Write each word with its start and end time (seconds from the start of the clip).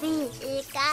Pika. 0.00 0.86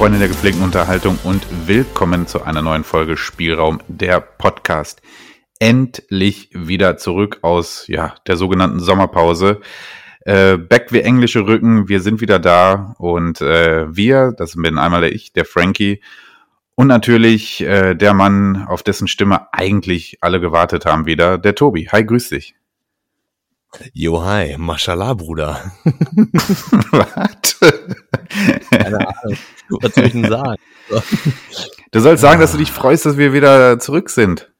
Freunde 0.00 0.18
der 0.18 0.28
gepflegten 0.28 0.64
Unterhaltung 0.64 1.18
und 1.24 1.46
willkommen 1.66 2.26
zu 2.26 2.42
einer 2.42 2.62
neuen 2.62 2.84
Folge 2.84 3.18
Spielraum 3.18 3.80
der 3.86 4.22
Podcast. 4.22 5.02
Endlich 5.58 6.48
wieder 6.54 6.96
zurück 6.96 7.40
aus 7.42 7.86
ja, 7.86 8.14
der 8.26 8.38
sogenannten 8.38 8.80
Sommerpause. 8.80 9.60
Äh, 10.24 10.56
back 10.56 10.86
wie 10.92 11.02
englische 11.02 11.46
Rücken, 11.46 11.90
wir 11.90 12.00
sind 12.00 12.22
wieder 12.22 12.38
da 12.38 12.94
und 12.96 13.42
äh, 13.42 13.94
wir, 13.94 14.32
das 14.34 14.56
bin 14.56 14.78
einmal 14.78 15.02
der 15.02 15.12
ich, 15.12 15.34
der 15.34 15.44
Frankie 15.44 16.00
und 16.76 16.86
natürlich 16.86 17.60
äh, 17.60 17.94
der 17.94 18.14
Mann, 18.14 18.64
auf 18.68 18.82
dessen 18.82 19.06
Stimme 19.06 19.52
eigentlich 19.52 20.16
alle 20.22 20.40
gewartet 20.40 20.86
haben 20.86 21.04
wieder, 21.04 21.36
der 21.36 21.54
Tobi. 21.54 21.90
Hi, 21.92 22.06
grüß 22.06 22.30
dich. 22.30 22.54
Jo, 23.92 24.22
hi, 24.24 24.56
Mashallah, 24.58 25.14
Bruder. 25.14 25.72
Was? 26.90 27.60
Keine 28.70 28.98
Ahnung. 28.98 29.36
Was 29.68 29.94
soll 29.94 30.06
ich 30.06 30.12
denn 30.12 30.28
sagen? 30.28 30.60
Du 31.92 32.00
sollst 32.00 32.20
sagen, 32.20 32.40
dass 32.40 32.52
du 32.52 32.58
dich 32.58 32.72
freust, 32.72 33.06
dass 33.06 33.16
wir 33.16 33.32
wieder 33.32 33.78
zurück 33.78 34.10
sind. 34.10 34.50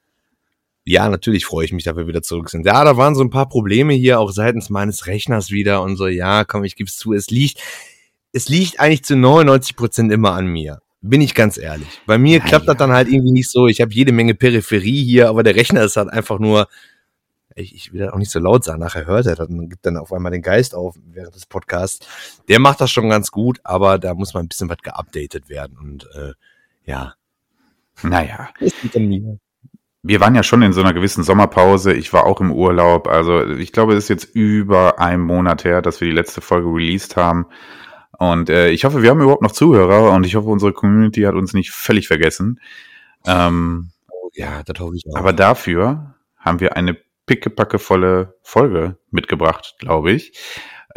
Ja, 0.84 1.08
natürlich 1.08 1.44
freue 1.44 1.64
ich 1.64 1.72
mich, 1.72 1.84
dass 1.84 1.96
wir 1.96 2.06
wieder 2.06 2.22
zurück 2.22 2.50
sind. 2.50 2.64
Ja, 2.66 2.84
da 2.84 2.96
waren 2.96 3.14
so 3.14 3.22
ein 3.22 3.30
paar 3.30 3.48
Probleme 3.48 3.94
hier, 3.94 4.20
auch 4.20 4.30
seitens 4.30 4.70
meines 4.70 5.06
Rechners 5.06 5.50
wieder 5.50 5.82
und 5.82 5.96
so. 5.96 6.06
Ja, 6.06 6.44
komm, 6.44 6.64
ich 6.64 6.76
gebe 6.76 6.88
es 6.88 6.96
zu. 6.96 7.12
Es 7.12 7.30
liegt, 7.30 7.60
es 8.32 8.48
liegt 8.48 8.80
eigentlich 8.80 9.04
zu 9.04 9.16
99 9.16 9.76
Prozent 9.76 10.12
immer 10.12 10.32
an 10.32 10.46
mir. 10.46 10.80
Bin 11.02 11.20
ich 11.20 11.34
ganz 11.34 11.58
ehrlich. 11.58 12.00
Bei 12.06 12.18
mir 12.18 12.38
Na 12.38 12.44
klappt 12.44 12.66
ja. 12.66 12.74
das 12.74 12.78
dann 12.78 12.92
halt 12.92 13.08
irgendwie 13.08 13.32
nicht 13.32 13.50
so. 13.50 13.66
Ich 13.66 13.80
habe 13.80 13.92
jede 13.92 14.12
Menge 14.12 14.34
Peripherie 14.34 15.04
hier, 15.04 15.28
aber 15.28 15.42
der 15.42 15.56
Rechner 15.56 15.82
ist 15.82 15.96
halt 15.96 16.10
einfach 16.10 16.38
nur. 16.38 16.68
Ich, 17.54 17.74
ich 17.74 17.92
will 17.92 18.00
das 18.00 18.12
auch 18.12 18.18
nicht 18.18 18.30
so 18.30 18.38
laut 18.38 18.64
sagen. 18.64 18.80
Nachher 18.80 19.06
hört 19.06 19.26
er 19.26 19.36
das 19.36 19.48
und 19.48 19.68
gibt 19.68 19.84
dann 19.84 19.96
auf 19.96 20.12
einmal 20.12 20.32
den 20.32 20.42
Geist 20.42 20.74
auf 20.74 20.94
während 21.12 21.34
des 21.34 21.46
Podcasts. 21.46 22.40
Der 22.48 22.58
macht 22.60 22.80
das 22.80 22.90
schon 22.90 23.08
ganz 23.08 23.30
gut, 23.30 23.60
aber 23.64 23.98
da 23.98 24.14
muss 24.14 24.34
mal 24.34 24.40
ein 24.40 24.48
bisschen 24.48 24.68
was 24.68 24.78
geupdatet 24.78 25.48
werden 25.48 25.76
und 25.78 26.08
äh, 26.14 26.32
ja. 26.84 27.14
Naja. 28.02 28.48
Wir 30.02 30.20
waren 30.20 30.34
ja 30.34 30.42
schon 30.42 30.62
in 30.62 30.72
so 30.72 30.80
einer 30.80 30.94
gewissen 30.94 31.24
Sommerpause. 31.24 31.92
Ich 31.92 32.12
war 32.12 32.24
auch 32.24 32.40
im 32.40 32.52
Urlaub. 32.52 33.06
Also 33.06 33.46
ich 33.46 33.72
glaube, 33.72 33.92
es 33.94 34.04
ist 34.04 34.08
jetzt 34.08 34.34
über 34.34 34.98
einen 34.98 35.22
Monat 35.22 35.64
her, 35.64 35.82
dass 35.82 36.00
wir 36.00 36.08
die 36.08 36.14
letzte 36.14 36.40
Folge 36.40 36.68
released 36.68 37.16
haben. 37.16 37.46
Und 38.18 38.48
äh, 38.48 38.70
ich 38.70 38.84
hoffe, 38.84 39.02
wir 39.02 39.10
haben 39.10 39.20
überhaupt 39.20 39.42
noch 39.42 39.52
Zuhörer 39.52 40.12
und 40.12 40.24
ich 40.24 40.34
hoffe, 40.36 40.48
unsere 40.48 40.72
Community 40.72 41.22
hat 41.22 41.34
uns 41.34 41.52
nicht 41.52 41.70
völlig 41.72 42.06
vergessen. 42.08 42.60
Ähm, 43.26 43.90
Oh, 44.30 44.30
ja, 44.34 44.62
das 44.62 44.78
hoffe 44.78 44.96
ich 44.96 45.04
auch. 45.10 45.16
aber 45.16 45.32
dafür 45.32 46.14
haben 46.36 46.60
wir 46.60 46.76
eine 46.76 46.96
pickepackevolle 47.30 48.34
Folge 48.42 48.98
mitgebracht, 49.12 49.76
glaube 49.78 50.10
ich. 50.10 50.32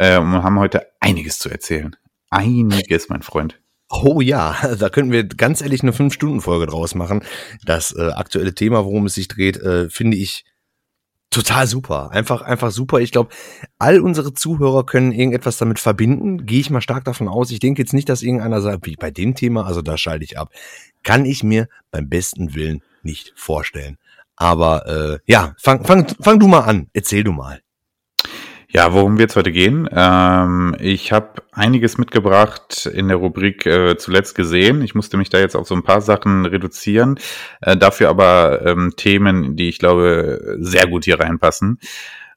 Äh, 0.00 0.18
und 0.18 0.32
haben 0.32 0.58
heute 0.58 0.88
einiges 0.98 1.38
zu 1.38 1.48
erzählen. 1.48 1.94
Einiges, 2.28 3.08
mein 3.08 3.22
Freund. 3.22 3.60
Oh 3.88 4.20
ja, 4.20 4.56
da 4.80 4.88
könnten 4.88 5.12
wir 5.12 5.22
ganz 5.22 5.62
ehrlich 5.62 5.84
eine 5.84 5.92
5-Stunden-Folge 5.92 6.66
draus 6.66 6.96
machen. 6.96 7.22
Das 7.64 7.94
äh, 7.96 8.08
aktuelle 8.08 8.52
Thema, 8.52 8.84
worum 8.84 9.06
es 9.06 9.14
sich 9.14 9.28
dreht, 9.28 9.58
äh, 9.58 9.88
finde 9.88 10.16
ich 10.16 10.44
total 11.30 11.68
super. 11.68 12.10
Einfach, 12.10 12.42
einfach 12.42 12.72
super. 12.72 12.98
Ich 12.98 13.12
glaube, 13.12 13.32
all 13.78 14.00
unsere 14.00 14.34
Zuhörer 14.34 14.84
können 14.84 15.12
irgendetwas 15.12 15.56
damit 15.56 15.78
verbinden. 15.78 16.46
Gehe 16.46 16.58
ich 16.58 16.70
mal 16.70 16.80
stark 16.80 17.04
davon 17.04 17.28
aus. 17.28 17.52
Ich 17.52 17.60
denke 17.60 17.80
jetzt 17.80 17.94
nicht, 17.94 18.08
dass 18.08 18.22
irgendeiner 18.22 18.60
sagt, 18.60 18.86
wie 18.86 18.96
bei 18.96 19.12
dem 19.12 19.36
Thema, 19.36 19.66
also 19.66 19.82
da 19.82 19.96
schalte 19.96 20.24
ich 20.24 20.36
ab. 20.36 20.50
Kann 21.04 21.26
ich 21.26 21.44
mir 21.44 21.68
beim 21.92 22.08
besten 22.08 22.56
Willen 22.56 22.82
nicht 23.04 23.32
vorstellen. 23.36 23.98
Aber 24.36 24.86
äh, 24.86 25.18
ja, 25.26 25.54
fang, 25.58 25.84
fang, 25.84 26.06
fang 26.20 26.38
du 26.38 26.48
mal 26.48 26.60
an. 26.60 26.88
Erzähl 26.92 27.24
du 27.24 27.32
mal. 27.32 27.60
Ja, 28.68 28.92
worum 28.92 29.18
wird 29.18 29.30
es 29.30 29.36
heute 29.36 29.52
gehen? 29.52 29.88
Ähm, 29.92 30.74
ich 30.80 31.12
habe 31.12 31.42
einiges 31.52 31.96
mitgebracht 31.96 32.86
in 32.86 33.06
der 33.06 33.18
Rubrik 33.18 33.64
äh, 33.66 33.96
zuletzt 33.96 34.34
gesehen. 34.34 34.82
Ich 34.82 34.96
musste 34.96 35.16
mich 35.16 35.30
da 35.30 35.38
jetzt 35.38 35.54
auf 35.54 35.68
so 35.68 35.76
ein 35.76 35.84
paar 35.84 36.00
Sachen 36.00 36.44
reduzieren, 36.44 37.20
äh, 37.60 37.76
dafür 37.76 38.08
aber 38.08 38.66
ähm, 38.66 38.94
Themen, 38.96 39.54
die 39.54 39.68
ich 39.68 39.78
glaube 39.78 40.56
sehr 40.58 40.88
gut 40.88 41.04
hier 41.04 41.20
reinpassen. 41.20 41.78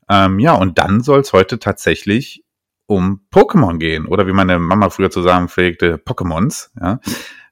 Ähm, 0.10 0.38
ja, 0.38 0.54
und 0.54 0.78
dann 0.78 1.02
soll 1.02 1.22
es 1.22 1.34
heute 1.34 1.58
tatsächlich 1.58 2.44
um 2.86 3.22
Pokémon 3.34 3.80
gehen 3.80 4.06
oder 4.06 4.28
wie 4.28 4.34
meine 4.34 4.60
Mama 4.60 4.92
früher 4.92 5.10
zu 5.10 5.24
sagen 5.24 5.50
pflegte, 5.50 5.98
Pokémons. 5.98 6.70
Ja? 6.80 7.00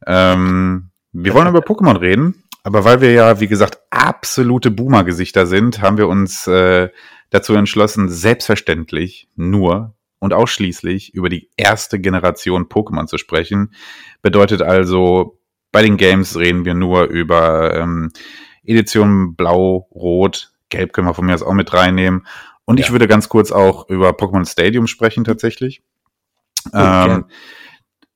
Ähm, 0.05 0.91
wir 1.11 1.33
wollen 1.33 1.47
über 1.47 1.59
Pokémon 1.59 1.99
reden, 1.99 2.43
aber 2.65 2.83
weil 2.83 2.99
wir 2.99 3.11
ja, 3.11 3.39
wie 3.39 3.47
gesagt, 3.47 3.77
absolute 3.91 4.71
Boomer-Gesichter 4.71 5.45
sind, 5.45 5.81
haben 5.81 5.97
wir 5.99 6.07
uns 6.07 6.47
äh, 6.47 6.89
dazu 7.29 7.53
entschlossen, 7.53 8.09
selbstverständlich 8.09 9.29
nur 9.35 9.93
und 10.17 10.33
ausschließlich 10.33 11.13
über 11.13 11.29
die 11.29 11.49
erste 11.57 11.99
Generation 11.99 12.65
Pokémon 12.67 13.05
zu 13.05 13.19
sprechen. 13.19 13.71
Bedeutet 14.23 14.63
also, 14.63 15.37
bei 15.71 15.83
den 15.83 15.97
Games 15.97 16.35
reden 16.37 16.65
wir 16.65 16.73
nur 16.73 17.03
über 17.03 17.75
ähm, 17.75 18.11
Edition 18.63 19.35
Blau, 19.35 19.87
Rot, 19.93 20.51
Gelb 20.69 20.91
können 20.91 21.07
wir 21.07 21.13
von 21.13 21.27
mir 21.27 21.35
aus 21.35 21.43
auch 21.43 21.53
mit 21.53 21.71
reinnehmen. 21.71 22.25
Und 22.65 22.79
ich 22.79 22.87
Ja. 22.87 22.91
würde 22.93 23.07
ganz 23.07 23.29
kurz 23.29 23.51
auch 23.51 23.87
über 23.89 24.09
Pokémon 24.09 24.49
Stadium 24.49 24.87
sprechen 24.87 25.23
tatsächlich. 25.23 25.83
gern. 26.71 27.11
ähm, 27.11 27.25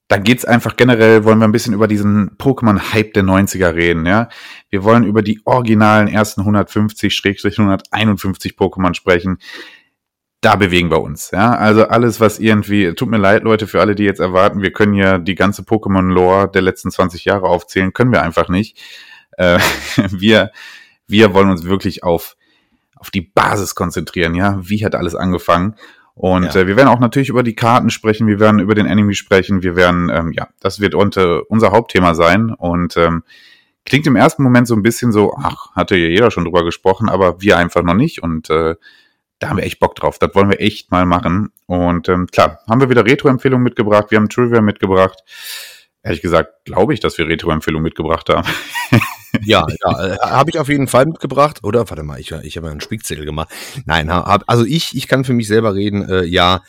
da 0.10 0.18
geht's 0.18 0.44
einfach 0.44 0.76
generell, 0.76 1.24
wollen 1.24 1.38
wir 1.38 1.48
ein 1.48 1.52
bisschen 1.52 1.76
über 1.76 1.88
diesen 1.88 2.36
Pokémon-Hype 2.38 3.14
der 3.14 3.24
90er 3.24 3.76
reden, 3.76 4.08
ja. 4.08 4.28
Wir 4.72 4.84
wollen 4.84 5.04
über 5.04 5.22
die 5.22 5.40
originalen 5.46 6.08
ersten 6.08 6.42
150-151 6.42 8.58
Pokémon 8.58 8.96
sprechen. 8.96 9.38
Da 10.42 10.56
bewegen 10.56 10.90
wir 10.90 11.04
uns, 11.04 11.30
ja. 11.30 11.54
Also 11.54 11.88
alles, 11.88 12.20
was 12.20 12.40
irgendwie, 12.40 12.92
tut 12.94 13.08
mir 13.08 13.20
leid, 13.20 13.44
Leute, 13.44 13.68
für 13.68 13.82
alle, 13.82 13.94
die 13.94 14.04
jetzt 14.04 14.20
erwarten, 14.20 14.64
wir 14.64 14.74
können 14.74 14.96
ja 14.96 15.20
die 15.20 15.36
ganze 15.36 15.62
Pokémon-Lore 15.62 16.50
der 16.52 16.64
letzten 16.64 16.90
20 16.90 17.26
Jahre 17.26 17.46
aufzählen, 17.46 17.94
können 17.94 18.12
wir 18.12 18.24
einfach 18.24 18.50
nicht. 18.50 18.82
Äh, 19.38 19.60
wir, 20.10 20.52
wir 21.06 21.36
wollen 21.36 21.52
uns 21.52 21.66
wirklich 21.66 22.04
auf, 22.04 22.36
auf 22.96 23.12
die 23.12 23.22
Basis 23.22 23.76
konzentrieren, 23.76 24.34
ja. 24.34 24.58
Wie 24.60 24.84
hat 24.84 24.96
alles 24.96 25.14
angefangen? 25.14 25.76
Und 26.22 26.54
Ja. 26.54 26.62
äh, 26.62 26.68
wir 26.68 26.76
werden 26.76 26.90
auch 26.90 27.00
natürlich 27.00 27.30
über 27.30 27.44
die 27.44 27.56
Karten 27.56 27.90
sprechen, 27.90 28.28
wir 28.28 28.42
werden 28.42 28.60
über 28.60 28.76
den 28.76 28.88
Anime 28.88 29.14
sprechen, 29.14 29.64
wir 29.64 29.78
werden, 29.78 30.10
ähm, 30.14 30.34
ja, 30.34 30.50
das 30.60 30.82
wird 30.82 30.94
unter, 30.94 31.50
unser 31.50 31.72
Hauptthema 31.72 32.14
sein. 32.14 32.50
Und 32.50 32.98
ähm, 32.98 33.24
klingt 33.86 34.06
im 34.06 34.18
ersten 34.18 34.44
Moment 34.44 34.68
so 34.68 34.76
ein 34.76 34.84
bisschen 34.84 35.14
so, 35.14 35.34
ach, 35.42 35.74
hatte 35.78 35.96
ja 35.96 36.10
jeder 36.10 36.30
schon 36.30 36.44
drüber 36.44 36.66
gesprochen, 36.66 37.08
aber 37.08 37.40
wir 37.42 37.58
einfach 37.58 37.84
noch 37.84 37.94
nicht. 37.94 38.22
Und 38.22 38.50
äh, 38.50 38.76
da 39.40 39.48
haben 39.48 39.56
wir 39.56 39.64
echt 39.64 39.80
Bock 39.80 39.96
drauf. 39.96 40.20
Das 40.20 40.36
wollen 40.36 40.50
wir 40.50 40.60
echt 40.60 40.92
mal 40.92 41.06
machen. 41.06 41.54
Und 41.68 42.10
ähm, 42.10 42.28
klar, 42.28 42.60
haben 42.70 42.82
wir 42.82 42.90
wieder 42.90 43.06
Retro-Empfehlungen 43.06 43.64
mitgebracht, 43.64 44.08
wir 44.12 44.18
haben 44.18 44.28
Trivia 44.28 44.60
mitgebracht. 44.60 45.24
Ehrlich 46.04 46.22
gesagt, 46.22 46.66
glaube 46.66 46.94
ich, 46.94 47.00
dass 47.00 47.18
wir 47.18 47.30
Retro-Empfehlungen 47.30 47.84
mitgebracht 47.86 48.28
haben. 48.28 48.46
Ja, 49.44 49.66
ja 49.84 50.06
äh, 50.06 50.18
habe 50.22 50.50
ich 50.52 50.60
auf 50.60 50.70
jeden 50.70 50.88
Fall 50.88 51.06
mitgebracht. 51.06 51.64
Oder 51.64 51.90
warte 51.90 52.04
mal, 52.04 52.20
ich, 52.20 52.32
ich 52.32 52.58
habe 52.58 52.70
einen 52.70 52.82
Spickzettel 52.82 53.26
gemacht. 53.26 53.50
Nein, 53.86 54.12
hab, 54.12 54.44
also 54.48 54.66
ich, 54.66 54.96
ich 54.96 55.08
kann 55.08 55.24
für 55.24 55.34
mich 55.34 55.48
selber 55.48 55.76
reden. 55.76 56.08
Äh, 56.08 56.26
ja, 56.26 56.62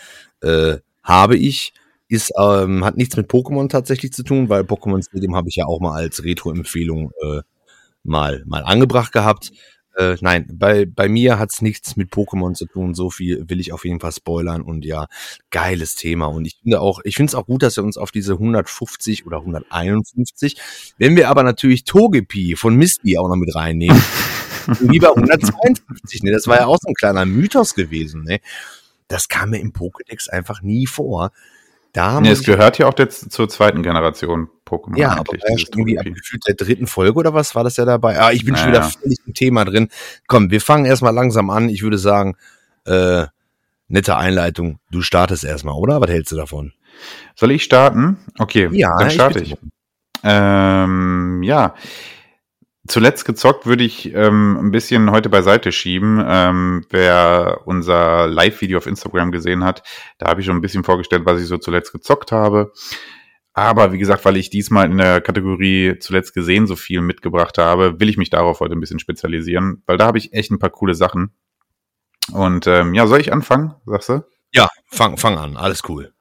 äh, 0.42 0.78
habe 1.02 1.36
ich. 1.36 1.72
Ist, 2.08 2.32
ähm, 2.36 2.84
hat 2.84 2.96
nichts 2.96 3.16
mit 3.16 3.30
Pokémon 3.30 3.68
tatsächlich 3.68 4.12
zu 4.12 4.24
tun, 4.24 4.48
weil 4.48 4.62
Pokémon 4.62 5.00
Stadium 5.00 5.36
habe 5.36 5.48
ich 5.48 5.54
ja 5.54 5.66
auch 5.66 5.78
mal 5.78 5.94
als 5.94 6.24
Retro-Empfehlung 6.24 7.12
äh, 7.22 7.42
mal, 8.02 8.42
mal 8.46 8.64
angebracht 8.64 9.12
gehabt. 9.12 9.52
Äh, 10.00 10.16
nein, 10.22 10.46
bei, 10.50 10.86
bei 10.86 11.08
mir 11.10 11.38
hat's 11.38 11.60
nichts 11.60 11.94
mit 11.96 12.10
Pokémon 12.10 12.54
zu 12.54 12.64
tun. 12.64 12.94
So 12.94 13.10
viel 13.10 13.48
will 13.50 13.60
ich 13.60 13.72
auf 13.72 13.84
jeden 13.84 14.00
Fall 14.00 14.12
spoilern 14.12 14.62
und 14.62 14.84
ja, 14.84 15.08
geiles 15.50 15.94
Thema. 15.94 16.26
Und 16.26 16.46
ich 16.46 16.58
finde 16.62 16.80
auch, 16.80 17.00
ich 17.04 17.16
finde 17.16 17.30
es 17.30 17.34
auch 17.34 17.44
gut, 17.44 17.62
dass 17.62 17.76
wir 17.76 17.84
uns 17.84 17.98
auf 17.98 18.10
diese 18.10 18.32
150 18.32 19.26
oder 19.26 19.38
151, 19.38 20.56
wenn 20.96 21.16
wir 21.16 21.28
aber 21.28 21.42
natürlich 21.42 21.84
Togepi 21.84 22.56
von 22.56 22.76
Misty 22.76 23.18
auch 23.18 23.28
noch 23.28 23.36
mit 23.36 23.54
reinnehmen, 23.54 24.02
lieber 24.80 25.10
152, 25.10 26.22
ne? 26.22 26.32
Das 26.32 26.46
war 26.46 26.56
ja 26.56 26.66
auch 26.66 26.78
so 26.80 26.88
ein 26.88 26.94
kleiner 26.94 27.26
Mythos 27.26 27.74
gewesen, 27.74 28.24
ne? 28.24 28.40
Das 29.08 29.28
kam 29.28 29.50
mir 29.50 29.60
im 29.60 29.72
Pokédex 29.72 30.30
einfach 30.30 30.62
nie 30.62 30.86
vor. 30.86 31.30
Da 31.92 32.20
Nee, 32.20 32.30
es 32.30 32.40
ich- 32.40 32.46
gehört 32.46 32.78
ja 32.78 32.86
auch 32.86 32.96
jetzt 32.98 33.32
zur 33.32 33.48
zweiten 33.48 33.82
Generation 33.82 34.48
Pokémon 34.64 34.96
ja, 34.98 35.10
aber 35.10 35.20
eigentlich. 35.32 35.42
war 35.42 35.50
ja 35.50 35.58
schon 35.58 35.68
irgendwie 35.72 35.98
ab 35.98 36.04
gefühlt 36.06 36.46
der 36.46 36.54
dritten 36.54 36.86
Folge 36.86 37.18
oder 37.18 37.34
was 37.34 37.54
war 37.56 37.64
das 37.64 37.76
ja 37.76 37.84
dabei? 37.84 38.20
Ah, 38.20 38.30
ich 38.30 38.44
bin 38.44 38.54
schon 38.56 38.70
Naja. 38.70 38.86
wieder 38.88 39.00
völlig 39.02 39.18
im 39.26 39.34
Thema 39.34 39.64
drin. 39.64 39.88
Komm, 40.28 40.50
wir 40.50 40.60
fangen 40.60 40.84
erstmal 40.84 41.12
langsam 41.14 41.50
an. 41.50 41.68
Ich 41.68 41.82
würde 41.82 41.98
sagen, 41.98 42.36
äh, 42.86 43.26
nette 43.88 44.16
Einleitung. 44.16 44.78
Du 44.92 45.02
startest 45.02 45.42
erstmal, 45.44 45.74
oder? 45.74 46.00
Was 46.00 46.08
hältst 46.10 46.30
du 46.30 46.36
davon? 46.36 46.72
Soll 47.34 47.50
ich 47.50 47.64
starten? 47.64 48.18
Okay, 48.38 48.68
Ja, 48.72 48.90
dann 48.98 49.08
ich 49.08 49.14
starte 49.14 49.40
bitte. 49.40 49.52
ich. 49.54 49.70
Ähm, 50.22 51.42
ja, 51.42 51.74
zuletzt 52.90 53.24
gezockt 53.24 53.66
würde 53.66 53.84
ich 53.84 54.12
ähm, 54.14 54.58
ein 54.60 54.70
bisschen 54.70 55.10
heute 55.10 55.28
beiseite 55.28 55.72
schieben. 55.72 56.22
Ähm, 56.26 56.84
wer 56.90 57.62
unser 57.64 58.26
Live-Video 58.26 58.78
auf 58.78 58.86
Instagram 58.86 59.32
gesehen 59.32 59.64
hat, 59.64 59.82
da 60.18 60.28
habe 60.28 60.40
ich 60.40 60.46
schon 60.46 60.56
ein 60.56 60.60
bisschen 60.60 60.84
vorgestellt, 60.84 61.22
was 61.24 61.40
ich 61.40 61.46
so 61.46 61.56
zuletzt 61.56 61.92
gezockt 61.92 62.32
habe. 62.32 62.72
Aber 63.52 63.92
wie 63.92 63.98
gesagt, 63.98 64.24
weil 64.24 64.36
ich 64.36 64.50
diesmal 64.50 64.86
in 64.86 64.98
der 64.98 65.20
Kategorie 65.20 65.98
zuletzt 65.98 66.34
gesehen 66.34 66.66
so 66.66 66.76
viel 66.76 67.00
mitgebracht 67.00 67.58
habe, 67.58 68.00
will 68.00 68.08
ich 68.08 68.16
mich 68.16 68.30
darauf 68.30 68.60
heute 68.60 68.74
ein 68.74 68.80
bisschen 68.80 69.00
spezialisieren, 69.00 69.82
weil 69.86 69.96
da 69.96 70.06
habe 70.06 70.18
ich 70.18 70.32
echt 70.32 70.50
ein 70.50 70.58
paar 70.58 70.70
coole 70.70 70.94
Sachen. 70.94 71.32
Und 72.32 72.66
ähm, 72.66 72.94
ja, 72.94 73.06
soll 73.06 73.20
ich 73.20 73.32
anfangen, 73.32 73.74
sagst 73.86 74.08
du? 74.08 74.24
Ja, 74.52 74.68
fang, 74.86 75.16
fang 75.16 75.38
an. 75.38 75.56
Alles 75.56 75.82
cool. 75.88 76.12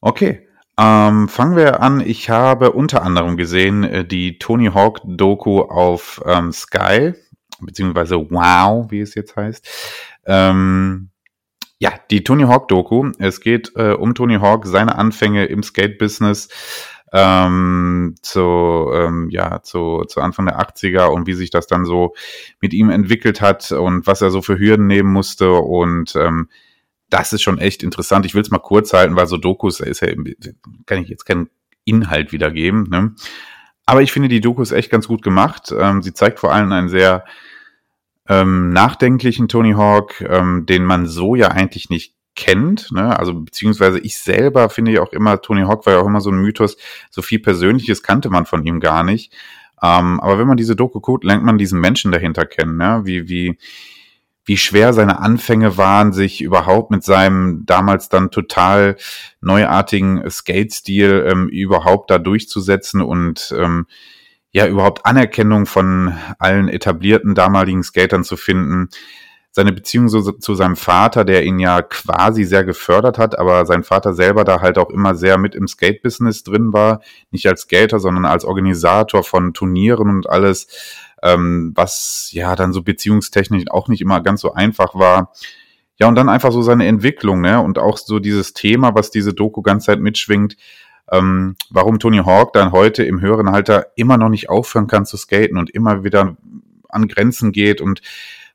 Okay. 0.00 0.48
Ähm, 0.78 1.28
fangen 1.28 1.56
wir 1.56 1.80
an. 1.80 2.00
Ich 2.00 2.30
habe 2.30 2.72
unter 2.72 3.02
anderem 3.02 3.36
gesehen 3.36 3.84
äh, 3.84 4.04
die 4.04 4.38
Tony 4.38 4.66
Hawk 4.66 5.00
Doku 5.04 5.60
auf 5.60 6.20
ähm, 6.26 6.52
Sky, 6.52 7.14
beziehungsweise 7.60 8.16
Wow, 8.16 8.90
wie 8.90 9.00
es 9.00 9.14
jetzt 9.14 9.36
heißt. 9.36 9.68
Ähm, 10.26 11.10
ja, 11.78 11.92
die 12.10 12.24
Tony 12.24 12.44
Hawk 12.44 12.68
Doku. 12.68 13.12
Es 13.18 13.40
geht 13.40 13.72
äh, 13.76 13.92
um 13.92 14.14
Tony 14.14 14.36
Hawk, 14.36 14.66
seine 14.66 14.96
Anfänge 14.96 15.44
im 15.46 15.62
Skate-Business 15.62 16.48
ähm, 17.12 18.16
zu, 18.22 18.90
ähm, 18.92 19.28
ja, 19.30 19.62
zu, 19.62 20.04
zu 20.08 20.20
Anfang 20.20 20.46
der 20.46 20.58
80er 20.58 21.06
und 21.06 21.28
wie 21.28 21.34
sich 21.34 21.50
das 21.50 21.68
dann 21.68 21.84
so 21.84 22.14
mit 22.60 22.74
ihm 22.74 22.90
entwickelt 22.90 23.40
hat 23.40 23.70
und 23.70 24.08
was 24.08 24.22
er 24.22 24.30
so 24.30 24.42
für 24.42 24.58
Hürden 24.58 24.88
nehmen 24.88 25.12
musste 25.12 25.52
und 25.52 26.16
ähm, 26.16 26.48
das 27.10 27.32
ist 27.32 27.42
schon 27.42 27.58
echt 27.58 27.82
interessant. 27.82 28.26
Ich 28.26 28.34
will 28.34 28.42
es 28.42 28.50
mal 28.50 28.58
kurz 28.58 28.92
halten, 28.92 29.16
weil 29.16 29.26
so 29.26 29.36
Dokus 29.36 29.80
ist 29.80 30.00
ja, 30.00 30.08
kann 30.86 31.02
ich 31.02 31.08
jetzt 31.08 31.24
keinen 31.24 31.48
Inhalt 31.84 32.32
wiedergeben. 32.32 32.88
Ne? 32.90 33.14
Aber 33.86 34.02
ich 34.02 34.12
finde 34.12 34.28
die 34.28 34.40
Dokus 34.40 34.72
echt 34.72 34.90
ganz 34.90 35.06
gut 35.06 35.22
gemacht. 35.22 35.72
Ähm, 35.76 36.02
sie 36.02 36.14
zeigt 36.14 36.40
vor 36.40 36.52
allem 36.52 36.72
einen 36.72 36.88
sehr 36.88 37.24
ähm, 38.28 38.70
nachdenklichen 38.70 39.48
Tony 39.48 39.72
Hawk, 39.72 40.20
ähm, 40.22 40.66
den 40.66 40.84
man 40.84 41.06
so 41.06 41.34
ja 41.34 41.48
eigentlich 41.48 41.90
nicht 41.90 42.14
kennt. 42.34 42.90
Ne? 42.90 43.16
Also 43.18 43.34
beziehungsweise 43.34 43.98
ich 44.00 44.18
selber 44.18 44.68
finde 44.70 44.92
ja 44.92 45.02
auch 45.02 45.12
immer, 45.12 45.40
Tony 45.40 45.62
Hawk 45.62 45.86
war 45.86 45.94
ja 45.94 45.98
auch 46.00 46.06
immer 46.06 46.20
so 46.20 46.30
ein 46.30 46.38
Mythos, 46.38 46.76
so 47.10 47.22
viel 47.22 47.38
Persönliches 47.38 48.02
kannte 48.02 48.30
man 48.30 48.46
von 48.46 48.64
ihm 48.64 48.80
gar 48.80 49.04
nicht. 49.04 49.32
Ähm, 49.82 50.20
aber 50.20 50.38
wenn 50.38 50.48
man 50.48 50.56
diese 50.56 50.74
Doku 50.74 51.00
guckt, 51.00 51.24
lernt 51.24 51.44
man 51.44 51.58
diesen 51.58 51.80
Menschen 51.80 52.10
dahinter 52.10 52.46
kennen, 52.46 52.76
ne? 52.76 53.02
wie, 53.04 53.28
wie, 53.28 53.58
wie 54.44 54.56
schwer 54.56 54.92
seine 54.92 55.20
Anfänge 55.20 55.76
waren, 55.76 56.12
sich 56.12 56.42
überhaupt 56.42 56.90
mit 56.90 57.02
seinem 57.02 57.64
damals 57.64 58.08
dann 58.08 58.30
total 58.30 58.96
neuartigen 59.40 60.28
Skate-Stil 60.28 61.26
ähm, 61.30 61.48
überhaupt 61.48 62.10
da 62.10 62.18
durchzusetzen 62.18 63.00
und 63.00 63.54
ähm, 63.58 63.86
ja 64.52 64.66
überhaupt 64.66 65.04
Anerkennung 65.06 65.66
von 65.66 66.14
allen 66.38 66.68
etablierten 66.68 67.34
damaligen 67.34 67.82
Skatern 67.82 68.22
zu 68.22 68.36
finden. 68.36 68.88
Seine 69.50 69.72
Beziehung 69.72 70.08
so, 70.08 70.20
zu 70.32 70.54
seinem 70.54 70.76
Vater, 70.76 71.24
der 71.24 71.44
ihn 71.44 71.60
ja 71.60 71.80
quasi 71.80 72.44
sehr 72.44 72.64
gefördert 72.64 73.18
hat, 73.18 73.38
aber 73.38 73.66
sein 73.66 73.84
Vater 73.84 74.12
selber 74.12 74.44
da 74.44 74.60
halt 74.60 74.78
auch 74.78 74.90
immer 74.90 75.14
sehr 75.14 75.38
mit 75.38 75.54
im 75.54 75.68
Skate-Business 75.68 76.42
drin 76.42 76.72
war. 76.72 77.00
Nicht 77.30 77.46
als 77.46 77.62
Skater, 77.62 78.00
sondern 78.00 78.24
als 78.24 78.44
Organisator 78.44 79.22
von 79.22 79.54
Turnieren 79.54 80.08
und 80.08 80.28
alles 80.28 80.66
ähm, 81.24 81.72
was 81.74 82.28
ja 82.32 82.54
dann 82.54 82.72
so 82.72 82.82
beziehungstechnisch 82.82 83.64
auch 83.70 83.88
nicht 83.88 84.02
immer 84.02 84.20
ganz 84.20 84.42
so 84.42 84.52
einfach 84.52 84.94
war. 84.94 85.32
Ja, 85.96 86.06
und 86.06 86.16
dann 86.16 86.28
einfach 86.28 86.52
so 86.52 86.60
seine 86.60 86.86
Entwicklung, 86.86 87.40
ne? 87.40 87.60
Und 87.60 87.78
auch 87.78 87.98
so 87.98 88.18
dieses 88.18 88.52
Thema, 88.52 88.94
was 88.94 89.10
diese 89.10 89.32
Doku 89.32 89.62
ganze 89.62 89.86
Zeit 89.86 90.00
mitschwingt, 90.00 90.56
ähm, 91.10 91.56
warum 91.70 91.98
Tony 91.98 92.18
Hawk 92.18 92.52
dann 92.52 92.72
heute 92.72 93.04
im 93.04 93.20
höheren 93.20 93.48
Alter 93.48 93.86
immer 93.96 94.18
noch 94.18 94.28
nicht 94.28 94.50
aufhören 94.50 94.86
kann 94.86 95.06
zu 95.06 95.16
skaten 95.16 95.56
und 95.56 95.70
immer 95.70 96.04
wieder 96.04 96.36
an 96.88 97.08
Grenzen 97.08 97.52
geht 97.52 97.80
und 97.80 98.00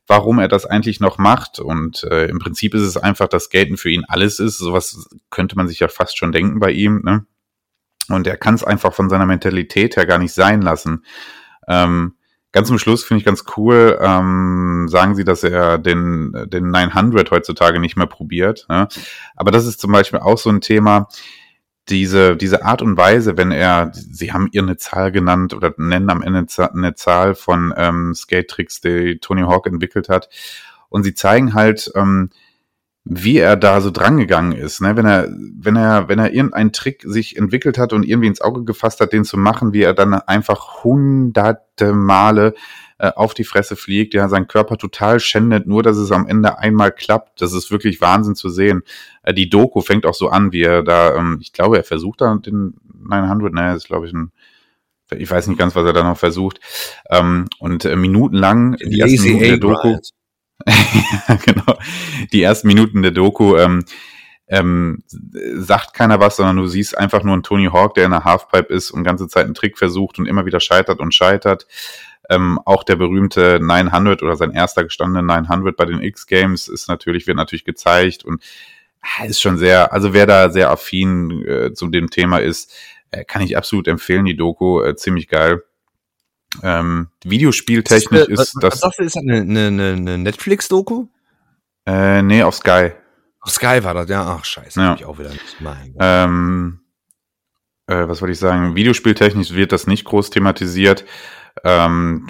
warum 0.05 0.39
er 0.39 0.47
das 0.47 0.65
eigentlich 0.65 0.99
noch 0.99 1.17
macht. 1.17 1.59
Und 1.59 2.03
äh, 2.03 2.25
im 2.25 2.39
Prinzip 2.39 2.73
ist 2.75 2.81
es 2.81 2.97
einfach, 2.97 3.27
dass 3.27 3.45
Skaten 3.45 3.77
für 3.77 3.89
ihn 3.89 4.05
alles 4.07 4.39
ist. 4.39 4.57
Sowas 4.57 5.09
könnte 5.29 5.55
man 5.55 5.67
sich 5.67 5.79
ja 5.79 5.87
fast 5.87 6.17
schon 6.17 6.31
denken 6.31 6.59
bei 6.59 6.71
ihm, 6.71 7.01
ne? 7.03 7.25
Und 8.09 8.27
er 8.27 8.37
kann 8.37 8.55
es 8.55 8.63
einfach 8.63 8.93
von 8.93 9.09
seiner 9.09 9.27
Mentalität 9.27 9.95
her 9.95 10.05
gar 10.07 10.17
nicht 10.17 10.33
sein 10.33 10.61
lassen. 10.61 11.05
Ähm, 11.67 12.15
Ganz 12.51 12.67
zum 12.67 12.79
Schluss 12.79 13.03
finde 13.03 13.19
ich 13.19 13.25
ganz 13.25 13.43
cool, 13.57 13.99
ähm, 14.01 14.87
sagen 14.89 15.15
sie, 15.15 15.23
dass 15.23 15.43
er 15.43 15.77
den, 15.77 16.33
den 16.47 16.71
900 16.71 17.29
heutzutage 17.29 17.79
nicht 17.79 17.95
mehr 17.95 18.07
probiert. 18.07 18.65
Ne? 18.69 18.87
Aber 19.35 19.51
das 19.51 19.67
ist 19.67 19.79
zum 19.79 19.91
Beispiel 19.91 20.19
auch 20.19 20.37
so 20.37 20.49
ein 20.49 20.61
Thema, 20.61 21.09
diese, 21.89 22.35
diese 22.35 22.65
Art 22.65 22.81
und 22.81 22.97
Weise, 22.97 23.37
wenn 23.37 23.51
er, 23.51 23.91
sie 23.93 24.31
haben 24.31 24.49
ihr 24.51 24.63
eine 24.63 24.77
Zahl 24.77 25.11
genannt 25.11 25.53
oder 25.53 25.73
nennen 25.77 26.09
am 26.09 26.21
Ende 26.21 26.45
eine 26.57 26.95
Zahl 26.95 27.35
von 27.35 27.73
ähm, 27.77 28.13
Skate-Tricks, 28.15 28.81
die 28.81 29.19
Tony 29.19 29.41
Hawk 29.41 29.67
entwickelt 29.67 30.09
hat. 30.09 30.29
Und 30.89 31.03
sie 31.03 31.13
zeigen 31.13 31.53
halt, 31.53 31.91
ähm, 31.95 32.31
wie 33.11 33.39
er 33.39 33.55
da 33.55 33.81
so 33.81 33.89
drangegangen 33.89 34.51
ist, 34.51 34.81
ne? 34.81 34.95
wenn 34.95 35.07
er, 35.07 35.29
wenn 35.31 35.75
er, 35.75 36.07
wenn 36.07 36.19
er 36.19 36.31
irgendeinen 36.31 36.71
Trick 36.71 37.03
sich 37.07 37.37
entwickelt 37.37 37.79
hat 37.79 37.91
und 37.91 38.03
irgendwie 38.03 38.27
ins 38.27 38.39
Auge 38.39 38.63
gefasst 38.63 38.99
hat, 38.99 39.13
den 39.13 39.23
zu 39.25 39.35
machen, 39.35 39.73
wie 39.73 39.81
er 39.81 39.95
dann 39.95 40.13
einfach 40.13 40.83
hunderte 40.83 41.93
Male 41.93 42.53
äh, 42.99 43.11
auf 43.15 43.33
die 43.33 43.45
Fresse 43.45 43.75
fliegt, 43.75 44.13
ja, 44.13 44.29
sein 44.29 44.47
Körper 44.47 44.77
total 44.77 45.19
schändet, 45.19 45.65
nur 45.65 45.81
dass 45.81 45.97
es 45.97 46.11
am 46.11 46.27
Ende 46.27 46.59
einmal 46.59 46.91
klappt. 46.91 47.41
Das 47.41 47.51
ist 47.51 47.71
wirklich 47.71 47.99
Wahnsinn 47.99 48.35
zu 48.35 48.49
sehen. 48.49 48.83
Äh, 49.23 49.33
die 49.33 49.49
Doku 49.49 49.81
fängt 49.81 50.05
auch 50.05 50.13
so 50.13 50.29
an, 50.29 50.51
wie 50.51 50.61
er 50.61 50.83
da, 50.83 51.15
ähm, 51.15 51.39
ich 51.41 51.51
glaube, 51.51 51.77
er 51.77 51.83
versucht 51.83 52.21
da 52.21 52.35
den 52.35 52.75
900, 52.93 53.53
ne, 53.53 53.75
ist 53.75 53.87
glaube 53.87 54.05
ich 54.05 54.13
ein 54.13 54.31
ich 55.17 55.31
weiß 55.31 55.47
nicht 55.47 55.57
ganz, 55.57 55.75
was 55.75 55.85
er 55.85 55.93
da 55.93 56.03
noch 56.03 56.19
versucht. 56.19 56.59
Ähm, 57.09 57.47
und 57.57 57.83
äh, 57.83 57.95
minutenlang, 57.95 58.75
die 58.77 58.99
ersten 58.99 59.23
Minuten 59.23 59.43
der 59.43 59.57
Doku, 59.57 59.97
genau. 61.45 61.77
Die 62.31 62.41
ersten 62.41 62.67
Minuten 62.67 63.01
der 63.01 63.11
Doku 63.11 63.57
ähm, 63.57 63.85
ähm, 64.47 65.03
sagt 65.07 65.93
keiner 65.93 66.19
was, 66.19 66.35
sondern 66.37 66.57
du 66.57 66.67
siehst 66.67 66.97
einfach 66.97 67.23
nur 67.23 67.33
einen 67.33 67.43
Tony 67.43 67.67
Hawk, 67.71 67.93
der 67.93 68.05
in 68.05 68.11
der 68.11 68.23
Halfpipe 68.23 68.73
ist 68.73 68.91
und 68.91 69.03
ganze 69.03 69.27
Zeit 69.27 69.45
einen 69.45 69.53
Trick 69.53 69.77
versucht 69.77 70.19
und 70.19 70.25
immer 70.25 70.45
wieder 70.45 70.59
scheitert 70.59 70.99
und 70.99 71.13
scheitert. 71.13 71.67
Ähm, 72.29 72.59
auch 72.65 72.83
der 72.83 72.95
berühmte 72.95 73.59
900 73.61 74.21
oder 74.21 74.35
sein 74.35 74.51
erster 74.51 74.83
gestandene 74.83 75.25
900 75.25 75.75
bei 75.75 75.85
den 75.85 76.01
X-Games 76.01 76.67
ist 76.67 76.87
natürlich, 76.87 77.25
wird 77.27 77.37
natürlich 77.37 77.65
gezeigt 77.65 78.23
und 78.23 78.43
ah, 79.01 79.25
ist 79.25 79.41
schon 79.41 79.57
sehr, 79.57 79.93
also 79.93 80.13
wer 80.13 80.25
da 80.25 80.49
sehr 80.49 80.69
affin 80.69 81.43
äh, 81.45 81.73
zu 81.73 81.87
dem 81.87 82.09
Thema 82.09 82.39
ist, 82.39 82.73
äh, 83.11 83.23
kann 83.23 83.41
ich 83.41 83.57
absolut 83.57 83.87
empfehlen, 83.87 84.25
die 84.25 84.35
Doku, 84.35 84.81
äh, 84.81 84.95
ziemlich 84.95 85.27
geil. 85.27 85.63
Ähm, 86.63 87.07
Videospieltechnisch 87.23 88.21
was, 88.21 88.27
ist 88.27 88.37
was 88.39 88.51
das, 88.61 88.79
sagst 88.79 88.99
du, 88.99 89.03
ist 89.03 89.15
das 89.15 89.23
eine, 89.23 89.41
eine, 89.41 89.93
eine 89.93 90.17
Netflix-Doku? 90.17 91.07
äh, 91.85 92.21
nee, 92.21 92.43
auf 92.43 92.55
Sky. 92.55 92.91
Auf 93.41 93.51
Sky 93.51 93.83
war 93.83 93.93
das, 93.93 94.09
ja. 94.09 94.25
Ach, 94.37 94.43
scheiße, 94.45 94.79
Ja. 94.79 94.89
hab 94.89 94.99
ich 94.99 95.05
auch 95.05 95.17
wieder 95.19 95.29
nicht. 95.29 95.61
Mein 95.61 95.93
Gott. 95.93 96.01
Ähm, 96.01 96.81
äh, 97.87 98.07
was 98.07 98.21
wollte 98.21 98.33
ich 98.33 98.39
sagen? 98.39 98.75
Videospieltechnisch 98.75 99.53
wird 99.53 99.71
das 99.71 99.87
nicht 99.87 100.05
groß 100.05 100.29
thematisiert. 100.29 101.05
Ähm, 101.63 102.27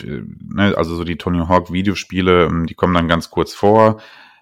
ne, 0.54 0.74
also 0.78 0.96
so 0.96 1.04
die 1.04 1.18
Tony 1.18 1.40
Hawk 1.48 1.72
Videospiele, 1.72 2.46
ähm, 2.46 2.66
die 2.68 2.74
kommen 2.76 2.94
dann 2.94 3.08
ganz 3.08 3.30
kurz 3.30 3.54
vor. 3.54 4.02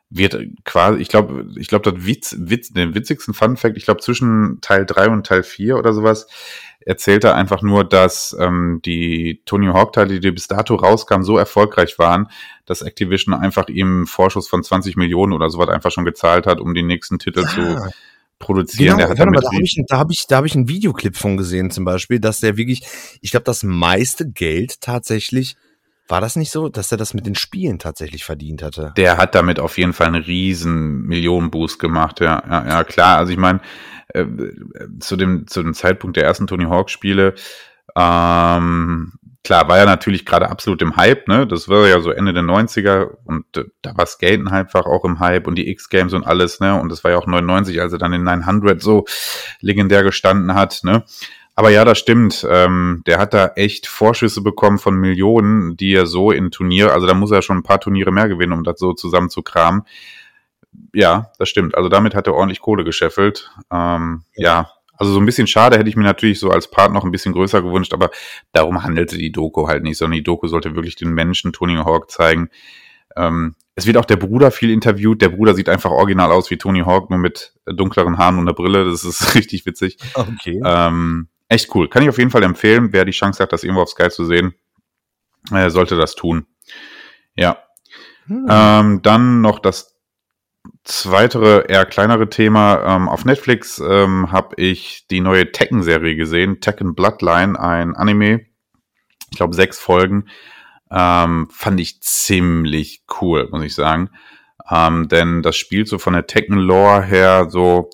Wird 0.09 0.37
quasi, 0.63 0.99
ich 0.99 1.09
glaube, 1.09 1.47
ich 1.57 1.67
glaube, 1.67 1.91
das 1.91 2.05
Witz, 2.05 2.35
Witz, 2.39 2.69
den 2.71 2.95
witzigsten 2.95 3.33
Fun 3.33 3.57
Fact, 3.57 3.75
ich 3.75 3.83
glaube, 3.85 4.01
zwischen 4.01 4.59
Teil 4.61 4.85
3 4.85 5.09
und 5.09 5.25
Teil 5.25 5.43
4 5.43 5.77
oder 5.77 5.91
sowas, 5.93 6.27
erzählt 6.87 7.23
er 7.25 7.35
einfach 7.35 7.61
nur, 7.61 7.83
dass 7.83 8.35
ähm, 8.39 8.79
die 8.85 9.41
Tony 9.45 9.67
Hawk-Teile, 9.67 10.19
die 10.19 10.31
bis 10.31 10.47
dato 10.47 10.75
rauskamen, 10.75 11.23
so 11.25 11.37
erfolgreich 11.37 11.99
waren, 11.99 12.29
dass 12.65 12.81
Activision 12.81 13.33
einfach 13.35 13.67
ihm 13.67 13.87
einen 13.87 14.05
Vorschuss 14.07 14.47
von 14.47 14.63
20 14.63 14.95
Millionen 14.95 15.33
oder 15.33 15.49
sowas 15.49 15.69
einfach 15.69 15.91
schon 15.91 16.05
gezahlt 16.05 16.47
hat, 16.47 16.59
um 16.59 16.73
die 16.73 16.83
nächsten 16.83 17.19
Titel 17.19 17.43
Ah. 17.45 17.49
zu 17.49 17.91
produzieren. 18.39 18.97
Genau, 18.97 19.09
mal, 19.09 19.15
da 19.15 19.51
habe 19.51 19.63
ich, 19.63 19.81
da 19.87 19.97
hab 19.97 20.11
ich, 20.11 20.25
da 20.27 20.37
hab 20.37 20.45
ich 20.45 20.55
einen 20.55 20.69
Videoclip 20.69 21.17
von 21.17 21.37
gesehen 21.37 21.71
zum 21.71 21.85
Beispiel, 21.85 22.19
dass 22.19 22.39
der 22.39 22.55
wirklich, 22.55 22.83
ich 23.21 23.31
glaube, 23.31 23.43
das 23.45 23.63
meiste 23.63 24.29
Geld 24.29 24.79
tatsächlich 24.81 25.55
War 26.09 26.21
das 26.21 26.37
nicht 26.37 26.51
so, 26.51 26.69
dass 26.69 26.89
er 26.91 26.97
das 26.97 27.13
mit 27.13 27.25
den 27.25 27.35
Spielen 27.35 27.79
tatsächlich 27.79 28.23
verdient 28.23 28.63
hatte? 28.63 28.93
Der 28.95 29.17
hat 29.17 29.35
damit 29.35 29.59
auf 29.59 29.77
jeden 29.77 29.91
Fall 29.91 30.07
einen 30.07 30.23
riesen 30.23 31.01
Millionenboost 31.01 31.79
gemacht, 31.79 32.21
ja, 32.21 32.41
ja, 32.49 32.65
ja 32.65 32.83
klar. 32.85 33.17
Also 33.17 33.33
ich 33.33 33.37
meine, 33.37 33.59
äh, 34.09 34.25
zu 34.99 35.15
dem 35.15 35.47
zu 35.47 35.63
dem 35.63 35.73
Zeitpunkt 35.73 36.17
der 36.17 36.25
ersten 36.25 36.47
Tony 36.47 36.65
Hawk 36.65 36.89
Spiele, 36.89 37.35
ähm, 37.95 39.13
klar, 39.47 39.69
war 39.69 39.77
er 39.77 39.85
natürlich 39.85 40.25
gerade 40.25 40.49
absolut 40.49 40.81
im 40.81 40.97
Hype, 40.97 41.27
ne? 41.29 41.47
Das 41.47 41.69
war 41.69 41.87
ja 41.87 42.01
so 42.01 42.11
Ende 42.11 42.33
der 42.33 42.43
90er 42.43 43.11
und 43.23 43.45
äh, 43.55 43.63
da 43.81 43.95
war 43.95 44.05
Skaten 44.05 44.49
einfach 44.49 44.85
auch 44.85 45.05
im 45.05 45.21
Hype 45.21 45.47
und 45.47 45.55
die 45.55 45.69
X-Games 45.69 46.13
und 46.13 46.25
alles, 46.25 46.59
ne? 46.59 46.79
Und 46.79 46.91
das 46.91 47.03
war 47.03 47.11
ja 47.11 47.17
auch 47.17 47.27
99, 47.27 47.79
als 47.79 47.93
er 47.93 47.99
dann 47.99 48.11
in 48.11 48.23
900 48.23 48.81
so 48.81 49.05
legendär 49.61 50.03
gestanden 50.03 50.53
hat, 50.53 50.81
ne? 50.83 51.05
Aber 51.55 51.69
ja, 51.69 51.85
das 51.85 51.97
stimmt. 51.97 52.45
Ähm, 52.47 53.03
der 53.07 53.17
hat 53.17 53.33
da 53.33 53.47
echt 53.55 53.87
Vorschüsse 53.87 54.41
bekommen 54.41 54.77
von 54.77 54.95
Millionen, 54.95 55.75
die 55.75 55.93
er 55.93 56.05
so 56.05 56.31
in 56.31 56.51
Turnier, 56.51 56.93
also 56.93 57.07
da 57.07 57.13
muss 57.13 57.31
er 57.31 57.41
schon 57.41 57.57
ein 57.57 57.63
paar 57.63 57.79
Turniere 57.79 58.11
mehr 58.11 58.27
gewinnen, 58.27 58.53
um 58.53 58.63
das 58.63 58.79
so 58.79 58.93
zusammenzukramen. 58.93 59.83
Ja, 60.93 61.31
das 61.37 61.49
stimmt. 61.49 61.75
Also 61.75 61.89
damit 61.89 62.15
hat 62.15 62.27
er 62.27 62.33
ordentlich 62.33 62.61
Kohle 62.61 62.83
gescheffelt. 62.83 63.51
Ähm, 63.71 64.23
ja. 64.35 64.71
also 64.97 65.13
so 65.13 65.19
ein 65.19 65.25
bisschen 65.25 65.47
schade 65.47 65.77
hätte 65.77 65.89
ich 65.89 65.95
mir 65.95 66.03
natürlich 66.03 66.39
so 66.39 66.49
als 66.49 66.69
Part 66.69 66.93
noch 66.93 67.03
ein 67.03 67.11
bisschen 67.11 67.33
größer 67.33 67.61
gewünscht, 67.61 67.93
aber 67.93 68.09
darum 68.51 68.83
handelte 68.83 69.17
die 69.17 69.31
Doku 69.31 69.67
halt 69.67 69.83
nicht, 69.83 69.97
sondern 69.97 70.17
die 70.17 70.23
Doku 70.23 70.47
sollte 70.47 70.75
wirklich 70.75 70.95
den 70.95 71.13
Menschen 71.13 71.53
Tony 71.53 71.75
Hawk 71.75 72.09
zeigen. 72.09 72.49
Ähm, 73.15 73.55
es 73.75 73.85
wird 73.85 73.97
auch 73.97 74.05
der 74.05 74.15
Bruder 74.15 74.49
viel 74.49 74.71
interviewt. 74.71 75.21
Der 75.21 75.29
Bruder 75.29 75.53
sieht 75.53 75.69
einfach 75.69 75.91
original 75.91 76.31
aus 76.31 76.49
wie 76.49 76.57
Tony 76.57 76.79
Hawk, 76.79 77.11
nur 77.11 77.19
mit 77.19 77.53
dunkleren 77.65 78.17
Haaren 78.17 78.39
und 78.39 78.47
einer 78.47 78.55
Brille. 78.55 78.85
Das 78.85 79.03
ist 79.03 79.35
richtig 79.35 79.65
witzig. 79.67 79.97
Okay. 80.15 80.59
Ähm, 80.63 81.27
echt 81.47 81.73
cool. 81.75 81.87
Kann 81.87 82.01
ich 82.01 82.09
auf 82.09 82.17
jeden 82.17 82.31
Fall 82.31 82.43
empfehlen. 82.43 82.91
Wer 82.91 83.05
die 83.05 83.11
Chance 83.11 83.43
hat, 83.43 83.53
das 83.53 83.63
irgendwo 83.63 83.83
auf 83.83 83.89
Sky 83.89 84.09
zu 84.09 84.25
sehen, 84.25 84.55
äh, 85.51 85.69
sollte 85.69 85.95
das 85.95 86.15
tun. 86.15 86.47
Ja. 87.35 87.59
Hm. 88.25 88.47
Ähm, 88.49 89.01
dann 89.03 89.41
noch 89.41 89.59
das 89.59 89.96
zweitere, 90.87 91.65
eher 91.67 91.85
kleinere 91.85 92.29
Thema. 92.29 92.95
Ähm, 92.95 93.09
auf 93.09 93.25
Netflix 93.25 93.79
ähm, 93.79 94.31
habe 94.31 94.55
ich 94.61 95.05
die 95.09 95.21
neue 95.21 95.51
Tekken-Serie 95.51 96.15
gesehen. 96.15 96.61
Tekken 96.61 96.95
Bloodline, 96.95 97.59
ein 97.59 97.95
Anime. 97.95 98.45
Ich 99.31 99.37
glaube, 99.37 99.55
sechs 99.55 99.79
Folgen. 99.79 100.25
Ähm, 100.89 101.49
fand 101.51 101.79
ich 101.79 102.01
ziemlich 102.01 103.03
cool, 103.21 103.49
muss 103.51 103.63
ich 103.63 103.75
sagen. 103.75 104.09
Ähm, 104.69 105.07
denn 105.09 105.41
das 105.41 105.57
spielt 105.57 105.87
so 105.87 105.97
von 105.97 106.13
der 106.13 106.27
Tekken-Lore 106.27 107.03
her 107.03 107.47
so 107.49 107.89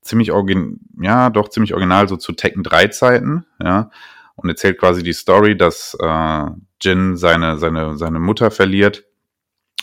ziemlich 0.00 0.32
origin, 0.32 0.80
ja, 1.00 1.30
doch 1.30 1.48
ziemlich 1.48 1.74
original 1.74 2.08
so 2.08 2.16
zu 2.16 2.32
Tekken 2.32 2.62
3 2.62 2.88
Zeiten, 2.88 3.44
ja, 3.62 3.90
und 4.36 4.48
erzählt 4.48 4.78
quasi 4.78 5.02
die 5.02 5.12
Story, 5.12 5.56
dass 5.56 5.96
äh, 6.00 6.44
Jin 6.80 7.16
seine, 7.16 7.58
seine, 7.58 7.96
seine 7.98 8.20
Mutter 8.20 8.50
verliert. 8.50 9.04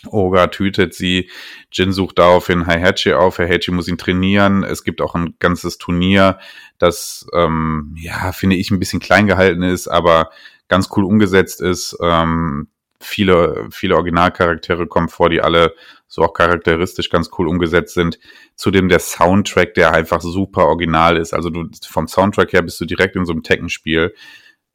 Oga 0.07 0.47
tötet 0.47 0.93
sie, 0.93 1.29
Jin 1.71 1.91
sucht 1.91 2.19
daraufhin 2.19 2.67
Heihachi 2.67 3.13
auf, 3.13 3.39
Heihachi 3.39 3.71
muss 3.71 3.87
ihn 3.87 3.97
trainieren. 3.97 4.63
Es 4.63 4.83
gibt 4.83 5.01
auch 5.01 5.15
ein 5.15 5.35
ganzes 5.39 5.77
Turnier, 5.77 6.39
das, 6.77 7.25
ähm, 7.33 7.95
ja, 7.97 8.31
finde 8.31 8.55
ich, 8.55 8.71
ein 8.71 8.79
bisschen 8.79 8.99
klein 8.99 9.27
gehalten 9.27 9.63
ist, 9.63 9.87
aber 9.87 10.29
ganz 10.67 10.89
cool 10.95 11.05
umgesetzt 11.05 11.61
ist. 11.61 11.97
Ähm, 12.01 12.67
viele, 12.99 13.67
viele 13.71 13.95
Originalcharaktere 13.95 14.87
kommen 14.87 15.09
vor, 15.09 15.29
die 15.29 15.41
alle 15.41 15.73
so 16.07 16.23
auch 16.23 16.33
charakteristisch 16.33 17.09
ganz 17.09 17.29
cool 17.37 17.47
umgesetzt 17.47 17.93
sind. 17.93 18.19
Zudem 18.55 18.89
der 18.89 18.99
Soundtrack, 18.99 19.73
der 19.73 19.93
einfach 19.93 20.21
super 20.21 20.67
original 20.67 21.17
ist. 21.17 21.33
Also 21.33 21.49
du 21.49 21.67
vom 21.87 22.07
Soundtrack 22.07 22.53
her 22.53 22.61
bist 22.61 22.79
du 22.79 22.85
direkt 22.85 23.15
in 23.15 23.25
so 23.25 23.33
einem 23.33 23.43
Tekken-Spiel. 23.43 24.13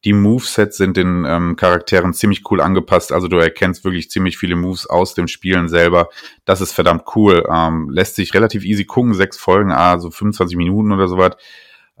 Die 0.03 0.13
Movesets 0.13 0.77
sind 0.77 0.97
den 0.97 1.25
ähm, 1.25 1.55
Charakteren 1.55 2.13
ziemlich 2.13 2.49
cool 2.49 2.61
angepasst. 2.61 3.11
Also 3.11 3.27
du 3.27 3.37
erkennst 3.37 3.83
wirklich 3.83 4.09
ziemlich 4.09 4.37
viele 4.37 4.55
Moves 4.55 4.87
aus 4.87 5.13
dem 5.13 5.27
Spielen 5.27 5.69
selber. 5.69 6.09
Das 6.45 6.61
ist 6.61 6.71
verdammt 6.71 7.03
cool. 7.15 7.43
Ähm, 7.51 7.89
lässt 7.89 8.15
sich 8.15 8.33
relativ 8.33 8.65
easy 8.65 8.85
gucken. 8.85 9.13
Sechs 9.13 9.37
Folgen, 9.37 9.71
ah, 9.71 9.99
so 9.99 10.09
25 10.09 10.57
Minuten 10.57 10.91
oder 10.91 11.07
sowas. 11.07 11.35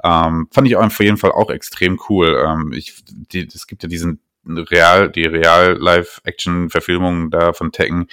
Ähm, 0.03 0.47
fand 0.51 0.67
ich 0.67 0.75
auf 0.75 0.99
jeden 0.99 1.17
Fall 1.17 1.31
auch 1.31 1.51
extrem 1.51 1.99
cool. 2.09 2.43
Ähm, 2.43 2.73
ich, 2.73 3.03
die, 3.07 3.47
es 3.53 3.67
gibt 3.67 3.83
ja 3.83 3.89
diesen 3.89 4.19
Real, 4.45 5.11
die 5.11 5.25
Real-Life-Action-Verfilmung 5.25 7.29
da 7.29 7.53
von 7.53 7.71
Tekken, 7.71 8.07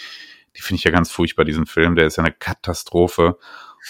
die 0.57 0.62
finde 0.62 0.78
ich 0.78 0.85
ja 0.85 0.90
ganz 0.90 1.11
furchtbar, 1.11 1.45
diesen 1.45 1.66
Film, 1.66 1.95
der 1.95 2.07
ist 2.07 2.16
ja 2.16 2.25
eine 2.25 2.33
Katastrophe. 2.33 3.38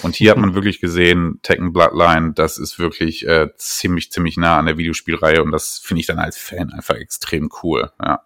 Und 0.03 0.15
hier 0.15 0.31
hat 0.31 0.39
man 0.39 0.55
wirklich 0.55 0.81
gesehen, 0.81 1.41
Tekken 1.43 1.73
Bloodline, 1.73 2.33
das 2.33 2.59
ist 2.59 2.79
wirklich 2.79 3.27
äh, 3.27 3.49
ziemlich, 3.57 4.13
ziemlich 4.13 4.37
nah 4.37 4.59
an 4.59 4.67
der 4.67 4.79
Videospielreihe 4.79 5.43
und 5.43 5.51
das 5.51 5.79
finde 5.79 6.01
ich 6.01 6.07
dann 6.07 6.19
als 6.19 6.37
Fan 6.39 6.73
einfach 6.73 6.95
extrem 6.95 7.51
cool, 7.63 7.91
ja. 8.03 8.23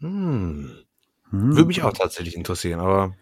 Hm. 0.00 0.70
Hm. 1.30 1.56
Würde 1.56 1.66
mich 1.66 1.82
auch 1.82 1.92
tatsächlich 1.92 2.36
interessieren, 2.36 2.80
aber 2.80 3.14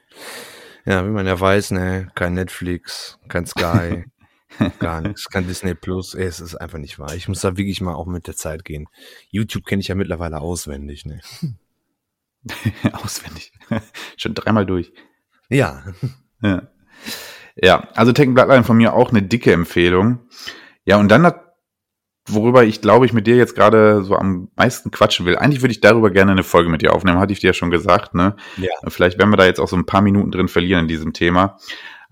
ja, 0.85 1.05
wie 1.05 1.11
man 1.11 1.27
ja 1.27 1.39
weiß, 1.39 1.73
ne, 1.73 2.11
kein 2.15 2.35
Netflix, 2.35 3.19
kein 3.29 3.47
Sky, 3.47 4.05
gar 4.79 5.01
nichts, 5.01 5.29
kein 5.29 5.47
Disney 5.47 5.75
Plus, 5.75 6.15
es 6.15 6.41
ist 6.41 6.57
einfach 6.57 6.79
nicht 6.79 6.99
wahr. 6.99 7.15
Ich 7.15 7.29
muss 7.29 7.41
da 7.41 7.57
wirklich 7.57 7.81
mal 7.81 7.95
auch 7.95 8.07
mit 8.07 8.27
der 8.27 8.37
Zeit 8.37 8.65
gehen. 8.65 8.89
YouTube 9.31 9.65
kenne 9.65 9.81
ich 9.81 9.89
ja 9.89 9.95
mittlerweile 9.95 10.41
auswendig, 10.41 11.07
ne. 11.07 11.21
Auswendig. 12.93 13.53
Schon 14.17 14.35
dreimal 14.35 14.67
durch. 14.67 14.93
Ja. 15.49 15.85
ja. 16.43 16.69
Ja, 17.57 17.89
also 17.95 18.13
Tekken 18.13 18.35
Bloodline 18.35 18.65
von 18.65 18.77
mir 18.77 18.95
auch 18.95 19.11
eine 19.11 19.23
dicke 19.23 19.53
Empfehlung. 19.53 20.21
Ja, 20.85 20.97
und 20.97 21.09
dann, 21.11 21.33
worüber 22.29 22.65
ich 22.65 22.81
glaube 22.81 23.07
ich 23.07 23.13
mit 23.13 23.27
dir 23.27 23.37
jetzt 23.37 23.55
gerade 23.55 24.03
so 24.03 24.17
am 24.17 24.49
meisten 24.57 24.91
quatschen 24.91 25.27
will. 25.27 25.37
Eigentlich 25.37 25.63
würde 25.63 25.73
ich 25.73 25.81
darüber 25.81 26.11
gerne 26.11 26.33
eine 26.33 26.45
Folge 26.45 26.71
mit 26.71 26.83
dir 26.83 26.95
aufnehmen, 26.95 27.19
hatte 27.19 27.33
ich 27.33 27.41
dir 27.41 27.49
ja 27.49 27.55
schon 27.55 27.71
gesagt, 27.71 28.15
ne? 28.15 28.37
Ja. 28.57 28.71
Vielleicht 28.89 29.19
werden 29.19 29.31
wir 29.31 29.37
da 29.37 29.45
jetzt 29.45 29.61
auch 29.61 29.69
so 29.69 29.77
ein 29.77 29.87
paar 29.87 30.03
Minuten 30.03 30.31
drin 30.31 30.49
verlieren 30.49 30.83
in 30.83 30.89
diesem 30.89 31.13
Thema. 31.13 31.59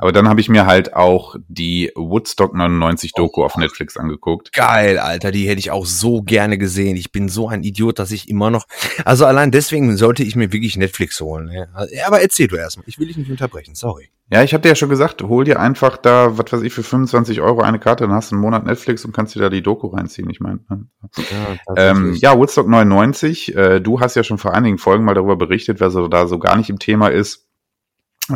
Aber 0.00 0.12
dann 0.12 0.28
habe 0.28 0.40
ich 0.40 0.48
mir 0.48 0.64
halt 0.64 0.94
auch 0.94 1.36
die 1.48 1.92
Woodstock 1.94 2.54
99 2.54 3.12
Doku 3.12 3.42
oh, 3.42 3.44
auf 3.44 3.56
Netflix 3.58 3.98
angeguckt. 3.98 4.50
Geil, 4.54 4.98
Alter, 4.98 5.30
die 5.30 5.46
hätte 5.46 5.58
ich 5.58 5.70
auch 5.70 5.84
so 5.84 6.22
gerne 6.22 6.56
gesehen. 6.56 6.96
Ich 6.96 7.12
bin 7.12 7.28
so 7.28 7.48
ein 7.48 7.62
Idiot, 7.62 7.98
dass 7.98 8.10
ich 8.10 8.30
immer 8.30 8.50
noch. 8.50 8.64
Also 9.04 9.26
allein 9.26 9.50
deswegen 9.50 9.94
sollte 9.98 10.22
ich 10.22 10.36
mir 10.36 10.54
wirklich 10.54 10.78
Netflix 10.78 11.20
holen. 11.20 11.50
Ja. 11.52 11.66
Aber 12.06 12.22
erzähl 12.22 12.48
du 12.48 12.56
erstmal. 12.56 12.84
Ich 12.88 12.98
will 12.98 13.08
dich 13.08 13.18
nicht 13.18 13.30
unterbrechen, 13.30 13.74
sorry. 13.74 14.08
Ja, 14.32 14.42
ich 14.42 14.54
habe 14.54 14.62
dir 14.62 14.70
ja 14.70 14.74
schon 14.74 14.88
gesagt, 14.88 15.22
hol 15.22 15.44
dir 15.44 15.60
einfach 15.60 15.98
da, 15.98 16.38
was 16.38 16.50
weiß 16.50 16.62
ich, 16.62 16.72
für 16.72 16.84
25 16.84 17.42
Euro 17.42 17.60
eine 17.60 17.78
Karte, 17.78 18.04
dann 18.04 18.14
hast 18.14 18.30
du 18.30 18.36
einen 18.36 18.42
Monat 18.42 18.64
Netflix 18.64 19.04
und 19.04 19.12
kannst 19.12 19.34
dir 19.34 19.40
da 19.40 19.50
die 19.50 19.60
Doku 19.60 19.88
reinziehen. 19.88 20.30
Ich 20.30 20.40
meine. 20.40 20.60
Ne? 20.70 20.86
Ja, 21.16 21.74
ähm, 21.76 22.14
ja, 22.14 22.38
Woodstock 22.38 22.68
99. 22.68 23.54
Äh, 23.54 23.80
du 23.80 24.00
hast 24.00 24.14
ja 24.14 24.22
schon 24.22 24.38
vor 24.38 24.54
einigen 24.54 24.78
Folgen 24.78 25.04
mal 25.04 25.14
darüber 25.14 25.36
berichtet, 25.36 25.78
wer 25.78 25.90
so 25.90 26.08
da 26.08 26.26
so 26.26 26.38
gar 26.38 26.56
nicht 26.56 26.70
im 26.70 26.78
Thema 26.78 27.08
ist 27.08 27.49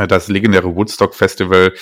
das 0.08 0.28
legendäre 0.28 0.74
Woodstock 0.74 1.14
Festival 1.14 1.72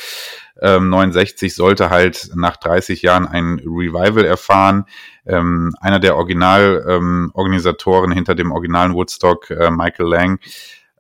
ähm, 0.61 0.91
69 0.91 1.55
sollte 1.55 1.91
halt 1.91 2.31
nach 2.35 2.57
30 2.57 3.03
Jahren 3.03 3.27
ein 3.27 3.61
Revival 3.65 4.25
erfahren. 4.25 4.85
Ähm, 5.27 5.75
einer 5.81 5.99
der 5.99 6.17
Originalorganisatoren 6.17 8.11
ähm, 8.11 8.15
hinter 8.15 8.35
dem 8.35 8.53
originalen 8.53 8.95
Woodstock, 8.95 9.51
äh, 9.51 9.71
Michael 9.71 10.09
Lang, 10.09 10.41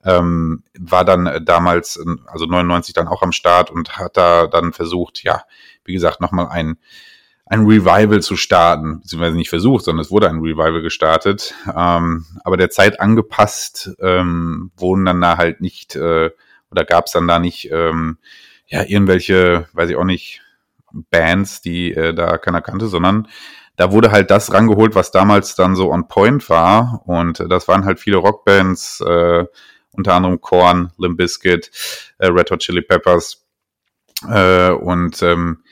ähm, 0.04 0.64
war 0.78 1.04
dann 1.04 1.44
damals, 1.44 2.02
also 2.26 2.46
99 2.46 2.94
dann 2.94 3.08
auch 3.08 3.22
am 3.22 3.32
Start 3.32 3.70
und 3.70 3.98
hat 3.98 4.16
da 4.16 4.46
dann 4.46 4.72
versucht, 4.72 5.22
ja, 5.22 5.42
wie 5.84 5.92
gesagt, 5.92 6.20
nochmal 6.20 6.48
ein 6.48 6.76
ein 7.44 7.66
Revival 7.66 8.22
zu 8.22 8.36
starten, 8.36 9.00
beziehungsweise 9.00 9.36
nicht 9.36 9.50
versucht, 9.50 9.84
sondern 9.84 10.00
es 10.00 10.10
wurde 10.10 10.26
ein 10.30 10.38
Revival 10.38 10.80
gestartet, 10.80 11.54
ähm, 11.76 12.24
aber 12.44 12.56
der 12.56 12.70
Zeit 12.70 12.98
angepasst 12.98 13.94
ähm, 14.00 14.70
wurden 14.76 15.04
dann 15.04 15.20
da 15.20 15.36
halt 15.36 15.60
nicht 15.60 15.94
äh, 15.94 16.30
oder 16.72 16.84
gab 16.84 17.06
es 17.06 17.12
dann 17.12 17.28
da 17.28 17.38
nicht 17.38 17.70
ähm, 17.70 18.18
ja 18.66 18.82
irgendwelche, 18.82 19.68
weiß 19.72 19.90
ich 19.90 19.96
auch 19.96 20.04
nicht, 20.04 20.40
Bands, 21.10 21.60
die 21.62 21.92
äh, 21.92 22.12
da 22.12 22.38
keiner 22.38 22.60
kannte, 22.60 22.86
sondern 22.88 23.28
da 23.76 23.92
wurde 23.92 24.10
halt 24.10 24.30
das 24.30 24.52
rangeholt, 24.52 24.94
was 24.94 25.10
damals 25.10 25.54
dann 25.54 25.76
so 25.76 25.90
on 25.90 26.08
point 26.08 26.48
war. 26.50 27.02
Und 27.06 27.40
äh, 27.40 27.48
das 27.48 27.68
waren 27.68 27.84
halt 27.84 28.00
viele 28.00 28.18
Rockbands, 28.18 29.00
äh, 29.00 29.46
unter 29.92 30.14
anderem 30.14 30.40
Korn, 30.40 30.92
Limp 30.98 31.16
Bizkit, 31.16 31.70
äh, 32.18 32.26
Red 32.28 32.50
Hot 32.50 32.60
Chili 32.60 32.82
Peppers. 32.82 33.44
Äh, 34.28 34.70
und 34.70 35.22
ähm, 35.22 35.62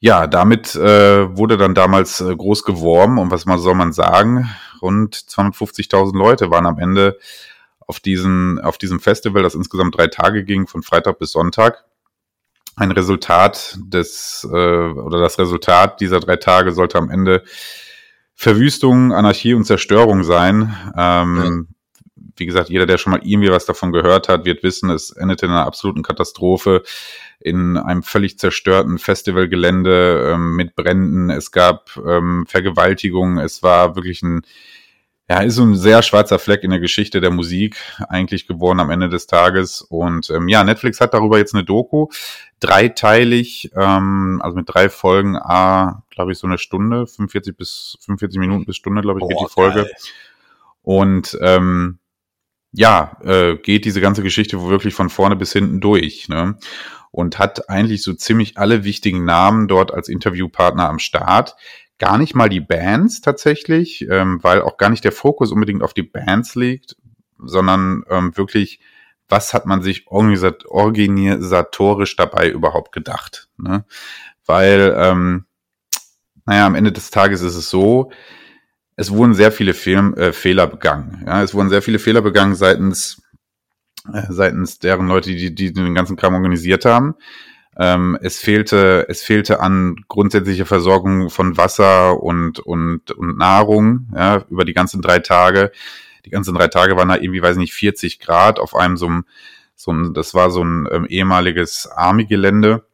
ja, 0.00 0.26
damit 0.26 0.74
äh, 0.74 1.36
wurde 1.36 1.56
dann 1.56 1.74
damals 1.74 2.20
äh, 2.20 2.34
groß 2.34 2.62
geworben. 2.62 3.18
Und 3.18 3.30
was 3.30 3.46
man 3.46 3.58
soll 3.58 3.74
man 3.74 3.92
sagen? 3.92 4.48
Rund 4.80 5.16
250.000 5.16 6.16
Leute 6.16 6.50
waren 6.50 6.66
am 6.66 6.78
Ende 6.78 7.18
auf, 7.86 8.00
diesen, 8.00 8.60
auf 8.60 8.78
diesem 8.78 9.00
Festival, 9.00 9.42
das 9.42 9.54
insgesamt 9.54 9.96
drei 9.96 10.06
Tage 10.06 10.44
ging, 10.44 10.66
von 10.66 10.82
Freitag 10.82 11.18
bis 11.18 11.32
Sonntag. 11.32 11.84
Ein 12.76 12.90
Resultat 12.90 13.78
des, 13.84 14.46
äh, 14.50 14.56
oder 14.56 15.20
das 15.20 15.38
Resultat 15.38 16.00
dieser 16.00 16.20
drei 16.20 16.36
Tage 16.36 16.72
sollte 16.72 16.98
am 16.98 17.10
Ende 17.10 17.44
Verwüstung, 18.34 19.12
Anarchie 19.12 19.54
und 19.54 19.64
Zerstörung 19.64 20.24
sein. 20.24 20.76
Ähm, 20.96 21.68
ja. 21.68 21.74
Wie 22.36 22.46
gesagt, 22.46 22.68
jeder, 22.68 22.86
der 22.86 22.98
schon 22.98 23.12
mal 23.12 23.20
irgendwie 23.22 23.50
was 23.50 23.64
davon 23.64 23.92
gehört 23.92 24.28
hat, 24.28 24.44
wird 24.44 24.64
wissen, 24.64 24.90
es 24.90 25.10
endete 25.10 25.46
in 25.46 25.52
einer 25.52 25.66
absoluten 25.66 26.02
Katastrophe, 26.02 26.82
in 27.38 27.76
einem 27.76 28.02
völlig 28.02 28.40
zerstörten 28.40 28.98
Festivalgelände 28.98 30.32
ähm, 30.32 30.56
mit 30.56 30.74
Bränden. 30.74 31.30
Es 31.30 31.52
gab 31.52 31.96
ähm, 32.04 32.44
Vergewaltigungen. 32.48 33.38
Es 33.38 33.62
war 33.62 33.94
wirklich 33.94 34.22
ein 34.22 34.42
ja, 35.28 35.40
ist 35.40 35.54
so 35.54 35.62
ein 35.62 35.74
sehr 35.74 36.02
schwarzer 36.02 36.38
Fleck 36.38 36.64
in 36.64 36.70
der 36.70 36.80
Geschichte 36.80 37.20
der 37.20 37.30
Musik 37.30 37.76
eigentlich 38.08 38.46
geworden 38.46 38.80
am 38.80 38.90
Ende 38.90 39.08
des 39.08 39.26
Tages. 39.26 39.80
Und 39.80 40.28
ähm, 40.30 40.48
ja, 40.48 40.64
Netflix 40.64 41.00
hat 41.00 41.14
darüber 41.14 41.38
jetzt 41.38 41.54
eine 41.54 41.64
Doku, 41.64 42.08
dreiteilig, 42.60 43.70
ähm, 43.74 44.40
also 44.42 44.56
mit 44.56 44.68
drei 44.68 44.90
Folgen, 44.90 45.36
a, 45.36 46.04
glaube 46.10 46.32
ich, 46.32 46.38
so 46.38 46.46
eine 46.46 46.58
Stunde, 46.58 47.06
45 47.06 47.56
bis 47.56 47.96
45 48.00 48.38
Minuten 48.38 48.66
bis 48.66 48.76
Stunde, 48.76 49.00
glaube 49.00 49.20
ich, 49.20 49.28
geht 49.28 49.38
Boah, 49.38 49.46
die 49.46 49.52
Folge. 49.52 49.82
geil. 49.84 49.92
Und 50.82 51.38
ähm, 51.40 51.98
ja, 52.72 53.16
äh, 53.22 53.56
geht 53.56 53.86
diese 53.86 54.02
ganze 54.02 54.22
Geschichte 54.22 54.60
wirklich 54.68 54.94
von 54.94 55.08
vorne 55.08 55.36
bis 55.36 55.52
hinten 55.52 55.80
durch. 55.80 56.28
Ne? 56.28 56.58
Und 57.12 57.38
hat 57.38 57.70
eigentlich 57.70 58.02
so 58.02 58.12
ziemlich 58.12 58.58
alle 58.58 58.84
wichtigen 58.84 59.24
Namen 59.24 59.68
dort 59.68 59.94
als 59.94 60.08
Interviewpartner 60.08 60.88
am 60.88 60.98
Start. 60.98 61.56
Gar 61.98 62.18
nicht 62.18 62.34
mal 62.34 62.48
die 62.48 62.60
Bands 62.60 63.20
tatsächlich, 63.20 64.06
ähm, 64.10 64.42
weil 64.42 64.62
auch 64.62 64.76
gar 64.76 64.90
nicht 64.90 65.04
der 65.04 65.12
Fokus 65.12 65.52
unbedingt 65.52 65.82
auf 65.82 65.94
die 65.94 66.02
Bands 66.02 66.54
liegt, 66.54 66.96
sondern 67.38 68.04
ähm, 68.10 68.36
wirklich, 68.36 68.80
was 69.28 69.54
hat 69.54 69.66
man 69.66 69.82
sich 69.82 70.08
organisat 70.08 70.66
organisatorisch 70.66 72.16
dabei 72.16 72.50
überhaupt 72.50 72.92
gedacht? 72.92 73.48
Ne? 73.56 73.84
Weil, 74.44 74.94
ähm, 74.96 75.44
naja, 76.46 76.66
am 76.66 76.74
Ende 76.74 76.92
des 76.92 77.10
Tages 77.10 77.42
ist 77.42 77.54
es 77.54 77.70
so, 77.70 78.10
es 78.96 79.10
wurden 79.10 79.34
sehr 79.34 79.52
viele 79.52 79.74
Film, 79.74 80.14
äh, 80.14 80.32
Fehler 80.32 80.66
begangen. 80.66 81.24
Ja, 81.26 81.42
es 81.42 81.54
wurden 81.54 81.68
sehr 81.68 81.82
viele 81.82 81.98
Fehler 81.98 82.22
begangen 82.22 82.54
seitens 82.54 83.24
äh, 84.12 84.26
seitens 84.30 84.78
deren 84.78 85.08
Leute, 85.08 85.34
die, 85.34 85.54
die 85.54 85.72
den 85.72 85.94
ganzen 85.94 86.16
Kram 86.16 86.34
organisiert 86.34 86.84
haben. 86.84 87.14
Ähm, 87.76 88.16
es 88.22 88.38
fehlte, 88.38 89.06
es 89.08 89.22
fehlte 89.22 89.60
an 89.60 89.96
grundsätzlicher 90.08 90.66
Versorgung 90.66 91.30
von 91.30 91.56
Wasser 91.56 92.22
und, 92.22 92.60
und, 92.60 93.10
und 93.10 93.36
Nahrung, 93.36 94.08
ja, 94.14 94.44
über 94.48 94.64
die 94.64 94.74
ganzen 94.74 95.02
drei 95.02 95.18
Tage. 95.18 95.72
Die 96.24 96.30
ganzen 96.30 96.54
drei 96.54 96.68
Tage 96.68 96.96
waren 96.96 97.08
da 97.08 97.16
irgendwie, 97.16 97.42
weiß 97.42 97.56
nicht, 97.56 97.74
40 97.74 98.20
Grad 98.20 98.58
auf 98.58 98.74
einem 98.74 98.96
so 98.96 99.06
einem, 99.06 99.24
so 99.74 99.92
ein, 99.92 100.14
das 100.14 100.34
war 100.34 100.50
so 100.50 100.62
ein 100.62 100.88
ähm, 100.90 101.06
ehemaliges 101.06 101.88
Army-Gelände. 101.88 102.86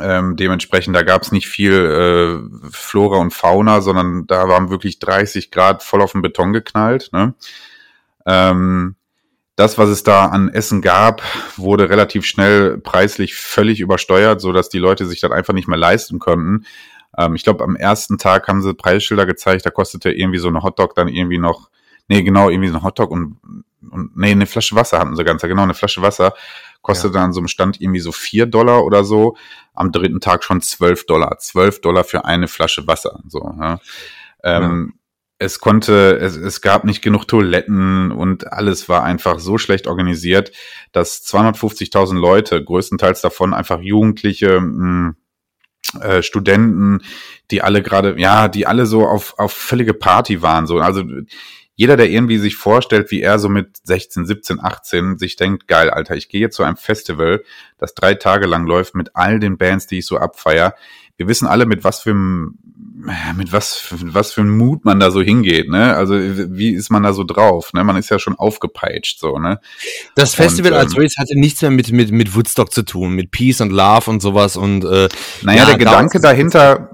Ähm, 0.00 0.36
dementsprechend, 0.36 0.94
da 0.94 1.02
gab 1.02 1.22
es 1.22 1.32
nicht 1.32 1.48
viel 1.48 1.72
äh, 1.72 2.70
Flora 2.70 3.16
und 3.16 3.32
Fauna, 3.32 3.80
sondern 3.80 4.26
da 4.26 4.46
waren 4.48 4.68
wirklich 4.68 4.98
30 4.98 5.50
Grad 5.50 5.82
voll 5.82 6.02
auf 6.02 6.12
den 6.12 6.22
Beton 6.22 6.52
geknallt. 6.52 7.10
Ne? 7.12 7.34
Ähm, 8.26 8.96
das, 9.56 9.78
was 9.78 9.88
es 9.88 10.02
da 10.02 10.26
an 10.26 10.48
Essen 10.48 10.82
gab, 10.82 11.22
wurde 11.56 11.88
relativ 11.88 12.24
schnell 12.24 12.78
preislich 12.78 13.34
völlig 13.34 13.80
übersteuert, 13.80 14.40
so 14.40 14.52
dass 14.52 14.68
die 14.68 14.78
Leute 14.78 15.06
sich 15.06 15.20
das 15.20 15.30
einfach 15.30 15.54
nicht 15.54 15.68
mehr 15.68 15.78
leisten 15.78 16.18
konnten. 16.18 16.66
Ähm, 17.16 17.34
ich 17.34 17.42
glaube, 17.42 17.64
am 17.64 17.74
ersten 17.74 18.18
Tag 18.18 18.48
haben 18.48 18.62
sie 18.62 18.74
Preisschilder 18.74 19.26
gezeigt, 19.26 19.66
da 19.66 19.70
kostete 19.70 20.10
irgendwie 20.12 20.38
so 20.38 20.48
eine 20.48 20.62
Hotdog 20.62 20.94
dann 20.94 21.08
irgendwie 21.08 21.38
noch, 21.38 21.70
nee, 22.08 22.22
genau, 22.22 22.50
irgendwie 22.50 22.68
so 22.68 22.76
ein 22.76 22.82
Hotdog 22.82 23.10
und, 23.10 23.38
und 23.90 24.16
nee, 24.16 24.30
eine 24.30 24.46
Flasche 24.46 24.76
Wasser 24.76 24.98
hatten 24.98 25.16
sie 25.16 25.24
ganz, 25.24 25.42
genau, 25.42 25.62
eine 25.62 25.74
Flasche 25.74 26.02
Wasser 26.02 26.34
kostete 26.86 27.14
dann 27.14 27.24
an 27.24 27.32
so 27.32 27.40
einem 27.40 27.48
Stand 27.48 27.80
irgendwie 27.80 27.98
so 27.98 28.12
vier 28.12 28.46
Dollar 28.46 28.84
oder 28.84 29.02
so. 29.02 29.36
Am 29.74 29.90
dritten 29.90 30.20
Tag 30.20 30.44
schon 30.44 30.60
zwölf 30.60 31.04
Dollar. 31.04 31.38
zwölf 31.38 31.80
Dollar 31.80 32.04
für 32.04 32.24
eine 32.24 32.46
Flasche 32.46 32.86
Wasser. 32.86 33.20
So, 33.26 33.52
ja. 33.60 33.80
Ähm, 34.44 34.94
es 35.38 35.60
konnte, 35.60 36.18
es, 36.18 36.36
es 36.36 36.60
gab 36.60 36.84
nicht 36.84 37.02
genug 37.02 37.26
Toiletten 37.26 38.10
und 38.10 38.52
alles 38.52 38.88
war 38.88 39.04
einfach 39.04 39.38
so 39.38 39.58
schlecht 39.58 39.86
organisiert, 39.86 40.52
dass 40.92 41.24
250.000 41.26 42.18
Leute, 42.18 42.62
größtenteils 42.62 43.20
davon 43.20 43.52
einfach 43.52 43.80
Jugendliche, 43.80 44.60
mh, 44.60 45.14
äh, 46.00 46.22
Studenten, 46.22 47.02
die 47.50 47.62
alle 47.62 47.82
gerade, 47.82 48.18
ja, 48.18 48.48
die 48.48 48.66
alle 48.66 48.86
so 48.86 49.06
auf, 49.06 49.38
auf 49.38 49.52
völlige 49.52 49.94
Party 49.94 50.42
waren. 50.42 50.66
So, 50.66 50.78
also 50.78 51.04
jeder, 51.74 51.98
der 51.98 52.08
irgendwie 52.08 52.38
sich 52.38 52.56
vorstellt, 52.56 53.10
wie 53.10 53.20
er 53.20 53.38
so 53.38 53.50
mit 53.50 53.76
16, 53.86 54.24
17, 54.24 54.60
18 54.60 55.18
sich 55.18 55.36
denkt, 55.36 55.68
geil, 55.68 55.90
Alter, 55.90 56.16
ich 56.16 56.30
gehe 56.30 56.48
zu 56.48 56.62
einem 56.62 56.78
Festival, 56.78 57.44
das 57.76 57.94
drei 57.94 58.14
Tage 58.14 58.46
lang 58.46 58.66
läuft 58.66 58.94
mit 58.94 59.10
all 59.14 59.38
den 59.38 59.58
Bands, 59.58 59.86
die 59.86 59.98
ich 59.98 60.06
so 60.06 60.16
abfeier. 60.16 60.74
Wir 61.18 61.28
wissen 61.28 61.46
alle, 61.46 61.64
mit 61.66 61.82
was 61.82 62.00
für 62.00 62.10
einem, 62.10 62.58
mit 63.36 63.52
was, 63.52 63.86
was 63.90 64.32
für 64.32 64.42
einem 64.42 64.56
Mut 64.58 64.84
man 64.84 65.00
da 65.00 65.10
so 65.10 65.22
hingeht, 65.22 65.68
ne? 65.70 65.94
Also 65.96 66.14
wie 66.18 66.74
ist 66.74 66.90
man 66.90 67.02
da 67.02 67.12
so 67.14 67.24
drauf, 67.24 67.72
ne? 67.72 67.84
Man 67.84 67.96
ist 67.96 68.10
ja 68.10 68.18
schon 68.18 68.34
aufgepeitscht, 68.34 69.18
so, 69.18 69.38
ne? 69.38 69.60
Das 70.14 70.34
Festival 70.34 70.72
Und, 70.72 70.78
als 70.78 70.92
ähm, 70.92 70.96
solches 70.96 71.16
hatte 71.18 71.38
nichts 71.38 71.62
mehr 71.62 71.70
mit, 71.70 71.90
mit, 71.92 72.10
mit 72.10 72.34
Woodstock 72.34 72.70
zu 72.72 72.82
tun, 72.82 73.12
mit 73.14 73.30
Peace 73.30 73.60
und 73.62 73.70
Love 73.72 74.10
und 74.10 74.20
sowas 74.20 74.56
und 74.56 74.84
äh, 74.84 75.08
Naja, 75.42 75.60
Ja, 75.60 75.64
der 75.66 75.78
Gedanke 75.78 76.20
da- 76.20 76.28
dahinter, 76.30 76.90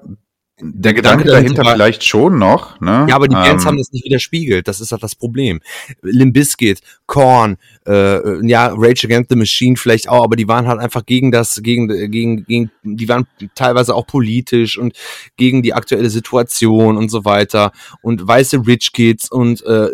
der 0.60 0.94
Gedanke 0.94 1.24
dahinter 1.24 1.64
war- 1.64 1.72
vielleicht 1.72 2.04
schon 2.04 2.38
noch, 2.38 2.80
ne? 2.80 3.06
Ja, 3.08 3.16
aber 3.16 3.26
die 3.26 3.34
Bands 3.34 3.64
Ähm, 3.64 3.68
haben 3.70 3.78
das 3.78 3.90
nicht 3.90 4.04
widerspiegelt. 4.04 4.68
Das 4.68 4.80
ist 4.80 4.92
halt 4.92 5.02
das 5.02 5.16
Problem. 5.16 5.60
Limp 6.02 6.34
Bizkit, 6.34 6.80
Korn, 7.06 7.56
äh, 7.86 8.46
ja, 8.46 8.72
Rage 8.76 9.06
Against 9.06 9.30
the 9.30 9.36
Machine 9.36 9.76
vielleicht 9.76 10.08
auch, 10.08 10.24
aber 10.24 10.36
die 10.36 10.48
waren 10.48 10.66
halt 10.66 10.80
einfach 10.80 11.04
gegen 11.04 11.32
das, 11.32 11.60
gegen, 11.62 11.88
gegen, 12.10 12.44
gegen, 12.44 12.70
die 12.82 13.08
waren 13.08 13.26
teilweise 13.54 13.94
auch 13.94 14.06
politisch 14.06 14.78
und 14.78 14.96
gegen 15.36 15.62
die 15.62 15.74
aktuelle 15.74 16.10
Situation 16.10 16.96
und 16.96 17.10
so 17.10 17.24
weiter. 17.24 17.72
Und 18.02 18.26
weiße 18.26 18.66
Rich 18.66 18.92
Kids 18.92 19.30
und 19.30 19.64
äh, 19.66 19.88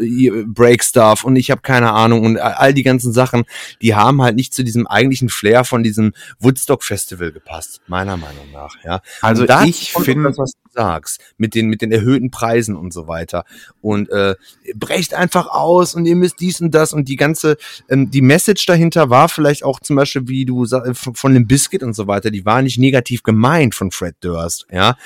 Break 0.46 0.83
Stuff 0.85 1.24
und 1.24 1.37
ich 1.37 1.51
habe 1.51 1.62
keine 1.62 1.92
Ahnung 1.92 2.24
und 2.24 2.38
all 2.38 2.74
die 2.74 2.83
ganzen 2.83 3.12
Sachen, 3.12 3.44
die 3.83 3.94
haben 3.94 4.22
halt 4.22 4.37
nicht 4.37 4.55
zu 4.55 4.64
diesem 4.64 4.87
eigentlichen 4.87 5.29
Flair 5.29 5.64
von 5.64 5.83
diesem 5.83 6.12
Woodstock 6.40 6.85
Festival 6.85 7.33
gepasst, 7.33 7.81
meiner 7.87 8.16
Meinung 8.16 8.51
nach. 8.53 8.74
Ja. 8.85 9.01
Also 9.20 9.46
ich 9.64 9.92
finde- 9.92 10.29
das, 10.29 10.38
was 10.38 10.53
du 10.53 10.70
sagst, 10.72 11.20
mit 11.38 11.55
den, 11.55 11.68
mit 11.68 11.83
den 11.83 11.92
erhöhten 11.92 12.31
Preisen 12.31 12.77
und 12.77 12.92
so 12.92 13.09
weiter. 13.09 13.44
Und 13.81 14.11
äh, 14.11 14.35
brecht 14.74 15.14
einfach 15.14 15.46
aus 15.48 15.94
und 15.94 16.07
ihr 16.07 16.16
müsst 16.16 16.40
dies 16.40 16.61
und 16.61 16.74
das 16.74 16.92
und 16.92 17.09
die 17.09 17.16
ganze, 17.16 17.57
ähm, 17.88 18.10
die 18.10 18.22
Message 18.22 18.66
dahinter 18.66 19.10
war 19.10 19.28
vielleicht 19.28 19.64
auch 19.64 19.80
zum 19.80 19.96
Beispiel, 19.96 20.28
wie 20.28 20.44
du 20.44 20.64
sa- 20.64 20.84
von, 20.94 21.34
dem 21.34 21.46
Biscuit 21.46 21.82
und 21.82 21.94
so 21.94 22.06
weiter, 22.06 22.30
die 22.30 22.44
war 22.44 22.62
nicht 22.62 22.78
negativ 22.78 23.22
gemeint 23.22 23.74
von 23.74 23.90
Fred 23.90 24.16
Durst, 24.20 24.66
ja. 24.70 24.96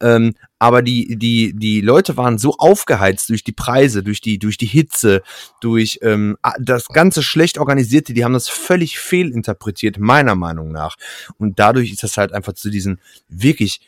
Ähm, 0.00 0.34
aber 0.58 0.82
die, 0.82 1.16
die, 1.16 1.52
die 1.54 1.80
Leute 1.80 2.16
waren 2.16 2.38
so 2.38 2.54
aufgeheizt 2.58 3.28
durch 3.28 3.44
die 3.44 3.52
Preise, 3.52 4.02
durch 4.02 4.20
die, 4.20 4.38
durch 4.38 4.56
die 4.56 4.66
Hitze, 4.66 5.22
durch 5.60 6.00
ähm, 6.02 6.36
das 6.60 6.88
ganze 6.88 7.22
schlecht 7.22 7.58
organisierte, 7.58 8.12
die 8.12 8.24
haben 8.24 8.32
das 8.32 8.48
völlig 8.48 8.98
fehlinterpretiert, 8.98 9.98
meiner 9.98 10.34
Meinung 10.34 10.72
nach. 10.72 10.96
Und 11.38 11.58
dadurch 11.60 11.92
ist 11.92 12.02
das 12.02 12.16
halt 12.16 12.32
einfach 12.32 12.54
zu 12.54 12.70
diesen 12.70 13.00
wirklich, 13.28 13.80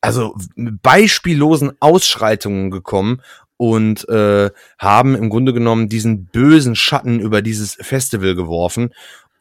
also 0.00 0.34
beispiellosen 0.56 1.72
Ausschreitungen 1.80 2.70
gekommen 2.70 3.20
und 3.56 4.08
äh, 4.08 4.50
haben 4.78 5.14
im 5.14 5.30
Grunde 5.30 5.52
genommen 5.52 5.88
diesen 5.88 6.26
bösen 6.26 6.76
Schatten 6.76 7.20
über 7.20 7.42
dieses 7.42 7.74
Festival 7.80 8.34
geworfen. 8.34 8.90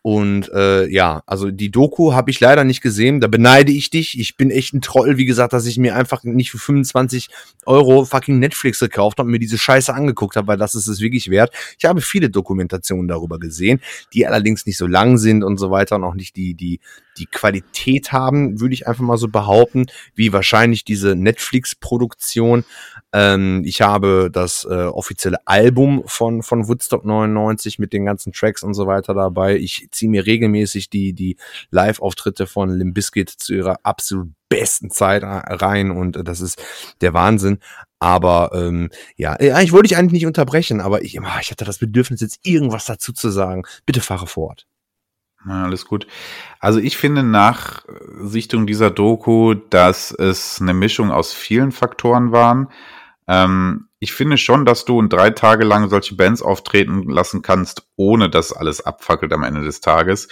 Und 0.06 0.52
äh, 0.54 0.88
ja, 0.88 1.24
also 1.26 1.50
die 1.50 1.72
Doku 1.72 2.14
habe 2.14 2.30
ich 2.30 2.40
leider 2.40 2.64
nicht 2.64 2.82
gesehen. 2.82 3.22
Da 3.22 3.28
beneide 3.28 3.72
ich 3.72 3.90
dich. 3.90 4.20
Ich 4.20 4.38
bin 4.38 4.52
echt 4.52 4.72
ein 4.76 4.82
Troll, 4.82 5.18
wie 5.18 5.26
gesagt, 5.26 5.52
dass 5.52 5.66
ich 5.66 5.80
mir 5.80 5.96
einfach 5.96 6.22
nicht 6.22 6.52
für 6.52 6.60
25 6.60 7.30
Euro 7.66 8.06
fucking 8.06 8.38
Netflix 8.38 8.78
gekauft 8.78 9.18
habe 9.18 9.26
und 9.26 9.32
mir 9.32 9.40
diese 9.40 9.58
Scheiße 9.58 9.92
angeguckt 9.92 10.36
habe, 10.36 10.46
weil 10.46 10.58
das 10.60 10.76
ist 10.76 10.86
es 10.86 11.00
wirklich 11.00 11.32
wert. 11.32 11.56
Ich 11.80 11.86
habe 11.86 12.02
viele 12.02 12.30
Dokumentationen 12.30 13.08
darüber 13.08 13.40
gesehen, 13.40 13.82
die 14.14 14.28
allerdings 14.28 14.68
nicht 14.68 14.78
so 14.78 14.86
lang 14.86 15.18
sind 15.18 15.44
und 15.44 15.58
so 15.58 15.72
weiter 15.72 15.96
und 15.96 16.04
auch 16.04 16.14
nicht 16.14 16.36
die, 16.36 16.54
die, 16.54 16.82
die 17.18 17.26
Qualität 17.26 18.12
haben, 18.12 18.60
würde 18.60 18.76
ich 18.76 18.88
einfach 18.88 19.04
mal 19.04 19.18
so 19.18 19.28
behaupten, 19.28 19.88
wie 20.14 20.32
wahrscheinlich 20.34 20.84
diese 20.84 21.16
Netflix-Produktion. 21.16 22.64
Ähm, 23.18 23.62
ich 23.64 23.82
habe 23.82 24.30
das 24.30 24.68
äh, 24.70 24.74
offizielle 24.74 25.38
Album 25.46 26.04
von, 26.06 26.44
von 26.44 26.68
Woodstock 26.68 27.06
99 27.06 27.80
mit 27.80 27.94
den 27.94 28.04
ganzen 28.04 28.34
Tracks 28.34 28.62
und 28.62 28.74
so 28.74 28.88
weiter 28.88 29.14
dabei. 29.14 29.56
Ich 29.56 29.88
ziehe 29.92 30.12
mir 30.12 30.26
regelmäßig 30.26 30.90
die, 30.90 31.14
die 31.14 31.38
Live-Auftritte 31.70 32.46
von 32.46 32.70
Limp 32.70 32.94
Bizkit 32.94 33.30
zu 33.30 33.54
ihrer 33.54 33.78
absolut 33.84 34.32
besten 34.50 34.90
Zeit 34.90 35.24
rein 35.24 35.92
und 35.92 36.18
äh, 36.18 36.24
das 36.26 36.42
ist 36.42 36.62
der 37.00 37.14
Wahnsinn. 37.14 37.60
Aber 38.00 38.52
ähm, 38.54 38.90
ja, 39.16 39.36
äh, 39.36 39.64
ich 39.64 39.72
wollte 39.72 39.88
dich 39.88 39.98
eigentlich 39.98 40.12
nicht 40.12 40.26
unterbrechen, 40.26 40.82
aber 40.82 41.02
ich, 41.02 41.18
ah, 41.22 41.40
ich 41.40 41.52
hatte 41.52 41.64
das 41.64 41.78
Bedürfnis, 41.78 42.20
jetzt 42.20 42.40
irgendwas 42.44 42.84
dazu 42.84 43.14
zu 43.14 43.30
sagen. 43.30 43.64
Bitte 43.86 44.02
fahre 44.02 44.28
fort. 44.28 44.68
Na, 45.46 45.64
alles 45.64 45.86
gut. 45.86 46.06
Also 46.60 46.80
ich 46.80 46.98
finde 46.98 47.24
nach 47.24 47.86
Sichtung 48.20 48.68
dieser 48.68 48.92
Doku, 48.92 49.54
dass 49.54 50.12
es 50.12 50.60
eine 50.60 50.74
Mischung 50.74 51.12
aus 51.12 51.32
vielen 51.32 51.72
Faktoren 51.72 52.34
waren. 52.34 52.68
Ähm, 53.28 53.90
ich 54.00 54.14
finde 54.14 54.38
schon, 54.38 54.66
dass 54.66 54.86
du 54.86 55.02
drei 55.04 55.32
Tage 55.32 55.66
lang 55.66 55.90
solche 55.90 56.16
Bands 56.16 56.42
auftreten 56.42 57.10
lassen 57.10 57.42
kannst, 57.42 57.88
ohne 57.96 58.30
dass 58.30 58.54
alles 58.54 58.86
abfackelt 58.86 59.34
am 59.34 59.44
Ende 59.44 59.64
des 59.64 59.82
Tages. 59.82 60.28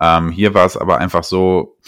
Ähm, 0.00 0.30
hier 0.30 0.54
war 0.54 0.66
es 0.66 0.76
aber 0.76 0.98
einfach 0.98 1.24
so, 1.24 1.78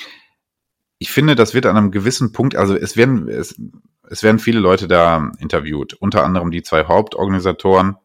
ich 0.99 1.11
finde, 1.11 1.35
das 1.35 1.53
wird 1.53 1.67
an 1.67 1.77
einem 1.77 1.91
gewissen 1.91 2.33
Punkt, 2.33 2.57
also 2.57 2.75
es 2.75 2.97
werden, 2.97 3.29
es, 3.29 3.61
es 4.09 4.23
werden 4.23 4.39
viele 4.39 4.61
Leute 4.61 4.89
da 4.89 5.31
interviewt, 5.39 5.95
unter 5.95 6.25
anderem 6.25 6.51
die 6.51 6.63
zwei 6.63 6.85
Hauptorganisatoren, 6.87 7.97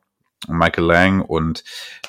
Michael 0.47 0.85
Lang 0.85 1.21
und 1.21 1.63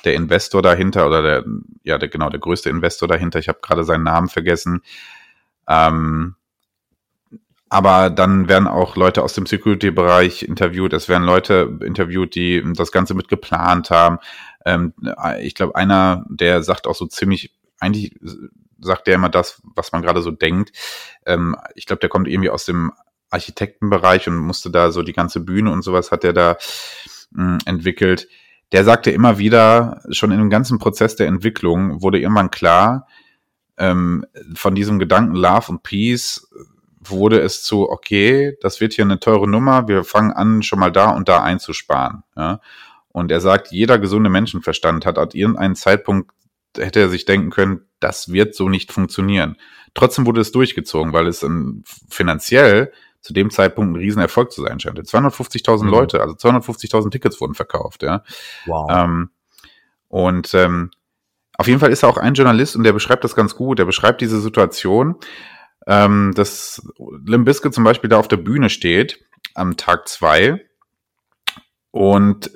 der 0.05 0.15
Investor 0.15 0.61
dahinter 0.61 1.05
oder 1.05 1.21
der, 1.21 1.45
ja, 1.83 1.97
der, 1.97 2.09
genau, 2.09 2.29
der 2.29 2.39
größte 2.39 2.69
Investor 2.69 3.07
dahinter, 3.07 3.39
ich 3.39 3.47
habe 3.47 3.59
gerade 3.61 3.83
seinen 3.83 4.03
Namen 4.03 4.27
vergessen. 4.27 4.81
Ähm, 5.67 6.35
aber 7.73 8.11
dann 8.11 8.47
werden 8.47 8.67
auch 8.67 8.95
Leute 8.95 9.23
aus 9.23 9.33
dem 9.33 9.47
Security-Bereich 9.47 10.43
interviewt. 10.43 10.93
Es 10.93 11.09
werden 11.09 11.23
Leute 11.23 11.79
interviewt, 11.83 12.35
die 12.35 12.63
das 12.75 12.91
Ganze 12.91 13.15
mit 13.15 13.29
geplant 13.29 13.89
haben. 13.89 14.19
Ähm, 14.63 14.93
ich 15.41 15.55
glaube, 15.55 15.75
einer, 15.75 16.23
der 16.29 16.61
sagt 16.61 16.85
auch 16.85 16.93
so 16.93 17.07
ziemlich, 17.07 17.51
eigentlich 17.79 18.15
sagt 18.79 19.07
der 19.07 19.15
immer 19.15 19.29
das, 19.29 19.59
was 19.75 19.91
man 19.91 20.03
gerade 20.03 20.21
so 20.21 20.29
denkt. 20.29 20.71
Ähm, 21.25 21.55
ich 21.73 21.87
glaube, 21.87 22.01
der 22.01 22.09
kommt 22.09 22.27
irgendwie 22.27 22.51
aus 22.51 22.65
dem 22.65 22.91
Architektenbereich 23.31 24.27
und 24.27 24.37
musste 24.37 24.69
da 24.69 24.91
so 24.91 25.01
die 25.01 25.13
ganze 25.13 25.39
Bühne 25.39 25.71
und 25.71 25.81
sowas 25.81 26.11
hat 26.11 26.23
er 26.23 26.33
da 26.33 26.57
mh, 27.31 27.57
entwickelt. 27.65 28.27
Der 28.71 28.83
sagte 28.83 29.09
immer 29.09 29.39
wieder, 29.39 30.03
schon 30.11 30.29
in 30.29 30.37
dem 30.37 30.51
ganzen 30.51 30.77
Prozess 30.77 31.15
der 31.15 31.25
Entwicklung 31.25 32.03
wurde 32.03 32.19
irgendwann 32.19 32.51
klar, 32.51 33.07
ähm, 33.77 34.27
von 34.53 34.75
diesem 34.75 34.99
Gedanken 34.99 35.33
Love 35.33 35.71
und 35.71 35.81
Peace 35.81 36.47
wurde 37.09 37.39
es 37.39 37.63
zu, 37.63 37.89
okay, 37.89 38.57
das 38.61 38.81
wird 38.81 38.93
hier 38.93 39.05
eine 39.05 39.19
teure 39.19 39.47
Nummer, 39.47 39.87
wir 39.87 40.03
fangen 40.03 40.31
an, 40.31 40.63
schon 40.63 40.79
mal 40.79 40.91
da 40.91 41.09
und 41.09 41.29
da 41.29 41.43
einzusparen. 41.43 42.23
Ja? 42.35 42.59
Und 43.09 43.31
er 43.31 43.41
sagt, 43.41 43.71
jeder 43.71 43.99
gesunde 43.99 44.29
Menschenverstand 44.29 45.05
hat 45.05 45.17
an 45.17 45.29
irgendeinem 45.33 45.75
Zeitpunkt, 45.75 46.31
hätte 46.77 46.99
er 46.99 47.09
sich 47.09 47.25
denken 47.25 47.51
können, 47.51 47.81
das 47.99 48.31
wird 48.31 48.55
so 48.55 48.69
nicht 48.69 48.91
funktionieren. 48.91 49.57
Trotzdem 49.93 50.25
wurde 50.25 50.41
es 50.41 50.51
durchgezogen, 50.51 51.13
weil 51.13 51.27
es 51.27 51.45
finanziell 52.09 52.91
zu 53.21 53.31
dem 53.31 53.51
Zeitpunkt 53.51 53.93
ein 53.93 53.99
Riesenerfolg 53.99 54.51
zu 54.51 54.63
sein 54.63 54.79
scheinte. 54.79 55.03
250.000 55.03 55.83
mhm. 55.83 55.89
Leute, 55.89 56.21
also 56.21 56.35
250.000 56.35 57.11
Tickets 57.11 57.39
wurden 57.39 57.53
verkauft, 57.53 58.03
ja. 58.03 58.23
Wow. 58.65 58.89
Ähm, 58.91 59.29
und 60.09 60.53
ähm, 60.53 60.91
auf 61.57 61.67
jeden 61.67 61.79
Fall 61.79 61.91
ist 61.91 62.03
er 62.03 62.09
auch 62.09 62.17
ein 62.17 62.33
Journalist 62.33 62.75
und 62.75 62.83
der 62.83 62.93
beschreibt 62.93 63.23
das 63.23 63.35
ganz 63.35 63.55
gut. 63.55 63.79
Der 63.79 63.85
beschreibt 63.85 64.21
diese 64.21 64.41
Situation 64.41 65.15
ähm, 65.87 66.33
dass 66.35 66.81
Limbiske 67.25 67.71
zum 67.71 67.83
Beispiel 67.83 68.09
da 68.09 68.17
auf 68.17 68.27
der 68.27 68.37
Bühne 68.37 68.69
steht 68.69 69.25
am 69.53 69.77
Tag 69.77 70.07
zwei 70.07 70.65
und 71.91 72.51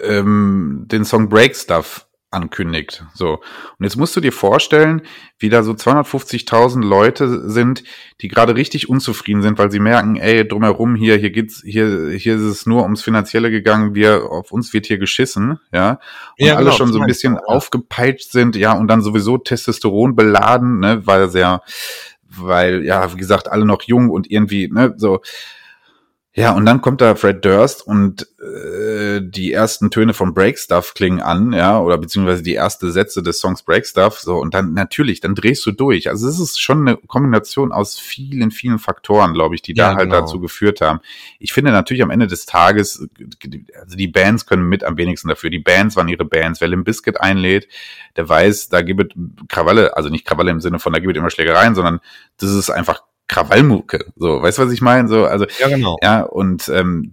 ähm, 0.00 0.84
den 0.86 1.04
Song 1.04 1.28
Break 1.28 1.56
Stuff 1.56 2.06
ankündigt. 2.30 3.04
So. 3.14 3.34
Und 3.78 3.84
jetzt 3.84 3.96
musst 3.96 4.14
du 4.16 4.20
dir 4.20 4.32
vorstellen, 4.32 5.02
wie 5.38 5.48
da 5.48 5.62
so 5.62 5.72
250.000 5.72 6.84
Leute 6.84 7.48
sind, 7.48 7.84
die 8.20 8.28
gerade 8.28 8.56
richtig 8.56 8.88
unzufrieden 8.88 9.42
sind, 9.42 9.58
weil 9.58 9.70
sie 9.70 9.78
merken, 9.78 10.16
ey, 10.16 10.46
drumherum 10.46 10.96
hier, 10.96 11.16
hier 11.16 11.30
geht's, 11.30 11.62
hier, 11.64 12.10
hier 12.10 12.36
ist 12.36 12.42
es 12.42 12.66
nur 12.66 12.82
ums 12.82 13.02
Finanzielle 13.02 13.50
gegangen, 13.50 13.94
wir, 13.94 14.30
auf 14.30 14.50
uns 14.52 14.72
wird 14.74 14.86
hier 14.86 14.98
geschissen, 14.98 15.58
ja. 15.72 16.00
Und 16.38 16.46
ja, 16.46 16.56
alle 16.56 16.66
genau, 16.66 16.76
schon 16.76 16.92
so 16.92 17.00
ein 17.00 17.06
bisschen 17.06 17.34
ja. 17.34 17.40
aufgepeitscht 17.46 18.32
sind, 18.32 18.56
ja, 18.56 18.72
und 18.72 18.88
dann 18.88 19.02
sowieso 19.02 19.38
Testosteron 19.38 20.16
beladen, 20.16 20.80
ne, 20.80 21.06
weil 21.06 21.30
sehr, 21.30 21.62
weil, 22.30 22.84
ja, 22.84 23.12
wie 23.12 23.18
gesagt, 23.18 23.50
alle 23.50 23.64
noch 23.64 23.82
jung 23.82 24.10
und 24.10 24.30
irgendwie, 24.30 24.68
ne, 24.68 24.94
so. 24.96 25.20
Ja, 26.38 26.52
und 26.52 26.66
dann 26.66 26.82
kommt 26.82 27.00
da 27.00 27.14
Fred 27.14 27.42
Durst 27.46 27.86
und 27.86 28.28
äh, 28.42 29.22
die 29.22 29.54
ersten 29.54 29.90
Töne 29.90 30.12
von 30.12 30.34
Break 30.34 30.58
Stuff 30.58 30.92
klingen 30.92 31.22
an, 31.22 31.54
ja, 31.54 31.80
oder 31.80 31.96
beziehungsweise 31.96 32.42
die 32.42 32.52
erste 32.52 32.92
Sätze 32.92 33.22
des 33.22 33.40
Songs 33.40 33.62
Break 33.62 33.86
Stuff, 33.86 34.20
so, 34.20 34.36
und 34.36 34.52
dann 34.52 34.74
natürlich, 34.74 35.20
dann 35.20 35.34
drehst 35.34 35.64
du 35.64 35.72
durch. 35.72 36.10
Also 36.10 36.28
es 36.28 36.38
ist 36.38 36.60
schon 36.60 36.86
eine 36.86 36.98
Kombination 36.98 37.72
aus 37.72 37.98
vielen, 37.98 38.50
vielen 38.50 38.78
Faktoren, 38.78 39.32
glaube 39.32 39.54
ich, 39.54 39.62
die 39.62 39.72
ja, 39.74 39.92
da 39.92 39.96
halt 39.96 40.10
genau. 40.10 40.20
dazu 40.20 40.38
geführt 40.38 40.82
haben. 40.82 41.00
Ich 41.38 41.54
finde 41.54 41.70
natürlich 41.72 42.02
am 42.02 42.10
Ende 42.10 42.26
des 42.26 42.44
Tages, 42.44 43.08
also 43.80 43.96
die 43.96 44.08
Bands 44.08 44.44
können 44.44 44.68
mit 44.68 44.84
am 44.84 44.98
wenigsten 44.98 45.28
dafür. 45.28 45.48
Die 45.48 45.58
Bands 45.58 45.96
waren 45.96 46.08
ihre 46.08 46.26
Bands. 46.26 46.60
Wer 46.60 46.68
Limp 46.68 46.84
Bizkit 46.84 47.18
einlädt, 47.18 47.66
der 48.16 48.28
weiß, 48.28 48.68
da 48.68 48.82
gibt 48.82 49.14
es 49.16 49.48
Krawalle, 49.48 49.96
also 49.96 50.10
nicht 50.10 50.26
Krawalle 50.26 50.50
im 50.50 50.60
Sinne 50.60 50.80
von, 50.80 50.92
da 50.92 50.98
gibt 50.98 51.16
es 51.16 51.18
immer 51.18 51.30
Schlägereien, 51.30 51.74
sondern 51.74 52.00
das 52.36 52.50
ist 52.50 52.68
einfach 52.68 53.00
Krawallmucke. 53.28 54.12
So, 54.16 54.42
weißt 54.42 54.58
du, 54.58 54.62
was 54.62 54.72
ich 54.72 54.80
meine? 54.80 55.08
So, 55.08 55.24
also 55.24 55.46
ja, 55.58 55.68
genau. 55.68 55.96
Ja, 56.02 56.22
und 56.22 56.68
ähm, 56.68 57.12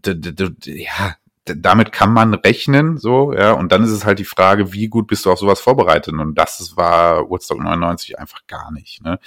ja, 0.66 1.16
damit 1.46 1.92
kann 1.92 2.14
man 2.14 2.34
rechnen, 2.34 2.98
so, 2.98 3.34
ja, 3.34 3.52
und 3.52 3.72
dann 3.72 3.84
ist 3.84 3.90
es 3.90 4.06
halt 4.06 4.20
die 4.20 4.24
Frage, 4.24 4.72
wie 4.72 4.88
gut 4.88 5.08
bist 5.08 5.26
du 5.26 5.32
auf 5.32 5.40
sowas 5.40 5.60
vorbereitet? 5.60 6.14
Und 6.14 6.36
das 6.36 6.78
war 6.78 7.30
Woodstock 7.30 7.60
99 7.60 8.18
einfach 8.18 8.48
gar 8.48 8.72
nicht. 8.72 9.04
Ne? 9.04 9.20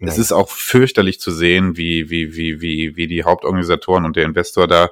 Ja. 0.00 0.08
Es 0.08 0.18
ist 0.18 0.32
auch 0.32 0.48
fürchterlich 0.48 1.20
zu 1.20 1.30
sehen, 1.30 1.76
wie, 1.76 2.10
wie, 2.10 2.34
wie, 2.34 2.60
wie, 2.60 2.96
wie 2.96 3.06
die 3.06 3.22
Hauptorganisatoren 3.22 4.04
und 4.04 4.16
der 4.16 4.24
Investor 4.24 4.66
da, 4.66 4.90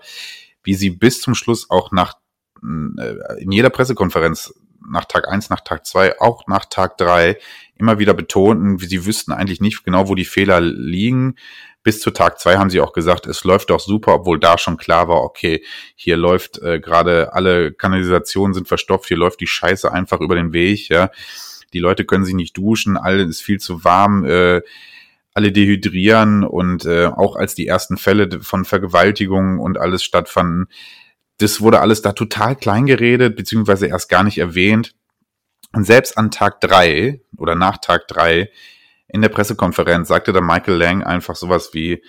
wie 0.63 0.75
sie 0.75 0.91
bis 0.91 1.21
zum 1.21 1.35
Schluss 1.35 1.69
auch 1.69 1.91
nach 1.91 2.15
äh, 2.63 3.43
in 3.43 3.51
jeder 3.51 3.71
Pressekonferenz 3.71 4.55
nach 4.89 5.05
Tag 5.05 5.29
eins, 5.29 5.51
nach 5.51 5.61
Tag 5.61 5.85
zwei, 5.85 6.21
auch 6.21 6.47
nach 6.47 6.65
Tag 6.65 6.97
drei 6.97 7.39
immer 7.79 7.99
wieder 7.99 8.15
betonten, 8.15 8.79
sie 8.79 9.07
wüssten 9.07 9.33
eigentlich 9.33 9.61
nicht 9.61 9.85
genau, 9.85 10.09
wo 10.09 10.15
die 10.15 10.25
Fehler 10.25 10.61
liegen. 10.61 11.37
Bis 11.83 12.01
zu 12.01 12.11
Tag 12.11 12.39
zwei 12.39 12.59
haben 12.59 12.71
sie 12.71 12.81
auch 12.81 12.93
gesagt, 12.93 13.27
es 13.27 13.45
läuft 13.45 13.71
doch 13.71 13.81
super, 13.81 14.15
obwohl 14.15 14.39
da 14.39 14.59
schon 14.59 14.77
klar 14.77 15.09
war, 15.09 15.23
okay, 15.23 15.65
hier 15.95 16.17
läuft 16.17 16.61
äh, 16.61 16.81
gerade 16.81 17.33
alle 17.33 17.73
Kanalisationen 17.73 18.53
sind 18.53 18.69
verstopft, 18.69 19.09
hier 19.09 19.17
läuft 19.17 19.41
die 19.41 19.47
Scheiße 19.47 19.91
einfach 19.91 20.21
über 20.21 20.35
den 20.35 20.53
Weg, 20.53 20.89
ja. 20.89 21.11
Die 21.73 21.81
Leute 21.81 22.05
können 22.05 22.25
sich 22.25 22.35
nicht 22.35 22.57
duschen, 22.57 22.97
alles 22.97 23.29
ist 23.29 23.43
viel 23.43 23.59
zu 23.59 23.85
warm, 23.85 24.25
äh, 24.25 24.63
alle 25.35 25.53
dehydrieren 25.53 26.43
und 26.43 26.85
äh, 26.85 27.07
auch 27.07 27.37
als 27.37 27.55
die 27.55 27.67
ersten 27.67 27.97
Fälle 27.97 28.41
von 28.41 28.65
Vergewaltigungen 28.65 29.61
und 29.61 29.79
alles 29.79 30.03
stattfanden, 30.03 30.67
das 31.39 31.61
wurde 31.61 31.81
alles 31.81 32.03
da 32.03 32.13
total 32.13 32.57
klein 32.57 32.87
geredet, 32.87 33.37
beziehungsweise 33.37 33.87
erst 33.87 34.09
gar 34.09 34.25
nicht 34.25 34.39
erwähnt. 34.39 34.95
Und 35.79 35.85
selbst 35.85 36.19
an 36.19 36.33
Tag 36.33 36.61
drei 36.61 37.21
oder 37.37 37.55
nach 37.55 37.79
Tag 37.79 38.09
drei 38.09 38.51
in 39.07 39.23
der 39.23 39.29
Pressekonferenz 39.29 40.09
sagte 40.09 40.33
da 40.33 40.41
Michael 40.41 40.77
Lang 40.77 41.05
einfach 41.05 41.37
sowas 41.37 41.71
wie, 41.73 42.03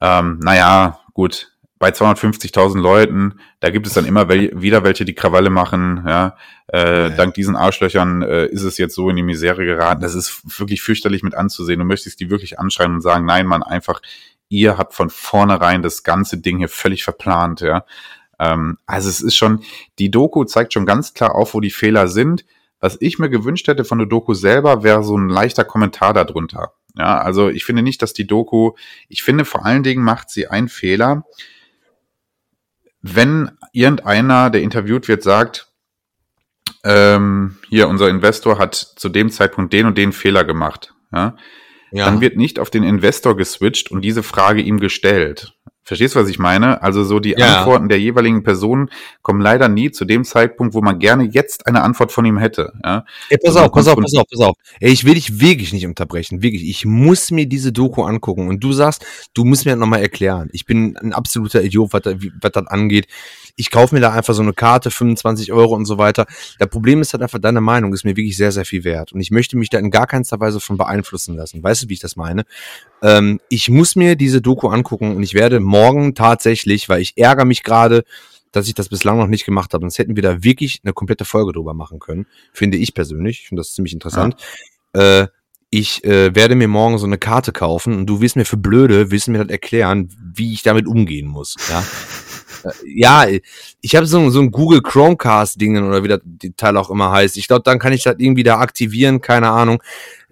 ähm, 0.00 0.38
naja, 0.42 0.98
gut, 1.12 1.52
bei 1.78 1.90
250.000 1.90 2.80
Leuten, 2.80 3.40
da 3.60 3.68
gibt 3.68 3.86
es 3.86 3.92
dann 3.92 4.06
immer 4.06 4.30
wel 4.30 4.58
wieder 4.58 4.84
welche, 4.84 5.04
die 5.04 5.14
Krawalle 5.14 5.50
machen, 5.50 6.02
ja. 6.08 6.34
Äh, 6.72 7.10
ja. 7.10 7.10
Dank 7.10 7.34
diesen 7.34 7.56
Arschlöchern 7.56 8.22
äh, 8.22 8.46
ist 8.46 8.62
es 8.62 8.78
jetzt 8.78 8.94
so 8.94 9.10
in 9.10 9.16
die 9.16 9.22
Misere 9.22 9.66
geraten. 9.66 10.00
Das 10.00 10.14
ist 10.14 10.58
wirklich 10.58 10.80
fürchterlich 10.80 11.22
mit 11.22 11.34
anzusehen. 11.34 11.80
Du 11.80 11.84
möchtest 11.84 12.20
die 12.20 12.30
wirklich 12.30 12.58
anschreien 12.58 12.94
und 12.94 13.02
sagen, 13.02 13.26
nein, 13.26 13.46
man, 13.46 13.62
einfach, 13.62 14.00
ihr 14.48 14.78
habt 14.78 14.94
von 14.94 15.10
vornherein 15.10 15.82
das 15.82 16.04
ganze 16.04 16.38
Ding 16.38 16.56
hier 16.56 16.70
völlig 16.70 17.04
verplant, 17.04 17.60
ja. 17.60 17.84
Ähm, 18.38 18.78
also 18.86 19.10
es 19.10 19.20
ist 19.20 19.36
schon, 19.36 19.62
die 19.98 20.10
Doku 20.10 20.44
zeigt 20.44 20.72
schon 20.72 20.86
ganz 20.86 21.12
klar 21.12 21.34
auf, 21.34 21.52
wo 21.52 21.60
die 21.60 21.70
Fehler 21.70 22.08
sind. 22.08 22.46
Was 22.80 22.96
ich 23.00 23.18
mir 23.18 23.28
gewünscht 23.28 23.66
hätte 23.68 23.84
von 23.84 23.98
der 23.98 24.06
Doku 24.06 24.34
selber, 24.34 24.82
wäre 24.82 25.02
so 25.02 25.16
ein 25.16 25.28
leichter 25.28 25.64
Kommentar 25.64 26.14
darunter. 26.14 26.72
Ja, 26.96 27.18
also 27.18 27.48
ich 27.48 27.64
finde 27.64 27.82
nicht, 27.82 28.02
dass 28.02 28.12
die 28.12 28.26
Doku, 28.26 28.72
ich 29.08 29.22
finde 29.22 29.44
vor 29.44 29.64
allen 29.64 29.82
Dingen 29.82 30.02
macht 30.02 30.30
sie 30.30 30.48
einen 30.48 30.68
Fehler, 30.68 31.24
wenn 33.02 33.52
irgendeiner, 33.72 34.50
der 34.50 34.62
interviewt 34.62 35.08
wird, 35.08 35.22
sagt, 35.22 35.72
ähm, 36.84 37.56
hier, 37.68 37.88
unser 37.88 38.08
Investor 38.08 38.58
hat 38.58 38.74
zu 38.74 39.08
dem 39.08 39.30
Zeitpunkt 39.30 39.72
den 39.72 39.86
und 39.86 39.98
den 39.98 40.12
Fehler 40.12 40.44
gemacht, 40.44 40.94
ja, 41.12 41.36
ja. 41.90 42.04
dann 42.04 42.20
wird 42.20 42.36
nicht 42.36 42.58
auf 42.58 42.70
den 42.70 42.82
Investor 42.82 43.36
geswitcht 43.36 43.90
und 43.90 44.02
diese 44.02 44.22
Frage 44.22 44.60
ihm 44.60 44.80
gestellt. 44.80 45.54
Verstehst 45.88 46.14
du, 46.14 46.20
was 46.20 46.28
ich 46.28 46.38
meine? 46.38 46.82
Also 46.82 47.02
so 47.02 47.18
die 47.18 47.30
ja. 47.30 47.60
Antworten 47.60 47.88
der 47.88 47.98
jeweiligen 47.98 48.42
Personen 48.42 48.90
kommen 49.22 49.40
leider 49.40 49.70
nie 49.70 49.90
zu 49.90 50.04
dem 50.04 50.22
Zeitpunkt, 50.22 50.74
wo 50.74 50.82
man 50.82 50.98
gerne 50.98 51.24
jetzt 51.24 51.66
eine 51.66 51.80
Antwort 51.80 52.12
von 52.12 52.26
ihm 52.26 52.36
hätte. 52.36 52.74
Ja? 52.84 53.06
Ey, 53.30 53.38
pass 53.42 53.56
auf, 53.56 53.72
pass 53.72 53.88
auf, 53.88 53.96
pass 53.96 54.14
auf, 54.14 54.26
pass 54.30 54.40
auf. 54.40 54.56
Ey, 54.80 54.92
ich 54.92 55.06
will 55.06 55.14
dich 55.14 55.40
wirklich 55.40 55.72
nicht 55.72 55.86
unterbrechen, 55.86 56.42
wirklich. 56.42 56.68
Ich 56.68 56.84
muss 56.84 57.30
mir 57.30 57.46
diese 57.46 57.72
Doku 57.72 58.02
angucken 58.02 58.48
und 58.48 58.62
du 58.62 58.74
sagst, 58.74 59.06
du 59.32 59.46
musst 59.46 59.64
mir 59.64 59.76
nochmal 59.76 60.02
erklären. 60.02 60.50
Ich 60.52 60.66
bin 60.66 60.94
ein 60.98 61.14
absoluter 61.14 61.64
Idiot, 61.64 61.94
was, 61.94 62.02
was 62.04 62.52
das 62.52 62.66
angeht 62.66 63.06
ich 63.58 63.72
kaufe 63.72 63.94
mir 63.94 64.00
da 64.00 64.12
einfach 64.12 64.34
so 64.34 64.42
eine 64.42 64.52
Karte, 64.52 64.90
25 64.90 65.52
Euro 65.52 65.74
und 65.74 65.84
so 65.84 65.98
weiter. 65.98 66.26
Der 66.60 66.66
Problem 66.66 67.02
ist 67.02 67.12
halt 67.12 67.22
einfach, 67.22 67.40
deine 67.40 67.60
Meinung 67.60 67.92
ist 67.92 68.04
mir 68.04 68.16
wirklich 68.16 68.36
sehr, 68.36 68.52
sehr 68.52 68.64
viel 68.64 68.84
wert. 68.84 69.12
Und 69.12 69.20
ich 69.20 69.32
möchte 69.32 69.58
mich 69.58 69.68
da 69.68 69.78
in 69.78 69.90
gar 69.90 70.06
keinster 70.06 70.38
Weise 70.38 70.60
von 70.60 70.76
beeinflussen 70.76 71.36
lassen. 71.36 71.60
Weißt 71.60 71.82
du, 71.82 71.88
wie 71.88 71.94
ich 71.94 72.00
das 72.00 72.14
meine? 72.14 72.44
Ähm, 73.02 73.40
ich 73.48 73.68
muss 73.68 73.96
mir 73.96 74.14
diese 74.14 74.40
Doku 74.40 74.68
angucken 74.68 75.16
und 75.16 75.24
ich 75.24 75.34
werde 75.34 75.58
morgen 75.58 76.14
tatsächlich, 76.14 76.88
weil 76.88 77.02
ich 77.02 77.18
ärgere 77.18 77.44
mich 77.44 77.64
gerade, 77.64 78.04
dass 78.52 78.68
ich 78.68 78.74
das 78.74 78.88
bislang 78.88 79.18
noch 79.18 79.26
nicht 79.26 79.44
gemacht 79.44 79.74
habe. 79.74 79.82
Sonst 79.82 79.98
hätten 79.98 80.14
wir 80.14 80.22
da 80.22 80.44
wirklich 80.44 80.80
eine 80.84 80.92
komplette 80.92 81.24
Folge 81.24 81.52
drüber 81.52 81.74
machen 81.74 81.98
können. 81.98 82.26
Finde 82.52 82.78
ich 82.78 82.94
persönlich. 82.94 83.40
Ich 83.40 83.48
finde 83.48 83.60
das 83.60 83.72
ziemlich 83.72 83.92
interessant. 83.92 84.36
Ja. 84.94 85.22
Äh, 85.22 85.26
ich 85.70 86.04
äh, 86.04 86.34
werde 86.34 86.54
mir 86.54 86.68
morgen 86.68 86.98
so 86.98 87.06
eine 87.06 87.18
Karte 87.18 87.50
kaufen 87.52 87.94
und 87.96 88.06
du 88.06 88.20
wirst 88.20 88.36
mir 88.36 88.46
für 88.46 88.56
blöde, 88.56 89.10
wirst 89.10 89.28
mir 89.28 89.38
das 89.38 89.48
erklären, 89.48 90.08
wie 90.34 90.52
ich 90.54 90.62
damit 90.62 90.86
umgehen 90.86 91.26
muss. 91.26 91.56
Ja. 91.68 91.82
Äh, 92.64 92.70
ja, 92.86 93.26
ich 93.80 93.96
habe 93.96 94.06
so, 94.06 94.30
so 94.30 94.40
ein 94.40 94.50
Google 94.50 94.82
Chromecast-Ding 94.82 95.82
oder 95.82 96.02
wie 96.02 96.08
das 96.08 96.20
Teil 96.56 96.76
auch 96.76 96.90
immer 96.90 97.10
heißt. 97.10 97.36
Ich 97.36 97.48
glaube, 97.48 97.62
dann 97.62 97.78
kann 97.78 97.92
ich 97.92 98.02
das 98.02 98.16
irgendwie 98.18 98.42
da 98.42 98.58
aktivieren, 98.58 99.20
keine 99.20 99.50
Ahnung. 99.50 99.82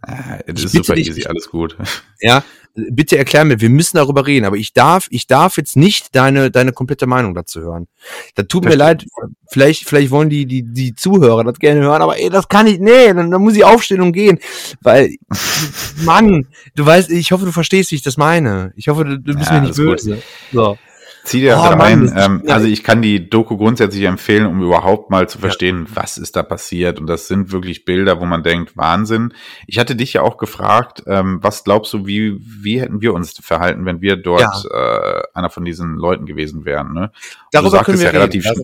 Äh, 0.07 0.53
das 0.53 0.65
ist 0.65 0.73
super 0.73 0.95
dich, 0.95 1.09
easy, 1.09 1.27
alles 1.27 1.49
gut. 1.49 1.77
Ja, 2.21 2.45
bitte 2.75 3.17
erklär 3.17 3.45
mir, 3.45 3.61
wir 3.61 3.71
müssen 3.71 3.97
darüber 3.97 4.27
reden, 4.27 4.45
aber 4.45 4.57
ich 4.57 4.73
darf, 4.73 5.07
ich 5.11 5.27
darf 5.27 5.57
jetzt 5.57 5.77
nicht 5.77 6.15
deine, 6.15 6.51
deine 6.51 6.73
komplette 6.73 7.07
Meinung 7.07 7.35
dazu 7.35 7.61
hören. 7.61 7.89
Da 8.35 8.43
tut 8.43 8.65
mir 8.65 8.75
leid, 8.75 9.07
vielleicht, 9.51 9.89
vielleicht 9.89 10.11
wollen 10.11 10.29
die, 10.29 10.45
die, 10.47 10.63
die 10.63 10.95
Zuhörer 10.95 11.43
das 11.45 11.59
gerne 11.59 11.81
hören, 11.81 12.03
aber 12.03 12.19
ey, 12.19 12.29
das 12.29 12.49
kann 12.49 12.67
ich, 12.67 12.79
nee, 12.79 13.13
dann, 13.15 13.31
dann 13.31 13.43
muss 13.43 13.57
ich 13.57 13.65
aufstehen 13.65 14.03
und 14.03 14.13
gehen, 14.13 14.39
weil, 14.83 15.17
Mann, 16.05 16.47
du 16.75 16.85
weißt, 16.85 17.11
ich 17.11 17.33
hoffe, 17.33 17.47
du 17.47 17.53
verstehst, 17.53 17.91
wie 17.93 17.97
ich 17.97 18.03
das 18.03 18.17
meine. 18.19 18.73
Ich 18.77 18.89
hoffe, 18.89 19.05
du, 19.05 19.19
du 19.19 19.35
bist 19.35 19.51
Ja, 19.51 19.55
mir 19.55 19.69
nicht 19.69 19.79
alles 19.79 20.03
gut. 20.03 20.17
böse. 20.17 20.23
So. 20.53 20.79
Zieh 21.27 21.41
dir 21.41 21.57
Oh, 21.59 21.63
das 21.63 21.71
Mann, 21.71 21.81
rein. 21.81 22.03
ist- 22.05 22.15
ähm, 22.17 22.43
ja. 22.47 22.55
also 22.55 22.67
ich 22.69 22.85
kann 22.85 23.03
die 23.03 23.29
Doku 23.29 23.57
grundsätzlich 23.57 24.05
empfehlen, 24.05 24.47
um 24.47 24.63
überhaupt 24.63 25.11
mal 25.11 25.29
zu 25.29 25.39
verstehen, 25.39 25.87
was 25.93 26.19
ist 26.19 26.37
da 26.37 26.45
passiert. 26.45 27.01
Und 27.01 27.09
das 27.09 27.27
sind 27.27 27.51
wirklich 27.51 27.85
Bilder, 27.85 28.21
wo 28.21 28.27
man 28.27 28.45
denkt, 28.45 28.77
Wahnsinn. 28.77 29.35
Ich 29.67 29.79
hatte 29.81 29.97
dich 29.97 30.13
ja 30.13 30.23
auch 30.23 30.37
gefragt, 30.37 31.03
ähm, 31.09 31.41
was 31.43 31.65
glaubst 31.65 31.93
du, 31.93 32.07
wie, 32.07 32.39
wie 32.41 32.81
hätten 32.81 33.01
wir 33.01 33.13
uns 33.13 33.33
verhalten, 33.41 33.85
wenn 33.87 34.01
wir 34.01 34.17
dort 34.17 34.65
äh, 34.73 35.23
einer 35.35 35.51
von 35.51 35.65
diesen 35.65 35.97
Leuten 35.97 36.27
gewesen 36.27 36.65
wären? 36.65 36.93
Ne? 36.93 37.11
Darüber 37.51 37.79
du 37.79 37.85
können 37.85 37.99
wir 37.99 38.07
ja 38.07 38.11
relativ 38.13 38.45
reden. 38.47 38.55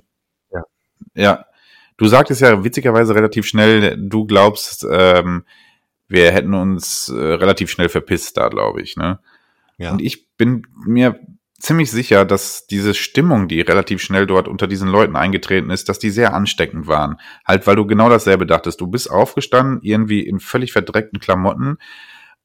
schnell. 0.48 0.62
Ja, 1.14 1.44
du 1.96 2.06
sagtest 2.06 2.40
ja 2.42 2.62
witzigerweise 2.64 3.14
relativ 3.14 3.44
schnell, 3.44 3.96
du 3.98 4.24
glaubst, 4.24 4.86
ähm, 4.88 5.44
wir 6.08 6.30
hätten 6.30 6.54
uns 6.54 7.08
äh, 7.08 7.14
relativ 7.18 7.70
schnell 7.70 7.88
verpisst 7.88 8.36
da, 8.36 8.48
glaube 8.48 8.82
ich. 8.82 8.96
Ne? 8.96 9.18
Ja. 9.78 9.90
Und 9.90 10.00
ich 10.00 10.28
bin 10.36 10.66
mir 10.86 11.18
ziemlich 11.62 11.90
sicher, 11.90 12.24
dass 12.24 12.66
diese 12.66 12.92
Stimmung, 12.92 13.48
die 13.48 13.60
relativ 13.60 14.02
schnell 14.02 14.26
dort 14.26 14.48
unter 14.48 14.66
diesen 14.66 14.88
Leuten 14.88 15.16
eingetreten 15.16 15.70
ist, 15.70 15.88
dass 15.88 15.98
die 15.98 16.10
sehr 16.10 16.34
ansteckend 16.34 16.86
waren. 16.88 17.18
Halt, 17.46 17.66
weil 17.66 17.76
du 17.76 17.86
genau 17.86 18.08
dasselbe 18.08 18.46
dachtest. 18.46 18.80
Du 18.80 18.88
bist 18.88 19.10
aufgestanden, 19.10 19.78
irgendwie 19.82 20.26
in 20.26 20.40
völlig 20.40 20.72
verdreckten 20.72 21.20
Klamotten 21.20 21.78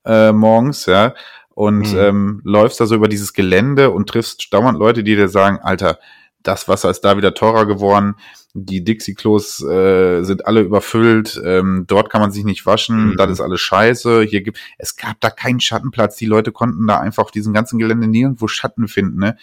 äh, 0.06 0.32
morgens, 0.32 0.86
ja, 0.86 1.16
und 1.50 1.92
Mhm. 1.92 2.00
ähm, 2.00 2.42
läufst 2.44 2.80
da 2.80 2.86
so 2.86 2.96
über 2.96 3.08
dieses 3.08 3.34
Gelände 3.34 3.90
und 3.90 4.08
triffst 4.08 4.54
dauernd 4.54 4.78
Leute, 4.78 5.04
die 5.04 5.16
dir 5.16 5.28
sagen, 5.28 5.58
Alter, 5.62 5.98
das 6.48 6.68
Wasser 6.68 6.90
ist 6.90 7.02
da 7.02 7.18
wieder 7.18 7.34
teurer 7.34 7.66
geworden, 7.66 8.16
die 8.54 8.84
Dixie-Klos 8.84 9.64
äh, 9.64 10.24
sind 10.24 10.48
alle 10.48 10.62
überfüllt, 10.62 11.40
ähm, 11.46 11.86
dort 11.88 12.10
kann 12.10 12.22
man 12.22 12.32
sich 12.32 12.44
nicht 12.44 12.66
waschen, 12.66 13.10
Mhm. 13.10 13.18
das 13.18 13.32
ist 13.32 13.42
alles 13.42 13.62
scheiße, 13.62 14.24
hier 14.24 14.42
gibt, 14.42 14.60
es 14.78 14.96
gab 14.96 15.20
da 15.20 15.30
keinen 15.30 15.60
Schattenplatz, 15.60 16.16
die 16.16 16.26
Leute 16.26 16.52
konnten 16.52 16.88
da 16.88 17.00
einfach 17.00 17.24
auf 17.26 17.32
diesem 17.32 17.54
ganzen 17.54 17.78
Gelände 17.78 18.08
nirgendwo 18.08 18.48
Schatten 18.48 18.88
finden, 18.88 19.20
ne? 19.20 19.38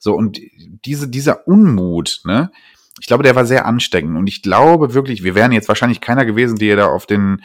So, 0.00 0.14
und 0.14 0.40
diese, 0.84 1.08
dieser 1.08 1.46
Unmut, 1.48 2.20
ne? 2.24 2.50
Ich 3.00 3.06
glaube, 3.06 3.22
der 3.22 3.36
war 3.36 3.46
sehr 3.46 3.64
ansteckend 3.64 4.16
und 4.16 4.26
ich 4.26 4.42
glaube 4.42 4.92
wirklich, 4.92 5.22
wir 5.22 5.36
wären 5.36 5.52
jetzt 5.52 5.68
wahrscheinlich 5.68 6.00
keiner 6.00 6.24
gewesen, 6.24 6.56
die 6.56 6.74
da 6.74 6.86
auf 6.86 7.06
den 7.06 7.42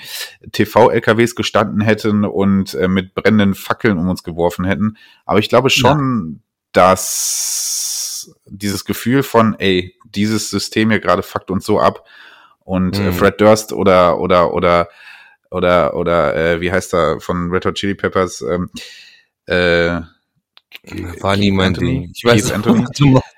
TV-LKWs 0.51 1.35
gestanden 1.35 1.81
hätten 1.81 2.25
und 2.25 2.73
äh, 2.73 2.87
mit 2.87 3.13
brennenden 3.13 3.53
Fackeln 3.53 3.99
um 3.99 4.09
uns 4.09 4.23
geworfen 4.23 4.65
hätten. 4.65 4.97
Aber 5.25 5.37
ich 5.37 5.49
glaube 5.49 5.69
schon, 5.69 6.41
dass 6.71 8.02
dieses 8.45 8.85
Gefühl 8.85 9.23
von, 9.23 9.55
ey, 9.59 9.95
dieses 10.05 10.49
System 10.49 10.89
hier 10.89 10.99
gerade 10.99 11.23
fuckt 11.23 11.51
uns 11.51 11.65
so 11.65 11.79
ab 11.79 12.05
und 12.65 12.99
äh, 12.99 13.11
Mhm. 13.11 13.13
Fred 13.13 13.41
Durst 13.41 13.73
oder 13.73 14.19
oder 14.19 14.53
oder 14.53 14.89
oder 15.49 15.95
oder 15.95 16.35
äh, 16.35 16.61
wie 16.61 16.71
heißt 16.71 16.93
er 16.93 17.19
von 17.19 17.49
Red 17.51 17.65
Hot 17.65 17.75
Chili 17.75 17.95
Peppers 17.95 18.41
ähm, 18.41 18.69
äh, 19.45 20.01
War 21.21 21.35
nie 21.37 21.51
mein 21.51 21.67
Anthony? 21.69 21.99
Ding. 22.01 22.11
Ich 22.15 22.23
weiß 22.25 22.45
Keith 22.45 22.53
Anthony? 22.53 22.85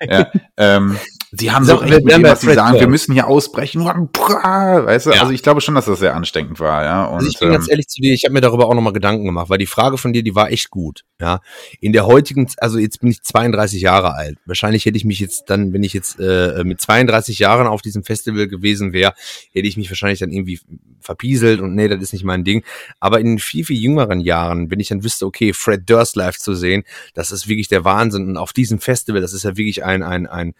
ja, 0.00 0.30
ähm, 0.56 0.98
sie 1.38 1.52
haben 1.52 1.64
so 1.64 1.80
wir 1.80 1.82
recht 1.82 2.04
mit 2.04 2.14
dem, 2.14 2.22
was 2.22 2.40
sie 2.40 2.52
sagen. 2.54 2.74
Wir 2.74 2.80
Durst. 2.80 2.90
müssen 2.90 3.12
hier 3.12 3.26
ausbrechen. 3.26 3.84
Weißt 3.84 5.06
du? 5.06 5.10
Ja. 5.10 5.20
Also 5.20 5.32
ich 5.32 5.42
glaube 5.42 5.60
schon, 5.60 5.74
dass 5.74 5.86
das 5.86 5.98
sehr 5.98 6.14
ansteckend 6.14 6.60
war, 6.60 6.84
ja. 6.84 7.04
Und, 7.04 7.16
Also 7.16 7.28
ich 7.28 7.38
bin 7.38 7.48
ähm, 7.48 7.54
ganz 7.54 7.68
ehrlich 7.68 7.88
zu 7.88 8.00
dir, 8.00 8.12
ich 8.12 8.24
habe 8.24 8.32
mir 8.32 8.40
darüber 8.40 8.66
auch 8.68 8.74
nochmal 8.74 8.92
Gedanken 8.92 9.24
gemacht, 9.24 9.48
weil 9.48 9.58
die 9.58 9.66
Frage 9.66 9.98
von 9.98 10.12
dir, 10.12 10.22
die 10.22 10.34
war 10.34 10.50
echt 10.50 10.70
gut. 10.70 11.04
Ja, 11.20 11.40
in 11.80 11.92
der 11.92 12.06
heutigen, 12.06 12.46
also 12.58 12.78
jetzt 12.78 13.00
bin 13.00 13.10
ich 13.10 13.22
32 13.22 13.80
Jahre 13.80 14.14
alt. 14.14 14.36
Wahrscheinlich 14.44 14.84
hätte 14.84 14.98
ich 14.98 15.04
mich 15.06 15.18
jetzt 15.18 15.44
dann, 15.46 15.72
wenn 15.72 15.82
ich 15.82 15.94
jetzt 15.94 16.20
äh, 16.20 16.62
mit 16.64 16.80
32 16.80 17.38
Jahren 17.38 17.66
auf 17.66 17.80
diesem 17.80 18.04
Festival 18.04 18.48
gewesen 18.48 18.92
wäre, 18.92 19.14
hätte 19.52 19.66
ich 19.66 19.78
mich 19.78 19.90
wahrscheinlich 19.90 20.18
dann 20.18 20.30
irgendwie 20.30 20.60
verpieselt 21.00 21.60
und 21.60 21.74
nee, 21.74 21.88
das 21.88 22.02
ist 22.02 22.12
nicht 22.12 22.24
mein 22.24 22.44
Ding. 22.44 22.64
Aber 23.00 23.20
in 23.20 23.38
viel 23.38 23.64
viel 23.64 23.78
jüngeren 23.78 24.20
Jahren, 24.20 24.70
wenn 24.70 24.80
ich 24.80 24.88
dann 24.88 25.04
wüsste, 25.04 25.24
okay, 25.24 25.52
Fred 25.54 25.88
Durst 25.88 26.16
live 26.16 26.36
zu 26.36 26.54
sehen, 26.54 26.82
das 27.14 27.30
ist 27.30 27.48
wirklich 27.48 27.68
der 27.68 27.84
Wahnsinn 27.84 28.28
und 28.28 28.36
auf 28.36 28.52
diesem 28.52 28.78
Festival, 28.78 29.20
das 29.22 29.32
ist 29.32 29.44
ja 29.44 29.56
wirklich 29.56 29.84
ein 29.84 30.02
ein 30.02 30.26
ein 30.26 30.54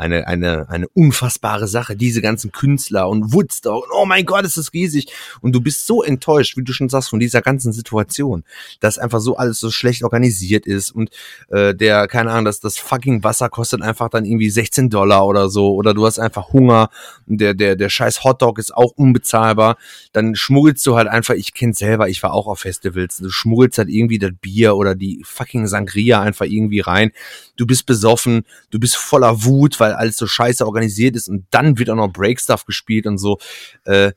eine, 0.00 0.26
eine, 0.26 0.68
eine 0.70 0.88
unfassbare 0.88 1.68
Sache, 1.68 1.94
diese 1.94 2.22
ganzen 2.22 2.52
Künstler 2.52 3.08
und 3.08 3.34
Woodstock, 3.34 3.86
oh 3.94 4.06
mein 4.06 4.24
Gott, 4.24 4.44
ist 4.44 4.56
das 4.56 4.72
riesig. 4.72 5.12
Und 5.42 5.52
du 5.52 5.60
bist 5.60 5.86
so 5.86 6.02
enttäuscht, 6.02 6.56
wie 6.56 6.64
du 6.64 6.72
schon 6.72 6.88
sagst, 6.88 7.10
von 7.10 7.20
dieser 7.20 7.42
ganzen 7.42 7.72
Situation, 7.72 8.44
dass 8.80 8.98
einfach 8.98 9.20
so 9.20 9.36
alles 9.36 9.60
so 9.60 9.70
schlecht 9.70 10.02
organisiert 10.02 10.66
ist 10.66 10.90
und 10.90 11.10
äh, 11.50 11.74
der, 11.74 12.08
keine 12.08 12.30
Ahnung, 12.30 12.46
dass 12.46 12.60
das 12.60 12.78
fucking 12.78 13.22
Wasser 13.22 13.50
kostet 13.50 13.82
einfach 13.82 14.08
dann 14.08 14.24
irgendwie 14.24 14.48
16 14.48 14.88
Dollar 14.88 15.26
oder 15.26 15.50
so, 15.50 15.74
oder 15.74 15.92
du 15.92 16.06
hast 16.06 16.18
einfach 16.18 16.52
Hunger, 16.52 16.88
und 17.26 17.40
der, 17.40 17.52
der, 17.52 17.76
der 17.76 17.90
scheiß 17.90 18.24
Hotdog 18.24 18.58
ist 18.58 18.74
auch 18.74 18.92
unbezahlbar, 18.96 19.76
dann 20.12 20.34
schmuggelst 20.34 20.86
du 20.86 20.96
halt 20.96 21.08
einfach, 21.08 21.34
ich 21.34 21.52
kenn's 21.52 21.78
selber, 21.78 22.08
ich 22.08 22.22
war 22.22 22.32
auch 22.32 22.46
auf 22.46 22.60
Festivals, 22.60 23.18
du 23.18 23.28
schmuggelst 23.28 23.76
halt 23.76 23.90
irgendwie 23.90 24.18
das 24.18 24.32
Bier 24.40 24.76
oder 24.76 24.94
die 24.94 25.22
fucking 25.24 25.66
Sangria 25.66 26.22
einfach 26.22 26.46
irgendwie 26.46 26.80
rein, 26.80 27.12
du 27.56 27.66
bist 27.66 27.84
besoffen, 27.84 28.44
du 28.70 28.80
bist 28.80 28.96
voller 28.96 29.44
Wut, 29.44 29.78
weil 29.78 29.89
alles 29.96 30.16
so 30.16 30.26
scheiße 30.26 30.66
organisiert 30.66 31.16
ist 31.16 31.28
und 31.28 31.46
dann 31.50 31.78
wird 31.78 31.90
auch 31.90 31.96
noch 31.96 32.12
Breakstuff 32.12 32.64
gespielt 32.64 33.06
und 33.06 33.18
so. 33.18 33.38
Äh, 33.84 34.12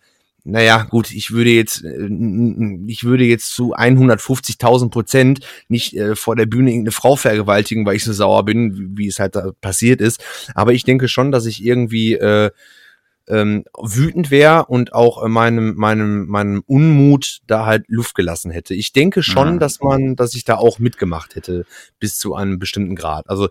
naja, 0.45 0.83
gut, 0.89 1.11
ich 1.11 1.31
würde 1.31 1.51
jetzt, 1.51 1.83
äh, 1.85 2.09
ich 2.87 3.03
würde 3.05 3.23
jetzt 3.23 3.53
zu 3.53 3.75
150.000 3.75 4.89
Prozent 4.89 5.39
nicht 5.69 5.95
äh, 5.95 6.15
vor 6.15 6.35
der 6.35 6.45
Bühne 6.45 6.71
irgendeine 6.71 6.91
Frau 6.91 7.15
vergewaltigen, 7.15 7.85
weil 7.85 7.95
ich 7.95 8.03
so 8.03 8.11
sauer 8.11 8.43
bin, 8.43 8.75
wie, 8.75 8.97
wie 8.97 9.07
es 9.07 9.19
halt 9.19 9.35
da 9.35 9.51
passiert 9.61 10.01
ist. 10.01 10.21
Aber 10.53 10.73
ich 10.73 10.83
denke 10.83 11.07
schon, 11.07 11.31
dass 11.31 11.45
ich 11.45 11.63
irgendwie 11.63 12.15
äh, 12.15 12.51
ähm, 13.29 13.63
wütend 13.81 14.31
wäre 14.31 14.65
und 14.65 14.91
auch 14.91 15.23
äh, 15.23 15.29
meinem, 15.29 15.75
meinem, 15.75 16.27
meinem 16.27 16.61
Unmut 16.67 17.39
da 17.47 17.65
halt 17.65 17.85
Luft 17.87 18.15
gelassen 18.15 18.51
hätte. 18.51 18.73
Ich 18.73 18.91
denke 18.91 19.23
schon, 19.23 19.55
Mhm. 19.55 19.59
dass 19.59 19.79
man, 19.79 20.17
dass 20.17 20.35
ich 20.35 20.43
da 20.43 20.55
auch 20.55 20.77
mitgemacht 20.77 21.35
hätte, 21.35 21.65
bis 21.99 22.17
zu 22.17 22.35
einem 22.35 22.59
bestimmten 22.59 22.97
Grad. 22.97 23.29
Also, 23.29 23.47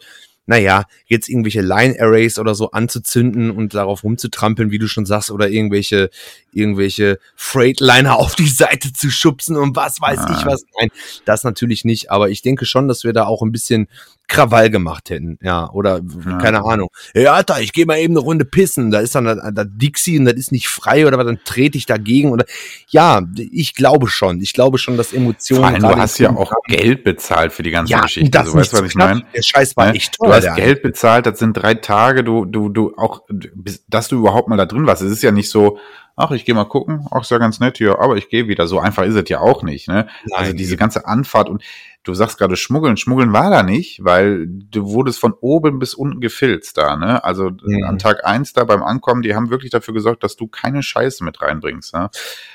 naja, 0.47 0.85
jetzt 1.07 1.29
irgendwelche 1.29 1.61
Line-Arrays 1.61 2.39
oder 2.39 2.55
so 2.55 2.73
anzuzünden 2.73 3.51
und 3.51 3.75
darauf 3.75 4.03
rumzutrampeln, 4.03 4.71
wie 4.71 4.79
du 4.79 4.89
schon 4.89 5.07
sagst, 5.07 5.31
oder 5.31 5.49
irgendwelche, 5.49 6.11
irgendwelche 6.53 7.19
Freightliner 7.37 8.17
auf 8.19 8.35
die 8.35 8.49
Seite 8.49 8.93
zu 8.93 9.11
schubsen 9.11 9.57
und 9.57 9.77
was 9.77 10.01
weiß 10.01 10.19
Ah. 10.19 10.37
ich 10.39 10.47
was. 10.47 10.65
Nein, 10.81 10.91
das 11.25 11.45
natürlich 11.45 11.85
nicht, 11.85 12.11
aber 12.11 12.31
ich 12.31 12.43
denke 12.43 12.67
schon, 12.67 12.89
dass 12.89 13.05
wir 13.05 13.13
da 13.13 13.25
auch 13.27 13.43
ein 13.43 13.53
bisschen 13.53 13.89
Krawall 14.33 14.71
gemacht 14.71 15.11
hätten, 15.11 15.39
ja, 15.43 15.71
oder 15.71 16.01
Ja. 16.27 16.39
keine 16.39 16.65
Ahnung. 16.65 16.89
Hey, 17.13 17.27
Alter, 17.27 17.61
ich 17.61 17.73
gehe 17.73 17.87
mal 17.87 17.99
eben 17.99 18.15
eine 18.15 18.21
Runde 18.21 18.45
pissen, 18.45 18.91
da 18.91 19.01
ist 19.01 19.15
dann 19.15 19.25
da, 19.25 19.65
Dixie 19.65 20.19
und 20.19 20.25
das 20.25 20.35
ist 20.35 20.53
nicht 20.53 20.69
frei 20.69 21.07
oder 21.07 21.19
was, 21.19 21.27
dann 21.27 21.41
trete 21.45 21.77
ich 21.77 21.87
dagegen 21.87 22.33
oder 22.33 22.45
ja, 22.89 23.23
ich 23.37 23.75
glaube 23.75 24.09
schon, 24.09 24.41
ich 24.41 24.53
glaube 24.55 24.79
schon, 24.79 24.97
dass 24.97 25.13
Emotionen 25.13 25.61
vor 25.63 25.69
allem, 25.71 25.83
du 25.83 25.97
hast 26.03 26.19
ja 26.19 26.31
auch 26.31 26.53
Geld 26.67 27.05
bezahlt 27.05 27.53
für 27.53 27.63
die 27.63 27.71
ganze 27.71 27.93
ja, 27.93 28.01
Geschichte. 28.01 28.31
das 28.31 28.47
du 28.47 28.55
weißt, 28.55 28.73
nicht 28.73 28.83
was 28.83 28.89
ich 28.91 28.95
meine? 28.95 29.23
Der 29.35 29.43
Scheiß 29.43 29.77
war 29.77 29.87
Ne? 29.87 29.95
echt 29.95 30.17
teuer. 30.17 30.41
Du 30.41 30.47
hast 30.49 30.57
Geld 30.57 30.83
bezahlt, 30.83 31.27
das 31.27 31.39
sind 31.39 31.53
drei 31.55 31.75
Tage, 31.75 32.25
du, 32.25 32.45
du, 32.45 32.69
du 32.69 32.95
auch, 32.97 33.23
dass 33.89 34.09
du 34.09 34.17
überhaupt 34.17 34.49
mal 34.49 34.57
da 34.57 34.67
drin 34.67 34.87
warst. 34.87 35.03
Es 35.03 35.13
ist 35.13 35.23
ja 35.23 35.31
nicht 35.33 35.51
so, 35.51 35.79
ach, 36.17 36.31
ich 36.33 36.45
gehe 36.45 36.55
mal 36.55 36.65
gucken, 36.65 37.07
ach, 37.11 37.23
ist 37.23 37.31
ja 37.31 37.39
ganz 37.39 37.61
nett 37.61 37.79
hier, 37.79 37.99
aber 38.01 38.17
ich 38.17 38.29
gehe 38.29 38.49
wieder. 38.49 38.67
So 38.67 38.79
einfach 38.81 39.05
ist 39.05 39.15
es 39.15 39.29
ja 39.29 39.41
auch 39.41 39.63
nicht, 39.63 39.89
ne? 39.89 40.09
Nein, 40.25 40.41
also 40.41 40.53
diese 40.53 40.77
ganze 40.77 41.07
Anfahrt 41.07 41.49
und 41.49 41.63
du 42.05 42.15
sagst 42.15 42.37
gerade 42.39 42.57
Schmuggeln, 42.57 42.97
Schmuggeln 42.97 43.33
war 43.33 43.49
da 43.51 43.63
nicht, 43.63 44.03
weil 44.05 44.47
du 44.49 44.87
wurdest 44.91 45.21
von 45.21 45.35
oben 45.41 45.79
bis 45.79 45.95
unten 45.95 46.21
gefilzt 46.21 46.77
da, 46.77 46.97
ne? 46.97 47.23
Also 47.25 47.51
Mhm. 47.63 47.85
an 47.85 47.99
Tag 47.99 48.25
eins 48.27 48.53
da 48.53 48.65
beim 48.65 48.83
Ankommen, 48.83 49.23
die 49.23 49.35
haben 49.35 49.51
wirklich 49.51 49.71
dafür 49.71 49.95
gesorgt, 49.95 50.25
dass 50.25 50.37
du 50.37 50.49
keine 50.49 50.83
Scheiße 50.83 51.23
mit 51.25 51.41
reinbringst, 51.41 51.95
ne? 51.95 52.11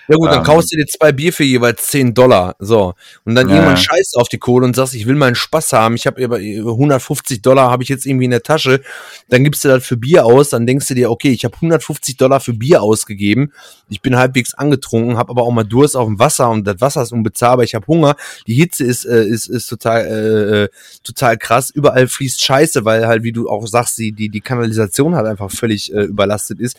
Ja 0.10 0.16
gut, 0.16 0.28
dann 0.32 0.40
Ähm, 0.40 0.44
kaufst 0.46 0.72
du 0.72 0.78
dir 0.78 0.86
zwei 0.86 1.12
Bier 1.12 1.34
für 1.34 1.44
jeweils 1.44 1.88
10 1.88 2.14
Dollar. 2.14 2.56
So. 2.60 2.94
Und 3.26 3.36
dann 3.36 3.48
Ja, 3.50 3.56
irgendwann 3.56 3.76
scheißt 3.78 4.16
auf 4.18 4.30
die 4.30 4.38
Kohle 4.38 4.66
und 4.66 4.76
sagst, 4.76 4.94
ich 4.96 5.06
will 5.06 5.16
meinen 5.16 5.36
Spaß 5.36 5.74
haben. 5.74 5.96
Ich 5.96 6.08
habe 6.08 6.22
über 6.22 6.40
über 6.40 6.72
150 6.72 7.42
Dollar 7.42 7.70
habe 7.72 7.84
ich 7.84 7.90
jetzt 7.90 8.06
irgendwie 8.06 8.26
in 8.26 8.32
der 8.32 8.44
Tasche. 8.44 8.82
Dann 9.30 9.44
gibst 9.44 9.64
du 9.66 9.68
das 9.70 9.86
für 9.86 9.98
Bier 9.98 10.26
aus. 10.26 10.50
Dann 10.50 10.66
denkst 10.66 10.88
du 10.88 10.94
dir, 10.94 11.12
okay, 11.12 11.32
ich 11.32 11.44
habe 11.46 11.56
150 11.56 12.16
Dollar 12.18 12.40
für 12.40 12.54
Bier 12.54 12.82
ausgegeben. 12.82 13.47
Ich 13.90 14.02
bin 14.02 14.18
halbwegs 14.18 14.54
angetrunken, 14.54 15.18
habe 15.18 15.30
aber 15.30 15.44
auch 15.44 15.52
mal 15.52 15.64
Durst 15.64 15.96
auf 15.96 16.08
dem 16.08 16.20
Wasser 16.20 16.50
und 16.50 16.66
das 16.66 16.82
Wasser 16.82 17.02
ist 17.02 17.12
unbezahlbar. 17.12 17.64
Ich 17.64 17.76
habe 17.76 17.88
Hunger. 17.88 18.16
Die 18.48 18.56
Hitze 18.56 18.84
ist, 18.84 19.06
äh, 19.06 19.26
ist, 19.26 19.48
ist 19.48 19.68
total, 19.68 20.06
äh, 20.06 20.64
äh, 20.64 20.70
total 21.04 21.38
krass. 21.38 21.70
Überall 21.70 22.08
fließt 22.08 22.42
Scheiße, 22.42 22.86
weil 22.86 23.08
halt, 23.08 23.24
wie 23.24 23.32
du 23.32 23.50
auch 23.50 23.68
sagst, 23.68 23.98
die, 23.98 24.12
die, 24.12 24.30
die 24.30 24.42
Kanalisation 24.42 25.16
halt 25.16 25.28
einfach 25.28 25.52
völlig 25.52 25.94
äh, 25.94 26.04
überlastet 26.04 26.60
ist 26.60 26.78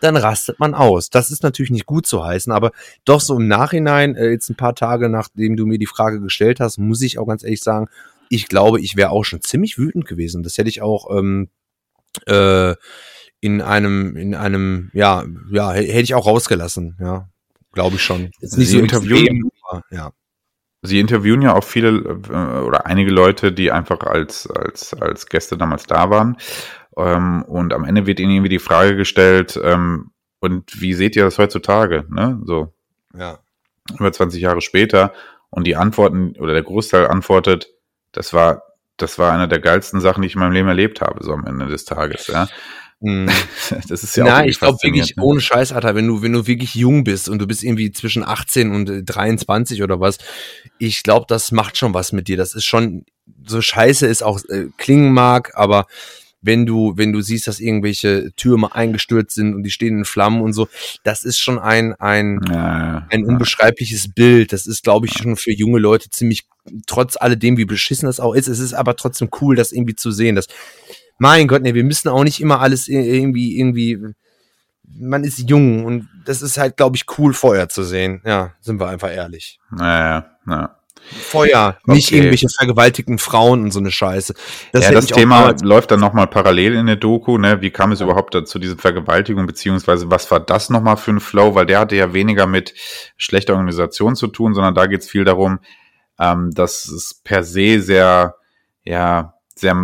dann 0.00 0.16
rastet 0.16 0.60
man 0.60 0.74
aus. 0.74 1.08
Das 1.08 1.30
ist 1.30 1.42
natürlich 1.42 1.70
nicht 1.70 1.86
gut 1.86 2.06
zu 2.06 2.22
heißen, 2.22 2.52
aber 2.52 2.72
doch 3.06 3.20
so 3.20 3.36
im 3.36 3.48
Nachhinein, 3.48 4.16
äh, 4.16 4.28
jetzt 4.28 4.50
ein 4.50 4.56
paar 4.56 4.74
Tage 4.74 5.08
nachdem 5.08 5.56
du 5.56 5.64
mir 5.64 5.78
die 5.78 5.86
Frage 5.86 6.20
gestellt 6.20 6.60
hast, 6.60 6.76
muss 6.76 7.00
ich 7.00 7.18
auch 7.18 7.26
ganz 7.26 7.42
ehrlich 7.42 7.62
sagen, 7.62 7.88
ich 8.28 8.48
glaube, 8.48 8.80
ich 8.80 8.96
wäre 8.96 9.10
auch 9.10 9.24
schon 9.24 9.40
ziemlich 9.40 9.78
wütend 9.78 10.06
gewesen. 10.06 10.42
Das 10.42 10.58
hätte 10.58 10.68
ich 10.68 10.82
auch 10.82 11.10
ähm, 11.16 11.48
äh, 12.26 12.74
in 13.44 13.60
einem, 13.60 14.16
in 14.16 14.34
einem, 14.34 14.90
ja, 14.94 15.24
ja, 15.50 15.72
hätte 15.72 16.00
ich 16.00 16.14
auch 16.14 16.26
rausgelassen, 16.26 16.96
ja, 17.00 17.28
glaube 17.72 17.96
ich 17.96 18.02
schon. 18.02 18.30
Jetzt 18.40 18.52
Sie 18.52 18.78
interviewen- 18.78 19.18
extrem, 19.26 19.50
aber, 19.68 19.82
ja. 19.90 20.12
sie 20.82 20.98
interviewen 21.00 21.42
ja 21.42 21.54
auch 21.54 21.64
viele 21.64 21.90
äh, 21.90 22.60
oder 22.64 22.86
einige 22.86 23.10
Leute, 23.10 23.52
die 23.52 23.70
einfach 23.70 24.00
als, 24.00 24.48
als, 24.50 24.94
als 24.94 25.26
Gäste 25.26 25.58
damals 25.58 25.84
da 25.84 26.08
waren. 26.10 26.36
Ähm, 26.96 27.42
und 27.42 27.72
am 27.74 27.84
Ende 27.84 28.06
wird 28.06 28.18
ihnen 28.20 28.30
irgendwie 28.32 28.48
die 28.48 28.58
Frage 28.58 28.96
gestellt, 28.96 29.60
ähm, 29.62 30.10
und 30.40 30.80
wie 30.80 30.94
seht 30.94 31.16
ihr 31.16 31.24
das 31.24 31.38
heutzutage? 31.38 32.04
Ne? 32.10 32.40
So 32.44 32.72
Ja. 33.18 33.38
über 33.98 34.12
20 34.12 34.40
Jahre 34.42 34.60
später. 34.60 35.12
Und 35.50 35.66
die 35.66 35.76
Antworten 35.76 36.34
oder 36.38 36.52
der 36.52 36.62
Großteil 36.62 37.06
antwortet, 37.08 37.68
das 38.12 38.32
war, 38.32 38.62
das 38.96 39.18
war 39.18 39.32
eine 39.32 39.48
der 39.48 39.60
geilsten 39.60 40.00
Sachen, 40.00 40.22
die 40.22 40.28
ich 40.28 40.34
in 40.34 40.40
meinem 40.40 40.52
Leben 40.52 40.68
erlebt 40.68 41.00
habe, 41.00 41.22
so 41.24 41.32
am 41.32 41.46
Ende 41.46 41.66
des 41.66 41.84
Tages. 41.84 42.26
Ja. 42.28 42.46
Mhm. 43.04 43.28
Das 43.88 44.02
ist 44.02 44.16
ja 44.16 44.24
auch 44.24 44.28
irgendwie 44.28 44.50
ich 44.50 44.58
glaube 44.58 44.78
wirklich, 44.82 45.16
ne? 45.16 45.22
ohne 45.22 45.40
Scheiß, 45.40 45.72
Alter, 45.72 45.94
wenn 45.94 46.06
du, 46.06 46.22
wenn 46.22 46.32
du 46.32 46.46
wirklich 46.46 46.74
jung 46.74 47.04
bist 47.04 47.28
und 47.28 47.38
du 47.38 47.46
bist 47.46 47.62
irgendwie 47.62 47.92
zwischen 47.92 48.24
18 48.24 48.70
und 48.70 48.90
äh, 48.90 49.02
23 49.02 49.82
oder 49.82 50.00
was, 50.00 50.18
ich 50.78 51.02
glaube, 51.02 51.26
das 51.28 51.52
macht 51.52 51.76
schon 51.76 51.94
was 51.94 52.12
mit 52.12 52.28
dir. 52.28 52.36
Das 52.36 52.54
ist 52.54 52.64
schon, 52.64 53.04
so 53.46 53.60
scheiße 53.60 54.06
es 54.06 54.22
auch 54.22 54.40
äh, 54.48 54.66
klingen 54.78 55.12
mag, 55.12 55.52
aber 55.54 55.86
wenn 56.40 56.66
du, 56.66 56.92
wenn 56.96 57.12
du 57.12 57.22
siehst, 57.22 57.46
dass 57.46 57.58
irgendwelche 57.58 58.32
Türme 58.36 58.74
eingestürzt 58.74 59.34
sind 59.34 59.54
und 59.54 59.62
die 59.62 59.70
stehen 59.70 59.98
in 59.98 60.04
Flammen 60.04 60.42
und 60.42 60.52
so, 60.52 60.68
das 61.02 61.24
ist 61.24 61.38
schon 61.38 61.58
ein, 61.58 61.94
ein, 61.94 62.40
Ja, 62.46 62.54
ja, 62.54 63.06
ein 63.10 63.22
ja. 63.22 63.26
unbeschreibliches 63.26 64.12
Bild. 64.12 64.52
Das 64.52 64.66
ist, 64.66 64.82
glaube 64.82 65.06
ich, 65.06 65.14
schon 65.14 65.36
für 65.36 65.52
junge 65.52 65.78
Leute 65.78 66.10
ziemlich, 66.10 66.44
trotz 66.86 67.16
alledem, 67.16 67.56
wie 67.56 67.64
beschissen 67.64 68.06
das 68.06 68.20
auch 68.20 68.34
ist, 68.34 68.48
es 68.48 68.58
ist 68.58 68.74
aber 68.74 68.94
trotzdem 68.96 69.30
cool, 69.40 69.56
das 69.56 69.72
irgendwie 69.72 69.96
zu 69.96 70.10
sehen. 70.10 70.36
Das, 70.36 70.48
mein 71.18 71.48
Gott, 71.48 71.62
nee, 71.62 71.74
wir 71.74 71.84
müssen 71.84 72.08
auch 72.08 72.24
nicht 72.24 72.40
immer 72.40 72.60
alles 72.60 72.88
irgendwie, 72.88 73.58
irgendwie, 73.58 73.98
man 74.82 75.24
ist 75.24 75.48
jung 75.48 75.84
und 75.84 76.08
das 76.24 76.42
ist 76.42 76.58
halt, 76.58 76.76
glaube 76.76 76.96
ich, 76.96 77.04
cool, 77.18 77.32
Feuer 77.34 77.68
zu 77.68 77.82
sehen. 77.82 78.22
Ja, 78.24 78.54
sind 78.60 78.80
wir 78.80 78.88
einfach 78.88 79.12
ehrlich. 79.12 79.58
Ja, 79.78 79.98
ja, 79.98 80.26
ja. 80.48 80.76
Feuer, 81.12 81.76
nicht 81.86 82.08
Okay. 82.08 82.16
irgendwelche 82.16 82.48
vergewaltigten 82.48 83.18
Frauen 83.18 83.62
und 83.64 83.72
so 83.72 83.78
eine 83.78 83.90
Scheiße. 83.90 84.34
ja, 84.72 84.90
das 84.90 85.04
ich 85.04 85.12
auch 85.12 85.18
Thema 85.18 85.54
läuft 85.62 85.90
dann 85.90 86.00
nochmal 86.00 86.26
parallel 86.26 86.74
in 86.74 86.86
der 86.86 86.96
Doku, 86.96 87.36
ne? 87.36 87.60
Wie 87.60 87.70
kam 87.70 87.92
es 87.92 88.00
überhaupt 88.00 88.34
dazu 88.34 88.58
diese 88.58 88.76
Vergewaltigung, 88.76 89.46
beziehungsweise 89.46 90.10
was 90.10 90.30
war 90.30 90.40
das 90.40 90.70
nochmal 90.70 90.96
für 90.96 91.10
ein 91.10 91.20
Flow? 91.20 91.54
Weil 91.54 91.66
der 91.66 91.80
hatte 91.80 91.94
ja 91.96 92.14
weniger 92.14 92.46
mit 92.46 92.72
schlechter 93.18 93.52
Organisation 93.52 94.16
zu 94.16 94.28
tun, 94.28 94.54
sondern 94.54 94.74
da 94.74 94.86
geht 94.86 95.02
es 95.02 95.10
viel 95.10 95.24
darum, 95.24 95.58
ähm, 96.18 96.52
dass 96.54 96.88
es 96.88 97.20
per 97.22 97.44
se 97.44 97.80
sehr, 97.80 98.36
ja, 98.82 99.33
sehr, 99.56 99.76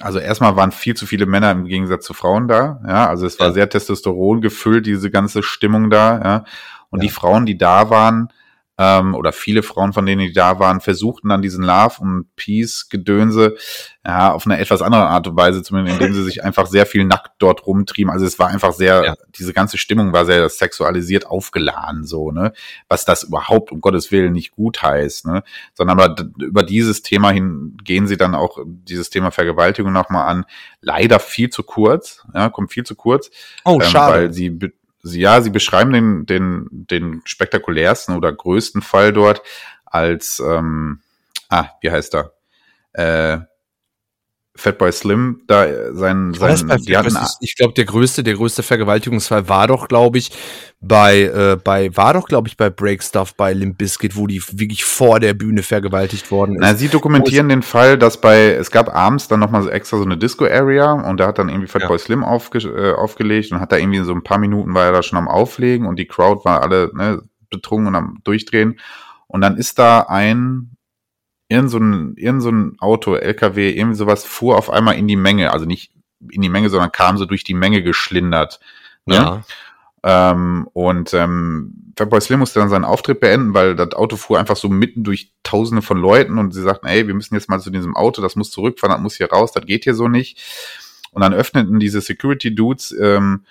also 0.00 0.18
erstmal 0.18 0.56
waren 0.56 0.72
viel 0.72 0.94
zu 0.94 1.06
viele 1.06 1.26
Männer 1.26 1.50
im 1.50 1.64
Gegensatz 1.66 2.04
zu 2.06 2.14
Frauen 2.14 2.48
da, 2.48 2.80
ja, 2.86 3.08
also 3.08 3.26
es 3.26 3.38
war 3.40 3.48
Ja. 3.48 3.52
sehr 3.54 3.68
Testosteron 3.68 4.40
gefüllt, 4.40 4.86
diese 4.86 5.10
ganze 5.10 5.42
Stimmung 5.42 5.90
da, 5.90 6.20
ja, 6.22 6.44
und 6.90 7.00
Ja. 7.02 7.08
die 7.08 7.10
Frauen, 7.12 7.46
die 7.46 7.58
da 7.58 7.90
waren, 7.90 8.28
ähm, 8.78 9.14
oder 9.14 9.32
viele 9.32 9.62
Frauen 9.62 9.92
von 9.92 10.04
denen, 10.04 10.20
die 10.20 10.32
da 10.32 10.58
waren, 10.58 10.80
versuchten 10.80 11.28
dann 11.30 11.42
diesen 11.42 11.64
Love 11.64 11.94
und 12.00 12.26
Peace 12.36 12.88
Gedönse 12.90 13.56
ja, 14.06 14.32
auf 14.32 14.46
eine 14.46 14.58
etwas 14.58 14.82
andere 14.82 15.08
Art 15.08 15.26
und 15.26 15.36
Weise, 15.36 15.62
zumindest 15.62 15.98
indem 15.98 16.14
sie 16.14 16.22
sich 16.22 16.44
einfach 16.44 16.66
sehr 16.66 16.86
viel 16.86 17.04
nackt 17.04 17.32
dort 17.38 17.66
rumtrieben. 17.66 18.10
Also 18.12 18.24
es 18.24 18.38
war 18.38 18.48
einfach 18.48 18.72
sehr, 18.72 19.04
Ja. 19.04 19.14
diese 19.36 19.52
ganze 19.52 19.78
Stimmung 19.78 20.12
war 20.12 20.24
sehr 20.26 20.48
sexualisiert 20.48 21.26
aufgeladen, 21.26 22.04
so, 22.04 22.30
ne? 22.30 22.52
Was 22.88 23.04
das 23.04 23.24
überhaupt 23.24 23.72
um 23.72 23.80
Gottes 23.80 24.12
Willen 24.12 24.32
nicht 24.32 24.52
gut 24.52 24.82
heißt, 24.82 25.26
ne? 25.26 25.42
Sondern 25.74 25.98
aber 25.98 26.14
über 26.40 26.62
dieses 26.62 27.02
Thema 27.02 27.30
hin 27.30 27.76
gehen 27.82 28.06
sie 28.06 28.16
dann 28.16 28.34
auch 28.36 28.58
dieses 28.64 29.10
Thema 29.10 29.30
Vergewaltigung 29.32 29.92
nochmal 29.92 30.28
an. 30.28 30.44
Leider 30.80 31.18
viel 31.18 31.50
zu 31.50 31.62
kurz, 31.64 32.24
ja, 32.34 32.48
kommt 32.50 32.72
viel 32.72 32.84
zu 32.84 32.94
kurz. 32.94 33.30
Oh, 33.64 33.80
Ähm, 33.80 33.88
schade. 33.90 34.12
weil 34.12 34.32
sie, 34.32 34.58
sie, 35.06 35.20
ja, 35.20 35.40
sie 35.40 35.50
beschreiben 35.50 35.92
den, 35.92 36.26
den, 36.26 36.68
den 36.70 37.22
spektakulärsten 37.24 38.16
oder 38.16 38.32
größten 38.32 38.82
Fall 38.82 39.12
dort 39.12 39.42
als, 39.84 40.40
ähm, 40.40 41.00
ah, 41.48 41.70
wie 41.80 41.90
heißt 41.90 42.14
er? 42.14 42.32
Äh, 42.92 43.38
Fatboy 44.56 44.90
Slim, 44.92 45.42
da 45.46 45.64
äh, 45.66 45.94
sein, 45.94 46.34
sein, 46.34 46.78
die 46.86 46.96
hatten, 46.96 47.08
ist- 47.16 47.38
ich 47.40 47.54
glaube, 47.56 47.74
der 47.74 47.84
größte, 47.84 48.22
der 48.22 48.34
größte 48.34 48.62
Vergewaltigungsfall 48.62 49.48
war 49.48 49.66
doch, 49.68 49.88
glaube 49.88 50.18
ich, 50.18 50.30
bei, 50.80 51.22
äh, 51.22 51.56
bei, 51.62 51.94
war 51.96 52.12
doch, 52.14 52.26
glaube 52.28 52.48
ich, 52.48 52.56
bei 52.56 52.68
Break 52.70 53.02
Stuff 53.02 53.34
bei 53.34 53.52
Limp 53.52 53.78
Bizkit, 53.78 54.16
wo 54.16 54.26
die 54.26 54.42
wirklich 54.52 54.84
vor 54.84 55.20
der 55.20 55.34
Bühne 55.34 55.62
vergewaltigt 55.62 56.30
worden 56.30 56.56
ist. 56.56 56.60
na, 56.60 56.74
sie 56.74 56.88
dokumentieren 56.88 57.48
den 57.48 57.62
Fall, 57.62 57.96
dass 57.98 58.20
bei, 58.20 58.52
es 58.52 58.70
gab 58.70 58.94
abends 58.94 59.28
dann 59.28 59.40
nochmal 59.40 59.62
so 59.62 59.70
extra 59.70 59.96
so 59.98 60.04
eine 60.04 60.18
Disco-Area 60.18 60.92
und 60.92 61.18
da 61.18 61.28
hat 61.28 61.38
dann 61.38 61.48
irgendwie 61.48 61.68
Fatboy 61.68 61.92
Ja. 61.96 61.98
Slim 61.98 62.24
aufge, 62.24 62.58
äh, 62.58 62.92
aufgelegt 62.94 63.52
und 63.52 63.60
hat 63.60 63.72
da 63.72 63.76
irgendwie 63.76 64.00
so 64.04 64.12
ein 64.12 64.22
paar 64.22 64.38
Minuten 64.38 64.74
war 64.74 64.84
er 64.86 64.92
da 64.92 65.02
schon 65.02 65.18
am 65.18 65.28
Auflegen 65.28 65.86
und 65.86 65.98
die 65.98 66.06
Crowd 66.06 66.44
war 66.44 66.62
alle 66.62 66.90
ne, 66.94 67.22
betrunken 67.50 67.88
und 67.88 67.94
am 67.94 68.18
Durchdrehen 68.24 68.78
und 69.28 69.40
dann 69.40 69.56
ist 69.56 69.78
da 69.78 70.00
ein 70.00 70.75
irgend 71.48 71.70
so 71.70 71.78
ein, 71.78 72.14
irgend 72.16 72.42
so 72.42 72.50
ein 72.50 72.76
Auto, 72.80 73.14
LKW, 73.14 73.70
irgendwie 73.70 73.96
sowas 73.96 74.24
fuhr 74.24 74.56
auf 74.56 74.70
einmal 74.70 74.96
in 74.96 75.08
die 75.08 75.16
Menge, 75.16 75.52
also 75.52 75.66
nicht 75.66 75.92
in 76.30 76.42
die 76.42 76.48
Menge, 76.48 76.70
sondern 76.70 76.92
kam 76.92 77.18
so 77.18 77.26
durch 77.26 77.44
die 77.44 77.54
Menge 77.54 77.82
geschlindert. 77.82 78.60
Ne? 79.04 79.14
ja. 79.14 79.42
Ähm, 80.02 80.68
und 80.72 81.14
ähm, 81.14 81.92
Fatboy 81.96 82.20
Slim 82.20 82.40
musste 82.40 82.60
dann 82.60 82.68
seinen 82.68 82.84
Auftritt 82.84 83.20
beenden, 83.20 83.54
weil 83.54 83.74
das 83.74 83.92
Auto 83.92 84.16
fuhr 84.16 84.38
einfach 84.38 84.56
so 84.56 84.68
mitten 84.68 85.02
durch 85.02 85.32
tausende 85.42 85.82
von 85.82 85.98
Leuten 85.98 86.38
und 86.38 86.52
sie 86.52 86.62
sagten, 86.62 86.86
ey, 86.86 87.06
wir 87.06 87.14
müssen 87.14 87.34
jetzt 87.34 87.48
mal 87.48 87.60
zu 87.60 87.70
diesem 87.70 87.96
Auto, 87.96 88.22
das 88.22 88.36
muss 88.36 88.50
zurückfahren, 88.50 88.94
das 88.94 89.02
muss 89.02 89.16
hier 89.16 89.30
raus, 89.30 89.52
das 89.52 89.66
geht 89.66 89.84
hier 89.84 89.94
so 89.94 90.08
nicht. 90.08 90.40
Und 91.12 91.22
dann 91.22 91.32
öffneten 91.34 91.80
diese 91.80 92.00
Security-Dudes 92.00 92.94
ähm, 93.00 93.44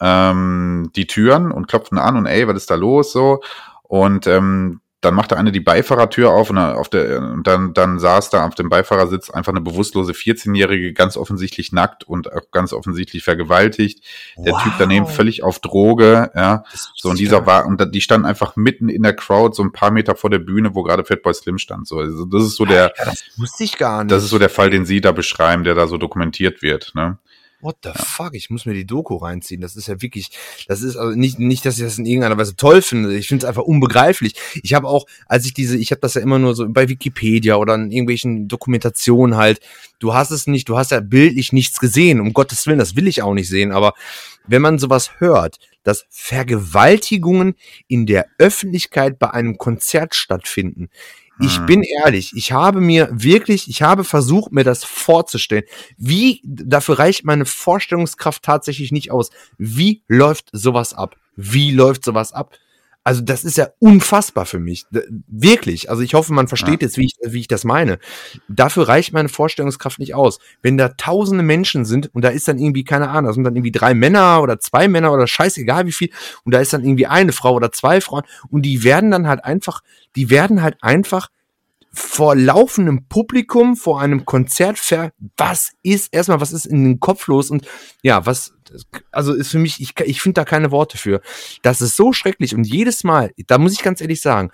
ähm, 0.00 0.90
die 0.96 1.06
Türen 1.06 1.52
und 1.52 1.68
klopften 1.68 1.98
an 1.98 2.16
und 2.16 2.26
ey, 2.26 2.48
was 2.48 2.56
ist 2.56 2.70
da 2.70 2.74
los 2.74 3.12
so? 3.12 3.40
Und 3.82 4.26
ähm, 4.26 4.80
dann 5.02 5.14
machte 5.14 5.36
eine 5.36 5.52
die 5.52 5.60
Beifahrertür 5.60 6.30
auf 6.30 6.48
und, 6.50 6.56
dann 6.56 6.74
auf 6.74 6.88
der, 6.88 7.20
und 7.20 7.46
dann, 7.46 7.74
dann 7.74 7.98
saß 7.98 8.30
da 8.30 8.46
auf 8.46 8.54
dem 8.54 8.68
Beifahrersitz 8.70 9.30
einfach 9.30 9.52
eine 9.52 9.60
bewusstlose 9.60 10.12
14-Jährige, 10.12 10.94
ganz 10.94 11.16
offensichtlich 11.16 11.70
nackt 11.70 12.04
und 12.04 12.32
auch 12.32 12.50
ganz 12.50 12.72
offensichtlich 12.72 13.22
vergewaltigt. 13.22 14.02
Der 14.38 14.54
Wow. 14.54 14.62
Typ 14.62 14.72
daneben 14.78 15.06
völlig 15.06 15.42
auf 15.42 15.58
Droge, 15.58 16.30
ja. 16.34 16.64
So, 16.94 17.10
und 17.10 17.18
dieser 17.18 17.46
war, 17.46 17.66
und 17.66 17.94
die 17.94 18.00
standen 18.00 18.26
einfach 18.26 18.56
mitten 18.56 18.88
in 18.88 19.02
der 19.02 19.14
Crowd, 19.14 19.54
so 19.54 19.62
ein 19.62 19.72
paar 19.72 19.90
Meter 19.90 20.16
vor 20.16 20.30
der 20.30 20.38
Bühne, 20.38 20.74
wo 20.74 20.82
gerade 20.82 21.04
Fatboy 21.04 21.34
Slim 21.34 21.58
stand. 21.58 21.86
So, 21.86 21.98
also 21.98 22.24
das 22.24 22.42
ist 22.44 22.56
so 22.56 22.64
der, 22.64 22.92
Ja, 22.96 23.04
das 23.04 23.22
wusste 23.36 23.64
ich 23.64 23.76
gar 23.76 24.02
nicht. 24.02 24.12
das 24.12 24.24
ist 24.24 24.30
so 24.30 24.38
der 24.38 24.48
Fall, 24.50 24.70
den 24.70 24.86
Sie 24.86 25.00
da 25.02 25.12
beschreiben, 25.12 25.62
der 25.64 25.74
da 25.74 25.86
so 25.86 25.98
dokumentiert 25.98 26.62
wird, 26.62 26.92
ne? 26.94 27.18
What 27.62 27.78
the 27.84 27.90
fuck? 27.94 28.34
Ich 28.34 28.50
muss 28.50 28.66
mir 28.66 28.74
die 28.74 28.86
Doku 28.86 29.16
reinziehen. 29.16 29.62
Das 29.62 29.76
ist 29.76 29.88
ja 29.88 30.02
wirklich, 30.02 30.30
das 30.68 30.82
ist 30.82 30.96
also 30.96 31.16
nicht, 31.16 31.38
nicht, 31.38 31.64
dass 31.64 31.78
ich 31.78 31.84
das 31.84 31.96
in 31.96 32.04
irgendeiner 32.04 32.36
Weise 32.36 32.54
toll 32.54 32.82
finde. 32.82 33.16
Ich 33.16 33.28
finde 33.28 33.44
es 33.44 33.48
einfach 33.48 33.62
unbegreiflich. 33.62 34.34
Ich 34.62 34.74
habe 34.74 34.86
auch, 34.86 35.06
als 35.26 35.46
ich 35.46 35.54
diese, 35.54 35.78
ich 35.78 35.90
habe 35.90 36.00
das 36.00 36.14
ja 36.14 36.20
immer 36.20 36.38
nur 36.38 36.54
so 36.54 36.68
bei 36.68 36.88
Wikipedia 36.88 37.56
oder 37.56 37.74
in 37.74 37.90
irgendwelchen 37.90 38.46
Dokumentationen 38.46 39.36
halt. 39.36 39.60
Du 39.98 40.12
hast 40.12 40.30
es 40.30 40.46
nicht, 40.46 40.68
du 40.68 40.76
hast 40.76 40.90
ja 40.90 41.00
bildlich 41.00 41.52
nichts 41.54 41.78
gesehen. 41.78 42.20
Um 42.20 42.34
Gottes 42.34 42.66
Willen, 42.66 42.78
das 42.78 42.94
will 42.94 43.08
ich 43.08 43.22
auch 43.22 43.32
nicht 43.32 43.48
sehen. 43.48 43.72
Aber 43.72 43.94
wenn 44.46 44.60
man 44.60 44.78
sowas 44.78 45.12
hört, 45.18 45.58
dass 45.82 46.04
Vergewaltigungen 46.10 47.54
in 47.88 48.04
der 48.04 48.26
Öffentlichkeit 48.38 49.18
bei 49.18 49.30
einem 49.30 49.56
Konzert 49.56 50.14
stattfinden, 50.14 50.90
ich 51.40 51.58
Hm. 51.58 51.66
bin 51.66 51.82
ehrlich, 51.82 52.32
ich 52.34 52.52
habe 52.52 52.80
mir 52.80 53.08
wirklich, 53.12 53.68
ich 53.68 53.82
habe 53.82 54.04
versucht, 54.04 54.52
mir 54.52 54.64
das 54.64 54.84
vorzustellen. 54.84 55.64
Wie, 55.98 56.40
dafür 56.44 56.98
reicht 56.98 57.24
meine 57.24 57.44
Vorstellungskraft 57.46 58.42
tatsächlich 58.42 58.92
nicht 58.92 59.10
aus. 59.10 59.30
Wie 59.58 60.02
läuft 60.08 60.48
sowas 60.52 60.94
ab? 60.94 61.16
Wie 61.36 61.70
läuft 61.72 62.04
sowas 62.04 62.32
ab? 62.32 62.56
Also 63.06 63.22
das 63.22 63.44
ist 63.44 63.56
ja 63.56 63.68
unfassbar 63.78 64.46
für 64.46 64.58
mich. 64.58 64.84
Wirklich. 65.28 65.90
Also 65.90 66.02
ich 66.02 66.14
hoffe, 66.14 66.32
man 66.32 66.48
versteht 66.48 66.82
jetzt, 66.82 66.96
wie 66.96 67.04
ich, 67.04 67.14
wie 67.22 67.38
ich 67.38 67.46
das 67.46 67.62
meine. 67.62 68.00
Dafür 68.48 68.88
reicht 68.88 69.12
meine 69.12 69.28
Vorstellungskraft 69.28 70.00
nicht 70.00 70.16
aus. 70.16 70.40
Wenn 70.60 70.76
da 70.76 70.88
tausende 70.88 71.44
Menschen 71.44 71.84
sind 71.84 72.12
und 72.16 72.24
da 72.24 72.30
ist 72.30 72.48
dann 72.48 72.58
irgendwie, 72.58 72.82
keine 72.82 73.08
Ahnung, 73.10 73.26
da 73.26 73.32
sind 73.32 73.44
dann 73.44 73.54
irgendwie 73.54 73.70
drei 73.70 73.94
Männer 73.94 74.42
oder 74.42 74.58
zwei 74.58 74.88
Männer 74.88 75.12
oder 75.12 75.28
scheißegal 75.28 75.86
wie 75.86 75.92
viel 75.92 76.10
und 76.42 76.52
da 76.52 76.58
ist 76.58 76.72
dann 76.72 76.82
irgendwie 76.82 77.06
eine 77.06 77.30
Frau 77.30 77.54
oder 77.54 77.70
zwei 77.70 78.00
Frauen 78.00 78.24
und 78.50 78.62
die 78.62 78.82
werden 78.82 79.12
dann 79.12 79.28
halt 79.28 79.44
einfach, 79.44 79.84
die 80.16 80.28
werden 80.28 80.60
halt 80.60 80.82
einfach 80.82 81.28
vor 81.96 82.36
laufendem 82.36 83.06
Publikum, 83.08 83.74
vor 83.74 84.00
einem 84.00 84.26
Konzert 84.26 84.78
ver, 84.78 85.12
was 85.36 85.72
ist, 85.82 86.12
erstmal, 86.12 86.40
was 86.40 86.52
ist 86.52 86.66
in 86.66 86.84
den 86.84 87.00
Kopf 87.00 87.26
los 87.26 87.50
und 87.50 87.66
ja, 88.02 88.26
was, 88.26 88.54
also 89.10 89.32
ist 89.32 89.50
für 89.50 89.58
mich, 89.58 89.80
ich, 89.80 89.98
ich 90.00 90.20
finde 90.20 90.40
da 90.40 90.44
keine 90.44 90.70
Worte 90.70 90.98
für. 90.98 91.22
Das 91.62 91.80
ist 91.80 91.96
so 91.96 92.12
schrecklich 92.12 92.54
und 92.54 92.66
jedes 92.66 93.02
Mal, 93.02 93.32
da 93.46 93.56
muss 93.58 93.72
ich 93.72 93.82
ganz 93.82 94.00
ehrlich 94.00 94.20
sagen, 94.20 94.50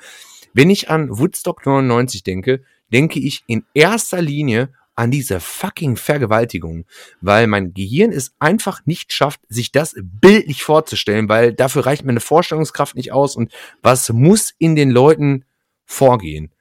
wenn 0.55 0.71
ich 0.71 0.89
an 0.89 1.19
Woodstock 1.19 1.67
99 1.67 2.23
denke, 2.23 2.63
denke 2.93 3.19
ich 3.19 3.43
in 3.47 3.65
erster 3.75 4.23
Linie 4.23 4.73
an 4.95 5.11
diese 5.11 5.41
fucking 5.41 5.97
Vergewaltigung, 5.97 6.85
weil 7.21 7.47
mein 7.47 7.75
Gehirn 7.75 8.13
es 8.13 8.35
einfach 8.39 8.85
nicht 8.85 9.13
schafft, 9.13 9.41
sich 9.49 9.73
das 9.73 9.97
bildlich 10.01 10.63
vorzustellen, 10.63 11.29
weil 11.29 11.55
dafür 11.55 11.87
reicht 11.87 12.05
meine 12.05 12.21
Vorstellungskraft 12.21 12.95
nicht 12.95 13.11
aus 13.11 13.35
und 13.35 13.53
was 13.83 14.13
muss 14.13 14.53
in 14.59 14.77
den 14.77 14.91
Leuten 14.91 15.45
vorgehen? 15.87 16.53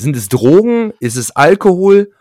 Sind 0.00 0.16
es 0.16 0.28
Drogen? 0.28 0.92
Ist 1.00 1.16
es 1.16 1.30
Alkohol? 1.30 2.12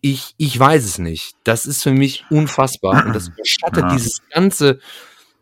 Ich, 0.00 0.34
ich 0.36 0.58
weiß 0.58 0.84
es 0.84 0.98
nicht. 0.98 1.34
Das 1.44 1.66
ist 1.66 1.82
für 1.82 1.92
mich 1.92 2.24
unfassbar 2.30 3.06
und 3.06 3.14
das 3.14 3.28
überschattet 3.28 3.84
Ja. 3.84 3.92
dieses 3.92 4.20
ganze, 4.30 4.78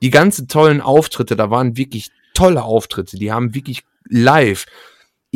die 0.02 0.10
ganze 0.10 0.46
tollen 0.46 0.80
Auftritte. 0.80 1.36
Da 1.36 1.50
waren 1.50 1.76
wirklich 1.76 2.10
tolle 2.34 2.62
Auftritte. 2.62 3.16
Die 3.18 3.32
haben 3.32 3.54
wirklich 3.54 3.82
live 4.08 4.66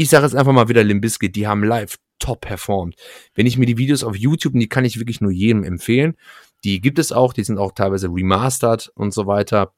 ich 0.00 0.10
sage 0.10 0.26
jetzt 0.26 0.36
einfach 0.36 0.52
mal 0.52 0.68
wieder 0.68 0.84
Limbiskit, 0.84 1.34
die 1.34 1.48
haben 1.48 1.64
live 1.64 1.96
top 2.20 2.42
performt. 2.42 2.94
Wenn 3.34 3.46
ich 3.46 3.58
mir 3.58 3.66
die 3.66 3.78
Videos 3.78 4.04
auf 4.04 4.14
YouTube, 4.14 4.52
die 4.54 4.68
kann 4.68 4.84
ich 4.84 4.96
wirklich 5.00 5.20
nur 5.20 5.32
jedem 5.32 5.64
empfehlen. 5.64 6.14
Die 6.62 6.80
gibt 6.80 7.00
es 7.00 7.10
auch, 7.10 7.32
die 7.32 7.42
sind 7.42 7.58
auch 7.58 7.72
teilweise 7.72 8.06
remastered 8.06 8.92
und 8.94 9.12
so 9.12 9.26
weiter. 9.26 9.72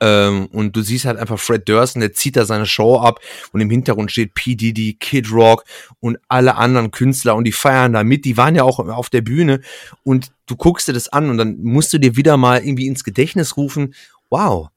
Ähm, 0.00 0.46
und 0.46 0.74
du 0.74 0.82
siehst 0.82 1.04
halt 1.04 1.18
einfach 1.18 1.38
Fred 1.38 1.68
Durst, 1.68 1.96
der 1.96 2.12
zieht 2.12 2.36
da 2.36 2.44
seine 2.44 2.66
Show 2.66 2.98
ab 2.98 3.20
und 3.52 3.60
im 3.60 3.70
Hintergrund 3.70 4.10
steht 4.10 4.34
P. 4.34 4.54
Diddy, 4.54 4.96
Kid 4.98 5.30
Rock 5.30 5.64
und 6.00 6.18
alle 6.28 6.56
anderen 6.56 6.90
Künstler 6.90 7.36
und 7.36 7.44
die 7.44 7.52
feiern 7.52 7.92
da 7.92 8.04
mit. 8.04 8.24
Die 8.24 8.36
waren 8.36 8.54
ja 8.54 8.64
auch 8.64 8.78
auf 8.78 9.10
der 9.10 9.22
Bühne 9.22 9.60
und 10.02 10.32
du 10.46 10.56
guckst 10.56 10.88
dir 10.88 10.92
das 10.92 11.08
an 11.08 11.30
und 11.30 11.38
dann 11.38 11.62
musst 11.62 11.92
du 11.92 11.98
dir 11.98 12.16
wieder 12.16 12.36
mal 12.36 12.64
irgendwie 12.64 12.86
ins 12.86 13.04
Gedächtnis 13.04 13.56
rufen, 13.56 13.94
wow, 14.30 14.68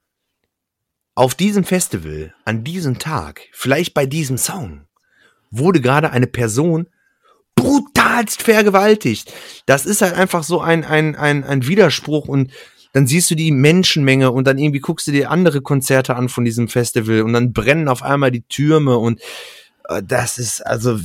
auf 1.15 1.35
diesem 1.35 1.63
Festival, 1.63 2.33
an 2.45 2.63
diesem 2.63 2.97
Tag, 2.97 3.41
vielleicht 3.51 3.93
bei 3.93 4.05
diesem 4.05 4.37
Song, 4.37 4.85
wurde 5.51 5.81
gerade 5.81 6.11
eine 6.11 6.27
Person 6.27 6.87
brutalst 7.55 8.41
vergewaltigt. 8.41 9.33
Das 9.65 9.85
ist 9.85 10.01
halt 10.01 10.13
einfach 10.13 10.43
so 10.43 10.61
ein, 10.61 10.85
ein, 10.85 11.15
ein, 11.15 11.43
ein 11.43 11.67
Widerspruch 11.67 12.27
und 12.27 12.51
dann 12.93 13.07
siehst 13.07 13.29
du 13.29 13.35
die 13.35 13.51
Menschenmenge 13.51 14.31
und 14.31 14.45
dann 14.45 14.57
irgendwie 14.57 14.79
guckst 14.79 15.07
du 15.07 15.11
dir 15.11 15.31
andere 15.31 15.61
Konzerte 15.61 16.15
an 16.15 16.29
von 16.29 16.45
diesem 16.45 16.67
Festival 16.67 17.21
und 17.21 17.33
dann 17.33 17.53
brennen 17.53 17.87
auf 17.87 18.03
einmal 18.03 18.31
die 18.31 18.41
Türme 18.41 18.97
und 18.97 19.21
äh, 19.87 20.01
das 20.03 20.37
ist 20.37 20.65
also 20.65 20.97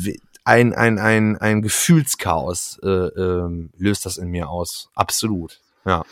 ein, 0.45 0.75
ein, 0.75 0.99
ein, 0.99 1.37
ein 1.39 1.63
Gefühlschaos 1.63 2.79
äh, 2.83 2.89
äh, 2.89 3.69
löst 3.79 4.07
das 4.07 4.19
in 4.19 4.29
mir 4.29 4.49
aus. 4.49 4.91
Absolut. 4.95 5.61
Ja. 5.87 6.03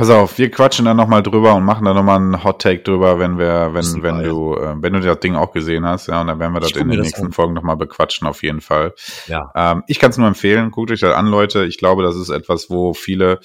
Pass 0.00 0.08
auf, 0.08 0.38
wir 0.38 0.50
quatschen 0.50 0.86
dann 0.86 0.96
nochmal 0.96 1.22
drüber 1.22 1.54
und 1.54 1.64
machen 1.64 1.84
dann 1.84 1.96
nochmal 1.96 2.16
einen 2.16 2.42
Hot 2.42 2.62
Take 2.62 2.82
drüber, 2.84 3.18
wenn 3.18 3.38
wir, 3.38 3.74
wenn, 3.74 4.02
wenn 4.02 4.22
du, 4.22 4.54
äh, 4.54 4.74
wenn 4.80 4.94
du 4.94 5.00
das 5.00 5.20
Ding 5.20 5.34
auch 5.34 5.52
gesehen 5.52 5.84
hast, 5.84 6.06
ja, 6.06 6.20
und 6.20 6.28
dann 6.28 6.38
werden 6.38 6.54
wir 6.54 6.60
das 6.60 6.70
in 6.70 6.88
den 6.88 6.98
das 6.98 7.06
nächsten 7.06 7.26
an. 7.26 7.32
Folgen 7.32 7.52
nochmal 7.52 7.76
bequatschen, 7.76 8.26
auf 8.26 8.42
jeden 8.42 8.62
Fall. 8.62 8.94
Ja. 9.26 9.50
Ähm, 9.54 9.82
ich 9.88 9.98
kann 9.98 10.10
es 10.10 10.16
nur 10.16 10.28
empfehlen, 10.28 10.70
guckt 10.70 10.90
euch 10.90 11.00
das 11.00 11.14
an, 11.14 11.26
Leute. 11.26 11.66
Ich 11.66 11.76
glaube, 11.76 12.02
das 12.02 12.16
ist 12.16 12.30
etwas, 12.30 12.70
wo 12.70 12.94
viele, 12.94 13.40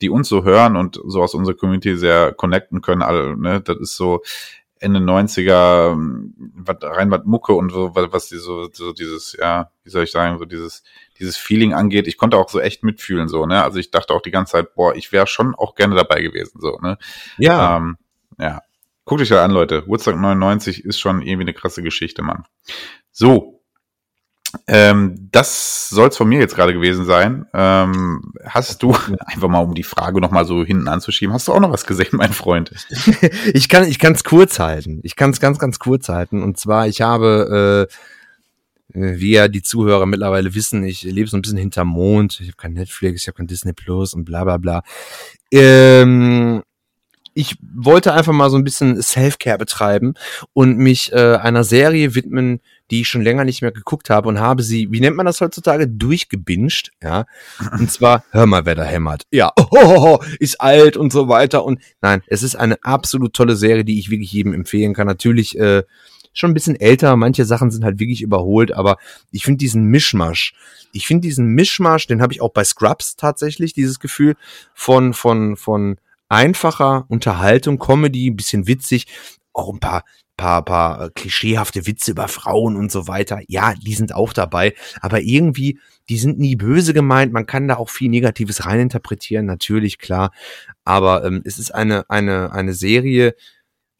die 0.00 0.10
uns 0.10 0.28
so 0.28 0.44
hören 0.44 0.76
und 0.76 1.00
so 1.06 1.22
aus 1.22 1.34
unserer 1.34 1.56
Community 1.56 1.96
sehr 1.96 2.32
connecten 2.32 2.80
können, 2.80 3.02
alle, 3.02 3.36
ne, 3.36 3.60
das 3.60 3.78
ist 3.78 3.96
so 3.96 4.22
Ende 4.80 5.00
90er, 5.00 5.92
ähm, 5.92 6.34
was, 6.54 6.76
rein 6.82 7.10
was 7.10 7.24
Mucke 7.24 7.54
und 7.54 7.70
so, 7.70 7.94
was, 7.94 8.12
was 8.12 8.28
die 8.28 8.36
so, 8.36 8.68
so 8.72 8.92
dieses, 8.92 9.36
ja, 9.38 9.70
wie 9.82 9.90
soll 9.90 10.04
ich 10.04 10.10
sagen, 10.10 10.38
so 10.38 10.44
dieses, 10.44 10.82
dieses 11.18 11.36
Feeling 11.36 11.72
angeht. 11.72 12.06
Ich 12.06 12.18
konnte 12.18 12.36
auch 12.36 12.48
so 12.48 12.60
echt 12.60 12.82
mitfühlen, 12.82 13.28
so, 13.28 13.46
ne, 13.46 13.62
also 13.62 13.78
ich 13.78 13.90
dachte 13.90 14.12
auch 14.12 14.20
die 14.20 14.30
ganze 14.30 14.52
Zeit, 14.52 14.74
boah, 14.74 14.94
ich 14.94 15.12
wäre 15.12 15.26
schon 15.26 15.54
auch 15.54 15.74
gerne 15.74 15.94
dabei 15.94 16.20
gewesen, 16.20 16.60
so, 16.60 16.78
ne. 16.82 16.98
Ja. 17.38 17.76
Ähm, 17.76 17.96
ja. 18.38 18.60
Guckt 19.04 19.20
euch 19.20 19.28
das 19.28 19.38
an, 19.38 19.50
Leute. 19.50 19.86
Woodstock 19.86 20.16
99 20.16 20.84
ist 20.84 20.98
schon 20.98 21.20
irgendwie 21.20 21.42
eine 21.42 21.52
krasse 21.52 21.82
Geschichte, 21.82 22.22
Mann. 22.22 22.44
So. 23.12 23.53
Ähm, 24.66 25.28
das 25.32 25.88
soll's 25.88 26.16
von 26.16 26.28
mir 26.28 26.38
jetzt 26.38 26.54
gerade 26.56 26.72
gewesen 26.72 27.04
sein. 27.04 27.46
Ähm, 27.54 28.32
hast 28.44 28.82
du, 28.82 28.94
einfach 29.26 29.48
mal 29.48 29.60
um 29.60 29.74
die 29.74 29.82
Frage 29.82 30.20
nochmal 30.20 30.44
so 30.44 30.64
hinten 30.64 30.88
anzuschieben, 30.88 31.34
hast 31.34 31.48
du 31.48 31.52
auch 31.52 31.60
noch 31.60 31.72
was 31.72 31.86
gesehen, 31.86 32.08
mein 32.12 32.32
Freund? 32.32 32.72
ich 33.54 33.68
kann 33.68 33.86
ich 33.88 33.98
kann 33.98 34.14
es 34.14 34.24
kurz 34.24 34.58
halten. 34.58 35.00
Ich 35.02 35.16
kann 35.16 35.30
es 35.30 35.40
ganz 35.40 35.58
ganz 35.58 35.78
kurz 35.78 36.08
halten. 36.08 36.42
Und 36.42 36.58
zwar 36.58 36.88
ich 36.88 37.00
habe 37.00 37.88
äh, 37.90 37.94
äh, 38.94 39.18
wie 39.18 39.32
ja 39.32 39.48
die 39.48 39.62
Zuhörer 39.62 40.06
mittlerweile 40.06 40.54
wissen, 40.54 40.84
ich 40.84 41.02
lebe 41.02 41.28
so 41.28 41.36
ein 41.36 41.42
bisschen 41.42 41.58
hinterm 41.58 41.88
Mond. 41.88 42.40
Ich 42.40 42.48
habe 42.48 42.56
kein 42.56 42.74
Netflix, 42.74 43.22
ich 43.22 43.28
habe 43.28 43.36
kein 43.36 43.46
Disney 43.46 43.72
Plus 43.72 44.14
und 44.14 44.24
bla 44.24 44.44
bla 44.44 44.56
bla. 44.58 44.82
Ähm, 45.50 46.62
ich 47.34 47.56
wollte 47.60 48.12
einfach 48.12 48.32
mal 48.32 48.50
so 48.50 48.56
ein 48.56 48.64
bisschen 48.64 49.02
Self-Care 49.02 49.58
betreiben 49.58 50.14
und 50.52 50.78
mich 50.78 51.12
äh, 51.12 51.36
einer 51.36 51.64
Serie 51.64 52.14
widmen, 52.14 52.60
die 52.90 53.00
ich 53.00 53.08
schon 53.08 53.22
länger 53.22 53.44
nicht 53.44 53.62
mehr 53.62 53.72
geguckt 53.72 54.10
habe 54.10 54.28
und 54.28 54.40
habe 54.40 54.62
sie, 54.62 54.90
wie 54.90 55.00
nennt 55.00 55.16
man 55.16 55.26
das 55.26 55.40
heutzutage, 55.40 55.88
durchgebinged, 55.88 56.90
ja. 57.02 57.24
Und 57.72 57.90
zwar, 57.90 58.24
hör 58.30 58.46
mal, 58.46 58.66
wer 58.66 58.74
da 58.74 58.84
hämmert. 58.84 59.22
Ja, 59.30 59.52
oh, 59.70 60.18
ist 60.38 60.60
alt 60.60 60.96
und 60.96 61.12
so 61.12 61.28
weiter. 61.28 61.64
Und 61.64 61.80
nein, 62.00 62.22
es 62.26 62.42
ist 62.42 62.56
eine 62.56 62.82
absolut 62.84 63.34
tolle 63.34 63.56
Serie, 63.56 63.84
die 63.84 63.98
ich 63.98 64.10
wirklich 64.10 64.32
jedem 64.32 64.52
empfehlen 64.52 64.94
kann. 64.94 65.06
Natürlich 65.06 65.58
äh, 65.58 65.82
schon 66.34 66.50
ein 66.50 66.54
bisschen 66.54 66.76
älter, 66.76 67.16
manche 67.16 67.44
Sachen 67.44 67.70
sind 67.70 67.84
halt 67.84 67.98
wirklich 67.98 68.20
überholt, 68.20 68.72
aber 68.72 68.98
ich 69.30 69.44
finde 69.44 69.58
diesen 69.58 69.84
Mischmasch, 69.84 70.54
ich 70.92 71.06
finde 71.06 71.22
diesen 71.22 71.46
Mischmasch, 71.46 72.06
den 72.06 72.20
habe 72.20 72.32
ich 72.32 72.42
auch 72.42 72.52
bei 72.52 72.64
Scrubs 72.64 73.16
tatsächlich, 73.16 73.72
dieses 73.72 73.98
Gefühl 73.98 74.34
von, 74.74 75.14
von, 75.14 75.56
von 75.56 75.96
einfacher 76.28 77.06
Unterhaltung, 77.08 77.78
Comedy, 77.78 78.30
ein 78.30 78.36
bisschen 78.36 78.66
witzig, 78.66 79.06
auch 79.52 79.72
ein 79.72 79.80
paar, 79.80 80.04
paar, 80.36 80.64
paar 80.64 81.06
äh, 81.06 81.10
klischeehafte 81.14 81.86
Witze 81.86 82.12
über 82.12 82.28
Frauen 82.28 82.76
und 82.76 82.90
so 82.90 83.06
weiter. 83.06 83.40
Ja, 83.48 83.74
die 83.74 83.94
sind 83.94 84.14
auch 84.14 84.32
dabei, 84.32 84.74
aber 85.00 85.20
irgendwie, 85.20 85.78
die 86.08 86.18
sind 86.18 86.38
nie 86.38 86.56
böse 86.56 86.94
gemeint. 86.94 87.32
Man 87.32 87.46
kann 87.46 87.68
da 87.68 87.76
auch 87.76 87.90
viel 87.90 88.10
Negatives 88.10 88.66
reininterpretieren, 88.66 89.46
natürlich, 89.46 89.98
klar. 89.98 90.32
Aber 90.84 91.24
ähm, 91.24 91.42
es 91.44 91.58
ist 91.58 91.74
eine, 91.74 92.08
eine, 92.10 92.52
eine 92.52 92.74
Serie, 92.74 93.34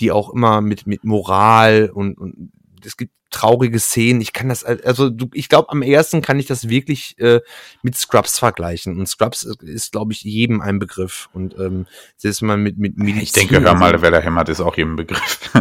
die 0.01 0.11
auch 0.11 0.31
immer 0.31 0.61
mit, 0.61 0.87
mit 0.87 1.05
Moral 1.05 1.91
und, 1.93 2.19
und 2.19 2.53
es 2.85 2.97
gibt 2.97 3.13
traurige 3.35 3.81
Szenen. 3.81 4.21
Ich 4.21 4.33
kann 4.33 4.49
das, 4.49 4.65
also 4.65 5.11
du, 5.11 5.29
ich 5.33 5.49
glaube, 5.49 5.71
am 5.71 5.83
ersten 5.83 6.23
kann 6.23 6.39
ich 6.39 6.47
das 6.47 6.69
wirklich 6.69 7.19
äh, 7.19 7.41
mit 7.83 7.97
Scrubs 7.97 8.39
vergleichen. 8.39 8.97
Und 8.99 9.09
Scrubs 9.09 9.43
ist, 9.43 9.63
ist 9.63 9.93
glaube 9.93 10.13
ich, 10.13 10.23
jedem 10.23 10.61
ein 10.61 10.79
Begriff. 10.79 11.29
Und 11.33 11.59
ähm, 11.59 11.87
selbst 12.17 12.43
mal 12.43 12.57
mit, 12.57 12.79
mit 12.79 12.97
Medizin. 12.97 13.23
Ich 13.23 13.33
denke, 13.33 13.61
hör 13.61 13.75
mal, 13.75 14.01
wer 14.01 14.11
da 14.13 14.21
hämmert, 14.21 14.49
ist 14.49 14.61
auch 14.61 14.77
jedem 14.77 14.97
Begriff. 14.97 15.51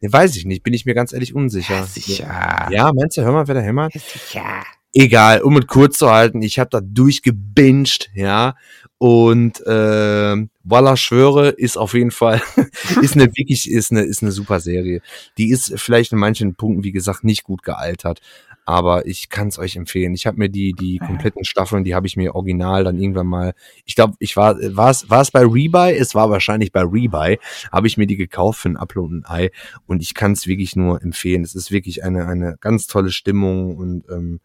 Ja, 0.00 0.12
weiß 0.12 0.36
ich 0.36 0.44
nicht, 0.44 0.62
bin 0.62 0.74
ich 0.74 0.86
mir 0.86 0.94
ganz 0.94 1.12
ehrlich 1.12 1.34
unsicher. 1.34 1.84
Sicher. 1.84 2.68
Ja, 2.70 2.92
meinst 2.94 3.16
du, 3.16 3.22
hör 3.22 3.32
mal, 3.32 3.48
wer 3.48 3.56
da 3.56 3.60
hämmert? 3.60 3.92
Sicher. 3.92 4.62
Egal, 4.94 5.42
um 5.42 5.56
es 5.56 5.66
kurz 5.66 5.98
zu 5.98 6.10
halten, 6.10 6.40
ich 6.40 6.58
habe 6.58 6.70
da 6.70 6.80
durchgebinged, 6.80 8.10
ja. 8.14 8.54
Und 8.96 9.64
äh, 9.66 10.36
Walla 10.64 10.96
schwöre, 10.96 11.50
ist 11.50 11.76
auf 11.76 11.94
jeden 11.94 12.10
Fall, 12.10 12.42
ist 13.02 13.14
eine 13.14 13.26
wirklich, 13.26 13.70
ist 13.70 13.92
eine, 13.92 14.02
ist 14.02 14.22
eine 14.22 14.32
super 14.32 14.60
Serie. 14.60 15.02
Die 15.36 15.50
ist 15.50 15.72
vielleicht 15.76 16.12
in 16.12 16.18
manchen 16.18 16.54
Punkten, 16.54 16.84
wie 16.84 16.92
gesagt, 16.92 17.22
nicht 17.22 17.44
gut 17.44 17.62
gealtert. 17.62 18.20
Aber 18.68 19.06
ich 19.06 19.30
kann 19.30 19.48
es 19.48 19.58
euch 19.58 19.76
empfehlen. 19.76 20.12
Ich 20.12 20.26
habe 20.26 20.36
mir 20.36 20.50
die, 20.50 20.74
die 20.74 20.98
kompletten 20.98 21.42
Staffeln, 21.42 21.84
die 21.84 21.94
habe 21.94 22.06
ich 22.06 22.18
mir 22.18 22.34
original 22.34 22.84
dann 22.84 22.98
irgendwann 23.00 23.26
mal, 23.26 23.54
ich 23.86 23.94
glaube, 23.94 24.12
ich 24.18 24.36
war, 24.36 24.56
war 24.76 24.90
es, 24.90 25.08
war 25.08 25.22
es 25.22 25.30
bei 25.30 25.40
Rebuy? 25.40 25.96
Es 25.96 26.14
war 26.14 26.28
wahrscheinlich 26.28 26.70
bei 26.70 26.82
Rebuy, 26.82 27.38
habe 27.72 27.86
ich 27.86 27.96
mir 27.96 28.06
die 28.06 28.16
gekauft 28.16 28.60
für 28.60 28.68
ein 28.68 28.76
Upload 28.76 29.14
und 29.14 29.24
ein 29.24 29.30
Ei. 29.30 29.50
Und 29.86 30.02
ich 30.02 30.12
kann 30.12 30.32
es 30.32 30.46
wirklich 30.46 30.76
nur 30.76 31.00
empfehlen. 31.00 31.44
Es 31.44 31.54
ist 31.54 31.70
wirklich 31.70 32.04
eine, 32.04 32.26
eine 32.26 32.58
ganz 32.60 32.86
tolle 32.88 33.10
Stimmung 33.10 33.74
und 33.74 34.04
ähm, 34.10 34.40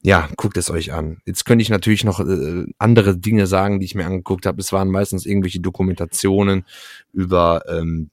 ja, 0.00 0.26
guckt 0.38 0.56
es 0.56 0.70
euch 0.70 0.94
an. 0.94 1.18
Jetzt 1.26 1.44
könnte 1.44 1.60
ich 1.60 1.68
natürlich 1.68 2.04
noch 2.04 2.20
äh, 2.20 2.64
andere 2.78 3.18
Dinge 3.18 3.46
sagen, 3.46 3.80
die 3.80 3.84
ich 3.84 3.94
mir 3.94 4.06
angeguckt 4.06 4.46
habe. 4.46 4.62
Es 4.62 4.72
waren 4.72 4.88
meistens 4.88 5.26
irgendwelche 5.26 5.60
Dokumentationen 5.60 6.64
über 7.12 7.64
ähm, 7.68 8.08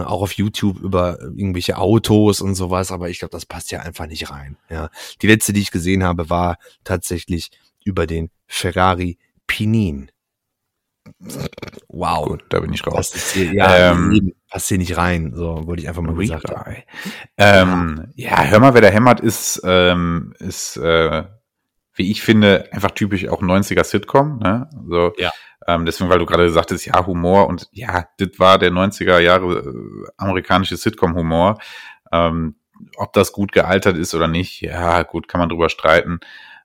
auch 0.00 0.22
auf 0.22 0.32
YouTube 0.32 0.78
über 0.80 1.18
irgendwelche 1.20 1.78
Autos 1.78 2.40
und 2.40 2.54
sowas, 2.54 2.90
aber 2.92 3.08
ich 3.10 3.18
glaube, 3.18 3.32
das 3.32 3.46
passt 3.46 3.70
ja 3.70 3.80
einfach 3.80 4.06
nicht 4.06 4.30
rein. 4.30 4.56
Ja, 4.70 4.90
die 5.20 5.26
letzte, 5.26 5.52
die 5.52 5.60
ich 5.60 5.70
gesehen 5.70 6.02
habe, 6.04 6.30
war 6.30 6.58
tatsächlich 6.84 7.50
über 7.84 8.06
den 8.06 8.30
Ferrari 8.46 9.18
Pinin. 9.46 10.10
Wow, 11.88 12.26
Gut, 12.28 12.44
da 12.48 12.60
bin 12.60 12.72
ich 12.72 12.86
raus. 12.86 13.10
passt 13.10 13.32
hier, 13.32 13.52
ja, 13.52 13.92
Ähm, 13.92 14.32
passt 14.48 14.68
hier 14.68 14.78
nicht 14.78 14.96
rein. 14.96 15.32
So 15.34 15.66
wollte 15.66 15.82
ich 15.82 15.88
einfach 15.88 16.02
mal 16.02 16.14
gesagt 16.14 16.48
haben. 16.50 16.76
Ähm, 17.36 18.12
ja, 18.14 18.42
hör 18.44 18.60
mal, 18.60 18.74
wer 18.74 18.80
da 18.82 18.88
hämmert, 18.88 19.20
ist, 19.20 19.60
ähm, 19.64 20.32
ist 20.38 20.76
äh, 20.76 21.24
wie 21.94 22.10
ich 22.10 22.22
finde, 22.22 22.72
einfach 22.72 22.92
typisch 22.92 23.28
auch 23.28 23.42
90er 23.42 23.84
Sitcom. 23.84 24.38
Ne? 24.38 24.70
So, 24.88 25.12
Ja. 25.18 25.30
Ähm, 25.66 25.86
deswegen, 25.86 26.10
weil 26.10 26.18
du 26.18 26.26
gerade 26.26 26.50
sagtest, 26.50 26.86
ja, 26.86 27.06
Humor 27.06 27.46
und 27.46 27.68
ja, 27.72 28.06
das 28.18 28.30
war 28.38 28.58
der 28.58 28.70
90er 28.70 29.18
Jahre 29.18 29.58
äh, 29.58 30.10
amerikanische 30.16 30.76
Sitcom-Humor. 30.76 31.58
Ähm, 32.12 32.56
ob 32.96 33.12
das 33.12 33.32
gut 33.32 33.52
gealtert 33.52 33.96
ist 33.96 34.14
oder 34.14 34.28
nicht, 34.28 34.60
ja, 34.60 35.02
gut, 35.02 35.28
kann 35.28 35.38
man 35.38 35.48
drüber 35.48 35.68
streiten. 35.68 36.20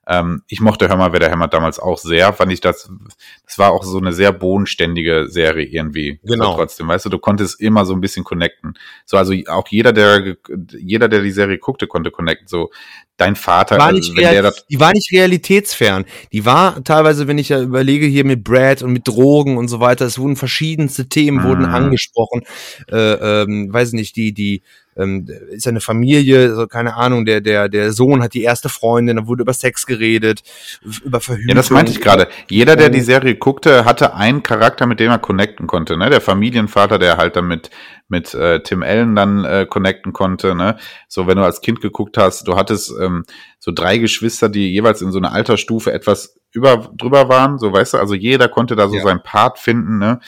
Ähm, 0.08 0.42
ich 0.48 0.60
mochte 0.60 0.88
Hör 0.88 0.96
mal, 0.96 1.12
wer 1.12 1.20
da 1.20 1.28
hämmert 1.28 1.52
damals 1.52 1.78
auch 1.78 1.98
sehr, 1.98 2.32
fand 2.32 2.50
ich 2.50 2.60
das, 2.60 2.90
das 3.44 3.58
war 3.58 3.72
auch 3.72 3.84
so 3.84 3.98
eine 3.98 4.12
sehr 4.14 4.32
bodenständige 4.32 5.26
Serie 5.28 5.66
irgendwie. 5.66 6.18
Genau. 6.24 6.52
So 6.52 6.56
trotzdem, 6.56 6.88
weißt 6.88 7.04
du, 7.04 7.10
du 7.10 7.18
konntest 7.18 7.60
immer 7.60 7.84
so 7.84 7.92
ein 7.92 8.00
bisschen 8.00 8.24
connecten. 8.24 8.74
So, 9.04 9.18
also 9.18 9.34
auch 9.48 9.68
jeder, 9.68 9.92
der, 9.92 10.36
jeder, 10.78 11.08
der 11.08 11.20
die 11.20 11.30
Serie 11.30 11.58
guckte, 11.58 11.86
konnte 11.86 12.10
connecten. 12.10 12.48
So, 12.48 12.70
dein 13.18 13.36
Vater, 13.36 13.78
war 13.78 13.86
also 13.86 13.98
nicht 13.98 14.16
wenn 14.16 14.30
der 14.32 14.42
das, 14.42 14.64
die 14.66 14.80
war 14.80 14.92
nicht 14.92 15.12
realitätsfern. 15.12 16.06
Die 16.32 16.46
war 16.46 16.82
teilweise, 16.84 17.28
wenn 17.28 17.36
ich 17.36 17.50
ja 17.50 17.60
überlege, 17.60 18.06
hier 18.06 18.24
mit 18.24 18.44
Brad 18.44 18.82
und 18.82 18.92
mit 18.92 19.06
Drogen 19.06 19.58
und 19.58 19.68
so 19.68 19.80
weiter, 19.80 20.06
es 20.06 20.18
wurden 20.18 20.36
verschiedenste 20.36 21.08
Themen 21.08 21.42
wurden 21.42 21.66
Mhm. 21.66 21.74
angesprochen. 21.74 22.42
Äh, 22.90 23.42
ähm, 23.42 23.72
weiß 23.72 23.92
nicht, 23.92 24.16
die, 24.16 24.32
die 24.32 24.62
ähm, 24.98 25.26
ist 25.50 25.64
ja 25.64 25.70
eine 25.70 25.80
Familie, 25.80 26.54
so, 26.54 26.66
keine 26.66 26.96
Ahnung, 26.96 27.24
der, 27.24 27.40
der, 27.40 27.68
der 27.68 27.92
Sohn 27.92 28.22
hat 28.22 28.34
die 28.34 28.42
erste 28.42 28.68
Freundin, 28.68 29.16
da 29.16 29.26
wurde 29.26 29.42
über 29.42 29.52
Sex 29.54 29.86
geredet, 29.86 30.42
über 31.04 31.20
Verhütung. 31.20 31.48
Ja, 31.48 31.54
das 31.54 31.70
meinte 31.70 31.92
ich 31.92 32.00
gerade. 32.00 32.28
Jeder, 32.50 32.76
der 32.76 32.90
die 32.90 33.00
Serie 33.00 33.36
guckte, 33.36 33.84
hatte 33.84 34.14
einen 34.14 34.42
Charakter, 34.42 34.86
mit 34.86 35.00
dem 35.00 35.10
er 35.10 35.18
connecten 35.18 35.66
konnte. 35.66 35.96
Ne? 35.96 36.10
Der 36.10 36.20
Familienvater, 36.20 36.98
der 36.98 37.16
halt 37.16 37.36
dann 37.36 37.46
mit, 37.46 37.70
mit 38.08 38.34
äh, 38.34 38.60
Tim 38.62 38.82
Allen 38.82 39.14
dann 39.14 39.44
äh, 39.44 39.66
connecten 39.68 40.12
konnte. 40.12 40.54
Ne? 40.54 40.76
So, 41.06 41.26
wenn 41.26 41.36
du 41.36 41.44
als 41.44 41.60
Kind 41.60 41.80
geguckt 41.80 42.18
hast, 42.18 42.48
du 42.48 42.56
hattest 42.56 42.92
ähm, 43.00 43.24
so 43.58 43.70
drei 43.72 43.98
Geschwister, 43.98 44.48
die 44.48 44.72
jeweils 44.72 45.00
in 45.02 45.12
so 45.12 45.18
einer 45.18 45.32
Altersstufe 45.32 45.92
etwas 45.92 46.38
über 46.52 46.90
drüber 46.96 47.28
waren, 47.28 47.58
so 47.58 47.72
weißt 47.72 47.94
du, 47.94 47.98
also 47.98 48.14
jeder 48.14 48.48
konnte 48.48 48.74
da 48.74 48.88
so 48.88 48.96
Ja. 48.96 49.02
seinen 49.02 49.22
Part 49.22 49.58
finden, 49.58 49.98
ne? 49.98 50.20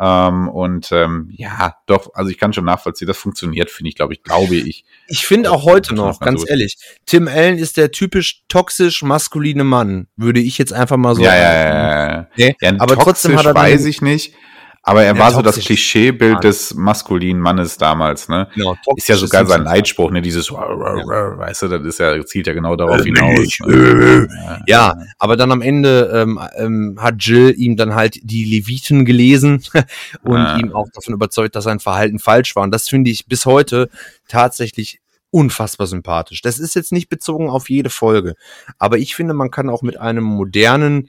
Ähm, 0.00 0.48
und 0.48 0.90
ähm, 0.90 1.28
ja, 1.30 1.76
doch, 1.86 2.14
also 2.14 2.30
ich 2.30 2.38
kann 2.38 2.52
schon 2.52 2.64
nachvollziehen, 2.64 3.06
das 3.06 3.16
funktioniert, 3.16 3.70
finde 3.70 3.90
ich, 3.90 3.94
glaube 3.94 4.12
ich, 4.12 4.22
glaube 4.24 4.56
ich. 4.56 4.84
Ich 5.06 5.24
finde 5.24 5.52
auch 5.52 5.64
heute 5.64 5.94
noch, 5.94 6.18
ganz 6.18 6.40
so. 6.40 6.46
ehrlich, 6.48 6.76
Tim 7.06 7.28
Allen 7.28 7.58
ist 7.58 7.76
der 7.76 7.92
typisch 7.92 8.42
toxisch 8.48 9.02
maskuline 9.02 9.62
Mann, 9.62 10.08
würde 10.16 10.40
ich 10.40 10.58
jetzt 10.58 10.72
einfach 10.72 10.96
mal 10.96 11.14
so. 11.14 11.22
ja, 11.22 11.34
ja, 11.34 11.52
ja, 11.52 11.68
ja, 11.68 12.06
ja. 12.06 12.28
Nee, 12.36 12.56
ja. 12.60 12.72
aber 12.78 12.98
trotzdem 12.98 13.38
hat 13.38 13.46
er 13.46 13.54
weiß 13.54 13.84
ich 13.84 14.02
nicht. 14.02 14.34
Aber 14.86 15.02
er 15.02 15.14
Ja, 15.14 15.18
war 15.18 15.30
so 15.32 15.40
das. 15.40 15.58
Klischeebild 15.58 16.34
Mann. 16.34 16.40
des 16.42 16.74
maskulinen 16.74 17.40
Mannes 17.40 17.78
damals, 17.78 18.28
ne? 18.28 18.48
Genau, 18.54 18.76
Ist 18.96 19.08
ja 19.08 19.16
sogar 19.16 19.46
sein. 19.46 19.64
Leitspruch, 19.64 20.10
ne? 20.10 20.20
Dieses, 20.20 20.52
weißt 20.52 21.62
du, 21.62 21.68
das 21.68 21.82
ist 21.84 21.98
ja, 22.00 22.22
zielt 22.26 22.46
ja 22.46 22.52
genau 22.52 22.76
darauf 22.76 23.02
hinaus. 23.02 23.58
Ne? 23.66 24.28
Ja, 24.66 24.94
aber 25.18 25.36
dann 25.36 25.52
am 25.52 25.62
Ende 25.62 26.10
ähm, 26.14 26.38
ähm, 26.56 26.98
hat 27.00 27.14
Jill 27.18 27.54
ihm 27.56 27.76
dann 27.76 27.94
halt 27.94 28.18
die 28.22 28.44
Leviten 28.44 29.04
gelesen 29.06 29.62
und 30.22 30.36
Ah. 30.36 30.58
ihm 30.58 30.74
auch 30.74 30.88
davon 30.92 31.14
überzeugt, 31.14 31.56
dass 31.56 31.64
sein 31.64 31.80
Verhalten 31.80 32.18
falsch 32.18 32.54
war. 32.54 32.62
Und 32.64 32.70
das 32.70 32.86
finde 32.88 33.10
ich 33.10 33.26
bis 33.26 33.46
heute 33.46 33.88
tatsächlich 34.28 35.00
unfassbar 35.30 35.86
sympathisch. 35.86 36.42
Das 36.42 36.58
ist 36.58 36.74
jetzt 36.74 36.92
nicht 36.92 37.08
bezogen 37.08 37.48
auf 37.48 37.70
jede 37.70 37.88
Folge, 37.90 38.34
aber 38.78 38.98
ich 38.98 39.16
finde, 39.16 39.32
man 39.34 39.50
kann 39.50 39.70
auch 39.70 39.82
mit 39.82 39.96
einem 39.98 40.24
modernen 40.24 41.08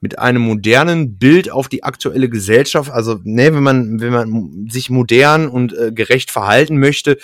mit 0.00 0.18
einem 0.18 0.40
modernen 0.42 1.18
Bild 1.18 1.50
auf 1.50 1.68
die 1.68 1.84
aktuelle 1.84 2.28
Gesellschaft, 2.28 2.90
also 2.90 3.20
ne, 3.22 3.54
wenn 3.54 3.62
man 3.62 4.00
wenn 4.00 4.12
man 4.12 4.66
sich 4.70 4.88
modern 4.88 5.48
und 5.48 5.76
äh, 5.76 5.92
gerecht 5.92 6.30
verhalten 6.30 6.78
möchte, 6.78 7.18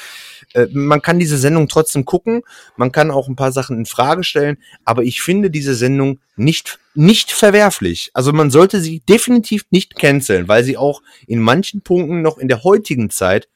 äh, 0.52 0.66
man 0.72 1.00
kann 1.00 1.18
diese 1.18 1.38
Sendung 1.38 1.68
trotzdem 1.68 2.04
gucken, 2.04 2.42
man 2.76 2.92
kann 2.92 3.10
auch 3.10 3.28
ein 3.28 3.36
paar 3.36 3.52
Sachen 3.52 3.78
in 3.78 3.86
Frage 3.86 4.24
stellen, 4.24 4.58
aber 4.84 5.04
ich 5.04 5.22
finde 5.22 5.50
diese 5.50 5.74
Sendung 5.74 6.20
nicht 6.36 6.78
nicht 6.94 7.32
verwerflich. 7.32 8.10
Also 8.12 8.32
man 8.32 8.50
sollte 8.50 8.80
sie 8.80 9.00
definitiv 9.00 9.64
nicht 9.70 9.96
canceln, 9.96 10.48
weil 10.48 10.62
sie 10.62 10.76
auch 10.76 11.02
in 11.26 11.40
manchen 11.40 11.80
Punkten 11.80 12.20
noch 12.20 12.36
in 12.36 12.48
der 12.48 12.62
heutigen 12.62 13.08
Zeit 13.08 13.48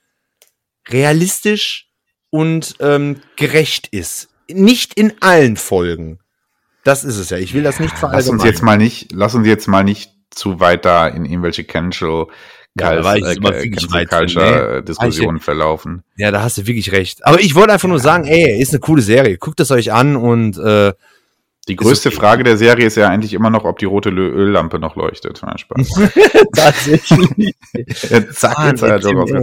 realistisch 0.89 1.89
und 2.31 2.77
ähm, 2.81 3.21
gerecht 3.37 3.89
ist. 3.89 4.29
Nicht 4.49 4.95
in 4.95 5.13
allen 5.21 5.57
Folgen. 5.57 6.20
Das 6.91 7.05
ist 7.05 7.19
es 7.19 7.31
ja. 7.31 7.39
Ich 7.39 7.55
will 7.55 7.63
das 7.63 7.79
nicht 7.79 7.93
Lass 7.93 8.01
verallgemeinern. 8.01 8.41
uns 8.41 8.45
jetzt 8.45 8.63
mal 8.65 8.77
nicht, 8.77 9.13
lass 9.13 9.37
uns 9.37 9.47
jetzt 9.47 9.69
mal 9.69 9.85
nicht 9.85 10.11
zu 10.31 10.59
weit 10.59 10.85
da 10.85 11.07
in 11.07 11.25
irgendwelche 11.25 11.63
Cancel, 11.63 12.27
Ja, 12.77 12.97
da 12.97 13.05
war 13.05 13.17
ich 13.17 13.25
äh, 13.25 13.35
immer 13.35 13.55
äh, 13.55 13.69
Cancel 13.69 14.07
Culture 14.07 14.75
nee. 14.79 14.83
Diskussionen 14.83 15.39
verlaufen. 15.39 16.03
Ja, 16.17 16.33
da 16.33 16.43
hast 16.43 16.59
du 16.59 16.67
wirklich 16.67 16.91
recht. 16.91 17.25
Aber 17.25 17.39
ich 17.39 17.55
wollte 17.55 17.73
einfach 17.73 17.89
nur 17.89 18.01
sagen, 18.01 18.25
ey, 18.25 18.61
ist 18.61 18.71
eine 18.71 18.81
coole 18.81 19.03
Serie. 19.03 19.39
Guckt 19.39 19.61
es 19.61 19.71
euch 19.71 19.93
an 19.93 20.17
und 20.17 20.59
äh, 20.59 20.93
Die 21.69 21.77
größte 21.77 22.09
okay. 22.09 22.19
Frage 22.19 22.43
der 22.43 22.57
Serie 22.57 22.87
ist 22.87 22.97
ja 22.97 23.09
eigentlich 23.09 23.35
immer 23.35 23.51
noch, 23.51 23.65
ob 23.65 23.79
die 23.79 23.85
rote 23.85 24.11
Öllampe 24.11 24.81
noch 24.81 24.97
leuchtet. 24.97 25.41
Nein, 25.45 25.59
Spaß. 25.59 25.91
tatsächlich. 26.57 27.55
Zack, 28.33 28.59
jetzt 28.69 28.83
hat 28.83 29.05
er. 29.05 29.43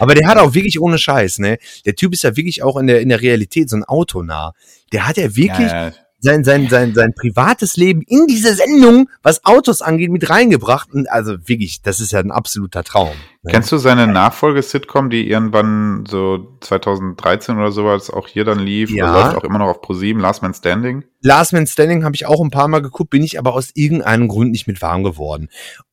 Aber 0.00 0.16
der 0.16 0.26
hat 0.26 0.38
auch 0.38 0.52
wirklich 0.52 0.80
ohne 0.80 0.98
Scheiß, 0.98 1.38
ne? 1.38 1.58
Der 1.86 1.94
Typ 1.94 2.12
ist 2.12 2.24
ja 2.24 2.34
wirklich 2.34 2.64
auch 2.64 2.76
in 2.76 2.88
der, 2.88 3.00
in 3.00 3.08
der 3.08 3.20
Realität 3.20 3.70
so 3.70 3.76
ein 3.76 3.84
Autonah. 3.84 4.52
Der 4.92 5.06
hat 5.06 5.16
ja 5.16 5.36
wirklich 5.36 5.70
Ja, 5.70 5.90
ja. 5.90 5.92
Sein, 6.20 6.42
sein, 6.42 6.68
sein, 6.68 6.94
sein 6.94 7.14
privates 7.14 7.76
Leben 7.76 8.02
in 8.02 8.26
diese 8.26 8.54
Sendung, 8.54 9.08
was 9.22 9.44
Autos 9.44 9.82
angeht, 9.82 10.10
mit 10.10 10.28
reingebracht. 10.28 10.92
Und 10.92 11.08
also 11.10 11.36
wirklich, 11.46 11.82
das 11.82 12.00
ist 12.00 12.12
ja 12.12 12.18
ein 12.18 12.30
absoluter 12.32 12.82
Traum. 12.82 13.14
ne? 13.42 13.52
Kennst 13.52 13.70
du 13.70 13.78
seine 13.78 14.06
Nachfolge-Sitcom, 14.06 15.10
die 15.10 15.28
irgendwann 15.28 16.04
so 16.08 16.56
2013 16.60 17.56
oder 17.56 17.70
sowas 17.70 18.10
auch 18.10 18.26
hier 18.26 18.44
dann 18.44 18.58
lief? 18.58 18.90
Ja. 18.90 19.12
Läuft 19.12 19.36
auch 19.36 19.44
immer 19.44 19.58
noch 19.58 19.68
auf 19.68 19.80
ProSieben, 19.80 20.20
Last 20.20 20.42
Man 20.42 20.54
Standing? 20.54 21.04
Last 21.22 21.52
Man 21.52 21.66
Standing 21.66 22.04
habe 22.04 22.16
ich 22.16 22.26
auch 22.26 22.42
ein 22.42 22.50
paar 22.50 22.68
Mal 22.68 22.82
geguckt, 22.82 23.10
bin 23.10 23.22
ich 23.22 23.38
aber 23.38 23.54
aus 23.54 23.70
irgendeinem 23.74 24.28
Grund 24.28 24.50
nicht 24.50 24.66
mit 24.66 24.82
warm 24.82 25.04
geworden. 25.04 25.48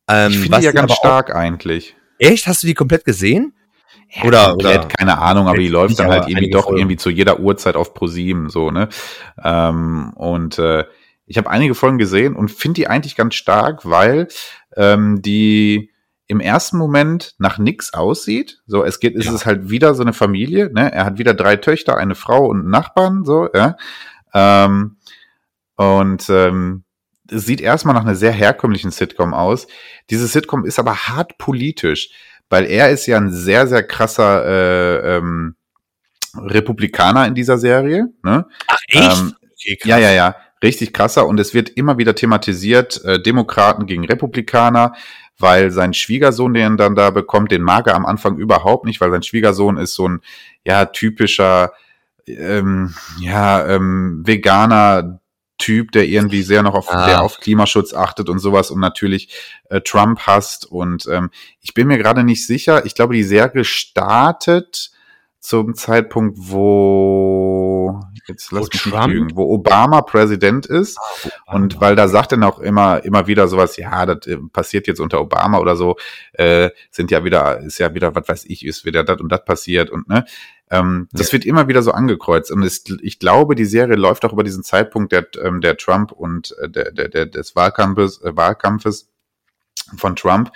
Ähm, 0.07 0.31
Ich 0.31 0.39
finde 0.39 0.59
die 0.59 0.65
ja 0.65 0.71
ganz 0.71 0.93
stark 0.93 1.35
eigentlich. 1.35 1.95
Echt? 2.17 2.47
Hast 2.47 2.63
du 2.63 2.67
die 2.67 2.73
komplett 2.73 3.05
gesehen? 3.05 3.53
Ja, 4.09 4.23
Oder- 4.23 4.45
komplett, 4.49 4.77
oder- 4.85 4.87
keine 4.87 5.17
Ahnung, 5.19 5.47
aber 5.47 5.57
die 5.57 5.67
läuft 5.67 5.99
dann 5.99 6.09
halt 6.09 6.27
irgendwie 6.29 6.49
doch 6.49 6.65
Folgen. 6.65 6.79
irgendwie 6.79 6.97
zu 6.97 7.09
jeder 7.09 7.39
Uhrzeit 7.39 7.75
auf 7.75 7.93
ProSieben 7.93 8.49
so, 8.49 8.71
ne? 8.71 8.89
Ähm, 9.43 10.13
und 10.15 10.57
äh, 10.59 10.85
ich 11.25 11.37
habe 11.37 11.49
einige 11.49 11.73
Folgen 11.75 11.97
gesehen 11.97 12.35
und 12.35 12.49
finde 12.51 12.75
die 12.75 12.87
eigentlich 12.87 13.15
ganz 13.15 13.35
stark, 13.35 13.81
weil 13.89 14.27
ähm, 14.77 15.21
die 15.21 15.91
im 16.27 16.39
ersten 16.39 16.77
Moment 16.77 17.35
nach 17.39 17.57
nix 17.57 17.93
aussieht. 17.93 18.61
So, 18.67 18.83
es 18.83 18.99
geht, 18.99 19.15
es 19.15 19.25
Ja. 19.25 19.33
ist 19.35 19.45
halt 19.45 19.69
wieder 19.69 19.93
so 19.95 20.01
eine 20.03 20.13
Familie, 20.13 20.71
ne? 20.73 20.91
Er 20.91 21.05
hat 21.05 21.17
wieder 21.17 21.33
drei 21.33 21.55
Töchter, 21.55 21.97
eine 21.97 22.15
Frau 22.15 22.45
und 22.47 22.61
einen 22.61 22.69
Nachbarn, 22.69 23.25
so, 23.25 23.49
ja. 23.53 23.75
Ähm, 24.33 24.97
und 25.75 26.29
ähm, 26.29 26.83
es 27.29 27.45
sieht 27.45 27.59
erstmal 27.61 27.95
nach 27.95 28.03
einer 28.03 28.15
sehr 28.15 28.31
herkömmlichen 28.31 28.91
Sitcom 28.91 29.33
aus. 29.33 29.67
Diese 30.09 30.27
Sitcom 30.27 30.63
ist 30.63 30.77
aber 30.79 30.95
hart 31.07 31.37
politisch, 31.37 32.11
weil 32.49 32.65
er 32.65 32.89
ist 32.89 33.05
ja 33.05 33.17
ein 33.17 33.31
sehr, 33.31 33.67
sehr 33.67 33.83
krasser 33.83 34.45
äh, 34.45 35.17
ähm, 35.17 35.55
Republikaner 36.37 37.27
in 37.27 37.35
dieser 37.35 37.57
Serie. 37.57 38.07
Ne? 38.23 38.45
Ach, 38.67 38.77
Ähm, 38.91 39.33
okay, 39.41 39.77
krass. 39.77 39.89
ja, 39.89 39.97
ja, 39.97 40.11
ja, 40.11 40.35
richtig 40.63 40.93
krasser. 40.93 41.27
Und 41.27 41.39
es 41.39 41.53
wird 41.53 41.69
immer 41.69 41.97
wieder 41.97 42.15
thematisiert, 42.15 43.03
äh, 43.05 43.21
Demokraten 43.21 43.85
gegen 43.85 44.05
Republikaner, 44.05 44.93
weil 45.37 45.71
sein 45.71 45.93
Schwiegersohn, 45.93 46.53
den 46.53 46.73
er 46.73 46.77
dann 46.77 46.95
da 46.95 47.09
bekommt, 47.09 47.51
den 47.51 47.61
mag 47.61 47.87
er 47.87 47.95
am 47.95 48.05
Anfang 48.05 48.37
überhaupt 48.37 48.85
nicht, 48.85 49.01
weil 49.01 49.11
sein 49.11 49.23
Schwiegersohn 49.23 49.77
ist 49.77 49.93
so 49.93 50.07
ein, 50.07 50.21
ja, 50.65 50.85
typischer, 50.85 51.73
ähm, 52.27 52.93
ja, 53.19 53.65
ähm, 53.67 54.23
veganer 54.25 55.19
Typ, 55.57 55.91
der 55.91 56.05
irgendwie 56.05 56.41
sehr 56.41 56.63
noch 56.63 56.73
auf, 56.73 56.89
Ah. 56.91 57.07
der 57.07 57.21
auf 57.23 57.39
Klimaschutz 57.39 57.93
achtet 57.93 58.29
und 58.29 58.39
sowas 58.39 58.71
und 58.71 58.79
natürlich 58.79 59.33
äh, 59.69 59.81
Trump 59.81 60.19
hasst. 60.21 60.65
Und 60.65 61.05
ähm, 61.07 61.29
ich 61.61 61.73
bin 61.73 61.87
mir 61.87 61.97
gerade 61.97 62.23
nicht 62.23 62.45
sicher. 62.45 62.85
Ich 62.85 62.93
glaube, 62.95 63.13
die 63.13 63.23
Serie 63.23 63.63
startet 63.63 64.91
zum 65.47 65.75
Zeitpunkt, 65.75 66.37
wo 66.39 67.99
jetzt 68.27 68.51
lass 68.51 68.61
Wo 68.63 68.65
mich 68.73 68.85
nicht 68.85 68.95
Trump? 68.95 69.07
lügen, 69.13 69.35
wo 69.35 69.53
Obama 69.53 70.01
Präsident 70.01 70.65
ist. 70.65 70.97
Und 71.45 71.79
weil 71.79 71.95
da 71.95 72.07
sagt 72.07 72.31
er 72.31 72.47
auch 72.47 72.59
immer, 72.59 73.03
immer 73.05 73.27
wieder 73.27 73.47
sowas, 73.47 73.77
ja, 73.77 74.05
das 74.05 74.25
äh, 74.27 74.37
passiert 74.51 74.87
jetzt 74.87 74.99
unter 74.99 75.21
Obama 75.21 75.59
oder 75.59 75.75
so, 75.75 75.95
äh, 76.33 76.69
sind 76.89 77.11
ja 77.11 77.23
wieder, 77.23 77.59
ist 77.59 77.77
ja 77.77 77.93
wieder, 77.93 78.15
was 78.15 78.27
weiß 78.27 78.45
ich, 78.45 78.65
ist 78.65 78.85
wieder 78.85 79.03
das 79.03 79.21
und 79.21 79.29
das 79.31 79.45
passiert 79.45 79.89
und 79.89 80.09
ne. 80.09 80.25
Ähm, 80.71 81.07
das 81.11 81.27
Ja. 81.27 81.33
wird 81.33 81.45
immer 81.45 81.67
wieder 81.67 81.83
so 81.83 81.91
angekreuzt. 81.91 82.49
Und 82.51 82.63
es, 82.63 82.83
ich 83.03 83.19
glaube, 83.19 83.53
die 83.53 83.65
Serie 83.65 83.95
läuft 83.97 84.25
auch 84.25 84.33
über 84.33 84.43
diesen 84.43 84.63
Zeitpunkt 84.63 85.11
der, 85.11 85.27
ähm, 85.43 85.61
der 85.61 85.77
Trump 85.77 86.11
und 86.11 86.57
äh, 86.59 86.67
der, 86.67 86.91
der, 86.91 87.07
der, 87.09 87.25
des 87.27 87.55
Wahlkampfes, 87.55 88.21
äh, 88.23 88.35
Wahlkampfes 88.35 89.09
von 89.97 90.15
Trump. 90.15 90.49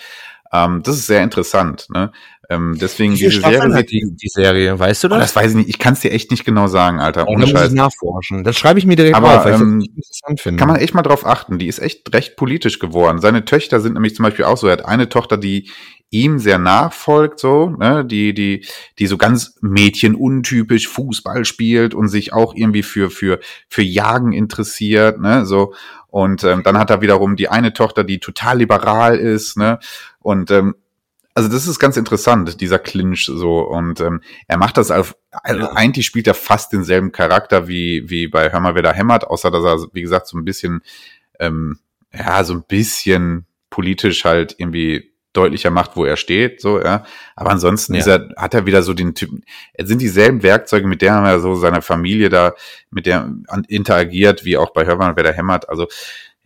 Ähm, 0.52 0.82
das 0.84 0.96
ist 0.98 1.08
sehr 1.08 1.24
interessant. 1.24 1.88
Ne? 1.90 2.12
Ähm, 2.50 2.78
deswegen 2.82 3.14
Wie 3.14 3.18
diese 3.18 3.42
Serie 3.42 3.74
hat 3.76 3.92
die, 3.92 4.04
die 4.12 4.28
Serie, 4.28 4.80
weißt 4.80 5.04
du 5.04 5.08
Oh, 5.08 5.12
das? 5.12 5.20
das 5.20 5.36
weiß 5.36 5.52
ich 5.52 5.58
nicht. 5.58 5.70
Ich 5.70 5.78
kann 5.78 5.94
es 5.94 6.00
dir 6.00 6.12
echt 6.12 6.32
nicht 6.32 6.46
genau 6.46 6.68
sagen, 6.68 7.00
Alter. 7.00 7.28
Oh, 7.28 7.34
Ohne 7.34 7.46
dann 7.46 7.52
muss 7.52 7.60
Scheiß. 7.62 7.70
ich 7.70 7.76
nachforschen. 7.76 8.44
Das 8.44 8.58
schreibe 8.58 8.80
ich 8.80 8.86
mir 8.88 8.96
direkt 8.96 9.16
Aber, 9.16 9.38
auf, 9.38 9.46
weil 9.46 9.54
ich 9.56 9.62
ähm, 9.62 9.80
das 9.80 9.86
echt 9.88 9.98
interessant 9.98 10.42
finde. 10.42 10.60
Kann 10.60 10.68
man 10.68 10.78
echt 10.78 10.94
mal 10.96 11.04
drauf 11.04 11.26
achten. 11.26 11.60
Die 11.60 11.68
ist 11.68 11.80
echt 11.80 12.12
recht 12.14 12.36
politisch 12.38 12.80
geworden. 12.80 13.22
Seine 13.22 13.46
Töchter 13.46 13.80
sind 13.80 13.94
nämlich 13.94 14.16
zum 14.16 14.24
Beispiel 14.24 14.46
auch 14.46 14.58
so. 14.58 14.66
Er 14.68 14.74
hat 14.74 14.86
eine 14.86 15.10
Tochter, 15.10 15.38
die 15.38 15.70
ihm 16.12 16.40
sehr 16.40 16.58
nachfolgt, 16.58 17.40
so, 17.40 17.70
ne, 17.70 18.04
die, 18.04 18.34
die, 18.34 18.66
die 18.98 19.06
so 19.06 19.16
ganz 19.18 19.54
mädchenuntypisch 19.62 20.88
Fußball 20.88 21.46
spielt 21.46 21.94
und 21.94 22.08
sich 22.08 22.34
auch 22.34 22.56
irgendwie 22.56 22.82
für, 22.82 23.12
für, 23.12 23.40
für 23.68 23.84
Jagen 23.84 24.34
interessiert, 24.34 25.20
ne, 25.20 25.46
so. 25.46 25.74
Und 26.08 26.44
ähm, 26.44 26.64
dann 26.64 26.80
hat 26.80 26.90
er 26.90 27.02
wiederum 27.02 27.36
die 27.36 27.50
eine 27.50 27.74
Tochter, 27.74 28.04
die 28.04 28.20
total 28.20 28.58
liberal 28.58 29.18
ist, 29.18 29.56
ne, 29.58 29.78
und 30.22 30.52
ähm, 30.52 30.76
also 31.36 31.48
das 31.50 31.68
ist 31.68 31.80
ganz 31.80 31.96
interessant, 31.96 32.60
dieser 32.60 32.80
Clinch 32.80 33.26
so. 33.26 33.60
Und 33.60 34.02
ähm, 34.02 34.22
er 34.48 34.58
macht 34.58 34.76
das 34.78 34.92
auf, 34.92 35.16
also 35.32 35.62
Ja. 35.62 35.72
eigentlich 35.74 36.06
spielt 36.06 36.28
er 36.28 36.34
fast 36.34 36.74
denselben 36.74 37.12
Charakter 37.14 37.68
wie, 37.68 38.10
wie 38.10 38.28
bei 38.28 38.52
Hör 38.52 38.60
mal, 38.60 38.76
wer 38.76 38.82
da 38.82 38.92
hämmert, 38.92 39.26
außer 39.26 39.50
dass 39.50 39.64
er, 39.64 39.78
wie 39.94 40.02
gesagt, 40.02 40.28
so 40.28 40.38
ein 40.38 40.44
bisschen, 40.44 40.82
ähm, 41.40 41.80
ja, 42.14 42.44
so 42.44 42.54
ein 42.54 42.64
bisschen 42.68 43.46
politisch 43.70 44.26
halt 44.26 44.56
irgendwie 44.58 45.14
deutlicher 45.32 45.70
macht, 45.70 45.96
wo 45.96 46.04
er 46.04 46.18
steht, 46.18 46.60
so, 46.60 46.82
ja. 46.82 47.06
Aber 47.36 47.52
ansonsten 47.52 47.94
Ja. 47.94 48.06
er, 48.06 48.30
hat 48.36 48.54
er 48.56 48.66
wieder 48.66 48.82
so 48.82 48.94
den 48.94 49.14
Typen, 49.14 49.44
es 49.76 49.88
sind 49.88 50.02
dieselben 50.02 50.44
Werkzeuge, 50.44 50.88
mit 50.88 51.02
denen 51.02 51.24
er 51.26 51.40
so 51.40 51.56
seine 51.56 51.82
Familie 51.84 52.30
da, 52.30 52.54
mit 52.90 53.06
der 53.06 53.32
interagiert, 53.70 54.44
wie 54.44 54.58
auch 54.58 54.72
bei 54.74 54.86
Hör 54.86 54.98
mal, 54.98 55.16
wer 55.16 55.24
da 55.24 55.32
hämmert. 55.32 55.70
Also, 55.70 55.88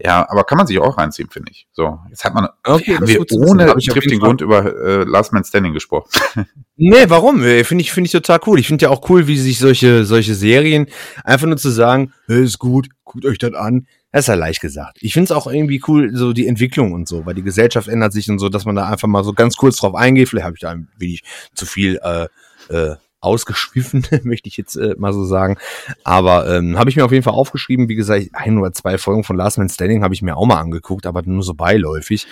Ja, 0.06 0.30
aber 0.30 0.44
kann 0.44 0.58
man 0.58 0.68
sich 0.68 0.78
auch 0.80 0.98
reinziehen, 0.98 1.30
finde 1.30 1.52
ich. 1.52 1.66
So, 1.72 2.00
jetzt 2.10 2.26
hat 2.26 2.34
man, 2.34 2.50
Okay, 2.66 2.96
haben 2.96 3.02
das 3.02 3.10
wir 3.10 3.22
ohne 3.32 3.68
Fall. 3.68 4.20
Grund 4.20 4.42
über 4.42 4.66
äh, 4.66 5.04
Last 5.06 5.32
Man 5.32 5.44
Standing 5.44 5.74
gesprochen. 5.74 6.10
Nee, 6.76 7.06
warum? 7.08 7.44
Äh, 7.44 7.64
Finde 7.64 7.84
ich, 7.84 7.92
finde 7.92 8.08
ich 8.08 8.12
total 8.12 8.40
cool. 8.48 8.60
Ich 8.60 8.66
finde 8.66 8.86
ja 8.86 8.90
auch 8.90 9.08
cool, 9.08 9.28
wie 9.28 9.38
sich 9.38 9.60
solche, 9.60 10.06
solche 10.06 10.34
Serien 10.34 10.88
einfach 11.24 11.46
nur 11.46 11.58
zu 11.58 11.70
sagen, 11.70 12.12
hey, 12.26 12.44
ist 12.44 12.58
gut, 12.58 12.88
guckt 13.04 13.26
euch 13.26 13.38
das 13.38 13.54
an. 13.54 13.86
Das 14.12 14.22
ist 14.22 14.28
ja 14.28 14.34
leicht 14.34 14.60
gesagt. 14.60 14.98
Ich 15.00 15.14
finde 15.14 15.26
es 15.26 15.32
auch 15.32 15.46
irgendwie 15.46 15.84
cool, 15.88 16.10
so 16.16 16.34
die 16.34 16.48
Entwicklung 16.48 16.92
und 16.94 17.08
so, 17.08 17.28
weil 17.28 17.36
die 17.36 17.44
Gesellschaft 17.44 17.88
ändert 17.88 18.12
sich 18.12 18.28
und 18.28 18.40
so, 18.40 18.50
dass 18.50 18.66
man 18.66 18.76
da 18.76 18.90
einfach 18.90 19.08
mal 19.08 19.24
so 19.24 19.34
ganz 19.34 19.56
kurz 19.56 19.78
drauf 19.78 19.94
eingeht. 19.94 20.30
Vielleicht 20.30 20.46
habe 20.46 20.56
ich 20.56 20.62
da 20.62 20.72
ein 20.72 20.88
wenig 20.98 21.22
zu 21.54 21.68
viel 21.68 22.00
äh, 22.02 22.28
äh, 22.74 22.96
ausgeschwiffen, 23.24 24.06
möchte 24.24 24.50
ich 24.50 24.58
jetzt 24.58 24.76
äh, 24.76 24.96
mal 24.98 25.14
so 25.14 25.26
sagen. 25.26 25.58
Aber 26.04 26.50
ähm, 26.50 26.78
habe 26.78 26.90
ich 26.90 26.96
mir 26.96 27.06
auf 27.06 27.12
jeden 27.12 27.24
Fall 27.24 27.34
aufgeschrieben. 27.34 27.90
Wie 27.90 27.96
gesagt, 27.96 28.30
ein 28.34 28.58
oder 28.58 28.74
zwei 28.74 28.98
Folgen 28.98 29.24
von 29.24 29.36
Last 29.36 29.58
Man 29.58 29.70
Standing 29.70 30.04
habe 30.04 30.14
ich 30.14 30.22
mir 30.22 30.38
auch 30.38 30.46
mal 30.46 30.60
angeguckt, 30.60 31.06
aber 31.06 31.22
nur 31.24 31.44
so 31.44 31.54
beiläufig. 31.54 32.28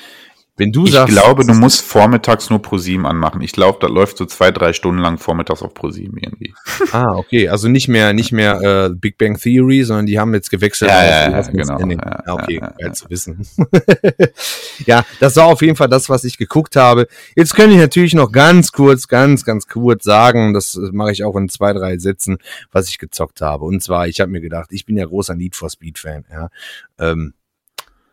Wenn 0.58 0.72
du 0.72 0.86
Ich 0.86 0.92
sagst, 0.92 1.14
glaube, 1.14 1.46
du 1.46 1.54
musst 1.54 1.82
vormittags 1.82 2.50
nur 2.50 2.62
ProSieben 2.62 3.06
anmachen. 3.06 3.42
Ich 3.42 3.54
glaube, 3.54 3.78
da 3.82 3.88
läuft 3.88 4.18
so 4.18 4.26
zwei, 4.26 4.52
drei 4.52 4.74
Stunden 4.74 5.02
lang 5.02 5.18
vormittags 5.18 5.62
auf 5.62 5.74
ProSieben 5.74 6.18
irgendwie. 6.18 6.54
Ah, 6.94 7.16
okay. 7.16 7.48
Also 7.48 7.70
nicht 7.70 7.88
mehr, 7.88 8.12
nicht 8.12 8.34
mehr 8.34 8.62
äh, 8.62 8.90
Big 8.94 9.18
Bang 9.18 9.38
Theory, 9.38 9.84
sondern 9.84 10.08
die 10.08 10.20
haben 10.20 10.34
jetzt 10.34 10.50
gewechselt. 10.50 10.92
Ja, 10.92 10.98
auf 10.98 11.04
ja, 11.04 11.22
ja, 11.22 11.32
Man 11.32 11.78
genau. 11.78 11.80
Ja, 11.80 12.24
Ja, 12.26 12.34
okay, 12.34 12.60
ja, 12.62 12.74
ja. 12.78 12.92
zu 12.92 13.10
wissen. 13.10 13.48
ja, 14.86 15.06
das 15.22 15.38
war 15.38 15.46
auf 15.46 15.62
jeden 15.62 15.78
Fall 15.78 15.88
das, 15.88 16.10
was 16.10 16.26
ich 16.26 16.38
geguckt 16.38 16.76
habe. 16.76 17.08
Jetzt 17.36 17.56
könnte 17.56 17.76
ich 17.76 17.80
natürlich 17.80 18.14
noch 18.14 18.32
ganz 18.32 18.74
kurz, 18.74 19.08
ganz, 19.08 19.46
ganz 19.46 19.68
kurz 19.68 20.04
sagen, 20.04 20.54
das 20.54 20.78
mache 20.92 21.14
ich 21.14 21.24
auch 21.24 21.38
in 21.38 21.48
zwei, 21.48 21.72
drei 21.72 21.98
Sätzen, 21.98 22.40
was 22.74 22.90
ich 22.90 22.98
gezockt 22.98 23.40
habe. 23.40 23.64
Und 23.64 23.82
zwar, 23.82 24.08
ich 24.08 24.20
habe 24.20 24.32
mir 24.32 24.42
gedacht, 24.42 24.72
ich 24.74 24.86
bin 24.86 24.98
ja 24.98 25.06
großer 25.06 25.36
Need 25.36 25.56
for 25.56 25.70
Speed 25.70 25.98
Fan. 25.98 26.26
Ja. 26.30 26.50
Ähm, 27.00 27.34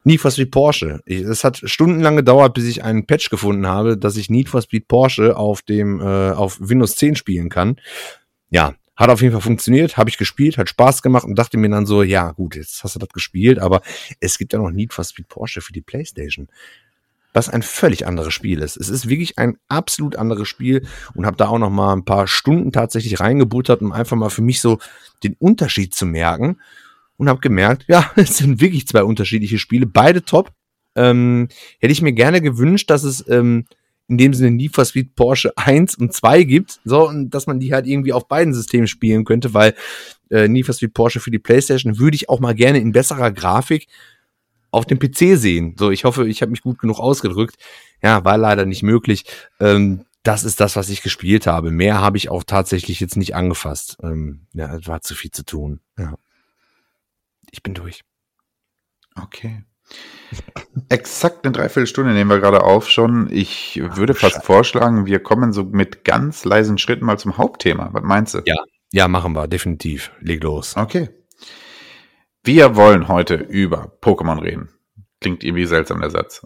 Need 0.09 0.23
for 0.23 0.31
Speed 0.31 0.51
Porsche. 0.51 1.01
Es 1.05 1.45
hat 1.45 1.61
stundenlang 1.65 2.17
gedauert, 2.17 2.55
bis 2.55 2.65
ich 2.65 2.83
einen 2.83 3.05
Patch 3.05 3.29
gefunden 3.29 3.67
habe, 3.67 3.99
dass 3.99 4.17
ich 4.17 4.31
Need 4.31 4.49
for 4.49 4.63
Speed 4.63 4.89
Porsche 4.89 5.37
auf 5.37 5.61
dem 5.61 6.01
äh, 6.01 6.31
auf 6.31 6.57
Windows 6.61 6.97
10 6.97 7.15
spielen 7.15 7.51
kann. 7.51 7.77
Ja, 8.49 8.75
hat 8.97 9.11
auf 9.11 9.21
jeden 9.21 9.33
Fall 9.33 9.43
funktioniert, 9.43 9.99
habe 9.99 10.09
ich 10.09 10.17
gespielt, 10.17 10.57
hat 10.57 10.71
Spaß 10.71 11.03
gemacht 11.03 11.25
und 11.25 11.39
dachte 11.39 11.59
mir 11.59 11.69
dann 11.69 11.85
so, 11.85 12.03
ja 12.03 12.33
gut, 12.33 12.57
jetzt 12.57 12.83
hast 12.83 12.95
du 12.95 12.99
das 13.01 13.11
gespielt, 13.11 13.59
aber 13.59 13.83
es 14.19 14.39
gibt 14.39 14.55
ja 14.55 14.59
noch 14.59 14.71
Need 14.71 14.95
for 14.95 15.05
Speed 15.05 15.29
Porsche 15.29 15.61
für 15.61 15.75
die 15.75 15.83
PlayStation. 15.83 16.49
Was 17.35 17.51
ein 17.51 17.61
völlig 17.61 18.07
anderes 18.07 18.33
Spiel 18.33 18.63
ist. 18.63 18.79
Es 18.79 18.89
ist 18.89 19.11
wirklich 19.11 19.37
ein 19.37 19.59
absolut 19.69 20.17
anderes 20.17 20.49
Spiel 20.49 20.87
und 21.15 21.27
habe 21.27 21.37
da 21.37 21.49
auch 21.49 21.59
noch 21.59 21.69
mal 21.69 21.93
ein 21.93 22.07
paar 22.07 22.27
Stunden 22.27 22.73
tatsächlich 22.73 23.21
reingebuttert, 23.21 23.83
um 23.83 23.93
einfach 23.93 24.17
mal 24.17 24.31
für 24.31 24.41
mich 24.41 24.63
so 24.63 24.79
den 25.23 25.37
Unterschied 25.39 25.95
zu 25.95 26.07
merken 26.07 26.57
und 27.19 27.29
habe 27.29 27.41
gemerkt, 27.41 27.85
ja, 27.89 28.11
es 28.17 28.39
sind 28.39 28.61
wirklich 28.61 28.87
zwei 28.87 29.05
unterschiedliche 29.05 29.59
Spiele, 29.59 29.87
beide 29.87 30.25
top. 30.25 30.53
Ähm, 30.97 31.49
hätte 31.79 31.93
ich 31.93 32.03
mir 32.03 32.13
gerne 32.13 32.41
gewünscht, 32.41 32.89
dass 32.91 33.05
es 33.05 33.29
ähm, 33.29 33.67
in 34.09 34.17
dem 34.17 34.33
Sinne 34.33 34.53
Need 34.53 34.75
for 34.75 34.87
Speed 34.87 35.15
Porsche 35.15 35.53
1 35.57 35.97
und 35.97 36.15
2 36.15 36.45
gibt, 36.45 36.81
so, 36.85 37.07
und 37.07 37.31
dass 37.31 37.47
man 37.47 37.61
die 37.61 37.75
halt 37.75 37.87
irgendwie 37.87 38.15
auf 38.15 38.27
beiden 38.27 38.55
Systemen 38.55 38.87
spielen 38.87 39.25
könnte, 39.27 39.53
weil 39.53 39.75
äh, 40.31 40.49
Need 40.49 40.65
for 40.65 40.75
Speed 40.75 40.95
Porsche 40.95 41.21
für 41.21 41.31
die 41.31 41.39
Playstation 41.39 41.99
würde 41.99 42.15
ich 42.15 42.31
auch 42.31 42.41
mal 42.41 42.55
gerne 42.55 42.79
in 42.79 42.93
besserer 42.93 43.31
Grafik 43.31 43.87
auf 44.71 44.87
dem 44.87 44.99
PC 44.99 45.39
sehen. 45.39 45.77
So, 45.79 45.91
ich 45.91 46.05
hoffe, 46.05 46.27
ich 46.29 46.41
habe 46.41 46.51
mich 46.51 46.63
gut 46.63 46.79
genug 46.79 46.99
ausgedrückt. 46.99 47.57
Ja, 48.03 48.25
war 48.25 48.39
leider 48.39 48.65
nicht 48.65 48.83
möglich. 48.83 49.25
Ähm, 49.61 50.05
das 50.23 50.45
ist 50.45 50.61
das, 50.61 50.77
was 50.77 50.91
ich 50.91 51.03
gespielt 51.03 51.47
habe. 51.47 51.71
Mehr 51.71 52.01
habe 52.01 52.17
ich 52.17 52.29
auch 52.29 52.45
tatsächlich 52.45 53.01
jetzt 53.01 53.17
nicht 53.17 53.35
angefasst. 53.35 53.97
Ähm, 54.03 54.47
ja, 54.53 54.77
es 54.77 54.87
war 54.87 55.01
zu 55.01 55.15
viel 55.15 55.31
zu 55.31 55.45
tun. 55.45 55.81
Ja. 55.99 56.17
Ich 57.51 57.63
bin 57.63 57.75
durch. 57.75 58.03
Okay. 59.21 59.65
Exakt 60.91 61.45
eine 61.45 61.53
Dreiviertelstunde 61.53 62.13
nehmen 62.13 62.31
wir 62.31 62.41
gerade 62.41 62.63
auf 62.63 62.91
schon. 62.91 63.29
Ich 63.31 63.81
würde 63.83 64.15
fast 64.15 64.35
Scheiße. 64.35 64.47
vorschlagen, 64.47 65.07
wir 65.07 65.21
kommen 65.21 65.53
so 65.53 65.65
mit 65.65 66.05
ganz 66.05 66.45
leisen 66.45 66.79
Schritten 66.79 67.07
mal 67.07 67.19
zum 67.19 67.39
Hauptthema. 67.39 67.89
Was 67.93 68.03
meinst 68.03 68.35
du? 68.35 68.43
Ja. 68.45 68.57
Ja, 68.91 69.07
machen 69.07 69.35
wir, 69.35 69.49
definitiv. 69.49 70.13
Leg 70.21 70.43
los. 70.43 70.77
Okay. 70.77 71.11
Wir 72.43 72.77
wollen 72.77 73.09
heute 73.09 73.35
über 73.35 73.93
Pokémon 74.01 74.41
reden. 74.41 74.71
Klingt 75.21 75.43
irgendwie 75.43 75.67
seltsam, 75.67 76.01
der 76.01 76.11
Satz. 76.11 76.43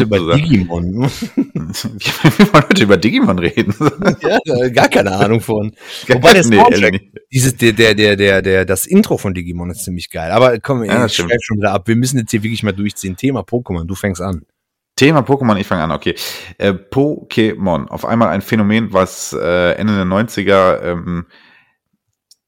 über 0.00 0.18
So. 0.18 0.32
Digimon. 0.34 1.02
wir 1.34 2.52
wollen 2.52 2.64
heute 2.68 2.82
über 2.84 2.96
Digimon 2.96 3.38
reden. 3.38 3.74
ja, 4.44 4.68
gar 4.70 4.88
keine 4.88 5.12
Ahnung 5.12 5.40
von. 5.40 5.72
Wobei 6.08 6.32
der 6.32 6.46
Nee, 6.46 6.56
Soundtrack, 6.56 7.00
dieses, 7.30 7.56
der, 7.56 7.72
der, 7.72 7.94
der, 7.94 8.16
der, 8.16 8.40
der, 8.40 8.64
das 8.64 8.86
Intro 8.86 9.18
von 9.18 9.34
Digimon 9.34 9.70
ist 9.70 9.84
ziemlich 9.84 10.08
geil. 10.10 10.30
Aber 10.30 10.58
komm, 10.58 10.84
Ja, 10.84 11.04
ich 11.04 11.12
stimmt. 11.12 11.30
schreib 11.30 11.40
schon 11.42 11.58
wieder 11.58 11.72
ab. 11.72 11.86
Wir 11.86 11.96
müssen 11.96 12.18
jetzt 12.18 12.30
hier 12.30 12.42
wirklich 12.42 12.62
mal 12.62 12.72
durchziehen. 12.72 13.16
Thema 13.16 13.40
Pokémon, 13.40 13.84
du 13.84 13.94
fängst 13.94 14.22
an. 14.22 14.46
Thema 14.96 15.20
Pokémon, 15.20 15.56
ich 15.58 15.66
fange 15.66 15.82
an, 15.82 15.90
okay. 15.90 16.14
Äh, 16.58 16.72
Pokémon, 16.72 17.88
auf 17.88 18.04
einmal 18.04 18.28
ein 18.28 18.40
Phänomen, 18.42 18.92
was 18.92 19.32
äh, 19.38 19.72
Ende 19.72 19.94
der 19.96 20.04
90er 20.04 20.82
ähm, 20.82 21.26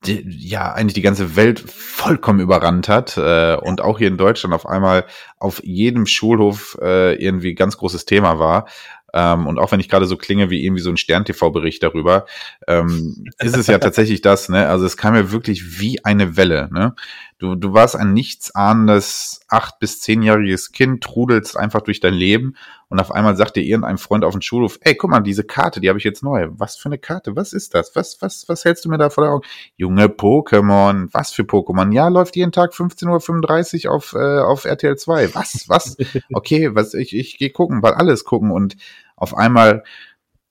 die, 0.06 0.24
ja 0.28 0.72
eigentlich 0.72 0.94
die 0.94 1.02
ganze 1.02 1.36
Welt 1.36 1.60
vollkommen 1.60 2.40
überrannt 2.40 2.88
hat 2.88 3.16
äh, 3.16 3.56
und 3.56 3.80
auch 3.80 3.98
hier 3.98 4.08
in 4.08 4.16
Deutschland 4.16 4.54
auf 4.54 4.66
einmal 4.66 5.06
auf 5.38 5.62
jedem 5.64 6.06
Schulhof 6.06 6.78
äh, 6.80 7.14
irgendwie 7.14 7.54
ganz 7.54 7.76
großes 7.76 8.04
Thema 8.04 8.38
war. 8.38 8.66
Ähm, 9.14 9.46
und 9.46 9.60
auch 9.60 9.70
wenn 9.70 9.78
ich 9.78 9.88
gerade 9.88 10.06
so 10.06 10.16
klinge 10.16 10.50
wie 10.50 10.64
irgendwie 10.64 10.82
so 10.82 10.90
ein 10.90 10.96
Stern-TV-Bericht 10.96 11.82
darüber, 11.84 12.26
ähm, 12.66 13.24
ist 13.38 13.56
es 13.56 13.68
ja 13.68 13.78
tatsächlich 13.80 14.22
das, 14.22 14.48
ne? 14.48 14.68
Also 14.68 14.84
es 14.84 14.96
kam 14.96 15.14
ja 15.14 15.30
wirklich 15.30 15.80
wie 15.80 16.04
eine 16.04 16.36
Welle, 16.36 16.68
ne? 16.72 16.96
Du, 17.38 17.54
du 17.54 17.72
warst 17.72 17.94
ein 17.94 18.12
nichtsahnendes 18.12 19.42
acht- 19.48 19.78
bis 19.78 20.00
zehnjähriges 20.00 20.72
Kind, 20.72 21.04
trudelst 21.04 21.56
einfach 21.56 21.82
durch 21.82 22.00
dein 22.00 22.14
Leben 22.14 22.56
und 22.94 23.00
auf 23.00 23.10
einmal 23.10 23.36
sagt 23.36 23.56
dir 23.56 23.64
irgendein 23.64 23.98
Freund 23.98 24.24
auf 24.24 24.34
dem 24.34 24.40
Schulhof, 24.40 24.78
ey, 24.82 24.94
guck 24.94 25.10
mal, 25.10 25.18
diese 25.18 25.42
Karte, 25.42 25.80
die 25.80 25.88
habe 25.88 25.98
ich 25.98 26.04
jetzt 26.04 26.22
neu. 26.22 26.46
Was 26.52 26.76
für 26.76 26.86
eine 26.88 26.96
Karte? 26.96 27.34
Was 27.34 27.52
ist 27.52 27.74
das? 27.74 27.90
Was, 27.96 28.22
was, 28.22 28.44
was 28.46 28.64
hältst 28.64 28.84
du 28.84 28.88
mir 28.88 28.98
da 28.98 29.10
vor 29.10 29.24
der 29.24 29.32
Augen? 29.32 29.44
Junge 29.76 30.06
Pokémon, 30.06 31.08
was 31.10 31.32
für 31.32 31.42
Pokémon? 31.42 31.92
Ja, 31.92 32.06
läuft 32.06 32.36
jeden 32.36 32.52
Tag 32.52 32.72
15.35 32.72 33.86
Uhr 33.88 33.94
auf, 33.96 34.12
äh, 34.12 34.38
auf 34.38 34.64
RTL 34.64 34.96
2. 34.96 35.34
Was? 35.34 35.64
Was? 35.66 35.96
Okay, 36.32 36.72
was, 36.76 36.94
ich, 36.94 37.16
ich 37.16 37.36
gehe 37.36 37.50
gucken, 37.50 37.82
weil 37.82 37.94
alles 37.94 38.24
gucken 38.24 38.52
und 38.52 38.76
auf 39.16 39.36
einmal 39.36 39.82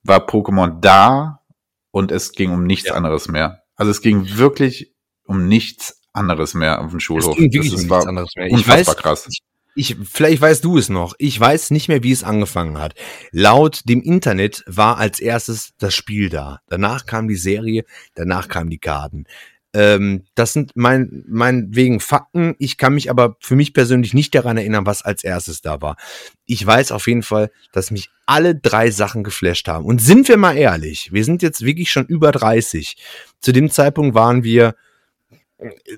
war 0.03 0.27
Pokémon 0.27 0.81
da 0.81 1.39
und 1.91 2.11
es 2.11 2.33
ging 2.33 2.51
um 2.51 2.65
nichts 2.65 2.89
Ja. 2.89 2.95
anderes 2.95 3.29
mehr. 3.29 3.63
Also 3.77 3.89
es 3.89 4.01
ging 4.01 4.35
wirklich 4.37 4.93
um 5.25 5.47
nichts 5.47 6.01
anderes 6.11 6.55
mehr 6.55 6.81
auf 6.83 6.91
dem 6.91 6.99
Schulhof. 6.99 7.29
Es 7.31 7.35
ging 7.37 7.53
wirklich 7.53 7.71
das 7.71 7.83
um 7.83 7.89
war 7.89 7.97
nichts 7.99 8.09
anderes 8.09 8.29
mehr. 8.35 8.47
Ich 8.47 8.53
unfassbar 8.53 8.95
weiß- 8.95 8.97
krass. 8.97 9.27
Ich, 9.29 9.39
vielleicht 9.75 10.41
weißt 10.41 10.63
du 10.63 10.77
es 10.77 10.89
noch. 10.89 11.15
Ich 11.17 11.39
weiß 11.39 11.71
nicht 11.71 11.87
mehr, 11.87 12.03
wie 12.03 12.11
es 12.11 12.23
angefangen 12.23 12.77
hat. 12.79 12.93
Laut 13.31 13.81
dem 13.89 14.01
Internet 14.01 14.63
war 14.67 14.97
als 14.97 15.19
erstes 15.19 15.73
das 15.79 15.95
Spiel 15.95 16.29
da. 16.29 16.59
Danach 16.67 17.05
kam 17.05 17.27
die 17.27 17.35
Serie, 17.35 17.83
danach 18.15 18.47
kamen 18.47 18.69
die 18.69 18.79
Karten. 18.79 19.25
Ähm, 19.75 20.25
das 20.35 20.53
sind 20.53 20.73
mein, 20.75 21.23
meinetwegen 21.27 21.99
Fakten. 21.99 22.55
Ich 22.59 22.77
kann 22.77 22.93
mich 22.93 23.09
aber 23.09 23.37
für 23.39 23.55
mich 23.55 23.73
persönlich 23.73 24.13
nicht 24.13 24.35
daran 24.35 24.57
erinnern, 24.57 24.85
was 24.85 25.01
als 25.01 25.23
erstes 25.23 25.61
da 25.61 25.81
war. 25.81 25.97
Ich 26.45 26.65
weiß 26.65 26.91
auf 26.91 27.07
jeden 27.07 27.23
Fall, 27.23 27.49
dass 27.71 27.89
mich 27.89 28.11
alle 28.27 28.55
drei 28.55 28.91
Sachen 28.91 29.23
geflasht 29.23 29.67
haben. 29.67 29.85
Und 29.85 29.99
sind 29.99 30.27
wir 30.27 30.37
mal 30.37 30.55
ehrlich, 30.55 31.11
wir 31.11 31.25
sind 31.25 31.41
jetzt 31.41 31.65
wirklich 31.65 31.89
schon 31.91 32.05
über 32.05 32.31
30. 32.31 32.97
Zu 33.39 33.51
dem 33.51 33.71
Zeitpunkt 33.71 34.13
waren 34.13 34.43
wir 34.43 34.75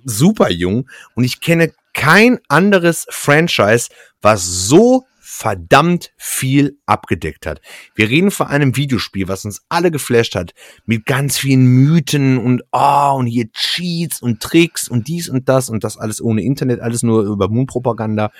super 0.03 0.49
jung 0.49 0.89
und 1.15 1.23
ich 1.23 1.41
kenne 1.41 1.73
kein 1.95 2.39
anderes 2.49 3.07
Franchise, 3.09 3.89
was 4.21 4.45
so 4.45 5.05
verdammt 5.27 6.11
viel 6.17 6.77
abgedeckt 6.85 7.45
hat. 7.45 7.59
Wir 7.95 8.09
reden 8.09 8.31
von 8.31 8.47
einem 8.47 8.77
Videospiel, 8.77 9.27
was 9.27 9.43
uns 9.43 9.65
alle 9.69 9.89
geflasht 9.89 10.35
hat, 10.35 10.53
mit 10.85 11.05
ganz 11.05 11.37
vielen 11.37 11.65
Mythen 11.65 12.37
und 12.37 12.63
oh, 12.71 13.15
und 13.17 13.25
hier 13.25 13.51
Cheats 13.51 14.21
und 14.21 14.39
Tricks 14.39 14.87
und 14.87 15.07
dies 15.07 15.27
und 15.27 15.49
das 15.49 15.69
und 15.69 15.83
das 15.83 15.97
alles 15.97 16.21
ohne 16.21 16.43
Internet, 16.43 16.79
alles 16.79 17.01
nur 17.01 17.23
über 17.23 17.49
Moonpropaganda. 17.49 18.31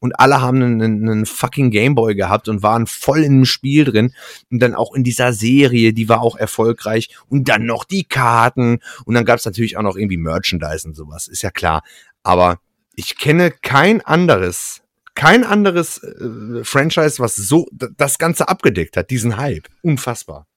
Und 0.00 0.18
alle 0.20 0.40
haben 0.40 0.62
einen, 0.62 1.08
einen 1.08 1.26
fucking 1.26 1.70
Gameboy 1.70 2.14
gehabt 2.14 2.48
und 2.48 2.62
waren 2.62 2.86
voll 2.86 3.22
dem 3.22 3.44
Spiel 3.44 3.84
drin. 3.84 4.14
Und 4.48 4.60
dann 4.60 4.74
auch 4.74 4.94
in 4.94 5.02
dieser 5.02 5.32
Serie, 5.32 5.92
die 5.92 6.08
war 6.08 6.22
auch 6.22 6.36
erfolgreich. 6.36 7.08
Und 7.26 7.48
dann 7.48 7.66
noch 7.66 7.84
die 7.84 8.04
Karten. 8.04 8.78
Und 9.04 9.14
dann 9.14 9.24
gab 9.24 9.40
es 9.40 9.44
natürlich 9.44 9.76
auch 9.76 9.82
noch 9.82 9.96
irgendwie 9.96 10.16
Merchandise 10.16 10.86
und 10.86 10.94
sowas, 10.94 11.26
ist 11.26 11.42
ja 11.42 11.50
klar. 11.50 11.82
Aber 12.22 12.60
ich 12.98 13.16
kenne 13.16 13.52
kein 13.52 14.00
anderes, 14.00 14.82
kein 15.14 15.44
anderes 15.44 16.02
äh, 16.02 16.64
Franchise, 16.64 17.20
was 17.20 17.36
so 17.36 17.68
das 17.70 18.18
Ganze 18.18 18.48
abgedeckt 18.48 18.96
hat, 18.96 19.10
diesen 19.10 19.36
Hype. 19.36 19.68
Unfassbar. 19.82 20.48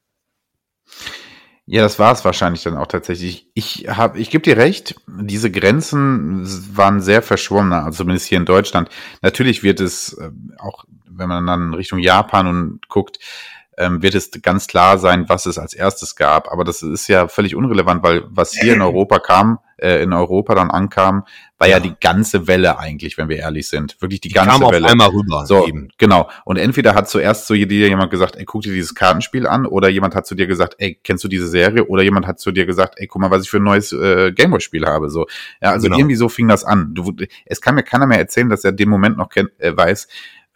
Ja, 1.67 1.83
das 1.83 1.99
war 1.99 2.11
es 2.11 2.25
wahrscheinlich 2.25 2.63
dann 2.63 2.77
auch 2.77 2.87
tatsächlich. 2.87 3.47
Ich 3.53 3.87
habe, 3.87 4.17
ich 4.17 4.31
gebe 4.31 4.41
dir 4.41 4.57
recht, 4.57 4.95
diese 5.07 5.51
Grenzen 5.51 6.41
waren 6.75 6.99
sehr 6.99 7.21
verschwommen, 7.21 7.73
also 7.73 7.97
zumindest 7.97 8.25
hier 8.25 8.39
in 8.39 8.45
Deutschland. 8.45 8.89
Natürlich 9.21 9.61
wird 9.61 9.79
es 9.79 10.13
äh, 10.13 10.31
auch, 10.57 10.85
wenn 11.11 11.29
man 11.29 11.45
dann 11.45 11.75
Richtung 11.75 11.99
Japan 11.99 12.47
und 12.47 12.89
guckt, 12.89 13.19
ähm, 13.77 14.01
wird 14.01 14.15
es 14.15 14.29
ganz 14.41 14.67
klar 14.67 14.97
sein, 14.97 15.29
was 15.29 15.45
es 15.45 15.57
als 15.57 15.73
erstes 15.73 16.15
gab. 16.15 16.51
Aber 16.51 16.63
das 16.63 16.81
ist 16.81 17.07
ja 17.07 17.27
völlig 17.27 17.55
unrelevant, 17.55 18.03
weil 18.03 18.23
was 18.29 18.53
hier 18.53 18.73
in 18.73 18.81
Europa 18.81 19.19
kam, 19.19 19.59
äh, 19.77 20.03
in 20.03 20.13
Europa 20.13 20.55
dann 20.55 20.69
ankam, 20.69 21.23
war 21.57 21.67
ja. 21.67 21.77
ja. 21.77 21.79
die 21.79 21.93
ganze 21.99 22.47
Welle 22.47 22.77
eigentlich, 22.77 23.17
wenn 23.17 23.29
wir 23.29 23.37
ehrlich 23.37 23.69
sind. 23.69 23.99
Wirklich 24.01 24.19
die, 24.21 24.27
die 24.27 24.33
ganze 24.33 24.59
kam 24.59 24.71
Welle. 24.71 24.85
Auf 24.85 24.91
einmal 24.91 25.09
rüber. 25.09 25.45
So, 25.45 25.65
eben. 25.67 25.89
genau. 25.97 26.29
Und 26.43 26.57
entweder 26.57 26.95
hat 26.95 27.09
zuerst 27.09 27.47
zu 27.47 27.53
dir 27.53 27.87
jemand 27.87 28.11
gesagt, 28.11 28.35
ey, 28.35 28.45
guck 28.45 28.61
dir 28.61 28.73
dieses 28.73 28.93
Kartenspiel 28.93 29.47
an, 29.47 29.65
oder 29.65 29.87
jemand 29.87 30.15
hat 30.15 30.27
zu 30.27 30.35
dir 30.35 30.47
gesagt, 30.47 30.75
ey, 30.77 30.99
kennst 31.03 31.23
du 31.23 31.27
diese 31.29 31.47
Serie? 31.47 31.85
Oder 31.85 32.03
jemand 32.03 32.27
hat 32.27 32.39
zu 32.39 32.51
dir 32.51 32.65
gesagt, 32.65 32.95
ey, 32.97 33.07
guck 33.07 33.21
mal, 33.21 33.31
was 33.31 33.43
ich 33.43 33.49
für 33.49 33.57
ein 33.57 33.63
neues 33.63 33.93
äh, 33.93 34.33
Gameboy-Spiel 34.33 34.85
habe. 34.85 35.09
So, 35.09 35.27
ja, 35.61 35.71
also 35.71 35.85
genau. 35.85 35.97
irgendwie 35.97 36.15
so 36.15 36.27
fing 36.27 36.47
das 36.47 36.65
an. 36.65 36.93
Du, 36.93 37.15
es 37.45 37.61
kann 37.61 37.75
mir 37.75 37.83
keiner 37.83 38.05
mehr 38.05 38.19
erzählen, 38.19 38.49
dass 38.49 38.65
er 38.65 38.73
den 38.73 38.89
Moment 38.89 39.17
noch 39.17 39.29
kennt, 39.29 39.49
äh, 39.59 39.75
weiß. 39.75 40.07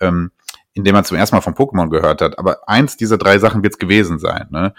Ähm, 0.01 0.31
indem 0.75 0.93
man 0.93 1.05
zum 1.05 1.17
ersten 1.17 1.35
Mal 1.35 1.41
von 1.41 1.55
Pokémon 1.55 1.89
gehört 1.89 2.21
hat. 2.21 2.37
Aber 2.37 2.69
eins 2.69 2.97
dieser 2.97 3.17
drei 3.17 3.39
Sachen 3.39 3.63
wird 3.63 3.73
es 3.73 3.79
gewesen 3.79 4.19
sein. 4.19 4.47
Ne? 4.51 4.73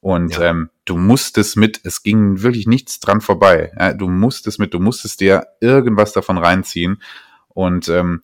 Und 0.00 0.36
ja. 0.36 0.50
ähm, 0.50 0.70
du 0.86 0.96
musstest 0.96 1.56
mit, 1.56 1.80
es 1.84 2.02
ging 2.02 2.42
wirklich 2.42 2.66
nichts 2.66 2.98
dran 2.98 3.20
vorbei. 3.20 3.70
Ja, 3.78 3.92
du 3.92 4.08
musstest 4.08 4.58
mit, 4.58 4.74
du 4.74 4.80
musstest 4.80 5.20
dir 5.20 5.46
irgendwas 5.60 6.12
davon 6.12 6.38
reinziehen. 6.38 7.00
Und 7.48 7.88
ähm, 7.88 8.22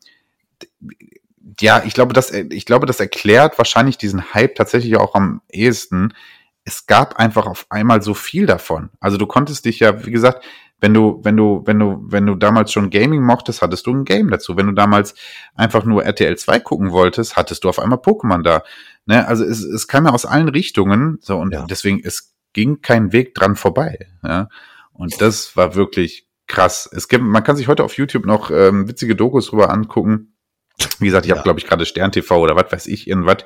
ja, 1.60 1.82
ich 1.84 1.92
glaube, 1.92 2.14
das, 2.14 2.32
ich 2.32 2.64
glaube, 2.64 2.86
das 2.86 2.98
erklärt 2.98 3.58
wahrscheinlich 3.58 3.98
diesen 3.98 4.32
Hype 4.32 4.54
tatsächlich 4.54 4.96
auch 4.96 5.14
am 5.14 5.42
ehesten. 5.50 6.14
Es 6.64 6.86
gab 6.86 7.16
einfach 7.16 7.46
auf 7.46 7.66
einmal 7.68 8.00
so 8.02 8.14
viel 8.14 8.46
davon. 8.46 8.88
Also 9.00 9.18
du 9.18 9.26
konntest 9.26 9.66
dich 9.66 9.80
ja, 9.80 10.06
wie 10.06 10.10
gesagt, 10.10 10.44
wenn 10.80 10.94
du, 10.94 11.20
wenn 11.24 11.36
du, 11.36 11.62
wenn 11.64 11.78
du, 11.78 11.98
wenn 12.06 12.26
du 12.26 12.34
damals 12.34 12.72
schon 12.72 12.90
Gaming 12.90 13.22
mochtest, 13.22 13.62
hattest 13.62 13.86
du 13.86 13.94
ein 13.94 14.04
Game 14.04 14.30
dazu. 14.30 14.56
Wenn 14.56 14.66
du 14.66 14.72
damals 14.72 15.14
einfach 15.54 15.84
nur 15.84 16.04
RTL 16.04 16.36
2 16.36 16.60
gucken 16.60 16.92
wolltest, 16.92 17.36
hattest 17.36 17.64
du 17.64 17.68
auf 17.68 17.78
einmal 17.78 17.98
Pokémon 17.98 18.42
da. 18.42 18.62
Ne? 19.06 19.26
Also 19.26 19.44
es, 19.44 19.60
es 19.62 19.88
kam 19.88 20.06
ja 20.06 20.12
aus 20.12 20.24
allen 20.24 20.48
Richtungen. 20.48 21.18
So, 21.20 21.38
und 21.38 21.52
ja. 21.52 21.66
deswegen, 21.68 22.00
es 22.04 22.34
ging 22.52 22.80
kein 22.80 23.12
Weg 23.12 23.34
dran 23.34 23.56
vorbei. 23.56 24.06
Ja? 24.22 24.48
Und 24.92 25.20
das 25.20 25.56
war 25.56 25.74
wirklich 25.74 26.28
krass. 26.46 26.88
Es 26.92 27.08
gibt, 27.08 27.24
man 27.24 27.42
kann 27.42 27.56
sich 27.56 27.68
heute 27.68 27.84
auf 27.84 27.96
YouTube 27.96 28.24
noch 28.24 28.50
ähm, 28.50 28.88
witzige 28.88 29.16
Dokus 29.16 29.48
drüber 29.48 29.70
angucken. 29.70 30.34
Wie 31.00 31.06
gesagt, 31.06 31.26
ich 31.26 31.30
ja. 31.30 31.36
habe, 31.36 31.44
glaube 31.44 31.58
ich, 31.58 31.66
gerade 31.66 31.86
Stern 31.86 32.12
TV 32.12 32.38
oder 32.40 32.54
was 32.54 32.70
weiß 32.70 32.86
ich, 32.86 33.08
irgendwas. 33.08 33.38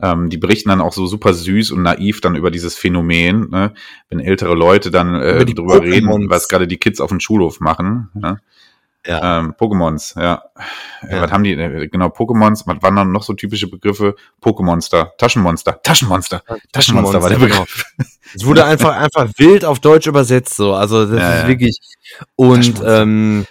Ähm, 0.00 0.28
die 0.28 0.38
berichten 0.38 0.70
dann 0.70 0.80
auch 0.80 0.92
so 0.92 1.06
super 1.06 1.34
süß 1.34 1.70
und 1.70 1.82
naiv 1.82 2.20
dann 2.20 2.34
über 2.34 2.50
dieses 2.50 2.76
Phänomen, 2.76 3.48
ne? 3.50 3.74
wenn 4.08 4.20
ältere 4.20 4.54
Leute 4.54 4.90
dann 4.90 5.14
äh, 5.14 5.44
drüber 5.44 5.82
reden, 5.82 6.28
was 6.28 6.48
gerade 6.48 6.66
die 6.66 6.78
Kids 6.78 7.00
auf 7.00 7.10
dem 7.10 7.20
Schulhof 7.20 7.60
machen. 7.60 8.10
Ne? 8.14 8.40
Ja. 9.06 9.40
Ähm, 9.40 9.54
Pokémons, 9.54 10.18
ja. 10.18 10.42
ja. 11.08 11.22
Was 11.22 11.30
haben 11.30 11.44
die? 11.44 11.52
Äh, 11.52 11.88
genau, 11.88 12.06
Pokémons, 12.06 12.66
was 12.66 12.82
waren 12.82 12.96
dann 12.96 13.12
noch 13.12 13.22
so 13.22 13.34
typische 13.34 13.68
Begriffe? 13.68 14.16
Pokémonster, 14.42 15.10
Taschenmonster, 15.18 15.82
Taschenmonster, 15.82 16.40
Taschenmonster, 16.40 16.70
Taschenmonster 16.72 17.22
war 17.22 17.28
der. 17.28 17.38
Begriff. 17.38 17.84
Es 18.34 18.44
wurde 18.46 18.64
einfach, 18.64 18.96
einfach 18.96 19.30
wild 19.36 19.64
auf 19.64 19.78
Deutsch 19.78 20.06
übersetzt, 20.06 20.56
so. 20.56 20.74
Also, 20.74 21.04
das 21.06 21.20
ja, 21.20 21.40
ist 21.40 21.48
wirklich, 21.48 21.78
und, 22.34 22.82
ähm, 22.84 23.46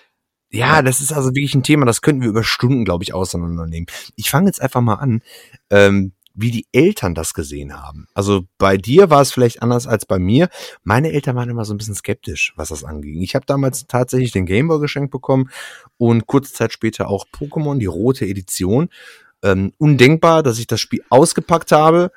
ja, 0.49 0.81
das 0.81 0.99
ist 1.01 1.13
also 1.13 1.29
wirklich 1.29 1.55
ein 1.55 1.63
Thema, 1.63 1.85
das 1.85 2.01
könnten 2.01 2.21
wir 2.21 2.29
über 2.29 2.43
Stunden, 2.43 2.83
glaube 2.83 3.03
ich, 3.03 3.13
auseinandernehmen. 3.13 3.85
Ich 4.15 4.29
fange 4.29 4.47
jetzt 4.47 4.61
einfach 4.61 4.81
mal 4.81 4.95
an. 4.95 5.21
Ähm, 5.69 6.13
wie 6.33 6.51
die 6.51 6.67
Eltern 6.71 7.13
das 7.15 7.33
gesehen 7.33 7.73
haben. 7.79 8.07
Also 8.13 8.45
bei 8.57 8.77
dir 8.77 9.09
war 9.09 9.21
es 9.21 9.31
vielleicht 9.31 9.61
anders 9.61 9.87
als 9.87 10.05
bei 10.05 10.19
mir. 10.19 10.49
Meine 10.83 11.11
Eltern 11.11 11.35
waren 11.35 11.49
immer 11.49 11.65
so 11.65 11.73
ein 11.73 11.77
bisschen 11.77 11.95
skeptisch, 11.95 12.53
was 12.55 12.69
das 12.69 12.83
anging. 12.83 13.21
Ich 13.21 13.35
habe 13.35 13.45
damals 13.45 13.85
tatsächlich 13.87 14.31
den 14.31 14.45
Gameboy 14.45 14.79
geschenkt 14.79 15.11
bekommen 15.11 15.49
und 15.97 16.25
kurze 16.27 16.53
Zeit 16.53 16.73
später 16.73 17.07
auch 17.07 17.25
Pokémon, 17.33 17.77
die 17.77 17.85
rote 17.85 18.25
Edition. 18.25 18.89
Ähm, 19.43 19.73
undenkbar, 19.77 20.41
dass 20.41 20.57
ich 20.57 20.67
das 20.67 20.79
Spiel 20.79 21.03
ausgepackt 21.09 21.71
habe 21.71 22.11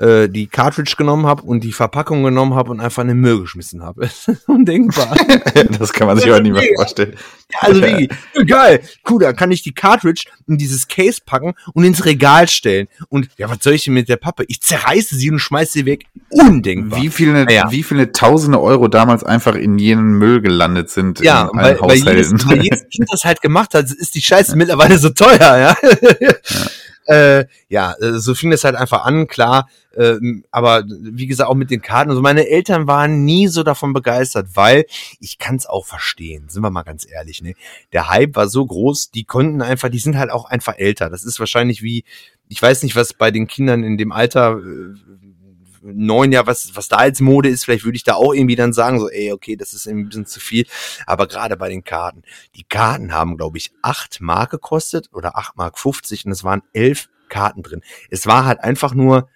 äh, 0.00 0.28
die 0.28 0.46
Cartridge 0.46 0.94
genommen 0.96 1.26
habe 1.26 1.42
und 1.42 1.62
die 1.62 1.72
Verpackung 1.72 2.22
genommen 2.22 2.54
habe 2.54 2.70
und 2.70 2.80
einfach 2.80 3.02
in 3.02 3.08
den 3.08 3.18
Müll 3.18 3.42
geschmissen 3.42 3.82
habe. 3.82 4.08
Undenkbar. 4.46 5.14
das 5.78 5.92
kann 5.92 6.06
man 6.06 6.18
sich 6.18 6.30
heute 6.30 6.42
nicht 6.42 6.54
mehr 6.54 6.64
vorstellen. 6.74 7.14
Also 7.58 7.82
wie, 7.82 8.08
geil, 8.46 8.80
cool, 9.08 9.20
da 9.20 9.32
kann 9.32 9.50
ich 9.50 9.62
die 9.62 9.72
Cartridge 9.72 10.24
in 10.46 10.56
dieses 10.56 10.88
Case 10.88 11.20
packen 11.24 11.54
und 11.74 11.84
ins 11.84 12.04
Regal 12.04 12.48
stellen. 12.48 12.88
Und 13.08 13.28
ja, 13.36 13.50
was 13.50 13.58
soll 13.60 13.74
ich 13.74 13.84
denn 13.84 13.94
mit 13.94 14.08
der 14.08 14.16
Pappe? 14.16 14.44
Ich 14.48 14.60
zerreiße 14.62 15.16
sie 15.16 15.30
und 15.30 15.38
schmeiße 15.38 15.72
sie 15.72 15.86
weg. 15.86 16.04
Undenkbar. 16.30 17.02
Wie 17.02 17.08
viele, 17.08 17.50
ja. 17.52 17.70
wie 17.70 17.82
viele 17.82 18.12
tausende 18.12 18.60
Euro 18.60 18.88
damals 18.88 19.24
einfach 19.24 19.54
in 19.54 19.78
jenen 19.78 20.12
Müll 20.12 20.40
gelandet 20.40 20.90
sind 20.90 21.20
ja, 21.20 21.50
in 21.52 21.58
weil, 21.58 21.80
weil 21.80 21.98
jedes, 21.98 22.32
weil 22.48 22.62
jedes 22.62 22.88
Kind 22.90 23.08
das 23.10 23.24
halt 23.24 23.42
gemacht 23.42 23.74
hat, 23.74 23.90
ist 23.90 24.14
die 24.14 24.22
Scheiße 24.22 24.56
mittlerweile 24.56 24.98
so 24.98 25.10
teuer, 25.10 25.38
ja. 25.38 25.76
ja. 26.20 26.34
Äh, 27.10 27.46
ja, 27.68 27.94
äh, 27.94 28.20
so 28.20 28.36
fing 28.36 28.52
es 28.52 28.62
halt 28.62 28.76
einfach 28.76 29.04
an, 29.04 29.26
klar. 29.26 29.68
Äh, 29.96 30.14
aber 30.52 30.84
wie 30.86 31.26
gesagt, 31.26 31.50
auch 31.50 31.56
mit 31.56 31.72
den 31.72 31.82
Karten. 31.82 32.10
Also 32.10 32.22
meine 32.22 32.48
Eltern 32.48 32.86
waren 32.86 33.24
nie 33.24 33.48
so 33.48 33.64
davon 33.64 33.92
begeistert, 33.92 34.50
weil 34.54 34.84
ich 35.18 35.38
kann 35.38 35.56
es 35.56 35.66
auch 35.66 35.86
verstehen, 35.86 36.48
sind 36.48 36.62
wir 36.62 36.70
mal 36.70 36.84
ganz 36.84 37.04
ehrlich. 37.10 37.42
Ne? 37.42 37.54
Der 37.92 38.08
Hype 38.08 38.36
war 38.36 38.48
so 38.48 38.64
groß, 38.64 39.10
die 39.10 39.24
konnten 39.24 39.60
einfach, 39.60 39.88
die 39.88 39.98
sind 39.98 40.16
halt 40.16 40.30
auch 40.30 40.44
einfach 40.44 40.78
älter. 40.78 41.10
Das 41.10 41.24
ist 41.24 41.40
wahrscheinlich 41.40 41.82
wie, 41.82 42.04
ich 42.48 42.62
weiß 42.62 42.84
nicht, 42.84 42.94
was 42.94 43.12
bei 43.12 43.32
den 43.32 43.48
Kindern 43.48 43.82
in 43.82 43.98
dem 43.98 44.12
Alter 44.12 44.58
äh, 44.58 44.94
neun 45.82 46.32
Jahr, 46.32 46.46
was, 46.46 46.74
was 46.74 46.88
da 46.88 47.04
jetzt 47.04 47.20
Mode 47.20 47.48
ist, 47.48 47.64
vielleicht 47.64 47.84
würde 47.84 47.96
ich 47.96 48.04
da 48.04 48.14
auch 48.14 48.34
irgendwie 48.34 48.56
dann 48.56 48.72
sagen, 48.72 49.00
so, 49.00 49.08
ey, 49.08 49.32
okay, 49.32 49.56
das 49.56 49.72
ist 49.72 49.86
ein 49.86 50.06
bisschen 50.06 50.26
zu 50.26 50.40
viel. 50.40 50.66
Aber 51.06 51.26
gerade 51.26 51.56
bei 51.56 51.68
den 51.68 51.84
Karten, 51.84 52.22
die 52.56 52.64
Karten 52.64 53.12
haben, 53.12 53.36
glaube 53.36 53.58
ich, 53.58 53.72
acht 53.82 54.20
Mark 54.20 54.50
gekostet 54.50 55.08
oder 55.12 55.36
acht 55.36 55.56
Mark 55.56 55.78
50 55.78 56.26
und 56.26 56.32
es 56.32 56.44
waren 56.44 56.62
elf 56.72 57.08
Karten 57.28 57.62
drin. 57.62 57.82
Es 58.10 58.26
war 58.26 58.44
halt 58.44 58.60
einfach 58.60 58.94
nur, 58.94 59.28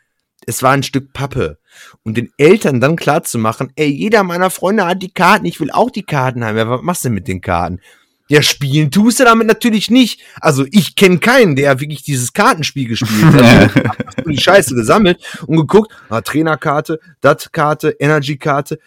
es 0.46 0.62
war 0.62 0.72
ein 0.72 0.82
Stück 0.82 1.12
Pappe. 1.12 1.58
Und 2.02 2.16
den 2.16 2.30
Eltern 2.36 2.80
dann 2.80 2.96
klar 2.96 3.22
zu 3.22 3.38
machen, 3.38 3.72
ey, 3.76 3.88
jeder 3.88 4.22
meiner 4.22 4.50
Freunde 4.50 4.86
hat 4.86 5.02
die 5.02 5.12
Karten, 5.12 5.46
ich 5.46 5.60
will 5.60 5.70
auch 5.70 5.90
die 5.90 6.02
Karten 6.02 6.44
haben. 6.44 6.56
Ja, 6.56 6.68
was 6.68 6.82
machst 6.82 7.04
du 7.04 7.10
mit 7.10 7.28
den 7.28 7.40
Karten? 7.40 7.80
Ja, 8.28 8.40
spielen 8.40 8.90
tust 8.90 9.20
du 9.20 9.24
damit 9.24 9.46
natürlich 9.46 9.90
nicht. 9.90 10.22
Also 10.40 10.64
ich 10.70 10.96
kenne 10.96 11.18
keinen, 11.18 11.56
der 11.56 11.80
wirklich 11.80 12.02
dieses 12.02 12.32
Kartenspiel 12.32 12.88
gespielt 12.88 13.24
hat. 13.24 13.70
Also, 14.16 14.30
die 14.30 14.38
Scheiße 14.38 14.74
gesammelt 14.74 15.22
und 15.46 15.56
geguckt, 15.56 15.92
ah, 16.08 16.20
Trainerkarte, 16.20 17.00
Dat-Karte, 17.20 17.90
Energy-Karte. 17.98 18.78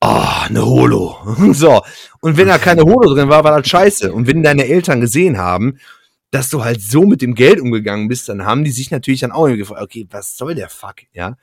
Ah, 0.00 0.42
oh, 0.42 0.46
eine 0.48 0.64
Holo. 0.64 1.18
so. 1.52 1.82
Und 2.20 2.36
wenn 2.36 2.48
da 2.48 2.58
keine 2.58 2.82
Holo 2.82 3.14
drin 3.14 3.28
war, 3.28 3.44
war 3.44 3.58
das 3.58 3.68
scheiße. 3.68 4.12
Und 4.12 4.26
wenn 4.26 4.42
deine 4.42 4.66
Eltern 4.66 5.00
gesehen 5.00 5.36
haben, 5.36 5.78
dass 6.30 6.48
du 6.48 6.64
halt 6.64 6.80
so 6.80 7.02
mit 7.02 7.22
dem 7.22 7.34
Geld 7.34 7.60
umgegangen 7.60 8.08
bist, 8.08 8.28
dann 8.28 8.44
haben 8.44 8.64
die 8.64 8.70
sich 8.70 8.90
natürlich 8.90 9.20
dann 9.20 9.32
auch 9.32 9.46
gefragt, 9.48 9.82
okay, 9.82 10.06
was 10.10 10.36
soll 10.36 10.54
der 10.54 10.68
Fuck, 10.68 11.02
ja? 11.12 11.36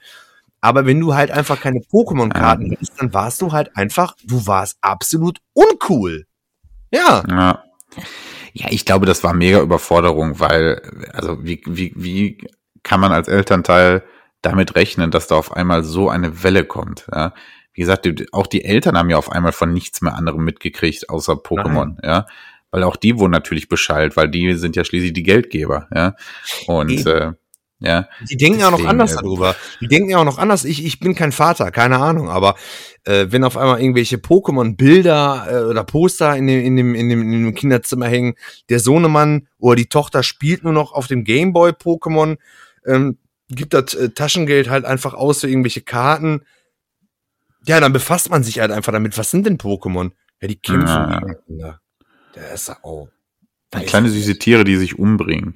Aber 0.62 0.86
wenn 0.86 1.00
du 1.00 1.14
halt 1.14 1.30
einfach 1.30 1.60
keine 1.60 1.80
Pokémon-Karten 1.80 2.68
ja. 2.68 2.72
hattest, 2.72 2.94
dann 2.98 3.14
warst 3.14 3.42
du 3.42 3.52
halt 3.52 3.76
einfach, 3.76 4.16
du 4.24 4.48
warst 4.48 4.78
absolut 4.82 5.40
uncool. 5.54 6.26
Ja. 6.94 7.24
ja. 7.28 7.64
Ja, 8.56 8.68
ich 8.70 8.86
glaube, 8.86 9.08
das 9.08 9.24
war 9.24 9.34
mega 9.34 9.60
Überforderung, 9.60 10.40
weil, 10.40 10.82
also 11.12 11.44
wie, 11.44 11.62
wie, 11.66 11.92
wie 11.96 12.38
kann 12.84 13.00
man 13.00 13.12
als 13.12 13.28
Elternteil 13.28 14.04
damit 14.44 14.76
rechnen, 14.76 15.10
dass 15.10 15.26
da 15.26 15.36
auf 15.36 15.54
einmal 15.54 15.84
so 15.84 16.10
eine 16.10 16.44
Welle 16.44 16.64
kommt? 16.64 17.08
Ja? 17.12 17.34
Wie 17.74 17.82
gesagt, 17.82 18.08
auch 18.32 18.46
die 18.46 18.64
Eltern 18.64 18.96
haben 18.96 19.10
ja 19.10 19.18
auf 19.18 19.32
einmal 19.32 19.54
von 19.54 19.74
nichts 19.74 20.02
mehr 20.02 20.14
anderem 20.14 20.44
mitgekriegt, 20.44 21.10
außer 21.10 21.34
Pokémon, 21.34 21.98
ja. 22.06 22.28
Weil 22.70 22.84
auch 22.84 22.96
die 22.96 23.18
wurden 23.18 23.32
natürlich 23.32 23.70
beschallt, 23.70 24.16
weil 24.16 24.30
die 24.30 24.54
sind 24.54 24.76
ja 24.76 24.84
schließlich 24.84 25.14
die 25.14 25.24
Geldgeber, 25.24 25.88
ja. 25.94 26.16
Und 26.68 27.06
äh, 27.08 27.32
ja. 27.84 28.08
Die 28.30 28.38
denken 28.38 28.60
ja 28.60 28.72
noch 28.72 28.86
anders 28.86 29.16
darüber. 29.16 29.56
Die 29.82 29.88
denken 29.88 30.10
ja 30.10 30.20
auch 30.20 30.24
noch 30.24 30.38
anders. 30.38 30.64
Ich, 30.64 30.86
ich 30.86 31.02
bin 31.02 31.16
kein 31.16 31.34
Vater, 31.34 31.70
keine 31.70 32.00
Ahnung, 32.00 32.30
aber 32.30 32.56
äh, 33.04 33.28
wenn 33.30 33.44
auf 33.44 33.58
einmal 33.58 33.82
irgendwelche 33.82 34.16
Pokémon-Bilder 34.16 35.48
äh, 35.50 35.70
oder 35.70 35.84
Poster 35.84 36.38
in 36.38 36.48
dem, 36.48 36.64
in, 36.64 36.78
dem, 36.78 36.96
in, 36.96 37.10
dem, 37.10 37.22
in 37.22 37.44
dem 37.44 37.54
Kinderzimmer 37.54 38.08
hängen, 38.08 38.36
der 38.70 38.80
Sohnemann 38.80 39.48
oder 39.60 39.76
die 39.76 39.88
Tochter 39.88 40.24
spielt 40.24 40.64
nur 40.64 40.72
noch 40.72 40.94
auf 40.94 41.08
dem 41.08 41.26
Gameboy 41.26 41.72
Pokémon, 41.72 42.38
ähm, 42.86 43.18
gibt 43.50 43.74
das 43.74 43.94
äh, 43.96 44.12
Taschengeld 44.12 44.70
halt 44.70 44.86
einfach 44.86 45.14
aus 45.14 45.42
für 45.42 45.50
irgendwelche 45.50 45.82
Karten. 45.82 46.44
Ja, 47.66 47.82
dann 47.82 47.92
befasst 47.92 48.30
man 48.30 48.44
sich 48.44 48.60
halt 48.60 48.72
einfach 48.72 48.94
damit. 48.94 49.18
Was 49.18 49.30
sind 49.30 49.46
denn 49.46 49.58
Pokémon? 49.58 50.12
Ja, 50.42 50.48
die 50.48 50.56
kämpfen. 50.56 50.88
Ja. 50.88 51.36
ja. 51.48 51.80
Der 52.36 52.54
ist 52.54 52.70
auch. 52.70 53.10
Kleine 53.72 54.10
süße 54.10 54.38
Tiere, 54.38 54.64
die 54.64 54.78
sich 54.78 55.00
umbringen. 55.00 55.54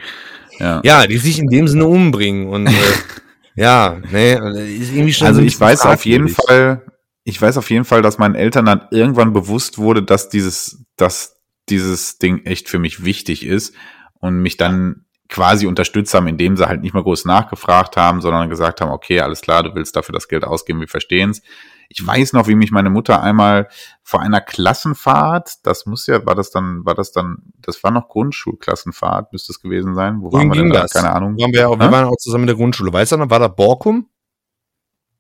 Ja. 0.60 0.82
ja, 0.84 1.08
die 1.08 1.18
sich 1.18 1.40
in 1.40 1.48
dem 1.48 1.68
Sinne 1.68 1.86
umbringen 1.86 2.48
und 2.48 2.68
äh, 2.68 2.72
ja, 3.56 4.00
nee, 4.12 4.34
ist 4.34 4.92
irgendwie 4.92 5.14
schon 5.14 5.28
Also 5.28 5.42
ich 5.42 5.60
weiß 5.60 5.86
auf 5.86 6.06
jeden 6.06 6.30
Fall, 6.30 6.84
ich 7.24 7.42
weiß 7.42 7.58
auf 7.58 7.70
jeden 7.70 7.86
Fall, 7.86 8.02
dass 8.02 8.18
meinen 8.18 8.36
Eltern 8.36 8.66
dann 8.66 8.88
irgendwann 8.92 9.34
bewusst 9.34 9.78
wurde, 9.78 10.04
dass 10.04 10.30
dieses, 10.30 10.86
dass 10.96 11.38
dieses 11.70 12.18
Ding 12.18 12.46
echt 12.46 12.70
für 12.70 12.80
mich 12.80 13.04
wichtig 13.04 13.46
ist 13.46 13.76
und 14.20 14.40
mich 14.42 14.58
dann 14.58 15.06
quasi 15.30 15.68
unterstützt 15.68 16.14
haben, 16.14 16.28
indem 16.28 16.56
sie 16.56 16.68
halt 16.68 16.82
nicht 16.82 16.94
mehr 16.94 17.04
groß 17.04 17.26
nachgefragt 17.26 17.98
haben, 17.98 18.22
sondern 18.22 18.50
gesagt 18.50 18.82
haben, 18.82 18.92
okay, 18.92 19.20
alles 19.20 19.42
klar, 19.42 19.64
du 19.64 19.76
willst 19.76 19.96
dafür 19.96 20.14
das 20.14 20.28
Geld 20.28 20.46
ausgeben, 20.46 20.80
wir 20.80 20.88
verstehen's. 20.88 21.42
Ich 21.90 22.06
weiß 22.06 22.34
noch, 22.34 22.48
wie 22.48 22.56
mich 22.56 22.72
meine 22.72 22.90
Mutter 22.90 23.22
einmal 23.22 23.70
vor 24.04 24.22
einer 24.22 24.42
Klassenfahrt, 24.42 25.66
das 25.66 25.86
muss 25.86 26.08
ja, 26.08 26.26
war 26.26 26.36
das 26.36 26.52
dann, 26.52 26.86
war 26.86 26.96
das 26.96 27.12
dann, 27.12 27.38
das 27.62 27.84
war 27.84 27.92
noch 27.92 28.10
Grundschulklassenfahrt, 28.10 29.32
müsste 29.34 29.52
es 29.52 29.62
gewesen 29.62 29.96
sein. 29.96 30.22
Wo 30.22 30.32
Wohin 30.32 30.50
waren 30.50 30.58
wir 30.58 30.64
denn 30.64 30.74
da? 30.74 30.82
das? 30.82 30.94
Keine 30.94 31.14
Ahnung. 31.14 31.38
Waren 31.38 31.52
wir, 31.52 31.62
ja 31.62 31.68
auch, 31.68 31.80
wir 31.80 31.92
waren 31.92 32.06
auch 32.06 32.18
zusammen 32.18 32.44
in 32.44 32.48
der 32.48 32.56
Grundschule. 32.56 32.92
Weißt 32.92 33.12
du 33.12 33.18
noch, 33.18 33.30
war 33.30 33.40
da 33.40 33.48
Borkum? 33.48 34.08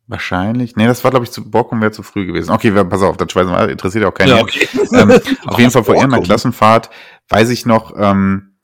Wahrscheinlich. 0.07 0.77
Nee, 0.77 0.87
das 0.87 1.03
war, 1.03 1.11
glaube 1.11 1.25
ich, 1.25 1.31
zu 1.31 1.49
Borkum 1.49 1.81
wäre 1.81 1.91
zu 1.91 2.01
früh 2.01 2.25
gewesen. 2.25 2.51
Okay, 2.51 2.71
pass 2.85 3.01
auf, 3.01 3.17
das 3.17 3.29
schmeißen 3.31 3.51
wir, 3.51 3.69
interessiert 3.69 4.03
ja 4.03 4.09
auch 4.09 4.13
keinen. 4.13 4.29
Ja, 4.29 4.41
okay. 4.41 4.67
ähm, 4.93 5.11
auf 5.45 5.59
jeden 5.59 5.71
Fall 5.71 5.83
vor 5.83 5.95
irgendeiner. 5.95 6.23
Klassenfahrt, 6.23 6.89
weiß 7.27 7.49
ich 7.49 7.65
noch, 7.65 7.93
ähm, 7.97 8.57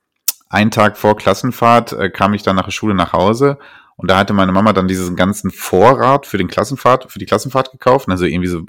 einen 0.49 0.71
Tag 0.71 0.97
vor 0.97 1.17
Klassenfahrt 1.17 1.93
äh, 1.93 2.09
kam 2.09 2.33
ich 2.33 2.43
dann 2.43 2.55
nach 2.55 2.65
der 2.65 2.71
Schule 2.71 2.93
nach 2.93 3.11
Hause 3.11 3.57
und 3.95 4.09
da 4.09 4.17
hatte 4.17 4.33
meine 4.33 4.51
Mama 4.51 4.73
dann 4.73 4.87
diesen 4.87 5.15
ganzen 5.15 5.51
Vorrat 5.51 6.25
für 6.25 6.37
den 6.37 6.47
Klassenfahrt, 6.47 7.11
für 7.11 7.19
die 7.19 7.25
Klassenfahrt 7.25 7.71
gekauft, 7.71 8.09
also 8.09 8.25
irgendwie 8.25 8.47
so 8.47 8.63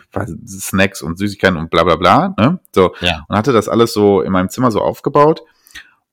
Snacks 0.47 1.03
und 1.03 1.19
Süßigkeiten 1.19 1.57
und 1.57 1.71
bla 1.71 1.85
bla 1.85 1.97
bla, 1.97 2.35
ne? 2.39 2.61
So. 2.75 2.95
Ja. 3.01 3.25
Und 3.29 3.37
hatte 3.37 3.53
das 3.53 3.69
alles 3.69 3.93
so 3.93 4.21
in 4.21 4.33
meinem 4.33 4.51
Zimmer 4.51 4.71
so 4.71 4.81
aufgebaut. 4.81 5.43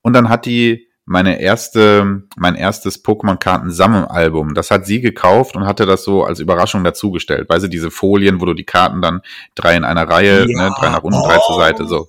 Und 0.02 0.14
dann 0.14 0.30
hat 0.30 0.46
die 0.46 0.88
meine 1.06 1.42
erste, 1.42 2.24
mein 2.38 2.56
erstes 2.56 3.04
Pokémon-Karten-Sammelalbum, 3.04 4.54
das 4.54 4.72
hat 4.72 4.86
sie 4.86 5.02
gekauft 5.02 5.56
und 5.56 5.66
hatte 5.66 5.86
das 5.86 6.04
so 6.04 6.24
als 6.24 6.40
Überraschung 6.40 6.84
dazugestellt. 6.84 7.50
Weißt 7.50 7.64
du, 7.66 7.68
diese 7.68 7.92
Folien, 7.92 8.40
wo 8.40 8.46
du 8.46 8.54
die 8.54 8.64
Karten 8.64 9.02
dann 9.02 9.22
drei 9.56 9.76
in 9.76 9.84
einer 9.84 10.08
Reihe, 10.08 10.46
Ja. 10.48 10.70
ne, 10.70 10.76
drei 10.80 10.90
nach 10.90 11.04
unten, 11.04 11.22
drei 11.24 11.38
zur 11.46 11.56
Seite, 11.58 11.86
so. 11.86 12.08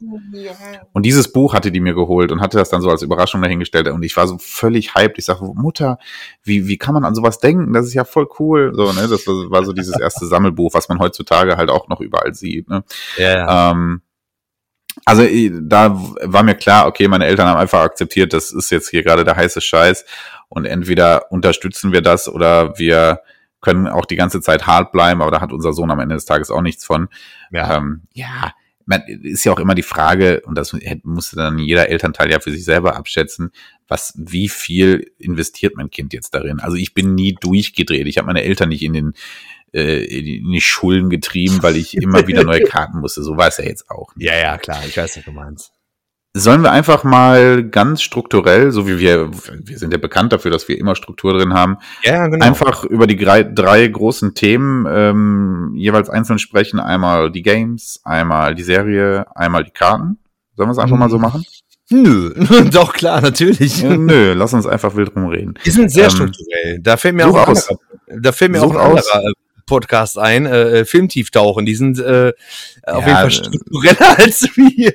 Und 0.92 1.06
dieses 1.06 1.32
Buch 1.32 1.54
hatte 1.54 1.72
die 1.72 1.80
mir 1.80 1.94
geholt 1.94 2.32
und 2.32 2.40
hatte 2.40 2.58
das 2.58 2.68
dann 2.68 2.82
so 2.82 2.90
als 2.90 3.02
Überraschung 3.02 3.40
dahingestellt. 3.42 3.88
Und 3.88 4.02
ich 4.02 4.16
war 4.16 4.26
so 4.28 4.36
völlig 4.38 4.94
hyped. 4.94 5.18
Ich 5.18 5.24
sage, 5.24 5.44
Mutter, 5.54 5.98
wie, 6.44 6.68
wie 6.68 6.76
kann 6.78 6.94
man 6.94 7.04
an 7.04 7.14
sowas 7.14 7.38
denken? 7.38 7.72
Das 7.72 7.86
ist 7.86 7.94
ja 7.94 8.04
voll 8.04 8.28
cool. 8.38 8.72
So, 8.74 8.92
ne? 8.92 9.08
Das 9.08 9.26
war, 9.26 9.50
war 9.50 9.64
so 9.64 9.72
dieses 9.72 9.98
erste 9.98 10.26
Sammelbuch, 10.26 10.74
was 10.74 10.88
man 10.88 10.98
heutzutage 10.98 11.56
halt 11.56 11.70
auch 11.70 11.88
noch 11.88 12.00
überall 12.00 12.34
sieht. 12.34 12.68
Ne? 12.68 12.84
Ja, 13.16 13.32
ja. 13.32 13.70
Ähm, 13.72 14.02
also 15.04 15.24
da 15.62 15.98
war 16.22 16.42
mir 16.42 16.54
klar, 16.54 16.86
okay, 16.86 17.08
meine 17.08 17.26
Eltern 17.26 17.48
haben 17.48 17.58
einfach 17.58 17.80
akzeptiert, 17.80 18.32
das 18.32 18.52
ist 18.52 18.70
jetzt 18.70 18.90
hier 18.90 19.02
gerade 19.02 19.24
der 19.24 19.36
heiße 19.36 19.60
Scheiß 19.60 20.04
und 20.48 20.64
entweder 20.64 21.30
unterstützen 21.32 21.92
wir 21.92 22.02
das 22.02 22.28
oder 22.28 22.78
wir 22.78 23.20
können 23.60 23.86
auch 23.86 24.04
die 24.04 24.16
ganze 24.16 24.40
Zeit 24.40 24.66
hart 24.66 24.92
bleiben, 24.92 25.22
aber 25.22 25.30
da 25.30 25.40
hat 25.40 25.52
unser 25.52 25.72
Sohn 25.72 25.90
am 25.90 26.00
Ende 26.00 26.16
des 26.16 26.24
Tages 26.24 26.50
auch 26.50 26.62
nichts 26.62 26.84
von. 26.84 27.08
ja. 27.50 27.76
Ähm, 27.76 28.02
ja, 28.12 28.52
man, 28.86 29.02
ist 29.06 29.44
ja 29.44 29.52
auch 29.52 29.60
immer 29.60 29.74
die 29.74 29.82
Frage, 29.82 30.42
und 30.44 30.56
das 30.56 30.76
musste 31.04 31.36
dann 31.36 31.58
jeder 31.58 31.88
Elternteil 31.88 32.30
ja 32.30 32.40
für 32.40 32.50
sich 32.50 32.64
selber 32.64 32.96
abschätzen, 32.96 33.52
was, 33.88 34.14
wie 34.16 34.48
viel 34.48 35.12
investiert 35.18 35.76
mein 35.76 35.90
Kind 35.90 36.12
jetzt 36.12 36.34
darin? 36.34 36.60
Also 36.60 36.76
ich 36.76 36.94
bin 36.94 37.14
nie 37.14 37.36
durchgedreht. 37.40 38.06
Ich 38.06 38.18
habe 38.18 38.26
meine 38.26 38.42
Eltern 38.42 38.70
nicht 38.70 38.82
in 38.82 38.92
den 38.92 39.12
äh, 39.72 40.04
in 40.04 40.50
die 40.52 40.60
Schulden 40.60 41.10
getrieben, 41.10 41.62
weil 41.62 41.76
ich 41.76 41.96
immer 41.96 42.26
wieder 42.26 42.44
neue 42.44 42.62
Karten 42.62 42.98
musste. 43.00 43.22
So 43.22 43.36
war 43.36 43.48
es 43.48 43.58
ja 43.58 43.64
jetzt 43.64 43.90
auch. 43.90 44.14
nicht. 44.16 44.26
ja, 44.28 44.36
ja, 44.36 44.58
klar. 44.58 44.78
Ich 44.86 44.96
weiß, 44.96 45.16
was 45.16 45.24
du 45.24 45.32
meinst. 45.32 45.72
Sollen 46.34 46.62
wir 46.62 46.72
einfach 46.72 47.04
mal 47.04 47.62
ganz 47.62 48.00
strukturell, 48.00 48.70
so 48.72 48.88
wie 48.88 48.98
wir, 48.98 49.30
wir 49.32 49.78
sind 49.78 49.92
ja 49.92 49.98
bekannt 49.98 50.32
dafür, 50.32 50.50
dass 50.50 50.66
wir 50.66 50.78
immer 50.78 50.94
Struktur 50.94 51.34
drin 51.34 51.52
haben, 51.52 51.76
Ja, 52.04 52.26
genau. 52.28 52.42
einfach 52.46 52.84
über 52.84 53.06
die 53.06 53.16
drei, 53.18 53.42
drei 53.42 53.86
großen 53.86 54.34
Themen 54.34 54.86
ähm, 54.90 55.72
jeweils 55.76 56.08
einzeln 56.08 56.38
sprechen. 56.38 56.80
Einmal 56.80 57.30
die 57.30 57.42
Games, 57.42 58.00
einmal 58.04 58.54
die 58.54 58.62
Serie, 58.62 59.26
einmal 59.36 59.64
die 59.64 59.72
Karten. 59.72 60.20
Sollen 60.56 60.70
wir 60.70 60.72
es 60.72 60.78
einfach 60.78 60.96
mal 60.96 61.10
so 61.10 61.18
machen? 61.18 61.44
Nö, 61.90 62.32
doch 62.72 62.94
klar, 62.94 63.20
natürlich. 63.20 63.82
Ja, 63.82 63.94
nö, 63.94 64.32
lass 64.32 64.54
uns 64.54 64.66
einfach 64.66 64.96
wild 64.96 65.14
rumreden. 65.14 65.58
Die 65.66 65.70
sind 65.70 65.90
sehr 65.90 66.04
Ähm, 66.04 66.10
strukturell. 66.10 66.78
Da 66.80 66.96
fällt 66.96 67.14
mir 67.14 67.26
auch 67.26 67.34
ein 67.36 67.48
aus. 67.48 67.68
anderer, 67.68 68.22
da 68.22 68.32
fällt 68.32 68.52
mir 68.52 68.62
auch 68.62 68.70
ein 68.70 68.78
anderer 68.80 69.32
Podcast 69.66 70.18
ein, 70.18 70.46
äh, 70.46 70.80
äh, 70.80 70.84
Filmtieftauchen. 70.84 71.66
Die 71.66 71.74
sind 71.74 71.98
äh, 71.98 72.32
auf 72.84 73.06
Ja, 73.06 73.06
jeden 73.06 73.16
Fall 73.16 73.26
äh, 73.26 73.30
struktureller 73.30 74.18
als 74.18 74.42
wir. 74.56 74.94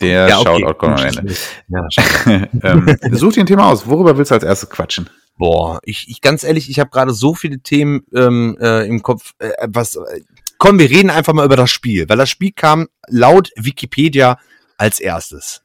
Der 0.00 0.28
Ja, 0.28 0.38
okay. 0.38 0.60
Shoutout 0.60 0.74
kommt 0.74 1.00
am 1.00 1.06
Ende. 1.06 1.34
Ja, 1.68 2.46
ähm, 2.62 2.96
such 3.12 3.34
dir 3.34 3.40
ein 3.40 3.46
Thema 3.46 3.66
aus. 3.66 3.86
Worüber 3.86 4.16
willst 4.16 4.30
du 4.30 4.34
als 4.34 4.44
erstes 4.44 4.70
quatschen? 4.70 5.08
Boah, 5.36 5.80
ich, 5.84 6.06
ich 6.08 6.20
ganz 6.20 6.44
ehrlich, 6.44 6.68
ich 6.68 6.78
habe 6.78 6.90
gerade 6.90 7.12
so 7.12 7.34
viele 7.34 7.60
Themen 7.60 8.02
ähm, 8.14 8.58
äh, 8.60 8.86
im 8.86 9.02
Kopf. 9.02 9.32
Äh, 9.38 9.50
was? 9.68 9.96
Äh, 9.96 10.20
komm, 10.58 10.78
wir 10.78 10.90
reden 10.90 11.10
einfach 11.10 11.32
mal 11.32 11.46
über 11.46 11.56
das 11.56 11.70
Spiel, 11.70 12.08
weil 12.08 12.18
das 12.18 12.28
Spiel 12.28 12.52
kam 12.54 12.88
laut 13.08 13.50
Wikipedia 13.56 14.38
als 14.76 15.00
erstes. 15.00 15.62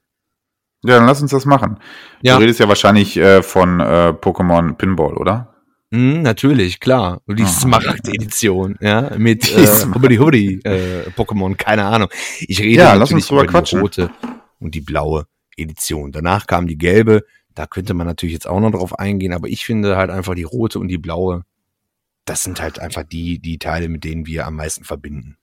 Ja, 0.86 0.98
dann 0.98 1.08
lass 1.08 1.22
uns 1.22 1.32
das 1.32 1.46
machen. 1.46 1.80
Ja. 2.22 2.36
Du 2.36 2.42
redest 2.42 2.60
ja 2.60 2.68
wahrscheinlich 2.68 3.18
äh, 3.18 3.42
von 3.42 3.80
äh, 3.80 4.14
Pokémon 4.14 4.76
Pinball, 4.76 5.18
oder? 5.18 5.55
Hm, 5.96 6.22
natürlich, 6.24 6.80
klar. 6.80 7.22
Und 7.26 7.40
die 7.40 7.44
Ah. 7.44 7.48
Smaragd-Edition, 7.48 8.78
ja, 8.82 9.12
mit 9.18 9.52
äh, 9.56 9.66
Hubbidi 9.94 10.18
Hubbidi 10.18 10.60
äh, 10.64 11.10
Pokémon, 11.16 11.56
keine 11.56 11.86
Ahnung. 11.86 12.10
Ich 12.42 12.60
rede 12.60 12.82
Ja, 12.84 12.94
lass 12.96 13.12
uns 13.12 13.28
drüber 13.28 13.44
über 13.44 13.52
quatschen. 13.52 13.80
die 13.80 13.82
rote 13.82 14.10
und 14.60 14.76
die 14.76 14.82
blaue 14.82 15.28
Edition. 15.58 16.12
Danach 16.12 16.48
kam 16.48 16.68
die 16.68 16.78
gelbe. 16.78 17.24
Da 17.54 17.66
könnte 17.66 17.94
man 17.94 18.06
natürlich 18.08 18.34
jetzt 18.34 18.48
auch 18.48 18.60
noch 18.60 18.72
drauf 18.72 19.00
eingehen, 19.00 19.32
aber 19.32 19.48
ich 19.48 19.66
finde 19.66 19.96
halt 19.96 20.10
einfach 20.10 20.36
die 20.36 20.44
rote 20.44 20.78
und 20.80 20.90
die 20.90 20.98
blaue, 20.98 21.44
das 22.26 22.44
sind 22.44 22.62
halt 22.62 22.80
einfach 22.80 23.04
die, 23.04 23.40
die 23.40 23.58
Teile, 23.60 23.88
mit 23.88 24.04
denen 24.04 24.26
wir 24.26 24.46
am 24.46 24.58
meisten 24.58 24.84
verbinden. 24.84 25.38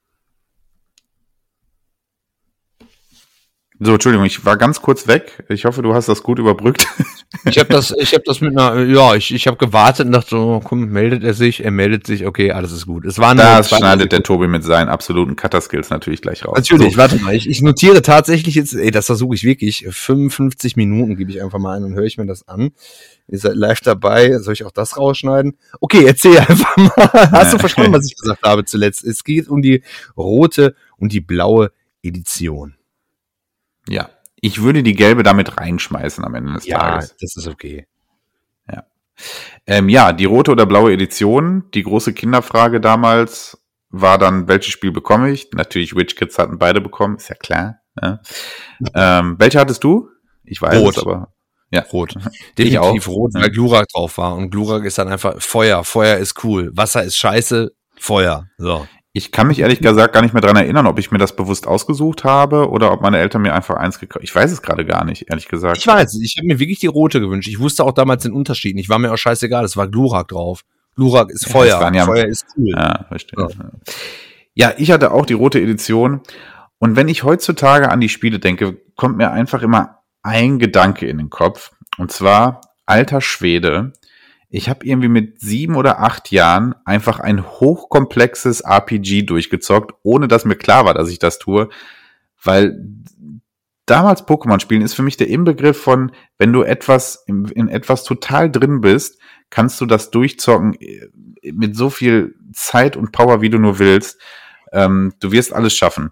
So, 3.85 3.95
Entschuldigung, 3.95 4.25
ich 4.25 4.45
war 4.45 4.57
ganz 4.57 4.81
kurz 4.81 5.09
weg. 5.09 5.43
Ich 5.49 5.65
hoffe, 5.65 5.83
du 5.83 5.93
hast 5.93 6.09
das 6.09 6.23
gut 6.23 6.39
überbrückt. 6.39 6.87
Ich 7.47 7.59
habe 7.59 7.71
das, 7.71 7.95
ich 7.99 8.13
habe 8.13 8.23
das 8.27 8.43
mit 8.43 8.57
einer, 8.57 8.85
ja, 8.85 9.15
ich, 9.15 9.35
ich 9.35 9.47
habe 9.47 9.57
gewartet 9.57 10.05
und 10.05 10.13
dachte 10.13 10.31
so, 10.31 10.61
komm, 10.63 10.91
meldet 10.91 11.25
er 11.25 11.33
sich, 11.33 11.65
er 11.65 11.71
meldet 11.71 12.07
sich, 12.07 12.27
okay, 12.27 12.53
alles 12.53 12.73
ist 12.73 12.85
gut. 12.85 13.07
Es 13.07 13.17
nur 13.17 13.35
Das 13.35 13.71
schneidet 13.71 14.13
der 14.13 14.23
Tobi 14.23 14.49
mit 14.49 14.63
seinen 14.65 14.91
absoluten 14.91 15.35
Cutter-Skills 15.35 15.89
natürlich 15.89 16.21
gleich 16.21 16.45
raus. 16.45 16.57
Natürlich, 16.57 16.93
So. 16.93 16.99
warte 16.99 17.17
mal, 17.17 17.35
ich, 17.35 17.49
ich 17.49 17.63
notiere 17.63 18.03
tatsächlich 18.03 18.55
jetzt, 18.55 18.75
ey, 18.75 18.91
das 18.91 19.07
versuche 19.07 19.35
ich 19.35 19.45
wirklich, 19.45 19.87
55 19.89 20.77
Minuten 20.77 21.17
gebe 21.17 21.31
ich 21.31 21.43
einfach 21.43 21.59
mal 21.59 21.75
ein 21.79 21.85
und 21.85 21.95
höre 21.95 22.05
ich 22.05 22.19
mir 22.19 22.27
das 22.27 22.47
an. 22.47 22.73
Ihr 23.29 23.39
seid 23.39 23.57
live 23.57 23.81
dabei, 23.81 24.39
soll 24.39 24.53
ich 24.53 24.65
auch 24.67 24.73
das 24.73 24.99
rausschneiden? 24.99 25.57
Okay, 25.81 26.05
erzähl 26.05 26.39
einfach 26.39 26.77
mal. 26.77 27.11
Hast 27.33 27.55
du 27.55 27.59
verstanden, 27.59 27.95
was 27.95 28.07
ich 28.07 28.17
gesagt 28.17 28.43
habe 28.43 28.67
zuletzt? 28.67 29.05
Es 29.05 29.25
geht 29.25 29.49
um 29.49 29.63
die 29.63 29.83
rote 30.19 30.75
und 30.99 31.13
die 31.13 31.23
blaue 31.23 31.73
Edition. 32.03 32.75
Ja. 33.89 34.11
Ich 34.41 34.63
würde 34.63 34.83
die 34.83 34.95
gelbe 34.95 35.23
damit 35.23 35.57
reinschmeißen 35.59 36.25
am 36.25 36.35
Ende 36.35 36.55
des 36.55 36.67
Ja, 36.67 36.79
Tages. 36.79 37.17
das 37.21 37.37
ist 37.37 37.47
okay. 37.49 37.87
Ähm, 39.67 39.89
ja, 39.89 40.13
die 40.13 40.25
rote 40.25 40.51
oder 40.51 40.67
blaue 40.67 40.93
Edition. 40.93 41.71
Die 41.75 41.83
große 41.83 42.13
Kinderfrage 42.13 42.81
damals 42.81 43.63
war 43.91 44.19
dann, 44.19 44.49
welches 44.49 44.73
Spiel 44.73 44.91
bekomme 44.91 45.31
ich? 45.31 45.51
Natürlich, 45.53 45.95
Witch 45.95 46.17
Kids 46.17 46.39
hatten 46.39 46.59
beide 46.59 46.81
bekommen, 46.81 47.17
ist 47.17 47.29
ja 47.29 47.35
klar. 47.37 47.77
Ne? 48.01 48.21
ähm, 48.95 49.37
welche 49.39 49.61
hattest 49.61 49.85
du? 49.85 50.09
Ich 50.45 50.61
weiß 50.61 50.77
Rot. 50.81 50.97
es, 50.97 51.03
aber 51.03 51.33
ja. 51.71 51.83
Rot. 51.93 52.15
Ich 52.33 52.55
Definitiv 52.57 53.09
auch. 53.09 53.13
rot, 53.15 53.33
Ja. 53.35 53.43
weil 53.43 53.51
Glurak 53.51 53.89
drauf 53.89 54.19
war. 54.19 54.35
Und 54.35 54.51
Glurak 54.51 54.85
ist 54.85 54.99
dann 54.99 55.09
einfach 55.09 55.41
Feuer. 55.41 55.85
Feuer 55.85 56.17
ist 56.17 56.43
cool. 56.45 56.71
Wasser 56.75 57.05
ist 57.05 57.17
scheiße. 57.17 57.71
Feuer. 57.99 58.49
So. 58.59 58.87
Ich 59.15 59.31
kann 59.31 59.47
mich 59.47 59.59
ehrlich 59.59 59.81
gesagt 59.81 60.15
gar 60.15 60.23
nicht 60.23 60.33
mehr 60.33 60.41
dran 60.41 60.57
erinnern, 60.57 60.87
ob 60.87 60.99
ich 60.99 61.11
mir 61.11 61.19
das 61.19 61.37
bewusst 61.37 61.67
ausgesucht 61.67 62.25
habe 62.25 62.71
oder 62.71 62.93
ob 62.93 63.03
meine 63.03 63.19
Eltern 63.19 63.43
mir 63.43 63.53
einfach 63.55 63.77
eins 63.77 63.99
gekauft 63.99 64.25
Ich 64.25 64.35
weiß 64.35 64.51
es 64.51 64.63
gerade 64.63 64.87
gar 64.87 65.05
nicht, 65.05 65.29
ehrlich 65.29 65.49
gesagt. 65.49 65.77
Ich 65.77 65.87
weiß, 65.87 66.19
ich 66.23 66.37
habe 66.39 66.47
mir 66.47 66.59
wirklich 66.59 66.79
die 66.81 66.87
rote 66.87 67.21
gewünscht. 67.21 67.49
Ich 67.49 67.59
wusste 67.61 67.85
auch 67.85 67.93
damals 67.93 68.23
den 68.23 68.33
Unterschied. 68.33 68.79
Ich 68.79 68.89
war 68.89 68.99
mir 68.99 69.13
auch 69.13 69.19
scheißegal, 69.19 69.65
es 69.67 69.77
war 69.77 69.87
Glurak 69.89 70.29
drauf. 70.29 70.63
Glurak 70.97 71.31
ist 71.31 71.45
Ja, 71.47 71.53
Feuer. 71.53 71.93
ja- 71.95 72.05
Feuer 72.07 72.25
ist 72.27 72.47
cool. 72.57 72.71
Ja, 72.75 73.05
verstehe. 73.09 73.49
Ja, 74.55 74.73
ich 74.79 74.91
hatte 74.91 75.13
auch 75.13 75.27
die 75.27 75.33
rote 75.35 75.61
Edition. 75.61 76.21
Und 76.79 76.97
wenn 76.97 77.09
ich 77.09 77.23
heutzutage 77.23 77.91
an 77.91 78.01
die 78.01 78.09
Spiele 78.09 78.39
denke, 78.39 78.79
kommt 78.97 79.17
mir 79.19 79.31
einfach 79.31 79.63
immer 79.63 79.99
ein 80.23 80.59
Gedanke 80.59 81.07
in 81.07 81.19
den 81.19 81.31
Kopf. 81.31 81.71
Und 81.99 82.13
zwar, 82.13 82.61
alter 82.87 83.21
Schwede, 83.21 83.93
ich 84.55 84.69
habe 84.69 84.85
irgendwie 84.85 85.09
mit 85.09 85.41
sieben 85.41 85.77
oder 85.77 86.01
acht 86.01 86.31
Jahren 86.31 86.75
einfach 86.85 87.21
ein 87.21 87.43
hochkomplexes 87.43 88.61
RPG 88.61 89.23
durchgezockt, 89.23 89.95
ohne 90.03 90.29
dass 90.29 90.45
mir 90.45 90.57
klar 90.57 90.85
war, 90.85 90.93
dass 90.93 91.09
ich 91.09 91.19
das 91.19 91.39
tue. 91.39 91.71
Weil 92.43 92.79
damals 93.87 94.27
Pokémon 94.27 94.61
spielen 94.61 94.83
ist 94.83 94.93
für 94.93 95.03
mich 95.03 95.17
der 95.17 95.29
Inbegriff 95.29 95.81
von, 95.81 96.13
wenn 96.37 96.53
du 96.53 96.65
etwas 96.65 97.25
in, 97.27 97.69
etwas 97.69 98.05
total 98.05 98.51
drin 98.51 98.83
bist, 98.83 99.19
kannst 99.49 99.81
du 99.81 99.87
das 99.87 100.11
durchzocken 100.11 100.75
äh, 100.75 101.09
mit 101.51 101.75
so 101.75 101.89
viel 101.89 102.35
Zeit 102.53 102.99
und 102.99 103.11
Power, 103.11 103.41
wie 103.41 103.51
du 103.51 103.59
nur 103.59 103.79
willst. 103.79 104.21
Ähm, 104.71 105.15
du 105.21 105.33
wirst 105.33 105.55
alles 105.55 105.75
schaffen. 105.75 106.11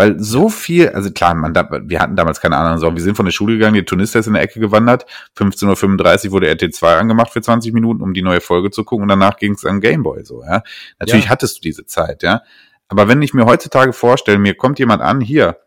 Weil 0.00 0.18
so 0.18 0.48
viel, 0.48 0.88
also 0.88 1.10
klar, 1.10 1.34
man, 1.34 1.54
wir 1.54 2.00
hatten 2.00 2.16
damals 2.16 2.40
keine 2.40 2.56
Ahnung, 2.56 2.78
so, 2.78 2.90
wir 2.94 3.02
sind 3.02 3.16
von 3.16 3.26
der 3.26 3.32
Schule 3.32 3.52
gegangen, 3.58 3.74
die 3.74 3.84
Turnister 3.84 4.20
ist 4.20 4.28
in 4.28 4.32
der 4.32 4.40
Ecke 4.40 4.58
gewandert, 4.58 5.04
15.35 5.36 6.24
Uhr 6.24 6.32
wurde 6.32 6.50
RT2 6.50 6.96
angemacht 6.96 7.30
für 7.30 7.42
20 7.42 7.74
Minuten, 7.74 8.00
um 8.00 8.14
die 8.14 8.22
neue 8.22 8.40
Folge 8.40 8.70
zu 8.70 8.82
gucken 8.84 9.02
und 9.02 9.08
danach 9.08 9.36
ging 9.36 9.52
es 9.52 9.66
an 9.66 9.78
Gameboy, 9.82 10.24
so, 10.24 10.42
ja. 10.42 10.62
Natürlich 10.98 11.26
Ja. 11.26 11.30
hattest 11.30 11.58
du 11.58 11.60
diese 11.60 11.84
Zeit, 11.84 12.22
ja. 12.22 12.40
Aber 12.88 13.08
wenn 13.08 13.20
ich 13.20 13.34
mir 13.34 13.44
heutzutage 13.44 13.92
vorstelle, 13.92 14.38
mir 14.38 14.54
kommt 14.54 14.78
jemand 14.78 15.02
an, 15.02 15.20
hier, 15.20 15.58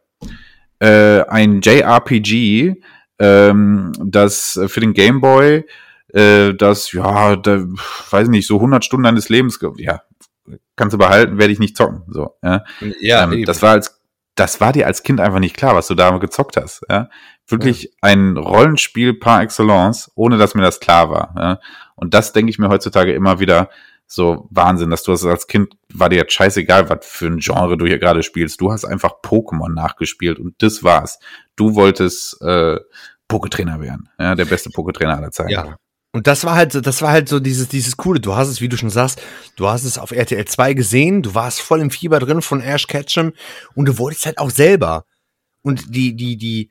äh, 0.79 1.21
ein 1.27 1.61
JRPG, 1.61 2.69
äh, 2.69 2.75
ähm, 3.19 3.91
dass 4.03 4.57
äh, 4.57 4.67
für 4.67 4.79
den 4.79 4.95
Game 4.95 5.21
Boy 5.21 5.63
äh, 6.11 6.55
das, 6.55 6.91
ja, 6.91 7.35
da, 7.35 7.65
weiß 8.09 8.29
nicht, 8.29 8.47
so 8.47 8.55
100 8.55 8.83
Stunden 8.83 9.03
deines 9.03 9.29
Lebens, 9.29 9.59
ja, 9.77 10.01
kannst 10.75 10.95
du 10.95 10.97
behalten, 10.97 11.37
werde 11.37 11.53
ich 11.53 11.59
nicht 11.59 11.77
zocken. 11.77 12.01
So, 12.07 12.33
ja. 12.41 12.63
Ja, 12.99 13.31
ähm, 13.31 13.45
das 13.45 13.61
war 13.61 13.73
als, 13.73 13.99
das 14.35 14.59
war 14.61 14.73
dir 14.73 14.87
als 14.87 15.03
Kind 15.03 15.19
einfach 15.19 15.39
nicht 15.39 15.55
klar, 15.55 15.75
was 15.75 15.87
du 15.87 15.95
da 15.95 16.17
gezockt 16.17 16.57
hast. 16.57 16.81
Ja? 16.89 17.09
Wirklich 17.47 17.93
ein 18.01 18.37
Rollenspiel 18.37 19.13
par 19.13 19.41
excellence, 19.41 20.11
ohne 20.15 20.37
dass 20.37 20.55
mir 20.55 20.63
das 20.63 20.79
klar 20.79 21.09
war. 21.09 21.35
Ja? 21.37 21.59
Und 21.95 22.13
das 22.13 22.33
denke 22.33 22.49
ich 22.49 22.59
mir 22.59 22.69
heutzutage 22.69 23.13
immer 23.13 23.39
wieder 23.39 23.69
so 24.07 24.47
Wahnsinn, 24.51 24.89
dass 24.89 25.03
du 25.03 25.11
das 25.11 25.25
als 25.25 25.47
Kind 25.47 25.73
war 25.93 26.09
dir 26.09 26.17
jetzt 26.17 26.33
scheißegal, 26.33 26.89
was 26.89 27.05
für 27.05 27.27
ein 27.27 27.39
Genre 27.39 27.77
du 27.77 27.85
hier 27.85 27.99
gerade 27.99 28.23
spielst. 28.23 28.61
Du 28.61 28.71
hast 28.71 28.85
einfach 28.85 29.13
Pokémon 29.23 29.73
nachgespielt 29.73 30.39
und 30.39 30.61
das 30.61 30.83
war's. 30.83 31.19
Du 31.55 31.75
wolltest 31.75 32.41
äh, 32.41 32.79
Poketrainer 33.27 33.81
werden, 33.81 34.09
ja, 34.19 34.35
der 34.35 34.45
beste 34.45 34.69
Poketrainer 34.69 35.17
aller 35.17 35.31
Zeiten. 35.31 35.51
Ja. 35.51 35.77
Und 36.15 36.27
das 36.27 36.43
war 36.45 36.55
halt, 36.55 36.71
so- 36.71 36.79
das 36.81 37.01
war 37.01 37.11
halt 37.11 37.27
so 37.27 37.39
dieses, 37.39 37.67
dieses 37.69 37.97
Coole. 37.97 38.19
Du 38.19 38.35
hast 38.35 38.47
es, 38.47 38.61
wie 38.61 38.69
du 38.69 38.77
schon 38.77 38.91
sagst, 38.91 39.19
du 39.55 39.67
hast 39.67 39.83
es 39.83 39.97
auf 39.97 40.11
RTL 40.11 40.45
2 40.45 40.73
gesehen, 40.75 41.23
du 41.23 41.33
warst 41.33 41.59
voll 41.59 41.81
im 41.81 41.89
Fieber 41.89 42.19
drin 42.19 42.41
von 42.43 42.61
Ash 42.61 42.85
Ketchum 42.87 43.33
und 43.73 43.85
du 43.87 43.97
wolltest 43.97 44.27
halt 44.27 44.37
auch 44.37 44.51
selber. 44.51 45.05
Und 45.63 45.95
die, 45.95 46.15
die, 46.15 46.37
die, 46.37 46.69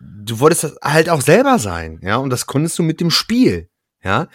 du 0.00 0.38
wolltest 0.40 0.76
halt 0.82 1.08
auch 1.08 1.22
selber 1.22 1.58
sein, 1.58 2.00
ja, 2.02 2.16
und 2.16 2.28
das 2.30 2.46
konntest 2.46 2.78
du 2.78 2.82
mit 2.82 3.00
dem 3.00 3.10
Spiel, 3.10 3.70
ja. 4.04 4.28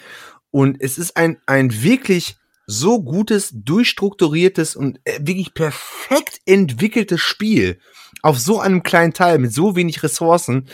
Und 0.50 0.80
es 0.80 0.98
ist 0.98 1.16
ein, 1.16 1.38
ein 1.46 1.82
wirklich 1.82 2.36
so 2.66 3.00
gutes, 3.02 3.50
durchstrukturiertes 3.54 4.74
und 4.76 4.98
äh, 5.04 5.18
wirklich 5.20 5.54
perfekt 5.54 6.40
entwickeltes 6.46 7.20
Spiel 7.20 7.78
auf 8.22 8.38
so 8.38 8.60
einem 8.60 8.82
kleinen 8.82 9.12
Teil 9.12 9.38
mit 9.38 9.52
so 9.52 9.76
wenig 9.76 10.02
Ressourcen 10.02 10.68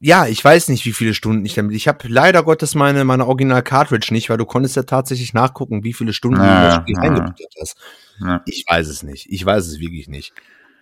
ja, 0.00 0.26
ich 0.26 0.44
weiß 0.44 0.68
nicht, 0.68 0.84
wie 0.84 0.92
viele 0.92 1.14
Stunden 1.14 1.44
ich 1.44 1.54
damit. 1.54 1.74
Ich 1.74 1.88
habe 1.88 2.06
leider 2.08 2.42
Gottes 2.44 2.74
meine, 2.74 3.04
meine 3.04 3.26
Original-Cartridge 3.26 4.12
nicht, 4.12 4.30
weil 4.30 4.36
du 4.36 4.44
konntest 4.46 4.76
ja 4.76 4.84
tatsächlich 4.84 5.34
nachgucken, 5.34 5.82
wie 5.84 5.92
viele 5.92 6.12
Stunden 6.12 6.38
du 6.38 6.42
in 6.44 6.48
das 6.48 6.74
Ja, 6.76 6.80
Spiel 6.82 6.94
ja. 6.96 7.02
eingebuttert 7.02 7.52
hast. 7.60 7.76
Ja. 8.20 8.42
Ich 8.46 8.64
weiß 8.68 8.88
es 8.88 9.02
nicht. 9.02 9.26
Ich 9.30 9.44
weiß 9.44 9.66
es 9.66 9.80
wirklich 9.80 10.08
nicht. 10.08 10.32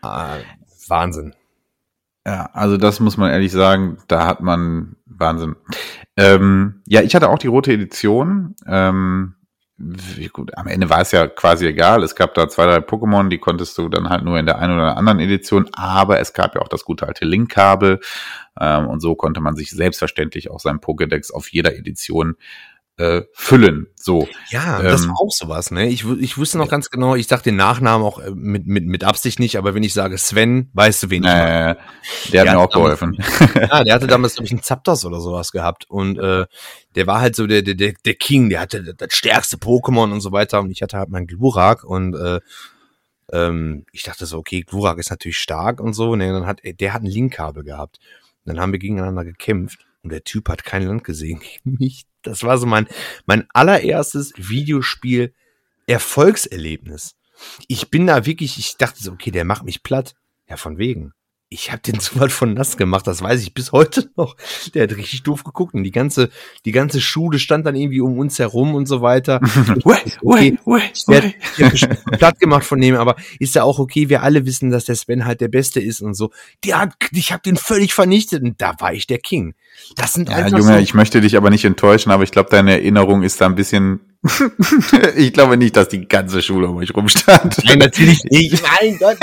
Ah, 0.03 0.37
Wahnsinn. 0.89 1.35
Ja, 2.27 2.51
also 2.53 2.77
das 2.77 3.01
muss 3.01 3.17
man 3.17 3.31
ehrlich 3.31 3.53
sagen, 3.53 3.99
da 4.09 4.27
hat 4.27 4.41
man 4.41 4.97
Wahnsinn. 5.07 5.57
Ähm, 6.17 6.83
ja, 6.87 7.01
ich 7.03 7.15
hatte 7.15 7.29
auch 7.29 7.39
die 7.39 7.47
rote 7.47 7.73
Edition. 7.73 8.57
Ähm, 8.67 9.35
gut, 10.33 10.57
am 10.57 10.67
Ende 10.69 10.89
war 10.89 11.03
es 11.03 11.13
ja 11.13 11.27
quasi 11.27 11.67
egal. 11.67 12.03
Es 12.03 12.15
gab 12.15 12.35
da 12.35 12.49
zwei, 12.49 12.65
drei 12.65 12.79
Pokémon, 12.79 13.29
die 13.29 13.39
konntest 13.39 13.77
du 13.77 13.89
dann 13.89 14.09
halt 14.09 14.25
nur 14.25 14.39
in 14.39 14.47
der 14.47 14.59
einen 14.59 14.75
oder 14.75 14.97
anderen 14.97 15.21
Edition, 15.21 15.69
aber 15.73 16.19
es 16.19 16.33
gab 16.33 16.55
ja 16.55 16.63
auch 16.63 16.69
das 16.69 16.85
gute 16.85 17.07
alte 17.07 17.27
Link-Kabel. 17.27 18.01
Ähm, 18.59 18.89
und 18.89 19.01
so 19.01 19.15
konnte 19.15 19.41
man 19.41 19.55
sich 19.55 19.71
selbstverständlich 19.71 20.51
auch 20.51 20.61
seinen 20.61 20.81
Pokédex 20.81 21.31
auf 21.31 21.53
jeder 21.53 21.77
Edition 21.77 22.37
äh, 22.99 23.23
füllen. 23.35 23.89
So. 23.95 24.27
Ja, 24.51 24.81
das 24.83 25.03
Ähm, 25.03 25.09
war 25.11 25.17
auch 25.21 25.31
sowas, 25.31 25.71
ne? 25.71 25.89
Ich, 25.89 26.05
ich 26.19 26.39
wusste 26.39 26.57
noch 26.59 26.69
ganz 26.69 26.89
genau, 26.91 27.15
ich 27.15 27.27
sag 27.27 27.43
den 27.43 27.57
Nachnamen 27.57 28.07
auch 28.07 28.19
äh, 28.19 28.31
mit, 28.31 28.67
mit, 28.67 28.87
mit 28.87 29.05
Absicht 29.05 29.39
nicht, 29.39 29.57
aber 29.59 29.75
wenn 29.75 29.83
ich 29.83 29.93
sage 29.93 30.17
Sven, 30.17 30.71
weißt 30.73 31.03
du, 31.03 31.11
wen 31.11 31.25
ich. 31.25 31.29
Äh, 31.29 31.33
der 31.35 31.77
hat 31.77 32.33
Ja, 32.33 32.45
mir 32.55 32.59
auch 32.61 32.71
damals- 32.71 32.99
geholfen. 33.01 33.19
Ja, 33.71 33.85
der 33.85 33.95
hatte 33.95 34.07
damals, 34.07 34.35
glaube 34.37 34.47
ich, 34.47 34.53
einen 34.53 34.63
Zapdos 34.63 35.05
oder 35.05 35.21
sowas 35.21 35.53
gehabt. 35.53 35.85
Und 35.91 36.19
äh, 36.19 36.47
der 36.95 37.07
war 37.07 37.21
halt 37.21 37.37
so 37.37 37.47
der, 37.47 37.63
der, 37.63 37.75
der 37.75 37.93
der 38.05 38.15
King, 38.15 38.49
der 38.49 38.61
hatte 38.61 38.95
das 38.95 39.13
stärkste 39.13 39.57
Pokémon 39.59 40.13
und 40.13 40.21
so 40.23 40.33
weiter. 40.33 40.61
Und 40.61 40.71
ich 40.71 40.81
hatte 40.83 40.97
halt 40.97 41.11
meinen 41.11 41.27
Glurak 41.27 41.85
und 41.85 42.15
äh, 42.15 42.41
ähm, 43.33 43.85
ich 43.93 44.05
dachte 44.05 44.25
so, 44.25 44.39
okay, 44.39 44.63
Glurak 44.63 44.99
ist 44.99 45.11
natürlich 45.11 45.39
stark 45.39 45.81
und 45.81 45.93
so. 45.95 46.17
Ne, 46.17 46.33
dann 46.33 46.47
hat 46.47 46.61
der 46.65 46.95
hat 46.95 47.03
ein 47.03 47.07
Linkkabel 47.07 47.63
gehabt. 47.65 47.99
Und 48.45 48.55
dann 48.55 48.61
haben 48.63 48.73
wir 48.73 48.79
gegeneinander 48.79 49.25
gekämpft 49.25 49.81
und 50.03 50.13
der 50.13 50.23
Typ 50.25 50.49
hat 50.49 50.65
kein 50.65 50.85
Land 50.87 51.05
gesehen 51.05 51.41
gegen 51.65 51.77
mich. 51.79 52.05
Das 52.27 52.43
war 52.43 52.59
so 52.59 52.67
mein, 52.67 52.89
mein 53.27 53.47
allererstes 53.53 54.33
Videospiel 54.37 55.33
Erfolgserlebnis. 55.87 57.15
Ich 57.69 57.91
bin 57.91 58.07
da 58.07 58.27
wirklich, 58.27 58.59
ich 58.59 58.77
dachte 58.77 59.03
so, 59.03 59.13
okay, 59.13 59.31
der 59.31 59.45
macht 59.45 59.65
mich 59.65 59.83
platt. 59.83 60.15
Ja, 60.49 60.57
von 60.57 60.79
wegen. 60.79 61.13
Ich 61.49 61.71
habe 61.71 61.81
den 61.81 62.01
so 62.01 62.19
was 62.19 62.33
von 62.33 62.55
nass 62.55 62.77
gemacht, 62.77 63.07
das 63.07 63.23
weiß 63.23 63.41
ich 63.43 63.55
bis 63.55 63.73
heute 63.73 64.11
noch. 64.17 64.37
Der 64.75 64.85
hat 64.85 64.97
richtig 64.97 65.23
doof 65.23 65.45
geguckt 65.45 65.75
und 65.75 65.85
die 65.85 65.93
ganze, 65.93 66.31
die 66.65 66.73
ganze 66.73 67.01
Schule 67.01 67.39
stand 67.39 67.67
dann 67.67 67.77
irgendwie 67.77 68.01
um 68.01 68.19
uns 68.19 68.39
herum 68.39 68.75
und 68.75 68.87
so 68.87 69.01
weiter. 69.01 69.41
okay, 69.85 70.59
der 71.09 71.23
hat 71.23 71.35
der 71.59 71.67
hat 71.71 72.19
platt 72.19 72.41
gemacht 72.41 72.65
von 72.65 72.81
dem, 72.81 72.97
aber 72.97 73.17
ist 73.39 73.55
ja 73.55 73.63
auch 73.63 73.79
okay, 73.79 74.09
wir 74.09 74.23
alle 74.23 74.45
wissen, 74.47 74.71
dass 74.71 74.87
der 74.87 74.97
Sven 74.97 75.25
halt 75.25 75.41
der 75.41 75.49
Beste 75.49 75.81
ist 75.81 76.01
und 76.01 76.15
so. 76.15 76.31
Der 76.65 76.81
hat, 76.81 76.95
ich 77.13 77.33
habe 77.33 77.43
den 77.43 77.57
völlig 77.57 77.95
vernichtet 77.95 78.43
und 78.43 78.61
da 78.61 78.75
war 78.79 78.93
ich 78.93 79.07
der 79.07 79.19
King. 79.19 79.55
Das 79.95 80.15
sind 80.15 80.29
Ja, 80.29 80.37
einfach 80.37 80.59
Junge, 80.59 80.75
so, 80.75 80.79
ich 80.79 80.95
möchte 80.95 81.21
dich 81.21 81.37
aber 81.37 81.51
nicht 81.51 81.65
enttäuschen, 81.65 82.11
aber 82.11 82.25
ich 82.25 82.33
glaube, 82.33 82.51
deine 82.51 82.73
Erinnerung 82.73 83.23
ist 83.23 83.41
da 83.41 83.47
ein 83.47 83.55
bisschen. 83.55 84.01
ich 85.17 85.33
glaube 85.33 85.57
nicht, 85.57 85.77
dass 85.77 85.89
die 85.89 86.07
ganze 86.07 86.43
Schule 86.43 86.69
um 86.69 86.77
euch 86.77 86.95
rumstand. 86.95 87.59
Nein, 87.65 87.79
natürlich 87.79 88.25
nicht. 88.25 88.63
Mein 88.81 88.99
Gott, 88.99 89.19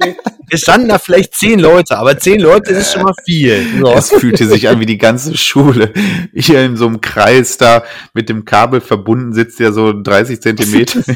es 0.49 0.61
standen 0.61 0.89
da 0.89 0.99
vielleicht 0.99 1.35
zehn 1.35 1.59
Leute, 1.59 1.97
aber 1.97 2.17
zehn 2.17 2.39
Leute 2.39 2.71
ist 2.71 2.93
schon 2.93 3.03
mal 3.03 3.13
viel. 3.25 3.65
So. 3.79 3.91
Es 3.91 4.09
fühlte 4.09 4.47
sich 4.47 4.67
an 4.69 4.79
wie 4.79 4.85
die 4.85 4.97
ganze 4.97 5.37
Schule. 5.37 5.93
Hier 6.33 6.63
in 6.63 6.77
so 6.77 6.87
einem 6.87 7.01
Kreis 7.01 7.57
da 7.57 7.83
mit 8.13 8.29
dem 8.29 8.45
Kabel 8.45 8.81
verbunden 8.81 9.33
sitzt 9.33 9.59
ja 9.59 9.71
so 9.71 9.93
30 9.93 10.41
Zentimeter. 10.41 11.01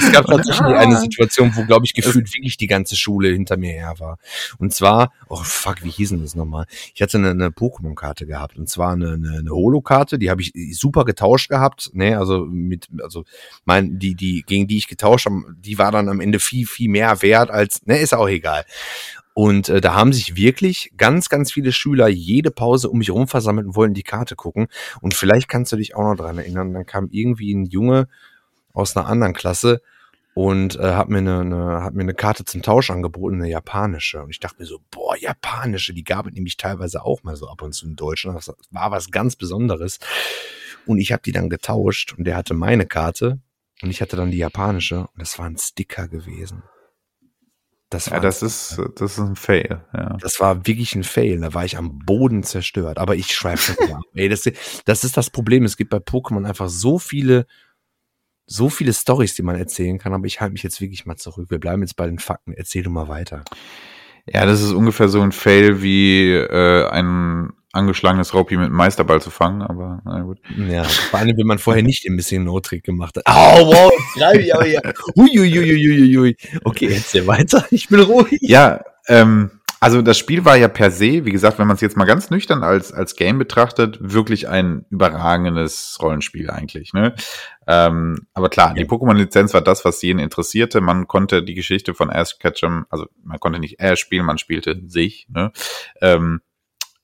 Es 0.00 0.12
gab 0.12 0.26
tatsächlich 0.26 0.66
eine 0.66 0.98
Situation, 0.98 1.52
wo, 1.54 1.64
glaube 1.64 1.84
ich, 1.84 1.94
gefühlt 1.94 2.32
wirklich 2.34 2.56
die 2.56 2.66
ganze 2.66 2.96
Schule 2.96 3.28
hinter 3.28 3.56
mir 3.56 3.72
her 3.72 3.94
war. 3.98 4.18
Und 4.58 4.72
zwar, 4.74 5.12
oh 5.28 5.42
fuck, 5.42 5.82
wie 5.84 5.90
hieß 5.90 6.10
denn 6.10 6.22
das 6.22 6.34
nochmal? 6.34 6.66
Ich 6.94 7.02
hatte 7.02 7.18
eine, 7.18 7.30
eine 7.30 7.48
Pokémon-Karte 7.48 8.26
gehabt 8.26 8.56
und 8.56 8.68
zwar 8.68 8.92
eine, 8.92 9.12
eine, 9.12 9.38
eine 9.38 9.50
Holo-Karte, 9.50 10.18
die 10.18 10.30
habe 10.30 10.42
ich 10.42 10.52
super 10.78 11.04
getauscht 11.04 11.50
gehabt, 11.50 11.90
ne, 11.92 12.18
also 12.18 12.46
mit, 12.46 12.88
also 13.02 13.24
mein, 13.64 13.98
die, 13.98 14.14
die, 14.14 14.42
gegen 14.46 14.66
die 14.66 14.78
ich 14.78 14.88
getauscht 14.88 15.26
habe, 15.26 15.42
die 15.58 15.78
war 15.78 15.92
dann 15.92 16.08
am 16.08 16.20
Ende 16.20 16.40
viel, 16.40 16.66
viel 16.66 16.88
mehr 16.88 17.22
wert 17.22 17.50
als, 17.50 17.86
ne, 17.86 17.98
ist 17.98 18.14
auch 18.14 18.28
egal. 18.28 18.64
Und 19.32 19.68
äh, 19.68 19.80
da 19.80 19.94
haben 19.94 20.12
sich 20.12 20.36
wirklich 20.36 20.92
ganz, 20.96 21.28
ganz 21.28 21.52
viele 21.52 21.72
Schüler 21.72 22.08
jede 22.08 22.50
Pause 22.50 22.90
um 22.90 22.98
mich 22.98 23.08
herum 23.08 23.28
versammelt 23.28 23.66
und 23.66 23.76
wollten 23.76 23.94
die 23.94 24.02
Karte 24.02 24.34
gucken. 24.36 24.66
Und 25.00 25.14
vielleicht 25.14 25.48
kannst 25.48 25.72
du 25.72 25.76
dich 25.76 25.94
auch 25.94 26.02
noch 26.02 26.16
dran 26.16 26.38
erinnern, 26.38 26.74
dann 26.74 26.84
kam 26.84 27.08
irgendwie 27.10 27.54
ein 27.54 27.64
Junge 27.64 28.08
aus 28.72 28.96
einer 28.96 29.06
anderen 29.06 29.34
Klasse 29.34 29.80
und 30.34 30.76
äh, 30.76 30.94
hat 30.94 31.08
mir 31.08 31.18
eine, 31.18 31.40
eine 31.40 31.82
hat 31.82 31.94
mir 31.94 32.02
eine 32.02 32.14
Karte 32.14 32.44
zum 32.44 32.62
Tausch 32.62 32.90
angeboten, 32.90 33.36
eine 33.36 33.50
japanische. 33.50 34.22
Und 34.22 34.30
ich 34.30 34.40
dachte 34.40 34.60
mir 34.60 34.66
so, 34.66 34.80
boah, 34.90 35.16
japanische, 35.16 35.92
die 35.92 36.04
gab 36.04 36.26
es 36.26 36.32
nämlich 36.32 36.56
teilweise 36.56 37.04
auch 37.04 37.22
mal 37.24 37.36
so 37.36 37.48
ab 37.48 37.62
und 37.62 37.72
zu 37.72 37.86
in 37.86 37.96
Deutschland. 37.96 38.38
Das 38.38 38.54
war 38.70 38.90
was 38.90 39.10
ganz 39.10 39.36
Besonderes. 39.36 39.98
Und 40.86 40.98
ich 40.98 41.12
habe 41.12 41.22
die 41.22 41.32
dann 41.32 41.50
getauscht 41.50 42.14
und 42.16 42.24
der 42.24 42.36
hatte 42.36 42.54
meine 42.54 42.86
Karte 42.86 43.40
und 43.82 43.90
ich 43.90 44.00
hatte 44.00 44.16
dann 44.16 44.30
die 44.30 44.38
japanische 44.38 45.00
und 45.00 45.18
das 45.18 45.38
war 45.38 45.46
ein 45.46 45.58
Sticker 45.58 46.08
gewesen. 46.08 46.62
Das 47.90 48.08
war 48.08 48.18
ja, 48.18 48.22
das 48.22 48.42
ist, 48.42 48.80
das 48.96 49.12
ist 49.12 49.18
ein 49.18 49.34
Fail. 49.34 49.84
Ja. 49.92 50.16
das 50.20 50.38
war 50.38 50.64
wirklich 50.64 50.94
ein 50.94 51.02
Fail. 51.02 51.40
Da 51.40 51.54
war 51.54 51.64
ich 51.64 51.76
am 51.76 51.98
Boden 51.98 52.44
zerstört. 52.44 52.98
Aber 52.98 53.16
ich 53.16 53.34
schreibe 53.34 53.60
das 53.66 53.90
ab. 53.90 54.02
Ey, 54.14 54.28
das, 54.28 54.48
das 54.84 55.02
ist 55.02 55.16
das 55.16 55.30
Problem. 55.30 55.64
Es 55.64 55.76
gibt 55.76 55.90
bei 55.90 55.96
Pokémon 55.98 56.46
einfach 56.46 56.68
so 56.68 57.00
viele, 57.00 57.46
so 58.50 58.68
viele 58.68 58.92
Stories, 58.92 59.34
die 59.34 59.42
man 59.42 59.56
erzählen 59.56 59.98
kann. 59.98 60.12
Aber 60.12 60.26
ich 60.26 60.40
halte 60.40 60.52
mich 60.52 60.64
jetzt 60.64 60.80
wirklich 60.80 61.06
mal 61.06 61.16
zurück. 61.16 61.50
Wir 61.50 61.60
bleiben 61.60 61.82
jetzt 61.82 61.96
bei 61.96 62.06
den 62.06 62.18
Fakten. 62.18 62.52
Erzähl 62.52 62.82
du 62.82 62.90
mal 62.90 63.08
weiter. 63.08 63.44
ja, 64.26 64.44
das 64.44 64.60
ist 64.60 64.72
ungefähr 64.72 65.08
so 65.08 65.20
ein 65.22 65.32
Fail 65.32 65.82
wie 65.82 66.32
äh, 66.32 66.88
ein 66.88 67.52
angeschlagenes 67.72 68.34
Raupi 68.34 68.56
mit 68.56 68.66
einem 68.66 68.74
Meisterball 68.74 69.22
zu 69.22 69.30
fangen, 69.30 69.62
aber 69.62 70.02
na 70.04 70.22
gut. 70.22 70.40
Ja, 70.68 70.82
vor 70.82 71.20
allem, 71.20 71.36
wenn 71.36 71.46
man 71.46 71.58
vorher 71.60 71.84
nicht 71.84 72.04
ein 72.08 72.16
bisschen 72.16 72.42
No-Trick 72.42 72.82
gemacht 72.82 73.16
hat. 73.16 73.26
Au, 73.26 73.66
wow, 73.66 73.92
jetzt 73.96 74.18
schreibe 74.18 74.42
ich 74.42 74.54
aber 74.54 74.64
hier. 74.64 74.82
Uiuiuiuiui. 75.16 76.36
Okay, 76.64 76.88
erzähl 76.92 77.26
weiter. 77.28 77.64
Ich 77.70 77.88
bin 77.88 78.00
ruhig. 78.00 78.40
Ja, 78.40 78.80
ähm, 79.06 79.59
also 79.82 80.02
das 80.02 80.18
Spiel 80.18 80.44
war 80.44 80.56
ja 80.56 80.68
per 80.68 80.90
se, 80.90 81.24
wie 81.24 81.32
gesagt, 81.32 81.58
wenn 81.58 81.66
man 81.66 81.74
es 81.74 81.80
jetzt 81.80 81.96
mal 81.96 82.04
ganz 82.04 82.28
nüchtern 82.28 82.62
als, 82.62 82.92
als 82.92 83.16
Game 83.16 83.38
betrachtet, 83.38 83.96
wirklich 84.00 84.46
ein 84.46 84.84
überragendes 84.90 85.98
Rollenspiel 86.02 86.50
eigentlich. 86.50 86.92
Ne? 86.92 87.14
Ähm, 87.66 88.26
aber 88.34 88.50
klar, 88.50 88.74
die 88.74 88.84
Pokémon-Lizenz 88.84 89.54
war 89.54 89.62
das, 89.62 89.86
was 89.86 90.02
jeden 90.02 90.18
interessierte. 90.18 90.82
Man 90.82 91.08
konnte 91.08 91.42
die 91.42 91.54
Geschichte 91.54 91.94
von 91.94 92.10
Ash 92.10 92.38
Ketchum, 92.38 92.84
also 92.90 93.06
man 93.24 93.40
konnte 93.40 93.58
nicht 93.58 93.80
Ash 93.80 94.00
spielen, 94.00 94.26
man 94.26 94.36
spielte 94.36 94.82
sich. 94.86 95.26
Ne? 95.30 95.50
Ähm, 96.02 96.42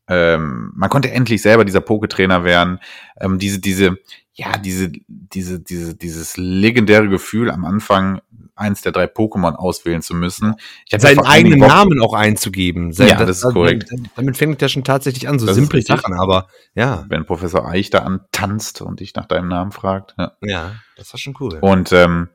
ähm, 0.09 0.73
man 0.75 0.91
konnte 0.91 1.11
endlich 1.11 1.43
selber 1.43 1.65
dieser 1.65 1.81
Poketrainer 1.81 2.45
werden. 2.45 2.79
Ähm, 3.21 3.39
diese, 3.39 3.59
diese, 3.61 3.99
ja, 4.35 4.57
diese, 4.59 4.93
diese, 5.09 5.61
diese, 5.61 5.95
dieses 5.97 6.37
legendäre 6.37 7.09
Gefühl 7.09 7.51
am 7.51 7.65
Anfang 7.65 8.21
eins 8.55 8.81
der 8.81 8.93
drei 8.93 9.05
Pokémon 9.05 9.55
auswählen 9.55 10.01
zu 10.01 10.15
müssen. 10.15 10.55
Ich 10.87 10.95
hatte 10.95 11.03
Seinen 11.03 11.21
eigenen 11.27 11.59
Namen 11.61 12.01
auch 12.01 12.15
einzugeben. 12.15 12.93
Sein- 12.93 13.09
Ja, 13.09 13.25
das 13.25 13.39
ist 13.39 13.53
korrekt. 13.53 13.91
Damit 14.17 14.39
fängt 14.39 14.63
das 14.63 14.73
schon 14.73 14.83
tatsächlich 14.85 15.29
an. 15.29 15.39
So 15.39 15.47
Das 15.47 15.59
richtig. 15.59 15.87
Sachen, 15.87 16.15
aber 16.15 16.49
ja. 16.75 17.05
wenn 17.09 17.27
Professor 17.27 17.69
Eich 17.69 17.91
da 17.91 17.99
antanzt 17.99 18.81
und 18.81 19.01
dich 19.01 19.15
nach 19.15 19.27
deinem 19.27 19.49
Namen 19.49 19.73
fragt. 19.73 20.15
Ja. 20.19 20.33
Ja, 20.41 20.73
das 20.97 21.13
war 21.13 21.19
schon 21.19 21.35
cool. 21.41 21.59
Und 21.61 21.93
ähm, 21.93 22.29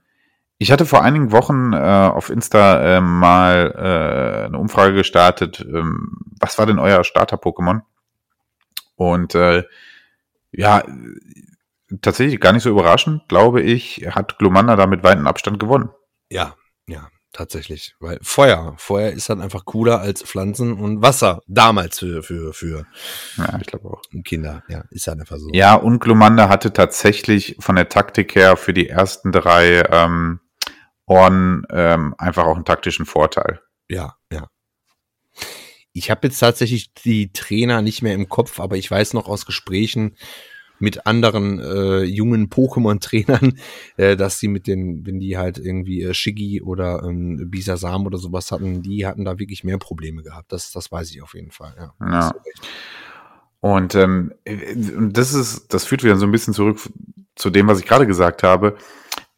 Ich 0.62 0.72
hatte 0.72 0.86
vor 0.86 1.02
einigen 1.02 1.32
Wochen 1.32 1.74
äh, 1.74 1.78
auf 1.78 2.30
Insta 2.30 2.98
äh, 2.98 3.02
mal 3.02 3.74
äh, 3.76 4.46
eine 4.46 4.60
Umfrage 4.60 4.94
gestartet, 4.94 5.60
ähm, 5.68 6.20
was 6.40 6.60
war 6.60 6.68
denn 6.68 6.78
euer 6.78 7.04
Starter-Pokémon? 7.04 7.82
Und 8.96 9.34
äh, 9.34 9.64
ja, 10.52 10.84
tatsächlich 12.04 12.40
gar 12.40 12.54
nicht 12.54 12.62
so 12.62 12.70
überraschend, 12.70 13.28
glaube 13.28 13.64
ich, 13.64 14.06
hat 14.12 14.38
Glumanda 14.38 14.76
da 14.76 14.86
mit 14.86 15.02
weitem 15.02 15.26
Abstand 15.26 15.58
gewonnen. 15.60 15.90
Ja, 16.30 16.54
ja, 16.86 17.08
tatsächlich. 17.34 17.96
Weil 18.00 18.20
Feuer, 18.22 18.76
Feuer 18.78 19.10
ist 19.10 19.32
dann 19.32 19.42
einfach 19.42 19.66
cooler 19.66 20.00
als 20.00 20.22
Pflanzen 20.22 20.74
und 20.74 21.02
Wasser. 21.02 21.42
Damals 21.48 21.98
für, 21.98 22.22
für, 22.22 22.54
für 22.54 22.86
Ja, 23.36 23.58
ich 23.60 23.66
glaube 23.66 23.90
auch. 23.90 24.04
Kinder. 24.24 24.62
Ja, 24.68 24.84
ist 24.92 25.08
halt 25.08 25.22
einfach 25.22 25.38
so. 25.38 25.50
Ja, 25.54 25.74
und 25.74 26.02
Glumanda 26.02 26.50
hatte 26.50 26.72
tatsächlich 26.72 27.56
von 27.60 27.78
der 27.78 27.90
Taktik 27.90 28.36
her 28.36 28.58
für 28.58 28.74
die 28.74 28.90
ersten 28.90 29.32
drei 29.32 29.82
ähm, 29.90 30.40
Orden 31.06 31.64
ähm, 31.70 32.16
einfach 32.18 32.46
auch 32.46 32.56
einen 32.56 32.66
taktischen 32.66 33.06
Vorteil. 33.06 33.62
Ja, 33.90 34.16
ja. 34.32 34.48
Ich 35.94 36.10
habe 36.10 36.28
jetzt 36.28 36.40
tatsächlich 36.40 36.94
die 36.94 37.34
Trainer 37.34 37.82
nicht 37.82 38.02
mehr 38.02 38.14
im 38.14 38.30
Kopf, 38.30 38.60
aber 38.60 38.78
ich 38.78 38.90
weiß 38.90 39.14
noch 39.14 39.28
aus 39.28 39.46
Gesprächen 39.46 40.16
mit 40.82 41.06
anderen 41.06 41.60
äh, 41.60 42.02
jungen 42.04 42.50
Pokémon-Trainern, 42.50 43.60
äh, 43.98 44.18
dass 44.18 44.40
sie 44.40 44.48
mit 44.48 44.68
den, 44.68 45.06
wenn 45.06 45.20
die 45.20 45.38
halt 45.38 45.58
irgendwie 45.58 46.02
äh, 46.02 46.14
Shiggy 46.14 46.62
oder 46.62 47.04
ähm, 47.04 47.50
Bisasam 47.50 48.06
oder 48.06 48.18
sowas 48.18 48.52
hatten, 48.52 48.82
die 48.82 49.06
hatten 49.06 49.24
da 49.24 49.38
wirklich 49.38 49.64
mehr 49.64 49.78
Probleme 49.78 50.24
gehabt. 50.24 50.52
Das, 50.52 50.72
das 50.72 50.92
weiß 50.92 51.12
ich 51.12 51.22
auf 51.22 51.36
jeden 51.36 51.52
Fall. 51.52 51.76
Ja. 51.78 52.08
Ja. 52.10 52.36
Und 53.60 53.94
ähm, 53.94 54.34
und 54.98 55.16
das 55.16 55.36
ist, 55.36 55.72
das 55.72 55.86
führt 55.86 56.04
wieder 56.04 56.18
so 56.18 56.26
ein 56.26 56.32
bisschen 56.32 56.56
zurück 56.56 56.80
zu 57.36 57.52
dem, 57.52 57.68
was 57.68 57.80
ich 57.80 57.86
gerade 57.86 58.08
gesagt 58.08 58.42
habe. 58.42 58.76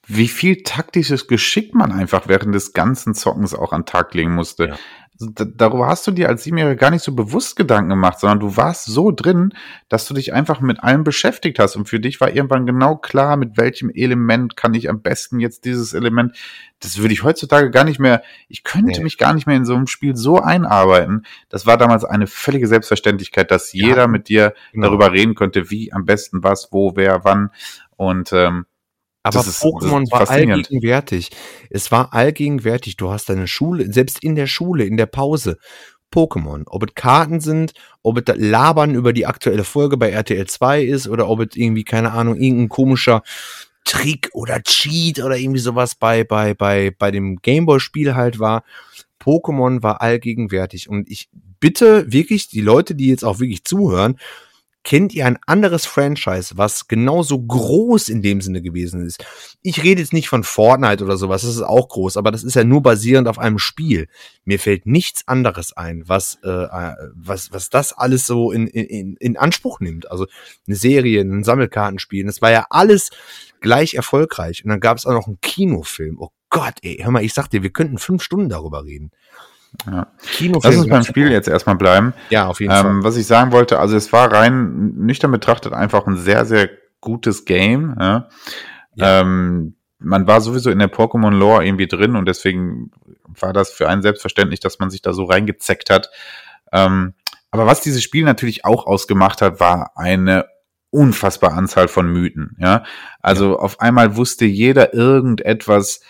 Wie 0.05 0.27
viel 0.27 0.63
taktisches 0.63 1.27
Geschick 1.27 1.73
man 1.73 1.91
einfach 1.91 2.27
während 2.27 2.53
des 2.53 2.73
ganzen 2.73 3.13
Zockens 3.13 3.53
auch 3.55 3.71
an 3.71 3.85
Tag 3.85 4.13
legen 4.13 4.35
musste. 4.35 4.67
Ja. 4.67 4.75
Also 5.19 5.31
da, 5.31 5.45
darüber 5.45 5.87
hast 5.87 6.07
du 6.07 6.11
dir 6.11 6.27
als 6.27 6.43
Siebenjähriger 6.43 6.75
gar 6.75 6.89
nicht 6.89 7.03
so 7.03 7.13
bewusst 7.13 7.55
Gedanken 7.55 7.89
gemacht, 7.91 8.19
sondern 8.19 8.39
du 8.39 8.57
warst 8.57 8.85
so 8.85 9.11
drin, 9.11 9.53
dass 9.87 10.07
du 10.07 10.15
dich 10.15 10.33
einfach 10.33 10.59
mit 10.59 10.83
allem 10.83 11.03
beschäftigt 11.03 11.59
hast. 11.59 11.75
Und 11.75 11.87
für 11.87 11.99
dich 11.99 12.19
war 12.19 12.33
irgendwann 12.33 12.65
genau 12.65 12.95
klar, 12.97 13.37
mit 13.37 13.55
welchem 13.55 13.91
Element 13.91 14.57
kann 14.57 14.73
ich 14.73 14.89
am 14.89 15.01
besten 15.01 15.39
jetzt 15.39 15.65
dieses 15.65 15.93
Element. 15.93 16.35
Das 16.79 16.97
würde 16.97 17.13
ich 17.13 17.23
heutzutage 17.23 17.69
gar 17.69 17.83
nicht 17.83 17.99
mehr, 17.99 18.23
ich 18.49 18.63
könnte 18.63 18.97
Nee. 18.97 19.03
mich 19.03 19.19
gar 19.19 19.33
nicht 19.33 19.45
mehr 19.45 19.55
in 19.55 19.65
so 19.65 19.75
einem 19.75 19.87
Spiel 19.87 20.15
so 20.15 20.39
einarbeiten. 20.39 21.25
Das 21.47 21.67
war 21.67 21.77
damals 21.77 22.03
eine 22.03 22.25
völlige 22.25 22.67
Selbstverständlichkeit, 22.67 23.51
dass 23.51 23.71
Ja, 23.71 23.87
jeder 23.87 24.07
mit 24.07 24.27
dir 24.29 24.55
genau. 24.73 24.87
darüber 24.87 25.11
reden 25.11 25.35
konnte, 25.35 25.69
wie 25.69 25.93
am 25.93 26.05
besten 26.05 26.43
was, 26.43 26.69
wo, 26.71 26.95
wer, 26.95 27.23
wann. 27.23 27.51
Und 27.95 28.33
ähm, 28.33 28.65
Aber 29.23 29.37
Das 29.39 29.47
ist- 29.47 29.63
Pokémon 29.63 30.01
das 30.01 30.11
war 30.11 30.19
allgegenwärtig. 30.29 31.29
Es 31.69 31.91
war 31.91 32.13
allgegenwärtig. 32.13 32.97
Du 32.97 33.09
hast 33.09 33.29
deine 33.29 33.47
Schule, 33.47 33.91
selbst 33.91 34.21
in 34.23 34.35
der 34.35 34.47
Schule, 34.47 34.83
in 34.85 34.97
der 34.97 35.05
Pause, 35.05 35.57
Pokémon. 36.13 36.63
Ob 36.67 36.83
es 36.83 36.93
Karten 36.93 37.39
sind, 37.39 37.73
ob 38.03 38.17
es 38.17 38.35
Labern 38.37 38.93
über 38.93 39.13
die 39.13 39.25
aktuelle 39.25 39.63
Folge 39.63 39.97
bei 39.97 40.11
RTL 40.11 40.45
2 40.45 40.83
ist 40.83 41.07
oder 41.07 41.27
ob 41.29 41.39
es 41.39 41.55
irgendwie, 41.55 41.83
keine 41.85 42.11
Ahnung, 42.11 42.35
irgendein 42.35 42.69
komischer 42.69 43.23
Trick 43.85 44.29
oder 44.33 44.61
Cheat 44.61 45.19
oder 45.23 45.37
irgendwie 45.37 45.59
sowas 45.59 45.95
bei, 45.95 46.23
bei, 46.23 46.53
bei, 46.53 46.91
bei 46.97 47.09
dem 47.11 47.37
Gameboy-Spiel 47.41 48.15
halt 48.15 48.39
war. 48.39 48.63
Pokémon 49.21 49.81
war 49.83 50.01
allgegenwärtig. 50.01 50.89
Und 50.89 51.09
ich 51.09 51.29
bitte 51.59 52.11
wirklich 52.11 52.49
die 52.49 52.61
Leute, 52.61 52.93
die 52.93 53.07
jetzt 53.07 53.23
auch 53.23 53.39
wirklich 53.39 53.63
zuhören, 53.63 54.19
kennt 54.83 55.13
ihr 55.13 55.25
ein 55.25 55.39
anderes 55.45 55.85
Franchise, 55.85 56.57
was 56.57 56.87
genauso 56.87 57.41
groß 57.41 58.09
in 58.09 58.21
dem 58.21 58.41
Sinne 58.41 58.61
gewesen 58.61 59.05
ist? 59.05 59.25
Ich 59.61 59.83
rede 59.83 60.01
jetzt 60.01 60.13
nicht 60.13 60.27
von 60.27 60.43
Fortnite 60.43 61.03
oder 61.03 61.17
sowas, 61.17 61.41
das 61.41 61.55
ist 61.55 61.61
auch 61.61 61.89
groß, 61.89 62.17
aber 62.17 62.31
das 62.31 62.43
ist 62.43 62.55
ja 62.55 62.63
nur 62.63 62.81
basierend 62.81 63.27
auf 63.27 63.39
einem 63.39 63.59
Spiel. 63.59 64.07
Mir 64.45 64.59
fällt 64.59 64.85
nichts 64.85 65.27
anderes 65.27 65.73
ein, 65.75 66.03
was, 66.07 66.37
äh, 66.43 66.49
äh, 66.49 66.95
was, 67.15 67.51
was 67.51 67.69
das 67.69 67.93
alles 67.93 68.27
so 68.27 68.51
in, 68.51 68.67
in, 68.67 69.15
in 69.17 69.37
Anspruch 69.37 69.79
nimmt. 69.79 70.11
Also 70.11 70.27
eine 70.67 70.75
Serie, 70.75 71.21
ein 71.21 71.43
Sammelkartenspiel, 71.43 72.25
das 72.25 72.41
war 72.41 72.51
ja 72.51 72.65
alles 72.69 73.09
gleich 73.61 73.93
erfolgreich. 73.93 74.63
Und 74.63 74.69
dann 74.69 74.79
gab 74.79 74.97
es 74.97 75.05
auch 75.05 75.13
noch 75.13 75.27
einen 75.27 75.39
Kinofilm. 75.41 76.17
Oh 76.19 76.29
Gott, 76.49 76.75
ey, 76.83 76.99
hör 77.01 77.11
mal, 77.11 77.23
ich 77.23 77.33
sag 77.33 77.47
dir, 77.47 77.63
wir 77.63 77.71
könnten 77.71 77.97
fünf 77.97 78.21
Stunden 78.21 78.49
darüber 78.49 78.83
reden. 78.83 79.11
Ja. 79.85 80.07
Lass 80.39 80.77
uns 80.77 80.87
beim 80.87 81.03
Spiel 81.03 81.31
jetzt 81.31 81.47
erstmal 81.47 81.75
bleiben. 81.75 82.13
Ja, 82.29 82.47
auf 82.47 82.59
jeden 82.59 82.71
Fall. 82.71 82.85
Ähm, 82.85 83.03
was 83.03 83.17
ich 83.17 83.27
sagen 83.27 83.51
wollte, 83.51 83.79
also 83.79 83.95
es 83.95 84.13
war 84.13 84.31
rein 84.31 84.93
nüchtern 84.97 85.31
betrachtet 85.31 85.73
einfach 85.73 86.07
ein 86.07 86.17
sehr, 86.17 86.45
sehr 86.45 86.69
gutes 87.01 87.45
Game. 87.45 87.95
Ja? 87.99 88.29
Ja. 88.95 89.21
Ähm, 89.21 89.75
man 89.99 90.27
war 90.27 90.41
sowieso 90.41 90.69
in 90.69 90.79
der 90.79 90.91
Pokémon-Lore 90.91 91.65
irgendwie 91.65 91.87
drin 91.87 92.15
und 92.15 92.25
deswegen 92.25 92.91
war 93.25 93.53
das 93.53 93.71
für 93.71 93.87
einen 93.89 94.01
selbstverständlich, 94.01 94.59
dass 94.59 94.79
man 94.79 94.89
sich 94.89 95.01
da 95.01 95.13
so 95.13 95.25
reingezeckt 95.25 95.89
hat. 95.89 96.09
Ähm, 96.71 97.13
aber 97.51 97.65
was 97.65 97.81
dieses 97.81 98.03
Spiel 98.03 98.25
natürlich 98.25 98.65
auch 98.65 98.85
ausgemacht 98.85 99.41
hat, 99.41 99.59
war 99.59 99.91
eine 99.95 100.45
unfassbare 100.89 101.53
Anzahl 101.53 101.87
von 101.87 102.07
Mythen. 102.07 102.55
Ja, 102.59 102.83
also 103.21 103.57
auf 103.57 103.79
einmal 103.79 104.15
wusste 104.15 104.45
jeder 104.45 104.93
irgendetwas, 104.93 106.01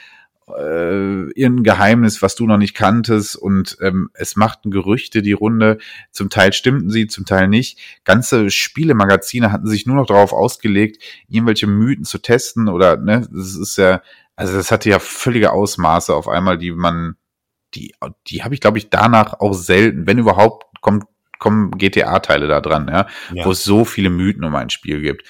äh, 0.58 1.32
irgendein 1.32 1.64
Geheimnis, 1.64 2.22
was 2.22 2.36
du 2.36 2.46
noch 2.46 2.58
nicht 2.58 2.74
kanntest 2.74 3.36
und 3.36 3.78
ähm, 3.82 4.10
es 4.14 4.36
machten 4.36 4.72
Gerüchte 4.72 5.22
die 5.22 5.34
Runde. 5.34 5.78
Zum 6.12 6.30
Teil 6.30 6.54
stimmten 6.54 6.90
sie, 6.90 7.08
zum 7.08 7.26
Teil 7.26 7.48
nicht. 7.48 7.80
Ganze 8.04 8.50
Spielemagazine 8.50 9.52
hatten 9.52 9.68
sich 9.68 9.86
nur 9.86 9.96
noch 9.96 10.08
darauf 10.08 10.34
ausgelegt, 10.34 11.02
irgendwelche 11.28 11.68
Mythen 11.68 12.06
zu 12.06 12.18
testen 12.20 12.70
oder 12.70 12.98
ne, 12.98 13.28
das 13.32 13.56
ist 13.56 13.78
ja, 13.78 14.02
also 14.36 14.54
das 14.54 14.72
hatte 14.72 14.90
ja 14.90 15.00
völlige 15.00 15.52
Ausmaße 15.52 16.14
auf 16.14 16.28
einmal, 16.28 16.58
die 16.58 16.72
man, 16.72 17.16
die, 17.76 17.94
die 18.28 18.44
habe 18.44 18.54
ich 18.54 18.62
glaube 18.62 18.78
ich 18.78 18.90
danach 18.90 19.40
auch 19.40 19.54
selten, 19.54 20.08
wenn 20.08 20.18
überhaupt, 20.18 20.66
kommt 20.82 21.06
kommen 21.40 21.72
GTA-Teile 21.72 22.48
da 22.48 22.62
dran, 22.62 22.88
ja, 22.88 23.06
Ja. 23.34 23.44
wo 23.46 23.52
es 23.52 23.66
so 23.66 23.84
viele 23.84 24.10
Mythen 24.10 24.46
um 24.46 24.56
ein 24.56 24.70
Spiel 24.70 25.02
gibt. 25.02 25.28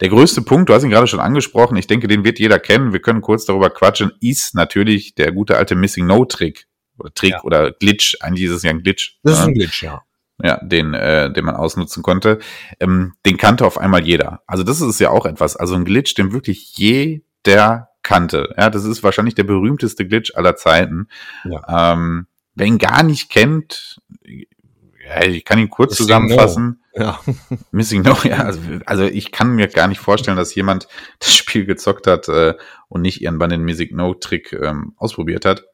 Der 0.00 0.08
größte 0.10 0.42
Punkt, 0.42 0.68
du 0.68 0.74
hast 0.74 0.82
ihn 0.84 0.90
gerade 0.90 1.06
schon 1.06 1.20
angesprochen, 1.20 1.76
ich 1.76 1.86
denke, 1.86 2.06
den 2.06 2.24
wird 2.24 2.38
jeder 2.38 2.58
kennen, 2.58 2.92
wir 2.92 3.00
können 3.00 3.22
kurz 3.22 3.46
darüber 3.46 3.70
quatschen, 3.70 4.12
ist 4.20 4.54
natürlich 4.54 5.14
der 5.14 5.32
gute 5.32 5.56
alte 5.56 5.74
Missing 5.74 6.06
No 6.06 6.24
Trick. 6.26 6.66
Oder 6.98 7.14
Trick 7.14 7.30
Ja. 7.32 7.42
oder 7.44 7.72
Glitch, 7.72 8.16
eigentlich 8.20 8.44
ist 8.44 8.52
es 8.52 8.62
ja 8.62 8.70
ein 8.70 8.82
Glitch. 8.82 9.18
das 9.22 9.34
ist 9.34 9.38
ja 9.40 9.46
ein 9.46 9.54
Glitch, 9.54 9.82
ja. 9.82 10.02
ja, 10.42 10.58
den, 10.62 10.94
äh, 10.94 11.32
den 11.32 11.44
man 11.44 11.56
ausnutzen 11.56 12.02
konnte. 12.02 12.38
Ähm, 12.80 13.14
den 13.24 13.36
kannte 13.36 13.66
auf 13.66 13.78
einmal 13.78 14.04
jeder. 14.04 14.42
Also 14.46 14.62
das 14.64 14.80
ist 14.80 15.00
ja 15.00 15.10
auch 15.10 15.26
etwas. 15.26 15.56
Also 15.56 15.74
ein 15.74 15.84
Glitch, 15.84 16.14
den 16.14 16.32
wirklich 16.32 16.76
jeder 16.76 17.88
kannte. 18.02 18.54
Ja, 18.56 18.70
das 18.70 18.84
ist 18.84 19.02
wahrscheinlich 19.02 19.34
der 19.34 19.44
berühmteste 19.44 20.06
Glitch 20.06 20.34
aller 20.36 20.56
Zeiten. 20.56 21.08
Ja. 21.44 21.92
Ähm, 21.92 22.26
wer 22.54 22.66
ihn 22.66 22.78
gar 22.78 23.02
nicht 23.02 23.30
kennt, 23.30 23.98
ja, 24.24 25.24
ich 25.24 25.44
kann 25.44 25.58
ihn 25.58 25.70
kurz 25.70 25.92
Missing 25.92 26.06
zusammenfassen. 26.06 26.82
Ja. 26.96 27.20
Missing 27.70 28.02
No, 28.02 28.16
ja, 28.24 28.38
also, 28.38 28.60
also 28.86 29.04
ich 29.04 29.30
kann 29.30 29.54
mir 29.54 29.68
gar 29.68 29.86
nicht 29.86 30.00
vorstellen, 30.00 30.36
dass 30.36 30.54
jemand 30.54 30.88
das 31.18 31.34
Spiel 31.34 31.66
gezockt 31.66 32.06
hat 32.06 32.28
äh, 32.28 32.54
und 32.88 33.02
nicht 33.02 33.22
irgendwann 33.22 33.50
den 33.50 33.62
Missing 33.62 33.94
No 33.94 34.14
Trick 34.14 34.52
ähm, 34.52 34.94
ausprobiert 34.96 35.44
hat. 35.44 35.64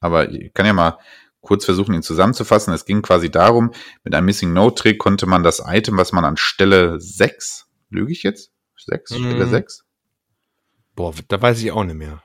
Aber 0.00 0.30
ich 0.30 0.52
kann 0.52 0.66
ja 0.66 0.72
mal 0.72 0.98
kurz 1.40 1.64
versuchen, 1.64 1.94
ihn 1.94 2.02
zusammenzufassen. 2.02 2.74
Es 2.74 2.84
ging 2.84 3.02
quasi 3.02 3.30
darum, 3.30 3.72
mit 4.04 4.14
einem 4.14 4.26
Missing 4.26 4.52
No 4.52 4.70
Trick 4.70 4.98
konnte 4.98 5.26
man 5.26 5.42
das 5.42 5.62
Item, 5.66 5.96
was 5.96 6.12
man 6.12 6.24
an 6.24 6.36
Stelle 6.36 7.00
6, 7.00 7.66
lüge 7.88 8.12
ich 8.12 8.22
jetzt? 8.22 8.52
6, 8.84 9.14
Stelle 9.14 9.46
Mhm. 9.46 9.50
6? 9.50 9.84
Boah, 10.94 11.14
da 11.28 11.40
weiß 11.40 11.60
ich 11.60 11.72
auch 11.72 11.84
nicht 11.84 11.96
mehr. 11.96 12.22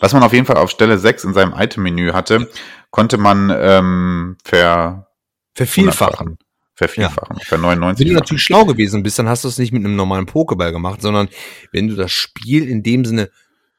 Was 0.00 0.12
man 0.12 0.22
auf 0.22 0.32
jeden 0.32 0.46
Fall 0.46 0.56
auf 0.56 0.70
Stelle 0.70 0.98
6 0.98 1.24
in 1.24 1.34
seinem 1.34 1.54
Item-Menü 1.56 2.12
hatte, 2.12 2.50
konnte 2.90 3.18
man 3.18 3.52
ähm, 3.54 4.36
ver 4.44 5.08
Vervielfachen. 5.54 6.38
Vervielfachen, 6.74 7.38
ver 7.40 7.58
99 7.58 8.04
Wenn 8.04 8.14
du 8.14 8.18
natürlich 8.18 8.42
schlau 8.42 8.64
gewesen 8.64 9.02
bist, 9.02 9.18
dann 9.18 9.28
hast 9.28 9.44
du 9.44 9.48
es 9.48 9.58
nicht 9.58 9.72
mit 9.72 9.84
einem 9.84 9.96
normalen 9.96 10.26
Pokéball 10.26 10.72
gemacht, 10.72 11.02
sondern 11.02 11.28
wenn 11.72 11.88
du 11.88 11.94
das 11.94 12.12
Spiel 12.12 12.68
in 12.68 12.82
dem 12.82 13.04
Sinne, 13.04 13.30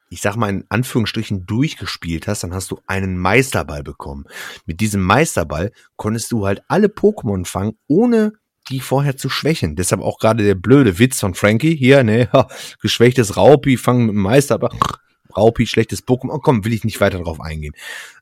ich 0.10 0.22
sag 0.22 0.36
mal 0.36 0.50
in 0.50 0.66
Anführungsstrichen 0.70 1.46
durchgespielt 1.46 2.28
hast, 2.28 2.44
dann 2.44 2.54
hast 2.54 2.72
du 2.72 2.80
einen 2.88 3.18
Meisterball 3.18 3.84
bekommen. 3.84 4.26
Mit 4.66 4.80
diesem 4.80 5.02
Meisterball 5.02 5.72
konntest 5.98 6.32
du 6.32 6.46
halt 6.46 6.62
alle 6.68 6.88
Pokémon 6.88 7.46
fangen, 7.46 7.74
ohne 7.88 8.34
die 8.70 8.80
vorher 8.80 9.18
zu 9.18 9.30
schwächen. 9.30 9.76
Deshalb 9.76 10.02
auch 10.02 10.18
gerade 10.18 10.44
der 10.44 10.56
blöde 10.56 10.98
Witz 10.98 11.20
von 11.20 11.36
Frankie 11.36 11.76
hier, 11.76 12.04
ne, 12.04 12.30
geschwächtes 12.82 13.38
Raupi 13.38 13.78
fangen 13.78 14.08
mit 14.08 14.16
dem 14.16 14.22
Meisterball. 14.22 14.72
Raupi, 15.36 15.68
schlechtes 15.68 16.06
Pokémon. 16.06 16.40
Komm, 16.42 16.66
will 16.66 16.74
ich 16.74 16.84
nicht 16.84 17.02
weiter 17.02 17.20
drauf 17.20 17.40
eingehen. 17.42 17.74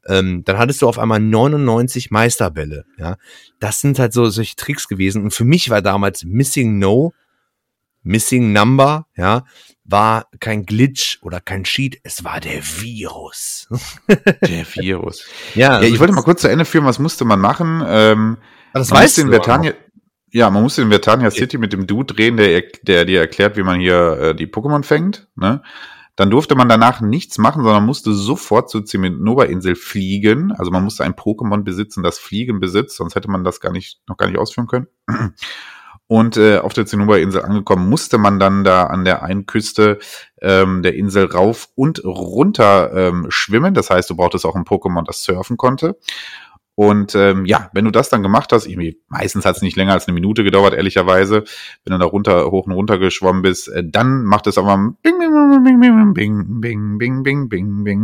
Ähm, 0.05 0.43
dann 0.43 0.57
hattest 0.57 0.81
du 0.81 0.87
auf 0.87 0.99
einmal 0.99 1.19
99 1.19 2.11
Meisterbälle. 2.11 2.85
Ja, 2.97 3.17
das 3.59 3.81
sind 3.81 3.99
halt 3.99 4.13
so 4.13 4.29
solche 4.29 4.55
Tricks 4.55 4.87
gewesen. 4.87 5.23
Und 5.23 5.33
für 5.33 5.45
mich 5.45 5.69
war 5.69 5.81
damals 5.81 6.23
Missing 6.23 6.79
No, 6.79 7.13
Missing 8.03 8.51
Number, 8.51 9.07
ja, 9.15 9.45
war 9.85 10.27
kein 10.39 10.65
Glitch 10.65 11.19
oder 11.21 11.39
kein 11.39 11.63
Cheat. 11.63 11.99
Es 12.03 12.23
war 12.23 12.39
der 12.39 12.61
Virus. 12.63 13.67
Der 14.07 14.65
Virus. 14.75 15.25
Ja, 15.55 15.81
Ja, 15.81 15.87
ich 15.87 15.99
wollte 15.99 16.13
mal 16.13 16.23
kurz 16.23 16.41
zu 16.41 16.47
Ende 16.49 16.65
führen, 16.65 16.85
was 16.85 16.99
musste 16.99 17.25
man 17.25 17.39
machen? 17.39 17.83
Ähm, 17.85 18.37
das 18.73 18.89
man 18.89 19.01
weißt 19.01 19.17
musste 19.17 19.21
in 19.21 19.27
du. 19.27 19.33
Vertania, 19.33 19.73
ja, 20.31 20.49
man 20.49 20.63
musste 20.63 20.81
in 20.81 20.89
Vertania 20.89 21.29
City 21.31 21.57
mit 21.57 21.73
dem 21.73 21.85
Dude 21.85 22.17
reden, 22.17 22.37
der, 22.37 22.63
der 22.81 23.05
dir 23.05 23.19
erklärt, 23.19 23.55
wie 23.55 23.63
man 23.63 23.79
hier 23.79 24.17
äh, 24.19 24.35
die 24.35 24.47
Pokémon 24.47 24.83
fängt. 24.83 25.27
Ne? 25.35 25.61
Dann 26.15 26.29
durfte 26.29 26.55
man 26.55 26.69
danach 26.69 27.01
nichts 27.01 27.37
machen, 27.39 27.63
sondern 27.63 27.85
musste 27.85 28.13
sofort 28.13 28.69
zur 28.69 28.85
Ziminova-Insel 28.85 29.75
fliegen. 29.75 30.51
Also 30.51 30.69
man 30.69 30.83
musste 30.83 31.03
ein 31.03 31.13
Pokémon 31.13 31.63
besitzen, 31.63 32.03
das 32.03 32.19
Fliegen 32.19 32.59
besitzt, 32.59 32.97
sonst 32.97 33.15
hätte 33.15 33.31
man 33.31 33.43
das 33.43 33.59
gar 33.59 33.71
nicht, 33.71 34.01
noch 34.07 34.17
gar 34.17 34.27
nicht 34.27 34.37
ausführen 34.37 34.67
können. 34.67 34.87
Und 36.07 36.37
äh, 36.37 36.59
auf 36.59 36.73
der 36.73 36.85
Zinnober-Insel 36.85 37.41
angekommen, 37.41 37.89
musste 37.89 38.17
man 38.17 38.37
dann 38.37 38.63
da 38.63 38.83
an 38.83 39.05
der 39.05 39.23
einen 39.23 39.47
Küste 39.47 39.99
ähm, 40.41 40.83
der 40.83 40.95
Insel 40.95 41.25
rauf 41.25 41.69
und 41.75 42.03
runter 42.03 42.91
ähm, 42.93 43.25
schwimmen. 43.29 43.73
Das 43.73 43.89
heißt, 43.89 44.09
du 44.09 44.15
brauchtest 44.15 44.45
auch 44.45 44.55
ein 44.55 44.65
Pokémon, 44.65 45.05
das 45.05 45.23
surfen 45.23 45.57
konnte. 45.57 45.97
Und 46.75 47.13
ähm, 47.13 47.45
ja, 47.45 47.69
wenn 47.73 47.85
du 47.85 47.91
das 47.91 48.09
dann 48.09 48.23
gemacht 48.23 48.51
hast, 48.51 48.65
irgendwie, 48.65 48.99
meistens 49.07 49.45
hat 49.45 49.55
es 49.55 49.61
nicht 49.61 49.77
länger 49.77 49.93
als 49.93 50.07
eine 50.07 50.15
Minute 50.15 50.43
gedauert, 50.43 50.73
ehrlicherweise, 50.73 51.43
wenn 51.85 51.91
du 51.91 51.99
da 51.99 52.05
runter, 52.05 52.49
hoch 52.49 52.65
und 52.65 52.71
runter 52.71 52.97
geschwommen 52.97 53.43
bist, 53.43 53.67
äh, 53.67 53.83
dann 53.85 54.23
macht 54.23 54.47
es 54.47 54.57
aber 54.57 54.75
bing, 55.03 55.19
bing, 55.19 55.63
bing, 55.63 55.79
bing, 55.79 56.13
bing, 56.13 56.61
bing, 56.61 56.97
bing, 56.97 57.23
bing, 57.23 57.49
bing, 57.49 57.83
bing. 57.83 58.01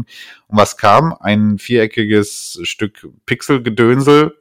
Und 0.47 0.57
was 0.57 0.77
kam? 0.77 1.15
Ein 1.19 1.57
viereckiges 1.57 2.59
Stück 2.63 3.07
Pixelgedönsel. 3.25 4.37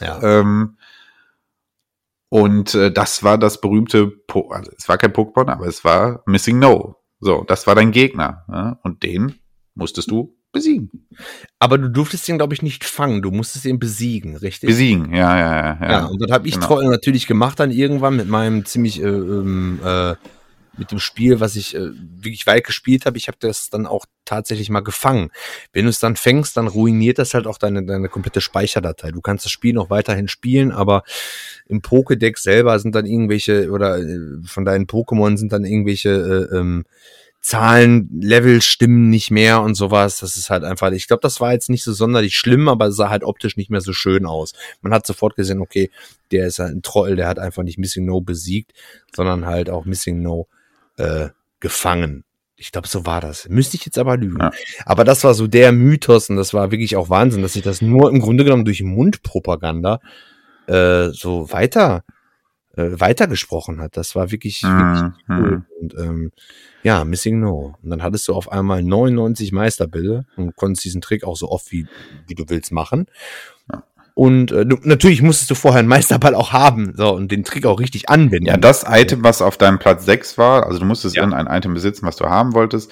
Ja. 0.00 0.22
Ähm, 0.22 0.76
und 2.28 2.76
äh, 2.76 2.92
das 2.92 3.24
war 3.24 3.36
das 3.36 3.60
berühmte, 3.60 4.06
po 4.06 4.50
also 4.50 4.70
es 4.78 4.88
war 4.88 4.96
kein 4.96 5.12
Pokémon, 5.12 5.50
aber 5.50 5.66
es 5.66 5.84
war 5.84 6.22
Missing 6.26 6.60
No. 6.60 6.96
So, 7.18 7.42
das 7.42 7.66
war 7.66 7.74
dein 7.74 7.90
Gegner. 7.90 8.44
Ja? 8.48 8.78
Und 8.84 9.02
den 9.02 9.40
musstest 9.74 10.12
du 10.12 10.36
besiegen. 10.52 10.90
Aber 11.58 11.78
du 11.78 11.88
durftest 11.88 12.28
ihn, 12.28 12.38
glaube 12.38 12.54
ich, 12.54 12.62
nicht 12.62 12.84
fangen. 12.84 13.22
Du 13.22 13.30
musstest 13.30 13.64
ihn 13.64 13.78
besiegen, 13.78 14.36
richtig? 14.36 14.68
Besiegen, 14.68 15.14
ja, 15.14 15.38
ja, 15.38 15.56
ja. 15.56 15.78
Ja, 15.80 15.90
ja 15.90 16.04
und 16.06 16.20
das 16.20 16.30
habe 16.30 16.48
ich 16.48 16.54
genau. 16.54 16.80
natürlich 16.82 17.26
gemacht 17.26 17.60
dann 17.60 17.70
irgendwann 17.70 18.16
mit 18.16 18.28
meinem 18.28 18.64
ziemlich 18.64 19.00
äh, 19.00 19.06
ähm, 19.06 19.80
äh, 19.84 20.14
mit 20.80 20.90
dem 20.90 20.98
Spiel, 20.98 21.40
was 21.40 21.56
ich 21.56 21.74
äh, 21.74 21.90
wirklich 21.92 22.46
weit 22.46 22.64
gespielt 22.64 23.06
habe. 23.06 23.18
Ich 23.18 23.28
habe 23.28 23.36
das 23.40 23.70
dann 23.70 23.86
auch 23.86 24.06
tatsächlich 24.24 24.70
mal 24.70 24.80
gefangen. 24.80 25.30
Wenn 25.72 25.84
du 25.84 25.90
es 25.90 25.98
dann 25.98 26.16
fängst, 26.16 26.56
dann 26.56 26.68
ruiniert 26.68 27.18
das 27.18 27.34
halt 27.34 27.46
auch 27.46 27.58
deine, 27.58 27.84
deine 27.84 28.08
komplette 28.08 28.40
Speicherdatei. 28.40 29.10
Du 29.10 29.20
kannst 29.20 29.44
das 29.44 29.52
Spiel 29.52 29.74
noch 29.74 29.90
weiterhin 29.90 30.28
spielen, 30.28 30.72
aber 30.72 31.02
im 31.66 31.82
Pokédex 31.82 32.38
selber 32.42 32.78
sind 32.78 32.94
dann 32.94 33.06
irgendwelche 33.06 33.70
oder 33.70 33.98
äh, 33.98 34.18
von 34.44 34.64
deinen 34.64 34.86
Pokémon 34.86 35.36
sind 35.36 35.52
dann 35.52 35.64
irgendwelche 35.64 36.48
äh, 36.50 36.56
ähm, 36.56 36.84
Zahlen, 36.84 37.29
Level 37.42 38.60
stimmen 38.62 39.08
nicht 39.10 39.30
mehr 39.30 39.62
und 39.62 39.74
sowas. 39.74 40.18
Das 40.18 40.36
ist 40.36 40.50
halt 40.50 40.62
einfach, 40.64 40.92
ich 40.92 41.08
glaube, 41.08 41.22
das 41.22 41.40
war 41.40 41.52
jetzt 41.52 41.70
nicht 41.70 41.82
so 41.82 41.92
sonderlich 41.92 42.36
schlimm, 42.36 42.68
aber 42.68 42.88
es 42.88 42.96
sah 42.96 43.08
halt 43.08 43.24
optisch 43.24 43.56
nicht 43.56 43.70
mehr 43.70 43.80
so 43.80 43.92
schön 43.92 44.26
aus. 44.26 44.52
Man 44.82 44.92
hat 44.92 45.06
sofort 45.06 45.36
gesehen, 45.36 45.60
okay, 45.60 45.90
der 46.30 46.46
ist 46.46 46.58
halt 46.58 46.74
ein 46.74 46.82
Troll, 46.82 47.16
der 47.16 47.28
hat 47.28 47.38
einfach 47.38 47.62
nicht 47.62 47.78
Missing 47.78 48.04
No 48.04 48.20
besiegt, 48.20 48.72
sondern 49.14 49.46
halt 49.46 49.70
auch 49.70 49.84
Missing 49.84 50.20
No 50.22 50.48
äh, 50.96 51.30
gefangen. 51.60 52.24
Ich 52.56 52.72
glaube, 52.72 52.88
so 52.88 53.06
war 53.06 53.22
das. 53.22 53.48
Müsste 53.48 53.78
ich 53.78 53.86
jetzt 53.86 53.96
aber 53.96 54.18
lügen. 54.18 54.38
Ja. 54.38 54.50
Aber 54.84 55.04
das 55.04 55.24
war 55.24 55.32
so 55.32 55.46
der 55.46 55.72
Mythos 55.72 56.28
und 56.28 56.36
das 56.36 56.52
war 56.52 56.70
wirklich 56.70 56.94
auch 56.96 57.08
Wahnsinn, 57.08 57.40
dass 57.40 57.54
sich 57.54 57.62
das 57.62 57.80
nur 57.80 58.10
im 58.10 58.20
Grunde 58.20 58.44
genommen 58.44 58.66
durch 58.66 58.82
Mundpropaganda 58.82 60.00
äh, 60.66 61.08
so 61.08 61.50
weiter 61.50 62.04
äh, 62.80 63.00
weitergesprochen 63.00 63.80
hat. 63.80 63.96
Das 63.96 64.14
war 64.14 64.30
wirklich, 64.30 64.62
Mhm, 64.62 64.68
wirklich 64.68 65.12
cool. 65.28 65.50
mhm. 65.56 65.64
Und 65.80 65.94
ähm, 65.98 66.32
ja, 66.82 67.04
Missing 67.04 67.40
No. 67.40 67.76
Und 67.82 67.90
dann 67.90 68.02
hattest 68.02 68.26
du 68.28 68.34
auf 68.34 68.50
einmal 68.50 68.82
99 68.82 69.52
Meisterbilder 69.52 70.24
und 70.36 70.56
konntest 70.56 70.84
diesen 70.84 71.00
Trick 71.00 71.24
auch 71.24 71.36
so 71.36 71.50
oft 71.50 71.70
wie, 71.72 71.86
wie 72.26 72.34
du 72.34 72.44
willst 72.48 72.72
machen. 72.72 73.06
Ja. 73.72 73.84
Und 74.14 74.50
äh, 74.52 74.66
du, 74.66 74.76
natürlich 74.82 75.22
musstest 75.22 75.50
du 75.50 75.54
vorher 75.54 75.78
einen 75.78 75.88
Meisterball 75.88 76.34
auch 76.34 76.52
haben 76.52 76.92
so, 76.96 77.14
und 77.14 77.30
den 77.32 77.44
Trick 77.44 77.64
auch 77.64 77.80
richtig 77.80 78.08
anwenden. 78.10 78.46
Ja, 78.46 78.56
das 78.58 78.84
Item, 78.86 79.22
was 79.24 79.40
auf 79.40 79.56
deinem 79.56 79.78
Platz 79.78 80.04
6 80.04 80.36
war, 80.36 80.66
also 80.66 80.78
du 80.78 80.84
musstest 80.84 81.16
Ja. 81.16 81.22
dann 81.22 81.32
ein 81.32 81.46
Item 81.46 81.72
besitzen, 81.74 82.06
was 82.06 82.16
du 82.16 82.26
haben 82.26 82.52
wolltest. 82.54 82.90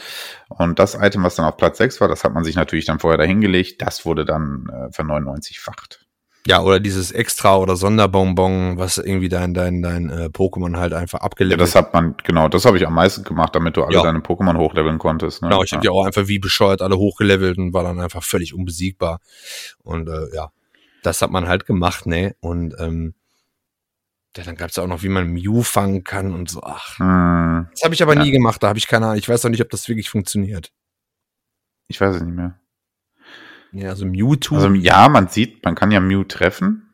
Und 0.48 0.78
das 0.78 0.94
Item, 0.94 1.22
was 1.24 1.34
dann 1.34 1.44
auf 1.44 1.56
Platz 1.56 1.78
6 1.78 2.00
war, 2.00 2.08
das 2.08 2.24
hat 2.24 2.32
man 2.32 2.44
sich 2.44 2.56
natürlich 2.56 2.86
dann 2.86 2.98
vorher 2.98 3.18
dahingelegt, 3.18 3.82
das 3.82 4.06
wurde 4.06 4.24
dann 4.24 4.70
äh, 4.72 4.92
ver-99-facht. 4.92 6.06
Ja, 6.48 6.62
oder 6.62 6.80
dieses 6.80 7.12
Extra- 7.12 7.58
oder 7.58 7.76
Sonderbonbon, 7.76 8.78
was 8.78 8.96
irgendwie 8.96 9.28
dein, 9.28 9.52
dein, 9.52 9.82
dein 9.82 10.08
äh, 10.08 10.24
Pokémon 10.32 10.78
halt 10.78 10.94
einfach 10.94 11.18
Ja, 11.20 11.24
abgelevelt 11.26 11.60
das 11.60 11.74
hat 11.74 11.92
man, 11.92 12.14
genau, 12.24 12.48
das 12.48 12.64
habe 12.64 12.78
ich 12.78 12.86
am 12.86 12.94
meisten 12.94 13.22
gemacht, 13.22 13.54
damit 13.54 13.76
du 13.76 13.84
alle 13.84 13.94
Ja. 13.96 14.02
deine 14.02 14.20
Pokémon 14.20 14.56
hochleveln 14.56 14.96
konntest. 14.98 15.42
Ne? 15.42 15.48
Genau, 15.50 15.62
ich 15.62 15.72
habe 15.72 15.84
ja. 15.84 15.90
die 15.90 15.94
auch 15.94 16.06
einfach 16.06 16.26
wie 16.26 16.38
bescheuert 16.38 16.80
alle 16.80 16.96
hochgelevelt 16.96 17.58
und 17.58 17.74
war 17.74 17.82
dann 17.82 18.00
einfach 18.00 18.22
völlig 18.22 18.54
unbesiegbar. 18.54 19.20
Und 19.82 20.08
äh, 20.08 20.34
ja, 20.34 20.50
das 21.02 21.20
hat 21.20 21.30
man 21.30 21.48
halt 21.48 21.66
gemacht, 21.66 22.06
ne? 22.06 22.34
Und 22.40 22.74
ähm, 22.78 23.14
ja, 24.36 24.44
dann 24.44 24.56
gab's 24.56 24.76
ja 24.76 24.84
auch 24.84 24.88
noch, 24.88 25.02
wie 25.02 25.08
man 25.10 25.26
Mew 25.28 25.62
fangen 25.62 26.02
kann 26.04 26.32
und 26.32 26.48
so. 26.48 26.62
Ach, 26.62 26.98
Hm, 26.98 27.66
das 27.72 27.82
habe 27.82 27.92
ich 27.94 28.02
aber 28.02 28.14
Ja. 28.14 28.22
nie 28.22 28.30
gemacht, 28.30 28.62
da 28.62 28.68
habe 28.68 28.78
ich 28.78 28.86
keine 28.88 29.04
Ahnung. 29.06 29.18
Ich 29.18 29.28
weiß 29.28 29.44
auch 29.44 29.50
nicht, 29.50 29.60
ob 29.62 29.68
das 29.70 29.86
wirklich 29.88 30.08
funktioniert. 30.08 30.72
ich 31.88 32.00
weiß 32.00 32.16
es 32.16 32.22
nicht 32.22 32.34
mehr. 32.36 32.58
Ja, 33.72 33.90
also 33.90 34.06
Mewtwo. 34.06 34.56
Also 34.56 34.68
ja, 34.74 35.08
man 35.08 35.28
sieht, 35.28 35.64
man 35.64 35.74
kann 35.74 35.90
ja 35.90 36.00
Mew 36.00 36.24
treffen, 36.24 36.88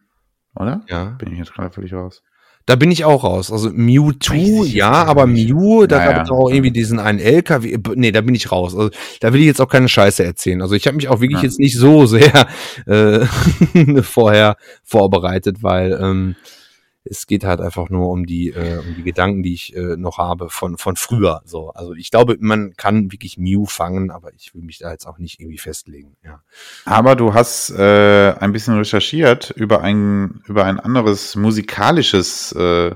oder? 0.57 0.83
ja. 0.89 1.11
Bin 1.19 1.33
ich 1.33 1.39
jetzt 1.39 1.55
gerade 1.55 1.71
völlig 1.73 1.93
raus. 1.93 2.23
Da 2.67 2.77
bin 2.77 2.91
ich 2.91 3.05
auch 3.05 3.25
raus. 3.25 3.53
Also 3.53 3.69
Mewtwo, 3.71 4.65
ja, 4.65 4.91
aber. 4.91 5.27
Mew, 5.27 5.87
da 5.87 5.99
Naja. 5.99 6.13
gab 6.13 6.25
es 6.25 6.31
auch 6.31 6.49
irgendwie 6.49 6.71
diesen 6.71 6.99
einen 6.99 7.19
LKW. 7.19 7.77
Nee, 7.95 8.11
da 8.11 8.23
bin 8.23 8.35
ich 8.35 8.51
raus. 8.51 8.75
Also 8.75 8.89
da 9.21 9.35
will 9.35 9.41
ich 9.41 9.47
jetzt 9.47 9.61
auch 9.61 9.69
keine 9.69 9.87
Scheiße 9.89 10.25
erzählen. 10.25 10.63
Also 10.63 10.75
ich 10.75 10.87
habe 10.87 10.97
mich 10.97 11.09
auch 11.09 11.21
wirklich 11.21 11.41
Ja. 11.41 11.45
jetzt 11.45 11.59
nicht 11.59 11.77
so 11.77 12.07
sehr 12.07 12.47
äh, 12.87 13.27
vorher 14.03 14.57
vorbereitet, 14.83 15.63
weil 15.63 15.93
ähm, 16.01 16.37
es 17.05 17.26
geht 17.26 17.44
halt 17.44 17.60
einfach 17.60 17.90
nur 17.90 18.10
um 18.10 18.26
die 18.26 18.48
äh, 18.48 18.78
um 18.78 18.94
die 18.94 19.02
Gedanken, 19.02 19.43
die 19.43 19.55
ich 19.55 19.76
äh, 19.76 19.97
noch 19.97 20.18
habe 20.18 20.51
von 20.51 20.78
von 20.78 20.97
früher. 20.97 21.43
So, 21.44 21.70
also 21.70 21.94
ich 21.94 22.10
glaube, 22.10 22.36
man 22.40 22.74
kann 22.76 23.12
wirklich 23.12 23.39
Mew 23.39 23.66
fangen, 23.66 24.10
aber 24.10 24.32
ich 24.35 24.55
will 24.55 24.62
mich 24.62 24.78
da 24.78 24.90
jetzt 24.90 25.06
auch 25.06 25.18
nicht 25.18 25.40
irgendwie 25.40 25.59
festlegen. 25.59 26.16
Ja. 26.24 26.43
Aber 26.85 27.16
du 27.16 27.35
hast 27.35 27.70
äh, 27.70 28.35
ein 28.39 28.52
bisschen 28.52 28.76
recherchiert 28.76 29.51
über 29.51 29.82
ein, 29.82 30.43
über 30.47 30.64
ein 30.64 30.81
anderes 30.81 31.36
musikalisches 31.36 32.52
äh, 32.52 32.94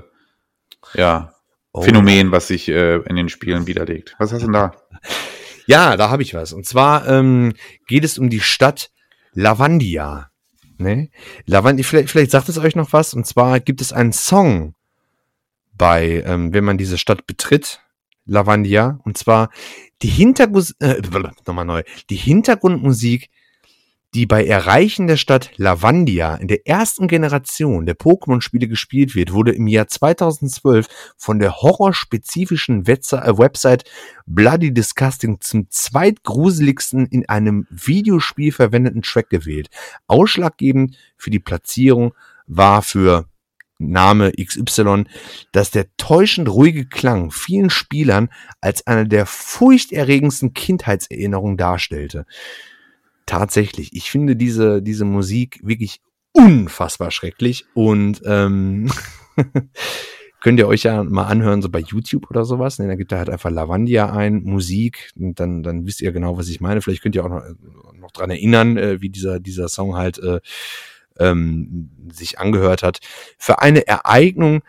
ja, 0.95 1.33
Oh. 1.71 1.83
Phänomen, 1.83 2.31
was 2.31 2.47
sich 2.47 2.67
äh, 2.67 2.97
in 2.97 3.15
den 3.15 3.29
Spielen 3.29 3.67
widerlegt. 3.67 4.15
Was 4.17 4.31
hast 4.31 4.41
du 4.41 4.47
denn 4.47 4.53
da? 4.53 4.73
Ja, 5.67 5.97
da 5.97 6.09
habe 6.09 6.23
ich 6.23 6.33
was. 6.33 6.51
Und 6.51 6.65
zwar 6.65 7.07
ähm, 7.07 7.53
geht 7.85 8.03
es 8.03 8.17
um 8.17 8.29
die 8.29 8.39
Stadt 8.39 8.89
Lavandia. 9.33 10.28
Ne? 10.79 11.09
Lavandia, 11.45 11.83
vielleicht, 11.83 12.09
vielleicht 12.09 12.31
sagt 12.31 12.49
es 12.49 12.57
euch 12.57 12.75
noch 12.75 12.93
was. 12.93 13.13
Und 13.13 13.27
zwar 13.27 13.59
gibt 13.59 13.81
es 13.81 13.93
einen 13.93 14.13
Song 14.13 14.75
bei, 15.73 16.23
ähm, 16.25 16.53
wenn 16.53 16.63
man 16.63 16.77
diese 16.77 16.97
Stadt 16.97 17.27
betritt, 17.27 17.81
Lavandia. 18.25 18.99
Und 19.03 19.17
zwar 19.17 19.49
die 20.01 20.09
Hintergrund, 20.09 20.75
äh, 20.79 21.01
nochmal 21.45 21.65
neu, 21.65 21.83
die 22.09 22.15
Hintergrundmusik, 22.15 23.29
die 24.15 24.25
bei 24.25 24.45
Erreichen 24.45 25.07
der 25.07 25.17
Stadt 25.17 25.51
Lavandia 25.57 26.35
in 26.35 26.47
der 26.47 26.67
ersten 26.67 27.07
Generation 27.07 27.85
der 27.85 27.97
Pokémon-Spiele 27.97 28.67
gespielt 28.67 29.13
wird, 29.13 29.33
wurde 29.33 29.51
im 29.51 29.67
Jahr 29.67 29.87
2012 29.87 30.87
von 31.15 31.39
der 31.39 31.57
horrorspezifischen 31.57 32.87
äh, 32.87 33.37
Website 33.37 33.83
Bloody 34.25 34.73
Disgusting 34.73 35.39
zum 35.41 35.69
zweitgruseligsten 35.69 37.05
in 37.05 37.29
einem 37.29 37.67
Videospiel 37.69 38.51
verwendeten 38.51 39.03
Track 39.03 39.29
gewählt. 39.29 39.69
Ausschlaggebend 40.07 40.97
für 41.15 41.29
die 41.29 41.39
Platzierung 41.39 42.13
war 42.47 42.81
für 42.81 43.25
Name 43.79 44.33
XY, 44.33 45.05
dass 45.51 45.71
der 45.71 45.85
täuschend 45.95 46.49
ruhige 46.49 46.85
Klang 46.85 47.31
vielen 47.31 47.69
Spielern 47.69 48.29
als 48.59 48.85
eine 48.85 49.07
der 49.07 49.25
furchterregendsten 49.25 50.53
Kindheitserinnerungen 50.53 51.57
darstellte. 51.57 52.25
Tatsächlich, 53.29 53.95
ich 53.95 54.09
finde 54.09 54.35
diese, 54.35 54.81
diese 54.81 55.05
Musik 55.05 55.59
wirklich 55.61 56.01
unfassbar 56.31 57.11
schrecklich 57.11 57.67
und 57.75 58.23
ähm, 58.25 58.91
könnt 60.41 60.57
ihr 60.57 60.67
euch 60.67 60.81
ja 60.81 61.03
mal 61.03 61.27
anhören, 61.27 61.61
so 61.61 61.69
bei 61.69 61.77
YouTube 61.77 62.31
oder 62.31 62.43
sowas. 62.43 62.79
Ne, 62.79 62.87
da 62.87 62.95
gibt 62.95 63.11
ihr 63.11 63.19
halt 63.19 63.29
einfach 63.29 63.51
Lavandia 63.51 64.11
ein, 64.11 64.41
Musik, 64.41 65.11
und 65.15 65.39
dann, 65.39 65.61
dann 65.61 65.85
wisst 65.85 66.01
ihr 66.01 66.11
genau, 66.11 66.39
was 66.39 66.49
ich 66.49 66.59
meine. 66.59 66.81
Vielleicht 66.81 67.03
könnt 67.03 67.13
ihr 67.13 67.23
auch 67.23 67.29
noch, 67.29 67.43
noch 67.93 68.09
dran 68.09 68.31
erinnern, 68.31 68.77
äh, 68.77 68.99
wie 68.99 69.11
dieser, 69.11 69.39
dieser 69.39 69.69
Song 69.69 69.95
halt 69.95 70.17
äh, 70.17 70.39
ähm, 71.19 71.91
sich 72.11 72.39
angehört 72.39 72.81
hat. 72.81 72.97
Für 73.37 73.61
eine 73.61 73.85
Ereignung 73.85 74.63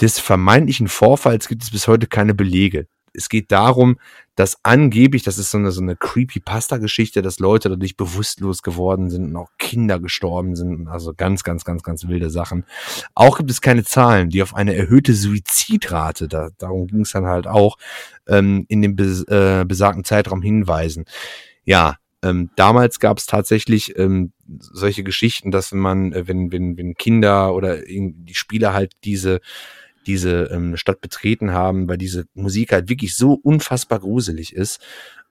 des 0.00 0.18
vermeintlichen 0.18 0.88
Vorfalls 0.88 1.46
gibt 1.46 1.62
es 1.62 1.72
bis 1.72 1.86
heute 1.86 2.06
keine 2.06 2.34
Belege. 2.34 2.86
Es 3.12 3.28
geht 3.28 3.50
darum, 3.52 3.98
dass 4.36 4.58
angeblich, 4.62 5.24
das 5.24 5.38
ist 5.38 5.50
so 5.50 5.58
eine, 5.58 5.72
so 5.72 5.80
eine 5.80 5.96
Creepypasta-Geschichte, 5.96 7.22
dass 7.22 7.40
Leute 7.40 7.68
dadurch 7.68 7.96
bewusstlos 7.96 8.62
geworden 8.62 9.10
sind 9.10 9.24
und 9.24 9.36
auch 9.36 9.50
Kinder 9.58 9.98
gestorben 9.98 10.54
sind. 10.54 10.86
Also 10.86 11.12
ganz, 11.12 11.42
ganz, 11.42 11.64
ganz, 11.64 11.82
ganz 11.82 12.06
wilde 12.06 12.30
Sachen. 12.30 12.64
Auch 13.14 13.38
gibt 13.38 13.50
es 13.50 13.60
keine 13.60 13.84
Zahlen, 13.84 14.30
die 14.30 14.42
auf 14.42 14.54
eine 14.54 14.76
erhöhte 14.76 15.14
Suizidrate, 15.14 16.28
da, 16.28 16.50
darum 16.58 16.86
ging 16.86 17.00
es 17.00 17.12
dann 17.12 17.26
halt 17.26 17.46
auch, 17.46 17.78
ähm, 18.28 18.64
in 18.68 18.82
dem 18.82 18.94
bes 18.94 19.24
äh, 19.24 19.64
besagten 19.66 20.04
Zeitraum 20.04 20.42
hinweisen. 20.42 21.04
Ja, 21.64 21.96
ähm, 22.22 22.50
damals 22.56 22.98
gab 22.98 23.18
es 23.18 23.26
tatsächlich 23.26 23.96
ähm, 23.96 24.32
solche 24.58 25.04
Geschichten, 25.04 25.50
dass 25.50 25.72
wenn 25.72 25.78
man, 25.78 26.12
äh, 26.12 26.26
wenn, 26.26 26.50
wenn, 26.50 26.76
wenn 26.76 26.94
Kinder 26.94 27.54
oder 27.54 27.78
die 27.82 28.34
Spieler 28.34 28.72
halt 28.72 28.92
diese 29.04 29.40
diese 30.08 30.44
ähm, 30.44 30.76
Stadt 30.76 31.00
betreten 31.00 31.52
haben, 31.52 31.88
weil 31.88 31.98
diese 31.98 32.24
Musik 32.34 32.72
halt 32.72 32.88
wirklich 32.88 33.14
so 33.14 33.34
unfassbar 33.34 34.00
gruselig 34.00 34.54
ist, 34.54 34.80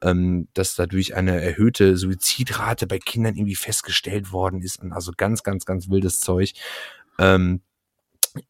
ähm, 0.01 0.47
dass 0.53 0.75
dadurch 0.75 1.15
eine 1.15 1.41
erhöhte 1.41 1.97
Suizidrate 1.97 2.87
bei 2.87 2.99
Kindern 2.99 3.35
irgendwie 3.35 3.55
festgestellt 3.55 4.31
worden 4.31 4.61
ist 4.61 4.81
und 4.81 4.93
also 4.93 5.11
ganz, 5.17 5.43
ganz, 5.43 5.65
ganz 5.65 5.89
wildes 5.89 6.21
Zeug. 6.21 6.53
Ähm, 7.19 7.61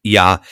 ja, 0.02 0.42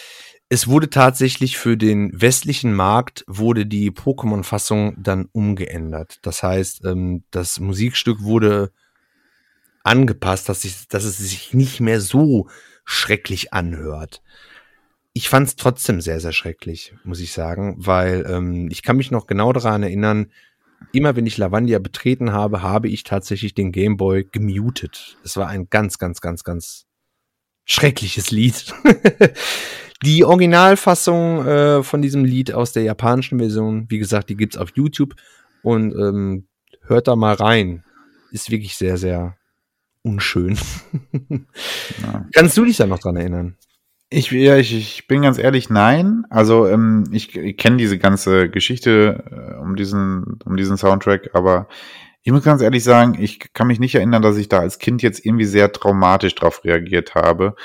es 0.49 0.67
wurde 0.67 0.89
tatsächlich 0.89 1.59
für 1.59 1.77
den 1.77 2.11
westlichen 2.15 2.73
Markt 2.73 3.25
wurde 3.27 3.67
die 3.67 3.91
Pokémon-Fassung 3.91 4.97
dann 5.03 5.29
umgeändert. 5.33 6.19
Das 6.23 6.43
heißt, 6.43 6.85
ähm, 6.85 7.25
das 7.31 7.61
Musikstück 7.61 8.23
wurde 8.23 8.73
angepasst, 9.83 10.49
dass, 10.49 10.65
ich, 10.65 10.89
dass 10.89 11.05
es 11.05 11.19
sich 11.19 11.53
nicht 11.53 11.81
mehr 11.81 12.01
so 12.01 12.49
schrecklich 12.85 13.53
anhört. 13.53 14.23
Ich 15.17 15.31
fand 15.31 15.49
es 15.49 15.57
trotzdem 15.57 16.03
sehr, 16.03 16.21
sehr 16.21 16.33
schrecklich, 16.33 16.93
muss 17.03 17.21
ich 17.21 17.33
sagen, 17.33 17.77
weil 17.79 18.27
ähm, 18.29 18.69
ich 18.71 18.83
kann 18.83 18.99
mich 18.99 19.11
noch 19.11 19.27
genau 19.27 19.51
daran 19.51 19.83
erinnern, 19.83 20.31
immer 20.93 21.17
wenn 21.17 21.25
ich 21.25 21.39
Lavandia 21.39 21.79
betreten 21.79 22.33
habe, 22.33 22.61
habe 22.61 22.91
ich 22.91 23.03
tatsächlich 23.03 23.55
den 23.55 23.73
Gameboy 23.73 24.29
gemutet. 24.31 25.17
Es 25.25 25.39
war 25.39 25.49
ein 25.49 25.71
ganz, 25.71 25.97
ganz, 25.97 26.21
ganz, 26.21 26.45
ganz 26.45 26.85
schreckliches 27.65 28.31
Lied. 28.31 28.75
die 30.03 30.23
Originalfassung 30.23 31.47
äh, 31.47 31.83
von 31.83 32.03
diesem 32.03 32.27
Lied 32.27 32.53
aus 32.53 32.73
der 32.73 32.83
japanischen 32.83 33.39
Version, 33.39 33.87
wie 33.89 33.99
gesagt, 33.99 34.29
die 34.29 34.37
gibt's 34.37 34.59
auf 34.59 34.73
YouTube 34.75 35.15
und 35.63 35.93
ähm, 35.93 36.47
hört 36.83 37.09
da 37.09 37.17
mal 37.17 37.37
rein. 37.37 37.85
Ist 38.33 38.51
wirklich 38.51 38.77
sehr, 38.77 38.99
sehr 38.99 39.39
unschön. 40.03 40.59
ja. 42.03 42.27
Kannst 42.35 42.59
du 42.59 42.67
dich 42.67 42.77
da 42.77 42.87
noch 42.87 42.99
dran 42.99 43.17
erinnern? 43.17 43.57
Ich, 44.09 44.31
ja, 44.31 44.57
ich, 44.57 44.73
ich 44.73 45.09
bin 45.09 45.23
ganz 45.23 45.37
ehrlich, 45.39 45.69
nein. 45.69 46.25
Also 46.31 46.69
ähm, 46.69 47.05
ich, 47.11 47.35
ich 47.37 47.57
kenne 47.57 47.77
diese 47.77 47.99
ganze 47.99 48.49
Geschichte 48.49 49.25
äh, 49.31 49.61
um 49.61 49.75
diesen 49.75 50.39
um 50.45 50.57
diesen 50.57 50.77
Soundtrack, 50.77 51.31
aber 51.35 51.67
ich 52.23 52.33
muss 52.33 52.45
ganz 52.45 52.63
ehrlich 52.63 52.85
sagen, 52.85 53.17
ich 53.21 53.53
kann 53.53 53.67
mich 53.67 53.81
nicht 53.81 53.97
erinnern, 53.97 54.23
dass 54.23 54.37
ich 54.37 54.49
da 54.49 54.61
als 54.61 54.79
Kind 54.79 55.03
jetzt 55.03 55.25
irgendwie 55.25 55.45
sehr 55.45 55.73
traumatisch 55.73 56.35
drauf 56.37 56.65
reagiert 56.65 57.15
habe. 57.17 57.57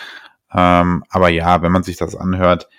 Ähm, 0.53 1.03
aber 1.09 1.29
ja, 1.29 1.61
wenn 1.61 1.71
man 1.71 1.83
sich 1.83 1.97
das 1.97 2.15
anhört, 2.15 2.69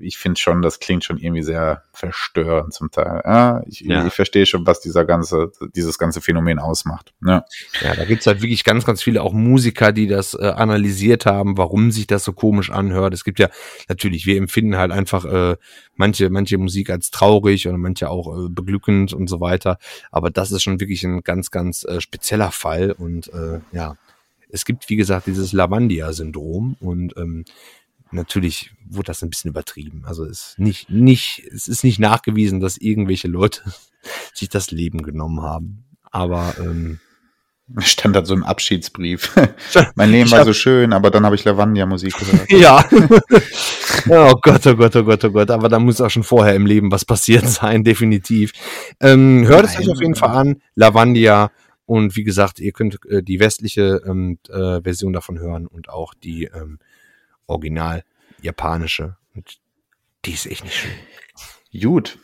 ich 0.00 0.18
finde 0.18 0.40
schon, 0.40 0.62
das 0.62 0.80
klingt 0.80 1.04
schon 1.04 1.18
irgendwie 1.18 1.42
sehr 1.42 1.82
verstörend 1.92 2.72
zum 2.72 2.90
Teil. 2.90 3.20
Ja, 3.24 3.62
ich, 3.66 3.80
ja. 3.80 4.06
ich 4.06 4.12
verstehe 4.12 4.46
schon, 4.46 4.66
was 4.66 4.80
dieser 4.80 5.04
ganze, 5.04 5.52
dieses 5.74 5.98
ganze 5.98 6.20
Phänomen 6.20 6.58
ausmacht. 6.58 7.12
Ja, 7.24 7.44
ja 7.82 7.94
da 7.94 8.04
gibt's 8.04 8.26
halt 8.26 8.42
wirklich 8.42 8.64
ganz, 8.64 8.84
ganz 8.84 9.02
viele 9.02 9.22
auch 9.22 9.32
Musiker, 9.32 9.92
die 9.92 10.06
das 10.06 10.34
äh, 10.34 10.46
analysiert 10.46 11.26
haben, 11.26 11.58
warum 11.58 11.90
sich 11.90 12.06
das 12.06 12.24
so 12.24 12.32
komisch 12.32 12.70
anhört. 12.70 13.12
Es 13.12 13.24
gibt 13.24 13.38
ja 13.38 13.48
natürlich, 13.88 14.26
wir 14.26 14.36
empfinden 14.36 14.76
halt 14.76 14.92
einfach 14.92 15.24
äh, 15.24 15.56
manche, 15.96 16.30
manche 16.30 16.58
Musik 16.58 16.90
als 16.90 17.10
traurig 17.10 17.68
oder 17.68 17.78
manche 17.78 18.08
auch 18.08 18.46
äh, 18.46 18.48
beglückend 18.48 19.12
und 19.12 19.28
so 19.28 19.40
weiter. 19.40 19.78
Aber 20.10 20.30
das 20.30 20.52
ist 20.52 20.62
schon 20.62 20.80
wirklich 20.80 21.04
ein 21.04 21.22
ganz, 21.22 21.50
ganz 21.50 21.84
äh, 21.84 22.00
spezieller 22.00 22.50
Fall 22.50 22.92
und 22.92 23.28
äh, 23.32 23.60
ja. 23.72 23.96
Es 24.54 24.66
gibt, 24.66 24.90
wie 24.90 24.96
gesagt, 24.96 25.26
dieses 25.28 25.54
Lavandia-Syndrom 25.54 26.76
und 26.78 27.16
ähm, 27.16 27.46
natürlich 28.12 28.72
wurde 28.88 29.06
das 29.06 29.22
ein 29.22 29.30
bisschen 29.30 29.50
übertrieben. 29.50 30.02
Also 30.06 30.24
es 30.24 30.50
ist 30.50 30.58
nicht, 30.58 30.90
nicht, 30.90 31.42
es 31.52 31.68
ist 31.68 31.84
nicht 31.84 31.98
nachgewiesen, 31.98 32.60
dass 32.60 32.76
irgendwelche 32.76 33.28
Leute 33.28 33.62
sich 34.34 34.48
das 34.48 34.70
Leben 34.70 35.02
genommen 35.02 35.42
haben. 35.42 35.84
Aber 36.10 36.54
ähm, 36.58 37.00
stand 37.78 38.16
da 38.16 38.24
so 38.24 38.34
im 38.34 38.44
Abschiedsbrief. 38.44 39.34
mein 39.94 40.10
Leben 40.10 40.30
war 40.30 40.44
so 40.44 40.52
schön, 40.52 40.92
aber 40.92 41.10
dann 41.10 41.24
habe 41.24 41.36
ich 41.36 41.44
Lavandia-Musik 41.44 42.14
gehört. 42.18 42.50
ja. 42.50 42.84
oh 44.08 44.34
Gott, 44.42 44.66
oh 44.66 44.74
Gott, 44.76 44.96
oh 44.96 45.04
Gott, 45.04 45.24
oh 45.24 45.30
Gott. 45.30 45.50
Aber 45.50 45.68
da 45.68 45.78
muss 45.78 46.00
auch 46.00 46.10
schon 46.10 46.22
vorher 46.22 46.54
im 46.54 46.66
Leben 46.66 46.92
was 46.92 47.04
passiert 47.04 47.48
sein, 47.48 47.84
definitiv. 47.84 48.52
Ähm, 49.00 49.46
hört 49.46 49.66
es 49.66 49.78
euch 49.78 49.90
auf 49.90 50.00
jeden 50.00 50.14
Fall 50.14 50.30
an. 50.30 50.62
Lavandia. 50.74 51.50
Und 51.86 52.16
wie 52.16 52.24
gesagt, 52.24 52.60
ihr 52.60 52.72
könnt 52.72 53.04
äh, 53.06 53.22
die 53.22 53.40
westliche 53.40 54.02
ähm, 54.06 54.38
äh, 54.48 54.80
Version 54.82 55.12
davon 55.12 55.38
hören 55.38 55.66
und 55.66 55.88
auch 55.88 56.14
die 56.14 56.44
ähm, 56.44 56.78
original 57.46 58.04
japanische. 58.40 59.16
Und 59.34 59.58
die 60.24 60.32
ist 60.32 60.46
echt 60.46 60.64
nicht 60.64 60.76
schön. 60.76 60.92
Gut. 61.80 62.18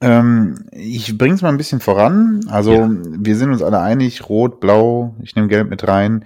Ähm, 0.00 0.68
ich 0.70 1.18
bring's 1.18 1.42
mal 1.42 1.48
ein 1.48 1.56
bisschen 1.56 1.80
voran. 1.80 2.40
Also 2.48 2.72
ja. 2.72 2.88
wir 2.90 3.36
sind 3.36 3.50
uns 3.50 3.62
alle 3.62 3.80
einig, 3.80 4.28
rot, 4.28 4.60
blau, 4.60 5.16
ich 5.22 5.34
nehme 5.34 5.48
gelb 5.48 5.70
mit 5.70 5.88
rein. 5.88 6.24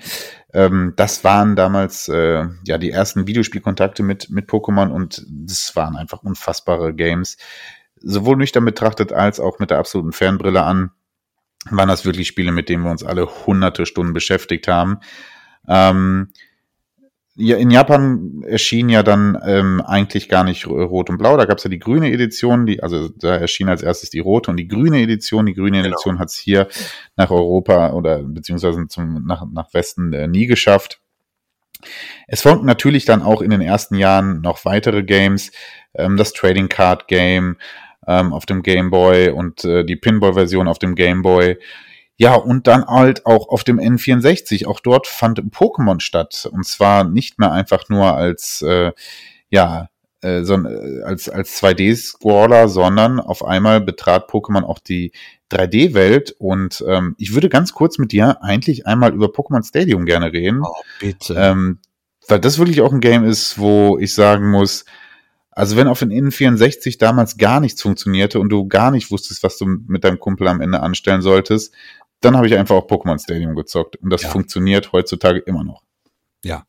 Ähm, 0.52 0.92
das 0.96 1.24
waren 1.24 1.56
damals 1.56 2.08
äh, 2.08 2.46
ja 2.66 2.78
die 2.78 2.90
ersten 2.90 3.26
Videospielkontakte 3.26 4.02
mit, 4.02 4.28
mit 4.28 4.50
Pokémon 4.50 4.90
und 4.90 5.24
das 5.28 5.74
waren 5.74 5.96
einfach 5.96 6.22
unfassbare 6.22 6.94
Games. 6.94 7.38
Sowohl 7.96 8.36
nüchtern 8.36 8.64
betrachtet 8.64 9.12
als 9.12 9.40
auch 9.40 9.58
mit 9.58 9.70
der 9.70 9.78
absoluten 9.78 10.12
Fernbrille 10.12 10.62
an, 10.62 10.90
waren 11.70 11.88
das 11.88 12.04
wirklich 12.04 12.28
Spiele, 12.28 12.52
mit 12.52 12.68
denen 12.68 12.82
wir 12.82 12.90
uns 12.90 13.04
alle 13.04 13.46
hunderte 13.46 13.86
Stunden 13.86 14.12
beschäftigt 14.12 14.68
haben. 14.68 14.98
Ähm, 15.66 16.32
ja, 17.34 17.56
in 17.56 17.70
Japan 17.70 18.42
erschien 18.46 18.90
ja 18.90 19.02
dann 19.02 19.38
ähm, 19.46 19.80
eigentlich 19.80 20.28
gar 20.28 20.44
nicht 20.44 20.66
Rot 20.66 21.08
und 21.08 21.16
Blau. 21.16 21.36
Da 21.36 21.46
gab 21.46 21.58
es 21.58 21.64
ja 21.64 21.70
die 21.70 21.78
grüne 21.78 22.12
Edition, 22.12 22.66
die, 22.66 22.82
also 22.82 23.08
da 23.08 23.36
erschien 23.36 23.70
als 23.70 23.82
erstes 23.82 24.10
die 24.10 24.18
rote 24.18 24.50
und 24.50 24.58
die 24.58 24.68
grüne 24.68 25.00
Edition. 25.00 25.46
Die 25.46 25.54
grüne 25.54 25.78
genau. 25.78 25.94
Edition 25.94 26.18
hat 26.18 26.28
es 26.28 26.36
hier 26.36 26.68
nach 27.16 27.30
Europa 27.30 27.92
oder 27.92 28.22
beziehungsweise 28.22 28.86
zum, 28.88 29.24
nach, 29.26 29.46
nach 29.50 29.72
Westen 29.72 30.12
äh, 30.12 30.28
nie 30.28 30.46
geschafft. 30.46 31.00
Es 32.28 32.42
folgten 32.42 32.66
natürlich 32.66 33.06
dann 33.06 33.22
auch 33.22 33.40
in 33.40 33.50
den 33.50 33.62
ersten 33.62 33.96
Jahren 33.96 34.42
noch 34.42 34.64
weitere 34.66 35.02
Games, 35.02 35.52
ähm, 35.94 36.18
das 36.18 36.34
Trading 36.34 36.68
Card 36.68 37.08
Game 37.08 37.56
ähm, 38.06 38.34
auf 38.34 38.44
dem 38.44 38.62
Game 38.62 38.90
Boy 38.90 39.30
und 39.30 39.64
äh, 39.64 39.84
die 39.84 39.96
Pinball-Version 39.96 40.68
auf 40.68 40.78
dem 40.78 40.94
Game 40.94 41.22
Boy. 41.22 41.58
Ja, 42.16 42.34
und 42.34 42.66
dann 42.66 42.84
halt 42.86 43.26
auch 43.26 43.48
auf 43.48 43.64
dem 43.64 43.80
N64. 43.80 44.66
Auch 44.66 44.80
dort 44.80 45.06
fand 45.06 45.40
Pokémon 45.40 46.00
statt. 46.00 46.48
Und 46.50 46.66
zwar 46.66 47.04
nicht 47.04 47.38
mehr 47.38 47.52
einfach 47.52 47.88
nur 47.88 48.14
als, 48.14 48.62
äh, 48.62 48.92
ja, 49.48 49.88
äh, 50.20 50.44
so, 50.44 50.54
äh, 50.54 51.02
als, 51.02 51.28
als 51.28 51.60
2D-Scroller, 51.60 52.68
sondern 52.68 53.18
auf 53.18 53.44
einmal 53.44 53.80
betrat 53.80 54.30
Pokémon 54.30 54.62
auch 54.62 54.78
die 54.78 55.12
3D-Welt. 55.50 56.34
Und 56.38 56.84
ähm, 56.86 57.16
ich 57.18 57.34
würde 57.34 57.48
ganz 57.48 57.72
kurz 57.72 57.98
mit 57.98 58.12
dir 58.12 58.42
eigentlich 58.42 58.86
einmal 58.86 59.12
über 59.14 59.26
Pokémon 59.26 59.66
Stadium 59.66 60.06
gerne 60.06 60.32
reden. 60.32 60.62
Oh, 60.64 60.72
bitte. 61.00 61.34
Ähm, 61.36 61.78
weil 62.28 62.38
das 62.38 62.58
wirklich 62.58 62.82
auch 62.82 62.92
ein 62.92 63.00
Game 63.00 63.24
ist, 63.24 63.58
wo 63.58 63.98
ich 63.98 64.14
sagen 64.14 64.50
muss, 64.50 64.84
also 65.50 65.76
wenn 65.76 65.88
auf 65.88 65.98
den 65.98 66.10
N64 66.10 66.98
damals 66.98 67.36
gar 67.36 67.60
nichts 67.60 67.82
funktionierte 67.82 68.40
und 68.40 68.48
du 68.48 68.66
gar 68.68 68.90
nicht 68.90 69.10
wusstest, 69.10 69.42
was 69.42 69.58
du 69.58 69.66
mit 69.66 70.02
deinem 70.02 70.18
Kumpel 70.18 70.48
am 70.48 70.62
Ende 70.62 70.80
anstellen 70.80 71.20
solltest, 71.20 71.74
dann 72.24 72.36
habe 72.36 72.46
ich 72.46 72.56
einfach 72.56 72.76
auch 72.76 72.88
Pokémon 72.88 73.22
Stadium 73.22 73.54
gezockt. 73.54 73.96
Und 73.96 74.10
das 74.10 74.22
ja. 74.22 74.30
funktioniert 74.30 74.92
heutzutage 74.92 75.40
immer 75.40 75.64
noch. 75.64 75.82
Ja. 76.44 76.64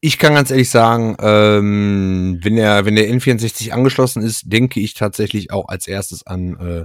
Ich 0.00 0.18
kann 0.18 0.34
ganz 0.34 0.50
ehrlich 0.50 0.70
sagen, 0.70 1.16
ähm, 1.20 2.38
wenn 2.42 2.56
der, 2.56 2.84
wenn 2.84 2.94
der 2.94 3.08
N64 3.08 3.70
angeschlossen 3.70 4.22
ist, 4.22 4.44
denke 4.46 4.80
ich 4.80 4.94
tatsächlich 4.94 5.52
auch 5.52 5.68
als 5.68 5.88
erstes 5.88 6.24
an 6.26 6.56
äh, 6.56 6.84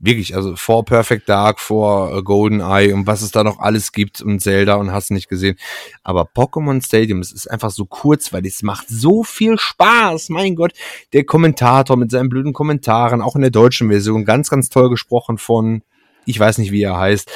wirklich, 0.00 0.36
also 0.36 0.56
vor 0.56 0.84
Perfect 0.84 1.28
Dark, 1.28 1.58
vor 1.58 2.16
äh, 2.16 2.22
Golden 2.22 2.60
Eye 2.60 2.92
und 2.92 3.06
was 3.06 3.22
es 3.22 3.32
da 3.32 3.42
noch 3.44 3.58
alles 3.58 3.92
gibt 3.92 4.20
und 4.20 4.40
Zelda 4.40 4.74
und 4.74 4.92
hast 4.92 5.10
nicht 5.10 5.28
gesehen. 5.28 5.56
Aber 6.02 6.22
Pokémon 6.22 6.84
Stadium, 6.84 7.20
es 7.20 7.32
ist 7.32 7.50
einfach 7.50 7.70
so 7.70 7.84
kurz, 7.84 8.32
weil 8.32 8.46
es 8.46 8.62
macht 8.62 8.88
so 8.88 9.24
viel 9.24 9.58
Spaß. 9.58 10.28
Mein 10.28 10.54
Gott, 10.54 10.72
der 11.12 11.24
Kommentator 11.24 11.96
mit 11.96 12.10
seinen 12.10 12.28
blöden 12.28 12.52
Kommentaren, 12.52 13.22
auch 13.22 13.34
in 13.34 13.42
der 13.42 13.50
deutschen 13.50 13.90
Version, 13.90 14.24
ganz, 14.24 14.48
ganz 14.50 14.68
toll 14.68 14.88
gesprochen 14.88 15.38
von 15.38 15.82
ich 16.28 16.38
weiß 16.38 16.58
nicht, 16.58 16.72
wie 16.72 16.82
er 16.82 16.98
heißt. 16.98 17.30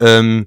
Ähm, 0.00 0.46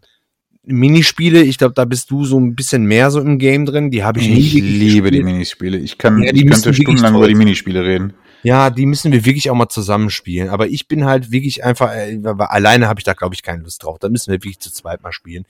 Minispiele, 0.63 1.43
ich 1.43 1.57
glaube, 1.57 1.73
da 1.75 1.85
bist 1.85 2.09
du 2.09 2.25
so 2.25 2.39
ein 2.39 2.55
bisschen 2.55 2.85
mehr 2.85 3.11
so 3.11 3.19
im 3.19 3.37
Game 3.37 3.65
drin. 3.65 3.91
Die 3.91 4.03
habe 4.03 4.19
ich, 4.19 4.29
ich 4.29 4.33
nie. 4.33 4.39
Ich 4.39 4.93
liebe 4.93 5.11
die 5.11 5.23
Minispiele. 5.23 5.77
Ich 5.77 5.97
kann, 5.97 6.21
ja, 6.21 6.31
ich 6.33 6.47
könnte 6.47 6.73
stundenlang 6.73 7.15
über 7.15 7.27
die 7.27 7.35
Minispiele 7.35 7.83
reden. 7.85 8.13
Ja, 8.43 8.69
die 8.69 8.85
müssen 8.85 9.11
wir 9.11 9.25
wirklich 9.25 9.49
auch 9.49 9.55
mal 9.55 9.69
zusammenspielen. 9.69 10.49
Aber 10.49 10.67
ich 10.67 10.87
bin 10.87 11.05
halt 11.05 11.31
wirklich 11.31 11.63
einfach, 11.63 11.93
äh, 11.93 12.19
alleine 12.37 12.87
habe 12.87 12.99
ich 12.99 13.03
da, 13.03 13.13
glaube 13.13 13.35
ich, 13.35 13.43
keine 13.43 13.63
Lust 13.63 13.83
drauf. 13.83 13.97
Da 13.99 14.09
müssen 14.09 14.31
wir 14.31 14.35
wirklich 14.35 14.59
zu 14.59 14.71
zweit 14.71 15.01
mal 15.01 15.11
spielen. 15.11 15.45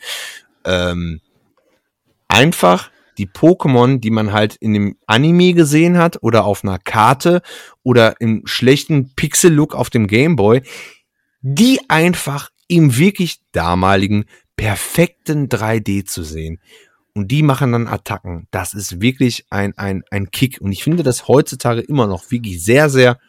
Ähm, 0.64 1.22
einfach 2.28 2.90
die 3.18 3.28
Pokémon, 3.28 4.00
die 4.00 4.12
man 4.12 4.34
halt 4.34 4.56
in 4.56 4.74
dem 4.74 4.98
Anime 5.08 5.54
gesehen 5.54 5.98
hat 5.98 6.22
oder 6.22 6.46
auf 6.46 6.64
einer 6.64 6.80
Karte 6.80 7.42
oder 7.84 8.20
im 8.20 8.44
schlechten 8.46 9.14
Pixel-Look 9.16 9.74
auf 9.74 9.90
dem 9.90 10.08
Gameboy, 10.08 10.62
die 11.48 11.80
einfach 11.90 12.50
im 12.68 12.98
wirklich 12.98 13.40
damaligen 13.52 14.26
perfekten 14.58 15.48
3D 15.48 16.04
zu 16.06 16.24
sehen. 16.24 16.60
Und 17.14 17.30
die 17.30 17.44
machen 17.44 17.72
dann 17.72 17.88
Attacken. 17.88 18.48
Das 18.50 18.74
ist 18.74 19.00
wirklich 19.00 19.46
ein, 19.52 19.78
ein, 19.78 20.04
ein 20.10 20.32
Kick. 20.32 20.60
Und 20.60 20.72
ich 20.72 20.84
finde 20.84 21.04
das 21.04 21.28
heutzutage 21.28 21.82
immer 21.82 22.08
noch 22.08 22.32
wirklich 22.32 22.64
sehr, 22.64 22.90
sehr, 22.90 23.20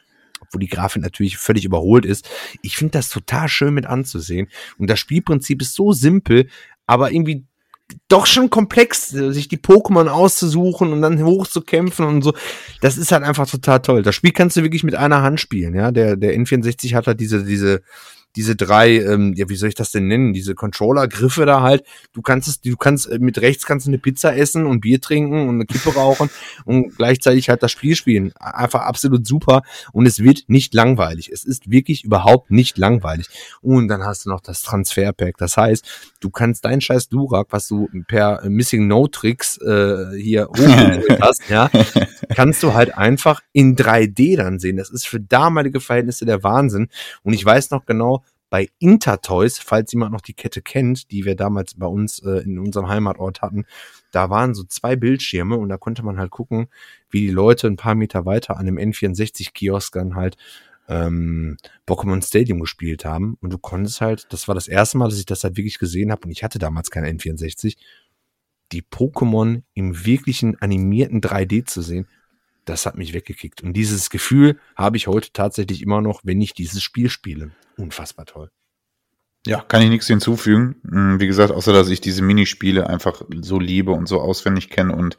obwohl 0.41 0.61
die 0.61 0.69
Grafik 0.69 1.03
natürlich 1.03 1.37
völlig 1.37 1.67
überholt 1.67 2.07
ist. 2.07 2.27
Ich 2.63 2.79
finde 2.79 2.93
das 2.93 3.11
total 3.11 3.51
schön 3.51 3.75
mit 3.75 3.85
anzusehen. 3.85 4.49
Und 4.79 4.89
das 4.89 4.99
Spielprinzip 4.99 5.61
ist 5.61 5.75
so 5.75 5.93
simpel, 5.93 6.49
aber 6.87 7.13
irgendwie 7.13 7.45
doch 8.09 8.27
schon 8.27 8.51
komplex, 8.51 9.09
sich 9.09 9.49
die 9.49 9.59
Pokémon 9.59 10.09
auszusuchen 10.09 10.93
und 10.93 11.03
dann 11.03 11.23
hochzukämpfen 11.23 12.07
und 12.07 12.23
so. 12.23 12.35
Das 12.81 12.99
ist 12.99 13.13
halt 13.13 13.23
einfach 13.23 13.49
total 13.49 13.81
toll. 13.81 14.03
Das 14.03 14.15
Spiel 14.15 14.33
kannst 14.33 14.57
du 14.57 14.63
wirklich 14.63 14.85
mit 14.85 14.95
einer 14.95 15.23
Hand 15.23 15.41
spielen, 15.41 15.75
ja. 15.75 15.91
Der, 15.91 16.17
der 16.17 16.35
N64 16.37 16.95
hat 16.95 17.07
halt 17.07 17.21
diese, 17.21 17.45
diese, 17.45 17.83
diese 18.37 18.55
drei, 18.55 19.01
ähm, 19.01 19.33
ja, 19.35 19.49
wie 19.49 19.57
soll 19.57 19.71
ich 19.71 19.75
das 19.75 19.91
denn 19.91 20.07
nennen? 20.07 20.33
Diese 20.33 20.55
Controller-Griffe 20.55 21.47
da 21.47 21.63
halt. 21.63 21.85
Du 22.13 22.23
kannst 22.23 22.49
es, 22.49 22.61
du 22.61 22.77
kannst 22.77 23.11
äh, 23.11 23.19
mit 23.19 23.41
rechts 23.41 23.65
kannst 23.65 23.87
du 23.87 23.91
eine 23.91 23.99
Pizza 23.99 24.37
essen 24.37 24.67
und 24.67 24.81
Bier 24.81 25.01
trinken 25.01 25.49
und 25.49 25.57
eine 25.57 25.67
Kippe 25.67 25.95
rauchen 25.95 26.31
und 26.65 26.97
gleichzeitig 26.97 27.49
halt 27.49 27.63
das 27.63 27.73
Spiel 27.73 27.97
spielen. 27.97 28.33
Einfach 28.37 28.83
absolut 28.83 29.27
super 29.27 29.63
und 29.93 30.07
es 30.07 30.23
wird 30.23 30.45
nicht 30.49 30.75
langweilig. 30.75 31.31
Es 31.33 31.45
ist 31.45 31.71
wirklich 31.71 32.05
überhaupt 32.05 32.51
nicht 32.51 32.79
langweilig. 32.79 33.29
Und 33.63 33.89
dann 33.89 34.05
hast 34.05 34.27
du 34.27 34.31
noch 34.31 34.41
das 34.41 34.63
Transferpack. 34.63 35.37
Das 35.39 35.57
heißt, 35.57 36.13
du 36.21 36.31
kannst 36.31 36.65
dein 36.65 36.81
scheiß 36.81 37.09
Durak, 37.09 37.49
was 37.51 37.67
du 37.67 37.89
per 38.07 38.43
Missing 38.49 38.87
No 38.87 39.07
Tricks 39.07 39.59
äh, 39.59 40.17
hier 40.17 40.49
hochgeholt 40.49 41.21
hast, 41.21 41.49
ja, 41.49 41.71
kannst 42.35 42.63
du 42.63 42.75
halt 42.75 42.97
einfach 42.97 43.41
in 43.53 43.77
3D 43.77 44.37
dann 44.37 44.59
sehen. 44.59 44.77
Das 44.77 44.91
ist 44.91 45.07
für 45.07 45.21
damalige 45.21 45.81
Verhältnisse 45.81 46.27
der 46.27 46.43
Wahnsinn. 46.43 46.89
Und 47.23 47.33
ich 47.33 47.45
weiß 47.45 47.71
noch 47.71 47.87
genau, 47.87 48.25
bei 48.49 48.69
Intertoys, 48.79 49.59
falls 49.59 49.93
jemand 49.93 50.13
noch 50.13 50.21
die 50.21 50.35
Kette 50.35 50.63
kennt, 50.63 51.11
die 51.11 51.25
wir 51.25 51.35
damals 51.35 51.75
bei 51.75 51.87
uns 51.87 52.21
äh, 52.21 52.43
in 52.45 52.59
unserem 52.59 52.89
Heimatort 52.89 53.43
hatten, 53.43 53.65
da 54.13 54.31
waren 54.31 54.55
so 54.55 54.65
zwei 54.65 54.97
Bildschirme 54.97 55.57
und 55.57 55.69
da 55.69 55.77
konnte 55.77 56.05
man 56.05 56.19
halt 56.19 56.31
gucken, 56.31 56.69
wie 57.11 57.21
die 57.21 57.33
Leute 57.33 57.67
ein 57.67 57.77
paar 57.77 57.95
Meter 57.95 58.25
weiter 58.25 58.57
an 58.57 58.67
dem 58.67 58.79
N64-Kiosk 58.79 59.93
dann 59.95 60.15
halt 60.15 60.37
ähm, 60.89 61.57
Pokémon 61.87 62.25
Stadium 62.25 62.61
gespielt 62.61 63.05
haben. 63.05 63.37
Und 63.41 63.53
du 63.53 63.59
konntest 63.59 64.01
halt, 64.01 64.33
das 64.33 64.47
war 64.47 64.55
das 64.55 64.69
erste 64.69 64.99
Mal, 64.99 65.09
dass 65.09 65.19
ich 65.19 65.27
das 65.27 65.43
halt 65.43 65.57
wirklich 65.57 65.79
gesehen 65.79 66.13
habe 66.13 66.23
und 66.25 66.31
ich 66.31 66.45
hatte 66.45 66.59
damals 66.59 66.91
kein 66.91 67.05
N64, 67.05 67.77
die 68.73 68.83
Pokémon 68.83 69.63
im 69.75 70.07
wirklichen 70.07 70.61
animierten 70.61 71.21
3D 71.21 71.67
zu 71.67 71.83
sehen, 71.83 72.07
das 72.65 72.85
hat 72.85 72.97
mich 72.97 73.13
weggekickt. 73.13 73.63
Und 73.63 73.75
dieses 73.75 74.11
Gefühl 74.11 74.59
habe 74.75 74.97
ich 74.97 75.07
heute 75.07 75.33
tatsächlich 75.33 75.83
immer 75.83 76.01
noch, 76.01 76.21
wenn 76.25 76.41
ich 76.41 76.53
dieses 76.53 76.83
Spiel 76.83 77.11
spiele. 77.11 77.53
Unfassbar 77.77 78.27
toll. 78.27 78.51
Ja, 79.47 79.61
kann 79.61 79.83
ich 79.83 79.89
nichts 79.89 80.09
hinzufügen. 80.09 80.77
Hm, 80.89 81.21
Wie 81.21 81.27
gesagt, 81.27 81.53
außer 81.53 81.73
dass 81.73 81.89
ich 81.89 82.01
diese 82.01 82.23
Minispiele 82.23 82.89
einfach 82.89 83.23
so 83.43 83.61
liebe 83.61 83.93
und 83.93 84.07
so 84.07 84.21
auswendig 84.21 84.71
kenne 84.71 84.95
und 84.95 85.17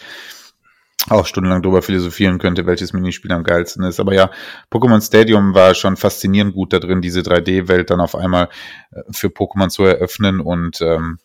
auch 1.09 1.25
stundenlang 1.25 1.61
darüber 1.61 1.81
philosophieren 1.81 2.37
könnte, 2.37 2.65
welches 2.65 2.91
Minispiel 2.91 3.31
am 3.31 3.43
geilsten 3.43 3.83
ist. 3.83 3.99
Aber 3.99 4.13
ja, 4.13 4.29
Pokémon 4.71 5.01
Stadium 5.01 5.53
war 5.53 5.73
schon 5.73 5.95
faszinierend 5.95 6.53
gut 6.53 6.73
da 6.73 6.79
drin, 6.79 7.01
diese 7.01 7.21
3D-Welt 7.21 7.89
dann 7.89 8.01
auf 8.01 8.15
einmal 8.15 8.49
äh, 8.91 9.01
für 9.11 9.27
Pokémon 9.27 9.69
zu 9.69 9.83
eröffnen 9.83 10.41
und 10.41 10.81
ähm, 10.81 11.19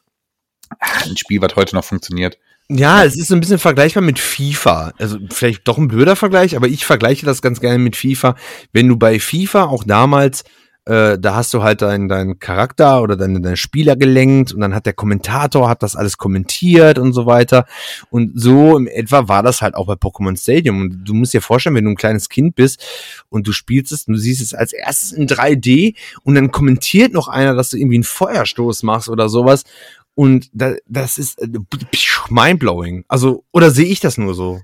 ein 0.78 1.16
Spiel, 1.16 1.42
was 1.42 1.56
heute 1.56 1.74
noch 1.74 1.84
funktioniert. 1.84 2.38
Ja, 2.68 3.04
es 3.04 3.16
ist 3.16 3.28
so 3.28 3.34
ein 3.34 3.40
bisschen 3.40 3.58
vergleichbar 3.58 4.02
mit 4.02 4.18
FIFA. 4.18 4.92
Also 4.98 5.18
vielleicht 5.30 5.66
doch 5.66 5.78
ein 5.78 5.88
blöder 5.88 6.16
Vergleich, 6.16 6.56
aber 6.56 6.68
ich 6.68 6.86
vergleiche 6.86 7.26
das 7.26 7.42
ganz 7.42 7.60
gerne 7.60 7.78
mit 7.78 7.96
FIFA. 7.96 8.36
Wenn 8.72 8.88
du 8.88 8.96
bei 8.96 9.18
FIFA 9.18 9.64
auch 9.64 9.84
damals 9.84 10.44
äh, 10.84 11.16
da 11.18 11.36
hast 11.36 11.54
du 11.54 11.62
halt 11.62 11.80
deinen 11.82 12.08
deinen 12.08 12.40
Charakter 12.40 13.02
oder 13.02 13.16
deine, 13.16 13.40
deine 13.40 13.56
Spieler 13.56 13.94
gelenkt 13.94 14.52
und 14.52 14.60
dann 14.60 14.74
hat 14.74 14.84
der 14.84 14.92
Kommentator 14.94 15.68
hat 15.68 15.82
das 15.82 15.94
alles 15.94 16.18
kommentiert 16.18 16.98
und 16.98 17.12
so 17.12 17.24
weiter. 17.26 17.66
Und 18.10 18.32
so 18.34 18.76
im 18.76 18.88
etwa 18.88 19.28
war 19.28 19.42
das 19.44 19.62
halt 19.62 19.76
auch 19.76 19.86
bei 19.86 19.94
Pokémon 19.94 20.36
Stadium. 20.40 20.80
Und 20.80 21.04
du 21.04 21.14
musst 21.14 21.34
dir 21.34 21.42
vorstellen, 21.42 21.76
wenn 21.76 21.84
du 21.84 21.90
ein 21.90 21.96
kleines 21.96 22.28
Kind 22.28 22.56
bist 22.56 22.84
und 23.28 23.46
du 23.46 23.52
spielst 23.52 23.92
es 23.92 24.08
und 24.08 24.14
du 24.14 24.18
siehst 24.18 24.42
es 24.42 24.54
als 24.54 24.72
erstes 24.72 25.12
in 25.12 25.28
3D 25.28 25.94
und 26.24 26.34
dann 26.34 26.50
kommentiert 26.50 27.12
noch 27.12 27.28
einer, 27.28 27.54
dass 27.54 27.70
du 27.70 27.76
irgendwie 27.76 27.96
einen 27.96 28.04
Feuerstoß 28.04 28.82
machst 28.82 29.08
oder 29.08 29.28
sowas. 29.28 29.64
Und 30.14 30.50
da, 30.52 30.74
das 30.86 31.16
ist 31.16 31.40
äh, 31.40 31.48
mindblowing. 32.28 33.04
Also, 33.08 33.44
oder 33.52 33.70
sehe 33.70 33.86
ich 33.86 34.00
das 34.00 34.18
nur 34.18 34.34
so? 34.34 34.60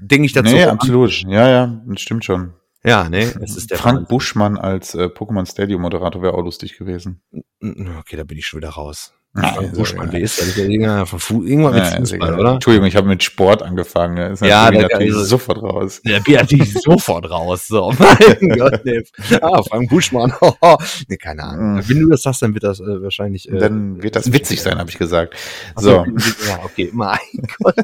Denke 0.00 0.24
ich 0.24 0.32
dazu? 0.32 0.54
Nee, 0.54 0.64
absolut. 0.64 1.22
Ja, 1.28 1.48
ja, 1.48 1.82
das 1.86 2.00
stimmt 2.00 2.24
schon. 2.24 2.54
Ja, 2.82 3.08
nee, 3.08 3.28
es 3.42 3.56
ist 3.56 3.70
der 3.70 3.78
Frank 3.78 3.96
Wahnsinn. 3.98 4.08
Buschmann 4.08 4.56
als 4.58 4.94
äh, 4.94 5.04
Pokémon 5.04 5.50
Stadium 5.50 5.82
Moderator 5.82 6.22
wäre 6.22 6.34
auch 6.34 6.42
lustig 6.44 6.78
gewesen. 6.78 7.22
Okay, 7.62 8.16
da 8.16 8.24
bin 8.24 8.38
ich 8.38 8.46
schon 8.46 8.58
wieder 8.60 8.70
raus. 8.70 9.12
Ja, 9.36 9.52
Frank 9.52 9.66
ist 9.72 9.76
Buschmann, 9.78 10.08
wer 10.10 10.20
ist 10.20 10.40
das? 10.40 10.48
Ist 10.48 10.58
irgendwann 10.58 11.74
mit 11.74 11.82
ist 11.84 11.94
Fußball, 11.94 12.40
oder? 12.40 12.52
Entschuldigung, 12.54 12.88
ich 12.88 12.96
habe 12.96 13.06
mit 13.06 13.22
Sport 13.22 13.62
angefangen. 13.62 14.14
Ne? 14.14 14.30
Ist 14.30 14.42
Ja, 14.42 14.70
da- 14.70 14.80
natürlich 14.80 15.12
also- 15.14 15.24
sofort 15.24 15.62
raus. 15.62 16.00
Der 16.04 16.18
bin 16.20 16.34
natürlich 16.34 16.72
sofort 16.72 17.30
raus. 17.30 17.68
So, 17.68 17.92
mein 17.98 18.48
Gott, 18.58 18.80
nee. 18.84 19.02
Ah, 19.40 19.62
Frank 19.62 19.88
Buschmann. 19.88 20.32
nee, 21.08 21.16
keine 21.16 21.44
Ahnung. 21.44 21.74
Mhm. 21.74 21.88
Wenn 21.88 22.00
du 22.00 22.08
das 22.08 22.22
sagst, 22.22 22.42
dann 22.42 22.54
wird 22.54 22.64
das 22.64 22.80
äh, 22.80 23.02
wahrscheinlich. 23.02 23.48
Äh, 23.48 23.58
Dann 23.58 24.02
wird 24.02 24.16
das 24.16 24.32
witzig 24.32 24.62
sein, 24.62 24.78
habe 24.78 24.90
ich 24.90 24.98
gesagt. 24.98 25.36
So, 25.76 26.04
Ja, 26.48 26.60
okay, 26.64 26.90
mein 26.92 27.18
Gott. 27.62 27.76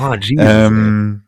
oh, 0.00 0.14
Jesus. 0.20 0.44
ähm, 0.46 1.24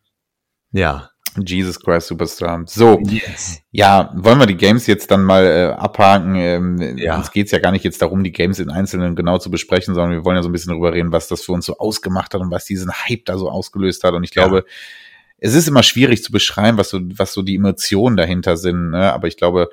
ja. 0.70 1.11
Jesus 1.44 1.81
Christ 1.81 2.09
Superstar. 2.09 2.62
So, 2.66 3.01
Yes. 3.05 3.61
ja, 3.70 4.12
wollen 4.15 4.39
wir 4.39 4.47
die 4.47 4.56
Games 4.56 4.86
jetzt 4.86 5.11
dann 5.11 5.24
mal 5.24 5.44
äh, 5.44 5.73
abhaken? 5.73 6.35
Ähm, 6.36 6.97
Ja. 6.98 7.16
Uns 7.16 7.31
geht's 7.32 7.51
ja 7.51 7.59
gar 7.59 7.73
nicht 7.73 7.85
jetzt 7.85 8.01
darum, 8.02 8.23
die 8.24 8.32
Games 8.32 8.59
in 8.59 8.70
Einzelnen 8.70 9.16
genau 9.16 9.39
zu 9.39 9.51
besprechen, 9.51 9.94
sondern 9.94 10.12
wir 10.12 10.24
wollen 10.24 10.36
ja 10.36 10.43
so 10.43 10.48
ein 10.48 10.52
bisschen 10.52 10.70
darüber 10.70 10.93
reden, 10.93 11.12
was 11.12 11.28
das 11.28 11.43
für 11.43 11.52
uns 11.52 11.66
so 11.66 11.78
ausgemacht 11.78 12.35
hat 12.35 12.40
und 12.40 12.51
was 12.51 12.65
diesen 12.65 12.93
Hype 12.93 13.24
da 13.24 13.36
so 13.39 13.51
ausgelöst 13.51 14.05
hat. 14.05 14.15
Und 14.15 14.24
ich 14.24 14.35
Ja. 14.35 14.44
glaube, 14.47 14.65
es 15.39 15.55
ist 15.55 15.69
immer 15.69 15.82
schwierig 15.82 16.23
zu 16.23 16.32
beschreiben, 16.32 16.78
was 16.78 16.89
so, 16.90 17.01
was 17.16 17.32
so 17.32 17.43
die 17.43 17.56
Emotionen 17.56 18.16
dahinter 18.16 18.56
sind. 18.56 18.90
Ne? 18.90 19.12
Aber 19.12 19.27
ich 19.28 19.36
glaube, 19.36 19.69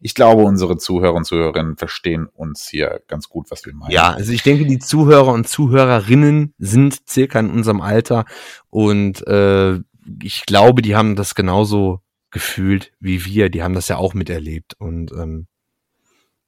ich 0.00 0.14
glaube, 0.14 0.42
unsere 0.44 0.76
Zuhörer 0.76 1.14
und 1.14 1.24
Zuhörerinnen 1.24 1.76
verstehen 1.76 2.28
uns 2.32 2.68
hier 2.68 3.00
ganz 3.08 3.28
gut, 3.28 3.50
was 3.50 3.66
wir 3.66 3.74
meinen. 3.74 3.90
Ja, 3.90 4.12
also 4.12 4.32
ich 4.32 4.44
denke, 4.44 4.64
die 4.64 4.78
Zuhörer 4.78 5.32
und 5.32 5.48
Zuhörerinnen 5.48 6.54
sind 6.58 6.96
circa 7.08 7.40
in 7.40 7.50
unserem 7.50 7.80
Alter 7.80 8.24
und 8.70 9.26
äh, 9.26 9.80
ich 10.22 10.46
glaube, 10.46 10.82
die 10.82 10.96
haben 10.96 11.16
das 11.16 11.34
genauso 11.34 12.00
gefühlt 12.30 12.92
wie 13.00 13.24
wir. 13.24 13.48
Die 13.48 13.62
haben 13.62 13.74
das 13.74 13.88
ja 13.88 13.96
auch 13.96 14.14
miterlebt 14.14 14.74
und 14.78 15.12
ähm, 15.12 15.46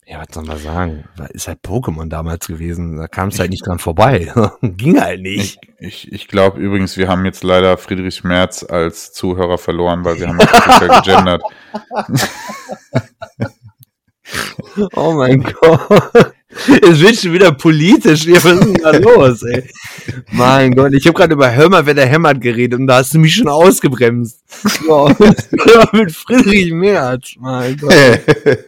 ja, 0.07 0.19
was 0.19 0.35
soll 0.35 0.45
man 0.45 0.59
sagen? 0.59 1.05
Ist 1.29 1.47
halt 1.47 1.61
Pokémon 1.61 2.09
damals 2.09 2.49
gewesen. 2.49 2.97
Da 2.97 3.07
kam 3.07 3.29
es 3.29 3.39
halt 3.39 3.51
nicht 3.51 3.65
dran 3.65 3.79
vorbei. 3.79 4.33
Ging 4.63 5.01
halt 5.01 5.21
nicht. 5.23 5.61
Ich, 5.79 6.07
ich, 6.07 6.13
ich 6.13 6.29
glaube 6.29 6.59
übrigens, 6.59 6.97
wir 6.97 7.07
haben 7.07 7.25
jetzt 7.25 7.45
leider 7.45 7.79
Friedrich 7.79 8.25
Merz 8.25 8.65
als 8.65 9.13
Zuhörer 9.13 9.57
verloren, 9.57 10.05
weil 10.05 10.19
wir 10.19 10.27
haben 10.27 10.41
offiziell 10.41 10.89
gegendert. 10.89 11.43
Oh 14.95 15.13
mein 15.13 15.43
Gott. 15.43 16.33
Es 16.83 17.01
wird 17.01 17.17
schon 17.17 17.33
wieder 17.33 17.53
politisch. 17.53 18.23
Hier, 18.25 18.43
was 18.43 18.53
ist 18.55 18.65
denn 18.65 18.75
da 18.83 18.91
los, 18.97 19.43
ey? 19.45 19.65
Mein 20.33 20.75
Gott, 20.75 20.93
ich 20.93 21.07
habe 21.07 21.17
gerade 21.17 21.35
über 21.35 21.53
Hör 21.55 21.69
mal, 21.69 21.87
wer 21.87 21.95
der 21.95 22.07
hämmert 22.07 22.41
geredet 22.41 22.79
und 22.79 22.87
da 22.87 22.97
hast 22.97 23.15
du 23.15 23.19
mich 23.19 23.35
schon 23.35 23.49
ausgebremst. 23.49 24.41
So, 24.87 25.09
mit 25.93 26.13
Friedrich 26.13 26.73
Merz. 26.73 27.35
Mein 27.39 27.77
Gott. 27.77 27.93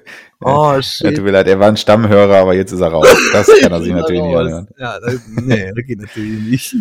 Oh, 0.45 0.73
Ja, 0.75 0.83
shit. 0.83 1.15
tut 1.15 1.25
mir 1.25 1.31
leid, 1.31 1.47
er 1.47 1.61
war 1.61 1.69
ein 1.69 1.77
Stammhörer, 1.77 2.35
aber 2.39 2.55
jetzt 2.55 2.73
ist 2.73 2.81
er 2.81 2.89
raus. 2.89 3.07
Das 3.33 3.47
kann 3.61 3.71
er 3.71 3.81
sich 3.81 3.93
natürlich 3.93 4.23
nicht 4.23 4.35
anhören. 4.37 4.67
Ja, 4.77 4.99
das, 4.99 5.21
nee, 5.41 5.71
das 5.73 5.87
geht 5.87 6.01
natürlich 6.01 6.41
nicht. 6.43 6.77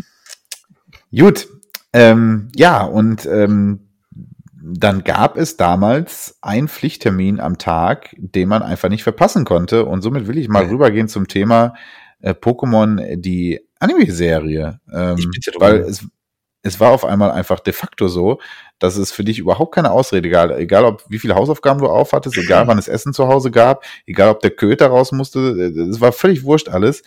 Gut, 1.15 1.47
ähm, 1.93 2.47
ja, 2.55 2.81
und 2.83 3.27
ähm, 3.27 3.90
dann 4.63 5.03
gab 5.03 5.37
es 5.37 5.57
damals 5.57 6.37
einen 6.41 6.67
Pflichttermin 6.67 7.39
am 7.39 7.57
Tag, 7.57 8.15
den 8.17 8.47
man 8.47 8.61
einfach 8.61 8.89
nicht 8.89 9.03
verpassen 9.03 9.43
konnte. 9.45 9.85
Und 9.85 10.01
somit 10.01 10.27
will 10.27 10.37
ich 10.37 10.49
mal 10.49 10.65
Nee. 10.65 10.71
rübergehen 10.71 11.07
zum 11.07 11.27
Thema 11.27 11.73
äh, 12.21 12.33
Pokémon, 12.33 13.15
die 13.17 13.61
Anime-Serie. 13.79 14.79
Ähm, 14.93 15.17
weil 15.59 15.77
es, 15.77 16.05
es 16.61 16.79
war 16.79 16.91
auf 16.91 17.05
einmal 17.05 17.31
einfach 17.31 17.59
de 17.59 17.73
facto 17.73 18.07
so, 18.07 18.39
dass 18.77 18.97
es 18.97 19.11
für 19.11 19.23
dich 19.23 19.39
überhaupt 19.39 19.73
keine 19.73 19.91
Ausrede 19.91 20.29
gab. 20.29 20.51
Egal, 20.51 20.85
ob 20.85 21.03
wie 21.09 21.17
viele 21.17 21.35
Hausaufgaben 21.35 21.79
du 21.79 21.87
aufhattest, 21.87 22.37
egal 22.37 22.67
wann 22.67 22.77
es 22.77 22.87
Essen 22.87 23.13
zu 23.13 23.27
Hause 23.27 23.49
gab, 23.49 23.83
egal 24.05 24.29
ob 24.29 24.41
der 24.41 24.51
Köter 24.51 24.87
raus 24.87 25.11
musste, 25.11 25.39
äh, 25.39 25.79
es 25.89 25.99
war 26.01 26.11
völlig 26.11 26.43
wurscht 26.43 26.69
alles. 26.69 27.01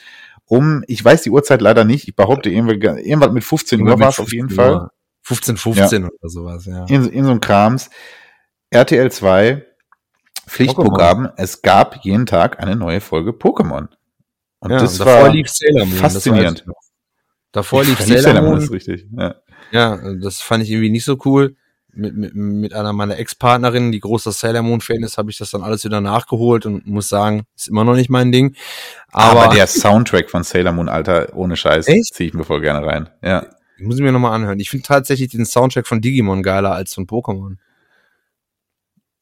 Um, 0.47 0.83
ich 0.89 1.03
weiß 1.03 1.23
die 1.23 1.31
Uhrzeit 1.31 1.63
leider 1.63 1.85
nicht, 1.85 2.07
ich 2.09 2.17
behaupte 2.17 2.51
irgendwann, 2.51 2.99
irgendwann 2.99 3.33
mit 3.33 3.45
15 3.45 3.81
Uhr 3.81 3.99
war 3.99 4.11
es 4.11 4.19
auf 4.19 4.33
jeden 4.33 4.51
Fall. 4.51 4.89
15, 5.25 5.57
15 5.57 6.05
oder 6.05 6.29
sowas, 6.29 6.67
ja. 6.67 6.85
in, 6.87 7.09
in 7.09 7.25
so 7.25 7.31
einem 7.31 7.41
Krams. 7.41 7.91
RTL 8.71 9.11
2, 9.11 9.65
Pflichtprogramm, 10.47 11.31
es 11.37 11.63
gab 11.63 12.05
jeden 12.05 12.27
Tag 12.27 12.61
eine 12.61 12.77
neue 12.77 13.01
Folge 13.01 13.31
Pokémon. 13.31 13.89
Und 14.59 14.71
ja 14.71 14.79
das 14.79 14.93
und 14.93 15.07
davor 15.07 15.23
war 15.23 15.31
lief 15.31 15.49
Sailor 15.49 15.87
Moon. 15.87 16.01
das 16.01 16.13
faszinierend. 16.15 16.65
Davor 17.53 17.85
lief 17.85 18.01
Sailor 18.01 18.23
Sailor 18.23 18.43
Moon 18.43 18.59
ist 18.59 18.71
richtig. 18.71 19.07
Ja. 19.17 19.37
Ja, 19.73 19.99
das 20.23 20.41
fand 20.41 20.63
ich 20.63 20.71
irgendwie 20.71 20.91
nicht 20.91 21.05
so 21.05 21.19
cool. 21.25 21.57
Mit, 21.97 22.17
mit, 22.17 22.35
mit 22.35 22.75
einer 22.75 22.93
meiner 22.93 23.19
Ex-Partnerinnen, 23.19 23.93
die 23.93 24.01
großer 24.01 24.33
Sailor 24.33 24.63
Moon-Fan 24.63 25.05
ist, 25.05 25.17
habe 25.17 25.31
ich 25.31 25.39
das 25.39 25.53
dann 25.53 25.63
alles 25.63 25.85
wieder 25.85 26.01
nachgeholt 26.01 26.67
und 26.67 26.87
muss 26.87 27.09
sagen, 27.09 27.45
ist 27.57 27.69
immer 27.69 27.85
noch 27.85 27.95
nicht 27.95 28.11
mein 28.11 28.33
Ding. 28.33 28.57
Aber, 29.13 29.45
Aber, 29.45 29.55
der 29.55 29.69
Soundtrack 29.69 30.29
von 30.29 30.43
Sailor 30.43 30.73
Moon, 30.73 30.89
Alter, 30.89 31.29
ohne 31.35 31.57
Scheiß, 31.57 31.87
ziehe 31.87 32.29
ich 32.29 32.35
mir 32.35 32.45
voll 32.45 32.61
gerne 32.61 32.85
rein. 32.85 33.09
Ja. 33.23 33.47
Muss 33.85 33.97
ich 33.97 34.03
mir 34.03 34.13
nochmal 34.13 34.33
anhören. 34.33 34.61
Ich 34.61 34.71
finde 34.71 34.87
tatsächlich 34.87 35.29
den 35.29 35.47
Soundtrack 35.47 35.87
von 35.87 36.01
Digimon 36.01 36.43
geiler 36.43 36.73
als 36.73 36.95
von 36.95 37.07
Pokémon. 37.07 37.57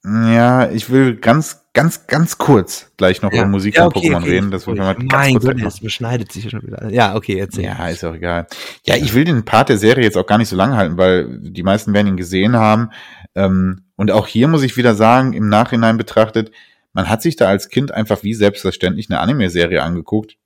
Ja, 0.04 0.70
ich 0.70 0.90
will 0.90 1.16
ganz 1.16 1.62
ganz, 1.74 2.06
ganz 2.06 2.38
kurz 2.38 2.92
gleich 2.96 3.22
noch 3.22 3.32
Ja. 3.32 3.42
über 3.42 3.48
Musik 3.48 3.76
Ja, 3.76 3.84
von 3.84 3.92
okay, 3.96 4.08
Pokémon 4.10 4.18
okay. 4.18 4.30
reden. 4.30 4.50
Das 4.50 4.66
ich 4.66 4.74
mal 4.74 4.96
mein 4.98 5.34
Gott, 5.36 5.60
es 5.62 5.80
beschneidet 5.80 6.32
sich 6.32 6.44
ja 6.44 6.50
schon 6.50 6.62
wieder. 6.62 6.90
Ja, 6.90 7.14
okay, 7.14 7.38
erzähl. 7.38 7.64
Ja, 7.64 7.88
ist 7.88 8.04
auch 8.04 8.14
egal. 8.14 8.46
Ja, 8.84 8.96
ich 8.96 9.14
will 9.14 9.24
den 9.24 9.44
Part 9.44 9.68
der 9.68 9.78
Serie 9.78 10.04
jetzt 10.04 10.16
auch 10.16 10.26
gar 10.26 10.38
nicht 10.38 10.48
so 10.48 10.56
lang 10.56 10.76
halten, 10.76 10.98
weil 10.98 11.38
die 11.40 11.62
meisten 11.62 11.94
werden 11.94 12.08
ihn 12.08 12.16
gesehen 12.16 12.56
haben. 12.56 12.90
Ähm, 13.34 13.82
und 13.96 14.10
auch 14.10 14.26
hier 14.26 14.48
muss 14.48 14.62
ich 14.62 14.76
wieder 14.76 14.94
sagen, 14.94 15.32
im 15.32 15.48
Nachhinein 15.48 15.96
betrachtet, 15.96 16.52
man 16.92 17.08
hat 17.08 17.22
sich 17.22 17.36
da 17.36 17.48
als 17.48 17.70
Kind 17.70 17.92
einfach 17.92 18.22
wie 18.22 18.34
selbstverständlich 18.34 19.08
eine 19.08 19.20
Anime-Serie 19.20 19.82
angeguckt. 19.82 20.36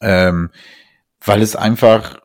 Ähm, 0.00 0.50
weil 1.26 1.42
es 1.42 1.56
einfach, 1.56 2.18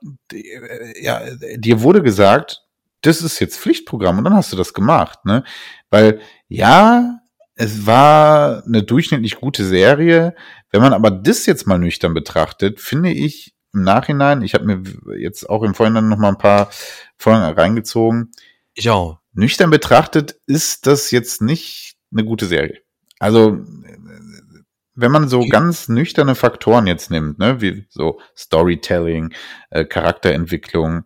ja, 1.00 1.22
dir 1.58 1.82
wurde 1.82 2.02
gesagt, 2.02 2.62
das 3.02 3.22
ist 3.22 3.40
jetzt 3.40 3.60
Pflichtprogramm 3.60 4.20
und 4.20 4.24
dann 4.24 4.36
hast 4.36 4.54
du 4.54 4.58
das 4.58 4.74
gemacht, 4.74 5.26
ne? 5.26 5.44
Weil, 5.90 6.22
ja, 6.48 7.20
es 7.56 7.86
war 7.86 8.64
eine 8.66 8.84
durchschnittlich 8.84 9.36
gute 9.36 9.66
Serie. 9.66 10.36
Wenn 10.70 10.82
man 10.82 10.94
aber 10.94 11.12
das 11.12 11.46
jetzt 11.46 11.68
mal 11.68 11.80
nüchtern 11.80 12.14
betrachtet, 12.14 12.80
finde 12.80 13.12
ich 13.12 13.56
im 13.74 13.84
Nachhinein, 13.84 14.42
ich 14.42 14.54
habe 14.54 14.66
mir 14.66 14.84
jetzt 15.18 15.50
auch 15.50 15.64
im 15.64 15.74
Vorhinein 15.74 16.10
noch 16.10 16.18
mal 16.18 16.30
ein 16.30 16.38
paar 16.38 16.70
Folgen 17.18 17.42
reingezogen, 17.42 18.32
Ich 18.74 18.90
auch. 18.90 19.20
nüchtern 19.34 19.70
betrachtet 19.70 20.36
ist 20.46 20.88
das 20.88 21.12
jetzt 21.12 21.42
nicht 21.42 21.96
eine 22.12 22.26
gute 22.26 22.46
Serie. 22.46 22.82
Also, 23.20 23.60
wenn 24.96 25.12
man 25.12 25.28
so 25.28 25.46
ganz 25.48 25.88
nüchterne 25.88 26.36
Faktoren 26.36 26.88
jetzt 26.88 27.12
nimmt, 27.12 27.40
ne, 27.40 27.62
wie 27.62 27.86
so 27.90 28.20
Storytelling, 28.36 29.34
äh, 29.70 29.86
Charakterentwicklung, 29.86 31.04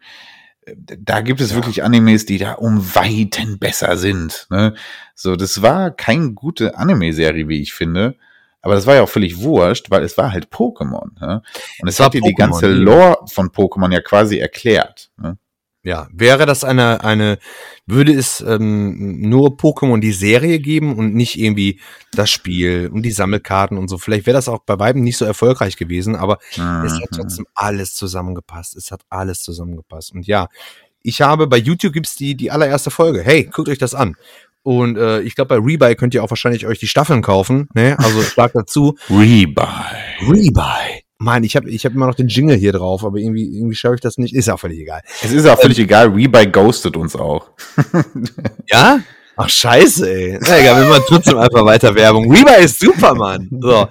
äh, 0.65 0.75
da 0.75 1.21
gibt 1.21 1.41
es 1.41 1.53
wirklich 1.55 1.83
Animes, 1.83 2.25
die 2.25 2.37
da 2.37 2.53
um 2.53 2.95
Weiten 2.95 3.59
besser 3.59 3.97
sind. 3.97 4.47
Ne? 4.49 4.75
So, 5.13 5.35
das 5.35 5.61
war 5.61 5.91
keine 5.91 6.33
gute 6.33 6.77
Anime-Serie, 6.77 7.47
wie 7.47 7.61
ich 7.61 7.73
finde. 7.73 8.15
Aber 8.61 8.73
das 8.73 8.87
war 8.87 8.95
ja 8.95 9.03
auch 9.03 9.09
völlig 9.09 9.41
wurscht, 9.41 9.91
weil 9.91 10.03
es 10.03 10.17
war 10.17 10.31
halt 10.31 10.47
Pokémon. 10.47 11.11
Ne? 11.21 11.43
Und 11.81 11.87
es 11.87 11.99
war 11.99 12.07
hat 12.07 12.15
dir 12.15 12.21
die 12.21 12.33
ganze 12.33 12.67
ja. 12.67 12.75
Lore 12.75 13.19
von 13.27 13.49
Pokémon 13.49 13.93
ja 13.93 14.01
quasi 14.01 14.39
erklärt. 14.39 15.11
Ne? 15.17 15.37
Ja, 15.85 16.07
wäre 16.11 16.47
das 16.47 16.63
eine, 16.63 17.03
eine, 17.03 17.37
würde 17.85 18.11
es 18.11 18.41
ähm, 18.41 19.21
nur 19.21 19.55
Pokémon 19.55 19.99
die 19.99 20.13
Serie 20.13 20.57
geben 20.59 20.95
und 20.97 21.13
nicht 21.13 21.39
irgendwie 21.39 21.79
das 22.11 22.31
Spiel 22.31 22.89
und 22.91 23.03
die 23.03 23.11
Sammelkarten 23.11 23.77
und 23.77 23.87
so. 23.87 23.99
Vielleicht 23.99 24.25
wäre 24.25 24.35
das 24.35 24.49
auch 24.49 24.63
bei 24.65 24.79
weitem 24.79 25.01
nicht 25.03 25.17
so 25.17 25.25
erfolgreich 25.25 25.77
gewesen, 25.77 26.15
aber 26.15 26.39
es 26.53 26.59
hat 26.59 27.11
Mhm. 27.11 27.15
trotzdem 27.15 27.45
alles 27.53 27.93
zusammengepasst. 27.93 28.75
Es 28.75 28.89
hat 28.89 29.03
alles 29.09 29.39
zusammengepasst. 29.41 30.11
Und 30.11 30.25
ja, 30.25 30.47
ich 31.03 31.21
habe 31.21 31.45
bei 31.45 31.57
YouTube 31.57 31.93
gibt's 31.93 32.15
die, 32.15 32.35
die 32.35 32.49
allererste 32.49 32.89
Folge. 32.89 33.21
Hey, 33.21 33.43
guckt 33.43 33.69
euch 33.69 33.77
das 33.77 33.93
an. 33.93 34.15
Und 34.63 34.97
äh, 34.97 35.21
ich 35.21 35.35
glaube, 35.35 35.49
bei 35.49 35.63
Rebuy 35.63 35.93
könnt 35.95 36.15
ihr 36.15 36.23
auch 36.23 36.31
wahrscheinlich 36.31 36.65
euch 36.65 36.79
die 36.79 36.87
Staffeln 36.87 37.21
kaufen. 37.21 37.69
Ne? 37.75 37.95
Also 37.99 38.23
schlag 38.23 38.51
dazu. 38.53 38.97
Rebuy. 39.11 39.67
Rebuy. 40.21 41.04
Mann, 41.17 41.43
ich 41.43 41.55
habe 41.55 41.69
ich 41.69 41.85
hab 41.85 41.93
immer 41.93 42.07
noch 42.07 42.15
den 42.15 42.27
Jingle 42.27 42.57
hier 42.57 42.73
drauf, 42.73 43.05
aber 43.05 43.17
irgendwie, 43.17 43.45
irgendwie 43.57 43.75
schaffe 43.75 43.95
ich 43.95 44.01
das 44.01 44.17
nicht. 44.17 44.33
Ist 44.33 44.47
ja 44.47 44.55
auch 44.55 44.59
völlig 44.59 44.79
egal. 44.79 45.01
Es 45.23 45.31
ist 45.31 45.47
auch 45.47 45.59
völlig 45.59 45.79
egal, 45.79 46.09
Rebuy 46.09 46.47
ghostet 46.47 46.97
uns 46.97 47.15
auch. 47.15 47.49
Ja? 48.69 48.99
Ach, 49.37 49.49
scheiße, 49.49 50.09
ey. 50.09 50.39
Na 50.41 50.59
egal, 50.59 50.81
wir 50.81 50.89
machen 50.89 51.03
trotzdem 51.07 51.37
einfach 51.37 51.65
weiter 51.65 51.93
Werbung. 51.93 52.31
Rebuy 52.31 52.63
ist 52.63 52.79
super, 52.79 53.13
Mann. 53.15 53.49
So. 53.59 53.87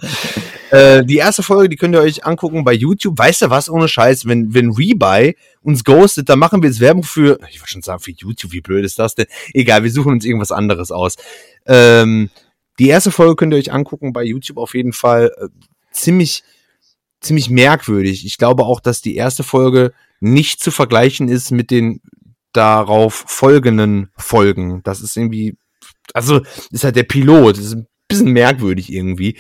Äh, 0.70 1.04
die 1.04 1.16
erste 1.16 1.42
Folge, 1.42 1.68
die 1.68 1.76
könnt 1.76 1.94
ihr 1.94 2.00
euch 2.00 2.24
angucken 2.24 2.64
bei 2.64 2.72
YouTube. 2.72 3.18
Weißt 3.18 3.42
du 3.42 3.50
was, 3.50 3.68
ohne 3.68 3.86
Scheiß, 3.86 4.26
wenn, 4.26 4.54
wenn 4.54 4.70
Rebuy 4.72 5.36
uns 5.62 5.84
ghostet, 5.84 6.28
dann 6.28 6.38
machen 6.38 6.62
wir 6.62 6.68
jetzt 6.68 6.80
Werbung 6.80 7.04
für, 7.04 7.38
ich 7.50 7.60
wollte 7.60 7.72
schon 7.72 7.82
sagen, 7.82 8.00
für 8.00 8.10
YouTube, 8.10 8.52
wie 8.52 8.60
blöd 8.60 8.84
ist 8.84 8.98
das 8.98 9.14
denn? 9.14 9.26
Egal, 9.52 9.84
wir 9.84 9.90
suchen 9.90 10.12
uns 10.12 10.24
irgendwas 10.24 10.50
anderes 10.50 10.90
aus. 10.90 11.16
Ähm, 11.66 12.30
die 12.78 12.88
erste 12.88 13.10
Folge 13.10 13.36
könnt 13.36 13.52
ihr 13.52 13.58
euch 13.58 13.72
angucken 13.72 14.12
bei 14.12 14.24
YouTube 14.24 14.58
auf 14.58 14.74
jeden 14.74 14.92
Fall. 14.92 15.30
Äh, 15.38 15.48
ziemlich, 15.92 16.42
ziemlich 17.24 17.50
merkwürdig. 17.50 18.24
Ich 18.26 18.38
glaube 18.38 18.64
auch, 18.64 18.80
dass 18.80 19.02
die 19.02 19.16
erste 19.16 19.42
Folge 19.42 19.92
nicht 20.20 20.62
zu 20.62 20.70
vergleichen 20.70 21.28
ist 21.28 21.50
mit 21.50 21.70
den 21.70 22.00
darauf 22.52 23.24
folgenden 23.26 24.10
Folgen. 24.16 24.82
Das 24.84 25.00
ist 25.00 25.16
irgendwie, 25.16 25.56
also 26.12 26.40
ist 26.70 26.84
halt 26.84 26.96
der 26.96 27.02
Pilot. 27.02 27.58
Das 27.58 27.64
ist 27.64 27.74
ein 27.74 27.86
bisschen 28.08 28.32
merkwürdig 28.32 28.92
irgendwie. 28.92 29.36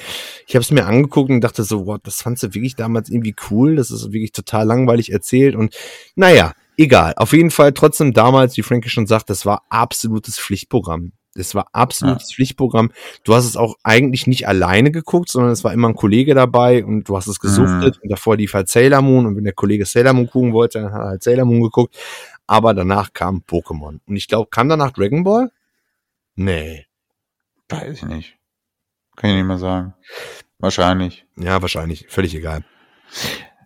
Ich 0.46 0.54
habe 0.54 0.62
es 0.62 0.70
mir 0.70 0.86
angeguckt 0.86 1.30
und 1.30 1.40
dachte 1.40 1.64
so, 1.64 1.86
wow, 1.86 1.98
das 2.02 2.22
fandst 2.22 2.42
du 2.42 2.54
wirklich 2.54 2.76
damals 2.76 3.08
irgendwie 3.08 3.34
cool. 3.50 3.76
Das 3.76 3.90
ist 3.90 4.12
wirklich 4.12 4.32
total 4.32 4.66
langweilig 4.66 5.12
erzählt 5.12 5.54
und 5.54 5.74
naja, 6.16 6.52
egal. 6.76 7.14
Auf 7.16 7.32
jeden 7.32 7.50
Fall 7.50 7.72
trotzdem 7.72 8.12
damals, 8.12 8.56
wie 8.56 8.62
Frankie 8.62 8.88
schon 8.88 9.06
sagt, 9.06 9.30
das 9.30 9.46
war 9.46 9.62
absolutes 9.68 10.38
Pflichtprogramm. 10.38 11.12
Das 11.34 11.54
war 11.54 11.68
absolutes 11.72 12.32
Pflichtprogramm. 12.32 12.92
Du 13.24 13.34
hast 13.34 13.44
es 13.44 13.56
auch 13.56 13.76
eigentlich 13.82 14.26
nicht 14.26 14.46
alleine 14.46 14.90
geguckt, 14.90 15.28
sondern 15.28 15.52
es 15.52 15.64
war 15.64 15.72
immer 15.72 15.88
ein 15.88 15.94
Kollege 15.94 16.34
dabei 16.34 16.84
und 16.84 17.08
du 17.08 17.16
hast 17.16 17.26
es 17.26 17.40
gesuchtet 17.40 18.00
und 18.02 18.08
davor 18.10 18.36
lief 18.36 18.54
halt 18.54 18.68
Sailor 18.68 19.02
Moon 19.02 19.26
und 19.26 19.36
wenn 19.36 19.44
der 19.44 19.52
Kollege 19.52 19.84
Sailor 19.84 20.12
Moon 20.12 20.28
gucken 20.28 20.52
wollte, 20.52 20.80
dann 20.80 20.92
hat 20.92 21.00
er 21.00 21.08
halt 21.08 21.22
Sailor 21.22 21.44
Moon 21.44 21.62
geguckt. 21.62 21.96
Aber 22.46 22.74
danach 22.74 23.12
kam 23.12 23.42
Pokémon. 23.48 24.00
Und 24.06 24.16
ich 24.16 24.28
glaube, 24.28 24.50
kam 24.50 24.68
danach 24.68 24.92
Dragon 24.92 25.24
Ball? 25.24 25.50
Nee. 26.36 26.86
Weiß 27.68 27.96
ich 27.96 28.04
nicht. 28.04 28.36
Kann 29.16 29.30
ich 29.30 29.36
nicht 29.36 29.46
mal 29.46 29.58
sagen. 29.58 29.94
Wahrscheinlich. 30.58 31.26
Ja, 31.36 31.60
wahrscheinlich. 31.62 32.06
Völlig 32.08 32.34
egal. 32.34 32.64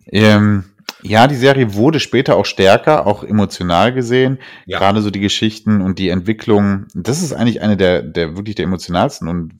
Ähm, 0.05 0.65
ja, 1.01 1.27
die 1.27 1.35
Serie 1.35 1.73
wurde 1.73 1.99
später 1.99 2.35
auch 2.35 2.45
stärker, 2.45 3.07
auch 3.07 3.23
emotional 3.23 3.93
gesehen. 3.93 4.39
Ja. 4.65 4.79
Gerade 4.79 5.01
so 5.01 5.11
die 5.11 5.19
Geschichten 5.19 5.81
und 5.81 5.99
die 5.99 6.09
Entwicklung. 6.09 6.87
Das 6.93 7.21
ist 7.21 7.33
eigentlich 7.33 7.61
eine 7.61 7.77
der, 7.77 8.01
der 8.01 8.35
wirklich 8.35 8.55
der 8.55 8.65
emotionalsten 8.65 9.27
und 9.27 9.53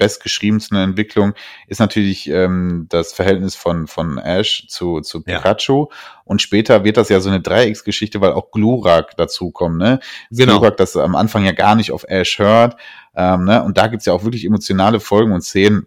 bestgeschriebensten 0.00 0.78
Entwicklungen 0.78 1.34
ist 1.68 1.78
natürlich 1.78 2.28
ähm, 2.28 2.86
das 2.88 3.12
Verhältnis 3.12 3.54
von, 3.54 3.86
von 3.86 4.18
Ash 4.18 4.66
zu, 4.68 5.00
zu 5.00 5.22
Ja. 5.26 5.38
Pikachu. 5.38 5.88
Und 6.24 6.40
später 6.40 6.84
wird 6.84 6.96
das 6.96 7.10
ja 7.10 7.20
so 7.20 7.28
eine 7.28 7.40
Dreiecksgeschichte, 7.40 8.20
weil 8.20 8.32
auch 8.32 8.50
Glurak 8.50 9.16
dazukommt, 9.16 9.76
ne? 9.76 10.00
Genau. 10.30 10.58
Glurak, 10.58 10.78
das 10.78 10.96
am 10.96 11.14
Anfang 11.14 11.44
ja 11.44 11.52
gar 11.52 11.74
nicht 11.74 11.92
auf 11.92 12.04
Ash 12.08 12.38
hört. 12.38 12.76
Ähm, 13.14 13.44
ne? 13.44 13.62
Und 13.62 13.76
da 13.76 13.88
gibt's 13.88 14.06
ja 14.06 14.14
auch 14.14 14.24
wirklich 14.24 14.46
emotionale 14.46 15.00
Folgen 15.00 15.32
und 15.32 15.42
Szenen, 15.42 15.86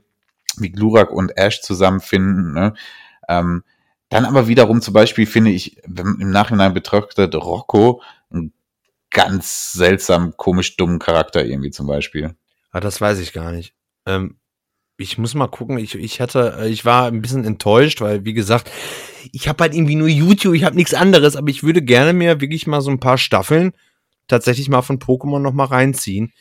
wie 0.57 0.69
Glurak 0.69 1.11
und 1.11 1.35
Ash 1.35 1.61
zusammenfinden. 1.61 2.53
Ne? 2.53 2.73
Ähm, 3.27 3.63
dann 4.13 4.25
aber 4.25 4.47
wiederum 4.47 4.79
zum 4.79 4.93
Beispiel 4.93 5.25
finde 5.25 5.49
ich, 5.49 5.83
im 5.85 6.29
Nachhinein 6.29 6.75
betrachtet, 6.75 7.33
Rocco 7.33 8.03
einen 8.29 8.53
ganz 9.09 9.71
seltsam, 9.71 10.37
komisch 10.37 10.77
dummen 10.77 10.99
Charakter 10.99 11.43
irgendwie 11.43 11.71
zum 11.71 11.87
Beispiel. 11.87 12.35
Ah, 12.71 12.79
das 12.79 13.01
weiß 13.01 13.17
ich 13.19 13.33
gar 13.33 13.51
nicht. 13.51 13.73
Ähm, 14.05 14.37
ich 14.97 15.17
muss 15.17 15.33
mal 15.33 15.47
gucken. 15.47 15.79
Ich, 15.79 15.95
ich 15.95 16.21
hatte, 16.21 16.57
äh, 16.59 16.69
ich 16.69 16.85
war 16.85 17.07
ein 17.07 17.23
bisschen 17.23 17.43
enttäuscht, 17.43 18.01
weil, 18.01 18.23
wie 18.23 18.33
gesagt, 18.33 18.69
ich 19.31 19.47
habe 19.47 19.63
halt 19.63 19.73
irgendwie 19.73 19.95
nur 19.95 20.07
YouTube, 20.07 20.53
ich 20.53 20.63
habe 20.63 20.75
nichts 20.75 20.93
anderes, 20.93 21.35
aber 21.35 21.49
ich 21.49 21.63
würde 21.63 21.81
gerne 21.81 22.13
mir 22.13 22.39
wirklich 22.39 22.67
mal 22.67 22.81
so 22.81 22.91
ein 22.91 22.99
paar 22.99 23.17
Staffeln 23.17 23.73
tatsächlich 24.27 24.69
mal 24.69 24.83
von 24.83 24.99
Pokémon 24.99 25.39
noch 25.39 25.53
mal 25.53 25.65
reinziehen, 25.65 26.33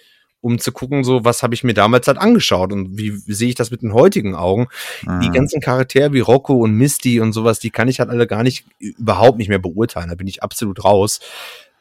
um 0.43 0.59
zu 0.59 0.73
gucken, 0.73 1.05
so 1.05 1.25
was 1.25 1.43
habe 1.43 1.55
ich 1.55 1.65
mir 1.65 1.73
damals 1.75 2.07
halt 2.09 2.19
angeschaut 2.19 2.73
und 2.73 2.99
wie, 2.99 3.27
wie 3.27 3.33
sehe 3.33 3.49
ich 3.49 3.55
das 3.55 3.71
mit 3.71 3.81
den 3.83 3.95
heutigen 3.95 4.35
Augen. 4.35 4.69
Die 5.03 5.29
Mhm. 5.29 5.33
ganzen 5.33 5.61
Charaktere 5.63 6.13
wie 6.13 6.21
Rocco 6.21 6.55
und 6.57 6.75
Misty 6.75 7.21
und 7.21 7.33
sowas, 7.33 7.59
die 7.61 7.71
kann 7.71 7.89
ich 7.89 8.01
halt 8.01 8.11
alle 8.11 8.27
gar 8.27 8.43
nicht, 8.43 8.67
überhaupt 8.79 9.39
nicht 9.39 9.49
mehr 9.49 9.59
beurteilen. 9.61 10.11
Da 10.11 10.15
bin 10.17 10.27
ich 10.27 10.43
absolut 10.43 10.85
raus. 10.85 11.21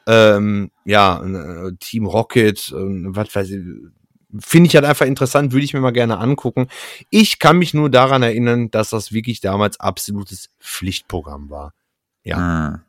Ähm, 0.08 0.72
ja, 0.86 1.22
äh, 1.24 1.74
Team 1.80 2.06
Rocket, 2.06 2.70
äh, 2.70 2.74
was 2.76 3.36
weiß 3.36 3.50
ich, 3.52 3.60
finde 4.40 4.68
ich 4.68 4.76
halt 4.76 4.86
einfach 4.86 5.06
interessant, 5.06 5.52
würde 5.52 5.66
ich 5.66 5.74
mir 5.74 5.82
mal 5.82 5.92
gerne 5.92 6.18
angucken. 6.20 6.68
Ich 7.10 7.38
kann 7.40 7.58
mich 7.58 7.74
nur 7.74 7.90
daran 7.90 8.24
erinnern, 8.24 8.72
dass 8.72 8.92
das 8.92 9.12
wirklich 9.12 9.42
damals 9.42 9.80
absolutes 9.80 10.50
Pflichtprogramm 10.60 11.50
war. 11.50 11.74
Ja, 12.24 12.38
Mhm. 12.38 12.82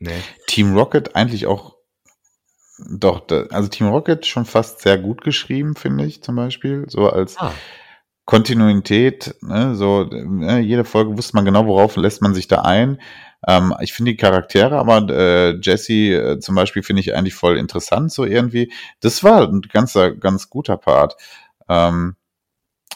ne. 0.00 0.12
Team 0.46 0.74
Rocket 0.76 1.16
eigentlich 1.16 1.46
auch, 1.46 1.73
doch, 2.78 3.20
da, 3.26 3.44
also 3.50 3.68
Team 3.68 3.88
Rocket 3.88 4.26
schon 4.26 4.44
fast 4.44 4.80
sehr 4.82 4.98
gut 4.98 5.22
geschrieben, 5.22 5.76
finde 5.76 6.04
ich 6.04 6.22
zum 6.22 6.36
Beispiel. 6.36 6.84
So 6.88 7.08
als 7.08 7.36
Ah. 7.38 7.52
Kontinuität, 8.26 9.34
ne, 9.42 9.74
so 9.74 10.04
ne, 10.04 10.60
jede 10.60 10.84
Folge 10.84 11.16
wusste 11.16 11.36
man 11.36 11.44
genau, 11.44 11.66
worauf 11.66 11.96
lässt 11.96 12.22
man 12.22 12.34
sich 12.34 12.48
da 12.48 12.62
ein. 12.62 13.00
Ähm, 13.46 13.74
ich 13.80 13.92
finde 13.92 14.12
die 14.12 14.16
Charaktere, 14.16 14.78
aber 14.78 15.06
äh, 15.10 15.58
Jesse 15.60 15.92
äh, 16.14 16.38
zum 16.40 16.54
Beispiel 16.54 16.82
finde 16.82 17.00
ich 17.00 17.14
eigentlich 17.14 17.34
voll 17.34 17.58
interessant, 17.58 18.10
so 18.12 18.24
irgendwie. 18.24 18.72
Das 19.00 19.22
war 19.22 19.42
ein 19.46 19.60
ganzer, 19.62 20.12
ganz 20.12 20.48
guter 20.48 20.78
Part. 20.78 21.16
Ähm, 21.68 22.16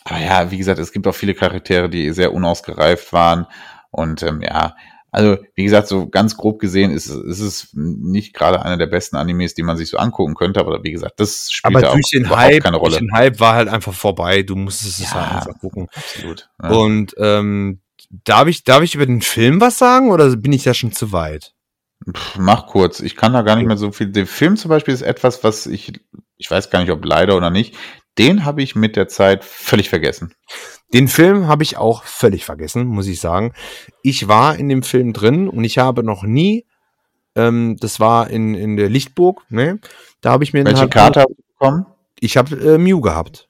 aber 0.04 0.20
ja, 0.20 0.50
wie 0.50 0.58
gesagt, 0.58 0.78
es 0.78 0.92
gibt 0.92 1.06
auch 1.06 1.14
viele 1.14 1.34
Charaktere, 1.34 1.90
die 1.90 2.10
sehr 2.12 2.32
unausgereift 2.32 3.12
waren. 3.12 3.46
Und 3.90 4.22
ähm, 4.22 4.40
ja, 4.42 4.74
also 5.10 5.38
wie 5.54 5.64
gesagt, 5.64 5.88
so 5.88 6.08
ganz 6.08 6.36
grob 6.36 6.58
gesehen 6.60 6.90
ist, 6.90 7.06
es- 7.06 7.16
ist 7.16 7.40
es 7.40 7.68
nicht 7.72 8.34
gerade 8.34 8.62
einer 8.62 8.76
der 8.76 8.86
besten 8.86 9.16
Animes, 9.16 9.54
die 9.54 9.62
man 9.62 9.76
sich 9.76 9.88
so 9.88 9.96
angucken 9.98 10.34
könnte. 10.34 10.60
Aber 10.60 10.82
wie 10.84 10.92
gesagt, 10.92 11.18
das 11.20 11.50
spielt 11.50 11.74
Aber 11.74 11.80
da 11.82 11.88
auch 11.90 11.94
durch 11.94 12.10
den 12.12 12.24
überhaupt 12.26 12.40
Hype, 12.42 12.62
keine 12.62 12.78
durch 12.78 12.82
Rolle. 12.94 12.98
den 12.98 13.12
Hype 13.12 13.40
war 13.40 13.54
halt 13.54 13.68
einfach 13.68 13.94
vorbei. 13.94 14.42
Du 14.42 14.54
musstest 14.56 15.00
es 15.00 15.10
Ja. 15.12 15.14
halt 15.30 15.46
einfach 15.46 15.60
gucken. 15.60 15.86
Absolut. 15.94 16.48
Ja. 16.62 16.68
Und 16.70 17.14
ähm, 17.18 17.80
darf 18.24 18.48
ich, 18.48 18.64
darf 18.64 18.82
ich 18.82 18.94
über 18.94 19.06
den 19.06 19.22
Film 19.22 19.60
was 19.60 19.78
sagen 19.78 20.10
oder 20.10 20.34
bin 20.36 20.52
ich 20.52 20.62
da 20.64 20.74
schon 20.74 20.92
zu 20.92 21.12
weit? 21.12 21.52
Pff, 22.14 22.36
Mach 22.38 22.66
kurz. 22.66 23.00
Ich 23.00 23.16
kann 23.16 23.32
da 23.32 23.42
gar 23.42 23.56
nicht 23.56 23.66
mehr 23.66 23.76
so 23.76 23.90
viel. 23.92 24.08
Der 24.08 24.26
Film 24.26 24.56
zum 24.56 24.68
Beispiel 24.68 24.94
ist 24.94 25.02
etwas, 25.02 25.42
was 25.42 25.66
ich, 25.66 25.92
ich 26.36 26.50
weiß 26.50 26.70
gar 26.70 26.80
nicht, 26.80 26.90
ob 26.92 27.04
leider 27.04 27.36
oder 27.36 27.50
nicht, 27.50 27.74
den 28.18 28.44
habe 28.44 28.62
ich 28.62 28.74
mit 28.76 28.96
der 28.96 29.08
Zeit 29.08 29.44
völlig 29.44 29.88
vergessen. 29.88 30.34
Den 30.92 31.08
Film 31.08 31.46
habe 31.48 31.62
ich 31.62 31.76
auch 31.76 32.02
völlig 32.04 32.44
vergessen, 32.44 32.86
muss 32.86 33.06
ich 33.06 33.20
sagen. 33.20 33.52
Ich 34.02 34.26
war 34.28 34.56
in 34.56 34.68
dem 34.68 34.82
Film 34.82 35.12
drin 35.12 35.48
und 35.48 35.64
ich 35.64 35.78
habe 35.78 36.02
noch 36.02 36.22
nie, 36.22 36.64
ähm, 37.36 37.76
das 37.80 38.00
war 38.00 38.30
in, 38.30 38.54
in 38.54 38.76
der 38.76 38.88
Lichtburg, 38.88 39.42
ne? 39.50 39.78
Da 40.20 40.30
habe 40.32 40.44
ich 40.44 40.52
mir 40.52 40.64
Welche 40.64 40.80
halt- 40.80 40.90
Karte 40.92 41.20
hast 41.20 41.28
du 41.28 41.34
bekommen? 41.58 41.86
Ich 42.20 42.36
habe 42.36 42.56
äh, 42.56 42.78
Mew 42.78 43.00
gehabt. 43.00 43.48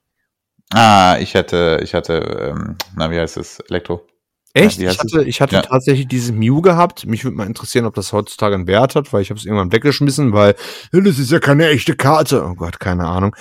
Ah, 0.70 1.16
ich 1.20 1.34
hatte, 1.34 1.80
ich 1.82 1.94
hatte, 1.94 2.54
ähm, 2.54 2.76
na, 2.96 3.10
wie 3.10 3.18
heißt 3.18 3.36
es? 3.38 3.60
Elektro. 3.70 4.06
Echt? 4.54 4.80
wie 4.80 4.86
ich 4.86 4.98
hatte, 4.98 5.22
ich 5.24 5.40
hatte 5.40 5.54
Ja. 5.56 5.62
tatsächlich 5.62 6.08
dieses 6.08 6.32
Mew 6.32 6.60
gehabt. 6.60 7.06
Mich 7.06 7.22
würde 7.24 7.36
mal 7.36 7.46
interessieren, 7.46 7.86
ob 7.86 7.94
das 7.94 8.12
heutzutage 8.12 8.54
einen 8.56 8.66
Wert 8.66 8.96
hat, 8.96 9.12
weil 9.12 9.22
ich 9.22 9.30
habe 9.30 9.38
es 9.38 9.46
irgendwann 9.46 9.72
weggeschmissen, 9.72 10.32
weil 10.32 10.56
"Ja, 10.92 11.00
das 11.00 11.18
ist 11.18 11.30
ja 11.30 11.38
keine 11.38 11.68
echte 11.68 11.94
Karte. 11.94 12.44
Oh 12.44 12.54
Gott, 12.54 12.80
keine 12.80 13.06
Ahnung. 13.06 13.36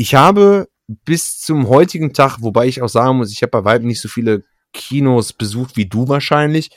Ich 0.00 0.14
habe 0.14 0.68
bis 1.04 1.40
zum 1.40 1.68
heutigen 1.68 2.12
Tag, 2.14 2.38
wobei 2.40 2.66
ich 2.66 2.80
auch 2.80 2.88
sagen 2.88 3.18
muss, 3.18 3.32
ich 3.32 3.42
habe 3.42 3.50
bei 3.50 3.64
weitem 3.64 3.88
nicht 3.88 4.00
so 4.00 4.08
viele 4.08 4.44
Kinos 4.72 5.32
besucht 5.32 5.76
wie 5.76 5.86
du 5.86 6.06
wahrscheinlich, 6.08 6.70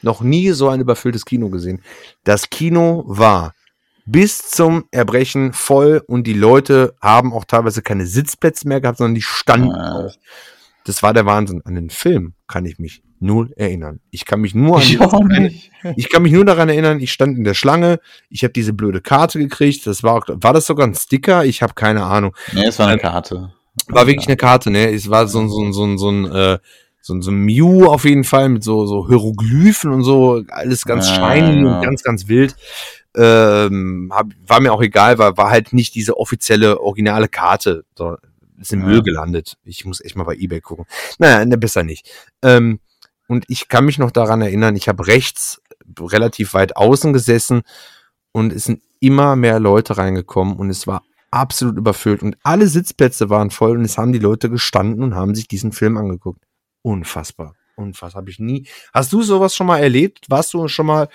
noch 0.00 0.20
nie 0.22 0.50
so 0.52 0.68
ein 0.68 0.80
überfülltes 0.80 1.24
Kino 1.24 1.50
gesehen. 1.50 1.82
Das 2.24 2.50
Kino 2.50 3.02
war 3.06 3.52
bis 4.06 4.48
zum 4.48 4.84
Erbrechen 4.92 5.52
voll 5.52 6.02
und 6.06 6.26
die 6.26 6.32
Leute 6.34 6.94
haben 7.00 7.32
auch 7.32 7.44
teilweise 7.44 7.82
keine 7.82 8.06
Sitzplätze 8.06 8.66
mehr 8.68 8.80
gehabt, 8.80 8.98
sondern 8.98 9.16
die 9.16 9.22
standen 9.22 9.72
Ah. 9.72 10.06
auch. 10.06 10.14
Das 10.84 11.02
war 11.02 11.12
der 11.12 11.26
Wahnsinn. 11.26 11.62
An 11.64 11.74
den 11.74 11.90
Film 11.90 12.34
kann 12.46 12.64
ich 12.64 12.78
mich 12.78 13.02
null 13.22 13.52
erinnern. 13.56 14.00
Ich 14.10 14.24
kann 14.24 14.40
mich 14.40 14.54
nur 14.54 14.76
an 14.76 14.82
Ich 14.82 15.00
auch 15.00 15.24
nicht. 15.24 15.70
ich 15.96 16.10
kann 16.10 16.22
mich 16.22 16.32
nur 16.32 16.44
daran 16.44 16.68
erinnern, 16.68 17.00
ich 17.00 17.12
stand 17.12 17.38
in 17.38 17.44
der 17.44 17.54
Schlange, 17.54 18.00
ich 18.28 18.44
habe 18.44 18.52
diese 18.52 18.72
blöde 18.72 19.00
Karte 19.00 19.38
gekriegt, 19.38 19.86
das 19.86 20.02
war 20.02 20.22
war 20.26 20.52
das 20.52 20.66
sogar 20.66 20.86
ein 20.86 20.94
Sticker, 20.94 21.44
ich 21.44 21.62
habe 21.62 21.74
keine 21.74 22.04
Ahnung. 22.04 22.34
Nee, 22.52 22.66
es 22.66 22.78
war 22.78 22.88
eine 22.88 22.98
Karte. 22.98 23.52
War 23.88 24.06
wirklich 24.06 24.26
eine 24.26 24.36
Karte, 24.36 24.70
ne? 24.70 24.92
Es 24.92 25.08
war 25.08 25.26
so 25.28 25.40
ein 25.40 25.48
so 25.48 25.64
ein 25.64 25.72
so 25.72 25.84
ein 25.84 25.98
so 25.98 26.10
ein 26.10 26.24
äh, 26.26 26.58
so 27.00 27.14
ein, 27.14 27.22
so 27.22 27.30
ein 27.32 27.38
Mew 27.38 27.86
auf 27.86 28.04
jeden 28.04 28.24
Fall 28.24 28.48
mit 28.48 28.62
so 28.62 28.86
so 28.86 29.08
Hieroglyphen 29.08 29.92
und 29.92 30.04
so, 30.04 30.42
alles 30.48 30.84
ganz 30.84 31.08
Ja, 31.08 31.14
shiny 31.14 31.64
ja. 31.64 31.76
und 31.76 31.82
ganz 31.82 32.02
ganz 32.02 32.28
wild. 32.28 32.54
Ähm, 33.14 34.10
hab, 34.14 34.26
war 34.46 34.60
mir 34.60 34.72
auch 34.72 34.82
egal, 34.82 35.18
weil 35.18 35.36
war 35.36 35.50
halt 35.50 35.72
nicht 35.72 35.94
diese 35.94 36.16
offizielle 36.18 36.80
originale 36.80 37.28
Karte. 37.28 37.84
So, 37.94 38.16
ist 38.60 38.72
im 38.72 38.80
Ja. 38.82 38.86
Müll 38.86 39.02
gelandet. 39.02 39.56
Ich 39.64 39.84
muss 39.84 40.00
echt 40.00 40.16
mal 40.16 40.24
bei 40.24 40.36
eBay 40.36 40.60
gucken. 40.60 40.86
Naja, 41.18 41.44
ne, 41.44 41.58
besser 41.58 41.82
nicht. 41.82 42.08
Ähm, 42.42 42.78
und 43.32 43.44
ich 43.48 43.68
kann 43.68 43.84
mich 43.84 43.98
noch 43.98 44.10
daran 44.10 44.40
erinnern, 44.42 44.76
ich 44.76 44.88
habe 44.88 45.06
rechts 45.06 45.60
relativ 45.98 46.54
weit 46.54 46.76
außen 46.76 47.12
gesessen 47.12 47.62
und 48.32 48.52
es 48.52 48.64
sind 48.64 48.82
immer 49.00 49.34
mehr 49.36 49.58
Leute 49.58 49.96
reingekommen 49.98 50.56
und 50.56 50.70
es 50.70 50.86
war 50.86 51.02
absolut 51.30 51.76
überfüllt 51.76 52.22
und 52.22 52.36
alle 52.42 52.68
Sitzplätze 52.68 53.30
waren 53.30 53.50
voll 53.50 53.76
und 53.76 53.84
es 53.84 53.98
haben 53.98 54.12
die 54.12 54.18
Leute 54.18 54.48
gestanden 54.48 55.02
und 55.02 55.14
haben 55.14 55.34
sich 55.34 55.48
diesen 55.48 55.72
Film 55.72 55.96
angeguckt. 55.96 56.44
Unfassbar. 56.82 57.54
Unfassbar. 57.74 58.20
Habe 58.20 58.30
ich 58.30 58.38
nie. 58.38 58.66
Hast 58.92 59.12
du 59.12 59.22
sowas 59.22 59.54
schon 59.54 59.66
mal 59.66 59.78
erlebt? 59.78 60.26
Warst 60.28 60.52
du 60.52 60.68
schon 60.68 60.86
mal 60.86 61.08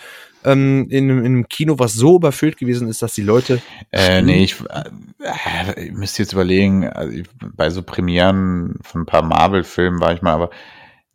ähm, 0.44 0.88
in, 0.90 1.04
einem- 1.04 1.20
in 1.20 1.26
einem 1.26 1.48
Kino, 1.48 1.78
was 1.78 1.94
so 1.94 2.16
überfüllt 2.18 2.58
gewesen 2.58 2.88
ist, 2.88 3.02
dass 3.04 3.14
die 3.14 3.22
Leute. 3.22 3.62
Äh, 3.92 4.24
nee, 4.24 4.44
ich, 4.44 4.56
äh, 4.70 5.86
ich 5.86 5.92
müsste 5.94 6.24
jetzt 6.24 6.34
überlegen, 6.34 6.88
also 6.88 7.12
ich, 7.16 7.28
bei 7.56 7.70
so 7.70 7.84
Premieren 7.84 8.76
von 8.82 9.02
ein 9.02 9.06
paar 9.06 9.22
Marvel-Filmen 9.24 10.00
war 10.02 10.14
ich 10.14 10.22
mal, 10.24 10.34
aber 10.34 10.50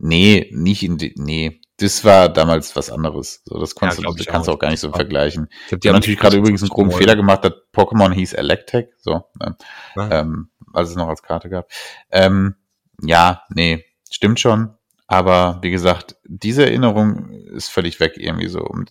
nee, 0.03 0.51
nicht 0.53 0.83
in 0.83 0.99
die, 0.99 1.15
nee, 1.17 1.61
das 1.79 2.05
war 2.05 2.29
damals 2.29 2.77
was 2.77 2.91
anderes. 2.91 3.43
So, 3.45 3.59
das 3.59 3.75
konntest 3.75 4.03
Ja, 4.03 4.11
du, 4.13 4.25
kannst 4.25 4.49
du 4.49 4.53
auch. 4.53 4.59
gar 4.59 4.71
nicht 4.71 4.81
so 4.81 4.89
Ja. 4.89 4.95
vergleichen. 4.95 5.49
Ich 5.67 5.73
hab 5.73 5.81
Die 5.81 5.89
haben 5.89 5.95
natürlich 5.95 6.19
gerade 6.21 6.37
übrigens 6.37 6.63
einen 6.63 6.69
groben 6.71 6.91
Fehler 6.91 7.17
gemacht, 7.17 7.45
dass 7.45 7.53
Pokémon 7.73 8.13
hieß 8.13 8.35
Electek, 8.35 8.91
so, 8.99 9.25
ne? 9.41 9.57
Ähm, 9.97 10.51
als 10.73 10.91
es 10.91 10.97
noch 10.97 11.09
als 11.09 11.23
Karte 11.23 11.49
gab. 11.49 11.69
Ähm, 12.11 12.57
ja, 13.03 13.43
nee, 13.55 13.85
stimmt 14.11 14.39
schon. 14.41 14.75
Aber 15.07 15.59
wie 15.63 15.71
gesagt, 15.71 16.17
diese 16.25 16.65
Erinnerung 16.65 17.31
ist 17.31 17.69
völlig 17.69 18.01
weg 18.01 18.15
irgendwie 18.17 18.49
so 18.49 18.61
um 18.61 18.85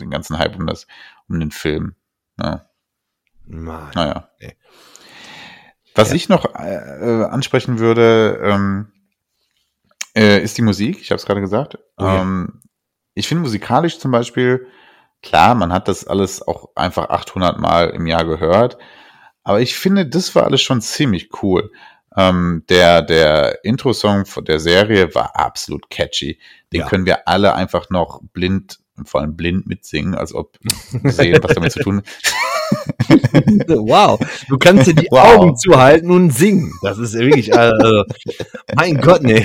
den 0.00 0.10
ganzen 0.10 0.38
Hype 0.38 0.56
um 0.56 0.66
das, 0.66 0.86
um 1.28 1.38
den 1.40 1.50
Film. 1.52 1.94
Ja. 2.40 2.66
Mann. 3.46 3.90
Naja. 3.94 4.30
Nee. 4.40 4.56
Was 5.94 6.10
Ja. 6.10 6.14
ich 6.16 6.28
noch 6.28 6.54
äh, 6.54 6.74
äh, 6.76 7.24
ansprechen 7.24 7.78
würde, 7.78 8.40
ähm, 8.42 8.92
äh, 10.16 10.42
ist 10.42 10.58
die 10.58 10.62
Musik. 10.62 11.00
Ich 11.00 11.10
habe 11.10 11.16
es 11.18 11.26
gerade 11.26 11.40
gesagt. 11.40 11.78
Oh 11.98 12.04
ja. 12.04 12.22
ähm, 12.22 12.60
ich 13.14 13.28
finde 13.28 13.42
musikalisch 13.42 13.98
zum 13.98 14.10
Beispiel, 14.10 14.66
klar, 15.22 15.54
man 15.54 15.72
hat 15.72 15.88
das 15.88 16.06
alles 16.06 16.46
auch 16.46 16.70
einfach 16.76 17.10
800 17.10 17.58
Mal 17.58 17.90
im 17.90 18.06
Jahr 18.06 18.24
gehört, 18.24 18.78
aber 19.42 19.60
ich 19.60 19.76
finde, 19.76 20.06
das 20.06 20.34
war 20.34 20.44
alles 20.44 20.62
schon 20.62 20.80
ziemlich 20.80 21.30
cool. 21.42 21.70
Ähm, 22.16 22.64
der 22.68 23.02
der 23.02 23.64
Intro-Song 23.64 24.24
der 24.46 24.58
Serie 24.58 25.14
war 25.14 25.36
absolut 25.36 25.90
catchy. 25.90 26.40
Den 26.72 26.80
Ja. 26.80 26.88
können 26.88 27.06
wir 27.06 27.28
alle 27.28 27.54
einfach 27.54 27.88
noch 27.90 28.20
blind, 28.32 28.80
vor 29.04 29.20
allem 29.20 29.36
blind 29.36 29.66
mitsingen, 29.66 30.14
als 30.16 30.34
ob 30.34 30.58
wir 30.60 30.72
sehen, 31.12 31.38
was 31.42 31.54
damit 31.54 31.72
zu 31.72 31.80
tun 31.80 31.98
hat. 31.98 32.04
Wow, 33.68 34.18
du 34.48 34.58
kannst 34.58 34.86
dir 34.86 34.94
die 34.94 35.08
Wow. 35.10 35.36
Augen 35.36 35.56
zuhalten 35.56 36.10
und 36.10 36.30
singen. 36.30 36.72
Das 36.82 36.98
ist 36.98 37.14
wirklich, 37.14 37.56
also, 37.56 38.04
mein 38.76 39.00
Gott, 39.00 39.22
nee. 39.22 39.44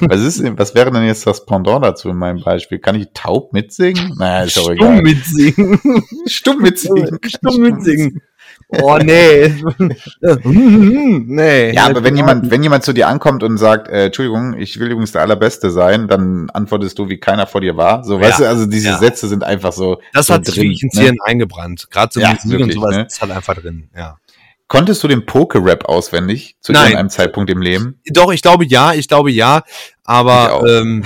Was, 0.00 0.20
ist, 0.20 0.42
was 0.58 0.74
wäre 0.74 0.90
denn 0.90 1.04
jetzt 1.04 1.26
das 1.26 1.44
Pendant 1.44 1.84
dazu 1.84 2.08
in 2.08 2.16
meinem 2.16 2.42
Beispiel? 2.42 2.78
Kann 2.78 2.94
ich 2.96 3.08
taub 3.12 3.52
mitsingen? 3.52 4.14
Naja, 4.18 4.44
ist 4.44 4.52
Stumm 4.52 4.72
egal. 4.72 5.02
mitsingen. 5.02 5.80
Stumm 6.26 6.62
mitsingen. 6.62 7.18
Stumm 7.26 7.60
mitsingen. 7.60 8.22
Oh, 8.68 8.98
nee. 9.02 9.52
nee. 10.44 11.72
Ja, 11.72 11.86
aber 11.86 12.04
wenn 12.04 12.16
jemand, 12.16 12.50
wenn 12.50 12.62
jemand 12.62 12.84
zu 12.84 12.92
dir 12.92 13.08
ankommt 13.08 13.42
und 13.42 13.58
sagt, 13.58 13.88
äh, 13.88 14.06
Entschuldigung, 14.06 14.56
ich 14.58 14.78
will 14.78 14.90
übrigens 14.90 15.12
der 15.12 15.22
Allerbeste 15.22 15.70
sein, 15.70 16.06
dann 16.08 16.50
antwortest 16.50 16.98
du, 16.98 17.08
wie 17.08 17.18
keiner 17.18 17.46
vor 17.46 17.60
dir 17.60 17.76
war. 17.76 18.04
So, 18.04 18.16
Ja. 18.16 18.22
weißt 18.28 18.40
du, 18.40 18.48
also 18.48 18.66
diese 18.66 18.90
Ja. 18.90 18.98
Sätze 18.98 19.28
sind 19.28 19.42
einfach 19.42 19.72
so. 19.72 20.00
Das 20.12 20.26
so 20.26 20.34
hat 20.34 20.46
sich 20.46 20.56
wirklich 20.56 20.82
ins 20.82 20.94
ne? 20.94 21.02
Hirn 21.02 21.16
eingebrannt. 21.24 21.88
Gerade 21.90 22.12
so 22.12 22.20
Ja, 22.20 22.32
Musik 22.32 22.50
wirklich, 22.50 22.76
und 22.76 22.82
sowas 22.82 22.96
ne? 22.96 23.06
ist 23.06 23.20
halt 23.20 23.32
einfach 23.32 23.54
drin, 23.54 23.88
ja. 23.96 24.16
Konntest 24.68 25.02
du 25.02 25.08
den 25.08 25.26
Poke-Rap 25.26 25.86
auswendig 25.86 26.56
zu 26.60 26.70
Nein. 26.70 26.82
irgendeinem 26.84 27.10
Zeitpunkt 27.10 27.50
im 27.50 27.60
Leben? 27.60 27.98
Doch, 28.06 28.32
ich 28.32 28.40
glaube 28.40 28.64
ja, 28.64 28.92
ich 28.92 29.08
glaube 29.08 29.32
ja, 29.32 29.64
aber 30.04 30.62
ähm, 30.64 31.02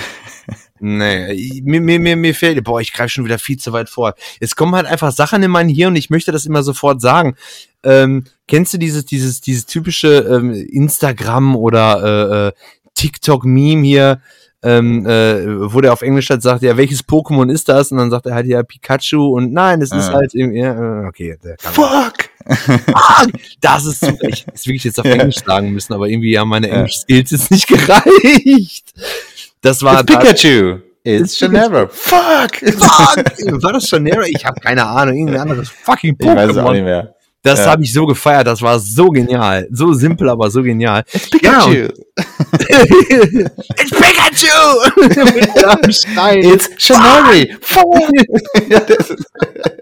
nee, 0.85 1.63
mir, 1.65 1.81
mir, 1.81 1.99
mir, 1.99 2.17
mir 2.17 2.35
fehlt, 2.35 2.63
boah, 2.63 2.81
ich 2.81 2.93
greife 2.93 3.09
schon 3.11 3.25
wieder 3.25 3.39
viel 3.39 3.57
zu 3.59 3.73
weit 3.73 3.89
vor. 3.89 4.15
Es 4.41 4.55
kommen 4.55 4.75
halt 4.75 4.87
einfach 4.87 5.13
Sachen 5.13 5.43
in 5.43 5.51
mein 5.51 5.69
Hirn 5.69 5.89
und 5.93 5.97
ich 5.97 6.11
möchte 6.11 6.31
das 6.33 6.45
immer 6.47 6.63
sofort 6.63 7.01
sagen. 7.01 7.37
Ähm, 7.83 8.25
kennst 8.47 8.75
du 8.75 8.79
dieses, 8.79 9.05
dieses, 9.07 9.41
dieses 9.41 9.67
typische 9.67 10.19
ähm, 10.31 10.53
Instagram 10.53 11.57
oder 11.57 12.03
äh, 12.03 12.49
äh, 12.49 12.53
TikTok-Meme 12.95 13.83
hier, 13.83 14.21
ähm, 14.63 15.07
äh, 15.07 15.73
wo 15.73 15.81
der 15.81 15.93
auf 15.93 16.01
Englisch 16.03 16.31
halt 16.31 16.43
sagt, 16.43 16.63
ja, 16.63 16.77
welches 16.77 17.07
Pokémon 17.07 17.51
ist 17.53 17.69
das? 17.69 17.91
Und 17.93 17.99
dann 17.99 18.11
sagt 18.11 18.27
er 18.27 18.35
halt 18.35 18.47
ja 18.47 18.63
Pikachu 18.63 19.37
und 19.37 19.53
nein, 19.53 19.83
es 19.83 19.91
ist 19.91 20.09
Ja. 20.09 20.13
halt 20.15 20.35
irgendwie, 20.35 20.59
ja, 20.61 21.03
äh, 21.03 21.07
okay, 21.07 21.37
der 21.43 21.57
Fuck! 21.59 22.31
Fuck, 22.47 23.33
das 23.63 23.87
ist 23.87 24.01
zu, 24.05 24.19
ich 24.23 24.45
es 24.53 24.67
wirklich 24.67 24.85
jetzt 24.85 25.01
auf. 25.01 25.07
Englisch 25.07 25.37
sagen 25.47 25.73
müssen, 25.73 25.95
aber 25.95 26.09
irgendwie 26.09 26.39
haben 26.39 26.49
meine. 26.49 26.69
Englisch-Skills 26.69 27.31
jetzt 27.31 27.51
nicht 27.51 27.67
gereicht. 27.69 28.93
Das 29.65 29.83
war 29.83 30.01
It's 30.03 30.05
Pikachu! 30.15 30.79
It's 31.05 31.23
It's 31.33 31.39
Geneva! 31.41 31.89
Fuck! 31.89 32.57
Fuck, 32.57 33.63
war 33.63 33.73
das 33.73 33.91
näher? 33.93 34.23
Ich 34.27 34.45
habe 34.45 34.61
keine 34.61 34.87
Ahnung, 34.87 35.17
irgendein 35.17 35.41
anderes 35.41 35.71
fucking 35.71 36.17
Ich 36.19 36.27
weiß 36.27 36.51
es 36.51 36.57
auch 36.59 36.65
Pokémon. 36.69 36.73
nicht 36.75 36.85
mehr. 36.85 37.15
Das 37.43 37.61
Ja. 37.61 37.67
habe 37.73 37.83
ich 37.83 37.93
so 37.93 38.07
gefeiert, 38.07 38.47
das 38.47 38.61
war 38.63 38.79
so 38.79 39.09
genial, 39.09 39.67
so 39.71 39.93
simpel, 39.95 40.29
aber 40.31 40.51
so 40.51 40.63
genial. 40.63 41.03
Pikachu! 41.31 41.89
It's 42.69 43.91
Pikachu! 43.91 44.55
Mit 45.35 45.65
am 45.67 45.93
Stein. 45.93 46.43
It's 46.43 46.71
Shanari! 46.79 47.55
Fuck! 47.61 47.87
ja, 48.69 48.81
das 48.81 49.11
ist, 49.11 49.27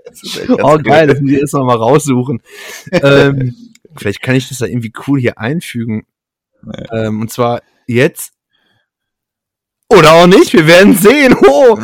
das 0.06 0.22
ist 0.22 0.50
Oh 0.50 0.78
geil, 0.78 1.06
das 1.08 1.20
muss 1.20 1.30
ich 1.32 1.38
erst 1.38 1.54
noch 1.54 1.64
mal 1.64 1.76
raussuchen. 1.76 2.40
ähm, 2.92 3.54
vielleicht 3.96 4.22
kann 4.22 4.34
ich 4.34 4.48
das 4.48 4.58
da 4.58 4.66
irgendwie 4.66 4.92
cool 5.06 5.20
hier 5.20 5.38
einfügen. 5.38 6.04
Ähm, 6.92 7.20
und 7.20 7.30
zwar 7.32 7.62
jetzt. 7.86 8.32
Oder 9.96 10.12
auch 10.12 10.26
nicht, 10.26 10.52
wir 10.52 10.66
werden 10.66 10.96
sehen. 10.96 11.34
Oh, 11.46 11.78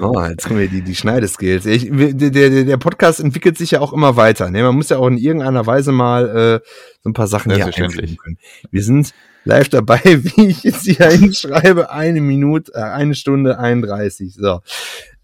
oh 0.00 0.22
jetzt 0.24 0.46
kommen 0.46 0.60
wir 0.60 0.68
die, 0.68 0.82
die 0.82 0.94
Schneideskills. 0.94 1.64
Ich, 1.66 1.88
der, 1.90 2.30
der, 2.30 2.64
der 2.64 2.76
Podcast 2.76 3.20
entwickelt 3.20 3.56
sich 3.56 3.72
ja 3.72 3.80
auch 3.80 3.92
immer 3.92 4.16
weiter. 4.16 4.50
Ne? 4.50 4.62
Man 4.62 4.74
muss 4.74 4.90
ja 4.90 4.98
auch 4.98 5.06
in 5.06 5.16
irgendeiner 5.16 5.66
Weise 5.66 5.92
mal 5.92 6.60
äh, 6.62 6.68
so 7.02 7.10
ein 7.10 7.14
paar 7.14 7.26
Sachen 7.26 7.52
hier 7.54 7.66
einfügen 7.66 8.16
können. 8.16 8.38
Wir 8.70 8.82
sind 8.82 9.12
live 9.44 9.68
dabei, 9.68 10.00
wie 10.04 10.48
ich 10.48 10.62
jetzt 10.62 10.84
hier 10.84 11.10
hinschreibe, 11.10 11.90
eine 11.90 12.20
Minute, 12.20 12.72
äh, 12.74 12.82
eine 12.82 13.14
Stunde 13.14 13.58
31. 13.58 14.34
So. 14.34 14.60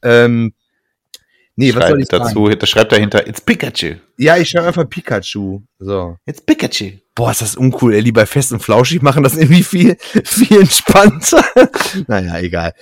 Ähm, 0.03 0.53
Nee, 1.61 1.75
was 1.75 1.89
soll 1.89 2.01
ich 2.01 2.07
schreibt 2.09 2.25
dazu, 2.25 2.49
da 2.49 2.67
schreibt 2.67 2.93
dahinter, 2.93 3.27
it's 3.27 3.41
Pikachu. 3.41 3.97
Ja, 4.17 4.37
ich 4.37 4.49
schreibe 4.49 4.69
einfach 4.69 4.89
Pikachu. 4.89 5.63
So. 5.81 6.17
It's 6.25 6.41
Pikachu. 6.41 6.93
Boah, 7.17 7.33
ist 7.33 7.43
das 7.43 7.57
uncool, 7.57 7.95
ey. 7.95 8.05
Die 8.05 8.13
bei 8.13 8.27
Fest 8.27 8.53
und 8.53 8.61
Flauschig 8.63 9.03
machen 9.03 9.25
das 9.25 9.37
irgendwie 9.37 9.65
viel, 9.65 9.97
viel 10.25 10.61
entspannter. 10.61 11.45
naja, 12.07 12.39
egal. 12.39 12.75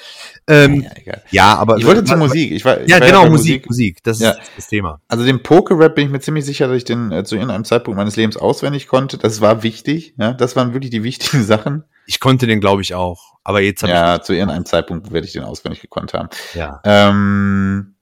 Ähm, 0.47 0.83
Ja, 0.83 0.91
egal. 0.95 1.23
ja, 1.31 1.55
aber. 1.57 1.79
Ich 1.79 1.87
wollte 1.87 2.05
zur 2.05 2.19
Musik. 2.19 2.53
Ich 2.53 2.67
war, 2.67 2.83
ich 2.83 2.89
Ja, 2.91 3.01
war 3.01 3.07
genau, 3.07 3.23
bei 3.23 3.31
Musik, 3.31 3.67
Musik. 3.67 4.03
Das 4.03 4.21
Ja. 4.21 4.33
ist 4.33 4.41
das 4.57 4.67
Thema. 4.69 5.01
Also 5.09 5.25
den 5.25 5.43
Poker-Rap 5.43 5.95
bin 5.95 6.05
ich 6.07 6.11
mir 6.13 6.21
ziemlich 6.21 6.45
sicher, 6.45 6.69
dass 6.69 6.77
ich 6.77 6.85
den 6.85 7.11
äh, 7.13 7.25
zu 7.25 7.37
irgendeinem 7.37 7.65
Zeitpunkt 7.65 7.97
meines 7.97 8.17
Lebens 8.17 8.37
auswendig 8.37 8.89
konnte. 8.89 9.17
Das 9.17 9.41
war 9.41 9.63
wichtig. 9.63 10.13
Ja, 10.19 10.35
das 10.35 10.55
waren 10.55 10.75
wirklich 10.75 10.91
die 10.91 11.03
wichtigen 11.03 11.43
Sachen. 11.45 11.85
Ich 12.05 12.21
konnte 12.21 12.47
den, 12.47 12.61
glaube 12.61 12.83
ich, 12.83 12.95
auch. 12.95 13.37
Aber 13.43 13.63
jetzt 13.63 13.83
habe 13.83 13.93
Ja, 13.93 14.21
zu 14.21 14.35
irgendeinem 14.35 14.67
Zeitpunkt 14.67 15.13
werde 15.13 15.27
ich 15.27 15.33
den 15.33 15.45
auswendig 15.45 15.81
gekonnt 15.81 16.13
haben. 16.13 16.29
ich. 16.51 16.55
Ja. 16.57 16.81
Ähm, 16.85 17.95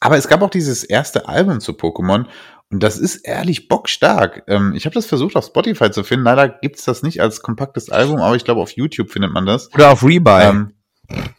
aber 0.00 0.16
es 0.16 0.28
gab 0.28 0.42
auch 0.42 0.50
dieses 0.50 0.82
erste 0.84 1.28
Album 1.28 1.60
zu 1.60 1.72
Pokémon 1.72 2.26
und 2.72 2.82
das 2.82 2.98
ist 2.98 3.16
ehrlich 3.16 3.68
bockstark. 3.68 4.44
Ähm, 4.46 4.74
ich 4.74 4.84
habe 4.86 4.94
das 4.94 5.06
versucht 5.06 5.36
auf 5.36 5.44
Spotify 5.46 5.90
zu 5.90 6.04
finden. 6.04 6.24
Leider 6.24 6.48
gibt's 6.48 6.84
das 6.84 7.02
nicht 7.02 7.20
als 7.20 7.42
kompaktes 7.42 7.90
Album, 7.90 8.20
aber 8.20 8.36
ich 8.36 8.44
glaube 8.44 8.60
auf 8.60 8.70
YouTube 8.72 9.10
findet 9.10 9.32
man 9.32 9.44
das. 9.46 9.72
Oder 9.74 9.90
auf 9.92 10.02
Rebuy. 10.04 10.42
Ähm, 10.42 10.72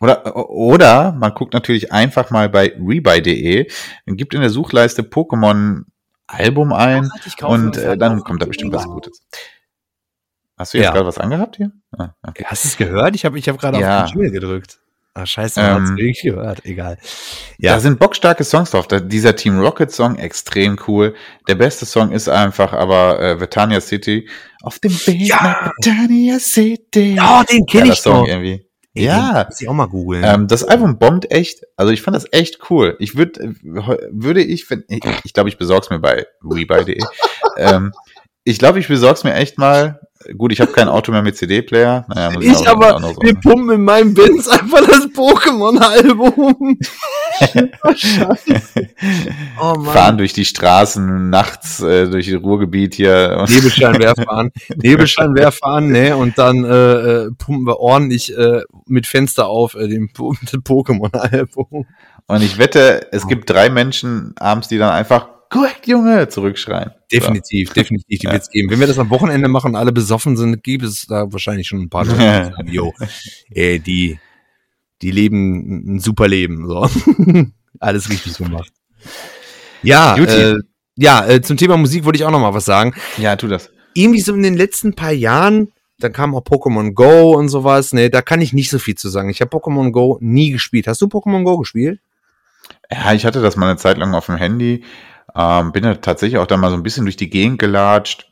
oder, 0.01 0.49
oder 0.49 1.13
man 1.13 1.33
guckt 1.33 1.53
natürlich 1.53 1.93
einfach 1.93 2.29
mal 2.29 2.49
bei 2.49 2.73
rebuy.de 2.77 3.71
und 4.05 4.17
gibt 4.17 4.33
in 4.33 4.41
der 4.41 4.49
Suchleiste 4.49 5.01
Pokémon 5.03 5.83
Album 6.27 6.73
ein 6.73 7.09
Ich 7.25 7.37
kaufe 7.37 7.53
und 7.53 7.77
äh, 7.77 7.97
dann 7.97 8.21
kommt 8.23 8.41
da 8.41 8.45
bestimmt 8.45 8.73
was. 8.73 8.85
Gutes. 8.85 9.25
Hast 10.57 10.73
du 10.73 10.77
jetzt 10.77 10.85
Ja. 10.85 10.91
gerade 10.91 11.05
was 11.07 11.17
angehabt 11.17 11.55
hier? 11.55 11.71
Ah, 11.97 12.09
okay. 12.27 12.43
Hast 12.45 12.65
du 12.65 12.67
es 12.67 12.77
gehört? 12.77 13.15
Ich 13.15 13.23
habe 13.25 13.39
ich 13.39 13.47
hab 13.47 13.57
gerade 13.57 13.79
Ja. 13.79 14.03
auf 14.03 14.11
den 14.11 14.19
Jingle 14.19 14.31
gedrückt. 14.31 14.80
Ah, 15.13 15.25
scheiße, 15.25 15.59
man 15.61 15.81
hat's 15.81 15.89
Ähm, 15.89 15.97
wirklich 15.97 16.21
gehört. 16.21 16.65
Egal. 16.65 16.97
Da 17.59 17.67
Ja. 17.67 17.79
sind 17.81 17.99
bockstarke 17.99 18.45
Songs 18.45 18.71
drauf. 18.71 18.87
Da, 18.87 18.99
dieser 19.01 19.35
Team 19.35 19.59
Rocket 19.59 19.91
Song 19.91 20.15
extrem 20.17 20.79
cool. 20.87 21.15
Der 21.49 21.55
beste 21.55 21.85
Song 21.85 22.11
ist 22.13 22.29
einfach 22.29 22.71
aber 22.71 23.19
äh, 23.19 23.39
Vetania 23.39 23.81
City. 23.81 24.29
Auf 24.63 24.79
dem 24.79 24.91
Weg 25.07 25.27
Ja. 25.27 25.35
nach 25.41 25.71
Vetania 25.83 26.39
City. 26.39 27.19
Oh, 27.21 27.41
den 27.49 27.65
kenn 27.65 27.81
Geiler 27.81 27.93
ich 27.93 27.99
Song 27.99 28.21
doch. 28.21 28.27
irgendwie. 28.27 28.65
Ey, 28.93 29.05
ja. 29.05 29.45
Muss 29.49 29.59
ich 29.61 29.67
auch 29.67 29.73
mal 29.73 29.87
googeln. 29.87 30.23
Ähm, 30.25 30.47
das 30.47 30.63
Album 30.63 30.97
bombt 30.97 31.29
echt. 31.31 31.61
Also 31.75 31.91
ich 31.91 32.01
fand 32.01 32.15
das 32.15 32.25
echt 32.31 32.59
cool. 32.69 32.95
Ich 32.99 33.15
würde, 33.17 33.53
würde 33.63 34.41
ich, 34.43 34.69
wenn, 34.69 34.83
ich, 34.87 35.01
ich 35.25 35.33
glaube, 35.33 35.49
ich 35.49 35.57
besorg's 35.57 35.89
mir 35.89 35.99
bei 35.99 36.25
rebuy.de. 36.43 36.99
ähm, 37.57 37.91
ich 38.43 38.59
glaube, 38.59 38.79
ich 38.79 38.87
besorg's 38.87 39.23
mir 39.25 39.33
echt 39.33 39.57
mal. 39.57 39.99
Gut, 40.37 40.51
ich 40.51 40.61
habe 40.61 40.71
kein 40.71 40.87
Auto 40.87 41.11
mehr 41.11 41.21
mit 41.21 41.35
CD-Player. 41.37 42.05
Naja, 42.07 42.31
muss 42.31 42.43
ich 42.43 42.55
auch- 42.67 42.75
aber, 42.75 43.15
wir 43.21 43.33
pumpen 43.35 43.71
in 43.75 43.83
meinem 43.83 44.13
Benz 44.13 44.47
einfach 44.47 44.79
das 44.85 45.07
Pokémon-Album. 45.13 46.77
oh, 47.83 47.91
scheiße. 47.95 48.87
Oh 49.59 49.75
Mann. 49.77 49.85
Fahren 49.93 50.17
durch 50.17 50.33
die 50.33 50.45
Straßen 50.45 51.29
nachts 51.29 51.81
äh, 51.81 52.07
durch 52.09 52.29
das 52.31 52.41
Ruhrgebiet 52.41 52.95
hier. 52.95 53.45
Nebelscheinwerfer 53.49 54.31
an, 54.31 54.51
Nebelscheinwerfer 54.75 55.65
an, 55.65 55.87
ne, 55.91 56.15
und 56.15 56.37
dann 56.37 56.63
äh, 56.63 56.69
äh, 57.25 57.31
pumpen 57.37 57.65
wir 57.67 57.79
ordentlich 57.79 58.35
äh, 58.37 58.61
mit 58.87 59.07
Fenster 59.07 59.47
auf 59.47 59.75
äh, 59.75 59.87
den 59.87 60.09
Pokémon-Album. 60.13 61.85
Und 62.27 62.43
ich 62.43 62.57
wette, 62.57 63.07
es 63.11 63.27
gibt 63.27 63.49
drei 63.49 63.69
Menschen 63.69 64.33
abends, 64.39 64.67
die 64.67 64.77
dann 64.77 64.91
einfach 64.91 65.27
korrekt, 65.51 65.85
Junge, 65.85 66.27
zurückschreien. 66.29 66.91
Definitiv, 67.11 67.73
definitiv, 67.73 68.19
die 68.19 68.25
Ja. 68.25 68.31
wird's 68.33 68.49
geben. 68.49 68.71
Wenn 68.71 68.79
wir 68.79 68.87
das 68.87 68.97
am 68.97 69.09
Wochenende 69.11 69.47
machen 69.47 69.71
und 69.71 69.75
alle 69.75 69.91
besoffen 69.91 70.35
sind, 70.37 70.63
gibt 70.63 70.83
es 70.83 71.05
da 71.05 71.31
wahrscheinlich 71.31 71.67
schon 71.67 71.81
ein 71.81 71.89
paar 71.89 72.05
Leute, 72.05 72.17
die 72.17 72.23
sagen, 72.55 72.67
yo, 72.71 72.93
ey, 73.51 73.79
die, 73.79 74.17
die 75.03 75.11
leben 75.11 75.95
ein 75.95 75.99
super 75.99 76.27
Leben, 76.27 76.65
so. 76.67 76.89
Alles 77.79 78.09
richtig 78.09 78.37
gemacht. 78.37 78.71
Ja, 79.83 80.15
äh, 80.17 80.55
ja, 80.97 81.25
äh, 81.27 81.41
zum 81.41 81.57
Thema 81.57 81.77
Musik 81.77 82.05
wollte 82.05 82.17
ich 82.17 82.25
auch 82.25 82.31
noch 82.31 82.39
mal 82.41 82.53
was 82.53 82.65
sagen. 82.65 82.93
So. 83.17 83.21
Ja, 83.23 83.35
tu 83.35 83.47
das. 83.47 83.69
irgendwie 83.93 84.21
so 84.21 84.33
in 84.33 84.43
den 84.43 84.55
letzten 84.55 84.93
paar 84.95 85.11
Jahren, 85.11 85.71
da 85.99 86.09
kam 86.09 86.35
auch 86.35 86.43
Pokémon 86.43 86.93
Go 86.93 87.35
und 87.37 87.49
sowas, 87.49 87.93
ne, 87.93 88.09
da 88.09 88.21
kann 88.21 88.41
ich 88.41 88.53
nicht 88.53 88.69
so 88.69 88.79
viel 88.79 88.95
zu 88.95 89.09
sagen. 89.09 89.29
Ich 89.29 89.41
habe 89.41 89.55
Pokémon 89.55 89.91
Go 89.91 90.17
nie 90.21 90.51
gespielt. 90.51 90.87
Hast 90.87 91.01
du 91.01 91.07
Pokémon 91.07 91.43
Go 91.43 91.57
gespielt? 91.57 91.99
Ja, 92.91 93.13
ich 93.13 93.25
hatte 93.25 93.41
das 93.41 93.55
mal 93.55 93.69
eine 93.69 93.77
Zeit 93.77 93.97
lang 93.97 94.13
auf 94.13 94.27
dem 94.27 94.35
Handy. 94.35 94.83
Ähm, 95.35 95.71
bin 95.71 95.83
da 95.83 95.95
tatsächlich 95.95 96.39
auch 96.39 96.47
da 96.47 96.57
mal 96.57 96.69
so 96.69 96.75
ein 96.77 96.83
bisschen 96.83 97.05
durch 97.05 97.17
die 97.17 97.29
Gegend 97.29 97.59
gelatscht. 97.59 98.31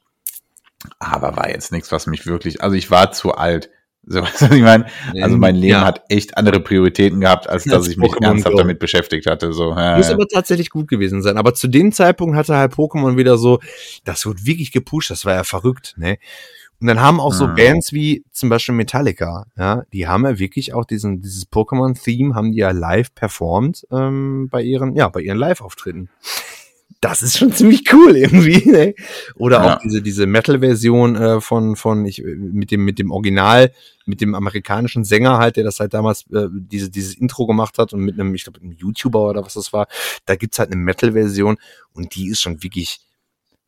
Aber 1.00 1.36
war 1.36 1.50
jetzt 1.50 1.72
nichts, 1.72 1.92
was 1.92 2.08
mich 2.08 2.26
wirklich, 2.26 2.62
also 2.64 2.76
ich 2.76 2.90
war 2.92 3.12
zu 3.12 3.34
alt. 3.34 3.70
So, 4.12 4.22
was 4.24 4.42
ich 4.42 4.62
meine? 4.64 4.86
Also 5.22 5.38
mein 5.38 5.56
Leben 5.56 5.74
Ja. 5.74 5.86
hat 5.86 6.04
echt 6.10 6.36
andere 6.36 6.62
Prioritäten 6.62 7.20
gehabt, 7.20 7.48
als 7.48 7.66
dass 7.66 7.86
ich 7.88 7.98
mich 7.98 8.12
Pokémon 8.14 8.24
ernsthaft 8.28 8.54
Go. 8.56 8.62
damit 8.62 8.80
beschäftigt 8.80 9.28
hatte. 9.28 9.54
So, 9.54 9.76
ja, 9.76 9.98
Muss 9.98 10.08
ja. 10.08 10.16
aber 10.16 10.26
tatsächlich 10.26 10.72
gut 10.72 10.88
gewesen 10.88 11.22
sein. 11.22 11.38
Aber 11.38 11.54
zu 11.54 11.68
dem 11.68 11.92
Zeitpunkt 11.92 12.36
hatte 12.36 12.56
halt 12.56 12.74
Pokémon 12.74 13.18
wieder 13.18 13.38
so, 13.38 13.60
das 14.06 14.26
wird 14.26 14.46
wirklich 14.46 14.72
gepusht, 14.72 15.12
das 15.12 15.26
war 15.26 15.36
ja 15.36 15.44
verrückt, 15.44 15.94
ne? 15.98 16.18
Und 16.80 16.88
dann 16.88 17.02
haben 17.02 17.20
auch 17.20 17.34
so 17.34 17.46
Mhm. 17.50 17.56
Bands 17.56 17.92
wie 17.94 18.24
zum 18.32 18.48
Beispiel 18.50 18.74
Metallica, 18.74 19.46
ja, 19.58 19.84
die 19.94 20.08
haben 20.08 20.26
ja 20.26 20.40
wirklich 20.40 20.74
auch 20.74 20.86
diesen, 20.86 21.22
dieses 21.22 21.46
Pokémon-Theme 21.52 22.34
haben 22.34 22.54
die 22.54 22.60
ja 22.60 22.72
live 22.72 23.14
performt 23.14 23.86
ähm, 23.92 24.48
bei 24.50 24.62
ihren, 24.64 24.96
ja, 24.96 25.10
bei 25.10 25.20
ihren 25.22 25.38
Live-Auftritten. 25.38 26.10
Das 27.02 27.22
ist 27.22 27.38
schon 27.38 27.54
ziemlich 27.54 27.94
cool 27.94 28.18
irgendwie, 28.18 28.70
ne? 28.70 28.94
Oder 29.36 29.64
Ja. 29.64 29.76
auch 29.76 29.80
diese, 29.80 30.02
diese 30.02 30.26
Metal-Version 30.28 31.16
äh, 31.16 31.40
von, 31.42 31.76
von 31.78 32.06
ich, 32.06 32.22
mit 32.24 32.72
dem, 32.72 32.84
mit 32.84 33.00
dem 33.00 33.12
Original, 33.12 33.72
mit 34.06 34.20
dem 34.20 34.36
amerikanischen 34.36 35.06
Sänger 35.06 35.38
halt, 35.38 35.56
der 35.56 35.64
das 35.64 35.80
halt 35.80 35.94
damals 35.94 36.24
äh, 36.34 36.48
diese, 36.52 36.90
dieses 36.90 37.16
Intro 37.16 37.48
gemacht 37.48 37.78
hat 37.78 37.94
und 37.94 38.02
mit 38.02 38.20
einem, 38.20 38.36
ich 38.36 38.44
glaube, 38.44 38.60
einem 38.60 38.74
YouTuber 38.74 39.30
oder 39.30 39.46
was 39.46 39.54
das 39.54 39.72
war, 39.72 39.88
da 40.26 40.36
gibt's 40.36 40.60
halt 40.60 40.72
eine 40.72 40.82
Metal-Version 40.82 41.58
und 41.94 42.16
die 42.16 42.28
ist 42.28 42.42
schon 42.42 42.62
wirklich, 42.64 43.00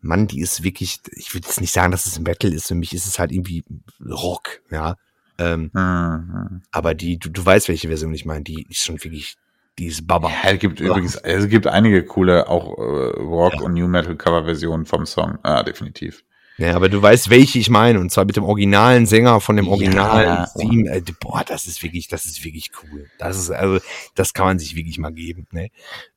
Mann, 0.01 0.27
die 0.27 0.41
ist 0.41 0.63
wirklich, 0.63 0.99
ich 1.15 1.33
will 1.33 1.41
jetzt 1.41 1.61
nicht 1.61 1.71
sagen, 1.71 1.91
dass 1.91 2.05
es 2.07 2.19
Metal 2.19 2.51
ist, 2.51 2.67
für 2.67 2.75
mich 2.75 2.93
ist 2.93 3.05
es 3.05 3.17
halt 3.17 3.31
irgendwie 3.31 3.63
Rock, 4.05 4.61
ja. 4.71 4.95
Ähm, 5.37 5.71
Mhm. 5.73 6.63
aber 6.71 6.93
die, 6.95 7.17
du, 7.17 7.29
du 7.29 7.45
weißt, 7.45 7.69
welche 7.69 7.87
Version 7.87 8.13
ich 8.13 8.25
meine, 8.25 8.43
die 8.43 8.65
ist 8.69 8.83
schon 8.83 9.01
wirklich, 9.03 9.37
die 9.79 9.87
ist 9.87 10.05
Baba. 10.07 10.29
Ja, 10.43 10.51
es 10.51 10.59
gibt 10.59 10.79
übrigens, 10.79 11.15
es 11.15 11.47
gibt 11.47 11.67
einige 11.67 12.03
coole 12.05 12.47
auch 12.49 12.77
äh, 12.77 12.81
Rock- 13.21 13.55
Ja. 13.55 13.61
und 13.61 13.73
New 13.73 13.87
Metal 13.87 14.15
Cover-Versionen 14.15 14.85
vom 14.85 15.05
Song. 15.05 15.37
Ah, 15.43 15.63
definitiv. 15.63 16.23
Ja, 16.57 16.75
aber 16.75 16.89
du 16.89 17.01
weißt, 17.01 17.29
welche 17.31 17.57
ich 17.57 17.69
meine, 17.71 17.99
und 17.99 18.11
zwar 18.11 18.25
mit 18.25 18.35
dem 18.35 18.43
originalen 18.43 19.07
Sänger 19.07 19.39
von 19.41 19.55
dem 19.55 19.65
Ja. 19.65 19.71
originalen 19.71 20.47
Theme. 20.59 20.89
Äh, 20.91 21.01
boah, 21.19 21.43
das 21.47 21.65
ist 21.65 21.81
wirklich, 21.81 22.07
das 22.07 22.25
ist 22.25 22.43
wirklich 22.43 22.69
cool. 22.83 23.09
Das 23.17 23.39
ist, 23.39 23.49
also, 23.49 23.79
das 24.13 24.33
kann 24.33 24.45
man 24.45 24.59
sich 24.59 24.75
wirklich 24.75 24.99
mal 24.99 25.11
geben, 25.13 25.47
ne? 25.51 25.69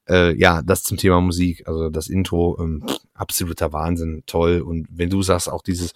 Äh, 0.06 0.36
ja, 0.36 0.60
das 0.60 0.82
zum 0.82 0.98
Thema 0.98 1.20
Musik. 1.22 1.66
Also 1.66 1.88
das 1.88 2.08
Intro, 2.08 2.58
ähm, 2.60 2.84
absoluter 3.14 3.72
Wahnsinn, 3.72 4.22
toll. 4.26 4.60
Und 4.60 4.86
wenn 4.90 5.08
du 5.08 5.22
sagst, 5.22 5.48
auch 5.50 5.62
dieses 5.62 5.94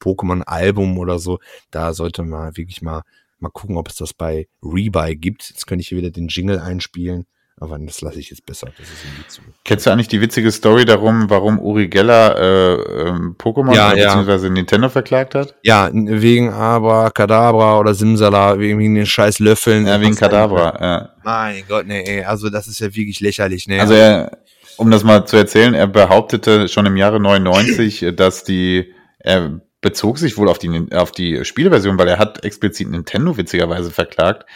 Pokémon-Album 0.00 0.98
oder 0.98 1.18
so, 1.18 1.38
da 1.70 1.94
sollte 1.94 2.22
man 2.22 2.56
wirklich 2.56 2.82
mal, 2.82 3.02
mal 3.38 3.50
gucken, 3.50 3.76
ob 3.76 3.88
es 3.88 3.96
das 3.96 4.14
bei 4.14 4.48
Rebuy 4.62 5.16
gibt. 5.16 5.48
Jetzt 5.48 5.66
könnte 5.66 5.82
ich 5.82 5.88
hier 5.88 5.98
wieder 5.98 6.10
den 6.10 6.28
Jingle 6.28 6.58
einspielen. 6.58 7.26
Aber 7.58 7.78
das 7.78 8.02
lasse 8.02 8.20
ich 8.20 8.28
jetzt 8.28 8.44
besser. 8.44 8.68
Das 8.76 8.86
ist 8.86 9.02
irgendwie 9.02 9.28
zu. 9.28 9.40
Kennst 9.64 9.86
du 9.86 9.90
eigentlich 9.90 10.08
die 10.08 10.20
witzige 10.20 10.50
Story 10.50 10.84
darum, 10.84 11.30
warum 11.30 11.58
Uri 11.58 11.88
Geller 11.88 12.36
äh, 12.36 13.08
ähm, 13.08 13.34
Pokémon 13.38 13.74
Ja, 13.74 13.94
ja. 13.94 14.08
beziehungsweise 14.08 14.50
Nintendo 14.50 14.90
verklagt 14.90 15.34
hat? 15.34 15.54
Ja, 15.62 15.88
wegen 15.90 16.50
Abracadabra 16.50 17.78
oder 17.78 17.94
Simsala, 17.94 18.58
wegen 18.58 18.94
den 18.94 19.06
scheiß 19.06 19.38
Löffeln. 19.38 19.86
Ja, 19.86 19.98
wegen 20.02 20.14
Kadabra. 20.14 20.76
Ja. 20.78 21.08
Mein 21.24 21.64
Gott, 21.66 21.86
nee, 21.86 22.02
ey, 22.02 22.24
also 22.24 22.50
das 22.50 22.66
ist 22.66 22.80
ja 22.80 22.94
wirklich 22.94 23.20
lächerlich, 23.20 23.66
ne? 23.66 23.80
Also 23.80 23.94
er, 23.94 24.36
um 24.76 24.90
das 24.90 25.02
mal 25.02 25.24
zu 25.24 25.38
erzählen, 25.38 25.72
er 25.72 25.86
behauptete 25.86 26.68
schon 26.68 26.84
im 26.84 26.98
Jahre 26.98 27.20
99, 27.20 28.08
dass 28.16 28.44
die, 28.44 28.92
er 29.18 29.62
bezog 29.80 30.18
sich 30.18 30.36
wohl 30.36 30.48
auf 30.48 30.58
die, 30.58 30.88
auf 30.92 31.12
die 31.12 31.44
Spieleversion, 31.44 31.98
weil 31.98 32.08
er 32.08 32.18
hat 32.18 32.44
explizit 32.44 32.88
Nintendo 32.90 33.36
witzigerweise 33.36 33.90
verklagt, 33.90 34.46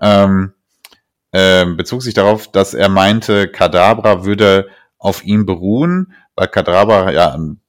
ähm, 0.00 0.52
ähm, 1.32 1.76
bezog 1.76 2.02
sich 2.02 2.14
darauf, 2.14 2.50
dass 2.50 2.74
er 2.74 2.88
meinte, 2.88 3.48
Kadabra 3.48 4.24
würde 4.24 4.68
auf 4.98 5.24
ihm 5.24 5.46
beruhen, 5.46 6.12
weil 6.36 6.48
Kadabra 6.48 7.10
ja 7.10 7.32
ein 7.32 7.60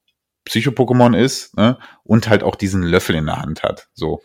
Psycho-Pokémon 0.46 1.16
ist 1.16 1.56
ne, 1.56 1.78
und 2.04 2.28
halt 2.28 2.42
auch 2.42 2.54
diesen 2.56 2.82
Löffel 2.82 3.16
in 3.16 3.26
der 3.26 3.40
Hand 3.40 3.62
hat. 3.62 3.88
So. 3.94 4.22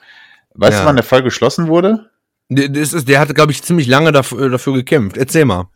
Weißt 0.54 0.74
Ja. 0.74 0.82
du, 0.82 0.88
wann 0.88 0.96
der 0.98 1.06
Fall 1.06 1.24
geschlossen 1.24 1.68
wurde? 1.68 2.10
Der- 2.50 2.68
das 2.70 2.94
ist, 2.94 3.08
der 3.08 3.20
hat, 3.22 3.34
glaube 3.34 3.52
ich, 3.54 3.64
ziemlich 3.64 3.88
lange 3.88 4.12
dafür, 4.12 4.50
dafür 4.50 4.74
gekämpft. 4.74 5.16
Erzähl 5.18 5.46
mal. 5.46 5.70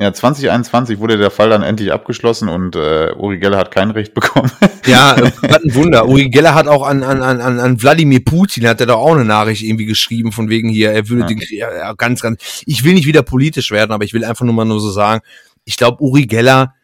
Ja, 0.00 0.12
2021 0.12 1.00
wurde 1.00 1.18
der 1.18 1.30
Fall 1.32 1.50
dann 1.50 1.64
endlich 1.64 1.92
abgeschlossen 1.92 2.48
und 2.48 2.76
äh, 2.76 3.12
Uri 3.16 3.38
Geller 3.38 3.58
hat 3.58 3.72
kein 3.72 3.90
Recht 3.90 4.14
bekommen. 4.14 4.50
Ja, 4.86 5.16
was 5.42 5.62
ein 5.64 5.74
Wunder. 5.74 6.08
Uri 6.08 6.30
Geller 6.30 6.54
hat 6.54 6.66
auch 6.66 6.86
an, 6.86 7.02
an, 7.02 7.20
an, 7.20 7.40
an- 7.60 7.82
Wladimir 7.82 8.24
Putin, 8.24 8.66
hat 8.66 8.80
er 8.80 8.86
doch 8.86 8.96
auch 9.00 9.14
eine 9.14 9.24
Nachricht 9.26 9.62
irgendwie 9.62 9.84
geschrieben, 9.84 10.32
von 10.32 10.48
wegen 10.48 10.70
hier, 10.70 10.92
er 10.92 11.08
würde 11.10 11.22
Ja. 11.22 11.26
den 11.26 11.40
ja, 11.50 11.92
ganz, 11.92 12.22
ganz, 12.22 12.62
ich 12.64 12.84
will 12.84 12.94
nicht 12.94 13.06
wieder 13.06 13.22
politisch 13.22 13.70
werden, 13.70 13.90
aber 13.92 14.04
ich 14.04 14.14
will 14.14 14.24
einfach 14.24 14.46
nur 14.46 14.54
mal 14.54 14.64
nur 14.64 14.80
so 14.80 14.90
sagen, 14.90 15.20
ich 15.66 15.76
glaube, 15.76 16.02
Uri 16.02 16.26
Geller 16.26 16.74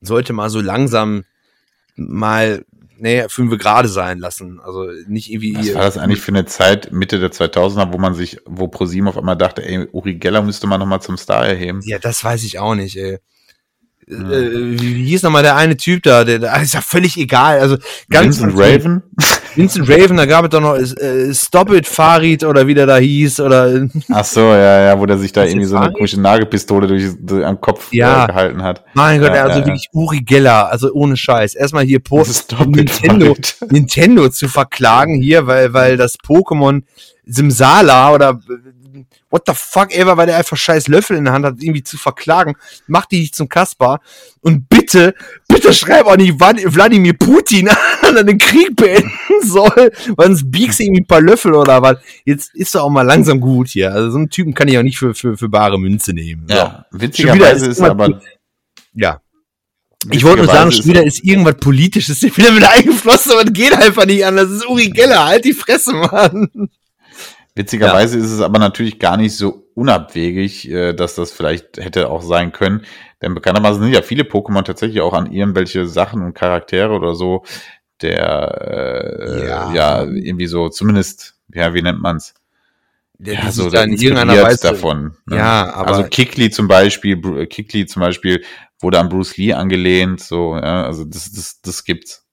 sollte 0.00 0.32
mal 0.32 0.50
so 0.50 0.60
langsam 0.60 1.24
mal 1.96 2.64
nee, 2.98 3.24
fünf 3.28 3.56
gerade 3.58 3.88
sein 3.88 4.18
lassen. 4.18 4.60
Also 4.60 4.86
nicht 5.06 5.30
irgendwie. 5.30 5.56
Was 5.56 5.74
war 5.74 5.82
das 5.82 5.98
eigentlich 5.98 6.20
für 6.20 6.32
eine 6.32 6.44
Zeit 6.44 6.92
Mitte 6.92 7.18
der 7.18 7.30
2000er, 7.30 7.92
wo 7.92 7.98
man 7.98 8.14
sich, 8.14 8.38
wo 8.44 8.68
ProSieben 8.68 9.08
auf 9.08 9.16
einmal 9.16 9.36
dachte, 9.36 9.64
ey, 9.64 9.86
Uri 9.92 10.14
Geller 10.14 10.42
müsste 10.42 10.66
man 10.66 10.80
nochmal 10.80 11.02
zum 11.02 11.16
Star 11.16 11.46
erheben? 11.46 11.80
Ja, 11.84 11.98
das 11.98 12.22
weiß 12.24 12.44
ich 12.44 12.58
auch 12.58 12.74
nicht, 12.74 12.96
ey. 12.96 13.18
Äh, 14.10 14.80
wie 14.80 15.04
hieß 15.04 15.22
nochmal 15.22 15.42
der 15.42 15.56
eine 15.56 15.76
Typ 15.76 16.02
da? 16.02 16.24
Der, 16.24 16.38
der 16.38 16.62
ist 16.62 16.74
ja 16.74 16.80
völlig 16.80 17.16
egal. 17.18 17.60
Also 17.60 17.76
ganz 18.08 18.40
Vincent 18.40 18.58
Raven? 18.58 19.02
Vincent 19.58 19.88
Raven, 19.88 20.16
da 20.16 20.24
gab 20.24 20.44
es 20.44 20.50
doch 20.50 20.60
noch 20.60 20.76
äh, 20.76 21.34
Stop 21.34 21.72
It 21.72 21.86
Farid 21.86 22.44
oder 22.44 22.66
wie 22.66 22.74
der 22.74 22.86
da 22.86 22.96
hieß 22.96 23.40
oder 23.40 23.88
Ach 24.12 24.24
so, 24.24 24.40
ja, 24.40 24.82
ja, 24.88 24.98
wo 25.00 25.04
der 25.04 25.18
sich 25.18 25.32
da 25.32 25.44
irgendwie 25.44 25.66
so 25.66 25.76
eine 25.76 25.92
komische 25.92 26.20
Nagelpistole 26.20 26.86
durch, 26.86 27.04
durch 27.20 27.44
am 27.44 27.60
Kopf 27.60 27.92
Ja. 27.92 28.24
äh, 28.24 28.26
gehalten 28.28 28.62
hat. 28.62 28.84
mein 28.94 29.20
Gott, 29.20 29.34
Ja, 29.34 29.42
also 29.44 29.58
ja, 29.58 29.66
wirklich 29.66 29.88
Uri 29.92 30.20
Geller, 30.20 30.70
also 30.70 30.92
ohne 30.92 31.16
Scheiß. 31.16 31.54
Erstmal 31.54 31.84
hier 31.84 31.98
po 32.00 32.24
Nintendo. 32.66 33.34
Nintendo 33.70 34.28
zu 34.28 34.48
verklagen 34.48 35.20
hier, 35.20 35.46
weil 35.46 35.72
weil 35.72 35.96
das 35.96 36.18
Pokémon 36.18 36.82
Simsala 37.26 38.14
oder 38.14 38.40
äh, 38.48 38.87
what 39.30 39.42
the 39.46 39.52
fuck 39.54 39.94
ever, 39.94 40.16
weil 40.16 40.26
der 40.26 40.36
einfach 40.36 40.56
scheiß 40.56 40.88
Löffel 40.88 41.16
in 41.16 41.24
der 41.24 41.32
Hand 41.34 41.44
hat, 41.44 41.56
irgendwie 41.60 41.82
zu 41.82 41.96
verklagen, 41.96 42.54
macht 42.86 43.10
die 43.12 43.20
nicht 43.20 43.34
zum 43.34 43.48
Kaspar 43.48 44.00
und 44.40 44.68
bitte, 44.68 45.14
bitte 45.48 45.72
schreib 45.74 46.06
auch 46.06 46.16
nicht 46.16 46.40
Wladimir 46.40 47.14
Putin 47.14 47.68
an, 47.68 48.14
der 48.14 48.24
den 48.24 48.38
Krieg 48.38 48.76
beenden 48.76 49.10
soll, 49.42 49.92
weil 50.16 50.26
sonst 50.26 50.50
biegst 50.50 50.78
du 50.78 50.84
irgendwie 50.84 51.02
ein 51.02 51.06
paar 51.06 51.20
Löffel 51.20 51.54
oder 51.54 51.82
was. 51.82 51.98
Jetzt 52.24 52.54
ist 52.54 52.74
doch 52.74 52.84
auch 52.84 52.90
mal 52.90 53.02
langsam 53.02 53.40
gut 53.40 53.68
hier. 53.68 53.92
Also 53.92 54.10
so 54.10 54.18
einen 54.18 54.30
Typen 54.30 54.54
kann 54.54 54.68
ich 54.68 54.78
auch 54.78 54.82
nicht 54.82 54.98
für, 54.98 55.14
für, 55.14 55.36
für 55.36 55.48
bare 55.48 55.78
Münze 55.78 56.12
nehmen. 56.12 56.46
So. 56.48 56.54
Ja, 56.54 56.86
wieder 56.90 57.02
witzigerweise 57.02 57.66
ist 57.66 57.78
ist 57.78 57.82
aber. 57.82 58.20
ja. 58.94 59.20
Ich 60.10 60.22
wollte 60.22 60.44
nur 60.44 60.52
sagen, 60.52 60.70
wieder 60.70 61.04
ist 61.04 61.24
irgendwas 61.24 61.56
Politisches 61.56 62.22
wieder 62.36 62.52
mit 62.52 62.64
eingeflossen, 62.64 63.32
aber 63.32 63.44
das 63.44 63.52
geht 63.52 63.72
einfach 63.72 64.06
nicht 64.06 64.24
anders. 64.24 64.48
Das 64.48 64.58
ist 64.58 64.68
Uri 64.68 64.90
Geller, 64.90 65.26
halt 65.26 65.44
die 65.44 65.52
Fresse, 65.52 65.92
Mann. 65.92 66.70
Witzigerweise 67.58 68.18
ist 68.18 68.30
es 68.30 68.40
aber 68.40 68.58
natürlich 68.58 68.98
gar 68.98 69.16
nicht 69.16 69.36
so 69.36 69.64
unabwegig, 69.74 70.70
äh, 70.70 70.92
dass 70.94 71.14
das 71.16 71.32
vielleicht 71.32 71.76
hätte 71.76 72.08
auch 72.08 72.22
sein 72.22 72.52
können. 72.52 72.82
Denn 73.20 73.34
bekanntermaßen 73.34 73.82
sind 73.82 73.92
ja 73.92 74.02
viele 74.02 74.22
Pokémon 74.22 74.62
tatsächlich 74.62 75.00
auch 75.00 75.12
an 75.12 75.30
irgendwelche 75.32 75.86
Sachen 75.86 76.22
und 76.22 76.34
Charaktere 76.34 76.92
oder 76.92 77.14
so, 77.14 77.44
der 78.00 79.18
äh, 79.20 79.46
Ja. 79.48 79.72
ja. 79.72 80.04
irgendwie 80.04 80.46
so, 80.46 80.68
zumindest, 80.68 81.34
ja, 81.52 81.74
wie 81.74 81.82
nennt 81.82 82.00
man's? 82.00 82.34
Der, 83.18 83.34
Ja, 83.34 83.50
so 83.50 83.68
da 83.68 83.82
in 83.82 83.94
irgendeiner 83.94 84.40
Weise 84.40 84.68
davon. 84.68 85.16
ne? 85.26 85.36
Ja, 85.36 85.74
aber- 85.74 85.88
also 85.88 86.04
Kikli 86.04 86.50
zum 86.50 86.68
Beispiel, 86.68 87.46
Kikli 87.46 87.86
zum 87.86 88.00
Beispiel 88.00 88.44
wurde 88.80 89.00
an 89.00 89.08
Bruce 89.08 89.36
Lee 89.36 89.52
angelehnt, 89.52 90.20
so, 90.20 90.54
ja, 90.54 90.84
also 90.84 91.04
das, 91.04 91.32
das, 91.32 91.60
das 91.60 91.82
gibt's. 91.82 92.24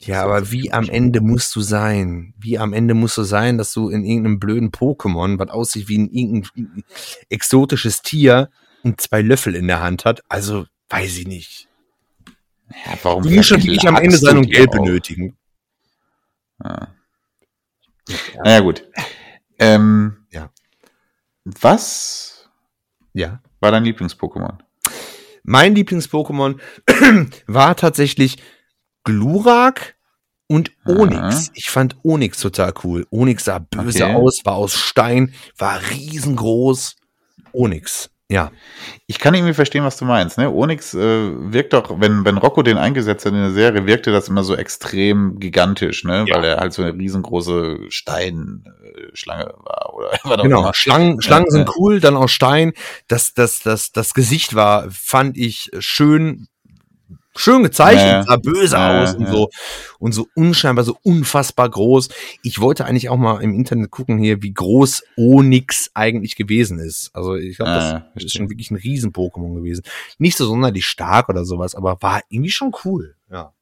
Ja, 0.00 0.22
aber 0.22 0.52
wie 0.52 0.72
am 0.72 0.88
Ende 0.88 1.20
musst 1.20 1.54
du 1.56 1.60
sein? 1.60 2.32
Wie 2.38 2.58
am 2.58 2.72
Ende 2.72 2.94
musst 2.94 3.18
du 3.18 3.24
sein, 3.24 3.58
dass 3.58 3.72
du 3.72 3.88
in 3.88 4.04
irgendeinem 4.04 4.38
blöden 4.38 4.70
Pokémon, 4.70 5.38
was 5.38 5.48
aussieht 5.50 5.88
wie 5.88 5.98
ein 5.98 6.08
irgendein 6.10 6.84
exotisches 7.28 8.02
Tier 8.02 8.50
und 8.84 9.00
zwei 9.00 9.20
Löffel 9.20 9.56
in 9.56 9.66
der 9.66 9.80
Hand 9.80 10.04
hat? 10.04 10.22
Also, 10.28 10.66
weiß 10.90 11.18
ich 11.18 11.26
nicht. 11.26 11.68
Ja, 12.86 12.96
warum 13.02 13.24
musst 13.24 13.48
schon 13.48 13.62
wirklich 13.62 13.88
am 13.88 13.96
Ende 13.96 14.16
sein 14.16 14.38
und 14.38 14.48
Geld 14.50 14.68
auch? 14.68 14.74
benötigen. 14.74 15.36
Naja, 18.44 18.60
gut. 18.60 18.86
Ähm, 19.58 20.26
Ja. 20.30 20.50
Was 21.44 22.48
Ja. 23.12 23.42
war 23.60 23.70
dein 23.72 23.84
Lieblings-Pokémon? 23.84 24.58
Mein 25.42 25.74
Lieblings-Pokémon 25.74 26.60
war 27.46 27.76
tatsächlich 27.76 28.38
Glurak 29.04 29.94
und 30.46 30.72
Onyx. 30.86 31.18
Aha. 31.46 31.50
Ich 31.54 31.70
fand 31.70 31.96
Onyx 32.02 32.38
total 32.40 32.72
cool. 32.84 33.06
Onyx 33.10 33.44
sah 33.44 33.58
böse 33.60 34.04
Okay. 34.04 34.14
aus, 34.14 34.40
war 34.44 34.54
aus 34.56 34.74
Stein, 34.78 35.32
war 35.56 35.80
riesengroß. 35.90 36.96
Onyx, 37.52 38.10
ja. 38.28 38.50
Ich 39.06 39.18
kann 39.18 39.34
irgendwie 39.34 39.54
verstehen, 39.54 39.84
was 39.84 39.96
du 39.96 40.04
meinst. 40.04 40.38
Ne? 40.38 40.50
Onyx 40.50 40.92
äh, 40.94 41.30
wirkt 41.52 41.72
doch, 41.72 42.00
wenn, 42.00 42.24
wenn 42.24 42.36
Rocco 42.36 42.62
den 42.62 42.78
eingesetzt 42.78 43.24
hat 43.24 43.32
in 43.32 43.38
der 43.38 43.52
Serie, 43.52 43.86
wirkte 43.86 44.10
das 44.12 44.28
immer 44.28 44.42
so 44.44 44.54
extrem 44.56 45.38
gigantisch, 45.38 46.04
ne? 46.04 46.24
Ja. 46.26 46.36
weil 46.36 46.44
er 46.44 46.56
halt 46.58 46.72
so 46.72 46.82
eine 46.82 46.92
riesengroße 46.94 47.78
Steinschlange 47.90 49.52
war. 49.64 49.94
Oder 49.94 50.14
auch 50.24 50.42
Genau. 50.42 50.72
Schlangen, 50.72 51.20
Schlangen 51.22 51.46
Ja, 51.46 51.52
sind 51.52 51.70
cool, 51.76 52.00
dann 52.00 52.16
aus 52.16 52.32
Stein. 52.32 52.72
Das, 53.08 53.34
das, 53.34 53.60
das, 53.60 53.92
das 53.92 54.14
Gesicht 54.14 54.54
war, 54.54 54.88
fand 54.90 55.36
ich 55.36 55.70
schön, 55.78 56.48
schön 57.36 57.62
gezeichnet, 57.62 58.04
Ja, 58.04 58.18
ja. 58.18 58.22
sah 58.24 58.36
böse 58.36 58.76
Ja, 58.76 59.02
aus 59.02 59.14
und 59.14 59.28
so. 59.28 59.48
Und 59.98 60.12
so 60.12 60.28
unscheinbar, 60.34 60.84
so 60.84 60.96
unfassbar 61.02 61.68
groß. 61.68 62.08
Ich 62.42 62.60
wollte 62.60 62.84
eigentlich 62.84 63.08
auch 63.08 63.16
mal 63.16 63.40
im 63.42 63.54
Internet 63.54 63.90
gucken 63.90 64.18
hier, 64.18 64.42
wie 64.42 64.52
groß 64.52 65.02
Onyx 65.16 65.90
eigentlich 65.94 66.36
gewesen 66.36 66.78
ist. 66.78 67.10
Also 67.14 67.34
ich 67.36 67.56
glaube, 67.56 67.72
das 67.72 67.92
ja, 67.92 68.06
ist 68.14 68.32
schon 68.36 68.50
wirklich 68.50 68.70
ein 68.70 68.76
Riesen-Pokémon 68.76 69.54
gewesen. 69.54 69.82
Nicht 70.18 70.36
so 70.36 70.46
sonderlich 70.46 70.86
stark 70.86 71.28
oder 71.28 71.44
sowas, 71.44 71.74
aber 71.74 72.00
war 72.00 72.22
irgendwie 72.28 72.50
schon 72.50 72.72
cool. 72.84 73.16
Ja. 73.30 73.52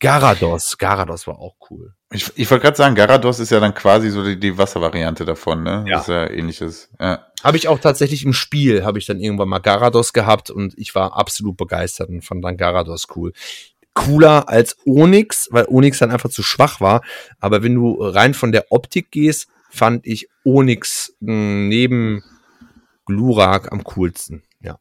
Garados, 0.00 0.78
Garados 0.78 1.26
war 1.26 1.38
auch 1.38 1.56
cool. 1.70 1.94
Ich, 2.10 2.32
ich 2.34 2.50
wollte 2.50 2.62
gerade 2.62 2.76
sagen, 2.76 2.94
Garados 2.94 3.38
ist 3.38 3.50
ja 3.50 3.60
dann 3.60 3.74
quasi 3.74 4.10
so 4.10 4.24
die, 4.24 4.40
die 4.40 4.56
Wasservariante 4.56 5.26
davon, 5.26 5.62
ne? 5.62 5.84
Ja. 5.86 5.96
Das 5.96 6.02
ist 6.02 6.08
ja 6.08 6.30
ähnliches. 6.30 6.90
Ja. 6.98 7.26
Habe 7.44 7.58
ich 7.58 7.68
auch 7.68 7.78
tatsächlich 7.78 8.24
im 8.24 8.32
Spiel, 8.32 8.84
habe 8.84 8.98
ich 8.98 9.06
dann 9.06 9.20
irgendwann 9.20 9.50
mal 9.50 9.58
Garados 9.60 10.12
gehabt 10.12 10.50
und 10.50 10.76
ich 10.78 10.94
war 10.94 11.16
absolut 11.16 11.56
begeistert 11.58 12.08
und 12.08 12.24
fand 12.24 12.42
dann 12.42 12.56
Garados 12.56 13.08
cool. 13.14 13.32
Cooler 13.92 14.48
als 14.48 14.78
Onyx, 14.86 15.48
weil 15.52 15.66
Onyx 15.68 15.98
dann 15.98 16.10
einfach 16.10 16.30
zu 16.30 16.42
schwach 16.42 16.80
war. 16.80 17.02
Aber 17.38 17.62
wenn 17.62 17.74
du 17.74 18.00
rein 18.00 18.32
von 18.32 18.52
der 18.52 18.66
Optik 18.70 19.10
gehst, 19.10 19.48
fand 19.68 20.06
ich 20.06 20.28
Onyx 20.44 21.14
neben 21.20 22.24
Glurak 23.04 23.70
am 23.70 23.84
coolsten. 23.84 24.42
Ja. 24.60 24.78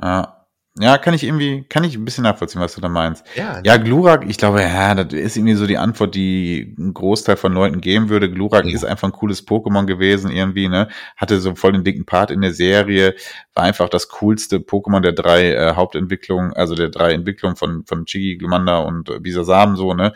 Ja. 0.00 0.37
Ja, 0.80 0.96
kann 0.98 1.14
ich 1.14 1.24
irgendwie, 1.24 1.64
kann 1.68 1.82
ich 1.84 1.96
ein 1.96 2.04
bisschen 2.04 2.24
nachvollziehen, 2.24 2.60
was 2.60 2.74
du 2.74 2.80
da 2.80 2.88
meinst. 2.88 3.24
Ja, 3.34 3.60
Ja, 3.64 3.76
Glurak, 3.78 4.24
ich 4.28 4.36
glaube, 4.38 4.62
ja, 4.62 4.94
das 4.94 5.12
ist 5.12 5.36
irgendwie 5.36 5.54
so 5.54 5.66
die 5.66 5.78
Antwort, 5.78 6.14
die 6.14 6.74
ein 6.78 6.94
Großteil 6.94 7.36
von 7.36 7.52
Leuten 7.52 7.80
geben 7.80 8.08
würde. 8.08 8.30
Glurak 8.30 8.64
Ja. 8.64 8.74
ist 8.74 8.84
einfach 8.84 9.08
ein 9.08 9.12
cooles 9.12 9.46
Pokémon 9.46 9.86
gewesen 9.86 10.30
irgendwie, 10.30 10.68
ne? 10.68 10.88
Hatte 11.16 11.40
so 11.40 11.54
voll 11.54 11.72
den 11.72 11.84
dicken 11.84 12.04
Part 12.06 12.30
in 12.30 12.40
der 12.42 12.52
Serie, 12.54 13.14
war 13.54 13.64
einfach 13.64 13.88
das 13.88 14.08
coolste 14.08 14.58
Pokémon 14.58 15.00
der 15.00 15.12
drei 15.12 15.52
äh, 15.52 15.74
Hauptentwicklungen, 15.74 16.52
also 16.52 16.74
der 16.74 16.90
drei 16.90 17.12
Entwicklungen 17.12 17.56
von, 17.56 17.84
von 17.84 18.04
Chigi, 18.06 18.36
Glumanda 18.36 18.78
und 18.78 19.08
äh, 19.10 19.18
Bisasam, 19.18 19.76
so, 19.76 19.94
ne? 19.94 20.12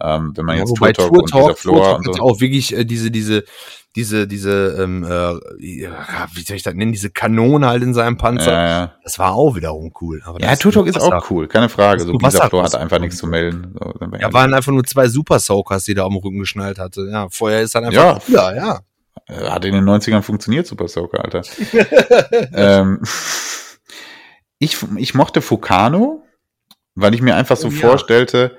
Ähm, 0.00 0.32
wenn 0.36 0.44
man 0.44 0.56
Ja, 0.56 0.60
jetzt 0.62 0.70
wobei 0.70 0.92
dieser 0.92 1.08
Turtok, 1.08 1.28
Flora 1.30 1.54
Turtok 1.54 1.98
und 1.98 2.06
hat 2.08 2.14
so. 2.16 2.22
auch 2.22 2.40
wirklich 2.40 2.76
äh, 2.76 2.84
diese, 2.84 3.10
diese, 3.10 3.44
diese, 3.96 4.26
diese, 4.28 4.76
ähm, 4.82 5.04
äh, 5.04 5.08
wie 5.58 6.42
soll 6.46 6.56
ich 6.56 6.62
das 6.62 6.74
nennen, 6.74 6.92
diese 6.92 7.08
Kanone 7.08 7.66
halt 7.66 7.82
in 7.82 7.94
seinem 7.94 8.18
Panzer. 8.18 8.52
Ja, 8.52 8.68
ja. 8.68 8.94
Das 9.04 9.18
war 9.18 9.32
auch 9.34 9.56
wiederum 9.56 9.90
cool. 10.02 10.20
Aber 10.26 10.38
ja 10.38 10.50
das 10.50 10.58
Turtok 10.58 10.86
ist 10.88 10.96
Wasser- 10.96 11.16
auch 11.16 11.30
cool, 11.30 11.48
keine 11.48 11.70
Frage. 11.70 12.02
So 12.02 12.12
Bisaflor 12.12 12.62
hat 12.64 12.74
einfach 12.74 12.98
nichts 12.98 13.16
zu 13.16 13.26
melden. 13.26 13.74
So, 13.80 13.94
Ja, 14.18 14.30
waren 14.34 14.52
einfach 14.52 14.70
nur 14.72 14.84
zwei 14.84 15.08
Super 15.08 15.38
Soakers, 15.38 15.84
die 15.84 15.94
da 15.94 16.04
am 16.04 16.16
Rücken 16.16 16.40
geschnallt 16.40 16.78
hatte. 16.78 17.08
Ja, 17.10 17.28
vorher 17.30 17.62
ist 17.62 17.74
dann 17.74 17.84
einfach 17.86 18.16
Ja. 18.16 18.18
cooler, 18.26 18.54
ja. 18.54 18.80
Äh, 19.28 19.48
Hat 19.48 19.64
in 19.64 19.72
den 19.74 19.84
90ern 19.88 20.20
funktioniert, 20.20 20.66
Super 20.66 20.88
Soaker, 20.88 21.24
Alter. 21.24 21.40
ähm, 22.52 23.00
ich, 24.58 24.76
ich 24.96 25.14
mochte 25.14 25.40
Fukano, 25.40 26.22
weil 26.94 27.14
ich 27.14 27.22
mir 27.22 27.34
einfach 27.34 27.56
so 27.56 27.68
Oh 27.68 27.70
vorstellte, 27.70 28.56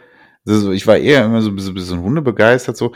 also 0.47 0.71
ich 0.71 0.87
war 0.87 0.97
eher 0.97 1.25
immer 1.25 1.41
so 1.41 1.49
ein 1.49 1.55
bisschen, 1.55 1.73
bisschen 1.73 2.01
Hunde 2.01 2.21
begeistert 2.21 2.77
so. 2.77 2.93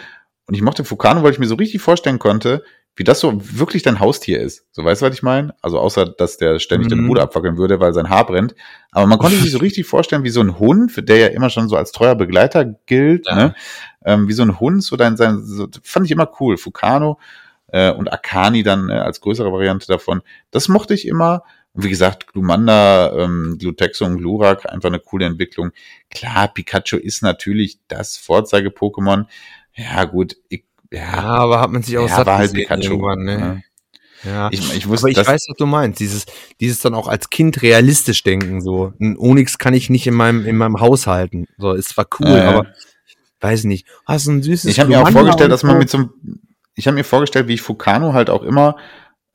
Und 0.47 0.55
ich 0.55 0.61
mochte 0.61 0.83
Fukano, 0.83 1.23
weil 1.23 1.31
ich 1.31 1.39
mir 1.39 1.47
so 1.47 1.55
richtig 1.55 1.81
vorstellen 1.81 2.19
konnte, 2.19 2.63
wie 2.95 3.03
das 3.05 3.21
so 3.21 3.39
wirklich 3.57 3.83
dein 3.83 3.99
Haustier 4.01 4.41
ist. 4.41 4.65
So, 4.73 4.83
weißt 4.83 5.01
du, 5.01 5.05
was 5.05 5.13
ich 5.15 5.23
meine? 5.23 5.53
Also 5.61 5.79
außer, 5.79 6.05
dass 6.05 6.37
der 6.37 6.59
ständig 6.59 6.87
Mhm. 6.87 6.95
deine 6.97 7.07
Bude 7.07 7.21
abfackeln 7.21 7.57
würde, 7.57 7.79
weil 7.79 7.93
sein 7.93 8.09
Haar 8.09 8.25
brennt. 8.25 8.53
Aber 8.91 9.05
man 9.07 9.17
konnte 9.17 9.37
sich 9.37 9.51
so 9.51 9.57
richtig 9.61 9.85
vorstellen, 9.87 10.23
wie 10.23 10.29
so 10.29 10.41
ein 10.41 10.59
Hund, 10.59 10.91
der 11.07 11.17
ja 11.17 11.27
immer 11.27 11.49
schon 11.49 11.69
so 11.69 11.77
als 11.77 11.93
treuer 11.93 12.15
Begleiter 12.15 12.65
gilt, 12.87 13.27
Ja. 13.27 13.35
ne? 13.35 13.55
ähm, 14.03 14.27
wie 14.27 14.33
so 14.33 14.43
ein 14.43 14.59
Hund, 14.59 14.83
so 14.83 14.97
dein, 14.97 15.15
sein, 15.15 15.41
so, 15.41 15.67
fand 15.83 16.05
ich 16.05 16.11
immer 16.11 16.29
cool. 16.41 16.57
Fukano 16.57 17.17
äh, 17.67 17.91
und 17.91 18.11
Akani 18.11 18.63
dann 18.63 18.89
äh, 18.89 18.93
als 18.93 19.21
größere 19.21 19.53
Variante 19.53 19.87
davon. 19.87 20.21
Das 20.51 20.67
mochte 20.67 20.93
ich 20.93 21.07
immer. 21.07 21.43
Und 21.73 21.83
wie 21.83 21.89
gesagt, 21.89 22.27
Glumanda, 22.27 23.13
ähm, 23.17 23.57
Glutexo 23.59 24.05
und 24.05 24.17
Glurak, 24.17 24.69
einfach 24.71 24.89
eine 24.89 24.99
coole 24.99 25.25
Entwicklung. 25.25 25.71
Klar, 26.09 26.49
Pikachu 26.49 26.97
ist 26.97 27.23
natürlich 27.23 27.79
das 27.87 28.17
Vorzeige-Pokémon. 28.17 29.25
Ja, 29.75 30.03
gut, 30.03 30.35
ich, 30.49 30.65
Ja, 30.91 30.99
ja, 30.99 31.23
aber 31.23 31.61
hat 31.61 31.71
man 31.71 31.81
sich 31.81 31.97
auch 31.97 32.07
ja, 32.09 32.15
satt 32.17 32.27
war 32.27 32.37
halt 32.39 32.53
Pikachu. 32.53 33.15
ne? 33.15 33.37
ne? 33.37 33.63
Ja. 34.23 34.49
Ich, 34.51 34.75
ich 34.75 34.87
wusste, 34.87 35.07
aber 35.07 35.11
ich 35.11 35.27
weiß, 35.27 35.45
was 35.49 35.57
du 35.57 35.65
meinst. 35.65 35.99
Dieses, 35.99 36.25
dieses 36.59 36.79
dann 36.79 36.93
auch 36.93 37.07
als 37.07 37.29
Kind 37.29 37.61
realistisch 37.61 38.23
denken, 38.23 38.61
so. 38.61 38.93
Ein 38.99 39.17
Onyx 39.17 39.57
kann 39.57 39.73
ich 39.73 39.89
nicht 39.89 40.05
in 40.05 40.13
meinem, 40.13 40.45
in 40.45 40.57
meinem 40.57 40.79
Haus 40.79 41.07
halten. 41.07 41.47
So, 41.57 41.71
ist 41.73 41.89
zwar 41.89 42.07
cool, 42.19 42.27
Äh. 42.27 42.41
aber 42.41 42.67
weiß 43.39 43.63
nicht. 43.63 43.87
Hast 44.05 44.27
du 44.27 44.31
ein 44.31 44.43
süßes 44.43 44.69
ich 44.69 44.79
habe 44.79 44.89
mir 44.89 45.01
auch 45.01 45.09
vorgestellt, 45.09 45.51
dass 45.51 45.63
man 45.63 45.79
mit 45.79 45.89
so 45.89 45.97
einem, 45.97 46.09
ich 46.75 46.85
habe 46.87 46.95
mir 46.95 47.03
vorgestellt, 47.03 47.47
wie 47.47 47.55
ich 47.55 47.61
Fukano 47.61 48.13
halt 48.13 48.29
auch 48.29 48.43
immer 48.43 48.75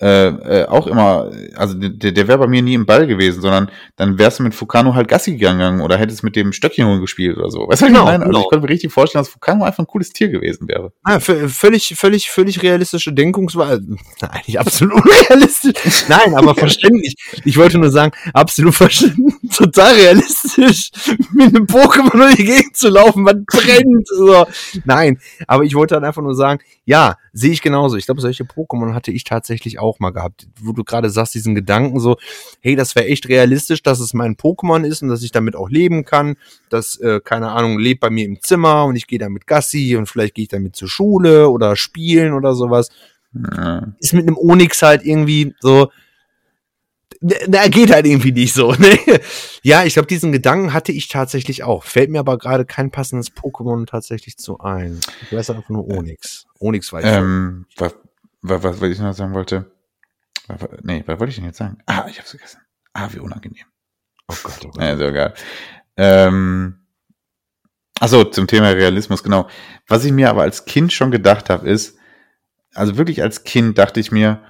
äh, 0.00 0.26
äh, 0.28 0.66
auch 0.66 0.86
immer, 0.86 1.30
also 1.54 1.72
der, 1.74 2.12
der 2.12 2.28
wäre 2.28 2.38
bei 2.38 2.46
mir 2.46 2.60
nie 2.60 2.74
im 2.74 2.84
Ball 2.84 3.06
gewesen, 3.06 3.40
sondern 3.40 3.70
dann 3.96 4.18
wärst 4.18 4.38
du 4.38 4.42
mit 4.42 4.54
Fukano 4.54 4.94
halt 4.94 5.08
Gassi 5.08 5.32
gegangen 5.32 5.80
oder 5.80 5.96
hättest 5.96 6.22
mit 6.22 6.36
dem 6.36 6.52
Stöckchen 6.52 7.00
gespielt 7.00 7.38
oder 7.38 7.50
so. 7.50 7.60
Weißt 7.66 7.80
du, 7.82 7.86
Genau, 7.86 8.00
ich 8.00 8.04
meine? 8.06 8.24
Also 8.24 8.26
genau. 8.32 8.40
ich 8.40 8.48
konnte 8.50 8.66
mir 8.66 8.70
richtig 8.72 8.92
vorstellen, 8.92 9.20
dass 9.24 9.30
Fukano 9.32 9.64
einfach 9.64 9.78
ein 9.84 9.86
cooles 9.86 10.10
Tier 10.10 10.28
gewesen 10.28 10.68
wäre. 10.68 10.92
V- 11.20 11.48
völlig, 11.48 11.94
völlig, 11.96 12.30
völlig 12.30 12.62
realistische 12.62 13.12
Denkungsweise. 13.14 13.86
Nein, 14.20 14.40
nicht 14.46 14.60
absolut 14.60 15.02
realistisch. 15.30 16.04
Nein, 16.08 16.34
aber 16.34 16.54
verständlich. 16.56 17.14
Ich 17.44 17.56
wollte 17.56 17.78
nur 17.78 17.90
sagen, 17.90 18.12
absolut 18.34 18.74
verständlich, 18.74 19.34
total 19.56 19.94
realistisch, 19.94 20.90
mit 21.32 21.54
einem 21.56 21.64
Pokémon 21.66 22.10
durch 22.18 22.34
die 22.36 22.44
Gegend 22.44 22.76
zu 22.76 22.88
laufen, 22.90 23.24
was 23.24 23.36
brennt. 23.46 24.08
So. 24.08 24.46
Nein, 24.84 25.18
aber 25.46 25.64
ich 25.64 25.74
wollte 25.74 25.94
dann 25.94 26.04
einfach 26.04 26.22
nur 26.22 26.34
sagen, 26.34 26.60
ja, 26.84 27.16
sehe 27.32 27.52
ich 27.52 27.62
genauso. 27.62 27.96
Ich 27.96 28.06
glaube, 28.06 28.20
solche 28.20 28.44
Pokémon 28.44 28.94
hatte 28.94 29.10
ich 29.10 29.24
tatsächlich 29.24 29.78
auch 29.78 29.85
mal 29.98 30.10
gehabt. 30.10 30.46
Wo 30.60 30.72
du 30.72 30.84
gerade 30.84 31.10
sagst, 31.10 31.34
diesen 31.34 31.54
Gedanken 31.54 32.00
so, 32.00 32.16
hey, 32.60 32.76
das 32.76 32.94
wäre 32.94 33.06
echt 33.06 33.28
realistisch, 33.28 33.82
dass 33.82 34.00
es 34.00 34.14
mein 34.14 34.36
Pokémon 34.36 34.84
ist 34.84 35.02
und 35.02 35.08
dass 35.08 35.22
ich 35.22 35.32
damit 35.32 35.56
auch 35.56 35.70
leben 35.70 36.04
kann. 36.04 36.36
Das, 36.68 36.96
äh, 37.00 37.20
keine 37.20 37.50
Ahnung, 37.50 37.78
lebt 37.78 38.00
bei 38.00 38.10
mir 38.10 38.24
im 38.24 38.40
Zimmer 38.40 38.84
und 38.84 38.96
ich 38.96 39.06
gehe 39.06 39.18
damit 39.18 39.46
Gassi 39.46 39.96
und 39.96 40.06
vielleicht 40.06 40.34
gehe 40.34 40.44
ich 40.44 40.48
damit 40.48 40.76
zur 40.76 40.88
Schule 40.88 41.48
oder 41.48 41.76
spielen 41.76 42.32
oder 42.32 42.54
sowas. 42.54 42.90
Ja. 43.32 43.86
Ist 43.98 44.12
mit 44.12 44.26
einem 44.26 44.36
Onyx 44.36 44.82
halt 44.82 45.04
irgendwie 45.04 45.54
so, 45.60 45.90
da 47.20 47.68
geht 47.68 47.92
halt 47.92 48.06
irgendwie 48.06 48.32
nicht 48.32 48.54
so, 48.54 48.72
ne? 48.78 48.98
Ja, 49.62 49.84
ich 49.84 49.94
glaube, 49.94 50.06
diesen 50.06 50.32
Gedanken 50.32 50.72
hatte 50.72 50.92
ich 50.92 51.08
tatsächlich 51.08 51.64
auch. 51.64 51.84
Fällt 51.84 52.10
mir 52.10 52.20
aber 52.20 52.38
gerade 52.38 52.64
kein 52.64 52.90
passendes 52.90 53.32
Pokémon 53.32 53.86
tatsächlich 53.86 54.36
zu 54.36 54.60
ein. 54.60 55.00
Ich 55.22 55.36
weiß 55.36 55.50
einfach 55.50 55.68
nur 55.68 55.88
Onyx. 55.88 56.46
Onyx 56.58 56.92
weiß 56.92 57.04
ich. 57.04 57.10
Ähm, 57.10 57.66
was, 57.76 57.94
was, 58.42 58.80
was 58.80 58.90
ich 58.90 58.98
noch 58.98 59.14
sagen 59.14 59.34
wollte? 59.34 59.70
Nee, 60.82 61.02
was 61.06 61.18
wollte 61.18 61.30
ich 61.30 61.36
denn 61.36 61.44
jetzt 61.44 61.58
sagen? 61.58 61.78
Ah, 61.86 62.06
ich 62.08 62.18
hab's 62.18 62.30
vergessen. 62.30 62.60
Ah, 62.92 63.08
wie 63.12 63.18
unangenehm. 63.18 63.64
Oh 64.28 64.34
Gott, 64.42 64.58
oh 64.64 64.68
Gott. 64.68 64.82
Ja, 64.82 64.94
ja 64.94 65.08
egal. 65.08 65.34
Ähm, 65.96 66.86
also 67.98 68.24
zum 68.24 68.46
Thema 68.46 68.70
Realismus, 68.70 69.22
genau. 69.22 69.48
Was 69.86 70.04
ich 70.04 70.12
mir 70.12 70.30
aber 70.30 70.42
als 70.42 70.64
Kind 70.64 70.92
schon 70.92 71.10
gedacht 71.10 71.50
habe, 71.50 71.68
ist, 71.68 71.98
also 72.74 72.96
wirklich 72.98 73.22
als 73.22 73.44
Kind 73.44 73.78
dachte 73.78 74.00
ich 74.00 74.12
mir 74.12 74.42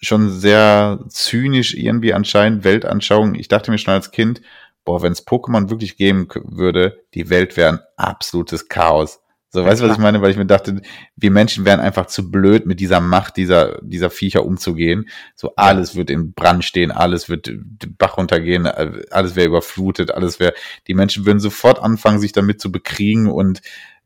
schon 0.00 0.30
sehr 0.30 0.98
zynisch 1.08 1.74
irgendwie 1.74 2.14
anscheinend 2.14 2.64
Weltanschauung. 2.64 3.34
Ich 3.34 3.48
dachte 3.48 3.70
mir 3.70 3.78
schon 3.78 3.94
als 3.94 4.10
Kind, 4.10 4.40
boah, 4.84 5.02
wenn 5.02 5.12
es 5.12 5.26
Pokémon 5.26 5.70
wirklich 5.70 5.96
geben 5.96 6.26
würde, 6.44 7.04
die 7.14 7.30
Welt 7.30 7.56
wäre 7.56 7.72
ein 7.72 7.80
absolutes 7.96 8.68
Chaos. 8.68 9.19
So, 9.52 9.64
weißt 9.64 9.82
du, 9.82 9.86
was 9.88 9.96
ich 9.96 9.98
meine? 9.98 10.22
Weil 10.22 10.30
ich 10.30 10.36
mir 10.36 10.46
dachte, 10.46 10.80
wir 11.16 11.30
Menschen 11.32 11.64
wären 11.64 11.80
einfach 11.80 12.06
zu 12.06 12.30
blöd, 12.30 12.66
mit 12.66 12.78
dieser 12.78 13.00
Macht 13.00 13.36
dieser, 13.36 13.80
dieser 13.82 14.08
Viecher 14.08 14.44
umzugehen. 14.44 15.08
So, 15.34 15.54
alles 15.56 15.96
wird 15.96 16.08
in 16.08 16.32
Brand 16.32 16.64
stehen, 16.64 16.92
alles 16.92 17.28
wird 17.28 17.50
Bach 17.98 18.16
runtergehen, 18.16 18.66
äh, 18.66 19.02
alles 19.10 19.34
wäre 19.34 19.48
überflutet, 19.48 20.12
alles 20.12 20.38
wäre, 20.38 20.54
die 20.86 20.94
Menschen 20.94 21.26
würden 21.26 21.40
sofort 21.40 21.80
anfangen, 21.80 22.20
sich 22.20 22.30
damit 22.30 22.60
zu 22.60 22.70
bekriegen 22.70 23.28
und 23.28 23.60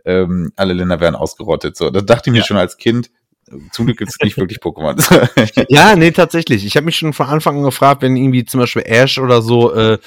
ähm, 0.07 0.53
alle 0.57 0.73
Länder 0.73 1.01
wären 1.01 1.15
ausgerottet. 1.15 1.77
So, 1.77 1.91
das 1.91 2.07
dachte 2.07 2.31
ich 2.31 2.37
mir 2.37 2.43
schon 2.43 2.57
als 2.57 2.79
Kind. 2.79 3.11
Zum 3.72 3.86
Glück 3.86 3.98
gibt's 3.98 4.16
nicht 4.22 4.36
wirklich 4.36 4.59
Pokémon. 4.60 4.94
Ja, 5.68 5.97
nee, 5.97 6.10
tatsächlich. 6.10 6.64
Ich 6.66 6.76
habe 6.76 6.86
mich 6.86 6.97
schon 6.97 7.12
von 7.12 7.26
Anfang 7.26 7.56
an 7.59 7.64
gefragt, 7.64 8.02
wenn 8.02 8.16
irgendwie 8.16 8.44
zum 8.44 8.60
Beispiel 8.60 8.82
Ash 8.86 9.18
oder 9.18 9.43
so 9.43 9.72
äh, 9.74 9.98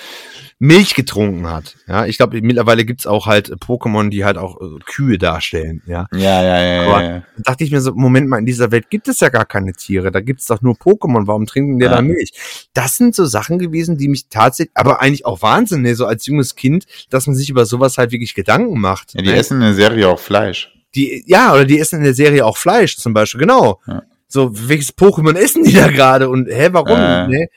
Milch 0.60 0.96
getrunken 0.96 1.48
hat. 1.50 1.76
Ja, 1.88 2.06
ich 2.08 2.18
glaube, 2.18 2.42
mittlerweile 2.42 2.84
gibt's 2.84 3.06
auch 3.06 3.28
halt 3.28 3.50
Pokémon, 3.60 4.10
die 4.10 4.26
halt 4.26 4.38
auch 4.38 4.60
äh, 4.60 4.80
Kühe 4.86 5.18
darstellen. 5.20 5.84
Ja, 5.86 6.08
ja, 6.14 6.42
ja, 6.44 6.64
ja, 6.64 6.82
Aber- 6.84 7.04
ja, 7.04 7.10
ja. 7.10 7.20
da 7.38 7.52
dachte 7.52 7.64
ich 7.64 7.72
mir 7.72 7.80
so, 7.82 7.94
Moment 7.94 8.28
mal, 8.28 8.40
in 8.40 8.46
dieser 8.46 8.72
Welt 8.72 8.90
gibt 8.90 9.08
es 9.08 9.20
ja 9.20 9.30
gar 9.30 9.46
keine 9.46 9.74
Tiere, 9.74 10.12
da 10.12 10.20
gibt's 10.22 10.46
doch 10.48 10.62
nur 10.62 10.74
Pokémon, 10.76 11.28
warum 11.28 11.46
trinken 11.46 11.78
die 11.80 11.86
Ja. 11.86 11.92
da 11.92 12.02
Milch? 12.02 12.32
Das 12.74 12.98
sind 12.98 13.14
so 13.16 13.26
Sachen 13.26 13.60
gewesen, 13.60 13.98
die 13.98 14.08
mich 14.08 14.30
tatsächlich, 14.30 14.76
aber 14.76 15.00
eigentlich 15.02 15.26
auch 15.26 15.42
Wahnsinn, 15.44 15.84
ne, 15.84 15.94
so 15.96 16.06
als 16.08 16.26
junges 16.26 16.56
Kind, 16.56 16.86
dass 17.12 17.28
man 17.28 17.36
sich 17.36 17.50
über 17.50 17.66
sowas 17.66 17.98
halt 18.00 18.12
wirklich 18.12 18.34
Gedanken 18.34 18.80
macht. 18.80 19.14
ja 19.14 19.22
die 19.22 19.30
ne? 19.30 19.36
essen 19.36 19.56
in 19.56 19.62
der 19.62 19.74
Serie 19.76 20.08
auch 20.10 20.20
Fleisch. 20.20 20.74
Die, 20.96 21.24
ja, 21.28 21.54
oder 21.54 21.66
die 21.66 21.80
essen 21.80 21.98
in 21.98 22.04
der 22.04 22.14
Serie 22.14 22.46
auch 22.46 22.58
Fleisch 22.58 22.98
zum 22.98 23.14
Beispiel, 23.14 23.42
genau. 23.42 23.82
Ja. 23.88 24.04
So, 24.28 24.52
welches 24.70 24.98
Pokémon 24.98 25.36
essen 25.38 25.64
die 25.64 25.74
da 25.74 25.88
gerade 25.90 26.30
und 26.30 26.48
hä, 26.48 26.70
warum? 26.72 26.98
Äh. 26.98 27.28
Ne? 27.28 27.48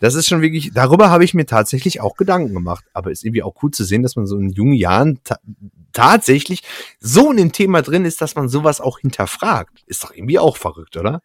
Das 0.00 0.14
ist 0.14 0.28
schon 0.28 0.40
wirklich, 0.40 0.72
darüber 0.72 1.10
habe 1.10 1.24
ich 1.24 1.34
mir 1.34 1.44
tatsächlich 1.44 2.00
auch 2.00 2.16
Gedanken 2.16 2.54
gemacht. 2.54 2.84
Aber 2.94 3.10
ist 3.10 3.22
irgendwie 3.22 3.42
auch 3.42 3.54
cool 3.62 3.70
zu 3.70 3.84
sehen, 3.84 4.02
dass 4.02 4.16
man 4.16 4.26
so 4.26 4.38
in 4.38 4.48
jungen 4.50 4.72
Jahren 4.72 5.20
ta 5.24 5.38
tatsächlich 5.92 6.62
so 7.00 7.30
in 7.32 7.36
dem 7.36 7.52
Thema 7.52 7.82
drin 7.82 8.04
ist, 8.04 8.22
dass 8.22 8.34
man 8.34 8.48
sowas 8.48 8.80
auch 8.80 9.00
hinterfragt. 9.00 9.82
Ist 9.86 10.04
doch 10.04 10.14
irgendwie 10.14 10.38
auch 10.38 10.56
verrückt, 10.56 10.96
oder? 10.96 11.20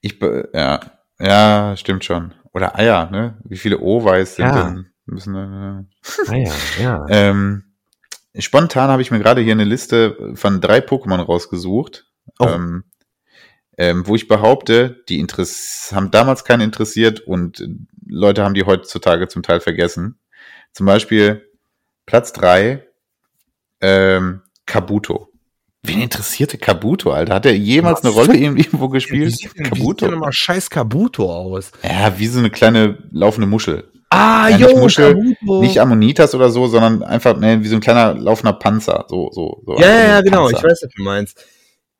Ich, 0.00 0.20
ja, 0.52 0.80
ja, 1.18 1.74
stimmt 1.76 2.04
schon. 2.04 2.34
Oder 2.52 2.78
Eier, 2.78 3.10
ne? 3.10 3.38
Wie 3.44 3.56
viele 3.56 3.80
O-Weiß 3.80 4.36
sind 4.36 4.46
Ja. 4.46 4.70
denn, 4.70 4.86
müssen, 5.06 5.34
äh, 5.34 6.44
ja, 6.44 6.52
ja. 6.80 7.06
ähm, 7.08 7.64
spontan 8.38 8.90
habe 8.90 9.02
ich 9.02 9.10
mir 9.10 9.18
gerade 9.18 9.40
hier 9.40 9.52
eine 9.52 9.64
Liste 9.64 10.32
von 10.34 10.60
drei 10.60 10.78
Pokémon 10.78 11.20
rausgesucht, 11.20 12.06
Oh. 12.38 12.46
ähm, 12.48 12.84
ähm, 13.78 14.06
wo 14.06 14.14
ich 14.14 14.26
behaupte, 14.28 15.04
die 15.08 15.20
Interess 15.20 15.90
haben 15.94 16.10
damals 16.10 16.44
keinen 16.44 16.62
interessiert 16.62 17.20
und 17.20 17.62
Leute 18.06 18.42
haben 18.42 18.54
die 18.54 18.64
heutzutage 18.64 19.28
zum 19.28 19.42
Teil 19.42 19.60
vergessen. 19.60 20.18
Zum 20.72 20.86
Beispiel 20.86 21.48
Platz 22.04 22.32
drei 22.32 22.86
ähm, 23.80 24.42
Kabuto. 24.66 25.28
Wen 25.82 26.00
interessierte 26.02 26.58
Kabuto, 26.58 27.12
Alter? 27.12 27.34
Hat 27.34 27.46
er 27.46 27.56
jemals 27.56 28.02
eine 28.02 28.12
Rolle 28.12 28.36
irgendwo 28.36 28.88
gespielt? 28.88 29.26
Wie 29.26 29.30
sieht 29.30 29.56
denn, 29.56 29.66
wie 29.66 29.68
sieht 29.70 29.78
Kabuto. 29.78 30.04
denn 30.06 30.14
nochmal 30.14 30.32
scheiß 30.32 30.68
Kabuto 30.68 31.32
aus? 31.32 31.70
Ja, 31.82 32.18
wie 32.18 32.26
so 32.26 32.38
eine 32.40 32.50
kleine 32.50 32.98
laufende 33.12 33.46
Muschel. 33.46 33.88
Ah, 34.10 34.48
Ja, 34.48 34.58
nicht 34.58 34.70
jo, 34.70 34.78
Muschel, 34.78 35.14
Kabuto. 35.14 35.60
Nicht 35.62 35.80
Ammonitas 35.80 36.34
oder 36.34 36.50
so, 36.50 36.66
sondern 36.68 37.02
einfach 37.02 37.36
ne, 37.36 37.62
wie 37.62 37.68
so 37.68 37.74
ein 37.76 37.80
kleiner 37.80 38.14
laufender 38.14 38.52
Panzer. 38.52 39.04
So, 39.08 39.30
so, 39.32 39.62
so 39.66 39.76
ja, 39.78 39.88
ja, 39.88 40.06
ja, 40.08 40.20
genau, 40.20 40.44
Panzer. 40.44 40.58
ich 40.58 40.64
weiß, 40.64 40.80
was 40.84 40.92
du 40.96 41.02
meinst. 41.02 41.44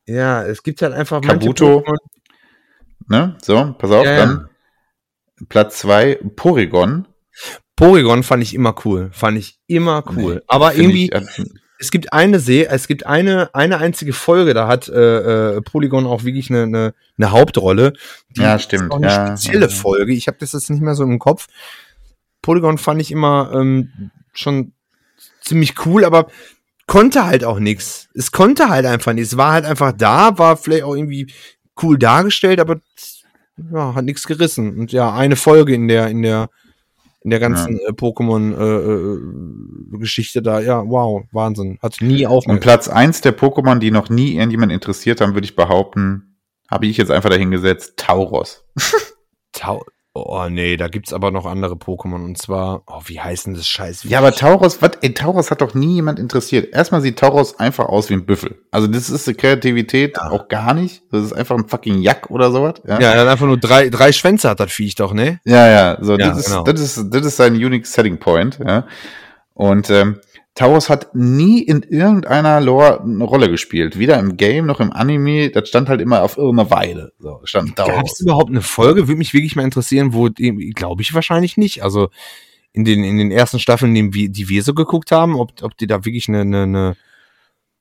Ja, 0.07 0.45
es 0.45 0.63
gibt 0.63 0.83
halt 0.83 0.93
einfach 0.95 1.21
Kabuto. 1.21 1.83
Ne? 3.09 3.37
So, 3.43 3.75
pass 3.79 3.91
auf, 3.91 4.05
Ja, 4.05 4.13
ja. 4.13 4.19
dann 4.27 4.49
Platz 5.49 5.79
zwei 5.79 6.19
Porygon. 6.37 7.07
Porygon 7.77 8.23
fand 8.23 8.43
ich 8.43 8.55
immer 8.55 8.75
cool. 8.85 9.11
Fand 9.13 9.37
ich 9.39 9.59
immer 9.67 10.03
cool. 10.17 10.37
Nee, 10.37 10.41
Aber 10.49 10.75
irgendwie, 10.75 11.11
Ich, 11.13 11.45
es 11.79 11.91
gibt 11.91 12.13
eine 12.13 12.41
See, 12.41 12.65
es 12.65 12.87
gibt 12.89 13.05
eine, 13.05 13.51
eine 13.55 13.79
einzige 13.79 14.13
Folge, 14.15 14.55
da 14.55 14.67
hat 14.67 14.89
äh, 14.89 15.57
äh, 15.57 15.61
Polygon 15.61 16.07
auch 16.07 16.25
wirklich 16.25 16.49
eine, 16.51 16.63
eine, 16.63 16.95
eine 17.19 17.31
Hauptrolle. 17.33 17.93
Die 18.31 18.41
Ja, 18.41 18.55
ist 18.57 18.63
stimmt, 18.63 18.93
Auch 18.93 18.97
eine 18.97 19.09
ja, 19.09 19.27
spezielle 19.27 19.67
ja. 19.67 19.69
Folge. 19.69 20.13
Ich 20.15 20.27
habe 20.27 20.39
das 20.41 20.53
jetzt 20.53 20.71
nicht 20.71 20.81
mehr 20.83 20.95
so 20.95 21.03
im 21.05 21.19
Kopf. 21.19 21.49
Polygon 22.47 22.79
fand 22.79 23.03
ich 23.03 23.11
immer 23.11 23.51
ähm, 23.53 23.91
schon 24.33 24.73
ziemlich 25.41 25.85
cool, 25.85 26.05
aber 26.05 26.29
konnte 26.87 27.27
halt 27.27 27.45
auch 27.45 27.59
nichts. 27.59 28.09
Es 28.15 28.31
konnte 28.31 28.69
halt 28.69 28.87
einfach 28.87 29.15
nichts. 29.15 29.33
Es 29.33 29.37
war 29.37 29.51
halt 29.51 29.65
einfach 29.65 29.91
da, 29.91 30.39
war 30.39 30.57
vielleicht 30.57 30.85
auch 30.85 30.95
irgendwie 30.95 31.27
cool 31.83 31.99
dargestellt, 31.99 32.61
aber 32.61 32.77
ja, 33.73 33.97
hat 33.97 34.05
nichts 34.05 34.29
gerissen. 34.29 34.79
Und 34.79 34.93
ja, 34.93 35.13
eine 35.13 35.35
Folge 35.35 35.75
in 35.75 35.89
der, 35.89 36.07
in 36.07 36.23
der, 36.23 36.49
in 37.23 37.31
der 37.31 37.41
ganzen 37.41 37.81
äh, 37.81 37.91
Pokémon-Geschichte 37.91 40.41
da, 40.41 40.61
ja, 40.61 40.89
wow, 40.89 41.25
Wahnsinn. 41.33 41.81
Hat 41.83 41.97
nie 42.01 42.27
und 42.27 42.33
aufgehört. 42.33 42.63
Platz 42.63 42.87
eins 42.87 43.23
der 43.23 43.37
Pokémon, 43.37 43.81
die 43.81 43.91
noch 43.91 44.09
nie 44.09 44.37
irgendjemand 44.37 44.71
interessiert 44.71 45.21
haben, 45.21 45.35
würde 45.35 45.47
ich 45.47 45.57
behaupten, 45.57 46.37
habe 46.71 46.87
ich 46.87 46.97
jetzt 46.97 47.11
einfach 47.11 47.31
dahingesetzt, 47.31 47.97
Tauros. 47.97 48.65
Tau 49.51 49.83
oh 50.27 50.49
nee, 50.49 50.77
da 50.77 50.89
gibt's 50.89 51.13
aber 51.13 51.31
noch 51.31 51.47
andere 51.47 51.75
Pokémon 51.75 52.25
und 52.25 52.39
zwar, 52.39 52.83
oh, 52.87 53.01
wie 53.07 53.21
heißen 53.21 53.55
das 53.55 53.67
Scheiß? 53.67 54.05
Ja, 54.05 54.19
aber 54.19 54.33
Tauros, 54.33 54.81
was, 54.83 54.93
ey, 55.03 55.13
Tauros 55.15 55.51
hat 55.51 55.61
doch 55.61 55.75
nie 55.75 55.95
jemand 55.97 56.19
interessiert. 56.19 56.73
Erstmal 56.75 57.01
sieht 57.01 57.19
Tauros 57.19 57.59
einfach 57.59 57.87
aus 57.87 58.09
wie 58.11 58.15
ein 58.15 58.25
Büffel. 58.27 58.59
Also 58.71 58.87
das 58.87 59.11
ist 59.11 59.27
eine 59.29 59.37
Kreativität 59.37 60.17
Ja. 60.17 60.31
auch 60.31 60.49
gar 60.49 60.75
nicht. 60.75 61.03
Das 61.13 61.23
ist 61.25 61.33
einfach 61.33 61.57
ein 61.57 61.69
fucking 61.69 62.01
Jack 62.03 62.31
oder 62.31 62.51
sowas. 62.51 62.75
Ja, 62.87 63.01
Ja, 63.01 63.13
er 63.13 63.21
hat 63.23 63.29
einfach 63.29 63.47
nur 63.47 63.59
drei, 63.59 63.89
drei 63.91 64.13
Schwänze 64.13 64.49
hat 64.49 64.61
das 64.61 64.73
Viech 64.73 64.95
doch, 64.95 65.13
ne? 65.13 65.41
ja, 65.45 65.69
ja 65.69 65.99
so, 66.01 66.13
Ja, 66.19 66.29
das, 66.29 66.39
ist, 66.39 66.47
genau. 66.47 66.63
das, 66.65 66.81
ist, 66.81 67.05
das 67.11 67.27
ist 67.27 67.37
sein 67.37 67.55
unique 67.55 67.87
Setting 67.87 68.19
Point. 68.19 68.59
Ja. 68.67 68.87
Und 69.55 69.89
ähm, 69.91 70.21
Tauros 70.57 70.89
hat 70.89 71.15
nie 71.15 71.61
in 71.61 71.83
irgendeiner 71.83 72.63
Lore 72.63 73.03
eine 73.03 73.25
Rolle 73.25 73.51
gespielt. 73.51 73.99
Weder 73.99 74.19
im 74.19 74.39
Game 74.39 74.65
noch 74.65 74.81
im 74.81 74.91
Anime. 74.91 75.51
Das 75.51 75.69
stand 75.69 75.91
halt 75.91 76.01
immer 76.01 76.23
auf 76.23 76.39
irgendeiner 76.39 76.71
Weide. 76.71 77.13
So, 77.19 77.41
stand 77.45 77.77
Gab 77.77 77.89
es 77.89 77.95
Tauros. 77.95 78.21
überhaupt 78.21 78.51
eine 78.51 78.63
Folge? 78.63 79.07
Würde 79.07 79.19
mich 79.19 79.35
wirklich 79.35 79.55
mal 79.55 79.65
interessieren, 79.65 80.15
wo, 80.15 80.31
glaube 80.31 81.03
ich 81.03 81.13
wahrscheinlich 81.13 81.59
nicht. 81.59 81.85
Also 81.85 82.09
in 82.73 82.87
den, 82.87 83.05
in 83.05 83.19
den 83.19 83.31
ersten 83.31 83.59
Staffeln, 83.59 83.95
die 83.95 84.15
wir, 84.15 84.31
die 84.31 84.49
wir 84.49 84.63
so 84.63 84.73
geguckt 84.73 85.13
haben, 85.13 85.37
ob, 85.37 85.63
ob 85.63 85.77
die 85.77 85.87
da 85.87 86.07
wirklich 86.07 86.27
eine, 86.29 86.41
eine, 86.41 86.63
eine, 86.63 86.97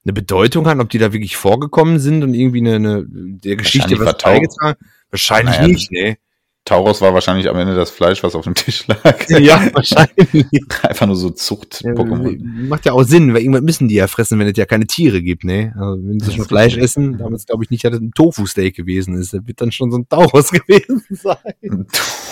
eine 0.04 0.14
Bedeutung 0.14 0.68
haben, 0.68 0.82
ob 0.82 0.90
die 0.90 1.00
da 1.00 1.14
wirklich 1.14 1.38
vorgekommen 1.38 2.00
sind 2.00 2.24
und 2.24 2.34
irgendwie 2.34 2.60
eine, 2.60 2.76
eine 2.76 3.06
der 3.08 3.56
Geschichte 3.56 3.98
was 4.00 4.18
beigetragen. 4.18 4.78
Wahrscheinlich 5.12 5.56
Naja, 5.56 5.68
nicht, 5.68 5.92
ne? 5.94 6.18
Tauros 6.66 7.00
war 7.00 7.14
wahrscheinlich 7.14 7.48
am 7.48 7.58
Ende 7.58 7.76
das 7.76 7.92
Fleisch, 7.92 8.24
was 8.24 8.34
auf 8.34 8.46
dem 8.46 8.56
Tisch 8.56 8.88
lag. 8.88 9.30
Ja, 9.30 9.70
wahrscheinlich. 9.74 10.46
Einfach 10.82 11.06
nur 11.06 11.16
so 11.16 11.30
Zucht-Pokémon. 11.30 12.68
Macht 12.68 12.88
ja 12.88 12.94
auch 12.94 13.04
Sinn, 13.04 13.36
weil 13.36 13.42
irgendwann 13.42 13.66
müssen 13.66 13.88
die 13.88 13.94
ja 13.94 14.08
fressen, 14.08 14.40
wenn 14.40 14.48
es 14.48 14.58
ja 14.58 14.66
keine 14.66 14.88
Tiere 14.88 15.22
gibt, 15.22 15.44
ne? 15.44 15.76
Also, 15.78 16.04
wenn 16.04 16.20
sie 16.20 16.32
schon 16.32 16.46
Fleisch 16.46 16.76
essen, 16.76 17.20
damals 17.20 17.46
glaube 17.46 17.64
ich 17.64 17.70
nicht, 17.70 17.84
dass 17.86 17.94
es 17.94 18.02
ein 18.02 18.14
Tofu-Steak 18.14 18.76
gewesen 18.76 19.14
ist. 19.14 19.32
Das 19.34 19.46
wird 19.46 19.62
dann 19.62 19.72
schon 19.72 19.92
so 19.92 20.00
ein 20.00 20.10
Tauros 20.10 20.50
gewesen 20.52 21.04
sein. 21.12 21.86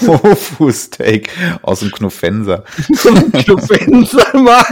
Tofu-Steak 0.03 1.29
aus 1.61 1.81
dem 1.81 1.91
Knuffenser. 1.91 2.63
Knuffenser 3.33 4.39
mal. 4.39 4.65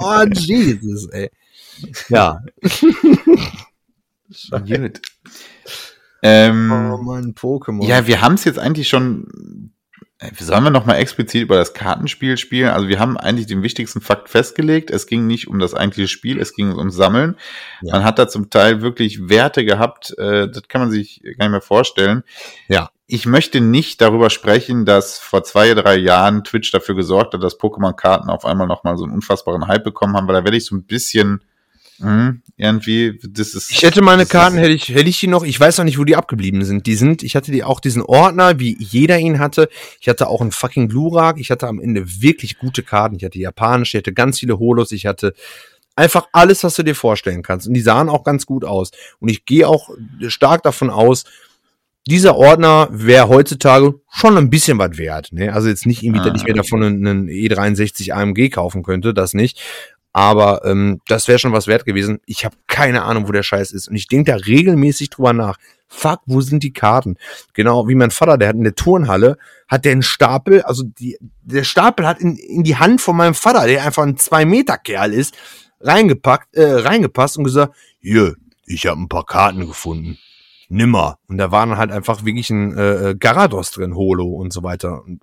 oh, 0.00 0.24
Jesus, 0.34 1.06
ey. 1.06 1.30
Ja. 2.10 2.42
Gut. 4.50 5.00
Ähm, 6.26 6.72
Oh 6.92 6.98
Mann, 7.02 7.34
Pokémon. 7.34 7.86
Ja, 7.86 8.06
wir 8.06 8.20
haben 8.20 8.34
es 8.34 8.44
jetzt 8.44 8.58
eigentlich 8.58 8.88
schon. 8.88 9.72
äh, 10.18 10.30
Sollen 10.38 10.64
wir 10.64 10.70
noch 10.70 10.86
mal 10.86 10.94
explizit 10.96 11.42
über 11.42 11.56
das 11.56 11.74
Kartenspiel 11.74 12.36
spielen? 12.36 12.70
Also 12.70 12.88
wir 12.88 12.98
haben 12.98 13.16
eigentlich 13.16 13.46
den 13.46 13.62
wichtigsten 13.62 14.00
Fakt 14.00 14.28
festgelegt. 14.28 14.90
Es 14.90 15.06
ging 15.06 15.26
nicht 15.26 15.48
um 15.48 15.58
das 15.58 15.74
eigentliche 15.74 16.08
Spiel, 16.08 16.40
es 16.40 16.54
ging 16.54 16.74
ums 16.74 16.94
Sammeln. 16.94 17.36
Ja. 17.82 17.94
Man 17.96 18.04
hat 18.04 18.18
da 18.18 18.26
zum 18.28 18.50
Teil 18.50 18.80
wirklich 18.80 19.28
Werte 19.28 19.64
gehabt, 19.64 20.16
äh, 20.18 20.48
das 20.48 20.68
kann 20.68 20.80
man 20.80 20.90
sich 20.90 21.22
gar 21.38 21.46
nicht 21.46 21.52
mehr 21.52 21.60
vorstellen. 21.60 22.22
Ja. 22.68 22.90
Ich 23.08 23.24
möchte 23.24 23.60
nicht 23.60 24.00
darüber 24.00 24.30
sprechen, 24.30 24.84
dass 24.84 25.18
vor 25.20 25.44
zwei, 25.44 25.74
drei 25.74 25.96
Jahren 25.96 26.42
Twitch 26.42 26.72
dafür 26.72 26.96
gesorgt 26.96 27.34
hat, 27.34 27.42
dass 27.44 27.60
Pokémon-Karten 27.60 28.28
auf 28.30 28.44
einmal 28.44 28.66
noch 28.66 28.82
mal 28.82 28.96
so 28.96 29.04
einen 29.04 29.12
unfassbaren 29.12 29.68
Hype 29.68 29.84
bekommen 29.84 30.16
haben, 30.16 30.26
weil 30.26 30.34
da 30.34 30.42
werde 30.42 30.56
ich 30.56 30.66
so 30.66 30.74
ein 30.74 30.82
bisschen 30.82 31.40
mh, 31.98 32.36
irgendwie, 32.56 33.18
das 33.28 33.54
ist. 33.54 33.70
Ich 33.70 33.82
hätte 33.82 34.02
meine 34.02 34.26
Karten, 34.26 34.56
hätte 34.56 34.72
ich, 34.72 34.88
hätte 34.88 35.08
ich 35.08 35.20
die 35.20 35.26
noch, 35.26 35.44
ich 35.44 35.58
weiß 35.58 35.78
noch 35.78 35.84
nicht, 35.84 35.98
wo 35.98 36.04
die 36.04 36.16
abgeblieben 36.16 36.64
sind. 36.64 36.86
Die 36.86 36.94
sind, 36.94 37.22
ich 37.22 37.36
hatte 37.36 37.52
die 37.52 37.64
auch 37.64 37.80
diesen 37.80 38.02
Ordner, 38.02 38.58
wie 38.58 38.76
jeder 38.78 39.18
ihn 39.18 39.38
hatte. 39.38 39.68
Ich 40.00 40.08
hatte 40.08 40.28
auch 40.28 40.40
einen 40.40 40.52
fucking 40.52 40.88
Glurak. 40.88 41.38
Ich 41.38 41.50
hatte 41.50 41.68
am 41.68 41.80
Ende 41.80 42.04
wirklich 42.20 42.58
gute 42.58 42.82
Karten. 42.82 43.16
Ich 43.16 43.24
hatte 43.24 43.38
japanisch, 43.38 43.94
ich 43.94 43.98
hatte 43.98 44.12
ganz 44.12 44.40
viele 44.40 44.58
Holos, 44.58 44.92
ich 44.92 45.06
hatte 45.06 45.34
einfach 45.96 46.28
alles, 46.32 46.62
was 46.62 46.74
du 46.74 46.82
dir 46.82 46.94
vorstellen 46.94 47.42
kannst. 47.42 47.66
Und 47.66 47.74
die 47.74 47.80
sahen 47.80 48.08
auch 48.08 48.22
ganz 48.22 48.46
gut 48.46 48.64
aus. 48.64 48.90
Und 49.18 49.30
ich 49.30 49.44
gehe 49.44 49.66
auch 49.66 49.90
stark 50.28 50.62
davon 50.62 50.90
aus, 50.90 51.24
dieser 52.08 52.36
Ordner 52.36 52.88
wäre 52.92 53.28
heutzutage 53.28 53.94
schon 54.08 54.36
ein 54.38 54.48
bisschen 54.48 54.78
was 54.78 54.96
wert. 54.96 55.32
Ne? 55.32 55.52
Also 55.52 55.68
jetzt 55.68 55.86
nicht 55.86 56.04
irgendwie, 56.04 56.22
dass 56.22 56.40
ich 56.40 56.46
mir 56.46 56.54
davon 56.54 56.82
einen, 56.82 57.06
einen 57.06 57.28
E63 57.28 58.12
AMG 58.12 58.50
kaufen 58.50 58.84
könnte, 58.84 59.12
das 59.12 59.34
nicht. 59.34 59.60
Aber 60.16 60.64
ähm, 60.64 61.02
das 61.08 61.28
wäre 61.28 61.38
schon 61.38 61.52
was 61.52 61.66
wert 61.66 61.84
gewesen. 61.84 62.20
Ich 62.24 62.46
habe 62.46 62.56
keine 62.68 63.02
Ahnung, 63.02 63.28
wo 63.28 63.32
der 63.32 63.42
Scheiß 63.42 63.70
ist. 63.72 63.88
Und 63.88 63.96
ich 63.96 64.08
denke 64.08 64.32
da 64.32 64.38
regelmäßig 64.38 65.10
drüber 65.10 65.34
nach. 65.34 65.58
Fuck, 65.88 66.20
wo 66.24 66.40
sind 66.40 66.62
die 66.62 66.72
Karten? 66.72 67.18
Genau 67.52 67.86
wie 67.86 67.94
mein 67.94 68.10
Vater, 68.10 68.38
der 68.38 68.48
hat 68.48 68.56
in 68.56 68.64
der 68.64 68.74
Turnhalle, 68.74 69.36
hat 69.68 69.84
der 69.84 69.92
einen 69.92 70.02
Stapel, 70.02 70.62
also 70.62 70.84
die, 70.84 71.18
der 71.42 71.64
Stapel 71.64 72.08
hat 72.08 72.18
in, 72.18 72.34
in 72.34 72.64
die 72.64 72.76
Hand 72.76 73.02
von 73.02 73.14
meinem 73.14 73.34
Vater, 73.34 73.66
der 73.66 73.84
einfach 73.84 74.04
ein 74.04 74.16
Zwei-Meter-Kerl 74.16 75.12
ist, 75.12 75.36
reingepackt, 75.80 76.56
äh, 76.56 76.64
reingepasst 76.64 77.36
und 77.36 77.44
gesagt, 77.44 77.74
hier, 78.00 78.36
ich 78.64 78.86
habe 78.86 78.98
ein 78.98 79.10
paar 79.10 79.26
Karten 79.26 79.66
gefunden. 79.66 80.16
Nimmer. 80.70 81.18
Und 81.28 81.36
da 81.36 81.50
waren 81.50 81.76
halt 81.76 81.92
einfach 81.92 82.24
wirklich 82.24 82.48
ein 82.48 82.74
äh, 82.74 83.10
äh, 83.10 83.14
Garados 83.16 83.70
drin, 83.70 83.94
Holo 83.94 84.24
und 84.24 84.50
so 84.50 84.62
weiter. 84.62 85.04
Und 85.04 85.20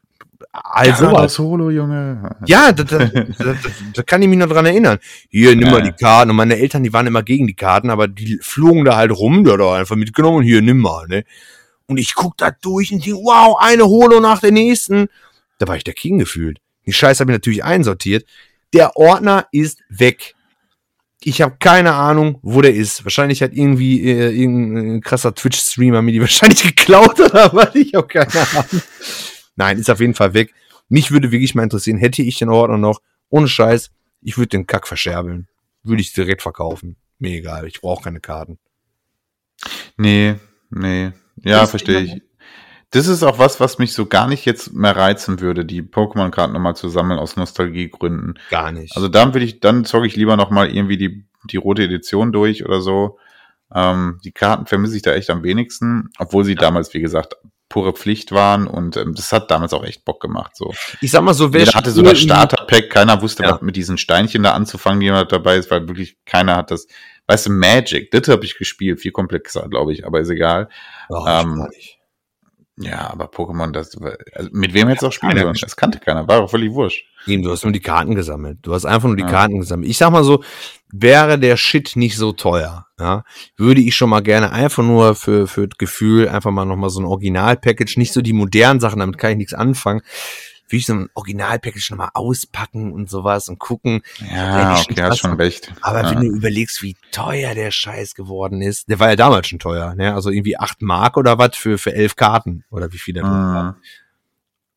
Also, 0.51 1.05
ja, 1.05 1.21
das 1.21 1.33
Solo, 1.33 1.69
Junge. 1.69 2.35
ja, 2.45 2.71
da, 2.71 2.83
da, 2.83 3.05
da, 3.05 3.23
da, 3.23 3.55
da 3.93 4.03
kann 4.03 4.21
ich 4.21 4.27
mich 4.27 4.37
noch 4.37 4.49
dran 4.49 4.65
erinnern. 4.65 4.99
Hier, 5.29 5.55
nimm 5.55 5.69
mal 5.69 5.81
die 5.81 5.91
Karten. 5.91 6.29
Und 6.31 6.35
meine 6.35 6.57
Eltern, 6.57 6.83
die 6.83 6.93
waren 6.93 7.07
immer 7.07 7.23
gegen 7.23 7.47
die 7.47 7.55
Karten, 7.55 7.89
aber 7.89 8.07
die 8.07 8.39
flogen 8.41 8.85
da 8.85 8.95
halt 8.95 9.11
rum, 9.11 9.43
der 9.43 9.53
hat 9.53 9.59
doch 9.59 9.73
einfach 9.73 9.95
mitgenommen 9.95 10.37
und 10.37 10.43
hier, 10.43 10.61
nimm 10.61 10.79
mal, 10.79 11.07
ne? 11.07 11.23
Und 11.87 11.97
ich 11.97 12.15
guck 12.15 12.37
da 12.37 12.51
durch 12.61 12.91
und 12.91 13.05
denk, 13.05 13.17
wow, 13.17 13.57
eine 13.59 13.85
Holo 13.85 14.19
nach 14.19 14.39
der 14.39 14.51
nächsten. 14.51 15.07
Da 15.59 15.67
war 15.67 15.75
ich 15.75 15.83
der 15.83 15.93
King 15.93 16.17
gefühlt. 16.17 16.59
Die 16.85 16.93
Scheiße 16.93 17.21
habe 17.21 17.31
ich 17.31 17.35
natürlich 17.35 17.63
einsortiert. 17.63 18.25
Der 18.73 18.95
Ordner 18.97 19.47
ist 19.51 19.81
weg. 19.89 20.35
Ich 21.25 21.41
habe 21.41 21.55
keine 21.59 21.93
Ahnung, 21.93 22.39
wo 22.41 22.61
der 22.61 22.73
ist. 22.73 23.05
Wahrscheinlich 23.05 23.41
hat 23.41 23.53
irgendwie 23.53 24.09
äh, 24.09 24.29
irgendein 24.29 25.01
krasser 25.01 25.33
Twitch-Streamer 25.33 26.01
mir 26.01 26.11
die 26.11 26.21
wahrscheinlich 26.21 26.63
geklaut 26.63 27.19
oder 27.19 27.53
was. 27.53 27.75
Ich 27.75 27.93
habe 27.93 28.07
keine 28.07 28.27
Ahnung. 28.31 28.81
Nein, 29.55 29.77
ist 29.77 29.89
auf 29.89 29.99
jeden 29.99 30.15
Fall 30.15 30.33
weg. 30.33 30.53
Mich 30.89 31.11
würde 31.11 31.31
wirklich 31.31 31.55
mal 31.55 31.63
interessieren, 31.63 31.97
hätte 31.97 32.21
ich 32.21 32.37
den 32.37 32.49
Ordner 32.49 32.77
noch, 32.77 33.01
ohne 33.29 33.47
Scheiß, 33.47 33.91
ich 34.21 34.37
würde 34.37 34.49
den 34.49 34.67
Kack 34.67 34.87
verscherbeln. 34.87 35.47
Würde 35.83 36.01
ich 36.01 36.13
direkt 36.13 36.41
verkaufen. 36.41 36.97
Mir 37.19 37.37
egal, 37.37 37.67
ich 37.67 37.81
brauche 37.81 38.03
keine 38.05 38.19
Karten. 38.19 38.57
Nee, 39.97 40.35
nee. 40.69 41.11
Ja, 41.43 41.65
verstehe 41.65 41.99
ich. 42.01 42.21
Das 42.91 43.07
ist 43.07 43.23
auch 43.23 43.39
was, 43.39 43.59
was 43.59 43.79
mich 43.79 43.93
so 43.93 44.05
gar 44.05 44.27
nicht 44.27 44.45
jetzt 44.45 44.71
mehr 44.71 44.95
reizen 44.95 45.39
würde, 45.39 45.65
die 45.65 45.81
Pokémon-Karten 45.81 46.53
nochmal 46.53 46.75
zu 46.75 46.89
sammeln 46.89 47.19
aus 47.19 47.35
Nostalgiegründen. 47.35 48.37
Gar 48.51 48.71
nicht. 48.71 48.95
Also 48.95 49.07
dann 49.07 49.33
würde 49.33 49.45
ich, 49.45 49.59
dann 49.59 49.83
zocke 49.83 50.05
ich 50.05 50.15
lieber 50.15 50.37
nochmal 50.37 50.69
irgendwie 50.69 50.97
die, 50.97 51.25
die 51.43 51.57
rote 51.57 51.83
Edition 51.83 52.31
durch 52.31 52.63
oder 52.63 52.81
so. 52.81 53.17
Ähm, 53.73 54.19
die 54.23 54.31
Karten 54.31 54.67
vermisse 54.67 54.95
ich 54.95 55.01
da 55.01 55.13
echt 55.13 55.31
am 55.31 55.41
wenigsten, 55.41 56.11
obwohl 56.19 56.45
sie 56.45 56.53
damals, 56.53 56.93
wie 56.93 57.01
gesagt, 57.01 57.35
pure 57.73 57.93
Pflicht 57.93 58.31
waren 58.31 58.67
und 58.67 58.97
ähm, 58.97 59.15
das 59.15 59.31
hat 59.31 59.49
damals 59.49 59.73
auch 59.73 59.83
echt 59.83 60.05
Bock 60.05 60.21
gemacht. 60.21 60.55
So. 60.55 60.75
ich 61.01 61.09
sag 61.09 61.23
mal 61.23 61.33
so, 61.33 61.53
wer 61.53 61.61
Jeder 61.61 61.73
hatte 61.73 61.89
so 61.89 62.03
das 62.03 62.19
Starter-Pack, 62.19 62.91
keiner 62.91 63.19
wusste, 63.23 63.41
Ja. 63.41 63.53
was 63.53 63.61
mit 63.61 63.75
diesen 63.75 63.97
Steinchen 63.97 64.43
da 64.43 64.51
anzufangen, 64.51 64.99
die 64.99 65.07
jemand 65.07 65.31
dabei 65.31 65.55
ist, 65.55 65.71
weil 65.71 65.87
wirklich 65.87 66.17
keiner 66.23 66.55
hat 66.55 66.69
das. 66.69 66.85
Weißt 67.25 67.47
du, 67.47 67.49
Magic, 67.51 68.11
das 68.11 68.27
habe 68.27 68.45
ich 68.45 68.59
gespielt, 68.59 68.99
viel 68.99 69.11
komplexer, 69.11 69.67
glaube 69.69 69.91
ich, 69.91 70.05
aber 70.05 70.19
ist 70.19 70.29
egal. 70.29 70.69
Oh, 71.09 71.25
ähm, 71.27 71.67
nicht. 71.71 71.97
Ja, 72.77 73.11
aber 73.11 73.25
Pokémon, 73.25 73.71
das, 73.71 73.95
also 74.33 74.49
mit 74.51 74.73
wem 74.73 74.87
du 74.87 75.05
auch 75.07 75.11
spielen 75.11 75.37
sollen? 75.37 75.55
Das 75.61 75.75
kannte 75.75 75.99
keiner, 75.99 76.27
war 76.27 76.41
doch 76.41 76.49
völlig 76.49 76.71
wurscht. 76.73 77.05
Eben, 77.27 77.43
du 77.43 77.51
hast 77.51 77.63
nur 77.63 77.71
die 77.71 77.79
Karten 77.79 78.15
gesammelt. 78.15 78.59
Du 78.63 78.73
hast 78.73 78.85
einfach 78.85 79.07
nur 79.07 79.15
die 79.15 79.21
Ja. 79.23 79.29
Karten 79.29 79.59
gesammelt. 79.59 79.89
Ich 79.89 79.97
sag 79.97 80.11
mal 80.11 80.23
so, 80.23 80.43
wäre 80.91 81.37
der 81.37 81.55
Shit 81.55 81.95
nicht 81.95 82.17
so 82.17 82.31
teuer, 82.33 82.87
ja, 82.99 83.23
würde 83.57 83.81
ich 83.81 83.95
schon 83.95 84.09
mal 84.09 84.21
gerne 84.21 84.51
einfach 84.51 84.83
nur 84.83 85.15
für, 85.15 85.47
für 85.47 85.67
das 85.67 85.77
Gefühl 85.77 86.29
einfach 86.29 86.51
mal 86.51 86.65
nochmal 86.65 86.89
so 86.89 86.99
ein 87.01 87.05
Original-Package, 87.05 87.97
nicht 87.97 88.13
so 88.13 88.21
die 88.21 88.33
modernen 88.33 88.79
Sachen, 88.79 88.99
damit 88.99 89.17
kann 89.17 89.31
ich 89.31 89.37
nichts 89.37 89.53
anfangen, 89.53 90.01
ich 90.77 90.85
so 90.85 90.93
ein 90.93 91.09
Original-Package 91.13 91.91
nochmal 91.91 92.09
auspacken 92.13 92.91
und 92.91 93.09
sowas 93.09 93.49
und 93.49 93.59
gucken. 93.59 94.01
Ja, 94.33 94.79
okay, 94.79 95.01
hast 95.01 95.19
schon 95.19 95.33
recht. 95.33 95.73
Aber 95.81 96.03
ja. 96.03 96.11
wenn 96.11 96.21
du 96.21 96.35
überlegst, 96.35 96.81
wie 96.81 96.95
teuer 97.11 97.55
der 97.55 97.71
Scheiß 97.71 98.15
geworden 98.15 98.61
ist, 98.61 98.89
der 98.89 98.99
war 98.99 99.09
ja 99.09 99.15
damals 99.15 99.47
schon 99.47 99.59
teuer, 99.59 99.95
ne? 99.95 100.13
Also 100.13 100.29
irgendwie 100.29 100.57
acht 100.57 100.81
Mark 100.81 101.17
oder 101.17 101.37
was 101.37 101.55
für, 101.55 101.77
für 101.77 101.93
elf 101.93 102.15
Karten 102.15 102.63
oder 102.69 102.91
wie 102.91 102.97
viel 102.97 103.13
der 103.13 103.23
drin 103.23 103.31
war 103.31 103.63
Mhm. 103.73 103.75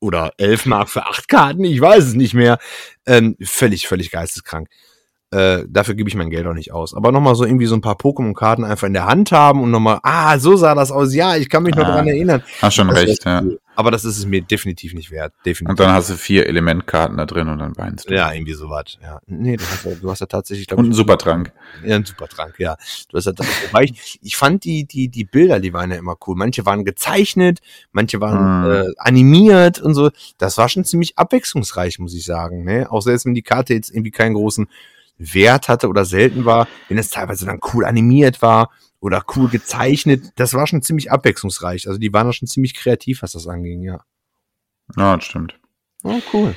oder 0.00 0.32
11 0.38 0.66
Mark 0.66 0.88
für 0.88 1.06
acht 1.06 1.28
Karten, 1.28 1.64
ich 1.64 1.80
weiß 1.80 2.04
es 2.04 2.14
nicht 2.14 2.34
mehr. 2.34 2.58
Ähm, 3.06 3.36
völlig, 3.42 3.88
völlig 3.88 4.10
geisteskrank. 4.10 4.68
Äh, 5.32 5.64
dafür 5.68 5.96
gebe 5.96 6.08
ich 6.08 6.14
mein 6.14 6.30
Geld 6.30 6.46
auch 6.46 6.54
nicht 6.54 6.72
aus. 6.72 6.94
Aber 6.94 7.10
nochmal 7.10 7.34
so 7.34 7.44
irgendwie 7.44 7.66
so 7.66 7.74
ein 7.74 7.80
paar 7.80 7.96
Pokémon-Karten 7.96 8.62
einfach 8.64 8.86
in 8.86 8.92
der 8.92 9.06
Hand 9.06 9.32
haben 9.32 9.60
und 9.60 9.72
nochmal, 9.72 9.98
ah, 10.04 10.38
so 10.38 10.54
sah 10.56 10.74
das 10.76 10.92
aus. 10.92 11.12
Ja, 11.14 11.36
ich 11.36 11.48
kann 11.48 11.64
mich 11.64 11.74
noch 11.74 11.84
Ah, 11.84 11.96
dran 11.96 12.06
erinnern. 12.06 12.42
Hast 12.62 12.74
schon 12.76 12.86
Das 12.88 12.96
recht, 12.98 13.24
ja. 13.24 13.42
cool. 13.42 13.58
Aber 13.74 13.90
das 13.90 14.04
ist 14.04 14.16
es 14.18 14.24
mir 14.24 14.40
definitiv 14.40 14.94
nicht 14.94 15.10
wert. 15.10 15.34
Definitiv. 15.44 15.68
Und 15.70 15.80
dann 15.80 15.92
hast 15.92 16.08
du 16.10 16.14
vier 16.14 16.46
Elementkarten 16.46 17.16
da 17.18 17.26
drin 17.26 17.48
und 17.48 17.58
dann 17.58 17.76
weinst 17.76 18.08
du. 18.08 18.14
ja, 18.14 18.32
irgendwie 18.32 18.54
sowas. 18.54 18.96
Ja. 19.02 19.18
Nee, 19.26 19.56
du 19.56 19.64
hast 19.64 19.84
ja, 19.84 19.90
du 20.00 20.10
hast 20.10 20.20
ja 20.20 20.26
tatsächlich, 20.26 20.70
Und 20.72 20.78
einen 20.78 20.92
Supertrank. 20.94 21.52
Ja, 21.84 21.96
ein 21.96 22.04
Supertrank, 22.04 22.54
ja. 22.58 22.76
Du 23.10 23.18
hast 23.18 23.26
ja, 23.26 23.32
wobei 23.36 23.82
ich, 23.84 24.20
ich 24.22 24.36
fand 24.36 24.64
die, 24.64 24.84
die, 24.86 25.08
die 25.08 25.24
Bilder, 25.24 25.58
die 25.60 25.72
waren 25.74 25.90
ja 25.90 25.96
immer 25.98 26.16
cool. 26.26 26.36
Manche 26.36 26.64
waren 26.64 26.84
gezeichnet, 26.84 27.58
manche 27.92 28.20
waren 28.20 28.62
Mhm. 28.64 28.70
äh, 28.70 28.92
animiert 28.98 29.80
und 29.82 29.92
so. 29.94 30.10
Das 30.38 30.56
war 30.56 30.68
schon 30.68 30.84
ziemlich 30.84 31.18
abwechslungsreich, 31.18 31.98
muss 31.98 32.14
ich 32.14 32.24
sagen. 32.24 32.64
Ne? 32.64 32.86
Auch 32.90 33.02
selbst 33.02 33.26
wenn 33.26 33.34
die 33.34 33.42
Karte 33.42 33.74
jetzt 33.74 33.90
irgendwie 33.90 34.12
keinen 34.12 34.34
großen 34.34 34.68
Wert 35.18 35.68
hatte 35.68 35.88
oder 35.88 36.04
selten 36.04 36.44
war, 36.44 36.68
wenn 36.88 36.98
es 36.98 37.10
teilweise 37.10 37.46
dann 37.46 37.60
cool 37.72 37.84
animiert 37.84 38.42
war 38.42 38.70
oder 39.00 39.24
cool 39.36 39.48
gezeichnet, 39.48 40.32
das 40.36 40.54
war 40.54 40.66
schon 40.66 40.82
ziemlich 40.82 41.10
abwechslungsreich. 41.10 41.88
Also 41.88 41.98
die 41.98 42.12
waren 42.12 42.26
da 42.26 42.32
schon 42.32 42.48
ziemlich 42.48 42.74
kreativ, 42.74 43.22
was 43.22 43.32
das 43.32 43.46
anging, 43.46 43.82
ja. 43.82 44.00
Ja, 44.96 45.16
das 45.16 45.24
stimmt. 45.24 45.58
Oh, 46.02 46.20
cool. 46.32 46.54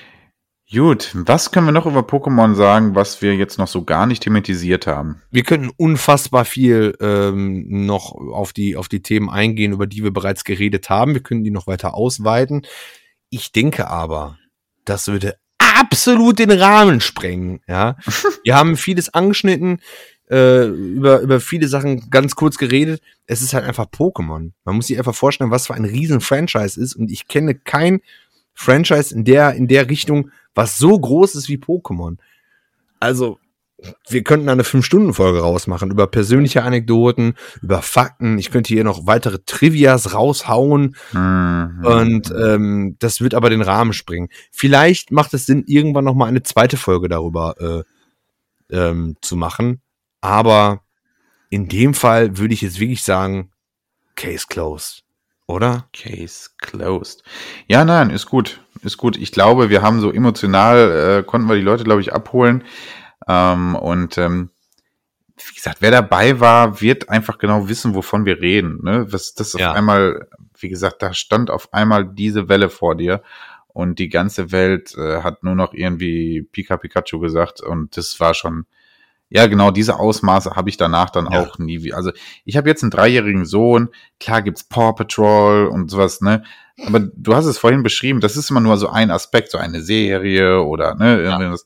Gut, 0.72 1.12
was 1.16 1.50
können 1.50 1.66
wir 1.66 1.72
noch 1.72 1.88
über 1.88 2.02
Pokémon 2.02 2.54
sagen, 2.54 2.94
was 2.94 3.24
wir 3.24 3.36
jetzt 3.36 3.58
noch 3.58 3.68
so 3.68 3.86
gar 3.86 4.06
nicht 4.06 4.22
thematisiert 4.22 4.86
haben? 4.86 5.20
Wir 5.32 5.42
könnten 5.42 5.72
unfassbar 5.76 6.46
viel 6.46 6.96
ähm, 7.02 7.88
noch 7.88 8.12
auf 8.12 8.54
die, 8.54 8.76
auf 8.76 8.88
die 8.88 9.02
Themen 9.02 9.32
eingehen, 9.32 9.72
über 9.72 9.88
die 9.88 10.04
wir 10.04 10.14
bereits 10.14 10.44
geredet 10.44 10.92
haben. 10.92 11.16
Wir 11.16 11.24
können 11.24 11.44
die 11.44 11.50
noch 11.50 11.66
weiter 11.66 11.96
ausweiten. 11.96 12.68
Ich 13.32 13.52
denke 13.52 13.88
aber, 13.88 14.38
das 14.86 15.08
würde 15.08 15.38
absolut 15.80 16.40
den 16.40 16.52
Rahmen 16.52 17.02
sprengen. 17.02 17.62
Ja, 17.68 17.96
wir 18.44 18.56
haben 18.56 18.78
vieles 18.78 19.14
angeschnitten, 19.14 19.80
äh, 20.30 20.66
über, 20.68 21.22
über 21.22 21.40
viele 21.40 21.68
Sachen 21.68 22.10
ganz 22.10 22.36
kurz 22.36 22.58
geredet. 22.58 23.02
Es 23.26 23.42
ist 23.42 23.54
halt 23.54 23.66
einfach 23.66 23.86
Pokémon. 23.86 24.52
Man 24.64 24.76
muss 24.76 24.88
sich 24.88 24.98
einfach 24.98 25.16
vorstellen, 25.16 25.52
was 25.52 25.68
für 25.68 25.74
ein 25.74 25.86
riesen 25.86 26.22
Franchise 26.22 26.80
ist. 26.80 26.96
Und 26.96 27.10
ich 27.12 27.28
kenne 27.28 27.56
kein 27.56 28.02
Franchise 28.54 29.14
in 29.14 29.24
der, 29.24 29.54
in 29.54 29.68
der 29.68 29.90
Richtung, 29.90 30.32
was 30.54 30.78
so 30.78 31.00
groß 31.00 31.36
ist 31.36 31.50
wie 31.50 31.58
Pokémon. 31.58 32.18
Also, 33.00 33.40
wir 34.10 34.24
könnten 34.24 34.50
eine 34.50 34.64
Fünf-Stunden-Folge 34.64 35.40
rausmachen 35.40 35.92
über 35.92 36.08
persönliche 36.08 36.64
Anekdoten, 36.64 37.36
über 37.62 37.82
Fakten. 37.82 38.38
Ich 38.38 38.52
könnte 38.52 38.74
hier 38.74 38.84
noch 38.84 39.08
weitere 39.08 39.40
Trivias 39.46 40.14
raushauen 40.14 40.96
Mhm. 41.14 41.86
und 41.86 42.32
ähm, 42.32 42.96
das 43.00 43.22
wird 43.22 43.34
aber 43.34 43.50
den 43.50 43.62
Rahmen 43.62 43.94
springen. 43.94 44.30
Vielleicht 44.52 45.12
macht 45.12 45.34
es 45.34 45.46
Sinn, 45.46 45.64
irgendwann 45.68 46.06
noch 46.06 46.16
mal 46.16 46.26
eine 46.26 46.44
zweite 46.44 46.78
Folge 46.78 47.08
darüber 47.10 47.56
äh, 48.70 48.76
ähm, 48.76 49.16
zu 49.22 49.36
machen. 49.36 49.82
Aber 50.22 50.82
in 51.50 51.68
dem 51.68 51.94
Fall 51.94 52.38
würde 52.38 52.54
ich 52.54 52.62
jetzt 52.62 52.80
wirklich 52.80 53.04
sagen, 53.04 53.52
Case 54.16 54.46
closed, 54.50 55.04
oder? 55.48 55.88
Case 55.94 56.50
closed. 56.58 57.24
Ja, 57.68 57.86
nein, 57.86 58.10
ist 58.10 58.26
gut. 58.26 58.62
Ist 58.82 58.98
gut. 58.98 59.18
Ich 59.18 59.32
glaube, 59.32 59.70
wir 59.70 59.82
haben 59.82 60.00
so 60.00 60.12
emotional, 60.12 61.20
äh, 61.20 61.24
konnten 61.24 61.48
wir 61.48 61.56
die 61.56 61.62
Leute, 61.62 61.84
glaube 61.84 62.02
ich, 62.02 62.14
abholen. 62.14 62.64
Ähm, 63.28 63.76
und 63.76 64.18
ähm, 64.18 64.50
wie 65.38 65.56
gesagt, 65.56 65.78
wer 65.82 65.92
dabei 65.92 66.40
war, 66.40 66.82
wird 66.82 67.10
einfach 67.10 67.38
genau 67.38 67.70
wissen, 67.70 67.96
wovon 67.96 68.26
wir 68.26 68.42
reden. 68.42 68.80
Ne? 68.84 69.06
Was 69.10 69.34
das 69.36 69.54
Ja. 69.54 69.72
auf 69.72 69.78
einmal, 69.78 70.28
wie 70.58 70.70
gesagt, 70.70 71.02
da 71.02 71.14
stand 71.14 71.50
auf 71.50 71.74
einmal 71.74 72.06
diese 72.06 72.50
Welle 72.50 72.70
vor 72.70 72.96
dir 72.96 73.22
und 73.70 74.00
die 74.00 74.10
ganze 74.10 74.52
Welt 74.52 74.96
äh, 74.98 75.22
hat 75.22 75.44
nur 75.44 75.56
noch 75.56 75.74
irgendwie 75.74 76.42
Pika 76.52 76.76
Pikachu 76.78 77.20
gesagt 77.20 77.62
und 77.62 77.96
das 77.96 78.20
war 78.20 78.34
schon, 78.34 78.66
ja 79.30 79.48
genau, 79.48 79.72
diese 79.72 79.98
Ausmaße 79.98 80.56
habe 80.58 80.70
ich 80.70 80.76
danach 80.76 81.10
dann 81.10 81.32
Ja. 81.32 81.40
auch 81.40 81.58
nie. 81.60 81.84
wie- 81.84 81.94
Also 81.94 82.12
ich 82.44 82.58
habe 82.58 82.68
jetzt 82.68 82.84
einen 82.84 82.92
dreijährigen 82.92 83.46
Sohn, 83.46 83.90
klar 84.20 84.42
gibt's 84.42 84.64
Paw 84.66 84.92
Patrol 84.94 85.68
und 85.68 85.90
sowas, 85.90 86.20
ne? 86.20 86.44
Aber 86.86 87.00
du 87.00 87.36
hast 87.36 87.46
es 87.46 87.58
vorhin 87.58 87.84
beschrieben, 87.84 88.20
das 88.22 88.36
ist 88.38 88.50
immer 88.50 88.62
nur 88.62 88.76
so 88.78 88.90
ein 88.90 89.12
Aspekt, 89.12 89.52
so 89.52 89.58
eine 89.58 89.82
Serie 89.82 90.64
oder 90.64 90.96
ne, 90.96 91.20
irgendwas. 91.22 91.66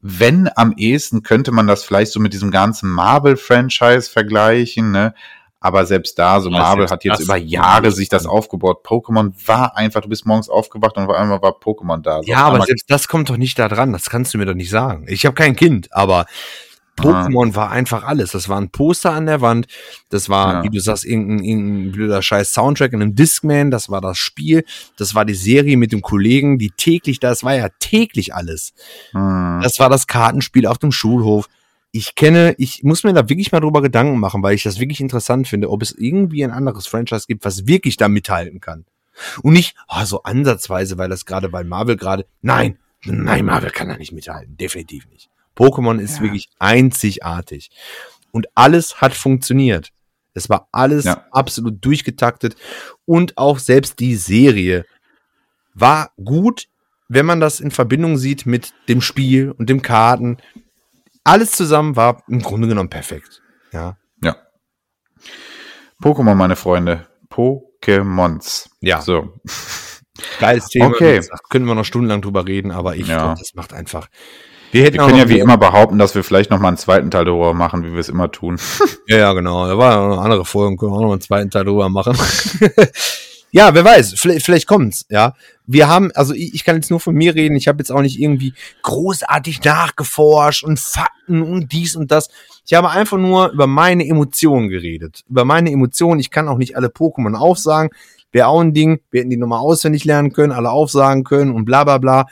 Wenn 0.00 0.48
am 0.54 0.72
ehesten 0.76 1.22
könnte 1.22 1.52
man 1.52 1.66
das 1.66 1.84
vielleicht 1.84 2.12
so 2.12 2.20
mit 2.20 2.32
diesem 2.32 2.50
ganzen 2.50 2.90
Marvel-Franchise 2.90 4.10
vergleichen, 4.10 4.92
ne? 4.92 5.14
Aber 5.58 5.86
selbst 5.86 6.18
da, 6.18 6.40
so 6.40 6.50
Ja, 6.50 6.58
Marvel 6.58 6.88
hat 6.88 7.02
jetzt 7.02 7.20
über 7.20 7.36
Jahre 7.36 7.90
sich 7.90 8.08
das 8.08 8.26
aufgebaut. 8.26 8.84
Pokémon 8.84 9.32
war 9.46 9.76
einfach, 9.76 10.00
du 10.00 10.08
bist 10.08 10.26
morgens 10.26 10.48
aufgewacht 10.48 10.96
und 10.96 11.04
auf 11.04 11.16
einmal 11.16 11.42
war 11.42 11.52
Pokémon 11.58 12.02
da. 12.02 12.22
So 12.22 12.30
Ja, 12.30 12.46
aber 12.46 12.62
selbst 12.62 12.88
das 12.88 13.08
kommt 13.08 13.30
doch 13.30 13.36
nicht 13.36 13.58
da 13.58 13.66
dran. 13.68 13.92
Das 13.92 14.10
kannst 14.10 14.32
du 14.32 14.38
mir 14.38 14.46
doch 14.46 14.54
nicht 14.54 14.70
sagen. 14.70 15.06
Ich 15.08 15.24
habe 15.24 15.34
kein 15.34 15.56
Kind, 15.56 15.92
aber 15.92 16.26
Pokémon 16.96 17.54
war 17.54 17.70
einfach 17.70 18.04
alles. 18.04 18.32
Das 18.32 18.48
war 18.48 18.60
ein 18.60 18.70
Poster 18.70 19.12
an 19.12 19.26
der 19.26 19.40
Wand. 19.40 19.66
Das 20.08 20.28
war, 20.28 20.54
Ja. 20.54 20.62
wie 20.64 20.70
du 20.70 20.80
sagst, 20.80 21.04
irgendein, 21.04 21.44
irgendein 21.44 21.92
blöder 21.92 22.22
scheiß 22.22 22.52
Soundtrack 22.52 22.92
in 22.92 23.02
einem 23.02 23.14
Discman. 23.14 23.70
Das 23.70 23.90
war 23.90 24.00
das 24.00 24.18
Spiel. 24.18 24.64
Das 24.96 25.14
war 25.14 25.24
die 25.24 25.34
Serie 25.34 25.76
mit 25.76 25.92
dem 25.92 26.02
Kollegen, 26.02 26.58
die 26.58 26.70
täglich, 26.70 27.20
das 27.20 27.44
war 27.44 27.54
ja 27.54 27.68
täglich 27.78 28.34
alles. 28.34 28.72
Hm. 29.12 29.60
Das 29.62 29.78
war 29.78 29.90
das 29.90 30.06
Kartenspiel 30.06 30.66
auf 30.66 30.78
dem 30.78 30.92
Schulhof. 30.92 31.48
Ich 31.92 32.14
kenne, 32.14 32.54
ich 32.58 32.82
muss 32.82 33.04
mir 33.04 33.14
da 33.14 33.28
wirklich 33.28 33.52
mal 33.52 33.60
drüber 33.60 33.80
Gedanken 33.80 34.18
machen, 34.18 34.42
weil 34.42 34.54
ich 34.54 34.64
das 34.64 34.78
wirklich 34.78 35.00
interessant 35.00 35.48
finde, 35.48 35.70
ob 35.70 35.82
es 35.82 35.92
irgendwie 35.92 36.44
ein 36.44 36.50
anderes 36.50 36.86
Franchise 36.86 37.26
gibt, 37.26 37.44
was 37.44 37.66
wirklich 37.66 37.96
da 37.96 38.08
mithalten 38.08 38.60
kann. 38.60 38.84
Und 39.42 39.54
nicht, 39.54 39.76
ah, 39.88 40.04
so 40.04 40.22
ansatzweise, 40.24 40.98
weil 40.98 41.08
das 41.08 41.24
gerade 41.24 41.48
bei 41.48 41.64
Marvel 41.64 41.96
gerade, 41.96 42.26
nein, 42.42 42.76
nein, 43.04 43.46
Marvel 43.46 43.70
kann 43.70 43.88
da 43.88 43.96
nicht 43.96 44.12
mithalten, 44.12 44.58
definitiv 44.58 45.06
nicht. 45.08 45.30
Pokémon 45.56 45.98
ist 45.98 46.16
Ja. 46.16 46.22
wirklich 46.22 46.48
einzigartig. 46.58 47.70
Und 48.32 48.46
alles 48.54 49.00
hat 49.00 49.14
funktioniert. 49.14 49.90
Es 50.34 50.50
war 50.50 50.68
alles 50.72 51.04
Ja. 51.06 51.26
absolut 51.32 51.82
durchgetaktet 51.84 52.56
und 53.06 53.38
auch 53.38 53.58
selbst 53.58 53.98
die 54.00 54.16
Serie 54.16 54.84
war 55.74 56.10
gut, 56.22 56.66
wenn 57.08 57.24
man 57.24 57.40
das 57.40 57.60
in 57.60 57.70
Verbindung 57.70 58.18
sieht 58.18 58.44
mit 58.46 58.74
dem 58.88 59.00
Spiel 59.00 59.52
und 59.52 59.70
dem 59.70 59.80
Karten. 59.80 60.36
Alles 61.24 61.52
zusammen 61.52 61.96
war 61.96 62.22
im 62.28 62.40
Grunde 62.42 62.68
genommen 62.68 62.90
perfekt. 62.90 63.40
Ja. 63.72 63.96
Ja. 64.22 64.36
Pokémon, 66.02 66.34
meine 66.34 66.56
Freunde. 66.56 67.06
Pokémons. 67.30 68.68
Ja. 68.80 69.00
So. 69.00 69.40
Geiles 70.40 70.68
Thema. 70.68 70.86
Okay. 70.86 71.20
Können 71.50 71.66
wir 71.66 71.74
noch 71.74 71.84
stundenlang 71.84 72.22
drüber 72.22 72.46
reden, 72.46 72.70
aber 72.70 72.96
ich 72.96 73.06
Ja. 73.06 73.18
glaube, 73.18 73.38
das 73.38 73.54
macht 73.54 73.72
einfach. 73.72 74.08
Wir 74.72 74.84
hätten 74.84 74.94
Wir 74.96 75.02
auch 75.02 75.06
können 75.06 75.18
ja 75.18 75.28
wie 75.28 75.38
immer 75.38 75.56
behaupten, 75.56 75.98
dass 75.98 76.14
wir 76.14 76.24
vielleicht 76.24 76.50
noch 76.50 76.58
mal 76.58 76.68
einen 76.68 76.76
zweiten 76.76 77.10
Teil 77.10 77.24
darüber 77.24 77.54
machen, 77.54 77.84
wie 77.84 77.92
wir 77.92 78.00
es 78.00 78.08
immer 78.08 78.30
tun. 78.30 78.58
Ja, 79.08 79.18
ja, 79.18 79.32
genau. 79.34 79.68
Da 79.68 79.78
war 79.78 79.92
ja 79.92 80.08
noch 80.08 80.22
andere 80.22 80.44
Folgen, 80.44 80.76
können 80.76 80.92
wir 80.92 80.96
auch 80.96 81.02
noch 81.02 81.12
einen 81.12 81.20
zweiten 81.20 81.48
Teil 81.48 81.64
drüber 81.64 81.88
machen. 81.88 82.16
ja, 83.52 83.72
wer 83.72 83.84
weiß, 83.84 84.14
vielleicht, 84.16 84.44
vielleicht 84.44 84.66
kommt's, 84.66 85.06
ja. 85.08 85.34
Wir 85.64 85.88
haben, 85.88 86.10
also 86.14 86.34
ich, 86.34 86.54
ich 86.54 86.64
kann 86.64 86.74
jetzt 86.74 86.90
nur 86.90 86.98
von 86.98 87.14
mir 87.14 87.36
reden, 87.36 87.54
ich 87.54 87.68
habe 87.68 87.78
jetzt 87.78 87.92
auch 87.92 88.02
nicht 88.02 88.18
irgendwie 88.18 88.52
großartig 88.82 89.62
nachgeforscht 89.62 90.64
und 90.64 90.80
Fakten 90.80 91.42
und 91.42 91.70
dies 91.70 91.94
und 91.94 92.10
das. 92.10 92.30
Ich 92.66 92.74
habe 92.74 92.90
einfach 92.90 93.16
nur 93.16 93.50
über 93.50 93.68
meine 93.68 94.06
Emotionen 94.06 94.68
geredet. 94.68 95.22
Über 95.28 95.44
meine 95.44 95.70
Emotionen. 95.70 96.18
Ich 96.18 96.30
kann 96.30 96.48
auch 96.48 96.58
nicht 96.58 96.76
alle 96.76 96.88
Pokémon 96.88 97.34
aufsagen. 97.36 97.90
Wäre 98.32 98.48
auch 98.48 98.60
ein 98.60 98.74
Ding. 98.74 99.00
Wir 99.12 99.20
hätten 99.20 99.30
die 99.30 99.36
nochmal 99.36 99.60
auswendig 99.60 100.04
lernen 100.04 100.32
können, 100.32 100.52
alle 100.52 100.70
aufsagen 100.70 101.22
können 101.22 101.52
und 101.52 101.64
bla 101.64 101.84
bla 101.84 101.98
bla 101.98 102.26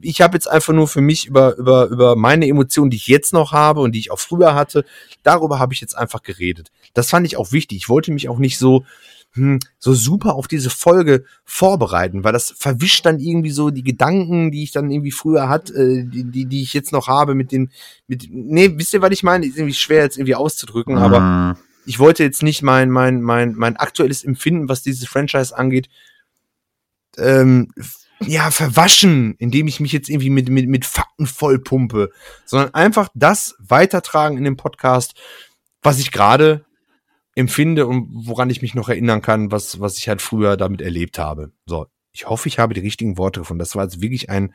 ich 0.00 0.20
habe 0.20 0.36
jetzt 0.36 0.50
einfach 0.50 0.72
nur 0.72 0.88
für 0.88 1.00
mich 1.00 1.26
über, 1.26 1.56
über, 1.56 1.86
über 1.86 2.16
meine 2.16 2.46
Emotionen, 2.46 2.90
die 2.90 2.96
ich 2.96 3.06
jetzt 3.06 3.32
noch 3.32 3.52
habe 3.52 3.80
und 3.80 3.92
die 3.92 3.98
ich 3.98 4.10
auch 4.10 4.18
früher 4.18 4.54
hatte, 4.54 4.84
darüber 5.22 5.58
habe 5.58 5.74
ich 5.74 5.80
jetzt 5.80 5.96
einfach 5.96 6.22
geredet. 6.22 6.70
Das 6.94 7.10
fand 7.10 7.26
ich 7.26 7.36
auch 7.36 7.52
wichtig. 7.52 7.78
Ich 7.78 7.88
wollte 7.88 8.12
mich 8.12 8.28
auch 8.28 8.38
nicht 8.38 8.58
so, 8.58 8.84
hm, 9.32 9.58
so 9.78 9.94
super 9.94 10.34
auf 10.34 10.48
diese 10.48 10.70
Folge 10.70 11.24
vorbereiten, 11.44 12.24
weil 12.24 12.32
das 12.32 12.50
verwischt 12.50 13.04
dann 13.06 13.18
irgendwie 13.18 13.50
so 13.50 13.70
die 13.70 13.82
Gedanken, 13.82 14.50
die 14.50 14.62
ich 14.62 14.72
dann 14.72 14.90
irgendwie 14.90 15.12
früher 15.12 15.48
hatte, 15.48 15.74
äh, 15.74 16.04
die, 16.04 16.24
die, 16.24 16.46
die 16.46 16.62
ich 16.62 16.72
jetzt 16.74 16.92
noch 16.92 17.08
habe 17.08 17.34
mit 17.34 17.52
den, 17.52 17.70
mit, 18.06 18.28
nee, 18.30 18.72
wisst 18.76 18.94
ihr, 18.94 19.02
was 19.02 19.10
ich 19.12 19.22
meine? 19.22 19.46
Ist 19.46 19.56
irgendwie 19.56 19.74
schwer 19.74 20.02
jetzt 20.02 20.16
irgendwie 20.18 20.34
auszudrücken, 20.34 20.98
aber 20.98 21.18
Hm. 21.18 21.56
ich 21.84 21.98
wollte 21.98 22.22
jetzt 22.24 22.42
nicht 22.42 22.62
mein, 22.62 22.90
mein, 22.90 23.20
mein, 23.22 23.54
mein 23.54 23.76
aktuelles 23.76 24.24
Empfinden, 24.24 24.68
was 24.68 24.82
dieses 24.82 25.06
Franchise 25.06 25.56
angeht, 25.56 25.88
ähm, 27.16 27.72
ja, 28.20 28.50
verwaschen, 28.50 29.34
indem 29.38 29.68
ich 29.68 29.80
mich 29.80 29.92
jetzt 29.92 30.08
irgendwie 30.08 30.30
mit, 30.30 30.48
mit, 30.48 30.68
mit 30.68 30.84
Fakten 30.84 31.26
vollpumpe, 31.26 32.10
sondern 32.44 32.74
einfach 32.74 33.08
das 33.14 33.54
weitertragen 33.58 34.36
in 34.36 34.44
dem 34.44 34.56
Podcast, 34.56 35.14
was 35.82 35.98
ich 35.98 36.10
gerade 36.10 36.64
empfinde 37.34 37.86
und 37.86 38.08
woran 38.10 38.50
ich 38.50 38.62
mich 38.62 38.74
noch 38.74 38.88
erinnern 38.88 39.22
kann, 39.22 39.52
was, 39.52 39.80
was 39.80 39.98
ich 39.98 40.08
halt 40.08 40.20
früher 40.20 40.56
damit 40.56 40.80
erlebt 40.80 41.18
habe. 41.18 41.52
So, 41.66 41.86
ich 42.12 42.28
hoffe, 42.28 42.48
ich 42.48 42.58
habe 42.58 42.74
die 42.74 42.80
richtigen 42.80 43.16
Worte 43.16 43.40
gefunden. 43.40 43.60
Das 43.60 43.76
war 43.76 43.84
jetzt 43.84 44.00
wirklich 44.00 44.28
ein, 44.28 44.52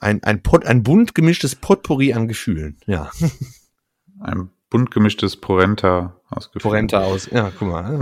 ein, 0.00 0.22
ein, 0.22 0.42
Pot, 0.42 0.64
ein 0.64 0.82
bunt 0.82 1.14
gemischtes 1.14 1.54
Potpourri 1.54 2.14
an 2.14 2.28
Gefühlen. 2.28 2.78
Ja, 2.86 3.10
Ein 4.20 4.50
bunt 4.72 4.90
gemischtes 4.90 5.36
Porenta 5.36 6.16
ausgeführt. 6.30 6.62
Porenta 6.62 7.00
aus. 7.02 7.28
Ja, 7.30 7.52
guck 7.58 7.68
mal. 7.68 8.00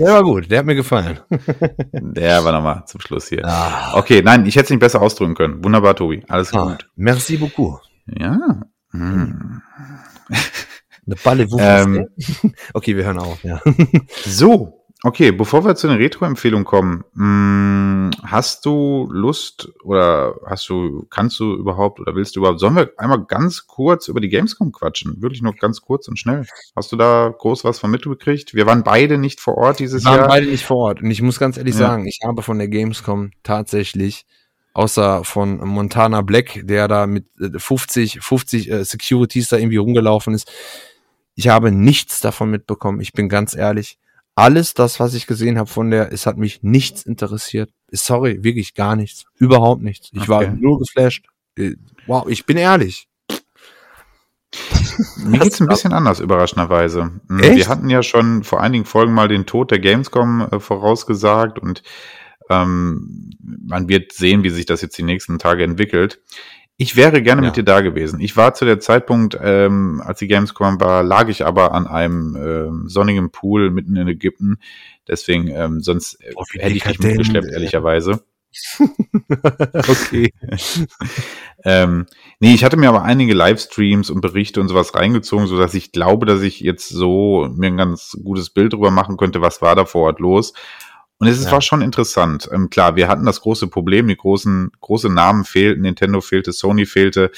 Der 0.00 0.12
war 0.12 0.24
gut, 0.24 0.50
der 0.50 0.58
hat 0.58 0.66
mir 0.66 0.74
gefallen. 0.74 1.20
Der 1.92 2.44
war 2.44 2.50
nochmal 2.50 2.82
zum 2.86 3.00
Schluss 3.00 3.28
hier. 3.28 3.44
Ah, 3.44 3.96
Okay, 3.96 4.20
nein, 4.20 4.44
ich 4.44 4.56
hätte 4.56 4.64
es 4.64 4.70
nicht 4.70 4.80
besser 4.80 5.00
ausdrücken 5.00 5.36
können. 5.36 5.62
Wunderbar, 5.62 5.94
Tobi. 5.94 6.24
Alles 6.28 6.52
ah, 6.52 6.64
gut. 6.64 6.88
merci 6.96 7.36
beaucoup. 7.36 7.80
Ja. 8.06 8.60
Hm. 8.90 9.62
Eine 11.06 11.16
Balle 11.22 11.46
Ähm. 11.58 12.08
Okay, 12.74 12.96
wir 12.96 13.04
hören 13.04 13.20
auf, 13.20 13.44
ja. 13.44 13.60
So, 14.24 14.79
okay, 15.02 15.32
bevor 15.32 15.64
wir 15.64 15.74
zu 15.76 15.88
den 15.88 15.96
Retro-Empfehlungen 15.96 16.64
kommen, 16.64 17.04
mh, 17.14 18.10
hast 18.24 18.66
du 18.66 19.08
Lust 19.10 19.70
oder 19.82 20.34
hast 20.46 20.68
du, 20.68 21.06
kannst 21.10 21.38
du 21.40 21.54
überhaupt 21.54 22.00
oder 22.00 22.14
willst 22.14 22.36
du 22.36 22.40
überhaupt, 22.40 22.60
sollen 22.60 22.76
wir 22.76 22.90
einmal 22.98 23.24
ganz 23.24 23.66
kurz 23.66 24.08
über 24.08 24.20
die 24.20 24.28
Gamescom 24.28 24.72
quatschen? 24.72 25.22
Wirklich 25.22 25.42
nur 25.42 25.54
ganz 25.54 25.80
kurz 25.80 26.08
und 26.08 26.18
schnell. 26.18 26.46
Hast 26.76 26.92
du 26.92 26.96
da 26.96 27.34
groß 27.36 27.64
was 27.64 27.78
von 27.78 27.90
mitgekriegt? 27.90 28.54
Wir 28.54 28.66
waren 28.66 28.82
beide 28.82 29.16
nicht 29.18 29.40
vor 29.40 29.56
Ort 29.56 29.78
dieses 29.78 30.04
Wir 30.04 30.10
waren 30.10 30.18
Jahr. 30.20 30.28
beide 30.28 30.46
nicht 30.46 30.64
vor 30.64 30.76
Ort. 30.78 31.02
Und 31.02 31.10
ich 31.10 31.22
muss 31.22 31.38
ganz 31.38 31.56
ehrlich 31.56 31.74
Ja. 31.74 31.80
sagen, 31.88 32.06
ich 32.06 32.20
habe 32.24 32.42
von 32.42 32.58
der 32.58 32.68
Gamescom 32.68 33.30
tatsächlich, 33.42 34.26
außer 34.74 35.24
von 35.24 35.56
Montana 35.66 36.20
Black, 36.22 36.60
der 36.64 36.88
da 36.88 37.06
mit 37.06 37.26
äh, 37.40 37.58
50, 37.58 38.20
50 38.20 38.70
äh, 38.70 38.84
Securities 38.84 39.48
da 39.48 39.56
irgendwie 39.56 39.78
rumgelaufen 39.78 40.34
ist, 40.34 40.50
ich 41.36 41.48
habe 41.48 41.70
nichts 41.72 42.20
davon 42.20 42.50
mitbekommen. 42.50 43.00
Ich 43.00 43.12
bin 43.12 43.28
ganz 43.28 43.54
ehrlich. 43.56 43.98
Alles 44.40 44.74
das, 44.74 44.98
was 45.00 45.14
ich 45.14 45.26
gesehen 45.26 45.58
habe 45.58 45.68
von 45.68 45.90
der, 45.90 46.12
es 46.12 46.24
hat 46.26 46.38
mich 46.38 46.62
nichts 46.62 47.02
interessiert. 47.02 47.70
Sorry, 47.90 48.42
wirklich 48.42 48.74
gar 48.74 48.96
nichts. 48.96 49.24
Überhaupt 49.36 49.82
nichts. 49.82 50.08
Ich 50.12 50.28
war 50.28 50.40
Okay. 50.42 50.56
nur 50.58 50.78
geflasht. 50.78 51.26
Äh, 51.56 51.74
Wow, 52.06 52.26
ich 52.28 52.46
bin 52.46 52.56
ehrlich. 52.56 53.06
Mir 55.24 55.38
geht's 55.38 55.60
ein 55.60 55.68
bisschen 55.68 55.92
anders, 55.92 56.18
überraschenderweise. 56.20 57.10
Mm, 57.28 57.40
Echt? 57.40 57.56
Wir 57.56 57.68
hatten 57.68 57.88
ja 57.90 58.02
schon 58.02 58.42
vor 58.42 58.60
einigen 58.60 58.84
Folgen 58.84 59.12
mal 59.12 59.28
den 59.28 59.46
Tod 59.46 59.70
der 59.70 59.78
Gamescom 59.78 60.48
äh, 60.50 60.58
vorausgesagt 60.58 61.58
und 61.58 61.82
ähm, 62.48 63.30
man 63.66 63.88
wird 63.88 64.12
sehen, 64.12 64.42
wie 64.42 64.50
sich 64.50 64.66
das 64.66 64.80
jetzt 64.82 64.98
die 64.98 65.02
nächsten 65.04 65.38
Tage 65.38 65.62
entwickelt. 65.64 66.20
Ich 66.82 66.96
wäre 66.96 67.20
gerne 67.20 67.42
Ja. 67.42 67.48
mit 67.48 67.56
dir 67.58 67.62
da 67.62 67.82
gewesen. 67.82 68.20
Ich 68.20 68.38
war 68.38 68.54
zu 68.54 68.64
der 68.64 68.80
Zeitpunkt, 68.80 69.38
ähm, 69.38 70.02
als 70.02 70.20
die 70.20 70.28
Gamescom 70.28 70.80
war, 70.80 71.02
lag 71.02 71.28
ich 71.28 71.44
aber 71.44 71.72
an 71.74 71.86
einem 71.86 72.34
ähm, 72.36 72.88
sonnigen 72.88 73.30
Pool 73.30 73.70
mitten 73.70 73.96
in 73.96 74.08
Ägypten. 74.08 74.56
Deswegen, 75.06 75.48
ähm, 75.48 75.82
sonst 75.82 76.18
Oh, 76.36 76.44
hätte 76.54 76.74
ich 76.74 76.82
dich 76.82 76.98
mitgeschleppt, 76.98 77.48
ehrlicherweise. 77.52 78.24
okay. 79.88 80.32
ähm, 81.64 82.06
nee, 82.40 82.54
ich 82.54 82.64
hatte 82.64 82.78
mir 82.78 82.88
aber 82.88 83.02
einige 83.02 83.34
Livestreams 83.34 84.08
und 84.08 84.22
Berichte 84.22 84.62
und 84.62 84.68
sowas 84.68 84.94
reingezogen, 84.94 85.46
so 85.48 85.58
dass 85.58 85.74
ich 85.74 85.92
glaube, 85.92 86.24
dass 86.24 86.40
ich 86.40 86.60
jetzt 86.60 86.88
so 86.88 87.46
mir 87.54 87.66
ein 87.66 87.76
ganz 87.76 88.16
gutes 88.24 88.48
Bild 88.48 88.72
drüber 88.72 88.90
machen 88.90 89.18
könnte, 89.18 89.42
was 89.42 89.60
war 89.60 89.76
da 89.76 89.84
vor 89.84 90.04
Ort 90.06 90.18
los. 90.18 90.54
Und 91.20 91.28
es 91.28 91.44
Ja. 91.44 91.52
war 91.52 91.60
schon 91.60 91.82
interessant. 91.82 92.48
Ähm, 92.52 92.70
klar, 92.70 92.96
wir 92.96 93.06
hatten 93.06 93.26
das 93.26 93.42
große 93.42 93.68
Problem, 93.68 94.08
die 94.08 94.16
großen, 94.16 94.72
große 94.80 95.08
Namen 95.10 95.44
fehlten, 95.44 95.82
Nintendo 95.82 96.20
fehlte, 96.22 96.50
Sony 96.52 96.86
fehlte, 96.86 97.30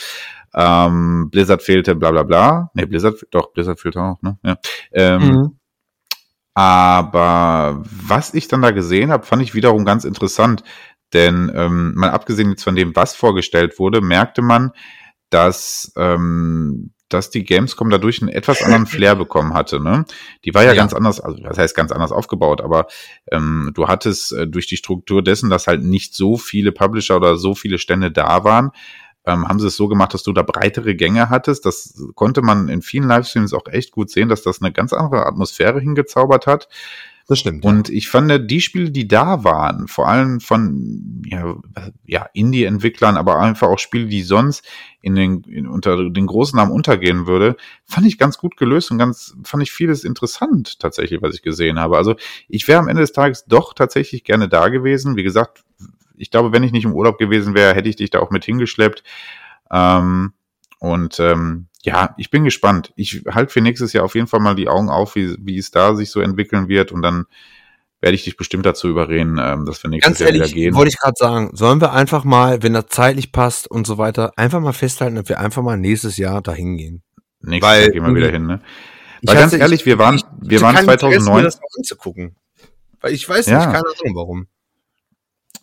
ähm, 0.54 1.28
Blizzard 1.30 1.62
fehlte, 1.62 1.94
bla 1.96 2.12
bla 2.12 2.22
bla. 2.22 2.70
Nee, 2.74 2.86
Blizzard, 2.86 3.26
doch, 3.32 3.52
Blizzard 3.52 3.80
fehlte 3.80 4.00
auch, 4.00 4.22
ne? 4.22 4.38
Ja. 4.44 4.56
Ähm, 4.92 5.22
Mhm. 5.28 5.58
aber 6.54 7.82
was 7.84 8.34
ich 8.34 8.48
dann 8.48 8.62
da 8.62 8.70
gesehen 8.70 9.10
habe, 9.10 9.26
fand 9.26 9.42
ich 9.42 9.54
wiederum 9.54 9.84
ganz 9.84 10.04
interessant. 10.04 10.62
Denn 11.12 11.50
ähm, 11.54 11.92
mal 11.94 12.10
abgesehen 12.10 12.50
jetzt 12.50 12.64
von 12.64 12.74
dem, 12.76 12.96
was 12.96 13.14
vorgestellt 13.14 13.78
wurde, 13.78 14.00
merkte 14.00 14.40
man, 14.42 14.70
dass, 15.30 15.92
ähm, 15.96 16.92
dass 17.12 17.30
die 17.30 17.44
Gamescom 17.44 17.90
dadurch 17.90 18.22
einen 18.22 18.30
etwas 18.30 18.62
anderen 18.62 18.86
Flair 18.86 19.14
bekommen 19.16 19.54
hatte. 19.54 19.80
Ne? 19.80 20.04
Die 20.44 20.54
war 20.54 20.62
ja, 20.62 20.70
Ja. 20.70 20.74
ganz 20.74 20.94
anders, 20.94 21.20
also 21.20 21.38
das 21.42 21.58
heißt 21.58 21.74
ganz 21.76 21.92
anders 21.92 22.12
aufgebaut, 22.12 22.60
aber 22.60 22.86
ähm, 23.30 23.72
du 23.74 23.88
hattest 23.88 24.32
äh, 24.32 24.46
durch 24.46 24.66
die 24.66 24.76
Struktur 24.76 25.22
dessen, 25.22 25.50
dass 25.50 25.66
halt 25.66 25.82
nicht 25.82 26.14
so 26.14 26.36
viele 26.36 26.72
Publisher 26.72 27.16
oder 27.16 27.36
so 27.36 27.54
viele 27.54 27.78
Stände 27.78 28.10
da 28.10 28.44
waren, 28.44 28.70
ähm, 29.24 29.48
haben 29.48 29.60
sie 29.60 29.68
es 29.68 29.76
so 29.76 29.88
gemacht, 29.88 30.14
dass 30.14 30.22
du 30.22 30.32
da 30.32 30.42
breitere 30.42 30.94
Gänge 30.94 31.30
hattest. 31.30 31.64
Das 31.64 31.94
konnte 32.14 32.42
man 32.42 32.68
in 32.68 32.82
vielen 32.82 33.06
Livestreams 33.06 33.52
auch 33.54 33.66
echt 33.68 33.92
gut 33.92 34.10
sehen, 34.10 34.28
dass 34.28 34.42
das 34.42 34.60
eine 34.60 34.72
ganz 34.72 34.92
andere 34.92 35.26
Atmosphäre 35.26 35.80
hingezaubert 35.80 36.46
hat. 36.46 36.68
Das 37.28 37.38
stimmt. 37.38 37.64
Und 37.64 37.88
ich 37.88 38.08
fand, 38.08 38.50
die 38.50 38.60
Spiele, 38.60 38.90
die 38.90 39.06
da 39.06 39.44
waren, 39.44 39.86
vor 39.86 40.08
allem 40.08 40.40
von 40.40 41.22
ja, 41.26 41.56
ja, 42.04 42.26
Indie-Entwicklern, 42.32 43.16
aber 43.16 43.38
einfach 43.38 43.68
auch 43.68 43.78
Spiele, 43.78 44.06
die 44.06 44.22
sonst 44.22 44.66
in 45.00 45.14
den, 45.14 45.42
in, 45.42 45.66
unter 45.66 46.10
den 46.10 46.26
großen 46.26 46.56
Namen 46.56 46.72
untergehen 46.72 47.26
würde, 47.26 47.56
fand 47.84 48.06
ich 48.06 48.18
ganz 48.18 48.38
gut 48.38 48.56
gelöst 48.56 48.90
und 48.90 48.98
ganz, 48.98 49.36
fand 49.44 49.62
ich 49.62 49.72
vieles 49.72 50.04
interessant 50.04 50.80
tatsächlich, 50.80 51.22
was 51.22 51.34
ich 51.34 51.42
gesehen 51.42 51.78
habe. 51.78 51.96
Also 51.96 52.16
ich 52.48 52.66
wäre 52.66 52.80
am 52.80 52.88
Ende 52.88 53.02
des 53.02 53.12
Tages 53.12 53.44
doch 53.46 53.72
tatsächlich 53.72 54.24
gerne 54.24 54.48
da 54.48 54.68
gewesen. 54.68 55.16
Wie 55.16 55.22
gesagt, 55.22 55.64
ich 56.16 56.30
glaube, 56.30 56.52
wenn 56.52 56.62
ich 56.62 56.72
nicht 56.72 56.84
im 56.84 56.94
Urlaub 56.94 57.18
gewesen 57.18 57.54
wäre, 57.54 57.74
hätte 57.74 57.88
ich 57.88 57.96
dich 57.96 58.10
da 58.10 58.20
auch 58.20 58.30
mit 58.30 58.44
hingeschleppt. 58.44 59.02
Ähm, 59.70 60.32
und 60.78 61.20
ähm, 61.20 61.68
ja, 61.84 62.14
ich 62.16 62.30
bin 62.30 62.44
gespannt. 62.44 62.92
Ich 62.96 63.22
halte 63.30 63.52
für 63.52 63.60
nächstes 63.60 63.92
Jahr 63.92 64.04
auf 64.04 64.14
jeden 64.14 64.26
Fall 64.28 64.40
mal 64.40 64.54
die 64.54 64.68
Augen 64.68 64.88
auf, 64.88 65.14
wie, 65.16 65.36
wie 65.40 65.58
es 65.58 65.70
da 65.70 65.94
sich 65.94 66.10
so 66.10 66.20
entwickeln 66.20 66.68
wird. 66.68 66.92
Und 66.92 67.02
dann 67.02 67.24
werde 68.00 68.14
ich 68.14 68.24
dich 68.24 68.36
bestimmt 68.36 68.66
dazu 68.66 68.88
überreden, 68.88 69.38
ähm, 69.40 69.64
dass 69.66 69.82
wir 69.82 69.90
nächstes 69.90 70.08
Ganz 70.08 70.18
Jahr 70.20 70.28
ehrlich, 70.28 70.42
wieder 70.54 70.54
gehen. 70.54 70.74
wollte 70.74 70.90
ich 70.90 70.98
gerade 70.98 71.14
sagen, 71.16 71.50
sollen 71.54 71.80
wir 71.80 71.92
einfach 71.92 72.24
mal, 72.24 72.62
wenn 72.62 72.72
das 72.72 72.86
zeitlich 72.88 73.32
passt 73.32 73.68
und 73.70 73.86
so 73.86 73.98
weiter, 73.98 74.32
einfach 74.36 74.60
mal 74.60 74.72
festhalten, 74.72 75.16
dass 75.16 75.28
wir 75.28 75.38
einfach 75.38 75.62
mal 75.62 75.76
nächstes 75.76 76.16
Jahr 76.16 76.40
dahin 76.42 76.76
gehen. 76.76 77.02
nächstes 77.40 77.68
weil 77.70 77.82
Jahr 77.82 77.90
gehen 77.90 78.06
wir 78.06 78.14
wieder 78.14 78.30
hin. 78.30 78.46
Ne? 78.46 78.60
Weil 79.24 79.34
ganz 79.36 79.52
hatte- 79.52 79.62
ehrlich, 79.62 79.86
wir 79.86 79.98
waren, 79.98 80.16
ich- 80.16 80.24
wir 80.40 80.56
ich 80.56 80.62
waren 80.62 80.76
hatte 80.76 80.86
kein 80.86 80.94
Interesse, 80.94 81.18
mir 81.18 81.24
2009, 81.24 81.44
das 81.44 81.56
mal 81.60 81.66
anzugucken. 81.78 82.36
Weil 83.00 83.12
ich 83.14 83.28
weiß 83.28 83.46
Ja. 83.46 83.58
nicht, 83.58 83.66
keine 83.66 83.78
Ahnung 83.84 84.14
warum. 84.16 84.46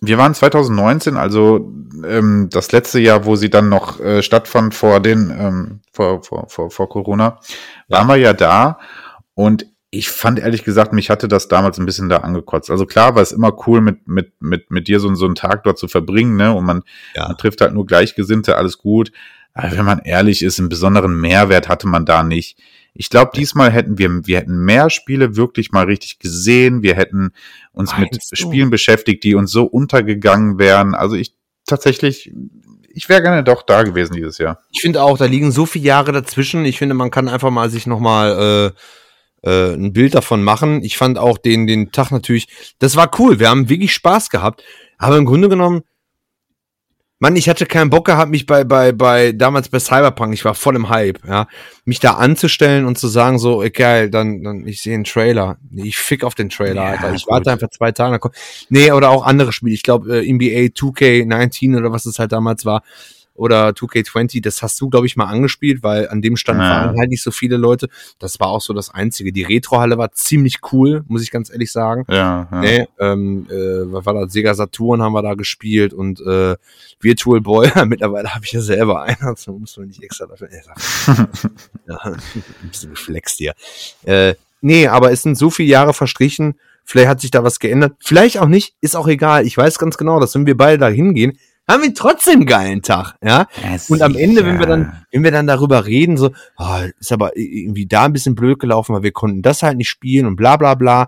Wir 0.01 0.17
waren 0.17 0.33
2019, 0.33 1.17
also 1.17 1.71
ähm, 2.05 2.47
das 2.51 2.71
letzte 2.71 2.99
Jahr, 2.99 3.25
wo 3.25 3.35
sie 3.35 3.49
dann 3.49 3.69
noch 3.69 3.99
äh, 3.99 4.21
stattfand 4.23 4.73
vor 4.73 4.99
den, 5.01 5.29
ähm, 5.37 5.79
vor, 5.91 6.23
vor, 6.23 6.47
vor, 6.49 6.71
vor 6.71 6.89
Corona, 6.89 7.39
waren 7.87 8.07
wir 8.07 8.15
ja 8.15 8.33
da 8.33 8.79
und 9.33 9.65
ich 9.91 10.09
fand 10.09 10.37
ehrlich 10.39 10.63
gesagt, 10.63 10.93
mich 10.93 11.09
hatte 11.09 11.27
das 11.27 11.47
damals 11.47 11.79
ein 11.79 11.85
bisschen 11.85 12.09
da 12.09 12.17
angekotzt. 12.17 12.69
Also 12.69 12.85
klar 12.85 13.15
war 13.15 13.23
es 13.23 13.31
immer 13.31 13.51
cool, 13.67 13.81
mit, 13.81 14.07
mit, 14.07 14.33
mit, 14.39 14.69
mit 14.69 14.87
dir 14.87 14.99
so, 14.99 15.13
so 15.15 15.25
einen 15.25 15.33
Tag 15.35 15.63
dort 15.63 15.79
zu 15.79 15.87
verbringen, 15.87 16.35
ne? 16.35 16.53
Und 16.53 16.63
man, 16.63 16.83
Ja. 17.15 17.27
man 17.27 17.37
trifft 17.37 17.59
halt 17.61 17.73
nur 17.73 17.87
Gleichgesinnte, 17.87 18.55
alles 18.55 18.77
gut. 18.77 19.11
Aber 19.55 19.71
wenn 19.75 19.85
man 19.85 19.99
ehrlich 20.03 20.43
ist, 20.43 20.59
einen 20.59 20.69
besonderen 20.69 21.19
Mehrwert 21.19 21.67
hatte 21.69 21.87
man 21.87 22.05
da 22.05 22.21
nicht. 22.21 22.59
Ich 22.99 23.09
glaube, 23.09 23.31
diesmal 23.33 23.71
hätten 23.71 23.97
wir, 23.97 24.27
wir 24.27 24.39
hätten 24.39 24.57
mehr 24.57 24.89
Spiele 24.89 25.37
wirklich 25.37 25.71
mal 25.71 25.85
richtig 25.85 26.19
gesehen. 26.19 26.83
Wir 26.83 26.95
hätten 26.95 27.31
uns 27.71 27.97
mit 27.97 28.11
Meinst 28.11 28.29
du? 28.29 28.35
Spielen 28.35 28.69
beschäftigt, 28.69 29.23
die 29.23 29.35
uns 29.35 29.51
so 29.51 29.63
untergegangen 29.63 30.59
wären. 30.59 30.93
Also 30.95 31.15
ich 31.15 31.33
tatsächlich, 31.65 32.33
ich 32.89 33.07
wäre 33.07 33.21
gerne 33.21 33.45
doch 33.45 33.61
da 33.61 33.83
gewesen 33.83 34.15
dieses 34.15 34.37
Jahr. 34.37 34.59
Ich 34.69 34.81
finde 34.81 35.01
auch, 35.01 35.17
da 35.17 35.23
liegen 35.23 35.53
so 35.53 35.65
viele 35.65 35.85
Jahre 35.85 36.11
dazwischen. 36.11 36.65
Ich 36.65 36.77
finde, 36.77 36.93
man 36.93 37.09
kann 37.09 37.29
einfach 37.29 37.51
mal 37.51 37.69
sich 37.69 37.87
noch 37.87 38.01
mal 38.01 38.73
äh, 39.45 39.49
äh, 39.49 39.75
ein 39.75 39.93
Bild 39.93 40.13
davon 40.13 40.43
machen. 40.43 40.83
Ich 40.83 40.97
fand 40.97 41.17
auch 41.17 41.37
den 41.37 41.67
den 41.67 41.93
Tag 41.93 42.11
natürlich, 42.11 42.49
das 42.79 42.97
war 42.97 43.09
cool. 43.17 43.39
Wir 43.39 43.49
haben 43.49 43.69
wirklich 43.69 43.93
Spaß 43.93 44.29
gehabt. 44.29 44.61
Aber 44.97 45.15
im 45.15 45.23
Grunde 45.23 45.47
genommen, 45.47 45.83
Mann, 47.21 47.35
ich 47.35 47.49
hatte 47.49 47.65
keinen 47.65 47.89
Bock 47.89 48.05
gehabt, 48.05 48.31
mich 48.31 48.45
bei 48.45 48.63
bei 48.63 48.93
bei 48.93 49.33
damals 49.33 49.67
bei 49.67 49.79
Cyberpunk, 49.79 50.33
ich 50.33 50.45
war 50.45 50.55
voll 50.55 50.77
im 50.77 50.87
Hype, 50.87 51.19
ja, 51.27 51.47
mich 51.83 51.99
da 51.99 52.13
anzustellen 52.13 52.85
und 52.85 52.97
zu 52.97 53.09
sagen 53.09 53.39
so, 53.39 53.61
egal, 53.61 54.09
dann 54.09 54.41
dann 54.41 54.65
ich 54.65 54.81
sehe 54.81 54.93
einen 54.95 55.03
Trailer, 55.03 55.57
ich 55.75 55.97
fick 55.97 56.23
auf 56.23 56.33
den 56.33 56.47
Trailer, 56.49 56.75
Ja, 56.83 56.89
Alter. 56.91 57.13
Ich 57.13 57.25
gut. 57.25 57.33
warte 57.33 57.51
einfach 57.51 57.69
zwei 57.71 57.91
Tage. 57.91 58.11
dann 58.11 58.19
kommt- 58.21 58.35
Nee, 58.69 58.93
oder 58.93 59.09
auch 59.09 59.25
andere 59.25 59.51
Spiele. 59.51 59.73
Ich 59.73 59.83
glaube 59.83 60.19
äh, 60.23 60.31
NBA 60.31 60.69
2K19 60.73 61.77
oder 61.77 61.91
was 61.91 62.05
es 62.05 62.19
halt 62.19 62.31
damals 62.31 62.63
war 62.65 62.83
oder 63.39 63.69
2K20, 63.69 64.43
das 64.43 64.61
hast 64.61 64.79
du, 64.81 64.89
glaube 64.89 65.07
ich, 65.07 65.15
mal 65.15 65.25
angespielt, 65.25 65.81
weil 65.81 66.09
an 66.09 66.21
dem 66.21 66.35
Stand 66.35 66.59
Ja. 66.59 66.69
waren 66.69 66.99
halt 66.99 67.09
nicht 67.09 67.23
so 67.23 67.31
viele 67.31 67.57
Leute. 67.57 67.87
Das 68.19 68.39
war 68.39 68.49
auch 68.49 68.61
so 68.61 68.73
das 68.73 68.93
Einzige. 68.93 69.31
Die 69.31 69.43
Retrohalle 69.43 69.97
war 69.97 70.11
ziemlich 70.11 70.59
cool, 70.71 71.03
muss 71.07 71.23
ich 71.23 71.31
ganz 71.31 71.49
ehrlich 71.49 71.71
sagen. 71.71 72.05
Ja, 72.09 72.47
ja. 72.51 72.59
Nee, 72.59 72.87
ähm, 72.99 73.47
äh, 73.49 73.91
was 73.91 74.05
war 74.05 74.13
das? 74.13 74.33
Sega 74.33 74.53
Saturn 74.53 75.01
haben 75.01 75.13
wir 75.13 75.21
da 75.23 75.33
gespielt 75.33 75.93
und 75.93 76.19
äh, 76.21 76.55
Virtual 76.99 77.41
Boy, 77.41 77.69
mittlerweile 77.85 78.35
habe 78.35 78.45
ich 78.45 78.51
ja 78.51 78.61
selber 78.61 79.01
einen, 79.03 79.21
also 79.21 79.53
muss 79.53 79.77
man 79.77 79.87
nicht 79.87 80.03
extra 80.03 80.25
dafür. 80.25 80.49
Ja, 81.87 81.97
ein 82.03 82.69
bisschen 82.69 82.91
geflext 82.91 83.37
hier. 83.37 83.53
Äh, 84.03 84.35
nee, 84.61 84.87
aber 84.87 85.11
es 85.11 85.21
sind 85.23 85.37
so 85.37 85.49
viele 85.49 85.69
Jahre 85.69 85.93
verstrichen, 85.93 86.55
vielleicht 86.83 87.07
hat 87.07 87.21
sich 87.21 87.31
da 87.31 87.43
was 87.43 87.59
geändert, 87.59 87.95
vielleicht 87.99 88.37
auch 88.39 88.47
nicht, 88.47 88.73
ist 88.81 88.95
auch 88.95 89.07
egal. 89.07 89.45
Ich 89.45 89.57
weiß 89.57 89.79
ganz 89.79 89.97
genau, 89.97 90.19
dass 90.19 90.35
wenn 90.35 90.45
wir 90.45 90.57
beide 90.57 90.77
da 90.77 90.87
hingehen, 90.89 91.37
haben 91.69 91.83
wir 91.83 91.93
trotzdem 91.93 92.35
einen 92.35 92.45
geilen 92.45 92.81
Tag, 92.81 93.15
ja. 93.23 93.47
Und 93.89 94.01
am 94.01 94.15
Ende, 94.15 94.45
wenn 94.45 94.59
wir 94.59 94.65
dann, 94.65 95.05
wenn 95.11 95.23
wir 95.23 95.31
dann 95.31 95.47
darüber 95.47 95.85
reden, 95.85 96.17
so, 96.17 96.31
ah, 96.57 96.83
ist 96.99 97.11
aber 97.11 97.37
irgendwie 97.37 97.85
da 97.85 98.05
ein 98.05 98.13
bisschen 98.13 98.35
blöd 98.35 98.59
gelaufen, 98.59 98.93
weil 98.95 99.03
wir 99.03 99.11
konnten 99.11 99.41
das 99.41 99.63
halt 99.63 99.77
nicht 99.77 99.89
spielen 99.89 100.25
und 100.25 100.35
bla 100.35 100.57
bla 100.57 100.75
bla. 100.75 101.07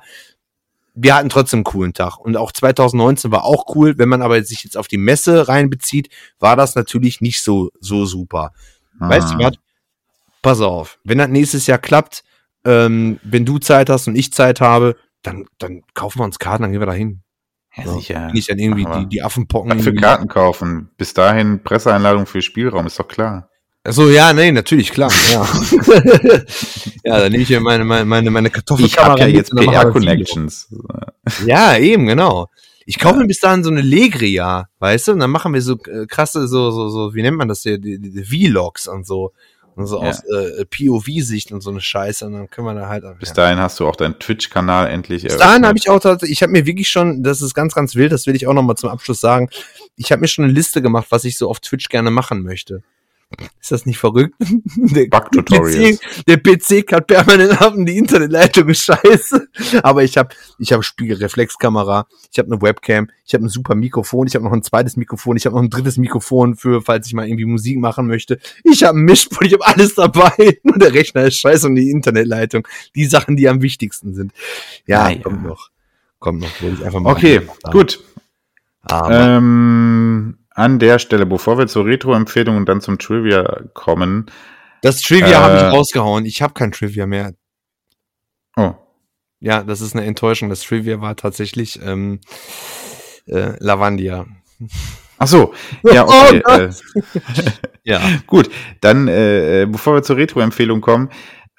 Wir 0.94 1.16
hatten 1.16 1.30
trotzdem 1.30 1.60
einen 1.60 1.64
coolen 1.64 1.94
Tag. 1.94 2.18
Und 2.18 2.36
auch 2.38 2.52
2019 2.52 3.32
war 3.32 3.46
auch 3.46 3.76
cool. 3.76 3.98
Wenn 3.98 4.10
man 4.10 4.22
aber 4.22 4.44
sich 4.44 4.64
jetzt 4.66 4.78
auf 4.78 4.88
die 4.90 4.98
Messe 4.98 5.48
reinbezieht, 5.48 6.10
war 6.40 6.56
das 6.58 6.76
natürlich 6.76 7.22
nicht 7.22 7.42
so, 7.42 7.70
so 7.80 8.06
super. 8.06 8.52
Weißt 9.00 9.32
du 9.32 9.36
Ah. 9.36 9.40
was? 9.40 9.54
Pass 10.42 10.60
auf. 10.62 11.00
Wenn 11.04 11.18
das 11.20 11.30
nächstes 11.30 11.66
Jahr 11.68 11.78
klappt, 11.78 12.24
ähm, 12.66 13.20
wenn 13.24 13.46
du 13.46 13.58
Zeit 13.58 13.90
hast 13.90 14.08
und 14.08 14.16
ich 14.16 14.34
Zeit 14.34 14.60
habe, 14.60 14.96
dann, 15.24 15.46
dann 15.60 15.82
kaufen 15.94 16.20
wir 16.20 16.26
uns 16.26 16.40
Karten, 16.40 16.64
dann 16.64 16.72
gehen 16.72 16.82
wir 16.82 16.86
da 16.88 16.94
hin. 16.94 17.22
Ja, 17.76 17.84
So. 17.86 17.98
sicher. 17.98 18.32
Nicht 18.34 18.50
dann 18.50 18.60
irgendwie 18.60 18.86
die, 18.86 19.06
die 19.08 19.24
Affenpocken. 19.24 19.80
Für 19.80 19.94
Karten 19.94 20.28
kaufen? 20.28 20.90
Bis 20.98 21.14
dahin 21.14 21.64
Presseeinladung 21.64 22.26
für 22.26 22.42
Spielraum, 22.42 22.88
ist 22.88 23.00
doch 23.00 23.08
klar. 23.08 23.50
Ach 23.84 23.94
so, 23.94 24.10
ja, 24.10 24.32
nee, 24.34 24.52
natürlich, 24.52 24.92
klar. 24.92 25.12
Ja, 25.32 25.42
ja 27.04 27.20
dann 27.20 27.32
nehme 27.32 27.44
ich 27.44 27.50
mir 27.50 27.62
meine, 27.62 27.84
meine, 27.84 28.06
meine, 28.06 28.30
meine 28.30 28.50
machen 28.50 29.18
wir 29.18 29.26
ein 29.26 29.34
Video. 29.34 29.72
PR-Connections. 29.72 30.70
Ja, 31.46 31.78
eben, 31.78 32.06
genau. 32.06 32.48
Ich 32.86 33.00
kaufe 33.00 33.20
mir 33.20 33.26
bis 33.26 33.40
dahin 33.40 33.64
so 33.64 33.72
eine 33.72 33.82
Legria, 33.82 34.68
weißt 34.80 35.08
du? 35.08 35.12
Und 35.14 35.20
dann 35.20 35.32
machen 35.32 35.54
wir 35.54 35.62
so 35.62 35.78
äh, 35.88 36.06
krasse, 36.06 36.48
so, 36.48 36.72
so, 36.72 36.90
so, 36.90 37.16
wie 37.16 37.22
nennt 37.24 37.38
man 37.38 37.48
das 37.48 37.62
hier, 37.64 37.80
die, 37.80 38.00
die, 38.00 38.12
die 38.12 38.24
Vlogs 38.24 38.88
und 38.88 39.08
so. 39.08 39.32
Und 39.76 39.88
so 39.88 40.02
Ja. 40.02 40.10
aus 40.10 40.24
äh, 40.26 40.66
POV-Sicht 40.66 41.52
und 41.52 41.62
so 41.62 41.70
eine 41.70 41.82
Scheiße. 41.82 42.26
Und 42.26 42.34
dann 42.34 42.50
können 42.50 42.68
wir 42.68 42.74
da 42.74 42.88
halt. 42.88 43.04
Bis 43.20 43.30
ja. 43.30 43.36
dahin 43.36 43.60
hast 43.60 43.80
du 43.80 43.88
auch 43.88 43.96
deinen 43.96 44.20
Twitch-Kanal 44.20 44.88
endlich 44.88 45.24
Bis 45.24 45.38
dahin 45.38 45.66
habe 45.66 45.78
ich 45.78 45.90
auch 45.90 46.00
tatsächlich, 46.00 46.38
ich 46.38 46.44
habe 46.44 46.52
mir 46.52 46.66
wirklich 46.66 46.90
schon, 46.90 47.24
das 47.24 47.42
ist 47.42 47.54
ganz, 47.54 47.74
ganz 47.74 47.96
wild, 47.96 48.12
das 48.12 48.28
will 48.28 48.36
ich 48.36 48.48
auch 48.48 48.54
nochmal 48.54 48.76
zum 48.76 48.90
Abschluss 48.90 49.22
sagen. 49.22 49.50
Ich 49.96 50.12
habe 50.12 50.22
mir 50.22 50.28
schon 50.28 50.46
eine 50.46 50.54
Liste 50.54 50.82
gemacht, 50.82 51.08
was 51.10 51.24
ich 51.24 51.38
so 51.38 51.50
auf 51.50 51.60
Twitch 51.60 51.90
gerne 51.90 52.12
machen 52.12 52.44
möchte. 52.44 52.84
Ist 53.60 53.72
das 53.72 53.86
nicht 53.86 53.98
verrückt? 53.98 54.36
Der 54.76 55.06
Bug-Tutorials. 55.06 56.00
PC, 56.00 56.26
der 56.26 56.38
PC 56.38 56.86
kann 56.86 57.06
permanent 57.06 57.62
ab 57.62 57.74
und 57.74 57.86
die 57.86 57.98
Internetleitung 57.98 58.68
ist 58.70 58.84
scheiße. 58.84 59.48
Aber 59.84 60.04
ich 60.04 60.18
habe 60.18 60.30
ich 60.60 60.74
hab 60.74 60.84
Spiegelreflexkamera, 60.84 62.08
ich 62.32 62.40
habe 62.40 62.52
eine 62.52 62.62
Webcam, 62.62 63.10
ich 63.26 63.34
habe 63.34 63.46
ein 63.46 63.50
super 63.50 63.76
Mikrofon, 63.76 64.28
ich 64.28 64.36
habe 64.36 64.44
noch 64.46 64.52
ein 64.52 64.64
zweites 64.64 64.98
Mikrofon, 64.98 65.38
ich 65.38 65.46
habe 65.46 65.56
noch 65.56 65.64
ein 65.64 65.70
drittes 65.70 65.98
Mikrofon 65.98 66.56
für, 66.56 66.82
falls 66.82 67.08
ich 67.08 67.14
mal 67.14 67.28
irgendwie 67.28 67.46
Musik 67.46 67.78
machen 67.78 68.08
möchte. 68.08 68.40
Ich 68.64 68.84
habe 68.84 68.98
ein 68.98 69.06
Mischpult, 69.06 69.48
ich 69.48 69.54
habe 69.54 69.66
alles 69.66 69.96
dabei. 69.96 70.60
Nur 70.64 70.78
der 70.78 70.94
Rechner 70.94 71.24
ist 71.24 71.38
scheiße 71.38 71.68
und 71.68 71.76
die 71.76 71.90
Internetleitung. 71.90 72.68
Die 72.96 73.06
Sachen, 73.06 73.36
die 73.36 73.48
am 73.48 73.62
wichtigsten 73.62 74.14
sind. 74.14 74.34
Ja, 74.86 75.10
Ja, 75.10 75.16
ja. 75.18 75.22
kommt 75.24 75.44
noch. 75.44 75.70
Kommt 76.20 76.42
noch. 76.42 76.62
Wollte 76.62 76.76
ich 76.76 76.86
einfach 76.86 77.00
mal 77.00 77.12
Okay, 77.12 77.42
gut. 77.72 78.04
Aber, 78.84 79.38
Ähm, 79.38 80.38
an 80.52 80.80
der 80.80 81.00
Stelle, 81.00 81.26
bevor 81.26 81.58
wir 81.58 81.68
zur 81.68 81.86
Retro-Empfehlung 81.86 82.58
und 82.58 82.68
dann 82.68 82.82
zum 82.82 83.00
Trivia 83.00 83.64
kommen. 83.74 84.26
das 84.82 85.02
Trivia 85.02 85.30
äh, 85.30 85.36
habe 85.36 85.56
ich 85.58 85.64
rausgehauen. 85.64 86.26
Ich 86.26 86.42
habe 86.42 86.54
kein 86.54 86.72
Trivia 86.72 87.06
mehr. 87.06 87.34
Oh, 88.58 88.74
Ja, 89.40 89.64
das 89.64 89.82
ist 89.82 89.96
eine 89.96 90.06
Enttäuschung. 90.06 90.50
Das 90.50 90.62
Trivia 90.62 91.02
war 91.02 91.16
tatsächlich, 91.16 91.80
ähm, 91.84 92.20
Äh, 93.28 93.54
Lavandia. 93.60 94.26
Ach 95.20 95.28
so, 95.28 95.54
ja, 95.84 96.04
okay. 96.08 96.42
Oh 96.46 96.52
äh, 96.52 96.70
Ja. 97.84 98.02
Gut, 98.28 98.50
dann, 98.82 99.08
äh, 99.08 99.68
bevor 99.70 99.94
wir 99.96 100.04
zur 100.04 100.18
Retro-Empfehlung 100.18 100.82
kommen, 100.82 101.10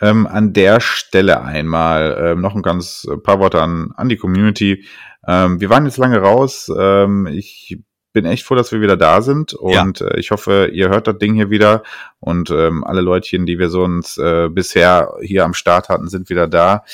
ähm, 0.00 0.26
an 0.26 0.52
der 0.52 0.80
Stelle 0.80 1.42
einmal 1.42 2.16
ähm, 2.20 2.40
noch 2.40 2.54
ein 2.56 2.62
ganz 2.62 3.06
äh, 3.10 3.16
paar 3.16 3.38
Worte 3.38 3.62
an, 3.62 3.90
an 3.96 4.08
die 4.08 4.16
Community. 4.16 4.84
Ähm, 5.26 5.60
wir 5.60 5.70
waren 5.70 5.84
jetzt 5.86 5.98
lange 5.98 6.18
raus. 6.18 6.70
Ähm, 6.76 7.26
ich 7.26 7.78
bin 8.12 8.24
echt 8.24 8.44
froh, 8.44 8.54
dass 8.54 8.72
wir 8.72 8.80
wieder 8.80 8.96
da 8.96 9.22
sind 9.22 9.54
und 9.54 10.00
äh, 10.00 10.18
ich 10.18 10.30
hoffe, 10.30 10.70
ihr 10.72 10.88
hört 10.88 11.06
das 11.06 11.18
Ding 11.18 11.34
hier 11.34 11.50
wieder 11.50 11.82
und 12.20 12.50
ähm, 12.50 12.84
alle 12.84 13.00
Leutchen, 13.00 13.46
die 13.46 13.58
wir 13.58 13.68
so 13.68 13.82
uns 13.82 14.18
äh, 14.18 14.48
bisher 14.50 15.14
hier 15.22 15.44
am 15.44 15.54
Start 15.54 15.88
hatten, 15.88 16.08
sind 16.08 16.28
wieder 16.28 16.46
da. 16.46 16.84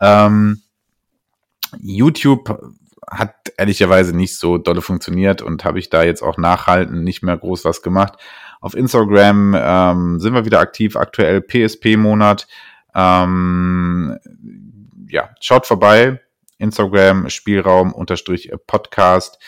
Ähm, 0.00 0.62
YouTube 1.80 2.74
hat 3.10 3.34
ehrlicherweise 3.56 4.16
nicht 4.16 4.36
so 4.36 4.58
dolle 4.58 4.82
funktioniert 4.82 5.42
und 5.42 5.64
habe 5.64 5.78
ich 5.78 5.90
da 5.90 6.02
jetzt 6.02 6.22
auch 6.22 6.38
nachhalten 6.38 7.02
nicht 7.02 7.22
mehr 7.22 7.36
groß 7.36 7.64
was 7.64 7.82
gemacht. 7.82 8.14
Auf 8.60 8.74
Instagram 8.74 9.56
ähm, 9.58 10.20
sind 10.20 10.34
wir 10.34 10.44
wieder 10.44 10.60
aktiv, 10.60 10.96
aktuell 10.96 11.40
PSP-Monat. 11.40 12.46
Ähm, 12.94 14.18
ja, 15.08 15.30
schaut 15.40 15.66
vorbei. 15.66 16.20
Instagram, 16.58 17.30
Spielraum, 17.30 17.92
unterstrich 17.92 18.52
Podcast. 18.66 19.38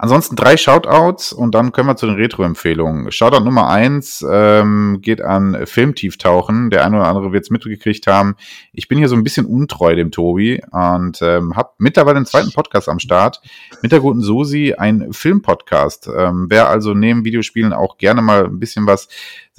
Ansonsten 0.00 0.36
drei 0.36 0.56
Shoutouts 0.56 1.32
und 1.32 1.56
dann 1.56 1.72
können 1.72 1.88
wir 1.88 1.96
zu 1.96 2.06
den 2.06 2.14
Retro-Empfehlungen. 2.14 3.10
Shoutout 3.10 3.44
Nummer 3.44 3.68
eins 3.68 4.24
ähm, 4.30 5.00
geht 5.02 5.20
an 5.20 5.66
Filmtieftauchen. 5.66 6.70
Der 6.70 6.84
eine 6.84 6.98
oder 6.98 7.08
andere 7.08 7.32
wird 7.32 7.42
es 7.42 7.50
mitgekriegt 7.50 8.06
haben. 8.06 8.36
Ich 8.72 8.86
bin 8.86 8.98
hier 8.98 9.08
so 9.08 9.16
ein 9.16 9.24
bisschen 9.24 9.44
untreu 9.44 9.96
dem 9.96 10.12
Tobi 10.12 10.62
und 10.70 11.20
ähm, 11.20 11.56
habe 11.56 11.70
mittlerweile 11.78 12.18
einen 12.18 12.26
zweiten 12.26 12.52
Podcast 12.52 12.88
am 12.88 13.00
Start 13.00 13.40
mit 13.82 13.90
der 13.90 13.98
guten 13.98 14.20
Susi, 14.20 14.74
ein 14.78 15.12
Filmpodcast. 15.12 16.08
Ähm, 16.16 16.46
wer 16.48 16.68
also 16.68 16.94
neben 16.94 17.24
Videospielen 17.24 17.72
auch 17.72 17.98
gerne 17.98 18.22
mal 18.22 18.44
ein 18.44 18.60
bisschen 18.60 18.86
was 18.86 19.08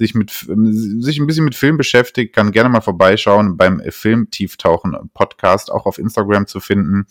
sich 0.00 0.14
mit 0.14 0.30
sich 0.30 1.18
ein 1.18 1.26
bisschen 1.26 1.44
mit 1.44 1.54
Film 1.54 1.76
beschäftigt, 1.76 2.34
kann 2.34 2.52
gerne 2.52 2.70
mal 2.70 2.80
vorbeischauen 2.80 3.58
beim 3.58 3.82
Filmtieftauchen 3.90 4.96
Podcast 5.12 5.70
auch 5.70 5.84
auf 5.84 5.98
Instagram 5.98 6.46
zu 6.46 6.60
finden. 6.60 7.06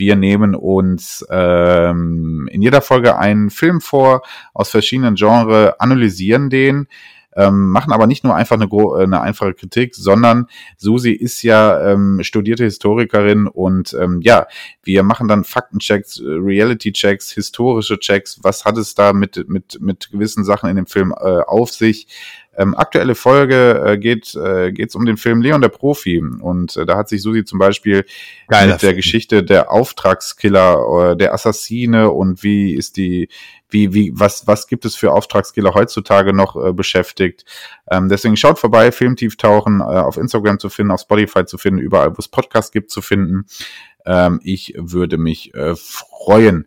Wir 0.00 0.16
nehmen 0.16 0.54
uns 0.54 1.26
ähm, 1.30 2.48
in 2.50 2.62
jeder 2.62 2.80
Folge 2.80 3.18
einen 3.18 3.50
Film 3.50 3.82
vor 3.82 4.22
aus 4.54 4.70
verschiedenen 4.70 5.14
Genres, 5.14 5.74
analysieren 5.78 6.48
den, 6.48 6.88
ähm, 7.36 7.68
machen 7.68 7.92
aber 7.92 8.06
nicht 8.06 8.24
nur 8.24 8.34
einfach 8.34 8.58
eine, 8.58 8.68
eine 8.98 9.20
einfache 9.20 9.52
Kritik, 9.52 9.94
sondern 9.94 10.46
Susi 10.78 11.12
ist 11.12 11.42
ja 11.42 11.92
ähm, 11.92 12.20
studierte 12.22 12.64
Historikerin 12.64 13.46
und 13.46 13.92
ähm, 13.92 14.20
ja, 14.22 14.46
wir 14.82 15.02
machen 15.02 15.28
dann 15.28 15.44
Faktenchecks, 15.44 16.18
äh, 16.18 16.24
Reality-Checks, 16.24 17.30
historische 17.32 17.98
Checks. 18.00 18.40
Was 18.42 18.64
hat 18.64 18.78
es 18.78 18.94
da 18.94 19.12
mit, 19.12 19.48
mit, 19.50 19.82
mit 19.82 20.10
gewissen 20.10 20.44
Sachen 20.44 20.70
in 20.70 20.76
dem 20.76 20.86
Film 20.86 21.12
äh, 21.12 21.42
auf 21.42 21.70
sich? 21.70 22.08
Ähm, 22.60 22.74
aktuelle 22.74 23.14
Folge 23.14 23.82
äh, 23.86 23.96
geht 23.96 24.34
äh, 24.34 24.70
geht's 24.70 24.94
um 24.94 25.06
den 25.06 25.16
Film 25.16 25.40
Leon 25.40 25.62
der 25.62 25.70
Profi 25.70 26.18
und 26.18 26.76
äh, 26.76 26.84
da 26.84 26.98
hat 26.98 27.08
sich 27.08 27.22
Susi 27.22 27.44
zum 27.44 27.58
Beispiel 27.58 28.04
Geiler 28.48 28.74
mit 28.74 28.82
der. 28.82 28.92
Geschichte 28.92 29.42
der 29.42 29.72
Auftragskiller, 29.72 31.12
äh, 31.12 31.16
der 31.16 31.32
Assassine 31.32 32.10
und 32.10 32.42
wie 32.42 32.74
ist 32.74 32.98
die, 32.98 33.30
wie, 33.70 33.94
wie, 33.94 34.12
was, 34.14 34.46
was 34.46 34.66
gibt 34.66 34.84
es 34.84 34.94
für 34.94 35.12
Auftragskiller 35.12 35.72
heutzutage 35.72 36.34
noch 36.34 36.54
äh, 36.62 36.74
beschäftigt. 36.74 37.46
Ähm, 37.90 38.10
deswegen 38.10 38.36
schaut 38.36 38.58
vorbei, 38.58 38.92
Filmtieftauchen 38.92 39.80
äh, 39.80 39.84
auf 39.84 40.18
Instagram 40.18 40.58
zu 40.58 40.68
finden, 40.68 40.92
auf 40.92 41.00
Spotify 41.00 41.46
zu 41.46 41.56
finden, 41.56 41.80
überall, 41.80 42.10
wo 42.10 42.16
es 42.18 42.28
Podcasts 42.28 42.72
gibt, 42.72 42.90
zu 42.90 43.00
finden. 43.00 43.46
Ähm, 44.04 44.38
ich 44.44 44.74
würde 44.76 45.16
mich 45.16 45.54
äh, 45.54 45.74
freuen. 45.76 46.66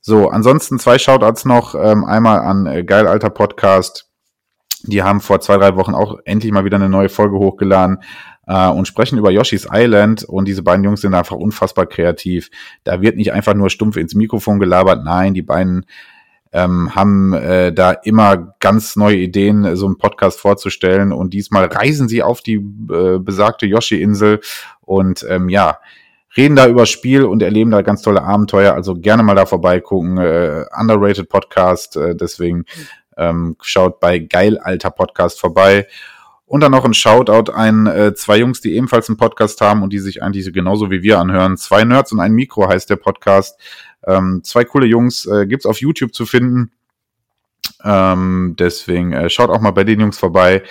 So, 0.00 0.30
ansonsten 0.30 0.78
zwei 0.78 0.98
Shoutouts 0.98 1.44
noch. 1.44 1.74
Ähm, 1.74 2.04
einmal 2.04 2.40
an 2.40 2.64
äh, 2.66 2.84
Geil 2.84 3.06
Alter 3.06 3.28
Podcast. 3.28 4.05
Die 4.82 5.02
haben 5.02 5.20
vor 5.20 5.40
zwei, 5.40 5.56
drei 5.56 5.76
Wochen 5.76 5.94
auch 5.94 6.18
endlich 6.24 6.52
mal 6.52 6.64
wieder 6.64 6.76
eine 6.76 6.88
neue 6.88 7.08
Folge 7.08 7.38
hochgeladen 7.38 7.98
äh, 8.46 8.68
und 8.68 8.86
sprechen 8.86 9.18
über 9.18 9.30
Yoshi's 9.30 9.68
Island. 9.70 10.24
Und 10.24 10.46
diese 10.46 10.62
beiden 10.62 10.84
Jungs 10.84 11.00
sind 11.00 11.14
einfach 11.14 11.36
unfassbar 11.36 11.86
kreativ. 11.86 12.50
Da 12.84 13.02
wird 13.02 13.16
nicht 13.16 13.32
einfach 13.32 13.54
nur 13.54 13.70
stumpf 13.70 13.96
ins 13.96 14.14
Mikrofon 14.14 14.60
gelabert. 14.60 15.04
Nein, 15.04 15.34
die 15.34 15.42
beiden 15.42 15.86
ähm, 16.52 16.94
haben 16.94 17.32
äh, 17.34 17.72
da 17.72 17.92
immer 17.92 18.54
ganz 18.60 18.96
neue 18.96 19.16
Ideen, 19.16 19.76
so 19.76 19.86
einen 19.86 19.98
Podcast 19.98 20.40
vorzustellen. 20.40 21.12
Und 21.12 21.34
diesmal 21.34 21.66
reisen 21.66 22.08
sie 22.08 22.22
auf 22.22 22.40
die 22.40 22.54
äh, 22.54 23.18
besagte 23.18 23.66
Yoshi-Insel 23.66 24.40
und 24.80 25.26
ähm, 25.28 25.48
ja, 25.48 25.78
reden 26.36 26.56
da 26.56 26.68
über 26.68 26.86
Spiel 26.86 27.24
und 27.24 27.42
erleben 27.42 27.70
da 27.70 27.82
ganz 27.82 28.02
tolle 28.02 28.22
Abenteuer. 28.22 28.74
Also 28.74 28.94
gerne 28.94 29.22
mal 29.22 29.34
da 29.34 29.46
vorbeigucken. 29.46 30.18
Äh, 30.18 30.64
underrated 30.78 31.28
Podcast, 31.28 31.96
äh, 31.96 32.14
deswegen 32.14 32.64
ähm, 33.16 33.56
schaut 33.60 34.00
bei 34.00 34.18
Geil 34.18 34.58
Alter 34.58 34.90
Podcast 34.90 35.40
vorbei. 35.40 35.86
Und 36.48 36.60
dann 36.60 36.70
noch 36.70 36.84
ein 36.84 36.94
Shoutout 36.94 37.50
ein 37.52 37.86
äh, 37.88 38.14
zwei 38.14 38.38
Jungs, 38.38 38.60
die 38.60 38.74
ebenfalls 38.76 39.08
einen 39.08 39.16
Podcast 39.16 39.60
haben 39.60 39.82
und 39.82 39.92
die 39.92 39.98
sich 39.98 40.22
eigentlich 40.22 40.44
so 40.44 40.52
genauso 40.52 40.90
wie 40.92 41.02
wir 41.02 41.18
anhören. 41.18 41.56
Zwei 41.56 41.82
Nerds 41.84 42.12
und 42.12 42.20
ein 42.20 42.32
Mikro 42.32 42.68
heißt 42.68 42.88
der 42.88 42.96
Podcast. 42.96 43.58
Ähm, 44.06 44.42
zwei 44.44 44.64
coole 44.64 44.86
Jungs 44.86 45.26
äh, 45.26 45.46
gibt's 45.46 45.66
auf 45.66 45.80
YouTube 45.80 46.14
zu 46.14 46.24
finden. 46.24 46.70
Ähm, 47.82 48.54
deswegen 48.58 49.12
äh, 49.12 49.28
schaut 49.28 49.50
auch 49.50 49.60
mal 49.60 49.72
bei 49.72 49.82
den 49.82 49.98
Jungs 49.98 50.18
vorbei. 50.18 50.62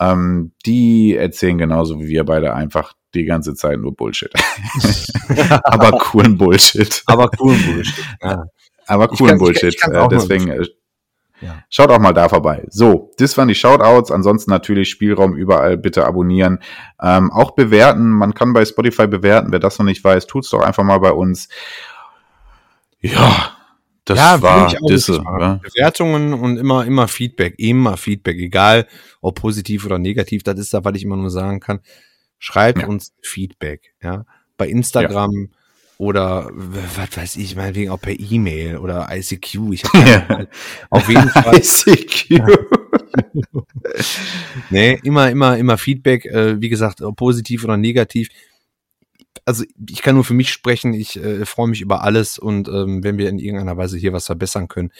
Ähm, 0.00 0.52
die 0.66 1.16
erzählen 1.16 1.58
genauso 1.58 2.00
wie 2.00 2.08
wir 2.08 2.24
beide 2.24 2.54
einfach 2.54 2.92
die 3.14 3.24
ganze 3.24 3.54
Zeit 3.54 3.80
nur 3.80 3.94
Bullshit. 3.94 4.32
Aber 5.64 5.92
coolen 5.98 6.36
Bullshit. 6.38 7.02
Aber 7.06 7.28
cool 7.40 7.56
Bullshit. 7.56 8.04
Ja. 8.22 8.44
Aber 8.86 9.08
coolen 9.08 9.18
kann- 9.18 9.24
ich 9.24 9.28
kann- 9.28 9.38
Bullshit. 9.38 9.74
ich 9.74 9.80
kann's 9.80 9.96
äh, 9.96 10.08
deswegen 10.08 10.64
Ja. 11.44 11.62
schaut 11.68 11.90
auch 11.90 11.98
mal 11.98 12.12
da 12.12 12.28
vorbei. 12.28 12.64
So, 12.70 13.12
das 13.18 13.36
waren 13.36 13.48
die 13.48 13.54
Shoutouts. 13.54 14.10
Ansonsten 14.10 14.50
natürlich 14.50 14.88
Spielraum 14.88 15.34
überall 15.36 15.76
bitte 15.76 16.06
abonnieren. 16.06 16.58
Ähm, 17.00 17.30
auch 17.30 17.52
bewerten. 17.52 18.10
Man 18.10 18.34
kann 18.34 18.52
bei 18.52 18.64
Spotify 18.64 19.06
bewerten. 19.06 19.52
Wer 19.52 19.58
das 19.60 19.78
noch 19.78 19.86
nicht 19.86 20.02
weiß, 20.02 20.26
tut's 20.26 20.50
doch 20.50 20.60
einfach 20.62 20.84
mal 20.84 20.98
bei 20.98 21.12
uns. 21.12 21.48
Ja, 23.00 23.54
das 24.04 24.18
ja, 24.18 24.42
war 24.42 24.72
Disse. 24.88 25.22
Ja. 25.24 25.60
Bewertungen 25.62 26.34
und 26.34 26.56
immer, 26.56 26.84
immer 26.84 27.08
Feedback, 27.08 27.54
immer 27.58 27.96
Feedback, 27.96 28.36
egal 28.38 28.86
ob 29.20 29.40
positiv 29.40 29.86
oder 29.86 29.98
negativ, 29.98 30.42
das 30.42 30.58
ist 30.58 30.74
da, 30.74 30.84
was 30.84 30.94
ich 30.96 31.04
immer 31.04 31.16
nur 31.16 31.30
sagen 31.30 31.60
kann. 31.60 31.80
Schreibt 32.38 32.82
Ja. 32.82 32.86
uns 32.88 33.14
Feedback, 33.22 33.94
ja. 34.02 34.24
Bei 34.56 34.68
Instagram 34.68 35.50
oder 35.98 36.50
was 36.52 37.16
weiß 37.16 37.36
ich, 37.36 37.56
meinetwegen 37.56 37.90
auch 37.90 38.00
per 38.00 38.18
E-Mail 38.18 38.78
oder 38.78 39.08
ICQ. 39.10 39.72
Ich 39.72 39.84
hab 39.84 39.92
keine 39.92 40.10
Ja. 40.28 40.46
Auf 40.90 41.08
jeden 41.08 41.28
Fall. 41.28 41.56
ICQ. 41.58 42.40
Nee, 44.70 44.98
immer, 45.04 45.30
immer, 45.30 45.56
immer 45.56 45.78
Feedback, 45.78 46.24
äh, 46.24 46.60
wie 46.60 46.68
gesagt, 46.68 47.00
positiv 47.16 47.64
oder 47.64 47.76
negativ. 47.76 48.28
Also 49.44 49.64
ich 49.88 50.02
kann 50.02 50.14
nur 50.14 50.24
für 50.24 50.34
mich 50.34 50.50
sprechen, 50.50 50.94
ich 50.94 51.16
äh, 51.16 51.44
freue 51.44 51.68
mich 51.68 51.80
über 51.80 52.02
alles 52.02 52.38
und 52.38 52.66
ähm, 52.68 53.04
wenn 53.04 53.18
wir 53.18 53.28
in 53.28 53.38
irgendeiner 53.38 53.76
Weise 53.76 53.98
hier 53.98 54.12
was 54.12 54.26
verbessern 54.26 54.68
können 54.68 54.90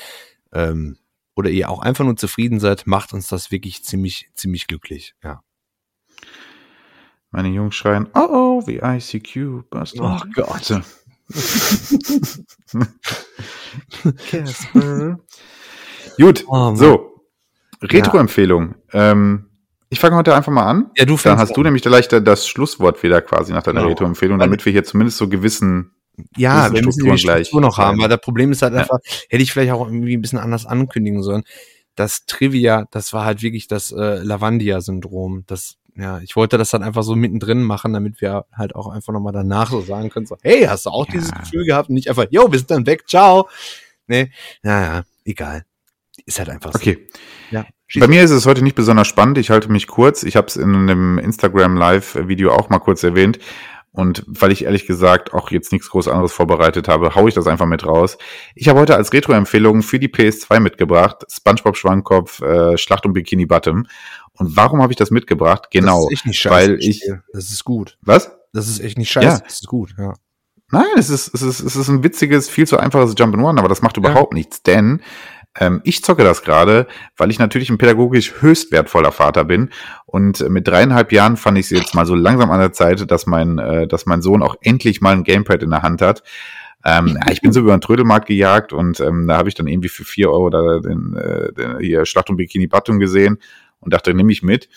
ähm, 0.53 0.99
oder 1.35 1.51
ihr 1.51 1.71
auch 1.71 1.81
einfach 1.81 2.05
nur 2.05 2.17
zufrieden 2.17 2.61
seid, 2.61 2.87
macht 2.87 3.13
uns 3.15 3.27
das 3.27 3.51
wirklich 3.51 3.83
ziemlich, 3.85 4.29
ziemlich 4.35 4.67
glücklich. 4.67 5.15
Ja. 5.25 5.43
Meine 7.35 7.49
Jungs 7.49 7.75
schreien, 7.75 8.07
oh 8.15 8.29
oh, 8.63 8.67
wie 8.69 8.77
ICQ. 8.79 9.69
Bastard. 9.69 10.23
Oh 10.25 10.31
Gott. 10.37 10.83
Casper. 14.31 15.19
Gut, 16.17 16.45
Oh 16.47 16.75
so. 16.77 17.11
Retro-Empfehlung. 17.83 18.77
Ähm, 18.93 19.47
ich 19.91 19.99
fange 19.99 20.15
heute 20.17 20.33
einfach 20.35 20.53
mal 20.53 20.65
an. 20.65 20.91
Ja, 20.97 21.07
du 21.07 21.17
Dann 21.23 21.39
hast 21.39 21.57
du 21.57 21.63
nämlich 21.65 21.83
gleich 21.83 22.07
da- 22.07 22.21
das 22.21 22.47
Schlusswort 22.47 23.03
wieder 23.03 23.21
quasi 23.21 23.53
nach 23.53 23.65
deiner 23.65 23.81
Genau. 23.81 23.91
Retro-Empfehlung, 23.91 24.39
damit 24.39 24.65
wir 24.65 24.71
hier 24.73 24.85
zumindest 24.85 25.19
so 25.19 25.29
gewissen. 25.29 25.91
Ja, 26.37 26.73
wir 26.73 26.85
müssen 26.85 27.05
die 27.05 27.19
Struktur 27.19 27.61
noch 27.61 27.79
haben, 27.79 28.01
weil 28.01 28.09
das 28.09 28.21
Problem 28.21 28.53
ist 28.53 28.63
halt 28.63 28.75
Ja. 28.75 28.81
einfach, 28.83 28.99
hätte 29.29 29.43
ich 29.43 29.53
vielleicht 29.53 29.73
auch 29.73 29.85
irgendwie 29.89 30.17
ein 30.17 30.23
bisschen 30.23 30.39
anders 30.39 30.67
ankündigen 30.67 31.21
sollen. 31.25 31.43
Das 31.97 32.27
Trivia, 32.27 32.87
das 32.93 33.13
war 33.13 33.25
halt 33.25 33.43
wirklich 33.43 33.67
das 33.67 33.91
äh, 33.91 34.23
Lavandia-Syndrom. 34.23 35.43
Das, 35.49 35.77
ja, 35.97 36.19
ich 36.19 36.35
wollte 36.37 36.59
das 36.59 36.71
dann 36.71 36.83
einfach 36.83 37.03
so 37.03 37.15
mittendrin 37.15 37.63
machen, 37.63 37.93
damit 37.93 38.21
wir 38.21 38.47
halt 38.53 38.75
auch 38.75 38.89
einfach 38.89 39.13
nochmal 39.13 39.33
danach 39.33 39.71
so 39.71 39.81
sagen 39.81 40.11
können, 40.11 40.27
so, 40.27 40.37
hey, 40.43 40.65
hast 40.65 40.87
du 40.87 40.91
auch 40.91 41.07
dieses 41.07 41.31
Ja. 41.31 41.39
Gefühl 41.39 41.65
gehabt? 41.65 41.89
Und 41.89 41.95
nicht 41.95 42.09
einfach, 42.09 42.27
yo, 42.31 42.51
wir 42.51 42.59
sind 42.59 42.71
dann 42.71 42.87
weg, 42.87 43.09
ciao. 43.09 43.49
Nee, 44.07 44.31
naja, 44.63 45.05
egal. 45.25 45.65
Ist 46.27 46.39
halt 46.39 46.49
einfach 46.51 46.73
so. 46.73 46.79
Okay. 46.79 47.07
Ja, 47.51 47.67
Bei 47.97 48.09
mir 48.09 48.23
ist 48.23 48.31
es 48.31 48.47
heute 48.47 48.63
nicht 48.63 48.77
besonders 48.77 49.09
spannend. 49.09 49.39
Ich 49.39 49.51
halte 49.51 49.71
mich 49.71 49.87
kurz. 49.87 50.23
Ich 50.23 50.37
habe 50.37 50.47
es 50.47 50.57
in 50.57 50.75
einem 50.75 51.19
Instagram 51.19 51.77
Live-Video 51.77 52.53
auch 52.53 52.71
mal 52.71 52.79
kurz 52.79 53.03
erwähnt. 53.03 53.39
Und 53.93 54.25
weil 54.27 54.51
ich 54.51 54.65
ehrlich 54.65 54.87
gesagt 54.87 55.33
auch 55.33 55.53
jetzt 55.53 55.71
nichts 55.71 55.89
groß 55.91 56.09
anderes 56.09 56.33
vorbereitet 56.33 56.89
habe, 56.89 57.15
hau 57.15 57.29
ich 57.29 57.35
das 57.35 57.47
einfach 57.47 57.67
mit 57.67 57.87
raus. 57.87 58.19
Ich 58.57 58.69
habe 58.69 58.81
heute 58.81 58.97
als 58.97 59.13
Retro-Empfehlung 59.13 59.83
für 59.83 60.01
die 60.01 60.09
PS2 60.09 60.59
mitgebracht. 60.59 61.25
SpongeBob 61.31 61.77
Schwammkopf, 61.77 62.41
äh, 62.43 62.77
Schlacht 62.77 63.07
um 63.07 63.13
Bikini 63.13 63.47
Bottom. 63.47 63.87
Und 64.37 64.57
warum 64.57 64.83
habe 64.83 64.93
ich 64.93 64.97
das 64.97 65.11
mitgebracht? 65.11 65.69
Genau. 65.71 66.03
Das 66.03 66.05
ist 66.05 66.13
echt 66.13 66.27
nicht 66.27 66.39
scheiße. 66.41 66.55
weil 66.55 66.79
ich. 66.81 67.09
Das 67.33 67.51
ist 67.51 67.65
gut. 67.65 67.99
was? 68.03 68.33
Das 68.53 68.69
ist 68.69 68.81
echt 68.81 68.99
nicht 68.99 69.11
scheiße. 69.11 69.27
Ja. 69.27 69.39
Das 69.41 69.55
ist 69.55 69.67
gut, 69.67 69.95
ja. 69.99 70.15
Nein, 70.71 70.85
es 70.97 71.11
ist, 71.11 71.35
es 71.35 71.43
ist, 71.43 71.61
es 71.61 71.77
ist 71.77 71.89
ein 71.89 72.03
witziges, 72.03 72.49
viel 72.49 72.67
zu 72.67 72.79
einfaches 72.79 73.17
Jump'n'One, 73.17 73.59
aber 73.59 73.69
das 73.69 73.83
macht 73.83 73.97
überhaupt 73.97 74.33
ja. 74.33 74.39
nichts, 74.39 74.63
denn 74.63 75.03
ähm, 75.59 75.81
ich 75.85 76.03
zocke 76.03 76.25
das 76.25 76.43
gerade, 76.43 76.87
weil 77.17 77.31
ich 77.31 77.39
natürlich 77.39 77.71
ein 77.71 77.79
pädagogisch 77.79 78.41
höchst 78.41 78.73
wertvoller 78.73 79.13
Vater 79.13 79.45
bin. 79.45 79.71
Und 80.07 80.49
mit 80.49 80.67
dreieinhalb 80.67 81.13
Jahren 81.13 81.37
fand 81.37 81.59
ich 81.59 81.67
es 81.67 81.71
jetzt 81.71 81.95
mal 81.95 82.07
so 82.07 82.15
langsam 82.15 82.51
an 82.51 82.61
der 82.61 82.73
Zeit, 82.73 83.09
dass 83.11 83.27
mein, 83.27 83.59
äh, 83.59 83.87
dass 83.87 84.07
mein 84.07 84.23
Sohn 84.23 84.43
auch 84.43 84.57
endlich 84.63 85.01
mal 85.01 85.13
ein 85.13 85.25
Gamepad 85.25 85.63
in 85.63 85.71
der 85.71 85.83
Hand 85.83 86.03
hat. 86.03 86.23
Ähm, 86.85 87.19
ich 87.31 87.41
bin 87.41 87.53
so 87.53 87.61
über 87.61 87.77
den 87.77 87.81
Trödelmarkt 87.81 88.27
gejagt 88.27 88.73
und 88.73 89.01
ähm, 89.01 89.27
da 89.27 89.37
habe 89.37 89.49
ich 89.49 89.55
dann 89.55 89.69
irgendwie 89.69 89.89
für 89.89 90.05
vier 90.05 90.31
Euro 90.31 90.51
da 90.51 90.81
den, 90.81 91.17
äh, 91.17 91.53
den 91.53 91.79
hier 91.79 92.05
Schlacht 92.05 92.31
um 92.31 92.37
Bikini 92.37 92.67
Bottom 92.67 92.99
gesehen 92.99 93.39
und 93.85 93.93
dachte, 93.93 94.15
nehme 94.15 94.33
ich 94.33 94.43
mit. 94.43 94.69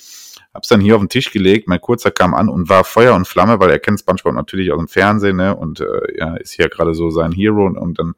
Hab's 0.54 0.70
dann 0.70 0.82
hier 0.82 0.96
auf 0.96 1.02
den 1.02 1.10
Tisch 1.10 1.32
gelegt, 1.32 1.68
mein 1.68 1.82
Kurzer 1.82 2.12
kam 2.12 2.34
an 2.34 2.50
und 2.50 2.70
war 2.70 2.84
Feuer 2.84 3.16
und 3.16 3.28
Flamme, 3.28 3.60
weil 3.60 3.70
er 3.70 3.80
kennt 3.80 4.00
SpongeBob 4.00 4.34
natürlich 4.34 4.72
aus 4.72 4.80
dem 4.80 4.88
Fernsehen, 4.88 5.38
ne? 5.38 5.56
Und 5.56 5.82
äh, 5.82 6.18
ja, 6.18 6.36
ist 6.38 6.54
hier 6.54 6.70
gerade 6.70 6.96
so 6.96 7.10
sein 7.10 7.32
Hero 7.32 7.66
und, 7.66 7.78
und 7.78 8.00
dann 8.00 8.16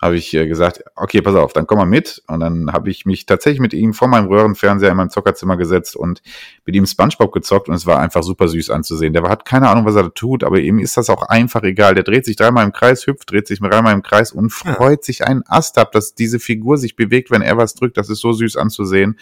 habe 0.00 0.16
ich 0.16 0.34
äh, 0.34 0.46
gesagt, 0.46 0.84
okay, 0.94 1.22
pass 1.22 1.34
auf, 1.34 1.54
dann 1.54 1.66
komm 1.66 1.78
mal 1.78 1.86
mit. 1.86 2.22
Und 2.26 2.40
dann 2.40 2.72
habe 2.72 2.90
ich 2.90 3.06
mich 3.06 3.24
tatsächlich 3.24 3.60
mit 3.60 3.72
ihm 3.72 3.94
vor 3.94 4.08
meinem 4.08 4.26
Röhrenfernseher 4.26 4.90
in 4.90 4.96
meinem 4.96 5.08
Zockerzimmer 5.08 5.56
gesetzt 5.56 5.96
und 5.96 6.20
mit 6.66 6.74
ihm 6.76 6.84
SpongeBob 6.84 7.32
gezockt 7.32 7.68
und 7.68 7.74
es 7.74 7.86
war 7.86 7.98
einfach 7.98 8.22
super 8.22 8.48
süß 8.48 8.70
anzusehen. 8.70 9.14
Der 9.14 9.22
hat 9.22 9.46
keine 9.46 9.68
Ahnung, 9.68 9.86
was 9.86 9.96
er 9.96 10.04
da 10.04 10.08
tut, 10.10 10.44
aber 10.44 10.58
ihm 10.58 10.78
ist 10.78 10.98
das 10.98 11.08
auch 11.08 11.22
einfach 11.22 11.62
egal. 11.62 11.94
Der 11.94 12.04
dreht 12.04 12.26
sich 12.26 12.36
dreimal 12.36 12.64
im 12.64 12.72
Kreis, 12.72 13.06
hüpft, 13.06 13.30
dreht 13.30 13.46
sich 13.46 13.60
dreimal 13.60 13.94
im 13.94 14.02
Kreis 14.02 14.32
und 14.32 14.50
freut 14.50 15.02
sich 15.02 15.26
einen 15.26 15.42
Ast 15.46 15.78
ab, 15.78 15.92
dass 15.92 16.14
diese 16.14 16.40
Figur 16.40 16.76
sich 16.76 16.94
bewegt, 16.94 17.30
wenn 17.30 17.42
er 17.42 17.56
was 17.56 17.74
drückt. 17.74 17.96
Das 17.96 18.10
ist 18.10 18.20
so 18.20 18.32
süß 18.32 18.56
anzusehen. 18.56 19.18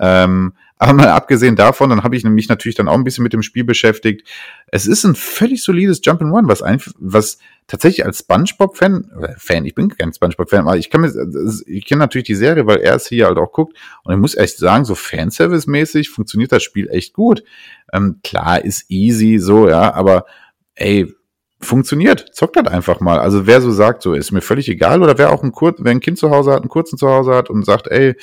Ähm, 0.00 0.54
aber 0.78 0.94
mal 0.94 1.08
abgesehen 1.08 1.56
davon, 1.56 1.90
dann 1.90 2.02
habe 2.02 2.16
ich 2.16 2.24
mich 2.24 2.48
natürlich 2.48 2.74
dann 2.74 2.88
auch 2.88 2.94
ein 2.94 3.04
bisschen 3.04 3.22
mit 3.22 3.34
dem 3.34 3.42
Spiel 3.42 3.64
beschäftigt. 3.64 4.26
Es 4.68 4.86
ist 4.86 5.04
ein 5.04 5.14
völlig 5.14 5.62
solides 5.62 6.02
Jump'n'Run, 6.02 6.48
was 6.48 6.62
einfach, 6.62 6.92
was 6.98 7.36
tatsächlich 7.66 8.06
als 8.06 8.20
SpongeBob-Fan, 8.20 9.10
Fan, 9.36 9.66
ich 9.66 9.74
bin 9.74 9.90
kein 9.90 10.12
SpongeBob-Fan, 10.12 10.66
aber 10.66 10.78
ich 10.78 10.88
kann 10.88 11.02
mir, 11.02 11.12
ich 11.66 11.84
kenne 11.84 11.98
natürlich 11.98 12.26
die 12.26 12.34
Serie, 12.34 12.66
weil 12.66 12.78
er 12.78 12.94
es 12.94 13.08
hier 13.08 13.26
halt 13.26 13.36
auch 13.36 13.52
guckt. 13.52 13.76
Und 14.04 14.14
ich 14.14 14.18
muss 14.18 14.34
echt 14.34 14.56
sagen, 14.56 14.86
so 14.86 14.94
Fanservice-mäßig 14.94 16.08
funktioniert 16.08 16.50
das 16.50 16.62
Spiel 16.62 16.88
echt 16.88 17.12
gut. 17.12 17.44
Ähm, 17.92 18.20
klar, 18.24 18.64
ist 18.64 18.90
easy, 18.90 19.38
so, 19.38 19.68
ja, 19.68 19.92
aber 19.92 20.24
ey, 20.76 21.14
funktioniert. 21.60 22.34
Zockt 22.34 22.56
halt 22.56 22.68
einfach 22.68 23.00
mal. 23.00 23.18
Also 23.18 23.46
wer 23.46 23.60
so 23.60 23.70
sagt, 23.70 24.02
so 24.02 24.14
ist 24.14 24.32
mir 24.32 24.40
völlig 24.40 24.68
egal, 24.68 25.02
oder 25.02 25.18
wer 25.18 25.30
auch 25.30 25.42
ein 25.42 25.52
Kur 25.52 25.74
wer 25.78 25.92
ein 25.92 26.00
Kind 26.00 26.18
zu 26.18 26.30
Hause 26.30 26.52
hat, 26.52 26.62
einen 26.62 26.70
kurzen 26.70 26.98
zu 26.98 27.08
Hause 27.08 27.34
hat 27.34 27.50
und 27.50 27.64
sagt, 27.64 27.86
ey, 27.88 28.16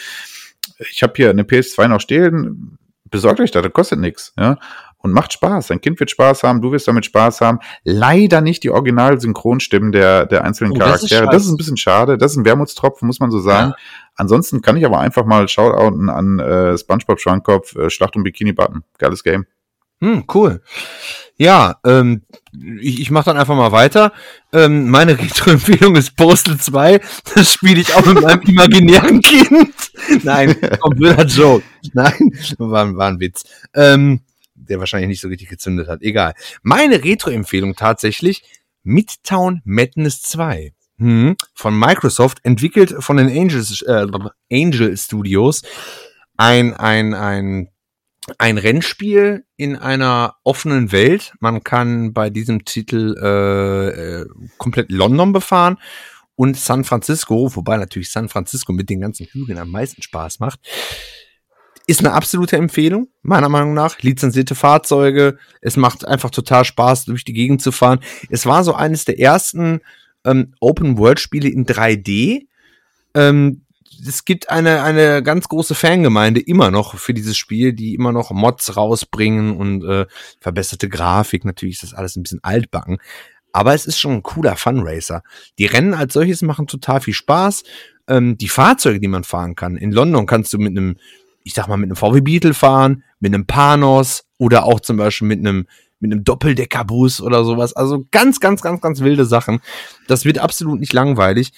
ich 0.78 1.04
habe 1.04 1.14
hier 1.16 1.30
eine 1.30 1.44
PS2 1.44 1.88
noch 1.88 2.02
stehen, 2.02 2.78
besorgt 3.10 3.40
euch 3.40 3.52
das, 3.52 3.64
das 3.64 3.74
kostet 3.74 4.00
nichts, 4.00 4.34
ja. 4.38 4.58
Und 5.00 5.14
macht 5.14 5.32
Spaß. 5.32 5.68
Dein 5.68 5.80
Kind 5.80 6.00
wird 6.00 6.10
Spaß 6.10 6.42
haben, 6.42 6.60
du 6.60 6.72
wirst 6.72 6.88
damit 6.88 7.06
Spaß 7.06 7.42
haben. 7.42 7.60
Leider 7.84 8.42
nicht 8.42 8.64
die 8.64 8.72
Original-Synchronstimmen 8.72 9.92
der, 9.92 10.26
der 10.26 10.44
einzelnen 10.44 10.72
oh, 10.72 10.80
Charaktere. 10.80 11.26
Das 11.26 11.28
ist, 11.28 11.34
das 11.34 11.46
ist, 11.46 11.52
ein 11.52 11.58
bisschen 11.58 11.78
schade. 11.78 12.18
Das 12.18 12.32
ist 12.32 12.38
ein 12.38 12.46
Wermutstropfen, 12.46 13.06
muss 13.06 13.20
man 13.20 13.30
so 13.30 13.40
sagen. 13.40 13.70
Ja. 13.70 13.76
Ansonsten 14.16 14.62
kann 14.62 14.76
ich 14.76 14.86
aber 14.86 15.00
einfach 15.00 15.24
mal 15.24 15.48
Shoutouten 15.48 16.10
an 16.10 16.40
äh, 16.40 16.78
SpongeBob 16.78 17.20
Schwankopf, 17.20 17.76
äh, 17.76 17.92
Schlacht 17.92 18.16
um 18.16 18.24
Bikini 18.24 18.54
Button. 18.54 18.84
Geiles 18.98 19.24
Game. 19.24 19.46
Hm, 20.02 20.26
cool. 20.34 20.62
Ja, 21.38 21.80
ähm, 21.86 22.24
ich, 22.82 23.00
ich 23.00 23.12
mache 23.12 23.26
dann 23.26 23.38
einfach 23.38 23.56
mal 23.56 23.72
weiter. 23.72 24.12
Ähm, 24.52 24.90
meine 24.90 25.18
Retro-Empfehlung 25.20 25.96
ist 25.96 26.16
Postal 26.16 26.58
2. 26.58 27.00
Das 27.36 27.54
spiele 27.54 27.82
ich 27.82 27.94
auch 27.94 28.06
mit 28.06 28.22
meinem 28.22 28.42
imaginären 28.48 29.22
Kind. 29.22 29.74
Nein, 30.24 30.56
blöder 30.96 31.26
Joke. 31.26 31.64
Nein, 31.94 32.32
war, 32.58 32.96
war 32.96 33.08
ein 33.08 33.20
Witz. 33.20 33.44
Ähm, 33.74 34.22
der 34.56 34.80
wahrscheinlich 34.80 35.10
nicht 35.10 35.22
so 35.22 35.28
richtig 35.28 35.50
gezündet 35.50 35.88
hat. 35.88 36.02
Egal. 36.02 36.34
Meine 36.64 37.04
Retro-Empfehlung 37.04 37.76
tatsächlich 37.76 38.44
Midtown 38.84 39.62
Madness 39.66 40.22
2. 40.22 40.74
Hm, 41.00 41.36
von 41.54 41.78
Microsoft, 41.78 42.40
entwickelt 42.44 42.96
von 43.00 43.18
den 43.18 43.28
Angels, 43.28 43.84
äh, 43.84 44.08
Angel 44.52 44.98
Studios. 44.98 45.62
Ein, 46.38 46.74
ein, 46.74 47.14
ein 47.14 47.70
ein 48.38 48.58
Rennspiel 48.58 49.46
in 49.56 49.76
einer 49.76 50.36
offenen 50.44 50.92
Welt. 50.92 51.34
Man 51.40 51.64
kann 51.64 52.14
bei 52.14 52.30
diesem 52.30 52.66
Titel 52.66 53.16
äh, 53.22 54.22
äh, 54.22 54.26
komplett 54.58 54.92
London 54.92 55.34
befahren 55.34 55.78
und 56.36 56.58
San 56.58 56.84
Francisco, 56.84 57.56
wobei 57.56 57.78
natürlich 57.78 58.12
San 58.12 58.30
Francisco 58.30 58.74
mit 58.74 58.90
den 58.90 59.02
ganzen 59.02 59.28
Hügeln 59.28 59.58
am 59.58 59.72
meisten 59.72 60.02
Spaß 60.02 60.40
macht. 60.40 60.60
Ist 61.88 62.02
eine 62.02 62.12
absolute 62.12 62.58
Empfehlung, 62.58 63.08
meiner 63.22 63.48
Meinung 63.48 63.74
nach. 63.74 64.00
Lizenzierte 64.02 64.56
Fahrzeuge. 64.56 65.38
Es 65.62 65.78
macht 65.78 66.06
einfach 66.06 66.30
total 66.30 66.66
Spaß, 66.66 67.06
durch 67.06 67.24
die 67.24 67.34
Gegend 67.34 67.62
zu 67.62 67.72
fahren. 67.72 68.00
Es 68.30 68.46
war 68.46 68.66
so 68.66 68.74
eines 68.74 69.06
der 69.06 69.20
ersten 69.20 69.80
ähm, 70.26 70.54
Open-World-Spiele 70.60 71.48
in 71.48 71.66
3D. 71.66 72.48
Ähm, 73.14 73.62
es 74.06 74.26
gibt 74.26 74.50
eine, 74.50 74.84
eine 74.84 75.24
ganz 75.24 75.48
große 75.48 75.76
Fangemeinde 75.76 76.40
immer 76.40 76.72
noch 76.72 76.96
für 76.96 77.14
dieses 77.14 77.38
Spiel, 77.38 77.74
die 77.74 77.96
immer 77.96 78.12
noch 78.12 78.32
Mods 78.32 78.76
rausbringen 78.76 79.56
und 79.56 79.84
äh, 79.84 80.06
verbesserte 80.40 80.90
Grafik. 80.90 81.46
Natürlich 81.46 81.76
ist 81.76 81.84
das 81.84 81.94
alles 81.94 82.16
ein 82.16 82.24
bisschen 82.24 82.44
altbacken. 82.44 82.98
Aber 83.52 83.74
es 83.74 83.86
ist 83.86 84.00
schon 84.00 84.14
ein 84.14 84.24
cooler 84.24 84.56
Funracer. 84.56 85.24
Die 85.58 85.66
Rennen 85.66 85.94
als 85.94 86.14
solches 86.14 86.42
machen 86.42 86.68
total 86.68 87.02
viel 87.02 87.14
Spaß. 87.14 87.64
Ähm, 88.08 88.38
die 88.38 88.50
Fahrzeuge, 88.50 89.00
die 89.00 89.08
man 89.08 89.24
fahren 89.24 89.56
kann. 89.56 89.78
In 89.78 89.92
London 89.92 90.26
kannst 90.26 90.54
du 90.54 90.58
mit 90.58 90.78
einem, 90.78 90.98
ich 91.44 91.54
sag 91.54 91.68
mal, 91.68 91.78
mit 91.78 91.88
einem 91.88 91.96
VW 91.96 92.22
Beetle 92.22 92.54
fahren, 92.54 93.04
mit 93.20 93.34
einem 93.34 93.48
Panos 93.48 94.26
oder 94.38 94.66
auch 94.66 94.80
zum 94.80 94.98
Beispiel 94.98 95.28
mit 95.28 95.40
einem 95.40 95.66
mit 96.00 96.12
einem 96.12 96.24
Doppeldeckerbus 96.24 97.22
oder 97.22 97.44
sowas. 97.44 97.76
Also 97.76 98.06
ganz, 98.12 98.40
ganz, 98.40 98.62
ganz, 98.62 98.82
ganz 98.82 99.00
wilde 99.00 99.26
Sachen. 99.26 99.62
Das 100.08 100.26
wird 100.26 100.38
absolut 100.38 100.80
nicht 100.80 100.94
langweilig 100.94 101.54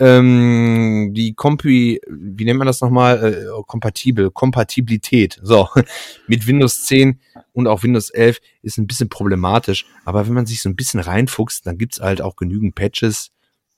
ähm, 0.00 1.12
die 1.14 1.34
Kompi, 1.34 2.00
wie 2.08 2.44
nennt 2.44 2.58
man 2.58 2.66
das 2.66 2.80
nochmal? 2.80 3.22
Äh, 3.22 3.62
kompatibel, 3.66 4.30
Kompatibilität. 4.30 5.38
So, 5.42 5.68
mit 6.26 6.46
Windows 6.46 6.84
10 6.84 7.20
und 7.52 7.68
auch 7.68 7.82
Windows 7.82 8.10
11 8.10 8.40
ist 8.62 8.78
ein 8.78 8.86
bisschen 8.86 9.08
problematisch. 9.08 9.86
Aber 10.04 10.26
wenn 10.26 10.34
man 10.34 10.46
sich 10.46 10.62
so 10.62 10.68
ein 10.68 10.76
bisschen 10.76 11.00
reinfuchst, 11.00 11.66
dann 11.66 11.78
gibt's 11.78 12.00
halt 12.00 12.22
auch 12.22 12.36
genügend 12.36 12.74
Patches. 12.74 13.30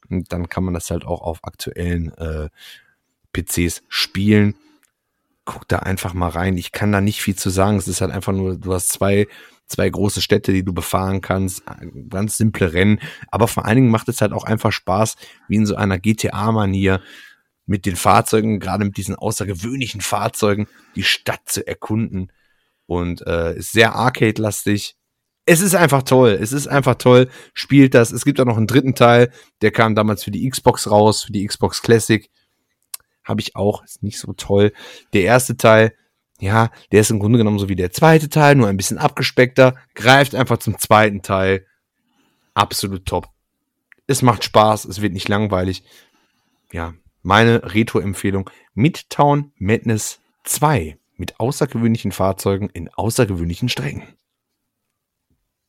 Und 0.08 0.32
dann 0.32 0.48
kann 0.48 0.64
man 0.64 0.74
das 0.74 0.90
halt 0.90 1.04
auch 1.04 1.20
auf 1.20 1.44
aktuellen 1.44 2.12
äh, 2.14 2.48
PCs 3.32 3.82
spielen. 3.88 4.54
Guck 5.44 5.68
da 5.68 5.80
einfach 5.80 6.14
mal 6.14 6.28
rein. 6.28 6.56
Ich 6.56 6.72
kann 6.72 6.92
da 6.92 7.00
nicht 7.00 7.20
viel 7.20 7.36
zu 7.36 7.50
sagen. 7.50 7.76
Es 7.76 7.88
ist 7.88 8.00
halt 8.00 8.10
einfach 8.10 8.32
nur, 8.32 8.56
du 8.56 8.72
hast 8.72 8.88
zwei 8.88 9.26
zwei 9.66 9.88
große 9.88 10.22
Städte, 10.22 10.52
die 10.52 10.64
du 10.64 10.72
befahren 10.72 11.20
kannst, 11.20 11.62
ganz 12.08 12.36
simple 12.36 12.72
Rennen. 12.72 13.00
Aber 13.28 13.48
vor 13.48 13.64
allen 13.64 13.76
Dingen 13.76 13.90
macht 13.90 14.08
es 14.08 14.20
halt 14.20 14.32
auch 14.32 14.44
einfach 14.44 14.72
Spaß, 14.72 15.16
wie 15.48 15.56
in 15.56 15.66
so 15.66 15.74
einer 15.74 15.98
GTA-Manier 15.98 17.00
mit 17.66 17.84
den 17.84 17.96
Fahrzeugen, 17.96 18.60
gerade 18.60 18.84
mit 18.84 18.96
diesen 18.96 19.16
außergewöhnlichen 19.16 20.00
Fahrzeugen, 20.00 20.68
die 20.94 21.02
Stadt 21.02 21.40
zu 21.46 21.66
erkunden. 21.66 22.30
Und 22.86 23.26
äh, 23.26 23.56
ist 23.56 23.72
sehr 23.72 23.96
arcade-lastig. 23.96 24.94
Es 25.44 25.60
ist 25.60 25.74
einfach 25.74 26.04
toll. 26.04 26.38
Es 26.40 26.52
ist 26.52 26.68
einfach 26.68 26.94
toll. 26.94 27.28
Spielt 27.52 27.94
das. 27.94 28.12
Es 28.12 28.24
gibt 28.24 28.40
auch 28.40 28.44
noch 28.44 28.56
einen 28.56 28.68
dritten 28.68 28.94
Teil, 28.94 29.32
der 29.60 29.72
kam 29.72 29.96
damals 29.96 30.22
für 30.22 30.30
die 30.30 30.48
Xbox 30.48 30.88
raus, 30.88 31.24
für 31.24 31.32
die 31.32 31.44
Xbox 31.44 31.82
Classic. 31.82 32.30
Habe 33.24 33.40
ich 33.40 33.56
auch. 33.56 33.84
Ist 33.84 34.04
nicht 34.04 34.20
so 34.20 34.32
toll. 34.32 34.72
Der 35.12 35.22
erste 35.22 35.56
Teil 35.56 35.92
ja, 36.38 36.70
der 36.92 37.00
ist 37.00 37.10
im 37.10 37.18
Grunde 37.18 37.38
genommen 37.38 37.58
so 37.58 37.68
wie 37.68 37.76
der 37.76 37.92
zweite 37.92 38.28
Teil, 38.28 38.54
nur 38.54 38.68
ein 38.68 38.76
bisschen 38.76 38.98
abgespeckter, 38.98 39.74
greift 39.94 40.34
einfach 40.34 40.58
zum 40.58 40.78
zweiten 40.78 41.22
Teil. 41.22 41.66
Absolut 42.54 43.06
top. 43.06 43.28
Es 44.06 44.22
macht 44.22 44.44
Spaß, 44.44 44.84
es 44.84 45.00
wird 45.00 45.12
nicht 45.12 45.28
langweilig. 45.28 45.82
Ja, 46.72 46.94
meine 47.22 47.74
Retro-Empfehlung: 47.74 48.50
Midtown 48.74 49.52
Madness 49.56 50.20
2 50.44 50.98
mit 51.16 51.40
außergewöhnlichen 51.40 52.12
Fahrzeugen 52.12 52.68
in 52.70 52.88
außergewöhnlichen 52.92 53.68
Strecken. 53.68 54.02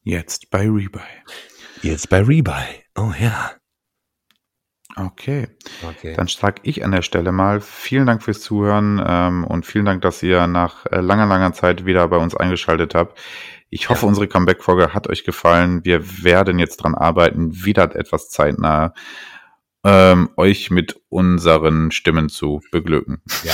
Jetzt 0.04 0.50
bei 0.52 0.62
Rebuy. 0.62 1.02
Jetzt 1.82 2.10
bei 2.10 2.22
Rebuy. 2.22 2.64
Oh 2.96 3.12
ja. 3.20 3.57
Okay. 5.00 5.48
okay. 5.88 6.14
Dann 6.16 6.28
sage 6.28 6.62
ich 6.64 6.84
an 6.84 6.92
der 6.92 7.04
Stelle 7.04 7.32
mal 7.32 7.62
vielen 7.62 8.08
Dank 8.08 8.24
fürs 8.24 8.42
Zuhören 8.42 9.02
ähm, 9.06 9.44
und 9.44 9.66
vielen 9.66 9.86
Dank, 9.86 10.02
dass 10.02 10.24
ihr 10.24 10.48
nach 10.48 10.86
äh, 10.88 11.02
langer, 11.02 11.28
langer 11.28 11.54
Zeit 11.54 11.86
wieder 11.86 12.08
bei 12.08 12.18
uns 12.18 12.36
eingeschaltet 12.36 12.96
habt. 12.96 13.20
Ich 13.70 13.90
hoffe, 13.90 14.04
ja. 14.04 14.08
unsere 14.08 14.28
Comeback-Folge 14.28 14.94
hat 14.94 15.08
euch 15.08 15.24
gefallen. 15.24 15.84
Wir 15.84 16.24
werden 16.24 16.58
jetzt 16.58 16.78
dran 16.78 16.96
arbeiten, 16.96 17.64
wieder 17.66 17.96
etwas 17.96 18.30
zeitnah 18.30 18.94
ähm, 19.84 20.30
euch 20.36 20.70
mit 20.70 21.00
unseren 21.10 21.92
Stimmen 21.92 22.30
zu 22.30 22.62
beglücken. 22.72 23.22
Ja. 23.44 23.54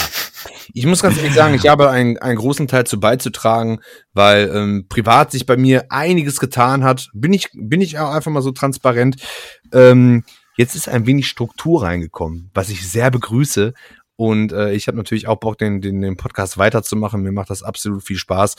Ich 0.74 0.86
muss 0.86 1.02
ganz 1.02 1.18
ehrlich 1.18 1.34
sagen, 1.34 1.54
ich 1.54 1.68
habe 1.68 1.90
einen, 1.90 2.18
einen 2.18 2.38
großen 2.38 2.68
Teil 2.68 2.86
zu 2.86 3.00
beizutragen, 3.00 3.82
weil 4.14 4.52
ähm, 4.54 4.86
privat 4.90 5.32
sich 5.32 5.46
bei 5.46 5.58
mir 5.58 5.86
einiges 5.90 6.40
getan 6.40 6.84
hat. 6.84 7.10
Bin 7.14 7.34
ich, 7.34 7.50
bin 7.54 7.82
ich 7.82 8.00
auch 8.00 8.12
einfach 8.12 8.32
mal 8.32 8.42
so 8.42 8.52
transparent. 8.52 9.18
Ähm, 9.72 10.24
Jetzt 10.56 10.76
ist 10.76 10.88
ein 10.88 11.06
wenig 11.06 11.28
Struktur 11.28 11.84
reingekommen, 11.84 12.50
was 12.54 12.70
ich 12.70 12.88
sehr 12.88 13.10
begrüße. 13.12 13.74
Und 14.16 14.52
äh, 14.52 14.74
ich 14.74 14.88
habe 14.88 14.98
natürlich 14.98 15.28
auch 15.28 15.38
Bock, 15.40 15.58
den, 15.58 15.82
den, 15.82 16.02
den 16.02 16.18
Podcast 16.18 16.58
weiterzumachen. 16.58 17.24
Mir 17.24 17.32
macht 17.32 17.50
das 17.50 17.64
absolut 17.64 18.04
viel 18.04 18.18
Spaß. 18.18 18.56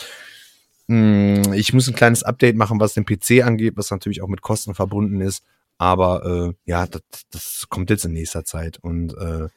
Hm, 0.88 1.52
Ich 1.54 1.72
muss 1.72 1.88
ein 1.88 1.94
kleines 1.94 2.22
Update 2.22 2.56
machen, 2.56 2.80
was 2.80 2.94
den 2.94 3.06
PC 3.06 3.44
angeht, 3.44 3.74
was 3.76 3.90
natürlich 3.90 4.22
auch 4.22 4.28
mit 4.28 4.42
Kosten 4.42 4.74
verbunden 4.74 5.20
ist. 5.20 5.44
Aber 5.78 6.24
äh, 6.48 6.70
ja, 6.70 6.86
das, 6.86 7.02
das 7.30 7.66
kommt 7.68 7.90
jetzt 7.90 8.04
in 8.04 8.12
nächster 8.12 8.44
Zeit. 8.44 8.78
Und 8.78 9.16
äh, 9.16 9.48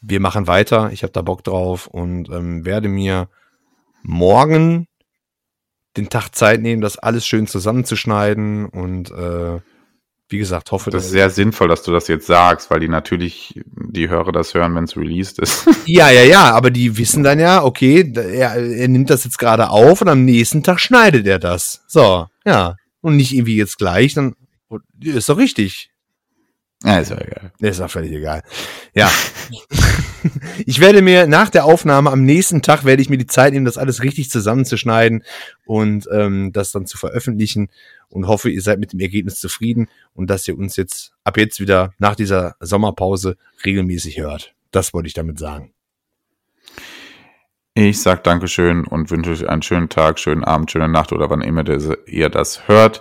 wir 0.00 0.20
machen 0.20 0.46
weiter. 0.46 0.90
Ich 0.92 1.02
habe 1.02 1.12
da 1.12 1.22
Bock 1.22 1.42
drauf 1.44 1.86
und 1.86 2.28
ähm, 2.28 2.64
werde 2.64 2.88
mir 2.88 3.28
morgen 4.02 4.86
den 5.96 6.10
Tag 6.10 6.34
Zeit 6.34 6.60
nehmen, 6.60 6.82
das 6.82 6.98
alles 6.98 7.26
schön 7.26 7.46
zusammenzuschneiden. 7.46 8.66
Und 8.66 9.10
äh, 9.10 9.60
wie 10.28 10.38
gesagt, 10.38 10.72
hoffe, 10.72 10.90
Das 10.90 11.04
ist 11.04 11.10
sehr 11.10 11.28
sinnvoll, 11.28 11.68
dass 11.68 11.82
du 11.82 11.92
das 11.92 12.08
jetzt 12.08 12.26
sagst, 12.26 12.70
weil 12.70 12.80
die 12.80 12.88
natürlich, 12.88 13.60
die 13.66 14.08
Hörer 14.08 14.32
das 14.32 14.54
hören, 14.54 14.74
wenn 14.74 14.84
es 14.84 14.96
released 14.96 15.38
ist. 15.38 15.66
Ja, 15.86 16.10
ja, 16.10 16.22
ja, 16.22 16.50
aber 16.52 16.70
die 16.70 16.96
wissen 16.96 17.22
dann 17.22 17.38
ja, 17.38 17.62
okay, 17.62 18.10
er, 18.16 18.54
er 18.56 18.88
nimmt 18.88 19.10
das 19.10 19.24
jetzt 19.24 19.38
gerade 19.38 19.68
auf 19.68 20.00
und 20.00 20.08
am 20.08 20.24
nächsten 20.24 20.62
Tag 20.62 20.80
schneidet 20.80 21.26
er 21.26 21.38
das. 21.38 21.84
So, 21.86 22.26
ja. 22.46 22.76
Und 23.02 23.16
nicht 23.16 23.34
irgendwie 23.34 23.56
jetzt 23.56 23.76
gleich, 23.76 24.14
dann 24.14 24.34
ist 24.98 25.28
doch 25.28 25.36
richtig. 25.36 25.90
ja, 26.82 26.98
ist 26.98 27.10
ja 27.10 27.18
egal. 27.20 27.52
Ist 27.58 27.80
doch 27.80 27.90
völlig 27.90 28.12
egal. 28.12 28.42
Ja. 28.94 29.10
ich 30.66 30.80
werde 30.80 31.02
mir 31.02 31.26
nach 31.26 31.50
der 31.50 31.66
Aufnahme 31.66 32.10
am 32.10 32.24
nächsten 32.24 32.62
Tag 32.62 32.86
werde 32.86 33.02
ich 33.02 33.10
mir 33.10 33.18
die 33.18 33.26
Zeit 33.26 33.52
nehmen, 33.52 33.66
das 33.66 33.76
alles 33.78 34.02
richtig 34.02 34.30
zusammenzuschneiden 34.30 35.22
und 35.66 36.08
ähm, 36.10 36.50
das 36.52 36.72
dann 36.72 36.86
zu 36.86 36.96
veröffentlichen 36.96 37.68
und 38.14 38.28
hoffe, 38.28 38.48
ihr 38.48 38.62
seid 38.62 38.78
mit 38.78 38.92
dem 38.92 39.00
Ergebnis 39.00 39.40
zufrieden 39.40 39.88
und 40.14 40.30
dass 40.30 40.46
ihr 40.46 40.56
uns 40.56 40.76
jetzt 40.76 41.12
ab 41.24 41.36
jetzt 41.36 41.58
wieder 41.58 41.92
nach 41.98 42.14
dieser 42.14 42.54
Sommerpause 42.60 43.36
regelmäßig 43.64 44.18
hört. 44.18 44.54
Das 44.70 44.94
wollte 44.94 45.08
ich 45.08 45.14
damit 45.14 45.38
sagen. 45.38 45.74
Ich 47.74 48.00
sag 48.00 48.22
Dankeschön 48.22 48.86
und 48.86 49.10
wünsche 49.10 49.32
euch 49.32 49.48
einen 49.48 49.62
schönen 49.62 49.88
Tag, 49.88 50.20
schönen 50.20 50.44
Abend, 50.44 50.70
schöne 50.70 50.88
Nacht 50.88 51.12
oder 51.12 51.28
wann 51.28 51.40
immer 51.40 51.64
das, 51.64 51.88
ihr 52.06 52.28
das 52.28 52.68
hört. 52.68 53.00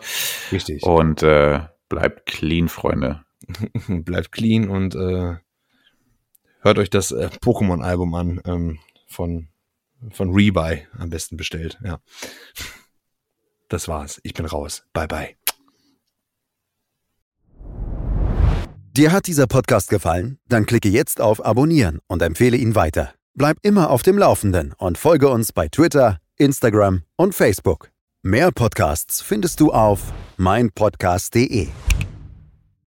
Richtig. 0.52 0.82
Und 0.82 1.22
äh, 1.22 1.60
bleibt 1.90 2.26
clean, 2.26 2.68
Freunde. 2.68 3.24
bleibt 3.88 4.32
clean 4.32 4.68
und 4.68 4.96
äh, 4.96 5.36
hört 6.62 6.80
euch 6.80 6.90
das 6.90 7.12
äh, 7.12 7.30
Pokémon-Album 7.40 8.16
an 8.16 8.42
ähm, 8.46 8.80
von, 9.06 9.50
von 10.10 10.34
Rebuy 10.34 10.88
am 10.98 11.12
besten 11.12 11.38
bestellt. 11.38 11.78
Ja. 11.84 12.00
Das 13.74 13.88
war's. 13.88 14.22
Ich 14.22 14.36
bin 14.36 14.46
raus. 14.46 14.84
Bye 14.94 15.08
bye. 15.08 15.36
Dir 18.96 19.12
hat 19.12 19.26
dieser 19.26 19.48
Podcast 19.48 19.90
gefallen? 19.90 20.38
Dann 20.48 20.68
klicke 20.68 20.90
jetzt 20.90 21.20
auf 21.20 21.44
Abonnieren 21.44 21.98
und 22.06 22.22
empfehle 22.22 22.56
ihn 22.56 22.76
weiter. 22.76 23.16
Bleib 23.34 23.58
immer 23.64 23.90
auf 23.90 24.04
dem 24.04 24.20
Laufenden 24.20 24.74
und 24.78 25.00
folge 25.00 25.28
uns 25.30 25.54
bei 25.54 25.70
Twitter, 25.70 26.20
Instagram 26.38 27.02
und 27.16 27.34
Facebook. 27.34 27.90
Mehr 28.22 28.52
Podcasts 28.52 29.24
findest 29.24 29.60
du 29.60 29.72
auf 29.72 30.14
meinpodcast.de. 30.38 31.70